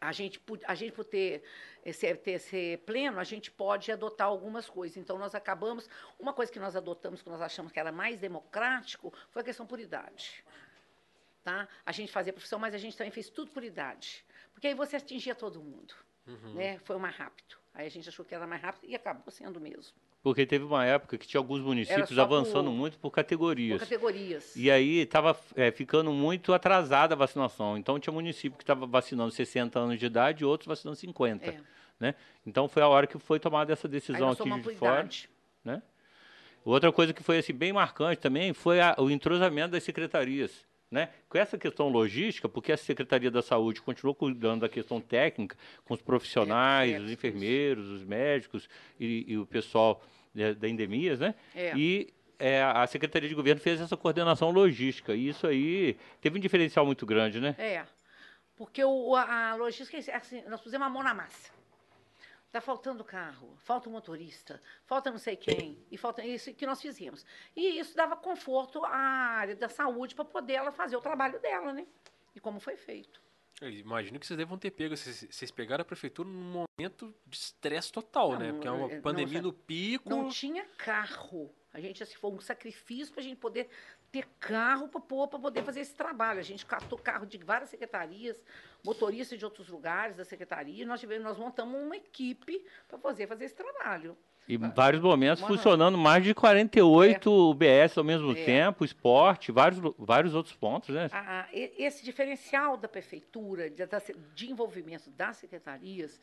A 0.02 0.12
gente, 0.12 0.42
a 0.66 0.74
gente 0.74 0.92
por 0.94 1.06
ter 1.06 1.44
esse, 1.86 2.14
ter 2.16 2.32
esse 2.32 2.78
pleno, 2.88 3.20
a 3.20 3.24
gente 3.24 3.52
pode 3.52 3.92
adotar 3.92 4.26
algumas 4.28 4.68
coisas. 4.68 4.98
Então, 4.98 5.16
nós 5.20 5.36
acabamos. 5.36 5.88
Uma 6.20 6.34
coisa 6.34 6.52
que 6.52 6.60
nós 6.60 6.76
adotamos, 6.76 7.22
que 7.22 7.30
nós 7.30 7.40
achamos 7.40 7.72
que 7.72 7.80
era 7.80 7.92
mais 7.92 8.18
democrático, 8.18 9.14
foi 9.30 9.44
a 9.44 9.46
questão 9.46 9.66
por 9.68 9.80
idade. 9.80 10.44
tá? 11.44 11.68
A 11.86 11.92
gente 11.92 12.12
fazia 12.12 12.34
profissão, 12.34 12.58
mas 12.60 12.74
a 12.74 12.78
gente 12.80 12.98
também 12.98 13.12
fez 13.12 13.30
tudo 13.30 13.52
por 13.52 13.64
idade. 13.64 14.26
Porque 14.54 14.68
aí 14.68 14.74
você 14.74 14.96
atingia 14.98 15.34
todo 15.36 15.62
mundo, 15.62 15.94
Uhum. 16.28 16.54
né? 16.56 16.80
Foi 16.80 16.96
o 16.96 17.00
mais 17.00 17.16
rápido. 17.16 17.58
Aí 17.74 17.86
a 17.88 17.90
gente 17.90 18.08
achou 18.10 18.24
que 18.26 18.34
era 18.36 18.46
mais 18.46 18.62
rápido 18.62 18.86
e 18.88 18.96
acabou 18.96 19.32
sendo 19.32 19.60
mesmo. 19.62 19.96
Porque 20.24 20.46
teve 20.46 20.64
uma 20.64 20.86
época 20.86 21.18
que 21.18 21.28
tinha 21.28 21.40
alguns 21.40 21.62
municípios 21.62 22.10
só 22.10 22.28
por- 22.28 22.36
avançando 22.36 22.72
muito 22.72 22.94
por 23.00 23.10
Por 23.10 23.16
categorias. 23.16 23.80
categorias. 23.82 24.56
E 24.56 24.70
aí 24.70 25.00
estava 25.00 25.36
ficando 25.74 26.12
muito 26.14 26.54
atrasada 26.54 27.16
a 27.16 27.18
vacinação. 27.18 27.76
Então 27.78 28.00
tinha 28.00 28.14
município 28.14 28.56
que 28.56 28.64
estava 28.64 28.86
vacinando 28.86 29.32
60 29.32 29.80
anos 29.80 30.00
de 30.00 30.06
idade 30.06 30.44
e 30.44 30.46
outros 30.46 30.68
vacinando 30.68 30.96
50. 30.98 31.50
É. 31.50 31.60
Né? 32.00 32.16
Então 32.46 32.68
foi 32.68 32.84
a 32.84 32.88
hora 32.88 33.08
que 33.08 33.18
foi 33.18 33.40
tomada 33.40 33.74
essa 33.74 33.88
decisão 33.88 34.30
aqui 34.30 34.44
de 34.44 34.76
fora. 34.76 35.00
idade. 35.00 35.30
Né? 35.66 35.82
Outra 36.64 36.92
coisa 36.92 37.14
que 37.14 37.24
foi 37.24 37.40
assim, 37.40 37.54
bem 37.54 37.74
marcante 37.74 38.20
também 38.22 38.54
foi 38.54 38.80
a- 38.80 38.96
o 39.00 39.10
entrosamento 39.10 39.72
das 39.72 39.84
secretarias. 39.84 40.52
Né? 40.92 41.08
Com 41.30 41.38
essa 41.38 41.58
questão 41.58 41.88
logística, 41.88 42.50
porque 42.50 42.70
a 42.70 42.76
Secretaria 42.76 43.32
da 43.32 43.42
Saúde 43.42 43.82
continuou 43.82 44.14
cuidando 44.14 44.62
da 44.62 44.70
questão 44.70 45.00
técnica, 45.00 45.56
com 45.86 45.94
os 45.94 46.02
profissionais, 46.02 46.92
É, 46.92 47.00
os 47.00 47.10
enfermeiros, 47.10 47.88
os 47.88 48.04
médicos 48.04 48.68
e, 49.00 49.24
e 49.26 49.38
o 49.38 49.46
pessoal 49.46 50.04
da, 50.36 50.52
da 50.52 50.68
endemias, 50.68 51.22
né? 51.22 51.34
É. 51.56 51.74
E 51.78 52.14
é, 52.38 52.62
a 52.62 52.86
Secretaria 52.88 53.30
de 53.30 53.36
Governo 53.36 53.62
fez 53.62 53.80
essa 53.80 53.96
coordenação 53.96 54.52
logística. 54.52 55.16
E 55.16 55.30
isso 55.30 55.48
aí 55.48 55.96
teve 56.20 56.38
um 56.38 56.42
diferencial 56.42 56.86
muito 56.86 57.06
grande, 57.06 57.40
né? 57.40 57.56
É. 57.58 57.86
Porque 58.58 58.84
o, 58.84 59.16
a, 59.16 59.52
a 59.52 59.56
logística, 59.56 59.98
é 60.12 60.16
assim, 60.16 60.44
nós 60.50 60.60
pusemos 60.60 60.86
a 60.86 60.90
mão 60.90 61.02
na 61.02 61.14
massa. 61.14 61.54
Está 62.52 62.60
faltando 62.60 63.02
carro, 63.02 63.56
falta 63.60 63.88
o 63.88 63.92
motorista, 63.94 64.62
falta 64.86 65.10
não 65.10 65.18
sei 65.18 65.38
quem, 65.38 65.82
e 65.90 65.98
falta 65.98 66.22
isso 66.22 66.54
que 66.54 66.66
nós 66.66 66.82
fizemos. 66.82 67.26
E 67.56 67.80
isso 67.80 67.96
dava 67.96 68.14
conforto 68.18 68.84
à 68.84 68.94
área 68.94 69.56
da 69.56 69.70
saúde 69.70 70.14
para 70.14 70.26
poder 70.26 70.56
ela 70.56 70.70
fazer 70.70 70.98
o 70.98 71.00
trabalho 71.00 71.40
dela, 71.40 71.72
né? 71.72 71.88
E 72.36 72.42
como 72.42 72.60
foi 72.60 72.76
feito. 72.76 73.22
Eu 73.62 73.70
imagino 73.70 74.20
que 74.20 74.28
vocês 74.28 74.36
devam 74.38 74.58
ter 74.58 74.72
pego. 74.72 74.98
Vocês, 74.98 75.26
vocês 75.32 75.50
pegaram 75.50 75.84
a 75.84 75.86
prefeitura 75.86 76.28
num 76.28 76.68
momento 76.78 77.16
de 77.26 77.38
estresse 77.38 77.90
total, 77.90 78.32
Não, 78.32 78.40
né? 78.40 78.52
Porque 78.52 78.68
é 78.68 78.72
uma 78.72 78.92
é, 78.92 78.96
não, 78.96 79.02
pandemia 79.02 79.36
sabe, 79.36 79.46
no 79.46 79.54
pico. 79.54 80.10
Não 80.10 80.28
tinha 80.28 80.66
carro. 80.78 81.56
A 81.74 81.80
gente, 81.80 82.04
assim, 82.04 82.16
foi 82.16 82.32
um 82.32 82.40
sacrifício 82.42 83.14
para 83.14 83.22
a 83.22 83.24
gente 83.24 83.38
poder 83.38 83.70
ter 84.12 84.28
carro 84.42 84.90
para 84.90 85.00
poder 85.00 85.64
fazer 85.64 85.80
esse 85.80 85.96
trabalho. 85.96 86.40
A 86.40 86.44
gente 86.44 86.66
catou 86.66 87.00
carro 87.00 87.26
de 87.26 87.38
várias 87.38 87.70
secretarias, 87.70 88.44
motoristas 88.84 89.38
de 89.38 89.46
outros 89.46 89.68
lugares 89.68 90.16
da 90.16 90.26
secretaria, 90.26 90.86
nós, 90.86 91.00
tivemos, 91.00 91.24
nós 91.24 91.38
montamos 91.38 91.80
uma 91.80 91.96
equipe 91.96 92.66
para 92.88 92.98
fazer, 92.98 93.28
fazer 93.28 93.46
esse 93.46 93.56
trabalho. 93.56 94.18
E 94.48 94.56
em 94.56 94.70
vários 94.72 95.02
momentos 95.02 95.42
Mano. 95.42 95.56
funcionando 95.56 95.98
mais 95.98 96.24
de 96.24 96.34
48 96.34 97.32
UBS 97.52 97.98
ao 97.98 98.04
mesmo 98.04 98.32
É. 98.32 98.44
tempo, 98.44 98.84
esporte, 98.84 99.52
vários, 99.52 99.80
vários 99.98 100.34
outros 100.36 100.56
pontos, 100.56 100.90
né? 100.90 101.10
A- 101.12 101.42
a- 101.42 101.48
e- 101.54 101.72
esse 101.78 102.04
diferencial 102.04 102.76
da 102.76 102.88
prefeitura, 102.88 103.70
de, 103.70 103.84
de 104.36 104.52
envolvimento 104.52 105.10
das 105.12 105.38
secretarias, 105.38 106.20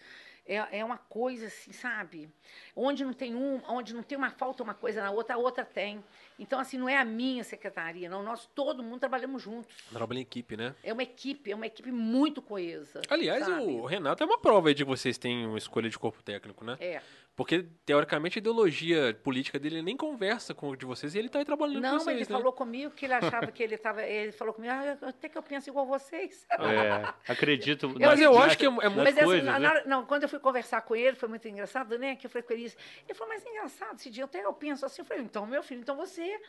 é, 0.47 0.78
é 0.78 0.85
uma 0.85 0.97
coisa 0.97 1.47
assim, 1.47 1.73
sabe? 1.73 2.28
Onde 2.74 3.05
não 3.05 3.12
tem 3.12 3.35
um, 3.35 3.61
onde 3.69 3.95
não 3.95 4.03
tem 4.03 4.16
uma 4.16 4.31
falta 4.31 4.62
uma 4.62 4.73
coisa 4.74 5.03
na 5.03 5.11
outra, 5.11 5.35
a 5.35 5.39
outra 5.39 5.62
tem. 5.65 6.03
Então, 6.39 6.59
assim, 6.59 6.78
não 6.78 6.89
é 6.89 6.97
a 6.97 7.05
minha 7.05 7.45
secretaria, 7.45 8.09
não. 8.09 8.23
Nós 8.23 8.47
todo 8.55 8.82
mundo 8.82 8.99
trabalhamos 9.01 9.43
juntos. 9.43 9.74
Trabalha 9.93 10.19
em 10.19 10.23
equipe, 10.23 10.57
né? 10.57 10.74
É 10.82 10.93
uma 10.93 11.03
equipe, 11.03 11.51
é 11.53 11.55
uma 11.55 11.66
equipe 11.66 11.93
muito 11.93 12.40
coesa. 12.40 13.03
Aliás, 13.11 13.45
sabe? 13.45 13.62
o 13.62 13.85
Renato 13.85 14.23
é 14.23 14.27
uma 14.27 14.39
prova 14.39 14.69
aí 14.69 14.74
de 14.74 14.85
que 14.85 14.89
vocês 14.90 15.19
têm 15.19 15.47
uma 15.47 15.59
escolha 15.59 15.89
de 15.90 15.99
corpo 15.99 16.23
técnico, 16.23 16.65
né? 16.65 16.77
É. 16.81 17.03
Porque, 17.39 17.65
teoricamente, 17.86 18.36
a 18.36 18.40
ideologia 18.40 19.16
política 19.23 19.60
dele 19.60 19.81
nem 19.81 19.97
conversa 19.97 20.52
com 20.52 20.70
o 20.70 20.77
de 20.77 20.85
vocês 20.85 21.15
e 21.15 21.20
ele 21.20 21.28
tá 21.28 21.39
aí 21.39 21.44
trabalhando 21.44 21.81
Não, 21.81 21.90
com 21.90 21.94
mas 21.94 22.02
vocês, 22.02 22.16
ele 22.16 22.32
né? 22.32 22.36
falou 22.36 22.52
comigo 22.52 22.90
que 22.90 23.06
ele 23.06 23.15
achava 23.15 23.47
que 23.47 23.62
ele 23.62 23.77
estava. 23.77 24.02
Ele 24.02 24.32
falou 24.32 24.52
comigo, 24.52 24.74
ah, 24.74 24.98
até 25.02 25.28
que 25.28 25.39
eu 25.39 25.43
penso 25.44 25.70
igual 25.70 25.86
vocês. 25.86 26.44
É, 26.51 27.31
acredito. 27.32 27.90
Mas 27.90 28.01
nas- 28.01 28.20
eu 28.20 28.36
acho 28.36 28.59
que 28.59 28.66
é, 28.66 28.69
é 28.69 28.70
muito... 28.70 28.97
Mas 28.97 29.16
assim, 29.16 29.43
né? 29.43 29.56
na- 29.56 29.85
não, 29.85 30.05
quando 30.05 30.24
eu 30.24 30.28
fui 30.28 30.40
conversar 30.40 30.81
com 30.82 30.97
ele, 30.97 31.15
foi 31.15 31.28
muito 31.28 31.47
engraçado, 31.47 31.97
né? 31.97 32.16
Que 32.16 32.27
eu 32.27 32.31
falei 32.31 32.43
com 32.43 32.52
ele. 32.55 32.73
Ele 33.06 33.15
falou, 33.15 33.32
mas 33.32 33.47
é 33.47 33.48
engraçado, 33.51 33.94
esse 33.94 34.10
dia 34.10 34.24
até 34.24 34.44
eu 34.44 34.52
penso 34.52 34.85
assim. 34.85 35.02
Eu 35.02 35.06
falei, 35.06 35.23
então, 35.23 35.47
meu 35.47 35.62
filho, 35.62 35.81
então 35.81 35.94
você, 35.97 36.40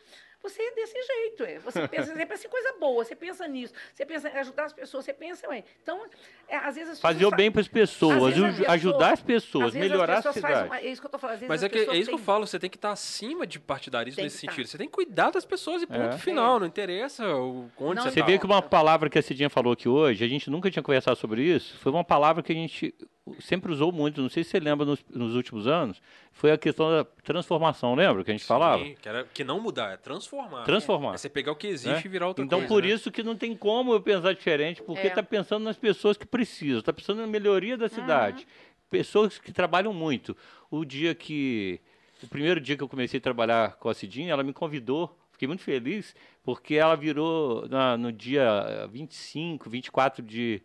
você 0.42 0.60
é 0.60 0.74
desse 0.74 1.00
jeito, 1.00 1.44
é. 1.44 1.60
Você 1.60 1.86
pensa, 1.86 2.12
você 2.16 2.26
pensa 2.26 2.46
em 2.48 2.50
coisa 2.50 2.74
boa, 2.80 3.04
você 3.04 3.14
pensa 3.14 3.46
nisso, 3.46 3.72
você 3.94 4.04
pensa 4.04 4.28
em 4.28 4.36
ajudar 4.38 4.64
as 4.64 4.72
pessoas, 4.72 5.04
você 5.04 5.12
pensa, 5.12 5.48
ué. 5.48 5.62
Então, 5.84 6.04
é, 6.48 6.56
às 6.56 6.74
vezes 6.74 6.94
as 6.94 7.00
Fazer 7.00 7.26
o 7.26 7.30
bem 7.30 7.48
para 7.52 7.60
as 7.60 7.68
pessoas, 7.68 8.34
ajudar 8.68 9.12
as 9.12 9.22
pessoas, 9.22 9.72
melhorar 9.72 10.14
a 10.14 10.16
pessoas 10.16 10.40
fazem 10.40 10.62
cidade. 10.64 10.79
É 10.86 10.90
isso 10.90 11.00
que 11.00 11.06
eu 11.06 11.10
tô 11.10 11.18
falando. 11.18 11.40
Mas 11.48 11.62
as 11.62 11.64
é, 11.64 11.68
que, 11.68 11.78
é 11.78 11.96
isso 11.96 12.08
que 12.08 12.14
eu 12.14 12.18
falo, 12.18 12.46
você 12.46 12.58
tem 12.58 12.68
que 12.70 12.76
estar 12.76 12.90
acima 12.92 13.46
de 13.46 13.58
partidarismo 13.60 14.16
Tem 14.16 14.24
nesse 14.24 14.44
tá. 14.46 14.52
sentido. 14.52 14.66
Você 14.68 14.78
tem 14.78 14.86
que 14.86 14.92
cuidar 14.92 15.30
das 15.30 15.44
pessoas 15.44 15.82
e 15.82 15.86
ponto 15.86 16.00
É. 16.14 16.18
final. 16.18 16.58
Não 16.60 16.66
interessa 16.66 17.26
o, 17.34 17.70
onde 17.78 17.96
Não 17.96 18.02
você 18.04 18.10
Você 18.10 18.20
tá. 18.20 18.26
vê 18.26 18.38
que 18.38 18.46
uma 18.46 18.62
palavra 18.62 19.08
que 19.08 19.18
a 19.18 19.22
Cidinha 19.22 19.48
falou 19.50 19.72
aqui 19.72 19.88
hoje, 19.88 20.24
a 20.24 20.28
gente 20.28 20.50
nunca 20.50 20.70
tinha 20.70 20.82
conversado 20.82 21.16
sobre 21.16 21.42
isso, 21.42 21.76
foi 21.78 21.92
uma 21.92 22.04
palavra 22.04 22.42
que 22.42 22.52
a 22.52 22.54
gente 22.54 22.94
sempre 23.38 23.70
usou 23.70 23.92
muito, 23.92 24.20
não 24.20 24.28
sei 24.28 24.42
se 24.42 24.50
você 24.50 24.58
lembra 24.58 24.84
nos, 24.84 25.04
nos 25.08 25.36
últimos 25.36 25.68
anos, 25.68 26.02
foi 26.32 26.50
a 26.50 26.58
questão 26.58 26.90
da 26.90 27.04
transformação, 27.22 27.94
lembra 27.94 28.24
que 28.24 28.30
a 28.30 28.34
gente 28.34 28.44
falava? 28.46 28.82
Sim, 28.82 28.96
que, 29.00 29.08
era, 29.08 29.24
que 29.24 29.44
não 29.44 29.60
mudar, 29.60 29.92
é 29.92 29.96
transformar. 29.96 30.64
Transformar. 30.64 31.14
É 31.14 31.18
você 31.18 31.28
pegar 31.28 31.52
o 31.52 31.56
que 31.56 31.68
existe 31.68 31.94
né? 31.94 32.02
e 32.04 32.08
virar 32.08 32.26
outra 32.26 32.44
então, 32.44 32.58
coisa. 32.60 32.74
por 32.74 32.82
né? 32.82 32.88
isso 32.88 33.10
que 33.10 33.22
não 33.22 33.36
tem 33.36 33.54
como 33.54 33.92
eu 33.92 34.00
pensar 34.00 34.32
diferente, 34.34 34.82
porque 34.82 35.06
É. 35.06 35.10
está 35.10 35.22
pensando 35.22 35.62
nas 35.62 35.76
pessoas 35.76 36.16
que 36.16 36.26
precisam, 36.26 36.80
está 36.80 36.92
pensando 36.92 37.20
na 37.20 37.26
melhoria 37.26 37.76
da 37.76 37.88
cidade. 37.88 38.46
Pessoas 38.88 39.38
que 39.38 39.52
trabalham 39.52 39.92
muito. 39.94 40.36
O 40.70 40.84
dia 40.84 41.14
que. 41.14 41.80
O 42.22 42.28
primeiro 42.28 42.60
dia 42.60 42.76
que 42.76 42.82
eu 42.82 42.88
comecei 42.88 43.18
a 43.18 43.20
trabalhar 43.22 43.76
com 43.76 43.88
a 43.88 43.94
Cidinha, 43.94 44.32
ela 44.32 44.42
me 44.42 44.52
convidou. 44.52 45.16
Fiquei 45.32 45.48
muito 45.48 45.62
feliz, 45.62 46.14
porque 46.44 46.74
ela 46.74 46.94
virou 46.94 47.66
na- 47.68 47.96
no 47.96 48.12
dia 48.12 48.42
eh, 48.68 48.86
25, 48.88 49.70
24 49.70 50.22
de 50.22 50.60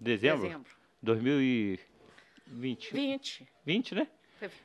dezembro, 0.00 0.42
Dezembro. 0.46 0.70
2020. 1.02 2.92
20. 2.94 3.46
20, 3.66 3.94
né? 3.96 4.06
Foi 4.38 4.48
20. 4.48 4.58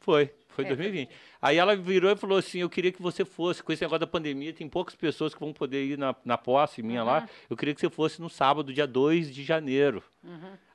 Foi, 0.00 0.30
foi 0.48 0.64
É, 0.64 0.68
2020. 0.68 1.10
Aí 1.42 1.56
ela 1.58 1.76
virou 1.76 2.10
e 2.10 2.16
falou 2.16 2.38
assim: 2.38 2.60
Eu 2.60 2.70
queria 2.70 2.90
que 2.92 3.02
você 3.02 3.24
fosse, 3.24 3.62
com 3.62 3.72
esse 3.72 3.82
negócio 3.82 4.00
da 4.00 4.06
pandemia, 4.06 4.52
tem 4.52 4.68
poucas 4.68 4.94
pessoas 4.94 5.34
que 5.34 5.40
vão 5.40 5.52
poder 5.52 5.84
ir 5.84 5.98
na, 5.98 6.14
na 6.24 6.38
posse 6.38 6.82
minha 6.82 7.02
lá. 7.02 7.28
Eu 7.50 7.56
queria 7.56 7.74
que 7.74 7.80
você 7.80 7.90
fosse 7.90 8.20
no 8.20 8.30
sábado, 8.30 8.72
dia 8.72 8.86
2 8.86 9.32
de 9.34 9.42
janeiro. 9.44 10.02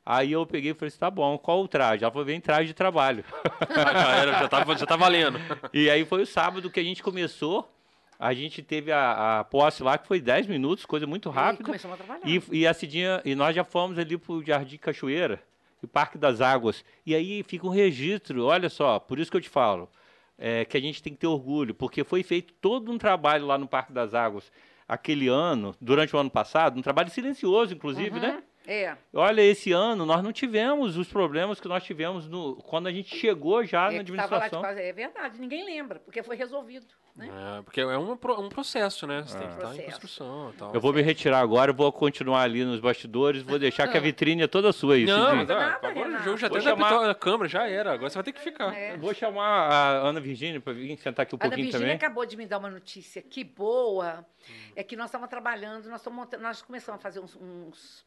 Aí 0.05 0.31
eu 0.31 0.45
peguei 0.45 0.71
e 0.71 0.73
falei 0.73 0.87
assim: 0.87 0.97
tá 0.99 1.09
bom, 1.11 1.37
qual 1.37 1.61
o 1.61 1.67
traje? 1.67 2.03
Ela 2.03 2.11
falou: 2.11 2.25
vem 2.25 2.41
traje 2.41 2.67
de 2.67 2.73
trabalho. 2.73 3.23
Ah, 3.69 3.93
já, 3.93 4.15
era, 4.15 4.31
já, 4.39 4.47
tava, 4.47 4.77
já 4.77 4.85
tá 4.85 4.95
valendo. 4.95 5.39
e 5.73 5.89
aí 5.89 6.05
foi 6.05 6.23
o 6.23 6.25
sábado 6.25 6.69
que 6.69 6.79
a 6.79 6.83
gente 6.83 7.03
começou. 7.03 7.71
A 8.19 8.33
gente 8.35 8.61
teve 8.61 8.91
a, 8.91 9.39
a 9.39 9.43
posse 9.43 9.81
lá, 9.81 9.97
que 9.97 10.07
foi 10.07 10.19
10 10.21 10.45
minutos, 10.45 10.85
coisa 10.85 11.07
muito 11.07 11.29
E 11.29 11.31
rápida. 11.31 11.63
começamos 11.63 11.99
a 11.99 12.03
trabalhar. 12.03 12.27
E, 12.27 12.41
e 12.51 12.67
a 12.67 12.73
Cidinha, 12.73 13.19
e 13.25 13.33
nós 13.33 13.55
já 13.55 13.63
fomos 13.63 13.97
ali 13.97 14.15
pro 14.15 14.43
Jardim 14.45 14.77
Cachoeira 14.77 15.41
e 15.81 15.87
Parque 15.87 16.19
das 16.19 16.39
Águas. 16.39 16.85
E 17.03 17.15
aí 17.15 17.41
fica 17.41 17.65
um 17.65 17.71
registro, 17.71 18.45
olha 18.45 18.69
só, 18.69 18.99
por 18.99 19.17
isso 19.17 19.31
que 19.31 19.37
eu 19.37 19.41
te 19.41 19.49
falo, 19.49 19.89
é, 20.37 20.63
que 20.65 20.77
a 20.77 20.79
gente 20.79 21.01
tem 21.01 21.13
que 21.13 21.19
ter 21.19 21.25
orgulho, 21.25 21.73
porque 21.73 22.03
foi 22.03 22.21
feito 22.21 22.53
todo 22.61 22.91
um 22.91 22.97
trabalho 22.99 23.47
lá 23.47 23.57
no 23.57 23.67
Parque 23.67 23.91
das 23.91 24.13
Águas 24.13 24.51
aquele 24.87 25.27
ano, 25.27 25.73
durante 25.81 26.15
o 26.15 26.19
ano 26.19 26.29
passado, 26.29 26.77
um 26.77 26.81
trabalho 26.83 27.09
silencioso, 27.09 27.73
inclusive, 27.73 28.19
né? 28.19 28.43
É. 28.67 28.95
Olha, 29.13 29.41
esse 29.41 29.71
ano 29.71 30.05
nós 30.05 30.23
não 30.23 30.31
tivemos 30.31 30.95
os 30.95 31.07
problemas 31.07 31.59
que 31.59 31.67
nós 31.67 31.83
tivemos 31.83 32.27
no, 32.29 32.55
quando 32.57 32.87
a 32.87 32.91
gente 32.91 33.15
chegou 33.15 33.63
já 33.65 33.87
é 33.89 33.95
na 33.95 33.99
administração. 34.01 34.61
quase- 34.61 34.81
é 34.81 34.93
verdade, 34.93 35.39
ninguém 35.39 35.65
lembra, 35.65 35.99
porque 35.99 36.21
foi 36.21 36.35
resolvido. 36.35 36.85
Né? 37.13 37.27
É, 37.57 37.61
porque 37.63 37.81
é 37.81 37.97
um, 37.97 38.11
um 38.13 38.49
processo, 38.49 39.05
né? 39.05 39.21
Você 39.25 39.37
tem 39.37 39.45
que 39.49 39.53
estar 39.55 39.75
em 39.75 39.81
construção 39.81 40.51
e 40.53 40.57
tal. 40.57 40.73
Eu 40.73 40.79
vou 40.79 40.93
me 40.93 41.01
retirar 41.01 41.39
agora, 41.39 41.73
vou 41.73 41.91
continuar 41.91 42.43
ali 42.43 42.63
nos 42.63 42.79
bastidores, 42.79 43.41
vou 43.41 43.59
deixar 43.59 43.87
que 43.89 43.97
a 43.97 43.99
vitrine 43.99 44.43
é 44.43 44.47
toda 44.47 44.71
sua 44.71 44.93
aí. 44.95 45.03
Não, 45.05 45.35
mas, 45.35 45.49
ah, 45.49 45.55
Nada, 45.59 45.87
agora 45.89 45.99
o 45.99 46.03
Renato. 46.03 46.23
jogo 46.23 46.37
já 46.37 46.47
Vou 46.47 46.57
tem 46.57 46.65
chamar- 46.67 47.09
a 47.09 47.13
câmera, 47.15 47.49
já 47.49 47.67
era. 47.67 47.91
Agora 47.91 48.09
você 48.09 48.15
vai 48.15 48.23
ter 48.23 48.31
que 48.31 48.39
ficar. 48.39 48.73
É. 48.73 48.95
Vou 48.95 49.13
chamar 49.13 49.43
a 49.69 49.89
Ana 50.07 50.21
Virgínia 50.21 50.61
para 50.61 50.71
vir 50.71 50.97
sentar 50.99 51.23
aqui 51.23 51.35
um 51.35 51.37
A 51.41 51.43
Ana 51.43 51.49
pouquinho 51.49 51.65
Virgínia 51.65 51.87
também. 51.87 51.95
acabou 51.97 52.25
de 52.25 52.37
me 52.37 52.45
dar 52.45 52.59
uma 52.59 52.69
notícia 52.69 53.21
que 53.21 53.43
boa. 53.43 54.25
É 54.73 54.81
que 54.81 54.95
nós 54.95 55.07
estamos 55.07 55.27
trabalhando, 55.27 55.89
nós, 55.89 55.99
estamos 55.99 56.17
montando, 56.17 56.41
nós 56.43 56.61
começamos 56.61 56.97
a 56.99 57.01
fazer 57.01 57.19
uns, 57.19 57.35
uns, 57.35 58.05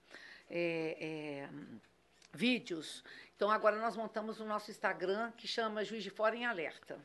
é, 0.50 0.96
é, 1.00 1.48
vídeos. 2.32 3.02
Então 3.36 3.50
agora 3.50 3.76
nós 3.78 3.96
montamos 3.96 4.40
o 4.40 4.44
nosso 4.44 4.70
Instagram 4.70 5.32
que 5.36 5.46
chama 5.46 5.84
Juiz 5.84 6.02
de 6.02 6.10
Fora 6.10 6.36
em 6.36 6.44
Alerta. 6.44 6.98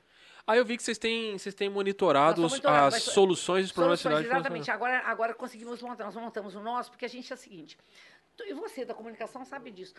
Aí 0.45 0.57
eu 0.57 0.65
vi 0.65 0.77
que 0.77 0.83
vocês 0.83 0.97
têm, 0.97 1.37
vocês 1.37 1.53
têm 1.53 1.69
monitorado 1.69 2.43
as 2.45 2.59
mas- 2.63 3.03
soluções 3.03 3.65
dos 3.65 3.71
problemas 3.71 3.99
da 3.99 4.03
Soluções, 4.03 4.25
cidade. 4.25 4.39
exatamente. 4.39 4.71
Agora, 4.71 4.99
agora 5.05 5.33
conseguimos 5.33 5.81
montar, 5.81 6.05
nós 6.05 6.15
montamos 6.15 6.55
o 6.55 6.59
nosso, 6.59 6.89
porque 6.89 7.05
a 7.05 7.09
gente 7.09 7.31
é 7.31 7.35
o 7.35 7.37
seguinte. 7.37 7.77
E 8.39 8.53
você 8.53 8.83
da 8.85 8.93
comunicação 8.93 9.45
sabe 9.45 9.69
disso. 9.69 9.93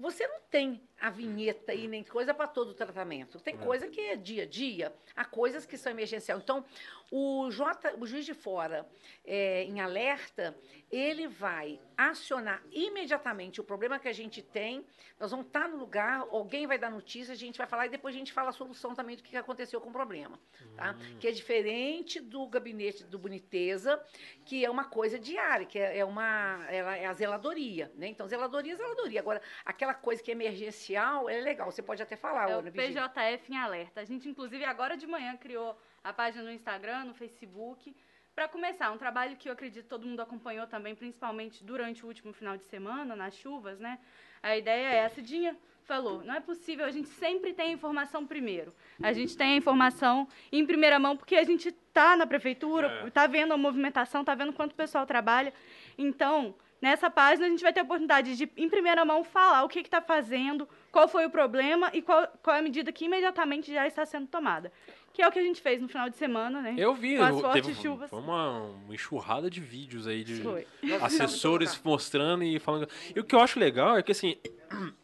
Você 0.00 0.26
não 0.26 0.40
tem 0.50 0.80
a 1.00 1.08
vinheta 1.08 1.72
e 1.72 1.88
nem 1.88 2.04
coisa 2.04 2.34
para 2.34 2.46
todo 2.46 2.70
o 2.70 2.74
tratamento. 2.74 3.40
Tem 3.40 3.56
coisa 3.56 3.88
que 3.88 4.00
é 4.00 4.16
dia 4.16 4.42
a 4.42 4.46
dia, 4.46 4.94
há 5.16 5.24
coisas 5.24 5.64
que 5.64 5.78
são 5.78 5.90
emergencial. 5.92 6.38
Então, 6.38 6.64
o, 7.10 7.50
J, 7.50 7.94
o 7.98 8.06
juiz 8.06 8.24
de 8.24 8.34
fora, 8.34 8.86
é, 9.24 9.64
em 9.64 9.80
alerta, 9.80 10.56
ele 10.90 11.26
vai 11.26 11.80
acionar 11.96 12.62
imediatamente 12.70 13.60
o 13.60 13.64
problema 13.64 13.98
que 13.98 14.08
a 14.08 14.12
gente 14.12 14.42
tem. 14.42 14.84
Nós 15.18 15.30
vamos 15.30 15.46
estar 15.46 15.68
no 15.68 15.76
lugar, 15.76 16.20
alguém 16.30 16.66
vai 16.66 16.78
dar 16.78 16.90
notícia, 16.90 17.32
a 17.32 17.36
gente 17.36 17.58
vai 17.58 17.66
falar 17.66 17.86
e 17.86 17.88
depois 17.88 18.14
a 18.14 18.18
gente 18.18 18.32
fala 18.32 18.50
a 18.50 18.52
solução 18.52 18.94
também 18.94 19.16
do 19.16 19.22
que 19.22 19.36
aconteceu 19.36 19.80
com 19.80 19.88
o 19.88 19.92
problema. 19.92 20.38
Tá? 20.76 20.94
Que 21.18 21.28
é 21.28 21.32
diferente 21.32 22.20
do 22.20 22.46
gabinete 22.46 23.04
do 23.04 23.18
Boniteza, 23.18 24.02
que 24.44 24.64
é 24.64 24.70
uma 24.70 24.84
coisa 24.84 25.18
diária, 25.18 25.66
que 25.66 25.78
é, 25.78 25.98
é 25.98 26.04
uma 26.04 26.64
ela 26.68 26.96
é 26.96 27.06
a 27.06 27.12
zeladoria. 27.12 27.90
Né? 27.96 28.08
Então, 28.08 28.26
zeladoria 28.28 28.72
é 28.72 28.76
zeladoria. 28.76 29.20
Agora, 29.20 29.42
aquela 29.64 29.89
coisa 29.94 30.22
que 30.22 30.30
é 30.30 30.34
emergencial 30.34 31.28
é 31.28 31.40
legal, 31.40 31.70
você 31.70 31.82
pode 31.82 32.02
até 32.02 32.16
falar, 32.16 32.50
É 32.50 32.56
o 32.56 32.58
Ana 32.60 32.70
Virginia. 32.70 33.08
PJF 33.08 33.52
em 33.52 33.56
alerta. 33.56 34.00
A 34.00 34.04
gente, 34.04 34.28
inclusive, 34.28 34.64
agora 34.64 34.96
de 34.96 35.06
manhã 35.06 35.36
criou 35.36 35.78
a 36.02 36.12
página 36.12 36.44
no 36.44 36.52
Instagram, 36.52 37.04
no 37.04 37.14
Facebook. 37.14 37.94
Para 38.34 38.48
começar, 38.48 38.90
um 38.90 38.98
trabalho 38.98 39.36
que 39.36 39.48
eu 39.48 39.52
acredito 39.52 39.86
todo 39.86 40.06
mundo 40.06 40.20
acompanhou 40.20 40.66
também, 40.66 40.94
principalmente 40.94 41.62
durante 41.64 42.04
o 42.04 42.08
último 42.08 42.32
final 42.32 42.56
de 42.56 42.64
semana, 42.64 43.14
nas 43.14 43.34
chuvas, 43.34 43.78
né? 43.78 43.98
A 44.42 44.56
ideia 44.56 44.88
é, 44.88 45.04
a 45.04 45.10
Cidinha 45.10 45.56
falou, 45.84 46.22
não 46.24 46.34
é 46.34 46.40
possível, 46.40 46.86
a 46.86 46.90
gente 46.90 47.08
sempre 47.08 47.52
tem 47.52 47.70
a 47.70 47.72
informação 47.72 48.24
primeiro. 48.24 48.72
A 49.02 49.12
gente 49.12 49.36
tem 49.36 49.54
a 49.54 49.56
informação 49.56 50.28
em 50.52 50.64
primeira 50.64 50.98
mão, 50.98 51.16
porque 51.16 51.34
a 51.34 51.42
gente 51.42 51.68
está 51.68 52.16
na 52.16 52.26
prefeitura, 52.26 53.06
está 53.08 53.26
vendo 53.26 53.52
a 53.52 53.56
movimentação, 53.56 54.20
está 54.20 54.34
vendo 54.34 54.52
quanto 54.52 54.72
o 54.72 54.76
pessoal 54.76 55.04
trabalha. 55.04 55.52
Então, 55.98 56.54
nessa 56.80 57.10
página, 57.10 57.46
a 57.46 57.48
gente 57.50 57.62
vai 57.62 57.72
ter 57.72 57.80
a 57.80 57.82
oportunidade 57.82 58.36
de, 58.36 58.50
em 58.56 58.68
primeira 58.68 59.04
mão, 59.04 59.22
falar 59.24 59.62
o 59.64 59.68
que 59.68 59.80
está 59.80 60.00
fazendo, 60.00 60.68
qual 60.90 61.06
foi 61.08 61.26
o 61.26 61.30
problema 61.30 61.90
e 61.92 62.00
qual, 62.02 62.26
qual 62.42 62.56
é 62.56 62.58
a 62.58 62.62
medida 62.62 62.90
que 62.92 63.04
imediatamente 63.04 63.72
já 63.72 63.86
está 63.86 64.04
sendo 64.06 64.26
tomada. 64.26 64.72
Que 65.12 65.22
é 65.22 65.28
o 65.28 65.32
que 65.32 65.38
a 65.40 65.42
gente 65.42 65.60
fez 65.60 65.82
no 65.82 65.88
final 65.88 66.08
de 66.08 66.16
semana, 66.16 66.62
né? 66.62 66.74
Eu 66.78 66.94
vi, 66.94 67.16
Com 67.18 67.24
as 67.24 67.34
eu- 67.34 67.40
fortes 67.40 67.66
teve, 67.66 67.82
chuvas. 67.82 68.08
foi 68.08 68.18
uma, 68.20 68.60
uma 68.60 68.94
enxurrada 68.94 69.50
de 69.50 69.60
vídeos 69.60 70.06
aí 70.06 70.22
de 70.22 70.40
Foi. 70.40 70.66
assessores 71.02 71.80
mostrando 71.84 72.44
e 72.44 72.58
falando. 72.58 72.88
E 73.14 73.18
o 73.20 73.24
que 73.24 73.34
eu 73.34 73.40
acho 73.40 73.58
legal 73.58 73.96
é 73.98 74.02
que 74.02 74.12
assim, 74.12 74.36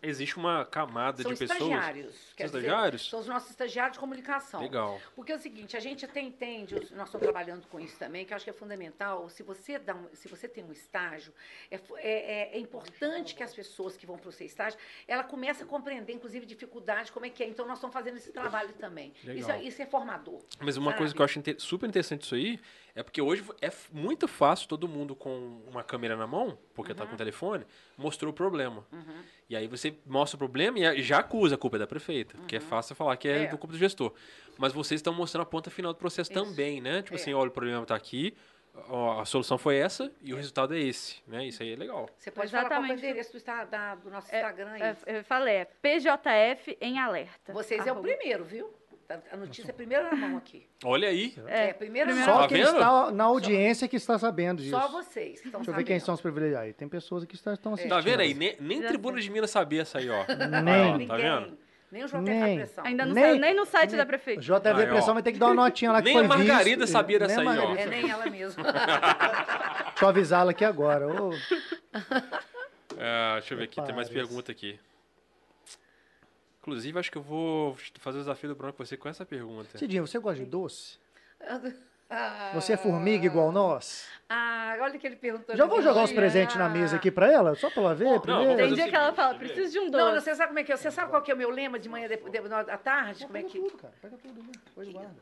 existe 0.03 0.37
uma 0.37 0.65
camada 0.65 1.23
São 1.23 1.33
de 1.33 1.39
pessoas. 1.39 1.61
estagiários. 1.61 2.15
São 2.15 2.47
dizer, 2.47 2.59
estagiários? 2.59 3.09
São 3.11 3.21
os 3.21 3.27
nossos 3.27 3.51
estagiários 3.51 3.95
de 3.95 3.99
comunicação. 3.99 4.61
Legal. 4.61 5.01
Porque 5.15 5.33
é 5.33 5.37
o 5.37 5.39
seguinte, 5.39 5.77
a 5.77 5.81
gente 5.81 6.05
até 6.05 6.21
entende, 6.21 6.75
nós 6.95 7.09
estamos 7.09 7.21
trabalhando 7.25 7.67
com 7.67 7.81
isso 7.81 7.99
também, 7.99 8.25
que 8.25 8.33
eu 8.33 8.37
acho 8.37 8.45
que 8.45 8.51
é 8.51 8.55
fundamental, 8.55 9.29
se 9.29 9.43
você, 9.43 9.79
dá 9.79 9.95
um, 9.95 10.07
se 10.15 10.29
você 10.29 10.49
tem 10.49 10.65
um 10.65 10.73
estágio, 10.73 11.33
é, 11.71 11.77
é, 11.77 11.81
é- 12.53 12.57
é 12.57 12.59
importante 12.59 13.35
que 13.35 13.43
as 13.43 13.55
pessoas 13.55 13.97
que 13.97 14.07
vão 14.07 14.17
para 14.19 14.29
o 14.29 14.33
seu 14.33 14.47
estágio, 14.47 14.79
ela 15.09 15.25
comece 15.25 15.63
a 15.63 15.67
compreender, 15.67 16.13
inclusive, 16.13 16.47
dificuldade, 16.47 17.11
como 17.13 17.27
é 17.27 17.31
que 17.31 17.43
é. 17.43 17.49
Então, 17.49 17.67
nós 17.67 17.79
estamos 17.79 17.95
fazendo 17.95 18.17
esse 18.17 18.33
trabalho 18.33 18.73
também. 18.75 19.13
Isso 19.19 19.27
Legal. 19.27 19.51
é, 19.53 19.63
isso 19.63 19.83
é 19.83 19.87
formador. 19.87 20.41
Mas 20.61 20.77
uma 20.77 20.93
coisa 20.93 21.09
sabe? 21.11 21.17
que 21.17 21.21
eu 21.23 21.25
acho 21.25 21.39
inte- 21.39 21.57
super 21.63 21.89
interessante 21.89 22.23
isso 22.23 22.35
aí 22.35 22.61
é 22.95 23.03
porque 23.03 23.21
hoje 23.21 23.45
é 23.61 23.71
muito 23.93 24.27
fácil 24.27 24.67
todo 24.69 24.89
mundo 24.89 25.15
com 25.15 25.61
uma 25.69 25.83
câmera 25.85 26.17
na 26.17 26.27
mão, 26.27 26.59
porque 26.75 26.95
tá 26.95 27.05
com 27.07 27.15
o 27.15 27.17
telefone, 27.17 27.67
mostrou 27.97 28.31
o 28.31 28.35
problema. 28.35 28.87
E 29.49 29.55
aí 29.57 29.67
você 29.69 29.95
mostra 30.05 30.37
o 30.37 30.39
problema 30.39 30.79
e 30.79 31.03
já 31.03 31.19
acusa 31.19 31.55
a 31.55 31.59
culpa 31.59 31.77
é 31.77 31.79
da 31.79 31.87
prefeita, 31.87 32.37
porque 32.37 32.57
é 32.57 32.61
fácil 32.61 32.97
falar 32.97 33.17
que 33.17 33.29
é, 33.29 33.45
É. 33.45 33.47
do 33.47 33.57
culpa 33.57 33.73
do 33.75 33.79
gestor. 33.79 34.13
Mas 34.59 34.73
vocês 34.73 34.99
estão 34.99 35.15
mostrando 35.15 35.43
a 35.43 35.47
ponta 35.47 35.71
final 35.71 35.93
do 35.93 35.99
processo 35.99 36.33
Isso. 36.33 36.45
também, 36.45 36.81
né? 36.81 37.03
Tipo 37.03 37.15
É. 37.17 37.21
assim, 37.21 37.33
olha, 37.33 37.49
o 37.49 37.53
problema 37.53 37.87
tá 37.87 37.95
aqui, 37.95 38.35
ó, 38.89 39.21
a 39.21 39.25
solução 39.25 39.57
foi 39.57 39.77
essa 39.77 40.11
e 40.21 40.33
o 40.35 40.37
resultado 40.37 40.75
é 40.75 40.81
esse, 40.81 41.23
né? 41.29 41.47
Isso 41.47 41.63
aí 41.63 41.75
é 41.75 41.77
legal. 41.77 42.09
Você 42.19 42.31
pode 42.33 42.51
falar 42.51 42.65
qual 42.65 42.73
é 42.73 42.81
o 42.81 42.85
Exatamente. 42.87 43.07
endereço 43.07 43.39
do, 43.39 43.45
da- 43.71 43.95
do 43.95 44.11
nosso 44.11 44.35
É, 44.35 44.39
Instagram 44.41 44.71
aí. 44.73 44.83
É, 44.83 44.97
eu 45.19 45.25
falei, 45.25 45.55
é 45.57 45.65
PJF 45.65 46.77
em 46.81 46.99
alerta. 46.99 47.53
Vocês 47.53 47.81
é 47.87 47.91
o 47.91 47.95
Arroba. 47.95 48.09
primeiro, 48.09 48.45
viu? 48.45 48.75
Tá- 49.07 49.21
A 49.33 49.37
notícia 49.37 49.71
é 49.71 49.73
primeiro 49.73 50.05
na 50.05 50.17
mão 50.17 50.37
aqui. 50.37 50.67
Olha 50.85 51.09
aí. 51.09 51.35
É, 51.47 51.73
primeiro 51.73 52.11
na 52.15 52.25
Tá 52.25 52.33
Só 52.33 52.39
mão. 52.41 52.49
quem 52.49 52.61
está 52.61 53.11
na 53.13 53.25
audiência 53.25 53.87
que 53.87 53.97
está 53.97 54.19
sabendo 54.19 54.59
disso. 54.63 54.71
Só 54.77 54.89
vocês 54.89 55.41
que 55.41 55.47
estão 55.47 55.61
Deixa 55.61 55.71
eu 55.71 55.77
ver 55.77 55.85
quem 55.85 56.01
são 56.01 56.15
os 56.15 56.21
privilegiados. 56.21 56.75
Tem 56.75 56.89
pessoas 56.89 57.23
aqui 57.23 57.31
que 57.31 57.37
estão 57.37 57.53
estão 57.53 57.73
assistindo. 57.75 57.95
Tá 57.95 58.01
vendo 58.01 58.21
aí? 58.21 58.35
Nem, 58.35 58.57
nem 58.59 58.83
Tribuna 58.83 59.21
de 59.21 59.31
Minas 59.31 59.51
sabia 59.51 59.83
essa 59.83 59.99
aí, 59.99 60.11
ó. 60.11 60.25
Nem. 60.27 61.07
Tá 61.07 61.17
Ninguém. 61.17 61.17
vendo? 61.17 61.59
Nem 61.93 62.05
o 62.05 62.19
Nem. 62.21 62.57
Pressão. 62.57 62.85
Ainda 62.85 63.07
não 63.07 63.15
Nem- 63.15 63.25
saiu 63.25 63.39
nem 63.39 63.55
no 63.55 63.65
site 63.65 63.91
nem- 63.91 63.99
da 63.99 64.03
O 64.03 64.07
prefeitura. 64.07 64.59
JV 64.61 64.81
Aí. 64.83 64.87
Pressão 64.89 65.15
vai 65.15 65.23
ter 65.23 65.33
que 65.33 65.39
dar 65.39 65.47
uma 65.47 65.55
notinha 65.55 65.93
lá 65.93 65.99
que 66.01 66.05
Nem 66.07 66.15
foi 66.15 66.25
a 66.25 66.29
Margarida 66.29 66.81
visto. 66.85 66.93
sabia 66.93 67.19
dessa 67.21 67.41
aí, 67.43 67.47
ó. 67.59 67.75
É 67.77 67.87
nem 67.87 68.11
ela 68.11 68.27
mesma. 68.29 68.63
Deixa 68.65 70.05
eu 70.05 70.09
avisá-la 70.09 70.51
aqui 70.51 70.65
agora. 70.65 71.07
Ô, 71.07 71.31
É, 72.99 73.33
deixa 73.35 73.55
eu 73.55 73.59
ver 73.59 73.65
aqui, 73.65 73.81
tem 73.83 73.95
mais 73.95 74.09
pergunta 74.09 74.51
aqui. 74.51 74.79
Inclusive, 76.67 76.99
acho 76.99 77.13
que 77.13 77.17
eu 77.19 77.23
vou 77.23 77.77
fazer 78.01 78.19
o 78.19 78.21
desafio 78.23 78.49
do 78.49 78.57
Bruno 78.57 78.73
com 78.73 78.85
você 78.85 78.97
com 78.97 79.09
essa 79.09 79.25
pergunta. 79.25 79.79
Cidinho, 79.79 80.05
você 80.05 80.19
gosta 80.19 80.43
de 80.43 80.51
doce? 80.51 80.99
Ah, 81.41 81.61
Você 82.55 82.73
é 82.73 82.77
formiga 82.77 83.25
igual 83.27 83.51
nós? 83.53 84.07
Ah, 84.29 84.77
olha 84.81 84.95
o 84.97 84.99
que 84.99 85.07
ele 85.07 85.15
perguntou. 85.17 85.57
Já 85.57 85.65
vou 85.67 85.81
jogar 85.83 86.03
os 86.05 86.13
presentes 86.13 86.55
na 86.57 86.69
mesa 86.69 86.97
aqui 86.97 87.11
pra 87.11 87.31
ela, 87.31 87.55
só 87.57 87.69
pra 87.71 87.83
ela 87.83 87.95
ver 87.97 88.05
Não, 88.05 88.21
primeiro. 88.21 88.57
Tem 88.57 88.75
dia 88.75 88.89
que 88.89 88.95
ela 88.97 89.13
fala, 89.13 89.35
preciso 89.37 89.73
de 89.73 89.79
um 89.81 89.91
Não, 89.91 89.99
não, 89.99 90.15
doce. 90.15 90.25
você 90.25 90.35
sabe 90.37 90.49
como 90.49 90.59
é 90.61 90.65
que 90.65 90.73
é? 90.73 90.77
Você 90.77 90.91
sabe 90.91 91.11
qual 91.11 91.21
que 91.23 91.31
é 91.33 91.35
o 91.35 91.37
meu 91.37 91.51
lema 91.51 91.79
de 91.81 91.89
manhã, 91.89 92.07
depois, 92.09 92.33
de, 92.33 92.39
à 92.39 92.79
tarde? 92.79 93.25
Como 93.27 93.37
é 93.37 93.43
Pega 93.43 93.53
que... 93.53 93.59
tudo, 93.61 93.79
cara. 93.79 93.95
Pega 94.03 94.17
tudo. 94.19 94.41
né? 94.43 94.49
Depois 94.67 94.89
guarda. 94.89 95.15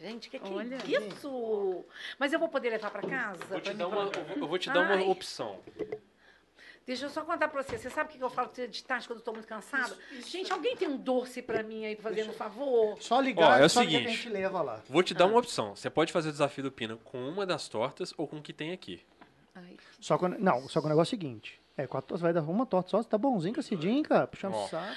Gente, 0.00 0.28
que 0.28 0.38
que 0.38 0.52
Olha. 0.52 0.74
é 0.76 1.06
isso? 1.06 1.84
Mas 2.18 2.32
eu 2.34 2.38
vou 2.38 2.48
poder 2.48 2.68
levar 2.70 2.90
pra 2.90 3.00
casa? 3.02 3.38
Vou 3.46 3.60
Pra 3.60 3.72
uma, 3.86 4.10
eu 4.36 4.46
vou- 4.48 4.58
te 4.58 4.70
dar 4.70 4.80
uma 4.80 5.04
opção. 5.10 5.58
Deixa 6.86 7.06
eu 7.06 7.10
só 7.10 7.22
contar 7.24 7.48
pra 7.48 7.62
você. 7.62 7.78
Você 7.78 7.88
sabe 7.88 8.08
o 8.08 8.12
que 8.12 8.18
que 8.18 8.24
eu 8.24 8.28
falo 8.30 8.50
de 8.68 8.84
tarde 8.84 9.06
quando 9.06 9.20
eu 9.20 9.24
tô 9.24 9.32
muito 9.32 9.48
cansada? 9.48 9.96
Gente, 10.26 10.52
alguém 10.52 10.76
tem 10.76 10.86
um 10.86 10.96
doce 10.98 11.40
pra 11.40 11.62
mim 11.62 11.84
aí, 11.86 11.96
fazendo 11.96 12.30
um 12.30 12.34
favor? 12.34 13.00
Só 13.00 13.20
ligar, 13.20 13.52
Ó, 13.58 13.62
é 13.62 13.64
o 13.64 13.68
só 13.70 13.80
ligar 13.80 13.90
que 13.90 13.96
seguinte. 14.04 14.12
a 14.12 14.16
gente 14.24 14.28
leva 14.28 14.60
lá. 14.62 14.82
Vou 14.88 15.02
te 15.02 15.14
dar 15.14 15.26
uma 15.26 15.38
opção. 15.38 15.74
Você 15.74 15.88
pode 15.88 16.12
fazer 16.12 16.28
o 16.28 16.32
desafio 16.32 16.64
do 16.64 16.70
Pina 16.72 16.96
com 17.02 17.26
uma 17.28 17.46
das 17.46 17.68
tortas 17.68 18.12
ou 18.18 18.28
com 18.28 18.36
o 18.36 18.42
que 18.42 18.52
tem 18.52 18.72
aqui. 18.72 19.00
Ai, 19.54 19.76
Só 20.00 20.18
que, 20.18 20.28
não, 20.28 20.68
só 20.68 20.80
que 20.80 20.86
o 20.86 20.88
negócio 20.90 21.14
é 21.14 21.16
o 21.16 21.20
seguinte. 21.20 21.60
É, 21.76 21.86
com 21.86 21.96
a 21.96 22.02
torta, 22.02 22.18
você 22.18 22.22
vai 22.22 22.32
dar 22.32 22.42
uma 22.42 22.66
torta 22.66 22.90
só, 22.90 23.02
você 23.02 23.08
tá 23.08 23.16
bonzinho 23.16 23.54
com 23.54 23.60
a 23.60 23.62
Cidinho, 23.62 24.02
cara, 24.02 24.26
puxando 24.26 24.54
o 24.54 24.68
saco. 24.68 24.94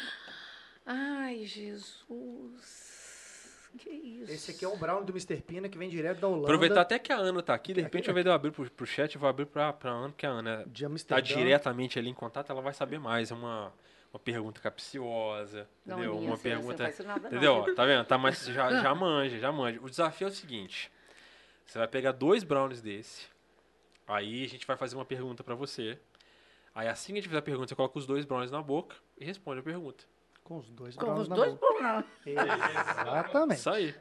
Ai, 0.85 1.45
Jesus. 1.45 2.86
Que 3.77 3.89
isso? 3.89 4.31
Esse 4.31 4.51
aqui 4.51 4.65
é 4.65 4.67
o 4.67 4.75
Brown 4.75 5.03
do 5.03 5.11
Mr. 5.11 5.41
Pina, 5.41 5.69
que 5.69 5.77
vem 5.77 5.89
direto 5.89 6.19
da 6.19 6.27
Holanda. 6.27 6.47
Aproveitar 6.47 6.81
até 6.81 6.97
que 6.99 7.11
a 7.11 7.17
Ana 7.17 7.43
tá 7.43 7.53
aqui, 7.53 7.73
de 7.73 7.81
repente, 7.81 8.09
ao 8.09 8.11
invés 8.11 8.23
de 8.23 8.29
eu 8.29 8.33
abrir 8.33 8.51
pro, 8.51 8.69
pro 8.71 8.85
chat, 8.85 9.13
eu 9.15 9.21
vou 9.21 9.29
abrir 9.29 9.45
pra, 9.45 9.71
pra 9.73 9.91
Ana, 9.91 10.09
porque 10.09 10.25
a 10.25 10.29
Ana 10.29 10.65
De 10.67 10.85
tá 11.05 11.19
diretamente 11.19 11.99
ali 11.99 12.09
em 12.09 12.13
contato, 12.13 12.51
ela 12.51 12.61
vai 12.61 12.73
saber 12.73 12.99
mais. 12.99 13.31
É 13.31 13.33
uma, 13.33 13.71
uma 14.11 14.19
pergunta 14.19 14.59
capciosa, 14.59 15.67
Não, 15.85 15.97
entendeu? 15.97 16.13
Aninha, 16.13 16.27
uma 16.27 16.35
não 16.35 16.41
pergunta. 16.41 16.83
nada, 16.83 17.19
não, 17.19 17.27
entendeu? 17.27 17.63
viu? 17.63 17.75
Tá 17.75 17.85
vendo? 17.85 18.05
Tá 18.05 18.17
mais, 18.17 18.45
já, 18.45 18.69
já 18.81 18.95
manja, 18.95 19.37
já 19.39 19.51
manja. 19.51 19.79
O 19.81 19.89
desafio 19.89 20.27
é 20.27 20.31
o 20.31 20.33
seguinte: 20.33 20.91
você 21.65 21.77
vai 21.77 21.87
pegar 21.87 22.13
dois 22.13 22.43
brownies 22.43 22.81
desse, 22.81 23.27
aí 24.07 24.43
a 24.43 24.47
gente 24.47 24.65
vai 24.65 24.75
fazer 24.77 24.95
uma 24.95 25.05
pergunta 25.05 25.43
pra 25.43 25.55
você. 25.55 25.99
Aí 26.73 26.87
assim 26.87 27.13
que 27.13 27.19
a 27.19 27.21
gente 27.21 27.29
fizer 27.29 27.39
a 27.39 27.41
pergunta, 27.41 27.69
você 27.69 27.75
coloca 27.75 27.97
os 27.97 28.05
dois 28.05 28.23
brownies 28.23 28.51
na 28.51 28.61
boca 28.61 28.95
e 29.17 29.25
responde 29.25 29.59
a 29.59 29.63
pergunta. 29.63 30.03
Com 30.47 30.59
os 30.59 30.69
dois 30.69 30.95
Com 30.95 31.13
os 31.13 31.27
dois. 31.27 31.57
Exatamente. 32.25 33.59
Isso 33.59 33.69
aí. 33.69 33.93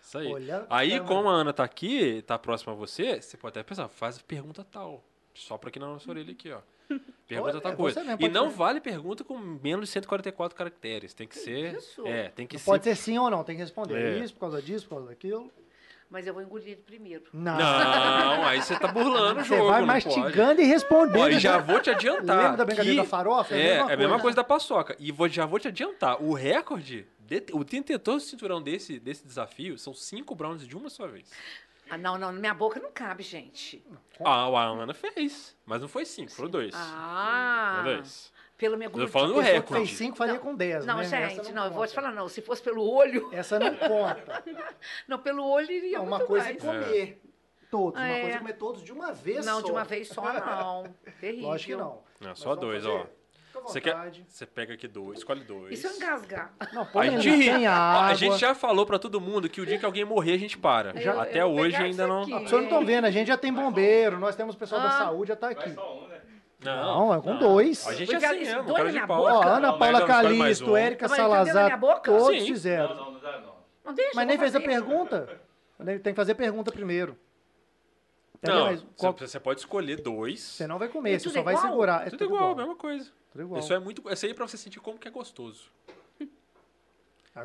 Isso 0.00 0.16
aí. 0.18 0.32
Olhando 0.32 0.66
Aí, 0.70 1.00
como 1.00 1.28
a 1.28 1.32
Ana 1.32 1.52
tá 1.52 1.64
aqui, 1.64 2.22
tá 2.22 2.38
próxima 2.38 2.72
a 2.72 2.76
você, 2.76 3.20
você 3.20 3.36
pode 3.36 3.58
até 3.58 3.68
pensar, 3.68 3.88
faz 3.88 4.16
pergunta 4.22 4.62
tal. 4.62 5.02
Sopra 5.34 5.70
aqui 5.70 5.80
na 5.80 5.88
nossa 5.88 6.08
orelha 6.08 6.30
aqui, 6.30 6.52
ó. 6.52 6.60
Pergunta 7.26 7.50
Olha, 7.50 7.60
tal 7.60 7.72
é 7.72 7.76
coisa. 7.76 8.00
E 8.20 8.28
não 8.28 8.48
ser. 8.48 8.56
vale 8.56 8.80
pergunta 8.80 9.24
com 9.24 9.36
menos 9.36 9.88
de 9.88 9.92
144 9.92 10.56
caracteres. 10.56 11.12
Tem 11.12 11.26
que 11.26 11.36
ser. 11.36 11.74
isso? 11.76 12.06
É, 12.06 12.28
tem 12.28 12.46
que 12.46 12.54
Não 12.54 12.60
ser. 12.60 12.64
Pode 12.64 12.84
ser 12.84 12.94
sim 12.96 13.18
ou 13.18 13.28
não, 13.28 13.42
tem 13.42 13.56
que 13.56 13.62
responder. 13.62 13.98
É. 13.98 14.18
Isso, 14.20 14.32
por 14.34 14.40
causa 14.40 14.62
disso, 14.62 14.86
por 14.88 14.94
causa 14.94 15.08
daquilo. 15.08 15.52
Mas 16.10 16.26
eu 16.26 16.32
vou 16.32 16.42
engolir 16.42 16.68
ele 16.68 16.76
primeiro. 16.82 17.24
Não. 17.34 17.58
Não, 17.58 18.44
aí 18.46 18.62
você 18.62 18.78
tá 18.78 18.88
burlando 18.88 19.40
o 19.40 19.44
Você 19.44 19.56
jogo. 19.56 19.68
vai 19.70 19.80
não 19.80 19.86
mastigando 19.86 20.32
pode. 20.56 20.62
e 20.62 20.64
respondendo. 20.64 21.20
Ó, 21.20 21.28
e 21.28 21.38
já 21.38 21.58
vou 21.58 21.80
te 21.80 21.90
adiantar. 21.90 22.36
Lembra 22.38 22.56
da 22.56 22.64
brincadeira 22.64 22.96
que- 23.02 23.02
da 23.04 23.08
farofa? 23.08 23.54
É 23.54 23.56
a 23.56 23.60
É, 23.60 23.66
mesma 23.66 23.78
é 23.78 23.82
a 23.82 23.96
mesma 23.96 24.08
coisa. 24.08 24.22
coisa 24.22 24.36
da 24.36 24.44
paçoca. 24.44 24.96
E 24.98 25.12
vou, 25.12 25.28
já 25.28 25.44
vou 25.44 25.58
te 25.58 25.68
adiantar. 25.68 26.22
O 26.22 26.32
recorde, 26.32 27.06
de- 27.20 27.44
o 27.52 27.62
detentor 27.62 28.14
do 28.14 28.20
cinturão 28.20 28.62
desse, 28.62 28.98
desse 28.98 29.26
desafio 29.26 29.76
são 29.78 29.92
cinco 29.92 30.34
brownies 30.34 30.66
de 30.66 30.74
uma 30.74 30.88
só 30.88 31.06
vez. 31.06 31.30
Ah, 31.90 31.98
não, 31.98 32.16
não, 32.18 32.32
na 32.32 32.38
minha 32.40 32.54
boca 32.54 32.80
não 32.80 32.90
cabe, 32.90 33.22
gente. 33.22 33.84
Ah, 34.24 34.44
a 34.46 34.64
Ana 34.66 34.94
fez. 34.94 35.54
Mas 35.66 35.80
não 35.82 35.88
foi 35.88 36.04
cinco, 36.06 36.30
foram 36.32 36.50
dois. 36.50 36.74
Ah, 36.74 37.82
Foram 37.82 37.96
dois. 37.96 38.32
Pelo 38.58 38.76
meu 38.76 38.88
Eu 38.88 38.90
tô 38.92 38.98
grupo. 38.98 39.12
falando 39.12 39.30
A 39.30 39.32
o 39.32 39.36
pessoa 39.38 39.52
que 39.54 39.58
recorde. 39.60 39.86
fez 39.86 39.96
cinco 39.98 40.16
faria 40.16 40.34
Não, 40.34 40.40
com 40.40 40.54
10, 40.54 40.84
Não, 40.84 40.96
né? 40.98 41.04
gente, 41.04 41.40
Essa 41.40 41.52
não, 41.52 41.64
eu 41.66 41.70
vou 41.70 41.86
te 41.86 41.94
falar, 41.94 42.12
não. 42.12 42.28
Se 42.28 42.42
fosse 42.42 42.60
pelo 42.60 42.82
olho, 42.86 43.30
Essa 43.32 43.58
não 43.58 43.74
conta. 43.74 44.44
não, 45.08 45.18
pelo 45.18 45.48
olho 45.48 45.70
iria 45.70 45.96
É 45.96 46.00
uma 46.00 46.16
muito 46.18 46.26
coisa 46.26 46.46
é 46.50 46.52
mais. 46.52 46.62
comer 46.62 47.22
todos, 47.70 47.98
uma 48.00 48.08
É. 48.08 48.20
coisa 48.20 48.36
é 48.36 48.38
comer 48.40 48.52
todos 48.54 48.82
de 48.82 48.92
uma 48.92 49.12
vez 49.12 49.46
Não, 49.46 49.60
só. 49.60 49.66
de 49.66 49.70
uma 49.72 49.84
vez 49.84 50.08
só, 50.08 50.22
não. 50.34 50.84
Terrível. 51.20 51.48
Lógico 51.48 51.70
que 51.72 51.76
não. 51.76 52.02
Não, 52.20 52.28
Mas 52.30 52.38
só 52.40 52.54
dois, 52.56 52.82
fazer? 52.84 52.94
ó. 52.96 53.06
Você 53.64 53.80
quer? 53.80 53.92
vontade. 53.92 54.24
Você 54.28 54.46
pega 54.46 54.74
aqui 54.74 54.86
dois, 54.86 55.18
escolhe 55.18 55.42
dois. 55.42 55.72
E 55.72 55.76
se 55.76 55.84
eu 55.86 55.92
engasgar? 55.96 56.54
Não, 56.72 56.82
A 56.82 56.84
põe 56.86 57.10
gente, 57.20 57.44
tem 57.44 57.66
água. 57.66 58.06
a 58.06 58.14
gente 58.14 58.38
já 58.38 58.54
falou 58.54 58.86
pra 58.86 59.00
todo 59.00 59.20
mundo 59.20 59.48
que 59.48 59.60
o 59.60 59.66
dia 59.66 59.76
que 59.78 59.84
alguém 59.84 60.04
morrer 60.04 60.34
a 60.34 60.38
gente 60.38 60.56
para. 60.56 60.90
Eu- 61.00 61.12
eu 61.14 61.20
Até 61.20 61.44
hoje 61.44 61.74
ainda 61.74 62.04
isso 62.04 62.06
não. 62.06 62.22
aqui. 62.22 62.30
Vocês 62.30 62.52
não 62.52 62.62
estão 62.62 62.84
vendo, 62.86 63.04
a 63.06 63.10
gente 63.10 63.26
já 63.26 63.36
tem 63.36 63.52
bombeiro, 63.52 64.16
nós 64.18 64.36
temos 64.36 64.54
pessoal 64.54 64.80
da 64.80 64.88
Ah. 64.88 64.98
saúde, 64.98 65.28
já 65.28 65.36
tá 65.36 65.48
aqui. 65.48 65.64
Vai 65.70 65.74
só 65.74 65.98
um, 65.98 66.06
né? 66.06 66.17
Não, 66.60 67.14
é 67.14 67.20
com 67.20 67.34
não. 67.34 67.38
dois. 67.38 67.86
A 67.86 67.94
gente 67.94 68.12
é 68.12 68.16
assim 68.16 68.26
eles 68.36 68.48
mesmo, 68.48 68.62
doem 68.64 68.76
cara 68.76 68.90
de 68.90 68.98
na 68.98 69.06
pau. 69.06 69.18
boca. 69.22 69.32
Ó, 69.34 69.42
Ana 69.42 69.72
Paula 69.78 70.00
não 70.00 70.06
mais 70.06 70.06
Calisto. 70.06 70.76
Érica 70.76 71.08
Salazar, 71.08 71.80
todos 72.02 72.26
Sim. 72.40 72.46
fizeram. 72.46 72.88
Não, 72.94 73.04
não, 73.04 73.12
não 73.12 73.20
dá 73.20 73.40
não. 73.40 73.54
Não 73.84 73.94
deixa, 73.94 74.12
Mas 74.14 74.26
nem 74.26 74.38
fez 74.38 74.54
a 74.56 74.60
fazer. 74.60 74.72
pergunta. 74.72 75.40
Tem 76.02 76.12
que 76.12 76.14
fazer 76.14 76.34
pergunta 76.34 76.72
primeiro. 76.72 77.16
Não, 78.42 78.66
Mas 78.66 78.84
qual- 78.96 79.12
você 79.12 79.40
pode 79.40 79.60
escolher 79.60 80.00
dois. 80.00 80.40
Você 80.40 80.66
não 80.66 80.78
vai 80.78 80.88
comer, 80.88 81.14
É 81.14 81.18
você 81.18 81.24
tudo 81.24 81.34
só 81.34 81.42
vai 81.42 81.54
igual? 81.54 81.68
segurar. 81.70 82.06
É 82.06 82.10
tudo, 82.10 82.24
igual, 82.24 82.54
mesma 82.54 82.76
coisa. 82.76 83.10
Tudo 83.32 83.42
igual. 83.42 83.60
Isso 83.60 83.72
é 83.72 83.78
muito. 83.78 84.12
Isso 84.12 84.26
aí 84.26 84.32
é 84.32 84.34
pra 84.34 84.46
você 84.46 84.56
sentir 84.56 84.80
como 84.80 84.98
que 84.98 85.08
é 85.08 85.10
gostoso. 85.10 85.70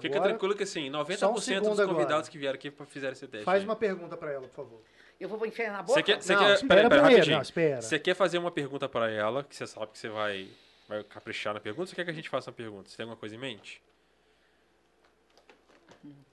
Fica 0.02 0.16
Agora, 0.18 0.30
tranquilo 0.32 0.56
que 0.56 0.64
assim, 0.64 0.90
90% 0.90 1.18
só 1.18 1.30
um 1.30 1.34
dos 1.34 1.46
convidados 1.46 2.12
agora. 2.12 2.24
que 2.32 2.38
vieram 2.40 2.56
aqui 2.56 2.72
fizeram 2.88 3.14
esse 3.14 3.28
teste. 3.28 3.46
Faz 3.46 3.62
aí. 3.62 3.68
uma 3.68 3.76
pergunta 3.76 4.18
pra 4.18 4.32
ela, 4.32 4.48
por 4.48 4.56
favor. 4.56 4.82
Eu 5.24 5.30
vou 5.30 5.46
enfiar 5.48 5.72
na 5.72 5.82
boca? 5.82 5.94
Você 5.94 6.04
quer, 6.04 6.22
você 6.22 6.34
Não, 6.36 6.44
quer, 6.44 6.54
espera 6.56 6.82
primeiro, 6.90 7.04
rapidinho. 7.04 7.36
não, 7.38 7.42
espera. 7.42 7.82
Você 7.82 7.98
quer 7.98 8.14
fazer 8.14 8.38
uma 8.40 8.52
pergunta 8.52 8.90
pra 8.90 9.10
ela, 9.10 9.42
que 9.44 9.56
você 9.56 9.66
sabe 9.66 9.88
que 9.94 9.98
você 9.98 10.10
vai, 10.10 10.50
vai 10.88 11.02
caprichar 11.06 11.54
na 11.54 11.62
pergunta, 11.62 11.84
ou 11.84 11.88
você 11.88 11.96
quer 11.96 12.04
que 12.04 12.12
a 12.12 12.14
gente 12.14 12.28
faça 12.30 12.50
uma 12.52 12.56
pergunta? 12.58 12.90
Você 12.90 12.98
tem 12.98 13.06
alguma 13.06 13.16
coisa 13.18 13.34
em 13.34 13.38
mente? 13.40 13.82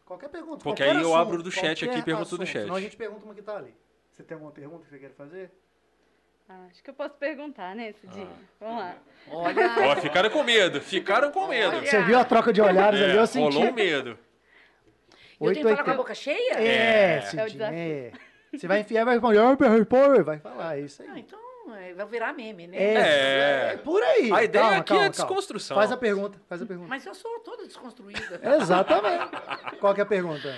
Qualquer 0.05 0.29
pergunta. 0.29 0.65
Porque 0.65 0.83
qualquer 0.83 0.97
aí 0.97 1.03
eu 1.03 1.15
assunto, 1.15 1.29
abro 1.29 1.43
do 1.45 1.53
chat 1.53 1.85
aqui 1.89 1.99
e 1.99 2.03
pergunto 2.03 2.31
do 2.37 2.43
assunto. 2.43 2.47
chat. 2.47 2.63
Senão 2.63 2.75
a 2.75 2.81
gente 2.81 2.97
pergunta 2.97 3.25
uma 3.25 3.33
que 3.35 3.43
tá 3.43 3.57
ali. 3.57 3.73
Você 4.13 4.25
tem 4.25 4.35
alguma 4.35 4.51
pergunta 4.51 4.83
que 4.85 4.91
você 4.91 4.99
quer 4.99 5.11
fazer? 5.13 5.53
Ah, 6.49 6.67
acho 6.69 6.83
que 6.83 6.91
eu 6.91 6.95
posso 6.95 7.15
perguntar, 7.15 7.77
né, 7.77 7.93
Cidinho? 7.93 8.29
Ah. 8.29 8.45
Vamos 8.59 8.81
lá. 8.83 8.97
Olha, 9.31 9.89
Ó, 9.93 9.97
ficaram 10.01 10.31
com 10.31 10.43
medo, 10.43 10.81
ficaram 10.81 11.31
com 11.31 11.47
medo. 11.47 11.77
Olha. 11.77 11.87
Você 11.87 12.03
viu 12.03 12.19
a 12.19 12.25
troca 12.25 12.53
de 12.53 12.61
olhares 12.61 13.01
ali? 13.01 13.13
É, 13.13 13.19
Eu 13.19 13.27
senti. 13.29 13.55
rolou 13.55 13.71
um 13.71 13.73
medo. 13.73 14.19
eu 15.41 15.53
tenho 15.53 15.55
que 15.55 15.63
falar 15.63 15.85
com 15.85 15.91
a 15.91 15.95
880. 15.95 15.97
boca 15.97 16.15
cheia? 16.17 16.55
É, 16.55 16.65
É. 16.65 17.41
É 17.41 17.45
o 17.45 17.49
desafio. 17.49 17.79
é. 17.79 18.13
Você 18.53 18.67
vai 18.67 18.81
enfiar, 18.81 19.05
vai 19.05 19.17
"Ah, 19.17 19.69
responde", 19.77 20.23
vai 20.23 20.39
falar, 20.39 20.77
é 20.79 20.81
isso 20.81 21.03
Ah, 21.07 21.13
aí. 21.13 21.21
então 21.21 21.39
é, 21.77 21.95
vai 21.95 22.07
virar 22.07 22.33
meme, 22.33 22.67
né? 22.67 22.77
É, 22.77 22.95
É. 22.95 23.71
é 23.75 23.77
por 23.77 24.03
aí. 24.03 24.33
A 24.33 24.43
ideia 24.43 24.65
Calma, 24.65 24.77
aqui 24.79 24.89
calma, 24.89 25.05
é 25.05 25.05
calma. 25.05 25.11
desconstrução. 25.11 25.77
Faz 25.77 25.93
a 25.93 25.97
pergunta, 25.97 26.41
faz 26.49 26.61
a 26.63 26.67
pergunta. 26.67 26.89
Mas 26.89 27.07
eu 27.07 27.15
sou 27.15 27.39
toda 27.41 27.65
desconstruída. 27.67 28.41
Exatamente. 28.57 29.77
Qual 29.79 29.95
que 29.95 30.01
é 30.01 30.05
a 30.05 30.07
pergunta? 30.07 30.53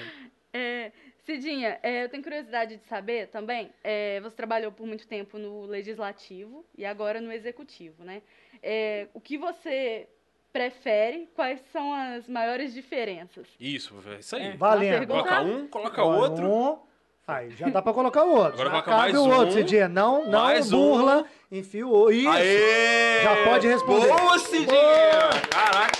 É, 0.53 0.91
Cidinha, 1.25 1.79
é, 1.83 2.05
eu 2.05 2.09
tenho 2.09 2.23
curiosidade 2.23 2.77
de 2.77 2.85
saber 2.89 3.29
também. 3.29 3.71
é, 3.85 4.21
você 4.21 4.35
trabalhou 4.35 4.73
por 4.73 4.87
muito 4.87 5.07
tempo 5.07 5.39
no 5.39 5.67
legislativo 5.67 6.65
e 6.77 6.85
agora 6.85 7.21
no 7.21 7.31
executivo, 7.33 8.03
né? 8.05 8.23
É, 8.63 9.07
o 9.15 9.21
que 9.21 9.37
você 9.39 10.09
prefere? 10.53 11.29
Quais 11.35 11.61
são 11.73 11.93
as 11.95 12.27
maiores 12.27 12.75
diferenças? 12.75 13.47
Isso, 13.61 13.95
é 14.07 14.19
isso 14.19 14.35
aí. 14.37 14.43
É. 14.49 14.57
Valendo. 14.57 14.99
pergunta- 15.07 15.23
Coloca 15.23 15.41
um, 15.43 15.67
coloca 15.69 16.03
outro. 16.03 16.45
Um, 16.47 16.79
aí, 17.27 17.51
já 17.51 17.69
dá 17.69 17.81
pra 17.83 17.93
colocar 17.93 18.25
o 18.25 18.31
outro. 18.35 18.55
Agora 18.55 18.71
coloca 18.71 18.91
cabe 18.91 19.03
mais 19.03 19.15
o 19.17 19.23
um, 19.25 19.31
outro, 19.37 19.53
Cidinha. 19.55 19.89
Não, 19.89 20.25
não 20.25 20.41
mais 20.43 20.73
um. 20.73 20.77
burla. 20.79 21.25
Enfia 21.51 21.87
o 21.87 21.91
outro. 21.91 22.15
Isso. 22.15 22.29
Aê! 22.29 23.21
Já 23.23 23.45
pode 23.45 23.67
responder. 23.69 24.09
Boa, 24.09 24.39
Cidinha! 24.39 24.67
Boa! 24.67 25.31
Caraca! 25.51 25.93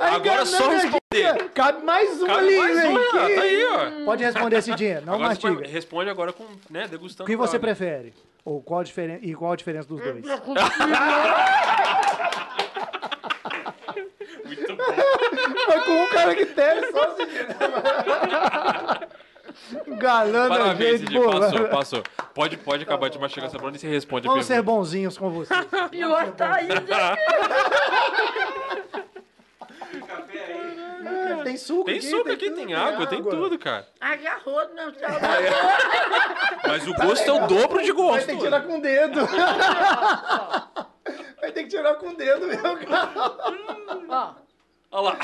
Aí, 0.00 0.14
Agora 0.16 0.44
só 0.46 0.68
responder. 0.68 1.48
Cabe 1.54 1.84
mais 1.84 2.20
um 2.22 2.26
Cabe 2.26 2.38
ali, 2.40 2.56
mais 2.58 2.72
um, 2.72 2.80
velho. 2.80 2.98
Renato, 3.12 3.26
Que- 3.26 3.40
aí, 3.40 3.64
ó. 3.66 4.04
Pode 4.04 4.24
responder, 4.24 4.62
Cidinha. 4.62 5.00
Não 5.00 5.14
agora 5.14 5.28
mastiga. 5.28 5.66
responde 5.68 6.10
agora 6.10 6.32
com, 6.32 6.44
né, 6.68 6.88
degustando. 6.88 7.24
O 7.24 7.26
que 7.30 7.36
você 7.36 7.58
brownie. 7.58 7.76
prefere? 7.78 8.14
Ou 8.44 8.60
qual 8.60 8.80
a 8.80 8.82
diferen... 8.84 9.20
E 9.22 9.32
qual 9.34 9.52
a 9.52 9.56
diferença 9.56 9.86
dos 9.88 10.00
dois? 10.00 10.24
Muito 14.44 14.76
bom. 14.76 14.84
Mas 15.68 15.84
com 15.84 15.92
um 15.92 16.08
cara 16.08 16.34
que 16.34 16.46
tem 16.46 16.90
só 16.90 17.12
o 17.12 17.16
Cidinha. 17.16 17.46
Galã 19.98 20.48
da 20.48 20.56
Parabéns, 20.56 21.00
gente, 21.00 21.12
Cidinha. 21.12 21.22
pô. 21.22 21.30
Passou, 21.40 21.68
passou. 21.68 22.02
Pode, 22.34 22.56
pode 22.58 22.82
acabar 22.82 23.08
de 23.10 23.18
mastigar 23.18 23.48
essa 23.48 23.58
brownie 23.58 23.76
e 23.76 23.80
você 23.80 23.88
responde 23.88 24.26
a 24.26 24.30
Vamos 24.30 24.46
ser 24.46 24.54
pergunta. 24.54 24.72
bonzinhos 24.76 25.18
com 25.18 25.30
você. 25.30 25.52
E 25.92 26.04
o 26.04 26.10
outro 26.10 26.32
tá 26.32 26.54
aí, 26.54 26.68
né? 26.68 26.74
Tem 31.44 31.56
suco 31.56 31.84
Tem 31.84 31.96
aqui, 31.96 32.06
suco 32.08 32.30
aqui, 32.30 32.50
tudo, 32.50 32.56
tem 32.56 32.74
água, 32.74 33.06
tem 33.06 33.22
tudo, 33.22 33.58
cara. 33.58 33.86
Agarrou, 34.00 34.68
não 34.74 34.92
tá. 34.92 35.08
Mas 36.66 36.86
o 36.86 36.94
gosto 36.94 37.28
é 37.28 37.32
o 37.32 37.46
dobro 37.46 37.82
de 37.82 37.92
Vai 37.92 38.02
gosto. 38.02 38.26
ter 38.26 38.36
que 38.36 38.42
tirar 38.42 38.60
com 38.62 38.78
o 38.78 38.80
dedo. 38.80 39.26
Vai 41.40 41.52
ter 41.52 41.62
que 41.64 41.68
tirar 41.68 41.94
com 41.96 42.08
o 42.10 42.16
dedo, 42.16 42.46
meu 42.46 42.56
cara. 42.86 43.10
Ó, 44.08 44.34
Olha 44.92 45.02
lá. 45.02 45.16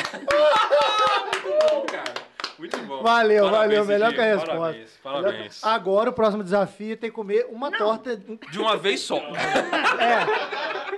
Muito 1.22 1.68
bom, 1.70 1.86
cara. 1.86 2.27
Muito 2.58 2.76
bom. 2.78 3.02
Valeu, 3.02 3.44
Parabéns, 3.44 3.78
valeu. 3.78 3.84
Melhor 3.84 4.12
que 4.12 4.20
a 4.20 4.24
resposta. 4.24 4.56
Parabéns, 4.56 4.90
parabéns. 5.02 5.64
Agora 5.64 6.10
o 6.10 6.12
próximo 6.12 6.42
desafio 6.42 6.94
é 6.94 6.96
ter 6.96 7.08
que 7.08 7.14
comer 7.14 7.46
uma 7.50 7.70
torta. 7.70 8.16
De 8.50 8.58
uma 8.58 8.76
vez 8.76 9.00
só. 9.00 9.20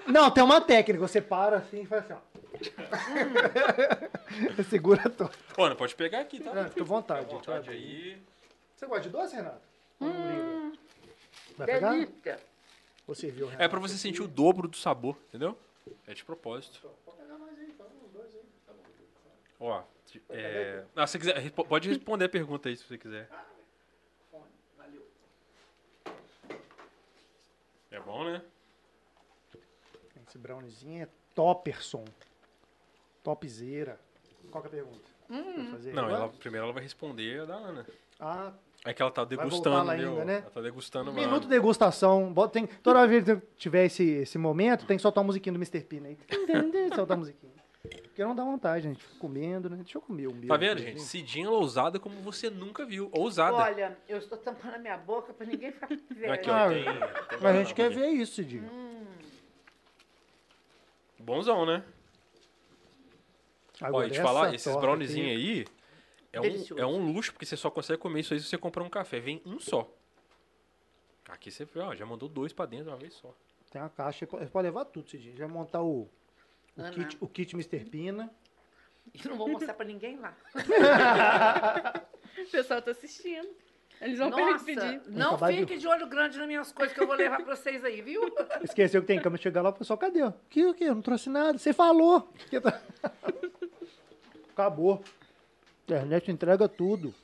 Não, 0.06 0.30
tem 0.30 0.42
uma 0.42 0.60
técnica. 0.60 1.06
Você 1.06 1.20
para 1.20 1.58
assim 1.58 1.82
e 1.82 1.86
faz 1.86 2.04
assim, 2.04 2.14
ó. 2.14 2.30
Segura 4.68 5.02
a 5.06 5.10
torta. 5.10 5.38
Pô, 5.54 5.68
não 5.68 5.76
pode 5.76 5.94
pegar 5.94 6.20
aqui, 6.20 6.40
tá? 6.40 6.68
Fica 6.68 6.82
à 6.82 6.84
vontade, 6.84 7.22
gente. 7.22 7.32
Vontade 7.32 7.70
aí. 7.70 8.20
Você 8.76 8.86
gosta 8.86 9.02
de 9.02 9.08
doce, 9.10 9.36
Renato? 9.36 9.60
Não 9.98 10.08
liga? 10.08 10.72
Vai 11.56 11.66
pegar? 11.66 11.90
delícia. 11.90 12.38
Ou 13.06 13.14
serviu, 13.14 13.46
Renato? 13.46 13.62
É 13.62 13.68
pra 13.68 13.78
você 13.78 13.96
sentir 13.96 14.22
o 14.22 14.28
dobro 14.28 14.68
do 14.68 14.76
sabor, 14.76 15.16
entendeu? 15.28 15.56
É 16.06 16.14
de 16.14 16.24
propósito. 16.24 16.80
Ó, 19.60 19.82
é... 20.30 20.82
Ah, 20.96 21.06
se 21.06 21.18
quiser, 21.18 21.50
pode 21.52 21.88
responder 21.88 22.24
a 22.24 22.28
pergunta 22.28 22.68
aí 22.68 22.76
se 22.76 22.84
você 22.84 22.96
quiser. 22.96 23.28
É 27.90 28.00
bom, 28.00 28.24
né? 28.24 28.40
Esse 30.26 30.38
browniezinho 30.38 31.02
é 31.02 31.08
topperson. 31.34 32.04
Topzera. 33.22 33.98
Qual 34.50 34.62
que 34.62 34.68
é 34.68 34.70
a 34.80 34.82
pergunta? 34.82 35.10
Fazer 35.72 35.92
Não, 35.92 36.08
ela, 36.08 36.28
primeiro 36.28 36.64
ela 36.66 36.72
vai 36.72 36.82
responder 36.82 37.40
a 37.40 37.44
da 37.44 37.54
Ana. 37.56 37.86
Ah, 38.18 38.52
É 38.84 38.94
que 38.94 39.02
ela 39.02 39.10
tá 39.10 39.24
degustando, 39.24 39.90
ainda, 39.90 40.24
né? 40.24 40.38
Ela 40.38 40.50
tá 40.50 40.60
degustando 40.60 41.12
minuto 41.12 41.42
de 41.42 41.48
degustação. 41.48 42.32
Bota- 42.32 42.54
Tem, 42.54 42.66
toda 42.66 43.06
vez 43.06 43.24
que 43.24 43.36
tiver 43.56 43.84
esse, 43.86 44.02
esse 44.08 44.38
momento, 44.38 44.86
tem 44.86 44.96
que 44.96 45.02
soltar 45.02 45.22
a 45.22 45.26
musiquinha 45.26 45.52
do 45.52 45.58
Mr. 45.58 45.80
P, 45.82 46.00
né? 46.00 46.16
Soltar 46.94 47.16
a 47.16 47.20
musiquinha. 47.20 47.52
Porque 48.20 48.28
não 48.28 48.34
dá 48.36 48.44
vontade, 48.44 48.82
gente. 48.84 49.02
Fica 49.02 49.18
comendo, 49.18 49.70
né? 49.70 49.76
Deixa 49.76 49.96
eu 49.96 50.02
comer 50.02 50.26
o 50.26 50.34
meu. 50.34 50.46
Tá 50.48 50.58
vendo, 50.58 50.72
aqui. 50.76 50.90
gente? 50.90 51.00
Cidinha 51.00 51.48
ousada 51.48 51.98
como 51.98 52.20
você 52.20 52.50
nunca 52.50 52.84
viu. 52.84 53.08
Ousada. 53.14 53.56
Olha, 53.56 53.96
eu 54.06 54.18
estou 54.18 54.36
tampando 54.36 54.74
a 54.74 54.78
minha 54.78 54.98
boca 54.98 55.32
pra 55.32 55.46
ninguém 55.46 55.72
ficar 55.72 55.86
com 55.88 55.94
inveja. 55.94 56.34
Aqui, 56.34 56.50
ó, 56.50 56.54
Ah, 56.54 56.68
tem, 56.68 56.84
tem 56.84 57.38
Mas 57.40 57.44
a 57.56 57.58
gente 57.62 57.72
quer 57.74 57.88
ver 57.88 58.08
isso, 58.08 58.34
Cidinho. 58.34 58.68
Bonzão, 61.18 61.64
né? 61.64 61.82
Ó, 63.80 63.86
Agora, 63.86 64.06
e 64.06 64.10
te 64.10 64.20
falar, 64.20 64.54
esses 64.54 64.66
aqui- 64.66 65.20
aí 65.22 65.64
é 66.30 66.40
um, 66.42 66.78
é 66.78 66.84
um 66.84 67.12
luxo, 67.12 67.32
porque 67.32 67.46
você 67.46 67.56
só 67.56 67.70
consegue 67.70 67.98
comer 67.98 68.20
isso 68.20 68.34
aí 68.34 68.40
se 68.40 68.48
você 68.50 68.58
comprar 68.58 68.82
um 68.82 68.90
café. 68.90 69.18
Vem 69.18 69.40
um 69.46 69.58
só. 69.58 69.90
Aqui 71.26 71.50
você 71.50 71.66
ó, 71.76 71.94
já 71.94 72.04
mandou 72.04 72.28
dois 72.28 72.52
pra 72.52 72.66
dentro 72.66 72.84
de 72.84 72.90
uma 72.90 72.98
vez 72.98 73.14
só. 73.14 73.34
Tem 73.70 73.80
uma 73.80 73.88
caixa, 73.88 74.26
você 74.26 74.46
pode 74.46 74.66
levar 74.66 74.84
tudo, 74.84 75.08
Cidinho. 75.08 75.38
Já 75.38 75.48
montar 75.48 75.80
o, 75.80 76.06
o, 76.76 76.80
Ana. 76.80 76.90
kit, 76.90 77.16
o 77.20 77.28
kit 77.28 77.54
Mr. 77.54 77.84
Pina. 77.84 78.30
E 79.12 79.28
não 79.28 79.36
vou 79.36 79.48
mostrar 79.48 79.74
pra 79.74 79.84
ninguém 79.84 80.18
lá. 80.18 80.36
O 82.38 82.50
pessoal 82.50 82.80
tá 82.80 82.92
assistindo. 82.92 83.48
Eles 84.00 84.18
vão 84.18 84.30
Nossa, 84.30 84.64
pedir. 84.64 85.02
não 85.08 85.34
acabar 85.34 85.52
fique 85.52 85.76
de 85.76 85.86
olho 85.86 86.06
grande 86.06 86.38
nas 86.38 86.46
minhas 86.46 86.72
coisas 86.72 86.94
que 86.94 87.02
eu 87.02 87.06
vou 87.06 87.16
levar 87.16 87.42
pra 87.42 87.54
vocês 87.54 87.84
aí, 87.84 88.00
viu? 88.00 88.22
Esqueceu 88.62 89.02
que 89.02 89.06
tem 89.06 89.20
câmera, 89.20 89.42
chegar 89.42 89.60
lá, 89.60 89.68
o 89.68 89.72
pessoal, 89.74 89.98
cadê? 89.98 90.22
O 90.22 90.32
que, 90.48 90.64
o 90.64 90.72
que? 90.72 90.84
Eu 90.84 90.94
não 90.94 91.02
trouxe 91.02 91.28
nada. 91.28 91.58
Você 91.58 91.74
falou. 91.74 92.32
Acabou. 94.54 95.02
Internet 95.84 96.30
entrega 96.30 96.66
tudo. 96.66 97.14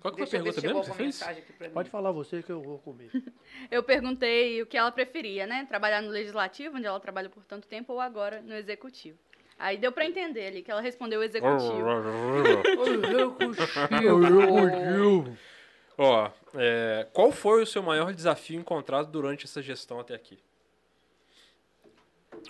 Qual 0.00 0.14
que 0.14 0.24
foi 0.26 0.38
a 0.38 0.42
pergunta 0.42 0.60
mesmo 0.60 0.80
que 0.80 0.86
você 0.86 0.94
fez? 0.94 1.22
Pode 1.72 1.90
falar 1.90 2.12
você 2.12 2.42
que 2.42 2.50
eu 2.52 2.62
vou 2.62 2.78
comer. 2.78 3.10
Eu 3.70 3.82
perguntei 3.82 4.62
o 4.62 4.66
que 4.66 4.76
ela 4.76 4.92
preferia, 4.92 5.46
né? 5.46 5.66
Trabalhar 5.68 6.00
no 6.00 6.10
legislativo, 6.10 6.76
onde 6.76 6.86
ela 6.86 7.00
trabalha 7.00 7.28
por 7.28 7.44
tanto 7.44 7.66
tempo, 7.66 7.92
ou 7.92 8.00
agora 8.00 8.40
no 8.40 8.54
executivo. 8.54 9.18
Aí 9.58 9.76
deu 9.76 9.90
pra 9.90 10.06
entender 10.06 10.46
ali 10.46 10.62
que 10.62 10.70
ela 10.70 10.80
respondeu 10.80 11.20
o 11.20 11.24
executivo. 11.24 11.82
Ó, 16.00 16.30
é, 16.54 17.08
qual 17.12 17.32
foi 17.32 17.60
o 17.62 17.66
seu 17.66 17.82
maior 17.82 18.12
desafio 18.14 18.60
encontrado 18.60 19.10
durante 19.10 19.46
essa 19.46 19.60
gestão 19.60 19.98
até 19.98 20.14
aqui? 20.14 20.38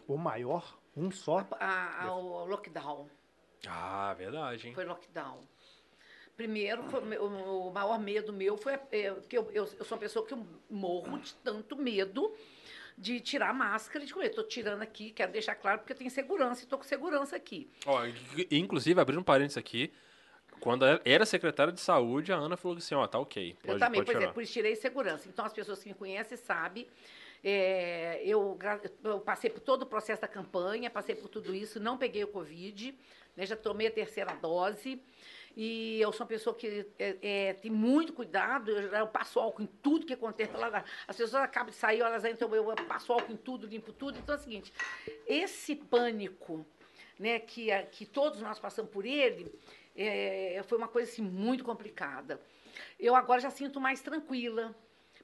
O 0.07 0.19
maior, 0.19 0.77
um 0.95 1.11
só. 1.11 1.47
A- 1.59 2.05
a- 2.05 2.15
o 2.15 2.45
lockdown. 2.45 3.09
Ah, 3.67 4.15
verdade, 4.19 4.69
hein? 4.69 4.75
Foi 4.75 4.85
lockdown. 4.85 5.41
Primeiro, 6.39 6.85
foi 6.85 7.01
o 7.19 7.67
o 7.69 7.73
maior 7.73 7.99
medo 7.99 8.33
meu 8.33 8.57
foi 8.57 8.75
é, 8.93 9.13
que 9.29 9.37
eu, 9.37 9.51
eu, 9.53 9.69
eu 9.77 9.85
sou 9.85 9.97
uma 9.97 9.99
pessoa 9.99 10.25
que 10.25 10.33
eu 10.33 10.47
morro 10.71 11.19
de 11.19 11.35
tanto 11.35 11.77
medo 11.77 12.33
de 12.97 13.19
tirar 13.19 13.51
a 13.51 13.53
máscara 13.53 14.05
e 14.05 14.07
de 14.07 14.15
comer. 14.15 14.27
Estou 14.29 14.45
tirando 14.45 14.81
aqui, 14.83 15.11
quero 15.11 15.33
deixar 15.33 15.57
claro, 15.57 15.81
porque 15.81 15.93
eu 15.93 15.97
tenho 15.97 16.11
segurança 16.11 16.61
e 16.61 16.65
estou 16.65 16.79
com 16.79 16.85
segurança 16.85 17.35
aqui. 17.35 17.69
Ó, 17.85 18.07
in- 18.07 18.15
inclusive, 18.53 19.01
abrindo 19.01 19.19
um 19.19 19.25
parênteses 19.25 19.57
aqui, 19.59 19.93
Quando 20.61 20.85
era 21.05 21.27
secretária 21.27 21.73
de 21.73 21.81
saúde, 21.81 22.33
a 22.33 22.37
Ana 22.37 22.57
falou 22.57 22.77
assim, 22.79 22.95
ó, 22.95 23.05
tá 23.07 23.19
ok. 23.19 23.57
Pode, 23.61 23.73
eu 23.75 23.79
também, 23.79 24.01
pode 24.01 24.07
pois 24.07 24.17
é, 24.17 24.21
chorar. 24.21 24.33
por 24.35 24.43
isso 24.43 24.53
tirei 24.53 24.75
segurança. 24.77 25.29
Então, 25.29 25.45
as 25.45 25.53
pessoas 25.53 25.83
que 25.83 25.89
me 25.89 25.95
conhecem 25.95 26.37
sabem. 26.39 26.87
é, 27.45 28.23
eu, 28.25 28.57
eu 29.05 29.21
passei 29.21 29.51
por 29.51 29.61
todo 29.61 29.83
o 29.83 29.87
processo 29.87 30.23
da 30.23 30.29
campanha, 30.29 30.89
passei 30.91 31.15
por 31.17 31.29
tudo 31.29 31.53
isso, 31.55 31.79
não 31.81 31.97
peguei 31.99 32.23
o 32.25 32.29
Covid, 32.29 32.93
né, 33.37 33.45
já 33.47 33.57
tomei 33.57 33.87
a 33.89 33.91
terceira 33.91 34.35
dose. 34.35 35.01
E 35.61 36.01
eu 36.01 36.13
sou 36.13 36.23
uma 36.23 36.29
pessoa 36.29 36.55
que 36.55 36.87
é, 36.97 37.17
é, 37.21 37.53
tem 37.53 37.69
muito 37.69 38.13
cuidado, 38.13 38.71
eu, 38.71 38.93
eu 38.93 39.09
passo 39.09 39.41
álcool 39.41 39.63
em 39.63 39.67
tudo 39.67 40.07
que 40.07 40.13
acontece 40.13 40.57
lá. 40.57 40.85
As 41.09 41.17
pessoas 41.17 41.43
acabam 41.43 41.71
de 41.73 41.77
sair, 41.77 41.99
elas 41.99 42.25
entram, 42.25 42.55
eu 42.55 42.65
passo 42.87 43.13
álcool 43.13 43.33
em 43.33 43.37
tudo, 43.37 43.67
limpo 43.67 43.93
tudo. 43.93 44.17
Então 44.21 44.37
é 44.37 44.39
o 44.39 44.41
seguinte, 44.41 44.73
esse 45.27 45.75
pânico 45.75 46.65
né, 47.19 47.41
que, 47.41 47.71
que 47.91 48.07
todos 48.07 48.41
nós 48.41 48.61
passamos 48.61 48.89
por 48.93 49.05
ele, 49.05 49.53
é, 49.97 50.63
foi 50.69 50.79
uma 50.79 50.87
coisa 50.87 51.11
assim, 51.11 51.23
muito 51.23 51.65
complicada. 51.65 52.41
Eu 52.97 53.17
agora 53.17 53.41
já 53.41 53.51
sinto 53.51 53.81
mais 53.81 54.01
tranquila, 54.01 54.73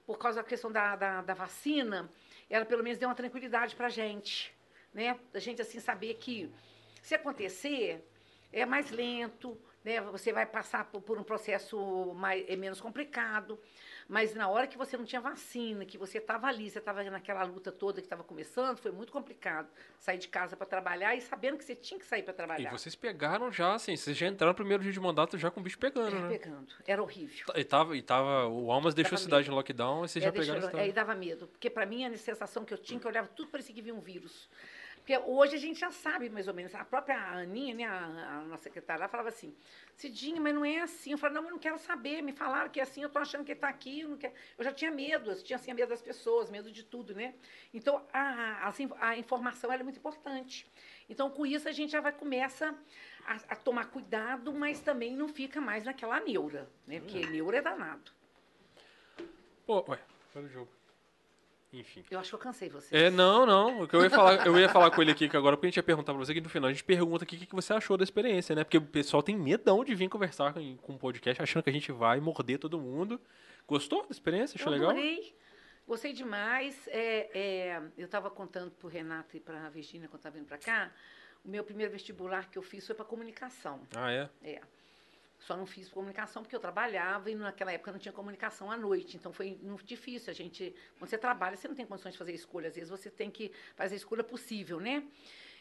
por 0.04 0.18
causa 0.18 0.42
da 0.42 0.48
questão 0.48 0.72
da, 0.72 0.96
da, 0.96 1.22
da 1.22 1.34
vacina, 1.34 2.10
ela 2.50 2.64
pelo 2.64 2.82
menos 2.82 2.98
deu 2.98 3.08
uma 3.08 3.14
tranquilidade 3.14 3.76
para 3.76 3.86
a 3.86 3.90
gente, 3.90 4.52
né? 4.92 5.16
A 5.32 5.38
gente 5.38 5.62
assim 5.62 5.78
saber 5.78 6.14
que 6.14 6.52
se 7.00 7.14
acontecer 7.14 8.04
é 8.52 8.66
mais 8.66 8.90
lento, 8.90 9.56
né? 9.84 10.00
Você 10.00 10.32
vai 10.32 10.46
passar 10.46 10.84
por, 10.86 11.02
por 11.02 11.18
um 11.18 11.22
processo 11.22 12.12
mais, 12.14 12.44
é 12.48 12.56
menos 12.56 12.80
complicado, 12.80 13.58
mas 14.08 14.34
na 14.34 14.48
hora 14.48 14.66
que 14.66 14.76
você 14.78 14.96
não 14.96 15.04
tinha 15.04 15.20
vacina, 15.20 15.84
que 15.84 15.96
você 15.98 16.18
estava 16.18 16.46
ali, 16.46 16.70
você 16.70 16.78
estava 16.78 17.02
naquela 17.04 17.42
luta 17.44 17.70
toda 17.70 18.00
que 18.00 18.06
estava 18.06 18.24
começando, 18.24 18.76
foi 18.78 18.90
muito 18.92 19.12
complicado 19.12 19.68
sair 19.98 20.18
de 20.18 20.28
casa 20.28 20.56
para 20.56 20.66
trabalhar 20.66 21.14
e 21.14 21.20
sabendo 21.20 21.56
que 21.58 21.64
você 21.64 21.74
tinha 21.74 21.98
que 22.00 22.06
sair 22.06 22.22
para 22.22 22.32
E 22.32 22.36
trabalhar. 22.36 22.70
vocês 22.70 22.94
pegaram 22.94 23.52
já, 23.52 23.74
assim, 23.74 23.96
vocês 23.96 24.16
já 24.16 24.26
entraram 24.26 24.52
no 24.52 24.56
primeiro 24.56 24.82
dia 24.82 24.92
de 24.92 25.00
mandato 25.00 25.36
já 25.38 25.50
com 25.50 25.60
o 25.60 25.62
bicho 25.62 25.78
pegando, 25.78 26.16
Era 26.16 26.20
né? 26.20 26.28
pegando, 26.38 26.72
era 26.86 27.02
horrível. 27.02 27.46
E 27.54 27.64
tava, 27.64 27.96
e 27.96 28.02
tava, 28.02 28.46
o 28.48 28.72
Almas 28.72 28.94
deixou 28.94 29.16
a 29.16 29.18
cidade 29.18 29.44
medo. 29.44 29.52
em 29.52 29.56
lockdown 29.56 30.04
e 30.04 30.08
vocês 30.08 30.22
É, 30.22 30.26
já 30.26 30.30
deixa 30.32 30.54
pegaram 30.54 30.78
é, 30.78 30.88
e 30.88 30.92
dava 30.92 31.14
medo, 31.14 31.46
porque 31.46 31.68
para 31.70 31.84
mim 31.86 32.04
a 32.06 32.16
sensação 32.16 32.64
que 32.64 32.72
eu 32.72 32.78
tinha, 32.78 32.98
que 32.98 33.06
eu 33.06 33.10
olhava 33.10 33.28
tudo 33.28 33.50
parecia 33.50 33.74
que 33.74 33.82
via 33.82 33.94
um 33.94 34.00
vírus. 34.00 34.48
Porque 35.04 35.18
hoje 35.18 35.54
a 35.54 35.58
gente 35.58 35.78
já 35.78 35.90
sabe 35.90 36.30
mais 36.30 36.48
ou 36.48 36.54
menos. 36.54 36.74
A 36.74 36.82
própria 36.82 37.18
Aninha, 37.18 37.74
né, 37.74 37.84
a, 37.84 38.38
a 38.38 38.44
nossa 38.44 38.62
secretária, 38.62 39.02
ela 39.02 39.08
falava 39.08 39.28
assim: 39.28 39.54
Cidinha, 39.94 40.40
mas 40.40 40.54
não 40.54 40.64
é 40.64 40.80
assim. 40.80 41.12
Eu 41.12 41.18
falei: 41.18 41.34
não, 41.34 41.44
eu 41.44 41.50
não 41.50 41.58
quero 41.58 41.78
saber. 41.78 42.22
Me 42.22 42.32
falaram 42.32 42.70
que 42.70 42.80
é 42.80 42.82
assim, 42.82 43.02
eu 43.02 43.10
tô 43.10 43.18
achando 43.18 43.44
que 43.44 43.52
está 43.52 43.68
aqui. 43.68 44.00
Eu, 44.00 44.08
não 44.08 44.16
quero. 44.16 44.32
eu 44.56 44.64
já 44.64 44.72
tinha 44.72 44.90
medo, 44.90 45.30
eu 45.30 45.42
tinha 45.42 45.58
assim, 45.58 45.74
medo 45.74 45.90
das 45.90 46.00
pessoas, 46.00 46.50
medo 46.50 46.72
de 46.72 46.82
tudo, 46.82 47.14
né? 47.14 47.34
Então 47.74 48.02
a, 48.14 48.66
assim, 48.66 48.88
a 48.98 49.14
informação 49.18 49.70
é 49.70 49.82
muito 49.82 49.98
importante. 49.98 50.66
Então 51.06 51.28
com 51.28 51.44
isso 51.44 51.68
a 51.68 51.72
gente 51.72 51.92
já 51.92 52.00
vai 52.00 52.12
começa 52.12 52.74
a, 53.26 53.34
a 53.50 53.56
tomar 53.56 53.90
cuidado, 53.90 54.54
mas 54.54 54.80
também 54.80 55.14
não 55.14 55.28
fica 55.28 55.60
mais 55.60 55.84
naquela 55.84 56.18
neura, 56.18 56.66
né? 56.86 57.00
Porque 57.00 57.26
neura 57.26 57.58
é 57.58 57.60
danado. 57.60 58.10
Pô, 59.66 59.84
ué, 59.86 59.98
foi 60.32 60.44
o 60.44 60.48
jogo. 60.48 60.70
Enfim. 61.80 62.04
Eu 62.10 62.18
acho 62.18 62.30
que 62.30 62.34
eu 62.34 62.38
cansei 62.38 62.68
vocês. 62.68 62.92
É, 62.92 63.10
não, 63.10 63.44
não. 63.44 63.82
O 63.82 63.88
que 63.88 63.94
eu 63.94 64.02
ia 64.02 64.10
falar, 64.10 64.46
eu 64.46 64.58
ia 64.58 64.68
falar 64.68 64.90
com 64.90 65.02
ele 65.02 65.10
aqui 65.10 65.28
que 65.28 65.36
agora, 65.36 65.56
porque 65.56 65.66
a 65.66 65.70
gente 65.70 65.76
ia 65.76 65.82
perguntar 65.82 66.12
pra 66.12 66.24
você 66.24 66.32
que 66.32 66.40
no 66.40 66.48
final 66.48 66.68
a 66.68 66.72
gente 66.72 66.84
pergunta 66.84 67.24
aqui 67.24 67.36
o 67.36 67.38
que, 67.38 67.46
que 67.46 67.54
você 67.54 67.72
achou 67.72 67.96
da 67.96 68.04
experiência, 68.04 68.54
né? 68.54 68.64
Porque 68.64 68.78
o 68.78 68.82
pessoal 68.82 69.22
tem 69.22 69.36
medão 69.36 69.84
de 69.84 69.94
vir 69.94 70.08
conversar 70.08 70.52
com, 70.52 70.76
com 70.78 70.94
o 70.94 70.98
podcast 70.98 71.42
achando 71.42 71.62
que 71.62 71.70
a 71.70 71.72
gente 71.72 71.90
vai 71.92 72.20
morder 72.20 72.58
todo 72.58 72.78
mundo. 72.78 73.20
Gostou 73.66 74.02
da 74.02 74.10
experiência? 74.10 74.56
Achou 74.56 74.72
eu 74.72 74.78
legal? 74.78 74.90
adorei. 74.90 75.34
Gostei 75.86 76.12
demais. 76.12 76.88
É, 76.88 77.30
é, 77.38 77.82
eu 77.96 78.06
estava 78.06 78.30
contando 78.30 78.70
para 78.70 78.86
o 78.86 78.90
Renato 78.90 79.36
e 79.36 79.40
para 79.40 79.66
a 79.66 79.70
Virginia 79.70 80.08
quando 80.08 80.20
estava 80.20 80.36
vindo 80.36 80.46
para 80.46 80.58
cá. 80.58 80.90
O 81.44 81.48
meu 81.48 81.62
primeiro 81.62 81.92
vestibular 81.92 82.50
que 82.50 82.56
eu 82.56 82.62
fiz 82.62 82.86
foi 82.86 82.94
para 82.94 83.04
comunicação. 83.04 83.80
Ah, 83.94 84.10
é? 84.10 84.30
É. 84.42 84.60
Só 85.46 85.56
não 85.56 85.66
fiz 85.66 85.88
comunicação 85.88 86.42
porque 86.42 86.56
eu 86.56 86.60
trabalhava 86.60 87.30
e 87.30 87.34
naquela 87.34 87.70
época 87.70 87.92
não 87.92 87.98
tinha 87.98 88.12
comunicação 88.12 88.70
à 88.70 88.76
noite. 88.76 89.16
Então 89.16 89.32
foi 89.32 89.58
difícil. 89.84 90.30
A 90.30 90.34
gente, 90.34 90.74
quando 90.98 91.10
você 91.10 91.18
trabalha, 91.18 91.56
você 91.56 91.68
não 91.68 91.74
tem 91.74 91.84
condições 91.84 92.12
de 92.12 92.18
fazer 92.18 92.32
escolha. 92.32 92.68
Às 92.68 92.74
vezes 92.74 92.88
você 92.90 93.10
tem 93.10 93.30
que 93.30 93.52
fazer 93.76 93.94
a 93.94 93.96
escolha 93.98 94.24
possível, 94.24 94.80
né? 94.80 95.06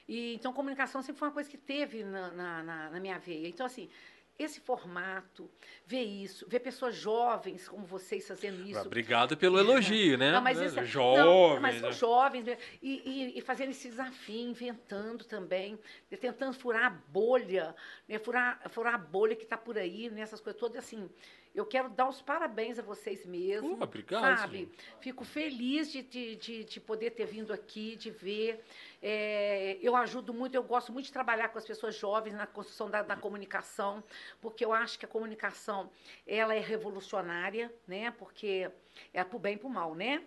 E, 0.08 0.36
então, 0.36 0.52
comunicação 0.53 1.02
sempre 1.02 1.20
foi 1.20 1.28
uma 1.28 1.34
coisa 1.34 1.50
que 1.50 1.58
teve 1.58 2.03
na, 2.03 2.32
na, 2.32 2.90
na 2.92 3.00
minha 3.00 3.18
veia. 3.18 3.48
Então, 3.48 3.66
assim, 3.66 3.90
esse 4.38 4.60
formato, 4.60 5.50
ver 5.86 6.02
isso, 6.02 6.48
ver 6.50 6.60
pessoas 6.60 6.95
jovens 6.95 7.68
como 7.70 7.86
vocês 7.86 8.28
fazendo 8.28 8.68
isso. 8.68 8.82
Obrigado 8.82 9.38
pelo 9.38 9.60
elogio, 9.60 10.18
né? 10.18 10.32
Não, 10.32 10.42
mas 10.42 10.58
Né? 10.60 10.66
esse 10.66 10.80
é- 10.80 10.86
Jovens. 10.86 11.26
não, 11.26 11.60
mas 11.62 11.80
são 11.80 11.90
né? 11.90 11.95
jovens 11.95 12.45
né? 12.45 12.58
e, 12.82 13.02
e, 13.36 13.38
e 13.38 13.42
fazendo 13.42 13.70
esse 13.70 13.90
desafio, 13.90 14.50
inventando 14.50 15.24
também, 15.24 15.78
né? 16.10 16.18
tentando 16.18 16.53
furar 16.53 16.86
a 16.86 16.90
bolha, 16.90 17.76
né? 18.08 18.18
furar, 18.18 18.60
furar 18.70 18.95
a 18.95 18.98
bolha 18.98 19.36
que 19.36 19.44
está 19.44 19.58
por 19.58 19.78
aí, 19.78 20.10
nessas 20.10 20.42
coisas 20.42 20.60
todas. 20.60 20.78
Assim, 20.84 21.08
eu 21.53 21.66
quero 21.66 21.88
dar 21.90 22.10
os 22.10 22.20
parabéns 22.22 22.80
a 22.80 22.82
vocês 22.82 23.26
mesmos. 23.28 23.78
Pô, 23.78 23.84
obrigado, 23.84 24.40
Sabe? 24.40 24.58
gente. 24.58 24.78
Fico 25.00 25.24
feliz 25.24 25.92
de, 25.92 26.02
de, 26.02 26.36
de, 26.36 26.64
de 26.64 26.80
poder 26.80 27.12
ter 27.12 27.28
vindo 27.28 27.53
aqui, 27.53 27.95
de 27.95 28.10
ver. 28.10 28.64
É, 29.06 29.78
eu 29.82 29.98
ajudo 29.98 30.34
muito, 30.34 30.56
eu 30.56 30.64
gosto 30.64 30.94
muito 30.94 31.08
de 31.08 31.12
trabalhar 31.12 31.50
com 31.50 31.58
as 31.58 31.66
pessoas 31.66 31.94
jovens 31.94 32.34
na 32.34 32.48
construção 32.48 32.90
da, 32.90 33.02
da 33.02 33.18
comunicação, 33.18 34.02
porque 34.40 34.64
eu 34.64 34.72
acho 34.72 34.98
que 34.98 35.04
a 35.04 35.10
comunicação 35.10 35.92
ela 36.26 36.56
é 36.56 36.60
revolucionária, 36.60 37.70
né? 37.86 38.12
Porque 38.12 38.72
é 39.14 39.22
pro 39.26 39.38
bem 39.38 39.56
e 39.56 39.58
pro 39.58 39.68
mal, 39.68 39.94
né? 39.94 40.24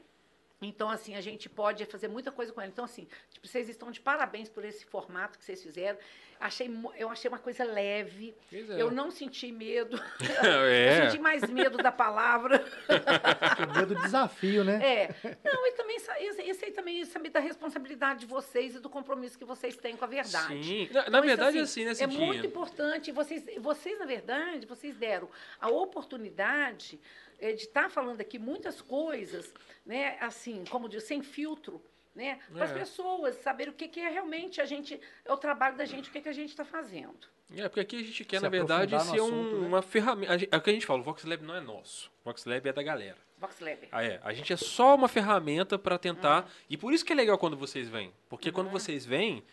Então, 0.61 0.91
assim, 0.91 1.15
a 1.15 1.23
gente 1.23 1.49
pode 1.49 1.87
fazer 1.87 2.09
muita 2.09 2.31
coisa 2.31 2.53
com 2.53 2.61
ela. 2.61 2.71
Então, 2.71 2.85
assim, 2.85 3.09
tipo, 3.31 3.47
vocês 3.47 3.67
estão 3.69 3.91
de 3.91 4.01
parabéns 4.01 4.51
por 4.51 4.63
esse 4.63 4.85
formato 4.85 5.39
que 5.39 5.45
vocês 5.45 5.63
fizeram. 5.63 5.99
Achei, 6.39 6.71
eu 6.99 7.09
achei 7.09 7.29
uma 7.29 7.39
coisa 7.39 7.65
leve. 7.65 8.35
Pois 8.51 8.71
é. 8.71 8.81
Eu 8.81 8.91
não 8.91 9.11
senti 9.11 9.51
medo. 9.51 10.01
É. 10.47 10.99
Eu 10.99 11.11
senti 11.11 11.21
mais 11.21 11.43
medo 11.49 11.79
da 11.79 11.91
palavra. 11.91 12.65
Medo 13.75 13.95
do 13.95 14.03
desafio, 14.03 14.63
né? 14.65 14.81
É. 14.83 15.37
Não, 15.45 15.67
e 15.67 15.73
também 15.73 15.97
esse, 15.97 16.65
aí 16.65 16.73
também 16.73 17.05
saber 17.05 17.31
da 17.31 17.41
responsabilidade 17.41 18.21
de 18.21 18.27
vocês 18.27 18.75
e 18.75 18.81
do 18.81 18.89
compromisso 18.89 19.39
que 19.39 19.45
vocês 19.45 19.77
têm 19.77 19.97
com 19.97 20.05
a 20.05 20.09
verdade. 20.09 20.65
Sim. 20.65 20.89
Na, 20.93 21.03
na 21.03 21.09
Então, 21.09 21.21
isso, 21.21 21.27
verdade, 21.27 21.59
é 21.59 21.61
assim, 21.63 21.85
né, 21.85 21.93
É 21.99 22.07
muito 22.07 22.47
importante. 22.47 23.13
Vocês, 23.13 23.45
vocês, 23.59 23.99
na 23.99 24.07
verdade, 24.07 24.67
vocês 24.67 24.97
deram 24.97 25.29
a 25.61 25.69
oportunidade 25.69 27.01
eh, 27.39 27.53
de 27.53 27.63
estar 27.63 27.91
falando 27.91 28.21
aqui 28.21 28.39
muitas 28.39 28.81
coisas, 28.81 29.53
né, 29.85 30.17
assim, 30.21 30.65
como 30.71 30.89
diz, 30.89 31.05
sem 31.05 31.23
filtro, 31.23 31.83
né, 32.17 32.41
para 32.53 32.65
as 32.65 32.71
É. 32.73 32.75
pessoas 32.75 33.37
saber 33.37 33.69
o 33.69 33.73
que, 33.73 33.87
que 33.87 34.01
é 34.01 34.09
realmente 34.09 34.61
a 34.61 34.65
gente, 34.65 35.01
é 35.25 35.33
o 35.33 35.37
trabalho 35.37 35.77
da 35.77 35.85
gente, 35.85 36.09
o 36.09 36.13
que, 36.13 36.21
que 36.21 36.29
a 36.29 36.33
gente 36.33 36.49
está 36.49 36.65
fazendo. 36.65 37.29
É, 37.55 37.69
porque 37.69 37.79
aqui 37.81 37.97
a 37.97 38.03
gente 38.03 38.25
quer, 38.25 38.39
Se 38.39 38.43
na 38.43 38.49
verdade, 38.49 39.01
ser 39.05 39.21
um- 39.21 39.61
né? 39.61 39.67
uma 39.69 39.83
ferramenta. 39.83 40.49
É 40.51 40.57
o 40.57 40.61
que 40.61 40.71
a 40.71 40.73
gente 40.73 40.85
fala, 40.87 40.99
o 40.99 41.03
Vox 41.05 41.23
Lab 41.25 41.45
não 41.45 41.55
é 41.55 41.61
nosso. 41.61 42.11
O 42.23 42.25
Vox 42.25 42.45
Lab 42.45 42.69
é 42.69 42.73
da 42.73 42.83
galera. 42.83 43.19
Vox 43.39 43.61
Lab. 43.61 43.87
Ah, 43.93 44.03
é. 44.03 44.19
A 44.25 44.33
gente 44.33 44.53
é 44.53 44.57
só 44.57 44.95
uma 44.97 45.07
ferramenta 45.07 45.79
para 45.79 45.97
tentar. 45.99 46.43
Uhum. 46.43 46.51
E 46.71 46.77
por 46.77 46.93
isso 46.93 47.05
que 47.05 47.13
é 47.13 47.17
legal 47.17 47.39
quando 47.39 47.57
vocês 47.57 47.89
vêm. 47.89 48.13
Porque 48.29 48.51
quando 48.51 48.69
vocês 48.71 49.07
vêm, 49.07 49.45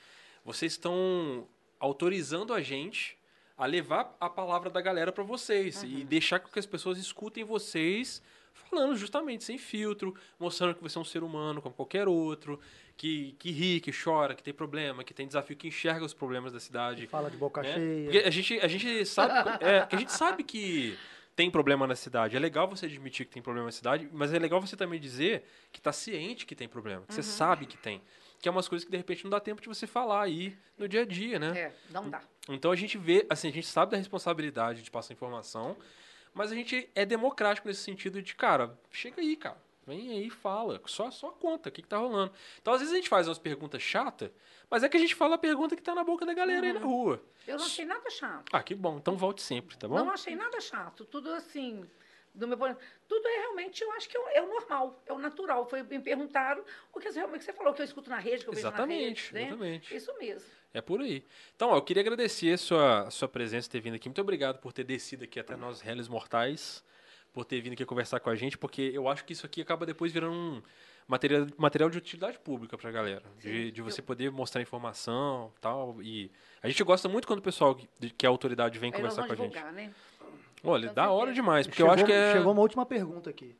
vocês 0.43 0.71
estão 0.71 1.47
autorizando 1.79 2.53
a 2.53 2.61
gente 2.61 3.15
a 3.57 3.65
levar 3.67 4.15
a 4.19 4.29
palavra 4.29 4.69
da 4.69 4.81
galera 4.81 5.11
para 5.11 5.23
vocês 5.23 5.83
Uhum. 5.83 5.89
e 5.89 6.03
deixar 6.03 6.39
com 6.39 6.49
que 6.49 6.57
as 6.57 6.65
pessoas 6.65 6.97
escutem 6.97 7.43
vocês 7.43 8.23
falando 8.53 8.95
justamente 8.95 9.43
sem 9.43 9.57
filtro, 9.57 10.15
mostrando 10.39 10.75
que 10.75 10.81
você 10.81 10.97
é 10.97 11.01
um 11.01 11.05
ser 11.05 11.23
humano 11.23 11.61
como 11.61 11.73
qualquer 11.73 12.07
outro, 12.07 12.59
que, 12.95 13.35
que 13.39 13.51
ri, 13.51 13.79
que 13.79 13.91
chora, 13.91 14.35
que 14.35 14.43
tem 14.43 14.53
problema, 14.53 15.03
que 15.03 15.13
tem 15.13 15.27
desafio, 15.27 15.55
que 15.55 15.67
enxerga 15.67 16.05
os 16.05 16.13
problemas 16.13 16.53
da 16.53 16.59
cidade. 16.59 17.07
Fala 17.07 17.29
de 17.29 17.37
boca 17.37 17.61
né? 17.61 17.73
cheia. 17.73 18.03
Porque 18.03 18.17
a 18.19 18.29
gente, 18.29 18.59
a 18.59 18.67
gente 18.67 19.05
sabe, 19.05 19.33
é, 19.61 19.85
que 19.85 19.95
a 19.95 19.99
gente 19.99 20.11
sabe 20.11 20.43
que 20.43 20.97
tem 21.35 21.49
problema 21.49 21.87
na 21.87 21.95
cidade. 21.95 22.35
É 22.35 22.39
legal 22.39 22.67
você 22.67 22.85
admitir 22.85 23.25
que 23.25 23.31
tem 23.31 23.41
problema 23.41 23.65
na 23.65 23.71
cidade, 23.71 24.07
mas 24.11 24.33
é 24.33 24.39
legal 24.39 24.61
você 24.61 24.75
também 24.75 24.99
dizer 24.99 25.43
que 25.71 25.81
tá 25.81 25.91
ciente 25.91 26.45
que 26.45 26.55
tem 26.55 26.67
problema, 26.67 27.03
que 27.07 27.13
você 27.13 27.23
sabe 27.23 27.65
que 27.65 27.77
tem. 27.77 28.01
Que 28.39 28.49
é 28.49 28.51
umas 28.51 28.67
coisas 28.67 28.83
que 28.83 28.91
de 28.91 28.97
repente 28.97 29.23
não 29.23 29.31
dá 29.31 29.39
tempo 29.39 29.61
de 29.61 29.67
você 29.67 29.87
falar 29.87 30.23
aí 30.23 30.55
no 30.77 30.87
dia 30.87 31.01
a 31.01 31.05
dia, 31.05 31.39
né? 31.39 31.57
É, 31.57 31.73
não 31.91 32.09
dá. 32.09 32.21
Então 32.49 32.71
a 32.71 32.75
gente 32.75 32.97
vê, 32.97 33.25
assim, 33.29 33.47
a 33.47 33.51
gente 33.51 33.67
sabe 33.67 33.91
da 33.91 33.97
responsabilidade 33.97 34.83
de 34.83 34.91
passar 34.91 35.13
informação, 35.13 35.77
mas 36.33 36.51
a 36.51 36.55
gente 36.55 36.89
é 36.95 37.05
democrático 37.05 37.67
nesse 37.67 37.81
sentido 37.81 38.21
de, 38.21 38.35
cara, 38.35 38.77
chega 38.91 39.21
aí, 39.21 39.35
cara. 39.35 39.61
Vem 39.85 40.11
aí, 40.11 40.29
fala. 40.29 40.81
Só, 40.85 41.11
só 41.11 41.29
conta 41.31 41.67
o 41.67 41.71
que, 41.71 41.81
que 41.81 41.87
tá 41.87 41.97
rolando. 41.97 42.31
Então, 42.61 42.73
às 42.73 42.79
vezes, 42.79 42.93
a 42.93 42.97
gente 42.97 43.09
faz 43.09 43.27
umas 43.27 43.37
perguntas 43.37 43.81
chatas, 43.81 44.31
mas 44.69 44.81
é 44.81 44.87
que 44.87 44.95
a 44.95 44.99
gente 44.99 45.13
fala 45.13 45.35
a 45.35 45.37
pergunta 45.37 45.75
que 45.75 45.81
tá 45.81 45.93
na 45.93 46.05
boca 46.05 46.25
da 46.25 46.33
galera 46.33 46.65
aí 46.65 46.73
na 46.73 46.79
rua. 46.79 47.21
Eu 47.45 47.57
não 47.57 47.65
achei 47.65 47.83
nada 47.83 48.09
chato. 48.09 48.49
Ah, 48.53 48.63
que 48.63 48.73
bom. 48.73 48.97
Então 48.97 49.17
volte 49.17 49.41
sempre, 49.41 49.75
tá 49.77 49.87
bom? 49.87 49.95
Não 49.95 50.09
achei 50.09 50.35
nada 50.37 50.61
chato. 50.61 51.03
Tudo 51.03 51.29
assim, 51.33 51.85
do 52.33 52.47
meu 52.47 52.57
ponto 52.57 52.79
tudo 53.07 53.27
é 53.27 53.39
realmente, 53.41 53.83
eu 53.83 53.91
acho 53.91 54.09
que 54.09 54.17
é 54.17 54.19
o, 54.19 54.27
é 54.29 54.41
o 54.41 54.47
normal, 54.47 55.03
é 55.05 55.13
o 55.13 55.19
natural. 55.19 55.67
Foi, 55.67 55.83
me 55.83 55.99
perguntaram 55.99 56.63
o 56.93 56.99
que 56.99 57.09
realmente 57.09 57.43
você 57.43 57.53
falou, 57.53 57.73
que 57.73 57.81
eu 57.81 57.85
escuto 57.85 58.09
na 58.09 58.17
rede, 58.17 58.43
que 58.43 58.49
eu 58.49 58.53
Exatamente, 58.53 59.33
vejo 59.33 59.33
na 59.33 59.39
rede. 59.39 59.49
né? 59.61 59.67
exatamente. 59.75 59.95
Isso 59.95 60.17
mesmo. 60.17 60.49
É 60.73 60.81
por 60.81 61.01
aí. 61.01 61.23
Então, 61.55 61.69
ó, 61.69 61.77
eu 61.77 61.81
queria 61.81 62.01
agradecer 62.01 62.53
a 62.53 62.57
sua, 62.57 63.01
a 63.03 63.11
sua 63.11 63.27
presença, 63.27 63.69
ter 63.69 63.79
vindo 63.79 63.95
aqui. 63.95 64.09
Muito 64.09 64.21
obrigado 64.21 64.59
por 64.59 64.73
ter 64.73 64.83
descido 64.83 65.23
aqui 65.23 65.39
até 65.39 65.55
nós, 65.55 65.81
réis 65.81 66.07
mortais, 66.07 66.83
por 67.31 67.45
ter 67.45 67.61
vindo 67.61 67.73
aqui 67.73 67.85
conversar 67.85 68.19
com 68.19 68.29
a 68.29 68.35
gente, 68.35 68.57
porque 68.57 68.91
eu 68.93 69.07
acho 69.07 69.23
que 69.23 69.33
isso 69.33 69.45
aqui 69.45 69.61
acaba 69.61 69.85
depois 69.85 70.11
virando 70.11 70.33
um 70.33 70.61
material, 71.07 71.45
material 71.57 71.89
de 71.89 71.97
utilidade 71.99 72.39
pública 72.39 72.75
pra 72.75 72.89
galera. 72.91 73.23
De, 73.39 73.71
de 73.71 73.81
você 73.81 74.01
poder 74.01 74.31
mostrar 74.31 74.61
informação 74.61 75.51
tal. 75.61 76.01
E 76.01 76.31
a 76.61 76.67
gente 76.67 76.83
gosta 76.83 77.07
muito 77.07 77.27
quando 77.27 77.39
o 77.39 77.43
pessoal 77.43 77.75
que, 77.75 77.87
que 78.09 78.25
é 78.25 78.29
autoridade 78.29 78.79
vem 78.79 78.91
Aí 78.91 78.95
conversar 78.95 79.27
com 79.27 79.33
a 79.33 79.35
gente. 79.35 79.51
divulgar, 79.51 79.73
né? 79.73 79.93
Olha, 80.63 80.93
da 80.93 81.11
hora 81.11 81.33
demais, 81.33 81.67
porque 81.67 81.77
chegou, 81.77 81.89
eu 81.89 81.93
acho 81.93 82.05
que 82.05 82.11
é. 82.11 82.33
chegou 82.33 82.51
uma 82.51 82.61
última 82.61 82.85
pergunta 82.85 83.29
aqui. 83.29 83.55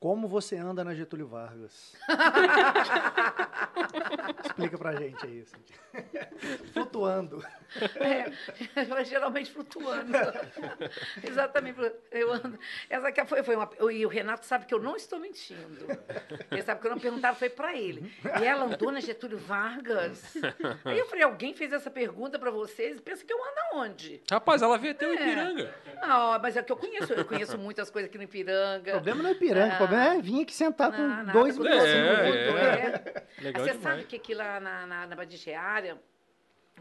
Como 0.00 0.28
você 0.28 0.56
anda 0.56 0.84
na 0.84 0.94
Getúlio 0.94 1.26
Vargas? 1.26 1.96
Explica 4.44 4.78
pra 4.78 4.94
gente 4.94 5.26
aí. 5.26 5.44
Cíntia. 5.44 5.76
Flutuando. 6.72 7.44
É, 7.96 9.04
geralmente 9.04 9.50
flutuando. 9.50 10.12
Exatamente. 11.22 11.78
Eu 12.12 12.32
ando. 12.32 12.58
Essa 12.88 13.08
aqui 13.08 13.24
foi, 13.26 13.42
foi 13.42 13.56
uma. 13.56 13.68
E 13.90 14.06
o 14.06 14.08
Renato 14.08 14.46
sabe 14.46 14.66
que 14.66 14.74
eu 14.74 14.80
não 14.80 14.94
estou 14.96 15.18
mentindo. 15.18 15.86
Ele 16.50 16.62
sabe 16.62 16.80
que 16.80 16.86
eu 16.86 16.90
não 16.92 16.98
perguntava, 17.00 17.36
foi 17.36 17.50
para 17.50 17.76
ele. 17.76 18.12
E 18.40 18.44
ela 18.44 18.64
andou 18.66 18.92
na 18.92 19.00
Getúlio 19.00 19.38
Vargas. 19.38 20.34
Aí 20.84 20.98
eu 20.98 21.06
falei, 21.06 21.24
alguém 21.24 21.52
fez 21.54 21.72
essa 21.72 21.90
pergunta 21.90 22.38
para 22.38 22.50
vocês? 22.50 23.00
Pensa 23.00 23.24
que 23.24 23.32
eu 23.32 23.38
ando 23.42 23.58
aonde? 23.72 24.22
Rapaz, 24.30 24.62
ela 24.62 24.78
veio 24.78 24.92
até 24.92 25.06
o 25.06 25.10
É. 25.10 25.14
Ipiranga. 25.14 25.74
Ah, 26.00 26.38
mas 26.40 26.56
é 26.56 26.62
que 26.62 26.70
eu 26.72 26.76
conheço. 26.76 27.12
Eu 27.12 27.24
conheço 27.24 27.58
muitas 27.58 27.90
coisas 27.90 28.08
aqui 28.08 28.16
no 28.16 28.22
O 28.22 28.26
Ipiranga. 28.26 28.92
problema 28.92 29.22
não 29.22 29.30
é 29.30 29.32
Ipiranga, 29.32 29.74
o 29.74 29.78
problema 29.88 30.14
é 30.14 30.22
vir 30.22 30.42
aqui 30.42 30.54
sentar 30.54 30.92
com 30.92 31.02
nada, 31.02 31.32
dois 31.32 31.56
com 31.56 31.62
minutos. 31.62 31.84
todo 31.84 31.96
É, 31.96 32.30
é. 32.30 33.22
é. 33.38 33.42
Legal 33.42 33.64
Você 33.64 33.72
demais. 33.72 33.82
sabe 33.82 34.04
que 34.04 34.16
aqui 34.16 34.34
lá 34.34 34.60
na, 34.60 34.86
na, 34.86 35.06
na 35.06 35.16
Badigeária 35.16 35.98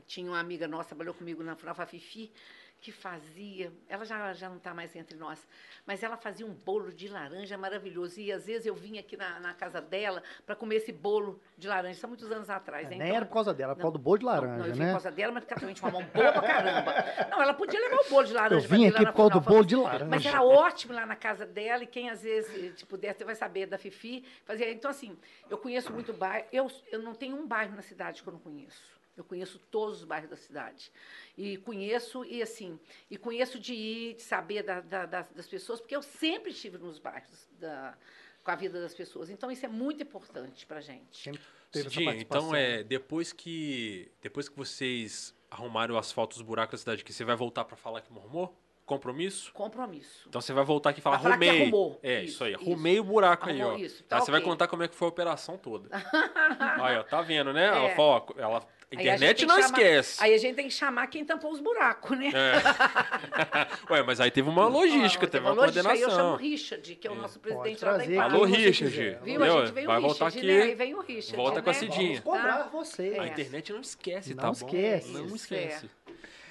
tinha 0.05 0.29
uma 0.29 0.39
amiga 0.39 0.67
nossa, 0.67 0.89
trabalhou 0.89 1.13
comigo 1.13 1.43
na 1.43 1.55
Furafa 1.55 1.85
Fifi, 1.85 2.31
que 2.79 2.91
fazia, 2.91 3.73
ela 3.89 4.05
já, 4.05 4.33
já 4.33 4.47
não 4.47 4.57
está 4.57 4.73
mais 4.73 4.95
entre 4.95 5.17
nós, 5.17 5.45
mas 5.85 6.03
ela 6.03 6.15
fazia 6.15 6.45
um 6.45 6.53
bolo 6.53 6.91
de 6.93 7.07
laranja 7.07 7.57
maravilhoso. 7.57 8.19
E 8.19 8.31
às 8.31 8.45
vezes 8.45 8.65
eu 8.67 8.75
vinha 8.75 8.99
aqui 9.01 9.17
na, 9.17 9.39
na 9.39 9.53
casa 9.53 9.81
dela 9.81 10.21
para 10.45 10.55
comer 10.55 10.75
esse 10.75 10.91
bolo 10.91 11.41
de 11.57 11.67
laranja, 11.67 11.93
isso 11.97 12.05
há 12.05 12.09
muitos 12.09 12.31
anos 12.31 12.49
atrás. 12.49 12.83
né? 12.83 12.91
Nem 12.95 13.01
Então, 13.07 13.15
era 13.17 13.25
por 13.25 13.33
causa 13.33 13.53
dela, 13.53 13.71
era 13.71 13.75
por 13.75 13.79
não, 13.79 13.83
causa 13.91 13.97
do 13.97 14.03
bolo 14.03 14.17
de 14.19 14.25
não, 14.25 14.31
laranja, 14.31 14.57
não, 14.57 14.65
eu 14.67 14.73
vim 14.73 14.79
né? 14.79 14.85
por 14.85 14.91
causa 14.91 15.11
dela, 15.11 15.31
mas 15.33 15.43
porque 15.43 15.53
ela 15.53 15.59
também 15.59 15.75
tinha 15.75 15.89
uma 15.89 15.99
mão 15.99 16.09
boa 16.09 16.31
pra 16.31 16.41
caramba. 16.41 16.93
Não, 17.31 17.41
ela 17.41 17.53
podia 17.53 17.79
levar 17.79 17.97
o 17.97 18.09
bolo 18.09 18.23
de 18.25 18.31
Eu 18.33 18.35
laranja. 18.35 18.67
pra 18.67 18.77
vim 18.77 18.87
aqui 18.87 19.05
por 19.05 19.13
causa 19.13 19.31
do 19.31 19.41
bolo 19.41 19.65
de 19.65 19.75
laranja. 19.75 20.05
mas 20.05 20.25
era 20.25 20.43
ótimo 20.43 20.93
lá 20.93 21.05
na 21.05 21.15
casa 21.15 21.45
dela, 21.45 21.83
e 21.83 21.87
quem 21.87 22.09
às 22.09 22.21
vezes 22.21 22.75
te 22.77 22.85
puder, 22.85 23.13
você 23.15 23.25
vai 23.25 23.35
saber 23.35 23.65
da 23.65 23.77
Fifi. 23.77 24.23
Fazia. 24.45 24.71
Então, 24.71 24.91
assim, 24.91 25.17
eu 25.49 25.57
conheço 25.57 25.91
muito 25.91 26.13
bairro. 26.13 26.45
Eu, 26.53 26.71
eu 26.91 27.01
não 27.01 27.15
tenho 27.15 27.35
um 27.35 27.47
bairro 27.47 27.75
na 27.75 27.81
cidade 27.81 28.21
que 28.21 28.29
eu 28.29 28.33
não 28.33 28.39
conheço. 28.39 28.96
Eu 29.17 29.23
conheço 29.23 29.57
todos 29.71 29.97
os 29.99 30.03
bairros 30.05 30.29
da 30.29 30.35
cidade. 30.37 30.91
E 31.35 31.57
conheço, 31.57 32.23
e 32.23 32.41
assim, 32.41 32.79
e 33.09 33.17
conheço 33.17 33.59
de 33.59 33.73
ir, 33.73 34.13
de 34.15 34.21
saber 34.21 34.61
da- 34.63 34.79
da- 34.81 35.05
das, 35.05 35.31
das 35.31 35.47
pessoas, 35.47 35.79
porque 35.81 35.95
eu 35.95 36.01
sempre 36.03 36.51
estive 36.51 36.77
nos 36.77 36.99
bairros 36.99 37.49
da- 37.59 37.97
com 38.43 38.51
a 38.51 38.55
vida 38.55 38.79
das 38.79 38.93
pessoas. 38.93 39.29
Então, 39.29 39.49
isso 39.51 39.65
é 39.65 39.69
muito 39.69 40.01
importante 40.03 40.65
pra 40.65 40.79
gente. 40.79 41.17
Sempre 41.23 41.41
teve 41.71 41.89
Cidinha, 41.89 42.15
então 42.15 42.55
é, 42.55 42.83
depois 42.83 43.33
que 43.33 44.09
depois 44.21 44.47
que 44.47 44.55
vocês 44.55 45.35
arrumarem 45.49 45.93
o 45.95 45.97
asfalto, 45.99 46.35
os 46.35 46.41
buracos 46.41 46.73
da 46.73 46.77
cidade, 46.77 47.03
que 47.03 47.11
você 47.11 47.25
vai 47.25 47.35
voltar 47.35 47.65
pra 47.65 47.75
falar 47.75 48.01
que 48.01 48.11
mormou? 48.13 48.55
Compromisso? 48.85 49.51
Compromisso. 49.51 50.27
Então 50.29 50.39
você 50.39 50.53
vai 50.53 50.63
voltar 50.63 50.91
aqui 50.91 50.99
e 50.99 51.03
falar, 51.03 51.19
falar 51.19 51.37
que 51.37 51.43
arrumei. 51.45 51.61
arrumou. 51.63 51.99
É, 52.01 52.21
Isso, 52.23 52.31
isso, 52.35 52.43
aí, 52.45 52.53
isso. 52.53 52.61
arrumei 52.63 52.99
o 53.01 53.03
buraco 53.03 53.49
aí, 53.49 53.59
Arrumou 53.61 53.77
ó. 53.77 53.81
isso, 53.81 53.97
Aí 54.03 54.07
tá 54.07 54.21
você 54.21 54.31
vai 54.31 54.39
contar 54.39 54.67
como 54.69 54.81
é 54.83 54.87
que 54.87 54.95
foi 54.95 55.07
a 55.07 55.09
operação 55.09 55.57
toda. 55.57 55.89
aí, 56.85 56.97
ó, 56.97 57.03
tá 57.03 57.21
vendo, 57.21 57.51
né? 57.51 57.65
É. 57.65 57.67
Ela, 57.67 57.89
fala, 57.95 58.07
ó, 58.07 58.25
ela, 58.37 58.67
a 58.89 58.95
internet 58.95 59.45
não 59.45 59.55
chamar- 59.55 59.65
esquece. 59.65 60.23
Aí 60.23 60.33
a 60.33 60.37
gente 60.37 60.55
tem 60.55 60.67
que 60.67 60.73
chamar 60.73 61.07
quem 61.07 61.25
tampou 61.25 61.51
os 61.51 61.59
buracos, 61.59 62.17
né? 62.17 62.31
É. 62.33 63.91
Ué, 63.93 64.03
mas 64.03 64.19
aí 64.21 64.31
teve 64.31 64.47
uma 64.49 64.67
logística, 64.67 65.25
Ó, 65.25 65.29
teve 65.29 65.45
uma 65.45 65.51
uma 65.53 65.61
logística, 65.65 65.91
Aí 65.91 66.01
eu 66.01 66.09
chamo 66.09 66.21
o 66.21 66.37
coordenação. 66.37 66.49
Richard, 66.51 66.95
que 66.95 67.07
é 67.07 67.11
o 67.11 67.15
nosso 67.15 67.39
Pode 67.39 67.55
presidente 67.55 67.85
lá 67.85 67.97
da 67.97 68.03
Ipiranga. 68.05 68.23
Alô, 68.35 68.43
Richard. 68.45 68.95
Viu? 69.23 69.43
A 69.43 69.59
gente 69.61 69.71
veio 69.73 69.87
Vai 69.87 69.97
o 69.97 70.01
voltar 70.01 70.25
Richard, 70.25 70.37
aqui, 70.37 70.47
né? 70.47 70.63
Aí 70.63 70.75
vem 70.75 70.95
o 70.95 71.01
Richard. 71.01 71.35
volta 71.35 71.61
com 71.61 71.69
a 71.69 71.73
né? 71.73 71.79
Cidinha. 71.79 72.21
Vamos 72.23 72.39
cobrar 72.41 72.57
Tá? 72.57 72.69
você. 72.71 73.09
É. 73.15 73.19
A 73.19 73.27
internet 73.27 73.73
não 73.73 73.81
esquece, 73.81 74.29
Não 74.33 74.37
tá 74.37 74.47
bom? 74.47 74.53
esquece. 74.53 75.11
Não 75.11 75.25
Isso, 75.25 75.35
esquece. 75.35 75.85
é. 75.85 75.89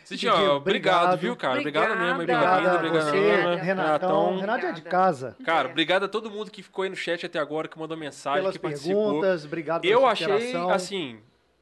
Cidinha, 0.05 0.32
Cidinha, 0.32 0.52
obrigado, 0.52 0.97
obrigado. 1.15 1.18
viu, 1.18 1.34
cara? 1.36 1.58
Obrigado 1.58 1.98
mesmo. 1.98 2.15
Obrigada. 2.15 2.60
vinda, 2.60 2.74
Obrigado. 2.76 3.56
Renatão. 3.65 4.39
Renato 4.39 4.58
é 4.58 4.60
de 4.60 4.81
Obrigada. 4.81 4.90
casa. 4.90 5.36
Cara, 5.44 5.68
É. 5.68 5.70
obrigado 5.73 6.05
a 6.05 6.08
todo 6.08 6.31
mundo 6.31 6.48
que 6.50 6.62
ficou 6.62 6.84
aí 6.84 6.89
no 6.90 6.94
chat 6.94 7.26
até 7.26 7.39
agora, 7.40 7.66
que 7.66 7.76
mandou 7.76 7.97
mensagem, 7.97 8.40
Pelas 8.42 8.55
que 8.56 8.60
participou. 8.62 9.05
perguntas, 9.20 9.44
obrigado 9.44 9.81
pela 9.82 9.92
Eu 9.92 10.06
achei, 10.06 10.26
interação. 10.26 10.70
assim, 10.70 11.18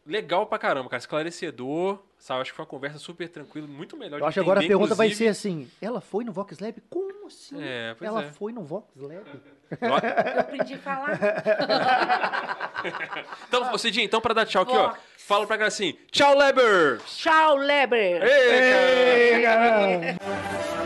legal 0.07 0.47
pra 0.47 0.59
caramba, 0.59 0.89
cara. 0.89 1.01
Esclarecedor, 1.01 1.99
sabe? 2.19 2.43
Acho 2.43 2.51
que 2.53 2.57
foi 2.57 2.65
uma 2.65 2.71
conversa 2.71 2.99
super 2.99 3.29
tranquila, 3.29 3.67
muito 3.67 3.97
melhor 3.97 4.21
Eu 4.21 4.27
acho 4.27 4.35
que 4.35 4.41
agora 4.41 4.61
a 4.61 4.67
pergunta 4.67 4.95
vai 4.95 5.09
inclusive. 5.09 5.25
ser 5.27 5.31
assim: 5.31 5.71
ela 5.81 6.01
foi 6.01 6.25
no 6.25 6.33
Vox 6.33 6.59
Lab? 6.59 6.81
Como 6.91 7.27
assim? 7.27 7.63
É, 7.63 7.95
pois 7.95 8.09
ela 8.09 8.25
é. 8.25 8.31
foi 8.31 8.53
no 8.53 8.63
Vox 8.63 8.89
Lab? 8.97 9.25
Eu 9.81 10.41
aprendi 10.41 10.75
a 10.75 10.79
falar. 10.79 11.19
Então, 13.49 13.79
Cidinha, 13.79 14.05
então 14.05 14.21
pra 14.21 14.35
dar 14.35 14.45
tchau 14.45 14.63
aqui, 14.63 14.77
ó. 14.77 14.95
Fala 15.17 15.47
pra 15.47 15.57
galera 15.57 15.69
assim, 15.69 15.97
tchau, 16.11 16.37
Lebers! 16.37 17.17
Tchau, 17.17 17.57
Leber! 17.57 18.23
Ei, 18.23 19.43
cara! 19.43 19.81
Ei, 19.89 20.17
caramba! 20.17 20.75